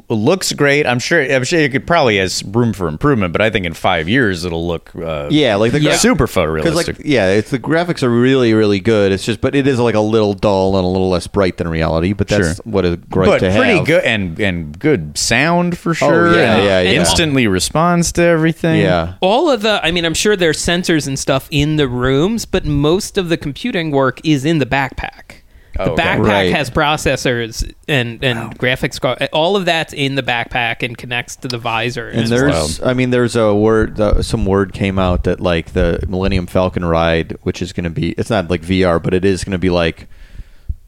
looks 0.08 0.52
great. 0.52 0.86
I'm 0.86 0.98
sure. 0.98 1.20
I'm 1.22 1.44
sure 1.44 1.60
it 1.60 1.72
could 1.72 1.86
probably 1.86 2.18
has 2.18 2.42
room 2.44 2.72
for 2.72 2.88
improvement, 2.88 3.32
but 3.32 3.40
I 3.40 3.50
think 3.50 3.66
in 3.66 3.74
five 3.74 4.08
years 4.08 4.44
it'll 4.44 4.66
look 4.66 4.90
uh, 4.96 5.28
Yeah, 5.30 5.56
like 5.56 5.72
the 5.72 5.80
Yeah. 5.80 5.90
gra- 5.90 5.98
super 5.98 6.26
Because 6.26 6.34
photorealistic. 6.36 6.86
like 6.98 7.02
yeah, 7.04 7.30
it's 7.30 7.50
the 7.50 7.58
graphics 7.58 8.02
are 8.02 8.10
really 8.10 8.54
really 8.54 8.80
good. 8.80 9.12
It's 9.12 9.24
just 9.24 9.40
but 9.40 9.54
it 9.54 9.66
is 9.66 9.78
like 9.78 9.94
a 9.94 10.00
little 10.00 10.34
dull 10.34 10.76
and 10.76 10.84
a 10.84 10.88
little 10.88 11.08
less 11.10 11.26
bright 11.26 11.56
than 11.58 11.68
reality. 11.68 12.12
But 12.12 12.28
that's 12.28 12.56
Sure. 12.56 12.64
what 12.64 12.84
is 12.84 12.96
great 13.10 13.26
but 13.26 13.38
to 13.40 13.50
pretty 13.54 13.76
have. 13.78 13.86
good 13.86 14.04
and 14.04 14.38
and 14.40 14.78
good 14.78 15.16
sound 15.18 15.76
for 15.78 15.94
sure. 15.94 16.28
Oh, 16.28 16.34
yeah, 16.36 16.54
and 16.56 16.64
yeah, 16.64 16.80
yeah. 16.82 16.98
Instantly 17.00 17.46
responds 17.46 18.12
to 18.12 18.22
everything. 18.22 18.80
Yeah, 18.80 19.14
All 19.20 19.50
of 19.50 19.62
the, 19.62 19.80
I 19.84 19.90
mean, 19.90 20.04
I'm 20.04 20.14
sure 20.14 20.36
there's 20.36 20.58
sensors 20.58 21.06
and 21.06 21.18
stuff 21.18 21.48
in 21.50 21.76
the 21.76 21.88
rooms, 21.88 22.44
but 22.44 22.64
most 22.64 23.18
of 23.18 23.28
the 23.28 23.36
computing 23.36 23.90
work 23.90 24.20
is 24.24 24.44
in 24.44 24.58
the 24.58 24.66
backpack. 24.66 25.42
The 25.76 25.82
Oh, 25.90 25.92
okay. 25.94 26.02
backpack 26.02 26.24
Right. 26.28 26.52
has 26.52 26.70
processors 26.70 27.72
and 27.88 28.22
and 28.22 28.58
graphics 28.58 29.00
card. 29.00 29.28
All 29.32 29.56
of 29.56 29.64
that's 29.64 29.92
in 29.92 30.14
the 30.14 30.22
backpack 30.22 30.82
and 30.82 30.96
connects 30.96 31.36
to 31.36 31.48
the 31.48 31.58
visor. 31.58 32.08
and 32.08 32.20
it's 32.20 32.30
there's 32.30 32.82
I 32.82 32.94
mean 32.94 33.10
there's 33.10 33.34
a 33.36 33.54
word 33.54 33.96
the, 33.96 34.22
some 34.22 34.46
word 34.46 34.72
came 34.72 34.98
out 34.98 35.24
that 35.24 35.40
like 35.40 35.72
the 35.72 36.04
Millennium 36.08 36.46
Falcon 36.46 36.84
ride, 36.84 37.36
which 37.42 37.60
is 37.60 37.72
going 37.72 37.84
to 37.84 37.90
be 37.90 38.10
it's 38.12 38.30
not 38.30 38.48
like 38.50 38.62
VR, 38.62 39.02
but 39.02 39.14
it 39.14 39.24
is 39.24 39.42
going 39.44 39.52
to 39.52 39.58
be 39.58 39.70
like 39.70 40.06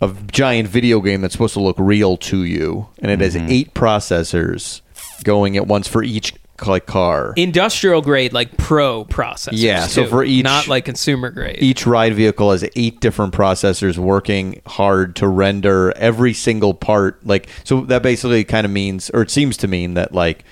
a 0.00 0.14
giant 0.30 0.68
video 0.68 1.00
game 1.00 1.20
that's 1.22 1.32
supposed 1.32 1.54
to 1.54 1.60
look 1.60 1.76
real 1.78 2.16
to 2.18 2.44
you, 2.44 2.86
and 3.00 3.10
it 3.10 3.18
Mm-hmm. 3.18 3.40
has 3.40 3.50
eight 3.50 3.72
processors 3.74 4.82
going 5.24 5.56
at 5.56 5.66
once 5.66 5.88
for 5.88 6.02
each 6.02 6.34
like 6.64 6.86
car. 6.86 7.32
industrial 7.36 8.02
grade, 8.02 8.32
like 8.32 8.56
pro 8.56 9.04
processors. 9.04 9.50
Yeah, 9.54 9.86
so 9.86 10.04
too, 10.04 10.08
for 10.08 10.24
each- 10.24 10.44
not 10.44 10.68
like 10.68 10.84
consumer 10.84 11.30
grade. 11.30 11.58
each 11.60 11.86
ride 11.86 12.14
vehicle 12.14 12.50
has 12.52 12.64
eight 12.76 13.00
different 13.00 13.34
processors 13.34 13.98
working 13.98 14.62
hard 14.66 15.16
to 15.16 15.28
render 15.28 15.92
every 15.96 16.32
single 16.32 16.74
part 16.74 17.24
like 17.26 17.48
so 17.64 17.80
that 17.82 18.02
basically 18.02 18.44
kind 18.44 18.64
of 18.64 18.70
means 18.70 19.10
or 19.10 19.22
it 19.22 19.30
seems 19.30 19.56
to 19.56 19.68
mean 19.68 19.94
that 19.94 20.12
like 20.12 20.44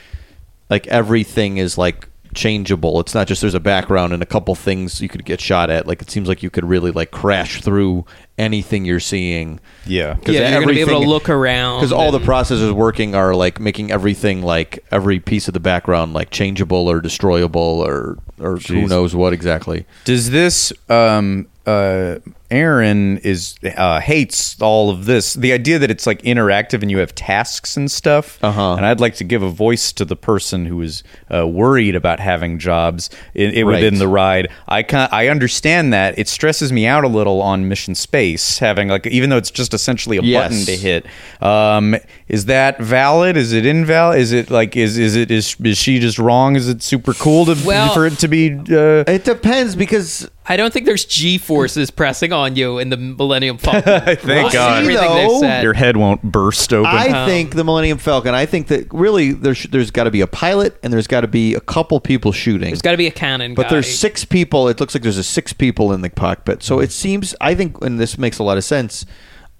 like 0.71 0.87
everything 0.89 1.57
is 1.59 1.77
like 1.79 2.09
changeable. 2.35 3.01
It's 3.01 3.15
not 3.15 3.27
just 3.27 3.41
there's 3.41 3.55
a 3.55 3.61
background 3.61 4.13
and 4.13 4.23
a 4.23 4.27
couple 4.27 4.55
things 4.55 5.01
you 5.01 5.09
could 5.09 5.25
get 5.25 5.41
shot 5.41 5.71
at. 5.71 5.87
Like 5.87 6.03
it 6.03 6.11
seems 6.11 6.29
like 6.29 6.43
you 6.43 6.51
could 6.51 6.65
really 6.65 6.91
like 6.91 7.11
crash 7.11 7.61
through 7.63 8.05
anything 8.39 8.85
you're 8.85 9.01
seeing. 9.01 9.61
Yeah. 9.87 10.17
yeah, 10.27 10.51
you're 10.51 10.61
gonna 10.61 10.73
be 10.73 10.81
able 10.81 11.01
to 11.01 11.09
look 11.09 11.29
around 11.29 11.81
because 11.81 11.93
all 11.93 12.11
the 12.11 12.19
and- 12.19 12.27
processors 12.27 12.73
working 12.73 13.15
are 13.15 13.35
like 13.35 13.61
making 13.61 13.91
everything 13.91 14.43
like 14.43 14.85
every 14.91 15.21
piece 15.21 15.49
of 15.49 15.55
the 15.55 15.61
background 15.61 16.13
like 16.13 16.31
changeable 16.31 16.89
or 16.89 17.01
destroyable 17.01 17.61
or 17.61 18.19
or 18.41 18.57
who 18.57 18.87
knows 18.87 19.15
what 19.15 19.33
exactly. 19.33 19.87
Does 20.05 20.31
this 20.31 20.73
um 20.89 21.47
uh 21.67 22.17
Aaron 22.51 23.19
is 23.19 23.57
uh 23.77 24.01
hates 24.01 24.61
all 24.61 24.91
of 24.91 25.07
this. 25.07 25.35
The 25.35 25.53
idea 25.53 25.79
that 25.79 25.91
it's 25.91 26.07
like 26.07 26.23
interactive 26.23 26.83
and 26.83 26.91
you 26.91 26.99
have 26.99 27.15
tasks 27.15 27.77
and 27.77 27.91
stuff. 27.91 28.39
Uh-huh. 28.45 28.75
And 28.75 28.85
I'd 28.85 29.01
like 29.01 29.15
to 29.17 29.25
give 29.25 29.43
a 29.43 29.51
voice 29.51 29.93
to 29.95 30.05
the 30.05 30.15
person 30.17 30.67
who 30.67 30.81
is 30.83 31.03
uh, 31.35 31.47
worried 31.49 31.95
about 31.97 32.21
having 32.21 32.59
jobs 32.59 33.09
in, 33.35 33.51
in- 33.53 33.67
within 33.67 33.99
the 33.99 34.09
ride. 34.09 34.49
I 34.69 34.83
can 34.83 35.09
I 35.11 35.29
understand 35.29 35.93
that. 35.95 36.19
It 36.19 36.29
stresses 36.29 36.71
me 36.71 36.87
out 36.87 37.03
a 37.05 37.09
little 37.09 37.41
on 37.41 37.69
Mission 37.69 37.95
Space 37.95 38.59
having 38.59 38.89
like 38.89 39.07
even 39.07 39.31
though 39.31 39.39
it's 39.39 39.51
just 39.51 39.73
essentially 39.75 40.19
a 40.19 40.23
Yes. 40.23 40.49
button 40.51 40.67
to 40.67 40.77
hit. 40.77 41.07
Um 41.43 41.97
is 42.29 42.45
that 42.47 42.79
valid? 42.79 43.37
Is 43.37 43.53
it 43.53 43.65
invalid? 43.67 44.19
Is 44.21 44.33
it 44.33 44.51
like 44.51 44.77
is 44.77 44.99
is 44.99 45.17
it 45.17 45.31
is 45.31 45.57
is 45.65 45.79
she 45.79 45.99
just 45.99 46.19
wrong? 46.19 46.57
Is 46.57 46.69
it 46.69 46.83
super 46.83 47.15
cool 47.15 47.47
to 47.47 47.57
Well- 47.67 47.95
for 47.95 48.07
it 48.07 48.19
to 48.19 48.29
be 48.29 48.53
uh 48.53 49.05
it 49.09 49.25
depends 49.25 49.75
because 49.75 50.29
I 50.47 50.59
don't 50.59 50.75
think 50.75 50.85
there's 50.85 51.07
G 51.07 51.39
forces 51.39 51.91
pressing 51.91 52.31
on 52.35 52.44
you 52.53 52.79
in 52.79 52.91
the 52.91 52.97
Millennium 52.97 53.59
Falcon. 53.59 53.83
Thank 53.85 54.23
We'll 54.25 54.51
see 54.51 54.57
God. 54.57 54.83
Everything 54.83 55.09
Though, 55.09 55.15
they've 55.15 55.41
said. 55.41 55.63
your 55.63 55.73
head 55.73 55.97
won't 55.97 56.23
burst 56.23 56.73
open. 56.73 56.91
I 56.91 57.27
think 57.27 57.55
the 57.55 57.65
Millennium 57.65 57.99
Falcon. 57.99 58.35
I 58.35 58.47
think 58.47 58.69
that 58.69 58.93
really 58.93 59.33
there's 59.33 59.65
there's 59.65 59.91
got 59.91 60.05
to 60.05 60.11
be 60.11 60.21
a 60.21 60.27
pilot 60.27 60.77
and 60.83 60.93
there's 60.93 61.07
got 61.07 61.23
to 61.23 61.29
be 61.29 61.55
a 61.55 61.61
couple 61.61 61.99
people 62.01 62.33
shooting. 62.33 62.69
There's 62.69 62.83
got 62.83 62.93
to 62.93 62.97
be 62.97 63.07
a 63.07 63.11
cannon. 63.11 63.55
but 63.55 63.65
guy. 63.65 63.69
there's 63.71 63.99
six 63.99 64.25
people. 64.25 64.69
It 64.69 64.79
looks 64.81 64.95
like 64.95 65.03
there's 65.03 65.19
a 65.19 65.25
six 65.25 65.53
people 65.53 65.93
in 65.93 66.03
the 66.03 66.11
cockpit. 66.11 66.63
So 66.63 66.81
it 66.81 66.93
seems. 66.93 67.35
I 67.41 67.55
think, 67.55 67.83
and 67.83 67.99
this 67.99 68.19
makes 68.19 68.39
a 68.39 68.43
lot 68.43 68.57
of 68.59 68.65
sense. 68.65 69.07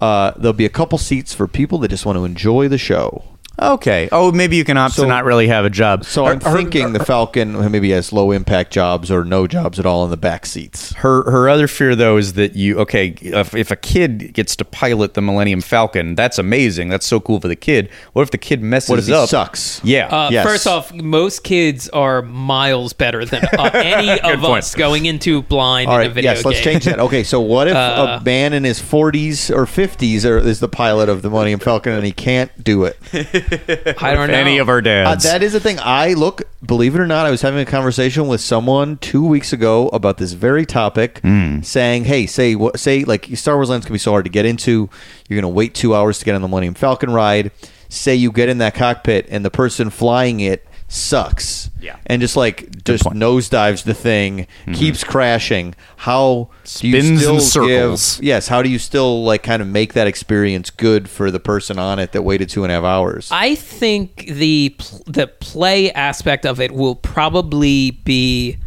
Uh, 0.01 0.31
there'll 0.37 0.53
be 0.53 0.65
a 0.65 0.69
couple 0.69 0.97
seats 0.97 1.33
for 1.33 1.47
people 1.47 1.77
that 1.79 1.87
just 1.87 2.05
want 2.05 2.17
to 2.17 2.25
enjoy 2.25 2.67
the 2.67 2.77
show. 2.77 3.23
Okay. 3.61 4.09
Oh, 4.11 4.31
maybe 4.31 4.55
you 4.57 4.63
can 4.65 4.77
opt 4.77 4.95
So- 4.95 5.03
to 5.03 5.07
not 5.07 5.23
really 5.23 5.47
have 5.47 5.63
a 5.65 5.69
job. 5.69 6.03
So 6.05 6.25
Her- 6.25 6.33
I'm 6.33 6.41
her- 6.41 6.55
thinking 6.57 6.93
the 6.93 7.03
Falcon 7.05 7.71
maybe 7.71 7.91
has 7.91 8.11
low 8.11 8.31
impact 8.31 8.71
jobs 8.71 9.09
or 9.09 9.23
no 9.23 9.47
jobs 9.47 9.79
at 9.79 9.85
all 9.85 10.03
in 10.03 10.09
the 10.11 10.17
back 10.17 10.45
seats. 10.45 10.93
Her 10.95 11.29
her 11.31 11.47
other 11.49 11.67
fear 11.67 11.95
though 11.95 12.17
is 12.17 12.33
that 12.33 12.55
you 12.55 12.77
okay 12.79 13.15
if, 13.21 13.55
if 13.55 13.71
a 13.71 13.75
kid 13.75 14.33
gets 14.33 14.55
to 14.57 14.65
pilot 14.65 15.13
the 15.13 15.21
Millennium 15.21 15.61
Falcon, 15.61 16.15
that's 16.15 16.37
amazing. 16.37 16.89
That's 16.89 17.05
so 17.05 17.19
cool 17.19 17.39
for 17.39 17.47
the 17.47 17.55
kid. 17.55 17.89
What 18.13 18.23
if 18.23 18.31
the 18.31 18.37
kid 18.37 18.61
messes 18.61 18.89
What 18.89 18.99
if 18.99 19.05
he 19.07 19.13
up? 19.13 19.29
sucks? 19.29 19.79
Yeah. 19.83 20.07
Uh, 20.07 20.29
Yes. 20.31 20.45
First 20.45 20.67
off, 20.67 20.93
most 20.93 21.43
kids 21.43 21.87
are 21.89 22.21
miles 22.23 22.91
better 22.93 23.23
than 23.25 23.45
uh, 23.57 23.69
any 23.73 24.19
of 24.19 24.39
point. 24.41 24.59
us 24.59 24.75
going 24.75 25.05
into 25.05 25.43
blind 25.43 25.87
All 25.87 25.95
in 25.95 25.99
right. 26.01 26.11
a 26.11 26.13
video 26.13 26.31
Yes. 26.31 26.43
Let's 26.43 26.57
game. 26.59 26.73
change 26.73 26.85
that. 26.85 26.99
Okay. 26.99 27.23
So 27.23 27.39
what 27.39 27.67
if 27.67 27.75
Uh, 27.75 28.17
a 28.19 28.23
man 28.25 28.51
in 28.53 28.63
his 28.63 28.79
40s 28.81 29.49
or 29.55 29.65
50s 29.65 30.25
or 30.25 30.39
is 30.39 30.59
the 30.59 30.67
pilot 30.67 31.07
of 31.09 31.21
the 31.21 31.29
Millennium 31.29 31.59
Falcon 31.59 31.93
and 31.93 32.05
he 32.05 32.11
can't 32.11 32.51
do 32.63 32.83
it? 32.83 32.97
I 34.01 34.13
don't 34.13 34.27
know. 34.27 34.33
Any 34.33 34.57
of 34.57 34.69
our 34.69 34.77
Uh, 34.79 34.81
dads. 34.81 35.23
that 35.23 35.43
is 35.43 35.53
the 35.53 35.59
thing. 35.59 35.77
I 35.81 36.13
look, 36.13 36.43
believe 36.65 36.95
it 36.95 36.99
or 37.01 37.07
not, 37.07 37.25
I 37.25 37.31
was 37.31 37.41
having 37.41 37.59
a 37.59 37.65
conversation 37.65 38.27
with 38.27 38.41
someone 38.41 38.97
two 38.97 39.25
weeks 39.25 39.53
ago 39.53 39.87
about 39.89 40.17
this 40.17 40.33
very 40.33 40.65
topic, 40.65 41.19
Hmm. 41.21 41.61
saying, 41.61 42.05
"Hey, 42.05 42.25
say 42.25 42.55
what? 42.55 42.79
Say 42.79 43.03
like 43.03 43.27
Star 43.35 43.55
Wars 43.55 43.69
Lands 43.69 43.85
can 43.85 43.93
be 43.93 43.99
so 43.99 44.11
hard 44.11 44.25
to 44.25 44.31
get 44.31 44.45
into. 44.45 44.89
You're 45.29 45.39
going 45.41 45.51
to 45.51 45.55
wait 45.55 45.73
two 45.73 45.95
hours 45.95 46.19
to 46.19 46.25
get 46.25 46.35
on 46.35 46.41
the 46.41 46.47
Millennium 46.47 46.73
Falcon 46.73 47.11
ride. 47.11 47.51
Say 47.89 48.15
you 48.15 48.31
get 48.31 48.49
in 48.49 48.57
that 48.57 48.73
cockpit 48.73 49.27
and 49.29 49.45
the 49.45 49.51
person 49.51 49.89
flying 49.89 50.39
it 50.39 50.65
sucks, 50.87 51.69
Yeah. 51.81 51.95
and 52.05 52.21
just 52.21 52.35
like 52.35 52.83
just 52.83 53.03
point. 53.03 53.17
nosedives 53.17 53.83
the 53.83 53.93
thing, 53.93 54.39
mm-hmm. 54.61 54.73
keeps 54.73 55.03
crashing. 55.03 55.75
How 55.97 56.49
do 56.63 56.87
you 56.87 57.01
Spins 57.01 57.25
in 57.25 57.41
circles. 57.41 58.17
give? 58.17 58.25
Yes. 58.25 58.47
How 58.47 58.61
do 58.61 58.69
you 58.69 58.79
still 58.79 59.23
like 59.23 59.43
kind 59.43 59.61
of 59.61 59.67
make 59.67 59.93
that 59.93 60.07
experience 60.07 60.69
good 60.69 61.09
for 61.09 61.31
the 61.31 61.39
person 61.39 61.79
on 61.79 61.99
it 61.99 62.11
that 62.11 62.21
waited 62.21 62.49
two 62.49 62.63
and 62.63 62.71
a 62.71 62.75
half 62.75 62.83
hours? 62.83 63.29
I 63.31 63.55
think 63.55 64.25
the 64.27 64.75
the 65.07 65.27
play 65.27 65.91
aspect 65.91 66.45
of 66.45 66.59
it 66.59 66.71
will 66.71 66.95
probably 66.95 67.91
be 67.91 68.57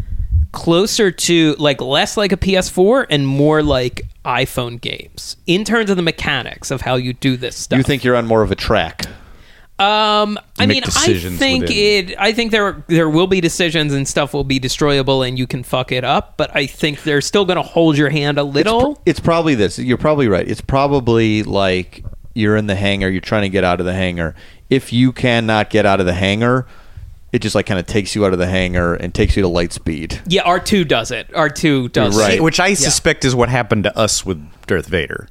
closer 0.52 1.10
to 1.10 1.54
like 1.58 1.80
less 1.80 2.16
like 2.16 2.32
a 2.32 2.36
PS4 2.36 3.06
and 3.10 3.26
more 3.26 3.62
like 3.62 4.02
iPhone 4.24 4.80
games 4.80 5.36
in 5.46 5.64
terms 5.64 5.90
of 5.90 5.96
the 5.96 6.02
mechanics 6.02 6.70
of 6.70 6.80
how 6.80 6.96
you 6.96 7.12
do 7.12 7.36
this 7.36 7.54
stuff. 7.56 7.76
you 7.76 7.82
think 7.82 8.02
you're 8.02 8.16
on 8.16 8.26
more 8.26 8.42
of 8.42 8.50
a 8.50 8.54
track? 8.54 9.04
Um, 9.78 10.38
I 10.58 10.66
mean, 10.66 10.82
I 10.84 11.14
think 11.14 11.62
within- 11.62 12.08
it. 12.10 12.14
I 12.18 12.32
think 12.32 12.50
there 12.50 12.84
there 12.88 13.08
will 13.08 13.28
be 13.28 13.40
decisions 13.40 13.92
and 13.92 14.08
stuff 14.08 14.34
will 14.34 14.42
be 14.44 14.58
destroyable 14.58 15.22
and 15.22 15.38
you 15.38 15.46
can 15.46 15.62
fuck 15.62 15.92
it 15.92 16.02
up. 16.02 16.36
But 16.36 16.54
I 16.54 16.66
think 16.66 17.04
they're 17.04 17.20
still 17.20 17.44
going 17.44 17.56
to 17.56 17.62
hold 17.62 17.96
your 17.96 18.10
hand 18.10 18.38
a 18.38 18.42
little. 18.42 19.00
It's 19.06 19.20
probably 19.20 19.54
this. 19.54 19.78
You're 19.78 19.96
probably 19.96 20.26
right. 20.26 20.48
It's 20.48 20.60
probably 20.60 21.44
like 21.44 22.04
you're 22.34 22.56
in 22.56 22.66
the 22.66 22.74
hangar, 22.74 23.08
you're 23.08 23.20
trying 23.20 23.42
to 23.42 23.48
get 23.48 23.64
out 23.64 23.80
of 23.80 23.86
the 23.86 23.94
hangar. 23.94 24.34
If 24.70 24.92
you 24.92 25.12
cannot 25.12 25.70
get 25.70 25.86
out 25.86 26.00
of 26.00 26.06
the 26.06 26.12
hangar, 26.12 26.66
it 27.32 27.40
just 27.40 27.54
like 27.54 27.66
kind 27.66 27.78
of 27.78 27.86
takes 27.86 28.14
you 28.14 28.24
out 28.24 28.32
of 28.32 28.38
the 28.38 28.46
hangar 28.46 28.94
and 28.94 29.14
takes 29.14 29.36
you 29.36 29.42
to 29.42 29.48
light 29.48 29.72
speed. 29.72 30.20
yeah, 30.26 30.42
R 30.42 30.58
two 30.60 30.84
does 30.84 31.10
it. 31.10 31.30
R 31.34 31.50
two 31.50 31.88
does 31.90 32.18
right. 32.18 32.34
it. 32.34 32.42
which 32.42 32.58
I 32.58 32.74
suspect 32.74 33.24
is 33.24 33.34
what 33.34 33.48
happened 33.48 33.84
to 33.84 33.96
us 33.96 34.24
with 34.24 34.44
Darth 34.66 34.86
Vader. 34.86 35.28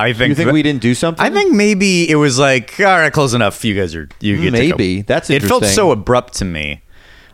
I 0.00 0.12
think 0.12 0.30
You 0.30 0.34
think 0.34 0.46
that- 0.48 0.52
we 0.54 0.62
didn't 0.62 0.82
do 0.82 0.94
something? 0.94 1.24
I 1.24 1.30
think 1.30 1.52
maybe 1.52 2.08
it 2.10 2.16
was 2.16 2.38
like, 2.38 2.74
all 2.80 2.86
right, 2.86 3.12
close 3.12 3.34
enough. 3.34 3.64
You 3.64 3.74
guys 3.74 3.94
are 3.94 4.08
you 4.20 4.36
get 4.36 4.50
to 4.52 4.68
go." 4.68 4.76
Maybe. 4.76 5.02
That's 5.02 5.30
it 5.30 5.42
felt 5.42 5.62
interesting. 5.62 5.76
so 5.76 5.90
abrupt 5.92 6.34
to 6.34 6.44
me. 6.44 6.82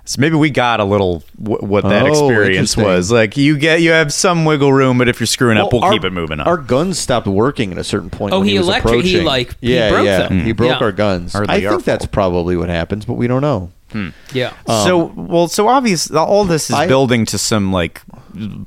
So 0.09 0.21
maybe 0.21 0.37
we 0.37 0.51
got 0.51 0.79
a 0.79 0.85
little 0.85 1.25
wh- 1.37 1.63
what 1.65 1.83
that 1.83 2.05
Oh, 2.05 2.29
experience 2.29 2.77
interesting. 2.77 2.85
was. 2.85 3.11
Like 3.11 3.37
you 3.37 3.59
get 3.59 3.81
you 3.83 3.91
have 3.91 4.13
some 4.13 4.45
wiggle 4.45 4.73
room, 4.73 4.99
but 4.99 5.09
if 5.09 5.19
you're 5.19 5.27
screwing 5.27 5.59
up, 5.59 5.73
Well, 5.73 5.81
we'll 5.81 5.89
our- 5.89 5.93
keep 5.95 6.05
it 6.05 6.13
moving 6.13 6.39
on. 6.39 6.47
Our 6.47 6.59
guns 6.59 6.97
stopped 6.99 7.27
working 7.27 7.73
at 7.73 7.79
a 7.79 7.83
certain 7.83 8.09
point. 8.11 8.33
Oh, 8.33 8.39
when 8.39 8.47
he 8.47 8.53
he, 8.53 8.59
was 8.59 8.69
electro- 8.69 8.93
he, 8.93 8.99
approaching. 9.01 9.25
like, 9.25 9.57
he 9.61 9.75
yeah, 9.75 9.91
broke 9.91 10.05
yeah. 10.07 10.29
them. 10.29 10.45
He 10.45 10.53
broke 10.53 10.79
Yeah. 10.79 10.85
our 10.87 10.93
guns. 10.93 11.33
Hardly 11.33 11.55
I 11.55 11.65
our 11.67 11.73
think 11.73 11.85
that's 11.87 12.05
fault. 12.05 12.13
probably 12.13 12.57
what 12.57 12.69
happens, 12.69 13.05
but 13.05 13.15
we 13.15 13.27
don't 13.27 13.43
know. 13.43 13.71
Hmm. 13.91 14.09
yeah. 14.33 14.53
Um, 14.69 14.87
so 14.87 15.13
well, 15.17 15.49
so 15.49 15.67
obvious. 15.67 16.09
All 16.11 16.45
this 16.45 16.71
is 16.71 16.77
I- 16.77 16.87
building 16.87 17.25
to 17.27 17.37
some 17.39 17.73
like 17.73 18.03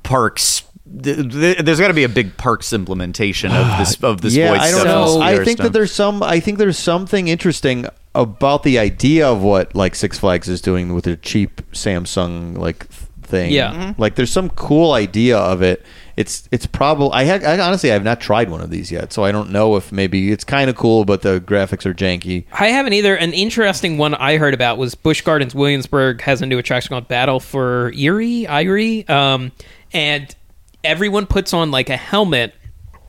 parks. 0.03 0.63
Th- 1.03 1.32
th- 1.32 1.57
There's 1.60 1.80
got 1.80 1.90
to 1.90 1.94
be 1.94 2.03
a 2.03 2.10
big 2.10 2.36
parks 2.38 2.74
implementation 2.74 3.52
of 3.52 3.78
this 3.78 4.02
of 4.03 4.22
this 4.22 4.36
yeah, 4.36 4.52
voice 4.52 4.61
I 4.61 4.72
don't 4.72 4.80
stuff. 4.82 5.07
know. 5.07 5.22
I 5.22 5.36
think 5.44 5.57
stuff. 5.57 5.66
that 5.66 5.74
there's 5.74 5.91
some. 5.91 6.24
I 6.24 6.40
think 6.40 6.57
there's 6.57 6.80
something 6.80 7.28
interesting 7.28 7.86
about 8.16 8.64
the 8.64 8.80
idea 8.80 9.28
of 9.28 9.44
what 9.44 9.76
like 9.76 9.94
Six 9.95 10.18
Flags 10.18 10.49
is 10.49 10.61
doing 10.61 10.94
with 10.95 11.03
their 11.06 11.16
cheap 11.18 11.61
Samsung 11.74 12.57
like 12.57 12.88
thing. 13.22 13.52
Yeah. 13.52 13.72
Mhm. 13.74 13.99
like 13.99 14.16
there's 14.16 14.32
some 14.32 14.49
cool 14.49 14.94
idea 14.94 15.38
of 15.38 15.61
it. 15.61 15.86
It's 16.18 16.49
it's 16.52 16.66
probably 16.66 17.11
I, 17.14 17.26
ha- 17.26 17.45
I 17.48 17.60
honestly 17.60 17.91
I 17.91 17.94
have 17.94 18.03
not 18.03 18.20
tried 18.20 18.49
one 18.49 18.60
of 18.60 18.72
these 18.72 18.91
yet, 18.91 19.14
so 19.14 19.24
I 19.24 19.32
don't 19.32 19.52
know 19.52 19.76
if 19.76 19.91
maybe 19.91 20.32
it's 20.32 20.44
kind 20.44 20.70
of 20.70 20.76
cool, 20.76 21.06
but 21.06 21.22
the 21.22 21.40
graphics 21.40 21.86
are 21.86 21.94
janky. 21.94 22.45
I 22.52 22.70
haven't 22.70 22.94
either. 22.94 23.16
An 23.16 23.32
interesting 23.32 23.98
one 23.99 24.16
I 24.16 24.38
heard 24.38 24.56
about 24.56 24.78
was 24.80 24.95
Busch 24.95 25.22
Gardens 25.22 25.53
Williamsburg 25.53 26.20
has 26.22 26.41
a 26.41 26.45
new 26.48 26.57
attraction 26.57 26.90
called 26.90 27.07
Battle 27.07 27.40
for 27.40 27.94
Eire, 27.95 28.48
Eire, 28.49 29.03
um, 29.10 29.52
and 29.94 30.36
everyone 30.84 31.26
puts 31.26 31.53
on 31.53 31.72
like 31.72 31.89
a 31.89 31.97
helmet, 31.97 32.53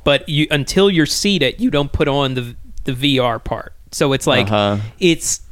but 0.05 0.29
you 0.29 0.47
until 0.51 0.91
you're 0.91 1.07
seated, 1.07 1.61
you 1.61 1.71
don't 1.71 1.93
put 1.93 2.09
on 2.09 2.35
the 2.35 2.57
the 2.85 2.93
VR 2.93 3.43
part. 3.43 3.75
So 3.93 4.13
it's 4.13 4.27
like 4.27 4.47
Uh-huh. 4.51 4.79
it's 4.99 5.43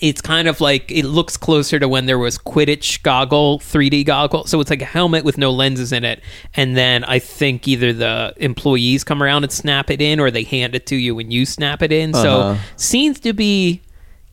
it's 0.00 0.20
kind 0.20 0.46
of 0.46 0.60
like 0.60 0.92
it 0.92 1.04
looks 1.04 1.36
closer 1.36 1.78
to 1.80 1.88
when 1.88 2.06
there 2.06 2.18
was 2.18 2.38
Quidditch 2.38 3.02
goggle, 3.02 3.58
3D 3.58 4.04
goggle. 4.04 4.44
So 4.46 4.60
it's 4.60 4.70
like 4.70 4.82
a 4.82 4.84
helmet 4.84 5.24
with 5.24 5.38
no 5.38 5.50
lenses 5.50 5.92
in 5.92 6.04
it, 6.04 6.20
and 6.54 6.76
then 6.76 7.02
I 7.04 7.18
think 7.18 7.66
either 7.66 7.92
the 7.92 8.32
employees 8.36 9.02
come 9.02 9.22
around 9.22 9.42
and 9.44 9.52
snap 9.52 9.90
it 9.90 10.00
in, 10.00 10.20
or 10.20 10.30
they 10.30 10.44
hand 10.44 10.74
it 10.76 10.86
to 10.86 10.96
you 10.96 11.18
and 11.18 11.32
you 11.32 11.44
snap 11.46 11.82
it 11.82 11.90
in. 11.90 12.14
Uh-huh. 12.14 12.54
So 12.54 12.60
seems 12.76 13.18
to 13.20 13.32
be 13.32 13.80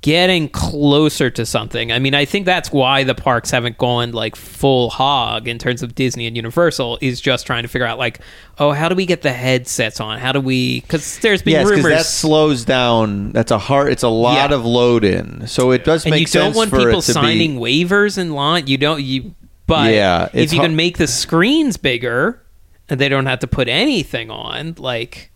getting 0.01 0.47
closer 0.49 1.31
to 1.31 1.45
something. 1.47 1.91
I 1.91 1.97
mean, 1.97 2.13
I 2.13 2.25
think 2.25 2.45
that's 2.45 2.71
why 2.71 3.03
the 3.03 3.15
parks 3.15 3.49
haven't 3.49 3.77
gone 3.79 4.11
like 4.11 4.35
full 4.35 4.91
hog 4.91 5.47
in 5.47 5.57
terms 5.57 5.81
of 5.81 5.95
Disney 5.95 6.27
and 6.27 6.35
Universal 6.35 6.99
is 7.01 7.19
just 7.19 7.47
trying 7.47 7.63
to 7.63 7.67
figure 7.69 7.87
out 7.87 7.97
like, 7.97 8.19
oh, 8.59 8.71
how 8.71 8.87
do 8.87 8.93
we 8.95 9.07
get 9.07 9.23
the 9.23 9.33
headsets 9.33 9.99
on? 9.99 10.19
How 10.19 10.31
do 10.31 10.39
we? 10.39 10.81
Because 10.81 11.17
there's 11.19 11.41
been 11.41 11.53
Yes, 11.53 11.67
rumors. 11.67 11.85
that 11.85 12.05
slows 12.05 12.65
down. 12.65 13.31
That's 13.31 13.51
a 13.51 13.57
hard. 13.57 13.91
It's 13.91 14.03
a 14.03 14.07
lot 14.09 14.51
Yeah. 14.51 14.55
of 14.55 14.63
load 14.65 15.03
in, 15.03 15.47
so 15.47 15.71
it 15.71 15.83
does 15.83 16.05
and 16.05 16.11
make 16.11 16.27
sense. 16.27 16.35
you 16.35 16.39
don't 16.41 16.53
sense 16.53 16.71
want 16.71 16.85
people 16.85 17.01
signing 17.01 17.55
be. 17.61 17.83
waivers 17.85 18.17
in 18.19 18.31
line. 18.33 18.67
You 18.67 18.77
don't. 18.77 19.01
You 19.01 19.33
but 19.67 19.91
Yeah, 19.91 20.29
if 20.33 20.53
you 20.53 20.59
can 20.59 20.75
make 20.75 20.99
the 20.99 21.07
screens 21.07 21.77
bigger, 21.77 22.43
and 22.87 22.99
they 22.99 23.09
don't 23.09 23.25
have 23.25 23.39
to 23.39 23.47
put 23.47 23.67
anything 23.67 24.29
on, 24.29 24.75
like 24.77 25.31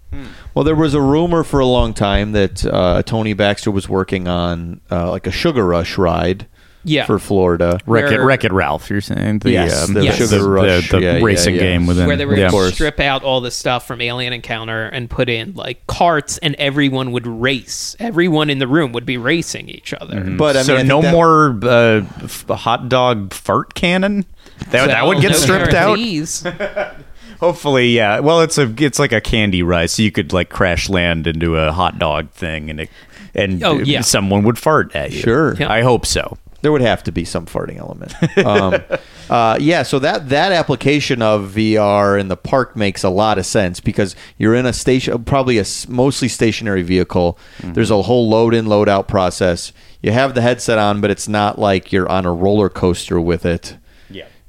Well, 0.53 0.65
there 0.65 0.75
was 0.75 0.93
a 0.93 1.01
rumor 1.01 1.43
for 1.43 1.59
a 1.59 1.65
long 1.65 1.93
time 1.93 2.31
that 2.33 2.65
uh, 2.65 3.03
Tony 3.03 3.33
Baxter 3.33 3.71
was 3.71 3.87
working 3.87 4.27
on 4.27 4.81
uh, 4.91 5.09
like 5.11 5.27
a 5.27 5.31
Sugar 5.31 5.65
Rush 5.65 5.97
ride 5.97 6.47
Yeah. 6.83 7.05
for 7.05 7.19
Florida. 7.19 7.79
Wreck 7.85 8.05
It, 8.05 8.17
where- 8.17 8.25
Wreck 8.25 8.43
It 8.43 8.51
Ralph. 8.51 8.89
You're 8.89 9.01
saying 9.01 9.39
the, 9.39 9.51
Yes, 9.51 9.87
um, 9.87 9.93
the 9.93 10.03
Yes. 10.05 10.17
Sugar 10.17 10.49
Rush. 10.49 10.89
the, 10.89 10.97
the 10.97 11.03
Yeah, 11.03 11.17
yeah, 11.17 11.23
racing 11.23 11.55
yeah. 11.55 11.61
game 11.61 11.85
within 11.85 12.07
where 12.07 12.15
they 12.15 12.25
were 12.25 12.35
yeah. 12.37 12.49
going 12.49 12.69
to 12.69 12.73
strip 12.75 12.99
out 12.99 13.23
all 13.23 13.39
the 13.41 13.51
stuff 13.51 13.85
from 13.85 14.01
Alien 14.01 14.33
Encounter 14.33 14.85
and 14.87 15.09
put 15.09 15.29
in 15.29 15.53
like 15.53 15.85
carts, 15.85 16.37
and 16.39 16.55
everyone 16.55 17.11
would 17.11 17.27
race. 17.27 17.95
Everyone 17.99 18.49
in 18.49 18.57
the 18.59 18.67
room 18.67 18.91
would 18.93 19.05
be 19.05 19.17
racing 19.17 19.69
each 19.69 19.93
other. 19.93 20.23
But 20.23 20.55
I 20.55 20.59
mean, 20.59 20.65
so 20.65 20.73
I 20.73 20.77
think 20.77 20.87
no 20.89 21.01
that- 21.03 21.11
more 21.13 21.59
uh, 21.63 22.01
f- 22.23 22.47
hot 22.49 22.89
dog 22.89 23.33
fart 23.33 23.75
cannon. 23.75 24.25
That, 24.71 24.87
that 24.87 25.05
would 25.05 25.21
get 25.21 25.31
no 25.31 25.37
stripped 25.37 25.73
out. 25.73 25.97
guarantees. 27.39 27.55
Hopefully, 27.55 27.89
yeah. 27.89 28.19
Well, 28.19 28.41
it's 28.41 28.57
a 28.57 28.73
it's 28.77 28.99
like 28.99 29.11
a 29.11 29.21
candy 29.21 29.63
ride, 29.63 29.89
so 29.89 30.03
you 30.03 30.11
could 30.11 30.33
like 30.33 30.49
crash 30.49 30.89
land 30.89 31.27
into 31.27 31.55
a 31.57 31.71
hot 31.71 31.99
dog 31.99 32.29
thing, 32.31 32.69
and 32.69 32.81
it, 32.81 32.89
and 33.35 33.63
Oh, 33.63 33.79
yeah. 33.79 34.01
someone 34.01 34.43
would 34.43 34.57
fart 34.57 34.95
at 34.95 35.11
you. 35.11 35.19
Sure. 35.21 35.55
Yeah. 35.55 35.71
I 35.71 35.81
hope 35.81 36.05
so. 36.05 36.37
there 36.61 36.73
would 36.73 36.81
have 36.81 37.01
to 37.03 37.11
be 37.11 37.23
some 37.23 37.45
farting 37.45 37.77
element. 37.77 38.13
Um, 38.45 38.81
uh, 39.29 39.57
yeah, 39.61 39.83
so 39.83 39.97
that 39.99 40.27
that 40.27 40.51
application 40.51 41.21
of 41.21 41.51
VR 41.55 42.19
in 42.19 42.27
the 42.27 42.35
park 42.35 42.75
makes 42.75 43.01
a 43.03 43.09
lot 43.09 43.37
of 43.37 43.45
sense 43.45 43.79
because 43.79 44.13
you're 44.37 44.55
in 44.55 44.65
a 44.65 44.73
station, 44.73 45.23
probably 45.23 45.57
a 45.57 45.63
mostly 45.87 46.27
stationary 46.27 46.81
vehicle. 46.81 47.39
There's 47.63 47.91
a 47.91 48.01
whole 48.01 48.27
load 48.27 48.53
in, 48.53 48.65
load 48.65 48.89
out 48.89 49.07
process. 49.07 49.71
You 50.01 50.11
have 50.11 50.33
the 50.35 50.41
headset 50.41 50.77
on, 50.77 50.99
but 51.01 51.11
it's 51.11 51.27
not 51.29 51.57
like 51.59 51.93
you're 51.93 52.09
on 52.09 52.25
a 52.25 52.33
roller 52.33 52.67
coaster 52.69 53.21
with 53.21 53.45
it. 53.45 53.77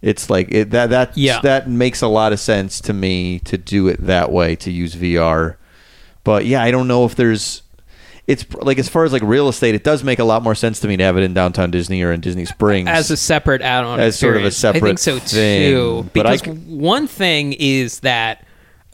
It's 0.02 0.30
like 0.30 0.48
it, 0.50 0.70
that 0.70 0.90
that 0.90 1.16
Yeah. 1.16 1.40
that 1.42 1.68
makes 1.68 2.00
a 2.02 2.08
lot 2.08 2.32
of 2.32 2.40
sense 2.40 2.80
to 2.82 2.92
me 2.92 3.38
to 3.40 3.58
do 3.58 3.86
it 3.88 4.04
that 4.06 4.32
way 4.32 4.56
to 4.56 4.70
use 4.70 4.94
VR. 4.94 5.56
But 6.24 6.46
yeah, 6.46 6.62
I 6.62 6.70
don't 6.70 6.88
know 6.88 7.04
if 7.04 7.14
there's 7.16 7.62
it's 8.26 8.46
like 8.62 8.78
as 8.78 8.88
far 8.88 9.04
as 9.04 9.12
like 9.12 9.22
real 9.22 9.48
estate, 9.48 9.74
it 9.74 9.82
does 9.82 10.04
make 10.04 10.18
a 10.20 10.24
lot 10.24 10.42
more 10.42 10.54
sense 10.54 10.78
to 10.80 10.88
me 10.88 10.96
to 10.96 11.02
have 11.04 11.16
it 11.16 11.22
in 11.24 11.34
downtown 11.34 11.70
Disney 11.70 12.00
or 12.02 12.12
in 12.12 12.20
Disney 12.20 12.44
Springs 12.44 12.88
as 12.88 13.10
a 13.10 13.16
separate 13.16 13.60
add-on 13.60 13.98
As 13.98 14.18
sort 14.18 14.36
of 14.36 14.44
a 14.44 14.46
experience. 14.46 14.64
I 14.64 14.80
think 14.88 14.98
so 15.00 15.12
separate 15.18 15.30
thing, 15.30 15.70
too. 15.72 16.10
but 16.14 16.26
I 16.26 16.36
Because 16.36 16.56
one 16.66 17.06
thing 17.08 17.54
is 17.58 18.00
that 18.00 18.44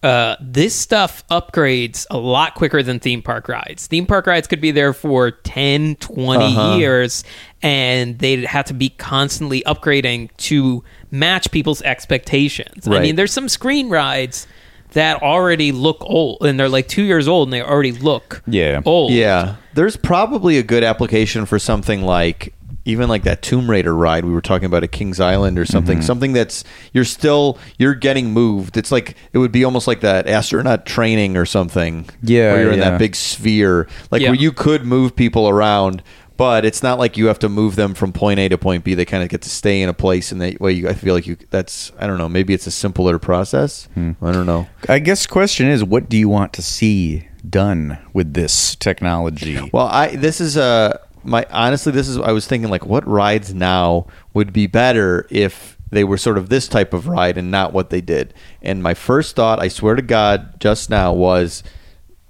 uh, 0.07 0.37
this 0.41 0.75
stuff 0.75 1.27
upgrades 1.29 2.07
a 2.11 2.17
lot 2.19 2.55
quicker 2.55 2.83
than 2.83 3.01
theme 3.01 3.23
park 3.23 3.49
rides. 3.49 3.87
Theme 3.89 4.07
park 4.07 4.27
rides 4.27 4.47
could 4.47 4.61
be 4.61 4.71
there 4.71 4.93
for 4.93 5.31
10, 5.33 5.97
20 5.97 6.45
Uh-huh. 6.45 6.77
years, 6.77 7.25
and 7.63 8.19
they'd 8.19 8.45
have 8.45 8.67
to 8.67 8.75
be 8.75 8.89
constantly 8.91 9.63
upgrading 9.67 10.31
to 10.37 10.85
match 11.11 11.51
people's 11.51 11.83
expectations. 11.83 12.87
I 12.87 13.01
mean, 13.01 13.17
there's 13.17 13.33
some 13.33 13.49
screen 13.49 13.89
rides 13.89 14.47
that 14.93 15.21
already 15.23 15.73
look 15.73 15.99
old, 16.03 16.39
and 16.47 16.59
they're 16.59 16.69
like 16.69 16.87
two 16.89 17.03
years 17.03 17.27
old, 17.27 17.49
and 17.49 17.53
they 17.53 17.61
already 17.63 17.93
look 17.93 18.43
Yeah. 18.47 18.81
old. 18.85 19.11
Yeah, 19.13 19.57
there's 19.75 19.97
probably 19.97 20.57
a 20.59 20.63
good 20.63 20.85
application 20.85 21.47
for 21.47 21.59
something 21.59 22.03
like 22.03 22.55
even 22.87 23.09
like 23.09 23.25
that 23.25 23.43
Tomb 23.43 23.71
Raider 23.71 23.95
ride 23.95 24.25
we 24.25 24.33
were 24.33 24.41
talking 24.41 24.67
about 24.67 24.83
at 24.85 24.93
Kings 24.93 25.21
Island 25.21 25.59
or 25.59 25.67
something. 25.67 25.99
Mm-hmm. 25.99 26.07
Something 26.07 26.33
that's 26.33 26.65
you're 26.93 27.05
still 27.05 27.59
you're 27.79 27.95
getting 27.95 28.31
moved. 28.33 28.77
It's 28.77 28.91
like 28.93 29.17
it 29.33 29.39
would 29.39 29.53
be 29.53 29.65
almost 29.65 29.87
like 29.87 30.01
that 30.01 30.27
astronaut 30.29 30.87
training 30.87 31.37
or 31.37 31.45
something. 31.45 32.09
Yeah, 32.23 32.53
where 32.53 32.63
you're 32.63 32.73
in 32.73 32.81
that 32.81 32.99
big 32.99 33.15
sphere, 33.17 33.89
like 34.11 34.23
Yeah. 34.23 34.31
where 34.31 34.39
you 34.39 34.53
could 34.53 34.85
move 34.85 35.15
people 35.17 35.49
around. 35.49 36.03
But 36.39 36.67
it's 36.67 36.83
not 36.83 36.99
like 36.99 37.17
you 37.17 37.29
have 37.29 37.39
to 37.39 37.49
move 37.49 37.77
them 37.77 37.95
from 37.95 38.13
point 38.13 38.39
A 38.39 38.51
to 38.51 38.59
point 38.59 38.85
B. 38.85 38.93
They 38.93 39.07
kind 39.07 39.23
of 39.23 39.31
get 39.31 39.41
to 39.41 39.49
stay 39.49 39.81
in 39.81 39.89
a 39.89 39.95
place, 39.95 40.31
and 40.33 40.41
that 40.43 40.61
way 40.61 40.73
you. 40.73 40.87
I 40.87 40.93
feel 40.93 41.15
like 41.15 41.27
you. 41.27 41.39
That's 41.49 41.93
I 41.99 42.07
don't 42.07 42.19
know. 42.19 42.29
Maybe 42.29 42.53
it's 42.53 42.67
a 42.67 42.71
simpler 42.71 43.19
process. 43.19 43.89
Hmm. 43.95 44.13
I 44.21 44.33
don't 44.33 44.45
know. 44.45 44.69
I 44.87 44.99
guess 44.99 45.27
question 45.27 45.67
is, 45.67 45.83
what 45.83 46.11
do 46.11 46.19
you 46.19 46.29
want 46.29 46.53
to 46.53 46.63
see 46.63 47.27
done 47.49 47.97
with 48.13 48.35
this 48.35 48.77
technology? 48.77 49.71
Well, 49.73 49.87
I 49.87 50.15
this 50.17 50.41
is 50.43 50.59
uh 50.59 50.99
my 51.27 51.47
honestly 51.51 51.93
this 51.93 52.09
is 52.09 52.17
I 52.19 52.33
was 52.33 52.47
thinking 52.47 52.71
like 52.71 52.87
what 52.87 53.07
rides 53.07 53.53
now 53.55 54.07
would 54.35 54.53
be 54.53 54.67
better 54.67 55.27
if 55.31 55.77
they 55.91 56.05
were 56.05 56.17
sort 56.19 56.39
of 56.39 56.49
this 56.49 56.67
type 56.69 56.93
of 56.95 57.07
ride 57.09 57.37
and 57.39 57.51
not 57.51 57.73
what 57.73 57.91
they 57.91 58.01
did. 58.01 58.35
And 58.63 58.83
my 58.83 58.95
first 58.95 59.37
thought, 59.37 59.61
I 59.61 59.69
swear 59.69 59.95
to 59.95 60.03
God, 60.03 60.59
just 60.61 60.91
now 60.91 61.13
was 61.13 61.63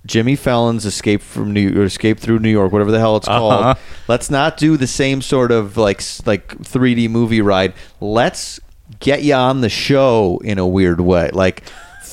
Jimmy 0.06 0.36
Fallon's 0.36 0.84
Escape 0.84 1.22
from 1.22 1.52
New 1.52 1.80
or 1.80 1.84
Escape 1.84 2.18
through 2.20 2.38
New 2.38 2.50
York, 2.50 2.70
whatever 2.70 2.90
the 2.92 2.98
hell 2.98 3.16
it's 3.16 3.26
Uh-huh. 3.26 3.38
called. 3.38 3.76
Let's 4.08 4.30
not 4.30 4.56
do 4.56 4.76
the 4.76 4.86
same 4.86 5.22
sort 5.22 5.50
of 5.52 5.76
like 5.76 6.02
like 6.26 6.48
3D 6.58 7.08
movie 7.08 7.40
ride. 7.40 7.72
Let's 8.00 8.60
get 9.00 9.22
you 9.22 9.34
on 9.34 9.62
the 9.62 9.68
show 9.68 10.38
in 10.44 10.58
a 10.58 10.66
weird 10.66 11.00
way. 11.00 11.30
Like 11.32 11.64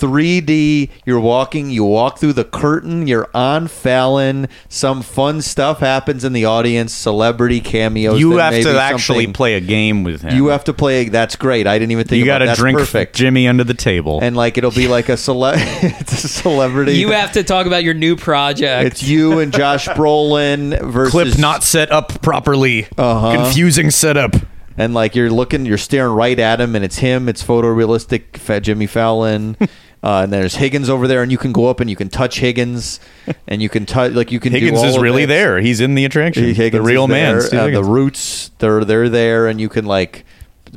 3D, 0.07 0.89
you're 1.05 1.19
walking, 1.19 1.69
you 1.69 1.85
walk 1.85 2.19
through 2.19 2.33
the 2.33 2.43
curtain, 2.43 3.07
you're 3.07 3.29
on 3.33 3.69
Fallon, 3.69 4.49
some 4.67 5.01
fun 5.01 5.41
stuff 5.41 5.79
happens 5.79 6.25
in 6.25 6.33
the 6.33 6.43
audience, 6.43 6.91
celebrity 6.91 7.61
cameos. 7.61 8.19
You 8.19 8.33
have 8.37 8.51
maybe 8.51 8.65
to 8.65 8.79
actually 8.79 9.27
play 9.27 9.53
a 9.55 9.61
game 9.61 10.03
with 10.03 10.21
him. 10.21 10.35
You 10.35 10.47
have 10.47 10.65
to 10.65 10.73
play. 10.73 11.07
That's 11.07 11.37
great. 11.37 11.67
I 11.67 11.79
didn't 11.79 11.91
even 11.91 12.05
think 12.05 12.19
You 12.19 12.25
got 12.25 12.39
to 12.39 12.53
drink 12.53 12.77
perfect. 12.77 13.15
Jimmy 13.15 13.47
under 13.47 13.63
the 13.63 13.73
table. 13.73 14.19
and 14.21 14.35
like 14.35 14.57
it'll 14.57 14.71
be 14.71 14.89
like 14.89 15.07
a 15.07 15.15
cele- 15.15 15.53
it's 15.55 16.23
a 16.25 16.27
celebrity. 16.27 16.93
You 16.97 17.11
have 17.11 17.31
to 17.33 17.43
talk 17.43 17.65
about 17.65 17.83
your 17.85 17.93
new 17.93 18.17
project. 18.17 18.85
it's 18.87 19.03
you 19.03 19.39
and 19.39 19.53
Josh 19.53 19.87
Brolin 19.87 20.79
versus 20.91 21.11
Clip 21.11 21.39
not 21.39 21.63
set 21.63 21.91
up 21.91 22.21
properly. 22.21 22.87
Uh-huh. 22.97 23.43
Confusing 23.45 23.89
setup. 23.89 24.35
and 24.77 24.93
like 24.93 25.15
you're 25.15 25.29
looking, 25.29 25.65
you're 25.65 25.77
staring 25.77 26.13
right 26.13 26.37
at 26.39 26.59
him, 26.59 26.75
and 26.75 26.83
it's 26.83 26.97
him. 26.97 27.29
It's 27.29 27.43
photorealistic, 27.43 28.37
Fa- 28.37 28.59
Jimmy 28.59 28.87
Fallon. 28.87 29.55
Uh, 30.03 30.23
and 30.23 30.33
there's 30.33 30.55
Higgins 30.55 30.89
over 30.89 31.07
there, 31.07 31.23
and 31.23 31.31
you 31.31 31.37
can 31.37 31.53
go 31.53 31.67
up 31.67 31.79
and 31.79 31.89
you 31.89 31.95
can 31.95 32.09
touch 32.09 32.39
Higgins, 32.39 32.99
and 33.47 33.61
you 33.61 33.69
can 33.69 33.85
touch 33.85 34.11
like 34.11 34.31
you 34.31 34.39
can. 34.39 34.51
do 34.51 34.59
Higgins 34.59 34.83
is 34.83 34.97
really 34.97 35.23
it. 35.23 35.27
there. 35.27 35.61
He's 35.61 35.79
in 35.79 35.95
the 35.95 36.03
attraction. 36.03 36.43
Higgins 36.43 36.71
the 36.71 36.81
real 36.81 37.07
man. 37.07 37.37
Uh, 37.37 37.67
the 37.67 37.83
Roots, 37.83 38.51
they're 38.59 38.83
they're 38.83 39.07
there, 39.07 39.47
and 39.47 39.61
you 39.61 39.69
can 39.69 39.85
like 39.85 40.25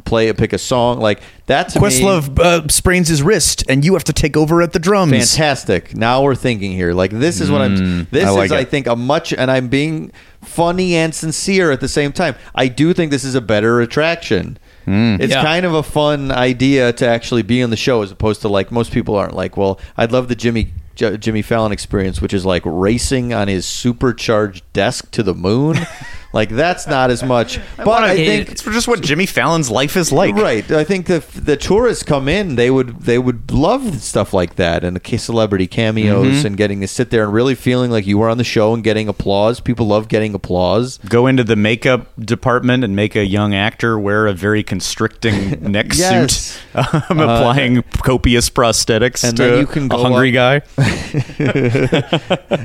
play 0.04 0.28
a 0.28 0.34
pick 0.34 0.52
a 0.52 0.58
song 0.58 1.00
like 1.00 1.20
that. 1.46 1.70
To 1.70 1.80
me, 1.80 1.88
Questlove 1.88 2.38
uh, 2.38 2.68
sprains 2.68 3.08
his 3.08 3.22
wrist, 3.22 3.64
and 3.68 3.84
you 3.84 3.94
have 3.94 4.04
to 4.04 4.12
take 4.12 4.36
over 4.36 4.62
at 4.62 4.72
the 4.72 4.78
drums. 4.78 5.10
fantastic. 5.10 5.96
Now 5.96 6.22
we're 6.22 6.34
thinking 6.34 6.72
here. 6.72 6.92
Like 6.92 7.10
this 7.10 7.40
is 7.40 7.50
what 7.50 7.62
I'm. 7.62 8.06
This 8.10 8.26
I 8.26 8.30
like 8.30 8.46
is, 8.46 8.52
I 8.52 8.64
think, 8.64 8.86
a 8.86 8.94
much, 8.94 9.32
and 9.32 9.50
I'm 9.50 9.68
being 9.68 10.12
funny 10.40 10.94
and 10.94 11.14
sincere 11.14 11.72
at 11.72 11.80
the 11.80 11.88
same 11.88 12.12
time. 12.12 12.36
I 12.54 12.68
do 12.68 12.92
think 12.94 13.10
this 13.10 13.24
is 13.24 13.34
a 13.34 13.40
better 13.40 13.80
attraction. 13.80 14.58
Mm. 14.86 15.20
It's 15.20 15.32
Yeah. 15.32 15.42
kind 15.42 15.66
of 15.66 15.74
a 15.74 15.82
fun 15.82 16.30
idea 16.30 16.92
to 16.94 17.06
actually 17.06 17.42
be 17.42 17.62
on 17.62 17.70
the 17.70 17.76
show, 17.76 18.02
as 18.02 18.10
opposed 18.10 18.40
to 18.42 18.48
like 18.48 18.70
most 18.70 18.92
people 18.92 19.16
aren't 19.16 19.34
like. 19.34 19.56
Well, 19.56 19.80
I'd 19.96 20.12
love 20.12 20.28
the 20.28 20.34
Jimmy. 20.36 20.72
J- 20.94 21.18
Jimmy 21.18 21.42
Fallon 21.42 21.72
experience, 21.72 22.22
which 22.22 22.32
is 22.32 22.46
like 22.46 22.62
racing 22.64 23.34
on 23.34 23.48
his 23.48 23.66
supercharged 23.66 24.64
desk 24.72 25.10
to 25.10 25.22
the 25.22 25.34
moon, 25.34 25.76
like 26.36 26.50
that's 26.50 26.86
not 26.86 27.10
as 27.10 27.22
much. 27.24 27.58
But 27.76 28.04
I 28.04 28.16
think 28.16 28.50
it's 28.50 28.62
for 28.62 28.70
just 28.72 28.86
what 28.88 29.00
Jimmy 29.00 29.26
Fallon's 29.26 29.70
life 29.70 29.96
is 29.96 30.10
like. 30.12 30.34
Right. 30.34 30.68
I 30.70 30.84
think 30.84 31.06
the 31.06 31.24
the 31.34 31.56
tourists 31.56 32.02
come 32.04 32.28
in, 32.28 32.54
they 32.56 32.70
would 32.70 33.00
they 33.02 33.18
would 33.18 33.50
love 33.50 34.00
stuff 34.02 34.32
like 34.32 34.56
that 34.56 34.84
and 34.84 34.96
the 34.96 35.18
celebrity 35.18 35.66
cameos 35.66 36.26
Mm-hmm. 36.26 36.46
and 36.46 36.56
getting 36.56 36.80
to 36.82 36.88
sit 36.88 37.10
there 37.10 37.24
and 37.24 37.32
really 37.32 37.54
feeling 37.54 37.90
like 37.90 38.06
you 38.06 38.18
were 38.18 38.28
on 38.28 38.38
the 38.38 38.44
show 38.44 38.74
and 38.74 38.82
getting 38.84 39.08
applause. 39.08 39.60
People 39.60 39.86
love 39.86 40.08
getting 40.08 40.34
applause. 40.34 40.98
Go 41.08 41.26
into 41.26 41.42
the 41.44 41.56
makeup 41.56 42.06
department 42.18 42.84
and 42.84 42.94
make 42.96 43.14
a 43.16 43.24
young 43.24 43.54
actor 43.54 43.98
wear 43.98 44.26
a 44.26 44.32
very 44.34 44.62
constricting 44.62 45.50
neck 45.72 45.86
Yes. 45.94 46.34
suit. 46.36 46.62
I'm 46.74 47.20
applying 47.20 47.82
copious 48.02 48.50
prosthetics 48.50 49.24
and 49.24 49.36
to 49.36 49.42
then 49.42 49.58
you 49.60 49.66
can 49.66 49.84
a 49.86 49.88
go 49.88 50.02
hungry 50.02 50.36
up- 50.36 50.64
guy. 50.74 50.84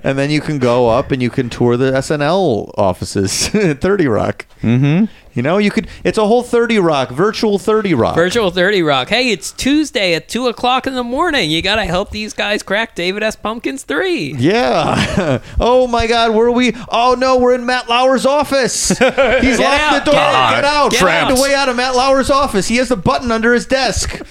and 0.03 0.17
then 0.17 0.29
you 0.29 0.41
can 0.41 0.57
go 0.59 0.89
up 0.89 1.11
and 1.11 1.21
you 1.21 1.29
can 1.29 1.49
tour 1.49 1.77
the 1.77 1.91
SNL 1.91 2.71
offices 2.77 3.49
at 3.69 3.81
30 3.81 4.07
Rock. 4.07 4.45
Mm-hmm. 4.61 5.05
You 5.33 5.41
know, 5.41 5.59
you 5.59 5.71
could. 5.71 5.87
It's 6.03 6.17
a 6.17 6.25
whole 6.27 6.43
30 6.43 6.79
Rock, 6.79 7.09
virtual 7.09 7.57
30 7.57 7.93
Rock. 7.93 8.15
Virtual 8.15 8.51
30 8.51 8.81
Rock. 8.81 9.07
Hey, 9.07 9.31
it's 9.31 9.53
Tuesday 9.53 10.13
at 10.13 10.27
2 10.27 10.47
o'clock 10.47 10.85
in 10.87 10.93
the 10.93 11.05
morning. 11.05 11.49
You 11.49 11.61
got 11.61 11.75
to 11.77 11.85
help 11.85 12.09
these 12.11 12.33
guys 12.33 12.61
crack 12.63 12.95
David 12.95 13.23
S. 13.23 13.37
Pumpkins 13.37 13.83
3. 13.83 14.33
Yeah. 14.37 15.41
oh 15.59 15.87
my 15.87 16.05
God, 16.07 16.35
where 16.35 16.47
are 16.47 16.51
we? 16.51 16.73
Oh 16.89 17.15
no, 17.17 17.37
we're 17.37 17.55
in 17.55 17.65
Matt 17.65 17.87
Lauer's 17.87 18.25
office. 18.25 18.89
He's 18.89 18.99
locked 18.99 19.81
out. 19.81 20.05
the 20.05 20.11
door. 20.11 20.13
Get 20.15 20.15
out. 20.15 20.51
Get 20.55 20.65
out. 20.65 20.91
Get 20.91 20.99
Find 20.99 21.31
out. 21.31 21.37
a 21.37 21.41
way 21.41 21.53
out 21.55 21.69
of 21.69 21.77
Matt 21.77 21.95
Lauer's 21.95 22.29
office. 22.29 22.67
He 22.67 22.75
has 22.75 22.89
the 22.89 22.97
button 22.97 23.31
under 23.31 23.53
his 23.53 23.65
desk. 23.65 24.21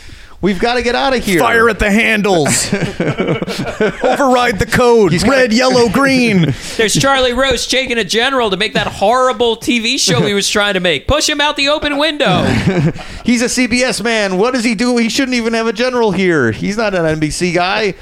We've 0.42 0.58
got 0.58 0.74
to 0.74 0.82
get 0.82 0.94
out 0.94 1.14
of 1.14 1.22
here. 1.22 1.38
Fire 1.38 1.68
at 1.68 1.78
the 1.78 1.90
handles. 1.90 2.72
Override 2.72 4.58
the 4.58 4.66
code. 4.70 5.22
Red, 5.22 5.52
yellow, 5.52 5.90
green. 5.90 6.54
There's 6.78 6.94
Charlie 6.94 7.34
Rose 7.34 7.64
shaking 7.64 7.98
a 7.98 8.04
general 8.04 8.48
to 8.48 8.56
make 8.56 8.72
that 8.72 8.86
horrible 8.86 9.58
TV 9.58 9.98
show 9.98 10.22
he 10.22 10.32
was 10.32 10.48
trying 10.48 10.74
to 10.74 10.80
make. 10.80 11.06
Push 11.06 11.28
him 11.28 11.42
out 11.42 11.56
the 11.56 11.68
open 11.68 11.98
window. 11.98 12.44
He's 13.24 13.42
a 13.42 13.46
CBS 13.46 14.02
man. 14.02 14.38
What 14.38 14.54
does 14.54 14.64
he 14.64 14.74
do? 14.74 14.96
He 14.96 15.10
shouldn't 15.10 15.34
even 15.34 15.52
have 15.52 15.66
a 15.66 15.74
general 15.74 16.10
here. 16.12 16.52
He's 16.52 16.78
not 16.78 16.94
an 16.94 17.20
NBC 17.20 17.54
guy. 17.54 17.92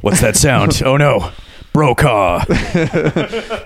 What's 0.00 0.20
that 0.22 0.36
sound? 0.36 0.80
Oh 0.84 0.96
no. 0.96 1.32
Brokaw. 1.72 2.44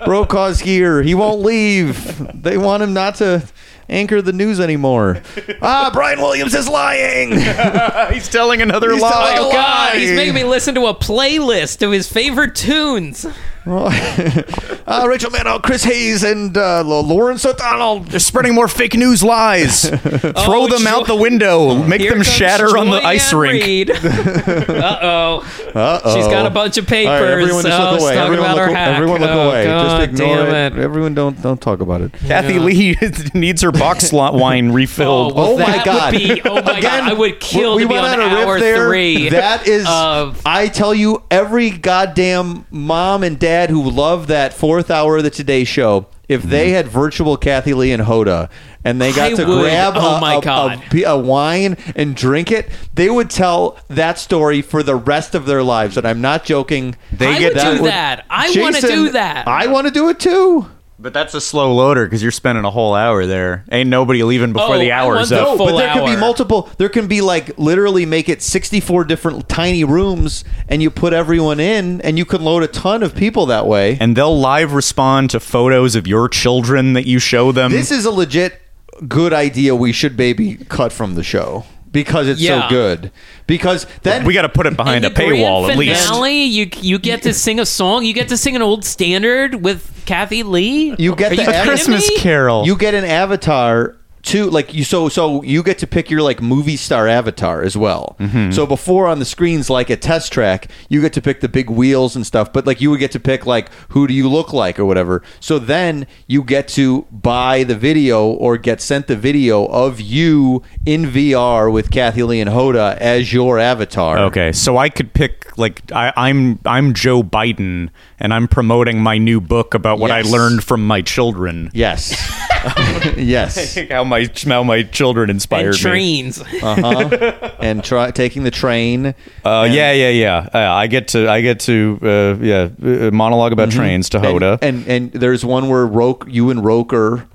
Brokaw's 0.05 0.59
here. 0.59 1.01
He 1.03 1.13
won't 1.13 1.41
leave. 1.41 2.41
They 2.41 2.57
want 2.57 2.81
him 2.81 2.93
not 2.93 3.15
to 3.15 3.47
anchor 3.89 4.21
the 4.21 4.33
news 4.33 4.59
anymore. 4.59 5.21
Ah, 5.61 5.89
Brian 5.91 6.19
Williams 6.21 6.53
is 6.53 6.69
lying. 6.69 7.31
He's 8.13 8.29
telling 8.29 8.61
another 8.61 8.93
He's 8.93 9.01
lie. 9.01 9.11
telling 9.11 9.37
a 9.37 9.41
Oh, 9.41 9.51
God. 9.51 9.93
lie. 9.93 9.99
He's 9.99 10.11
making 10.11 10.35
me 10.35 10.43
listen 10.45 10.73
to 10.75 10.85
a 10.85 10.93
playlist 10.93 11.85
of 11.85 11.91
his 11.91 12.09
favorite 12.11 12.55
tunes. 12.55 13.25
uh, 13.69 15.05
Rachel 15.07 15.29
Maddow, 15.31 15.61
Chris 15.61 15.83
Hayes, 15.83 16.23
and 16.23 16.57
uh, 16.57 16.81
Lawrence 16.83 17.45
O'Donnell. 17.45 17.99
They're 18.01 18.19
spreading 18.19 18.55
more 18.55 18.67
fake 18.67 18.95
news 18.95 19.21
lies. 19.23 19.89
Throw 19.89 20.63
Oh, 20.63 20.67
them 20.67 20.87
out 20.87 21.07
the 21.07 21.15
window. 21.15 21.83
Make 21.83 22.01
Here 22.01 22.11
them 22.13 22.23
shatter 22.23 22.77
on 22.77 22.89
the 22.89 22.97
ice 23.05 23.31
rink. 23.33 23.89
Uh-oh. 23.89 25.71
Uh-oh. 25.75 26.15
She's 26.15 26.27
got 26.27 26.45
a 26.45 26.49
bunch 26.49 26.77
of 26.77 26.87
papers. 26.87 27.21
Right, 27.21 27.29
everyone 27.31 27.63
just 27.63 27.79
oh, 27.79 27.91
look 27.91 28.01
away. 28.01 28.17
Everyone 28.17 28.45
about 28.51 28.67
look, 28.69 28.77
everyone 28.77 29.21
look 29.21 29.29
Oh, 29.29 29.49
away. 29.49 29.65
God 29.65 29.99
just 29.99 30.13
ignore 30.13 30.45
damn 30.45 30.73
it. 30.73 30.79
Everyone 30.79 31.13
don't 31.13 31.41
don't 31.41 31.61
talk 31.61 31.79
about 31.81 32.01
it. 32.01 32.13
Kathie 32.13 32.59
Lee 32.59 32.97
needs 33.33 33.61
her 33.61 33.71
box 33.71 34.11
lot 34.13 34.33
wine 34.33 34.71
Oh, 34.71 34.73
refilled. 34.73 35.35
well, 35.35 35.49
Oh 35.53 35.57
my 35.57 35.83
God. 35.83 36.11
Be, 36.13 36.41
oh 36.45 36.55
my 36.61 36.77
Again, 36.79 36.81
God. 36.81 37.11
I 37.11 37.13
would 37.13 37.39
kill 37.39 37.75
we 37.75 37.83
to 37.83 37.87
be 37.89 37.93
went 37.93 38.05
on, 38.05 38.19
on 38.21 38.31
a 38.31 38.35
hour 38.35 38.59
there. 38.59 38.87
three. 38.87 39.29
That 39.29 39.67
is, 39.67 39.85
of 39.87 40.41
I 40.45 40.67
tell 40.69 40.93
you, 40.95 41.23
every 41.29 41.69
goddamn 41.71 42.65
mom 42.71 43.23
and 43.23 43.37
dad 43.39 43.48
who 43.69 43.89
love 43.89 44.27
that 44.27 44.53
fourth 44.53 44.89
hour 44.91 45.17
of 45.17 45.23
the 45.23 45.29
Today 45.29 45.63
Show, 45.63 46.07
if 46.27 46.43
they 46.43 46.67
mm-hmm. 46.67 46.75
had 46.75 46.87
virtual 46.87 47.37
Kathie 47.37 47.73
Lee 47.73 47.91
and 47.91 48.03
Hoda, 48.03 48.49
and 48.83 49.01
they 49.01 49.11
got 49.11 49.33
I 49.33 49.35
to 49.35 49.45
would. 49.45 49.61
grab 49.61 49.93
Oh 49.95 50.17
a, 50.17 50.21
my 50.21 50.35
a- 50.35 50.41
God. 50.41 50.83
a, 50.93 51.03
a 51.03 51.17
wine 51.17 51.77
and 51.95 52.15
drink 52.15 52.51
it, 52.51 52.69
they 52.93 53.09
would 53.09 53.29
tell 53.29 53.77
that 53.87 54.17
story 54.19 54.61
for 54.61 54.83
the 54.83 54.95
rest 54.95 55.35
of 55.35 55.45
their 55.45 55.63
lives. 55.63 55.97
And 55.97 56.07
I'm 56.07 56.21
not 56.21 56.45
joking. 56.45 56.95
I 57.19 57.39
would 57.39 57.53
do 57.53 57.83
that. 57.83 58.25
I 58.29 58.53
wanna 58.57 58.79
Jason, 58.81 58.89
do 58.89 59.09
that. 59.11 59.47
I 59.47 59.67
want 59.67 59.87
to 59.87 59.91
do 59.91 60.09
it 60.09 60.19
too. 60.19 60.67
But 61.01 61.13
that's 61.13 61.33
a 61.33 61.39
slow 61.39 61.73
loader 61.73 62.05
because 62.05 62.21
you're 62.21 62.31
spending 62.31 62.65
a 62.65 62.69
whole 62.69 62.93
hour 62.93 63.25
there. 63.25 63.63
Ain't 63.71 63.89
nobody 63.89 64.21
leaving 64.23 64.51
before 64.51 64.75
Oh, 64.75 64.79
the 64.79 64.91
I 64.91 64.99
hour's 64.99 65.29
the 65.29 65.41
up. 65.41 65.57
full 65.57 65.67
but 65.67 65.77
there 65.77 65.93
can 65.93 66.03
be 66.05 66.11
hour. 66.11 66.17
multiple. 66.17 66.69
There 66.77 66.89
can 66.89 67.07
be 67.07 67.21
like 67.21 67.57
literally 67.57 68.05
make 68.05 68.27
it 68.27 68.41
64 68.41 69.05
different 69.05 69.47
tiny 69.47 69.85
rooms, 69.85 70.43
and 70.67 70.81
you 70.83 70.89
put 70.91 71.13
everyone 71.13 71.61
in, 71.61 72.01
and 72.01 72.17
you 72.17 72.25
can 72.25 72.43
load 72.43 72.63
a 72.63 72.67
ton 72.67 73.01
of 73.01 73.15
people 73.15 73.45
that 73.45 73.65
way. 73.65 73.97
and 74.01 74.15
they'll 74.17 74.37
live 74.37 74.73
respond 74.73 75.29
to 75.29 75.39
photos 75.39 75.95
of 75.95 76.05
your 76.05 76.27
children 76.27 76.91
that 76.93 77.07
you 77.07 77.17
show 77.19 77.53
them. 77.53 77.71
this 77.71 77.91
is 77.91 78.03
a 78.05 78.11
legit 78.11 78.61
good 79.07 79.31
idea. 79.31 79.73
We 79.75 79.93
should 79.93 80.17
maybe 80.17 80.57
cut 80.67 80.91
from 80.91 81.15
the 81.15 81.23
show 81.23 81.63
because 81.91 82.27
it's 82.27 82.41
Yeah. 82.41 82.63
so 82.63 82.69
good. 82.69 83.11
Because 83.47 83.87
then 84.03 84.25
we 84.25 84.33
got 84.33 84.43
to 84.43 84.49
put 84.49 84.65
it 84.67 84.75
behind 84.77 85.03
a 85.03 85.07
And 85.07 85.15
the 85.15 85.21
paywall 85.21 85.69
at 85.69 85.77
least. 85.77 86.05
finale, 86.07 86.43
You 86.43 86.69
you 86.81 86.99
get 86.99 87.21
to 87.23 87.33
sing 87.33 87.59
a 87.59 87.65
song. 87.65 88.05
You 88.05 88.13
get 88.13 88.29
to 88.29 88.37
sing 88.37 88.55
an 88.55 88.61
old 88.61 88.85
standard 88.85 89.63
with 89.63 90.03
Kathie 90.05 90.43
Lee. 90.43 90.95
You 90.99 91.15
get 91.15 91.31
Are 91.31 91.35
the 91.35 91.41
you 91.43 91.47
kidding 91.47 91.63
Christmas 91.63 92.07
me? 92.09 92.17
Carol. 92.17 92.65
you 92.65 92.75
get 92.77 92.93
an 92.93 93.05
avatar 93.05 93.95
Two, 94.21 94.49
like 94.49 94.73
you, 94.73 94.83
so 94.83 95.09
so 95.09 95.41
you 95.43 95.63
get 95.63 95.77
to 95.79 95.87
pick 95.87 96.09
your 96.09 96.21
like 96.21 96.41
movie 96.41 96.75
star 96.75 97.07
avatar 97.07 97.61
as 97.63 97.77
well. 97.77 98.15
Mm-hmm. 98.19 98.51
So 98.51 98.65
before 98.65 99.07
on 99.07 99.19
the 99.19 99.25
screens, 99.25 99.69
like 99.69 99.89
a 99.89 99.95
test 99.95 100.31
track, 100.31 100.69
you 100.89 101.01
get 101.01 101.13
to 101.13 101.21
pick 101.21 101.41
the 101.41 101.49
big 101.49 101.69
wheels 101.69 102.15
and 102.15 102.25
stuff. 102.25 102.51
But 102.51 102.67
like 102.67 102.81
you 102.81 102.89
would 102.91 102.99
get 102.99 103.11
to 103.11 103.19
pick 103.19 103.45
like 103.45 103.69
who 103.89 104.07
do 104.07 104.13
you 104.13 104.29
look 104.29 104.53
like 104.53 104.79
or 104.79 104.85
whatever. 104.85 105.23
So 105.39 105.57
then 105.57 106.05
you 106.27 106.43
get 106.43 106.67
to 106.69 107.03
buy 107.11 107.63
the 107.63 107.75
video 107.75 108.27
or 108.27 108.57
get 108.57 108.81
sent 108.81 109.07
the 109.07 109.15
video 109.15 109.65
of 109.65 110.01
you 110.01 110.63
in 110.85 111.03
VR 111.05 111.71
with 111.71 111.89
Kathie 111.89 112.23
Lee 112.23 112.41
and 112.41 112.49
Hoda 112.49 112.97
as 112.97 113.31
your 113.33 113.57
avatar. 113.59 114.19
Okay, 114.19 114.51
so 114.51 114.77
I 114.77 114.89
could 114.89 115.13
pick 115.13 115.57
like 115.57 115.91
I, 115.91 116.13
I'm 116.15 116.59
I'm 116.65 116.93
Joe 116.93 117.23
Biden, 117.23 117.89
and 118.19 118.33
I'm 118.33 118.47
promoting 118.47 119.01
my 119.01 119.17
new 119.17 119.39
book 119.41 119.73
about 119.73 119.99
what 119.99 120.09
Yes. 120.09 120.27
I 120.27 120.29
learned 120.29 120.63
from 120.63 120.85
my 120.85 121.01
children. 121.01 121.69
Yes. 121.73 122.15
yes. 123.17 123.77
how 123.89 124.03
my 124.09 124.29
how 124.47 124.63
my 124.63 124.83
children 124.83 125.29
and 125.29 125.37
inspired 125.37 125.73
me. 125.73 125.77
trains. 125.79 126.41
Uh-huh. 126.41 127.51
and 127.59 127.83
try 127.83 128.11
taking 128.11 128.43
the 128.43 128.51
train. 128.51 129.13
Uh, 129.45 129.67
yeah, 129.71 129.91
yeah, 129.93 130.09
yeah. 130.09 130.49
Uh, 130.53 130.57
I 130.73 130.87
get 130.87 131.09
to 131.09 131.29
I 131.29 131.41
get 131.41 131.61
to 131.61 131.99
uh, 132.03 132.43
yeah 132.43 132.69
uh, 132.83 133.11
monologue 133.11 133.53
about 133.53 133.71
trains 133.71 134.09
to 134.09 134.19
Hoda. 134.19 134.57
Mm-hmm. 134.59 134.65
And, 134.65 134.87
and 134.87 134.89
and 134.89 135.11
there's 135.13 135.45
one 135.45 135.69
where 135.69 135.85
Roke, 135.85 136.25
you 136.27 136.49
and 136.49 136.63
Roker, 136.65 137.27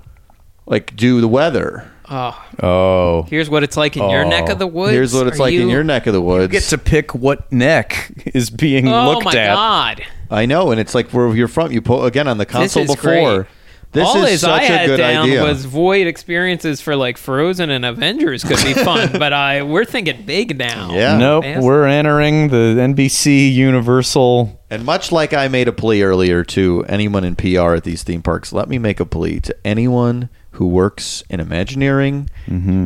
like 0.65 0.95
do 0.95 1.21
the 1.21 1.27
weather. 1.27 1.89
oh, 2.07 2.45
oh, 2.61 3.23
here's 3.23 3.49
what 3.49 3.63
it's 3.63 3.75
like 3.77 3.97
in 3.97 4.07
your 4.09 4.25
Oh. 4.25 4.29
neck 4.29 4.49
of 4.49 4.59
the 4.59 4.67
woods. 4.67 4.91
Here's 4.93 5.11
what 5.13 5.25
it's 5.27 5.37
Are 5.37 5.43
like 5.43 5.53
in 5.55 5.69
your 5.69 5.83
neck 5.83 6.05
of 6.05 6.13
the 6.13 6.21
woods. 6.21 6.51
get 6.51 6.61
to 6.65 6.77
pick 6.77 7.15
what 7.15 7.51
neck 7.51 8.11
is 8.35 8.51
being 8.51 8.87
Oh 8.87 9.11
looked 9.13 9.25
my 9.25 9.31
at. 9.35 9.55
god! 9.55 10.05
I 10.29 10.45
know, 10.45 10.69
and 10.71 10.79
it's 10.79 10.93
like 10.93 11.09
where 11.11 11.35
you're 11.35 11.47
from. 11.47 11.71
You 11.71 11.81
pull 11.81 12.05
again 12.05 12.27
on 12.27 12.37
the 12.37 12.45
This 12.45 12.51
console 12.53 12.83
is 12.83 12.95
before. 12.95 13.11
great. 13.43 13.47
This 13.95 14.07
All 14.07 14.23
is 14.23 14.33
as 14.35 14.41
such 14.41 14.61
I 14.61 14.63
a 14.63 14.67
had 14.67 14.85
good 14.87 14.97
down 14.97 15.25
idea. 15.25 15.43
was 15.43 15.65
void 15.65 16.05
experiences 16.07 16.81
for 16.81 16.95
like 16.95 17.17
Frozen 17.17 17.69
and 17.71 17.83
Avengers 17.85 18.43
could 18.43 18.57
be 18.63 18.73
fun, 18.73 19.11
but 19.19 19.33
I 19.33 19.63
we're 19.63 19.85
thinking 19.85 20.23
big 20.25 20.57
now. 20.57 20.93
Yeah. 20.93 21.17
Nope, 21.17 21.43
Fantastic. 21.43 21.65
we're 21.65 21.85
entering 21.87 22.49
the 22.49 22.75
NBC 22.79 23.53
Universal. 23.53 24.61
and 24.69 24.85
much 24.85 25.11
like 25.11 25.33
I 25.33 25.47
made 25.47 25.67
a 25.67 25.71
plea 25.73 26.03
earlier 26.03 26.43
to 26.45 26.83
anyone 26.87 27.23
in 27.23 27.35
PR 27.35 27.73
at 27.75 27.83
these 27.83 28.03
theme 28.03 28.21
parks, 28.21 28.51
let 28.53 28.69
me 28.69 28.77
make 28.77 28.99
a 28.99 29.05
plea 29.05 29.39
to 29.41 29.55
anyone 29.65 30.29
who 30.51 30.67
works 30.67 31.21
in 31.29 31.39
Imagineering 31.41 32.29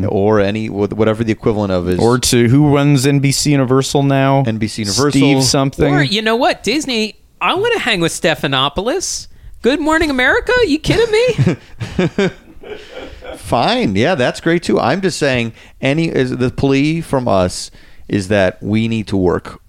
or 0.08 0.40
any 0.40 0.70
whatever 0.70 1.24
the 1.24 1.32
equivalent 1.32 1.72
of 1.72 1.88
is 1.88 1.98
Mm-hmm. 2.00 2.04
Or 2.04 2.18
to 2.20 2.48
who 2.50 2.74
runs 2.76 3.06
NBC 3.06 3.48
Universal 3.52 4.04
now? 4.04 4.44
NBC 4.44 4.80
Universal. 4.80 5.12
Steve 5.12 5.44
something. 5.44 5.94
Or 5.94 6.02
you 6.02 6.22
know 6.22 6.36
what, 6.36 6.64
Disney? 6.64 7.16
I 7.42 7.54
want 7.54 7.74
to 7.74 7.80
hang 7.80 8.02
with 8.02 8.12
Stephanopoulos. 8.12 9.28
Good 9.62 9.82
Morning 9.82 10.10
America? 10.10 10.54
You 10.66 10.80
kidding 10.80 11.12
me? 11.12 12.30
Fine. 13.36 13.96
Yeah, 13.96 14.16
that's 14.16 14.40
great 14.40 14.64
too. 14.64 14.80
I'm 14.80 15.02
just 15.02 15.18
saying 15.20 15.54
any 15.82 16.08
is 16.08 16.38
the 16.38 16.50
plea 16.50 17.02
from 17.02 17.28
us 17.28 17.70
is 18.08 18.30
that 18.30 18.62
we 18.64 18.88
need 18.88 19.08
to 19.08 19.18
work 19.18 19.62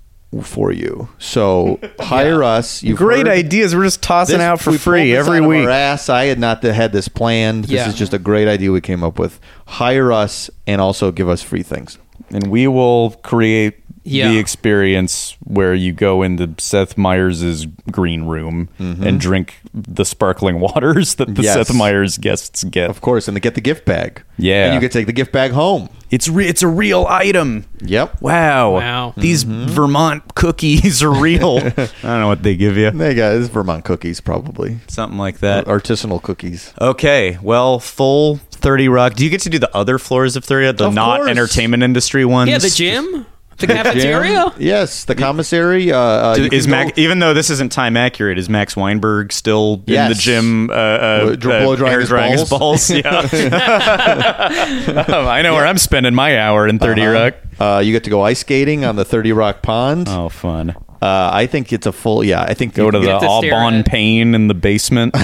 for 0.42 0.70
you. 0.70 1.08
So 1.18 1.80
hire 2.00 2.44
us. 2.44 2.82
You've 2.84 2.98
Great 2.98 3.26
heard- 3.26 3.36
ideas. 3.36 3.74
We're 3.74 3.82
just 3.84 4.02
tossing 4.02 4.38
This- 4.38 4.44
out 4.44 4.60
for 4.60 4.70
we 4.70 4.78
free 4.78 5.10
this 5.10 5.18
every 5.26 5.38
out 5.38 5.42
of 5.44 5.48
week. 5.48 5.64
Our 5.64 5.70
ass. 5.70 6.08
I 6.08 6.26
had 6.26 6.38
not 6.38 6.62
had 6.62 6.92
this 6.92 7.08
planned. 7.08 7.64
This 7.64 7.72
Yeah. 7.72 7.88
is 7.88 7.96
just 7.96 8.14
a 8.14 8.18
great 8.18 8.46
idea 8.46 8.70
we 8.70 8.80
came 8.80 9.02
up 9.02 9.18
with. 9.18 9.40
Hire 9.66 10.12
us 10.12 10.48
and 10.68 10.80
also 10.80 11.10
give 11.10 11.28
us 11.28 11.42
free 11.42 11.62
things. 11.64 11.98
and 12.32 12.46
we 12.46 12.68
will 12.68 13.10
create 13.24 13.79
Yeah. 14.02 14.28
the 14.30 14.38
experience 14.38 15.36
where 15.44 15.74
you 15.74 15.92
go 15.92 16.22
into 16.22 16.54
Seth 16.58 16.96
Meyers' 16.96 17.66
green 17.90 18.24
room 18.24 18.68
and 18.78 19.20
drink 19.20 19.60
the 19.74 20.04
sparkling 20.04 20.58
waters 20.60 21.16
that 21.16 21.34
the 21.34 21.42
Yes. 21.42 21.54
Seth 21.68 21.74
Meyers 21.76 22.18
guests 22.18 22.64
get. 22.64 22.88
Of 22.90 23.00
course, 23.00 23.28
and 23.28 23.36
they 23.36 23.40
get 23.40 23.54
the 23.54 23.60
gift 23.60 23.84
bag. 23.84 24.22
Yeah. 24.38 24.66
and 24.66 24.74
you 24.74 24.80
can 24.80 24.88
take 24.90 25.06
the 25.06 25.12
gift 25.12 25.32
bag 25.32 25.50
home. 25.52 25.90
It's 26.10 26.28
re- 26.28 26.46
it's 26.48 26.62
a 26.62 26.66
real 26.68 27.06
item. 27.08 27.66
Yep. 27.82 28.20
Wow. 28.22 28.74
Wow. 28.74 29.14
These 29.16 29.44
Mm-hmm. 29.44 29.66
Vermont 29.70 30.34
cookies 30.34 31.02
are 31.02 31.10
real. 31.20 31.58
I 31.58 31.70
don't 31.70 32.02
know 32.02 32.26
what 32.28 32.42
they 32.42 32.56
give 32.56 32.76
you. 32.76 32.90
They 32.90 33.14
got 33.14 33.30
this 33.32 33.42
is 33.42 33.48
Vermont 33.48 33.84
cookies, 33.84 34.20
probably 34.20 34.78
Something 34.88 35.18
like 35.18 35.38
that. 35.38 35.66
artisanal 35.66 36.20
cookies. 36.22 36.72
Okay, 36.80 37.38
well, 37.42 37.78
full 37.78 38.36
30 38.50 38.88
Rock. 38.88 39.14
Do 39.14 39.24
you 39.24 39.30
get 39.30 39.40
to 39.42 39.50
do 39.50 39.58
the 39.58 39.74
other 39.76 39.98
floors 39.98 40.34
of 40.36 40.44
30 40.44 40.66
Rock, 40.66 40.76
the 40.78 40.86
Of 40.88 40.94
not 40.94 41.18
course. 41.18 41.30
entertainment 41.30 41.82
industry 41.82 42.24
ones? 42.24 42.50
yeah, 42.50 42.58
the 42.58 42.70
gym, 42.70 43.26
the 43.60 43.66
cafeteria. 43.68 44.50
Jim? 44.54 44.62
Yes, 44.62 45.04
the 45.04 45.14
commissary. 45.14 45.92
Uh, 45.92 45.98
uh, 45.98 46.34
you 46.38 46.48
Is 46.52 46.64
can 46.64 46.70
Mac, 46.70 46.94
go- 46.96 47.02
even 47.02 47.18
though 47.18 47.34
this 47.34 47.50
isn't 47.50 47.72
time 47.72 47.96
accurate, 47.96 48.38
is 48.38 48.48
Max 48.48 48.76
Weinberg 48.76 49.32
still 49.32 49.82
in 49.86 50.08
the 50.08 50.14
gym? 50.18 50.70
Uh, 50.70 50.72
uh, 50.72 51.36
Blow- 51.36 51.64
blow 51.64 51.76
drying 51.76 51.90
hair 51.92 52.00
his 52.00 52.08
drying 52.08 52.32
his 52.32 52.48
balls? 52.50 52.88
balls? 52.88 52.90
Yeah, 52.90 53.18
Um, 53.18 53.28
I 55.28 55.42
know 55.42 55.54
where 55.54 55.66
I'm 55.66 55.78
spending 55.78 56.14
my 56.14 56.38
hour 56.38 56.66
in 56.68 56.78
30 56.78 57.04
Rock. 57.06 57.34
Uh, 57.58 57.82
you 57.84 57.92
get 57.92 58.04
to 58.04 58.10
go 58.10 58.22
ice 58.22 58.40
skating 58.40 58.84
on 58.84 58.96
the 58.96 59.04
Thirty 59.04 59.32
Rock 59.32 59.60
Pond. 59.62 60.06
Oh, 60.08 60.28
fun! 60.30 60.70
Uh, 61.02 61.30
I 61.32 61.46
think 61.46 61.72
it's 61.74 61.86
a 61.86 61.92
full. 61.92 62.24
Yeah, 62.24 62.42
I 62.42 62.54
think 62.54 62.74
Go 62.74 62.90
to 62.90 62.98
the 62.98 63.04
get 63.04 63.20
to 63.20 63.38
stare 63.38 63.52
Aubon 63.54 63.74
at- 63.80 63.86
Pain 63.86 64.34
in 64.34 64.48
the 64.48 64.54
basement. 64.54 65.14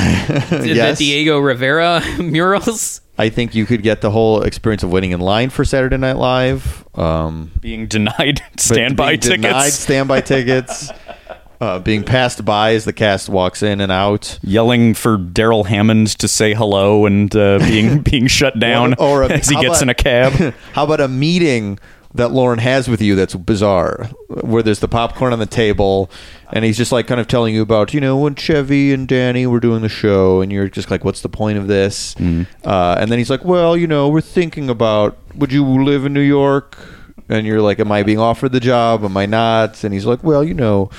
Yes. 0.51 0.99
The 0.99 1.05
Diego 1.07 1.39
Rivera 1.39 2.03
murals. 2.19 3.01
I 3.19 3.29
think 3.31 3.55
you 3.55 3.65
could 3.67 3.83
get 3.83 4.03
the 4.03 4.11
whole 4.11 4.43
experience 4.43 4.83
of 4.83 4.91
waiting 4.93 5.13
in 5.13 5.21
line 5.21 5.51
for 5.51 5.65
Saturday 5.65 5.97
Night 5.97 6.17
Live. 6.17 6.85
Um, 6.99 7.51
being 7.61 7.87
denied 7.87 8.43
standby 8.59 9.11
being 9.13 9.21
tickets. 9.21 9.43
denied 9.43 9.73
standby 9.73 10.21
tickets. 10.33 10.91
Uh, 11.59 11.79
being 11.79 12.03
passed 12.05 12.45
by 12.45 12.75
as 12.75 12.85
the 12.85 12.93
cast 12.93 13.31
walks 13.31 13.63
in 13.63 13.81
and 13.81 13.91
out. 13.91 14.39
yelling 14.43 14.93
for 14.93 15.17
Darrell 15.17 15.65
Hammond 15.65 16.09
to 16.19 16.29
say 16.29 16.53
hello 16.53 17.07
and 17.07 17.35
uh, 17.35 17.59
being 17.61 18.01
being 18.11 18.27
shut 18.27 18.59
down 18.59 18.93
Or- 18.99 19.23
or 19.23 19.23
a- 19.23 19.33
as 19.39 19.49
he 19.49 19.55
gets 19.55 19.67
about- 19.81 19.83
in 19.83 19.89
a 19.89 19.95
cab. 19.95 20.55
How 20.75 20.85
about 20.85 21.01
a 21.01 21.09
meeting 21.09 21.79
that 22.17 22.31
Lorne 22.31 22.59
has 22.59 22.89
with 22.89 23.01
you 23.01 23.15
that's 23.15 23.35
bizarre, 23.35 24.11
where 24.29 24.63
there's 24.63 24.81
the 24.81 24.89
popcorn 24.89 25.33
on 25.33 25.39
the 25.39 25.47
table, 25.47 26.11
and 26.53 26.65
he's 26.65 26.77
just 26.77 26.93
like 26.93 27.07
kind 27.07 27.21
of 27.21 27.29
telling 27.29 27.55
you 27.55 27.63
about, 27.63 27.95
you 27.95 28.01
know, 28.01 28.17
when 28.17 28.35
Chevy 28.35 28.93
and 28.93 29.07
Danny 29.07 29.47
were 29.47 29.61
doing 29.61 29.83
the 29.83 29.89
show, 29.89 30.41
and 30.41 30.51
you're 30.53 30.69
just 30.69 30.91
like, 30.91 31.05
what's 31.05 31.21
the 31.21 31.29
point 31.29 31.59
of 31.59 31.67
this? 31.69 32.15
Uh, 32.65 32.97
and 32.99 33.11
then 33.11 33.19
he's 33.19 33.31
like, 33.31 33.45
well, 33.45 33.77
you 33.77 33.87
know, 33.87 34.09
we're 34.09 34.21
thinking 34.21 34.69
about, 34.69 35.17
would 35.35 35.53
you 35.53 35.65
live 35.65 36.05
in 36.05 36.13
New 36.13 36.21
York? 36.21 36.79
And 37.29 37.45
you're 37.45 37.61
like, 37.61 37.81
am 37.81 37.91
I 37.91 38.05
being 38.05 38.21
offered 38.21 38.53
the 38.53 38.61
job? 38.61 39.03
Am 39.05 39.17
I 39.17 39.27
not? 39.27 39.83
And 39.83 39.93
he's 39.93 40.07
like, 40.07 40.23
well, 40.23 40.45
you 40.45 40.55
know, 40.55 40.91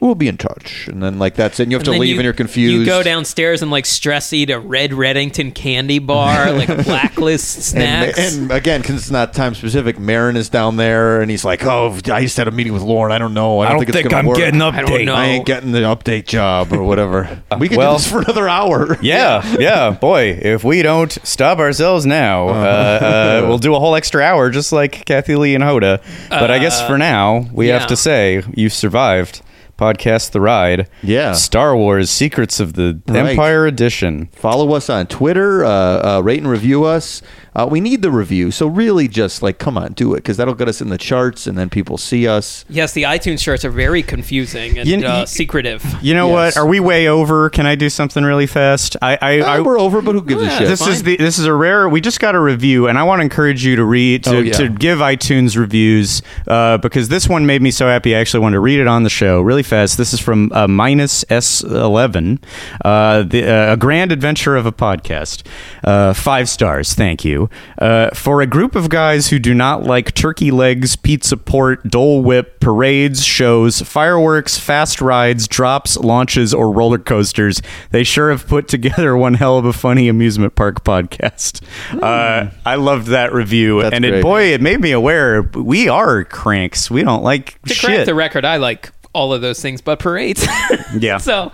we'll 0.00 0.14
be 0.14 0.28
in 0.28 0.36
touch. 0.36 0.88
And 0.88 1.02
then 1.02 1.18
like 1.18 1.34
that's 1.34 1.58
it. 1.60 1.64
And 1.64 1.72
you 1.72 1.76
have 1.78 1.84
to 1.84 1.90
And 1.90 1.94
then 1.94 2.00
leave, 2.02 2.10
you- 2.10 2.16
and 2.20 2.24
you're 2.24 2.32
confused. 2.32 2.74
You 2.74 2.84
go 2.84 3.02
downstairs 3.02 3.62
and 3.62 3.70
like 3.70 3.86
stress 3.86 4.32
eat 4.32 4.50
a 4.50 4.58
Red 4.60 4.90
Reddington 4.92 5.54
candy 5.54 5.98
bar, 5.98 6.52
like 6.52 6.68
a 6.68 6.82
blacklist 6.82 7.74
And, 7.74 8.12
snacks. 8.14 8.36
and 8.36 8.50
again, 8.52 8.80
because 8.82 8.96
it's 8.96 9.10
not 9.10 9.32
time 9.32 9.54
specific, 9.54 9.98
Marin 9.98 10.36
is 10.36 10.48
down 10.48 10.76
there, 10.76 11.20
and 11.20 11.30
he's 11.30 11.44
like, 11.44 11.64
"Oh, 11.64 11.98
I 12.12 12.22
just 12.22 12.36
had 12.36 12.48
a 12.48 12.50
meeting 12.50 12.72
with 12.72 12.82
Lorne. 12.82 13.12
I 13.12 13.18
don't 13.18 13.34
know. 13.34 13.60
I 13.60 13.70
don't, 13.70 13.78
think, 13.84 13.94
it's 13.94 14.08
gonna 14.08 14.28
work. 14.28 14.38
I 14.38 14.50
don't 14.50 15.04
know. 15.04 15.14
I 15.14 15.26
ain't 15.26 15.46
getting 15.46 15.72
the 15.72 15.80
update 15.80 16.26
job 16.26 16.72
or 16.72 16.82
whatever. 16.82 17.42
we 17.58 17.68
could 17.68 17.78
well- 17.78 17.96
do 17.96 17.98
this 18.02 18.10
for 18.10 18.20
another 18.20 18.48
hour. 18.48 18.98
Yeah, 19.02 19.56
yeah, 19.58 19.90
boy. 19.90 20.38
If 20.40 20.64
we 20.64 20.82
don't 20.82 21.12
stop 21.26 21.58
ourselves 21.58 22.04
now, 22.06 22.48
uh, 22.48 22.52
uh, 22.52 23.44
we'll 23.48 23.58
do 23.58 23.74
a 23.74 23.78
whole 23.78 23.94
extra 23.94 24.22
hour, 24.22 24.50
just 24.50 24.72
like 24.72 25.04
Kathie 25.06 25.36
Lee 25.36 25.54
and 25.54 25.64
Hoda. 25.64 26.02
But 26.28 26.50
I 26.50 26.58
guess 26.58 26.86
for 26.86 26.98
now, 26.98 27.48
we 27.52 27.68
yeah. 27.68 27.78
have 27.78 27.88
to 27.88 27.96
say 27.96 28.42
you 28.54 28.68
survived. 28.68 29.42
Podcast 29.78 30.30
The 30.32 30.40
Ride. 30.40 30.88
Yeah. 31.02 31.32
Star 31.32 31.76
Wars 31.76 32.10
Secrets 32.10 32.60
of 32.60 32.72
the 32.74 33.00
Right. 33.08 33.30
Empire 33.30 33.66
Edition. 33.66 34.28
Follow 34.32 34.72
us 34.74 34.88
on 34.88 35.06
Twitter. 35.06 35.64
Uh, 35.64 35.70
uh, 36.18 36.20
rate 36.24 36.38
and 36.40 36.48
review 36.50 36.84
us. 36.84 37.22
Uh, 37.54 37.66
we 37.70 37.80
need 37.80 38.02
the 38.02 38.10
review, 38.10 38.50
so 38.50 38.66
really, 38.66 39.08
just 39.08 39.42
like, 39.42 39.58
come 39.58 39.78
on, 39.78 39.94
do 39.94 40.12
it, 40.12 40.18
because 40.18 40.36
that'll 40.36 40.52
get 40.54 40.68
us 40.68 40.82
in 40.82 40.90
the 40.90 40.98
charts, 40.98 41.46
and 41.46 41.56
then 41.56 41.70
people 41.70 41.96
see 41.96 42.28
us. 42.28 42.66
yes, 42.68 42.92
the 42.92 43.04
iTunes 43.04 43.38
charts 43.40 43.64
are 43.64 43.70
very 43.70 44.02
confusing 44.02 44.78
and 44.78 44.86
You- 44.86 45.06
uh, 45.06 45.20
you- 45.20 45.26
secretive. 45.26 45.82
You 46.02 46.12
know 46.12 46.28
Yes. 46.28 46.54
what? 46.54 46.62
Are 46.62 46.66
we 46.66 46.80
way 46.80 47.08
over? 47.08 47.48
Can 47.48 47.64
I 47.64 47.74
do 47.74 47.88
something 47.88 48.24
really 48.24 48.46
fast? 48.46 48.94
I, 49.00 49.16
I, 49.22 49.40
Uh, 49.40 49.44
I 49.46 49.60
we're 49.60 49.80
over, 49.80 50.02
but 50.02 50.12
who 50.14 50.20
gives 50.20 50.42
Yeah, 50.42 50.48
a 50.54 50.58
shit? 50.58 50.68
this 50.68 50.86
is 50.86 51.02
the 51.04 51.16
this 51.16 51.38
is 51.38 51.46
a 51.46 51.54
rare. 51.54 51.88
We 51.88 52.02
just 52.02 52.20
got 52.20 52.34
a 52.34 52.40
review, 52.40 52.88
and 52.88 52.98
I 52.98 53.04
want 53.04 53.20
to 53.20 53.22
encourage 53.22 53.64
you 53.64 53.74
to 53.76 53.84
read 53.86 54.24
to, 54.24 54.36
Oh, 54.36 54.40
yeah. 54.40 54.52
to 54.54 54.68
give 54.68 54.98
iTunes 54.98 55.56
reviews 55.56 56.20
uh, 56.46 56.76
because 56.76 57.08
this 57.08 57.26
one 57.26 57.46
made 57.46 57.62
me 57.62 57.70
so 57.70 57.86
happy. 57.86 58.14
I 58.14 58.18
actually 58.18 58.40
wanted 58.40 58.56
to 58.56 58.60
read 58.60 58.80
it 58.80 58.86
on 58.86 59.02
the 59.02 59.08
show 59.10 59.40
really 59.40 59.62
fast. 59.66 59.98
This 59.98 60.12
is 60.14 60.20
from 60.20 60.50
uh, 60.52 60.66
minus 60.68 61.24
S 61.28 61.62
eleven, 61.62 62.40
uh, 62.84 63.22
the 63.22 63.44
uh, 63.44 63.72
a 63.74 63.76
grand 63.76 64.12
adventure 64.12 64.56
of 64.56 64.66
a 64.66 64.72
podcast. 64.72 65.46
Uh, 65.84 66.12
five 66.14 66.48
stars, 66.48 66.94
thank 66.94 67.24
you. 67.24 67.50
Uh, 67.78 68.10
for 68.10 68.40
a 68.40 68.46
group 68.46 68.74
of 68.74 68.88
guys 68.88 69.28
who 69.28 69.38
do 69.38 69.52
not 69.54 69.82
like 69.82 70.14
turkey 70.14 70.50
legs, 70.50 70.96
pizza 70.96 71.36
port, 71.36 71.82
Dole 71.88 72.22
Whip, 72.22 72.60
parades, 72.60 73.24
shows, 73.24 73.82
fireworks, 73.82 74.58
fast 74.58 75.00
rides, 75.00 75.46
drops, 75.48 75.96
launches, 75.96 76.54
or 76.54 76.70
roller 76.72 76.98
coasters, 76.98 77.60
they 77.90 78.04
sure 78.04 78.30
have 78.30 78.46
put 78.46 78.68
together 78.68 79.16
one 79.26 79.34
hell 79.34 79.58
of 79.58 79.64
a 79.64 79.72
funny 79.72 80.08
amusement 80.08 80.54
park 80.54 80.84
podcast. 80.84 81.62
Uh, 82.02 82.50
I 82.64 82.76
loved 82.76 83.08
that 83.08 83.32
review, 83.32 83.82
That's 83.82 83.94
and 83.94 84.04
it, 84.04 84.10
great. 84.10 84.22
boy, 84.22 84.42
it 84.52 84.60
made 84.60 84.80
me 84.80 84.92
aware 84.92 85.42
we 85.42 85.88
are 85.88 86.24
cranks. 86.24 86.90
We 86.90 87.02
don't 87.02 87.22
like 87.22 87.60
To 87.62 87.74
shit. 87.74 87.90
correct 87.90 88.06
the 88.06 88.14
record, 88.14 88.44
I 88.44 88.56
like 88.56 88.90
all 89.16 89.32
of 89.32 89.40
those 89.40 89.60
things, 89.60 89.80
but 89.80 89.98
parades. 89.98 90.46
Yeah. 90.98 91.18
so, 91.18 91.52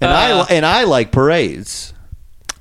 and 0.00 0.10
uh, 0.10 0.46
I 0.50 0.54
and 0.54 0.66
I 0.66 0.84
like 0.84 1.10
parades. 1.12 1.92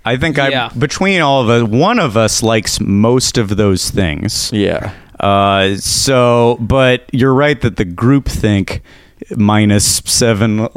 I 0.06 0.18
think 0.18 0.38
Yeah. 0.38 0.70
I 0.74 0.78
between 0.78 1.22
all 1.22 1.42
of 1.42 1.50
us, 1.50 1.64
one 1.70 2.00
of 2.00 2.16
us 2.18 2.42
likes 2.44 2.80
most 2.80 3.38
of 3.38 3.56
those 3.58 3.90
things. 3.90 4.52
Yeah. 4.54 4.94
Uh, 5.20 5.76
so, 5.78 6.58
but 6.60 7.04
you're 7.14 7.34
right 7.34 7.60
that 7.62 7.78
the 7.78 7.86
group 7.86 8.28
think 8.28 8.82
minus 9.38 10.02
7 10.06 10.60
uh, 10.60 10.68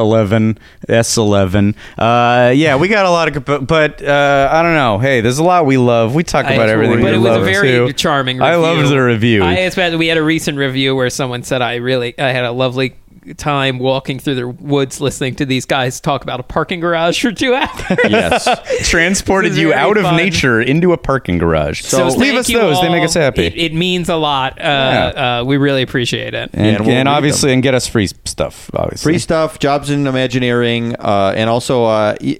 11 0.00 0.56
s11 0.88 1.74
uh 1.98 2.52
yeah 2.54 2.76
we 2.76 2.86
got 2.86 3.06
a 3.06 3.10
lot 3.10 3.36
of 3.36 3.44
but, 3.44 3.66
but 3.66 4.00
uh 4.00 4.48
i 4.52 4.62
don't 4.62 4.74
know 4.74 4.98
hey 4.98 5.20
there's 5.20 5.38
a 5.38 5.42
lot 5.42 5.66
we 5.66 5.76
love 5.78 6.14
we 6.14 6.22
talk 6.22 6.46
I- 6.46 6.52
about 6.52 6.68
everything 6.68 6.98
but 7.02 7.10
we 7.10 7.10
it 7.14 7.18
was 7.18 7.24
love 7.24 7.42
a 7.42 7.44
very 7.44 7.68
too. 7.88 7.92
charming. 7.94 8.36
Review. 8.36 8.46
i 8.52 8.54
loved 8.54 8.88
the 8.88 9.02
review 9.02 9.42
I 9.42 9.54
especially 9.66 9.96
we 9.96 10.06
had 10.06 10.16
a 10.16 10.22
recent 10.22 10.58
review 10.58 10.94
where 10.94 11.10
someone 11.10 11.42
said 11.42 11.60
I 11.60 11.76
really 11.76 12.16
I 12.18 12.30
had 12.30 12.44
a 12.44 12.52
lovely 12.52 12.94
time 13.36 13.78
walking 13.78 14.18
through 14.18 14.34
the 14.36 14.48
woods 14.48 15.00
listening 15.00 15.34
to 15.36 15.46
these 15.46 15.64
guys 15.64 16.00
talk 16.00 16.22
about 16.22 16.40
a 16.40 16.42
parking 16.42 16.80
garage 16.80 17.20
for 17.20 17.32
two 17.32 17.54
hours. 17.54 17.68
Yes. 18.08 18.48
transported 18.88 19.56
you 19.56 19.68
very 19.68 19.80
out 19.80 19.96
of 19.96 20.04
nature 20.14 20.60
into 20.60 20.92
a 20.92 20.96
parking 20.96 21.38
garage 21.38 21.82
So 21.82 22.06
leave 22.08 22.34
us 22.34 22.48
you 22.48 22.58
those 22.58 22.80
they 22.80 22.88
make 22.88 23.04
us 23.04 23.14
happy 23.14 23.46
It, 23.46 23.56
it 23.56 23.74
means 23.74 24.08
a 24.08 24.16
lot. 24.16 24.58
Uh, 24.58 24.62
Yeah. 24.62 25.38
uh, 25.40 25.44
we 25.44 25.56
really 25.56 25.82
appreciate 25.82 26.34
it. 26.34 26.50
and, 26.52 26.66
and 26.76 26.86
we'll 26.86 26.94
and 26.96 27.06
read 27.08 27.14
obviously 27.14 27.52
and 27.52 27.62
get 27.62 27.74
us 27.74 27.86
free 27.86 28.08
stuff 28.24 28.70
obviously 28.74 29.12
Free 29.12 29.18
stuff, 29.18 29.58
jobs 29.58 29.90
in 29.90 30.06
Imagineering, 30.06 30.94
uh, 30.96 31.34
and 31.36 31.48
also 31.50 31.84
uh, 31.84 32.16
e- 32.20 32.38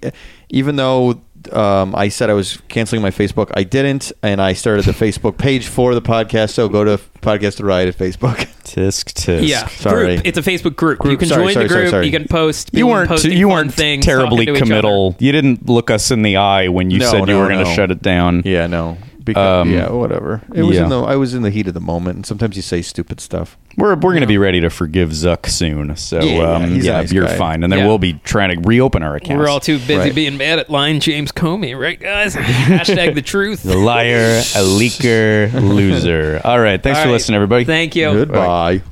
even 0.51 0.77
though 0.77 1.21
um, 1.53 1.95
I 1.95 2.09
said 2.09 2.31
I 2.31 2.35
was 2.35 2.59
canceling 2.69 3.03
my 3.03 3.11
Facebook, 3.11 3.51
I 3.55 3.65
didn't, 3.65 4.13
and 4.23 4.41
I 4.41 4.53
started 4.53 4.85
the 4.85 4.93
Facebook 5.07 5.39
page 5.39 5.67
for 5.69 5.95
the 5.95 6.03
podcast. 6.03 6.51
So 6.51 6.69
go 6.69 6.85
to 6.85 6.99
Podcast 7.21 7.57
the 7.57 7.65
Ride 7.65 7.89
at 7.89 7.97
Facebook. 7.97 8.37
tisk 8.65 9.13
tisk 9.15 9.49
Yeah, 9.49 9.67
Sorry. 9.69 10.17
group. 10.17 10.27
It's 10.27 10.39
a 10.39 10.43
Facebook 10.43 10.77
group. 10.77 11.05
you 11.05 11.17
can 11.17 11.29
Sorry, 11.29 11.45
join 11.45 11.53
sorry, 11.55 11.69
the 11.69 11.75
group. 11.75 11.89
sorry. 11.91 12.07
You 12.07 12.13
can 12.13 12.29
post. 12.29 12.71
you 12.73 12.87
weren't 12.87 13.25
you 13.25 13.49
weren't 13.49 13.73
things, 13.75 14.05
terribly 14.05 14.47
talking 14.47 14.47
to 14.47 14.53
each 14.53 14.57
other. 14.63 14.67
committal. 14.69 15.17
You 15.19 15.33
didn't 15.33 15.69
look 15.69 15.91
us 15.91 16.11
in 16.11 16.23
the 16.23 16.37
eye 16.37 16.69
when 16.69 16.91
you 16.91 16.99
No, 16.99 17.11
said 17.11 17.21
you 17.21 17.27
no, 17.27 17.39
were 17.41 17.49
going 17.49 17.65
to 17.65 17.73
shut 17.75 17.91
it 17.91 18.03
down. 18.03 18.43
Yeah, 18.45 18.67
no, 18.67 18.99
because 19.29 19.63
Um, 19.63 19.73
yeah, 19.73 19.91
whatever. 19.91 20.43
It 20.55 20.63
was 20.65 20.77
yeah. 20.77 20.85
in 20.85 20.89
the 20.91 21.01
I 21.03 21.17
was 21.17 21.35
in 21.35 21.43
the 21.43 21.51
heat 21.51 21.69
of 21.69 21.75
the 21.75 21.81
moment, 21.81 22.17
and 22.17 22.27
sometimes 22.27 22.57
you 22.57 22.63
say 22.63 22.83
stupid 22.83 23.21
stuff. 23.21 23.57
We're 23.77 23.95
we're 23.95 24.11
going 24.13 24.23
to 24.23 24.27
be 24.27 24.39
ready 24.39 24.61
to 24.61 24.71
forgive 24.71 25.11
Zuck 25.11 25.47
soon. 25.47 25.95
So 25.97 26.21
Yeah, 26.21 26.33
yeah, 26.35 26.53
um, 26.55 26.71
he's 26.75 26.85
a 26.85 26.87
yeah, 26.89 26.93
nice 27.01 27.13
you're 27.13 27.27
guy. 27.27 27.37
fine. 27.37 27.63
And 27.63 27.73
then 27.73 27.81
Yeah. 27.81 27.87
we'll 27.87 27.99
be 27.99 28.15
trying 28.25 28.61
to 28.61 28.69
reopen 28.69 29.03
our 29.05 29.15
account. 29.15 29.39
We're 29.39 29.49
all 29.49 29.61
too 29.61 29.79
busy 29.79 29.95
Right. 29.97 30.15
being 30.15 30.37
mad 30.37 30.59
at 30.59 30.69
lying 30.69 30.99
James 30.99 31.31
Comey, 31.31 31.79
right, 31.79 32.01
guys? 32.01 32.35
Hashtag 32.37 33.15
the 33.15 33.23
truth. 33.23 33.63
the 33.63 33.77
liar, 33.79 34.39
a 34.39 34.63
leaker, 34.65 35.53
loser. 35.55 36.41
All 36.45 36.59
right, 36.59 36.83
thanks 36.83 36.99
All 36.99 37.05
for 37.05 37.09
right. 37.09 37.13
listening, 37.13 37.37
everybody. 37.37 37.65
Thank 37.65 37.95
you. 37.95 38.13
Goodbye. 38.13 38.83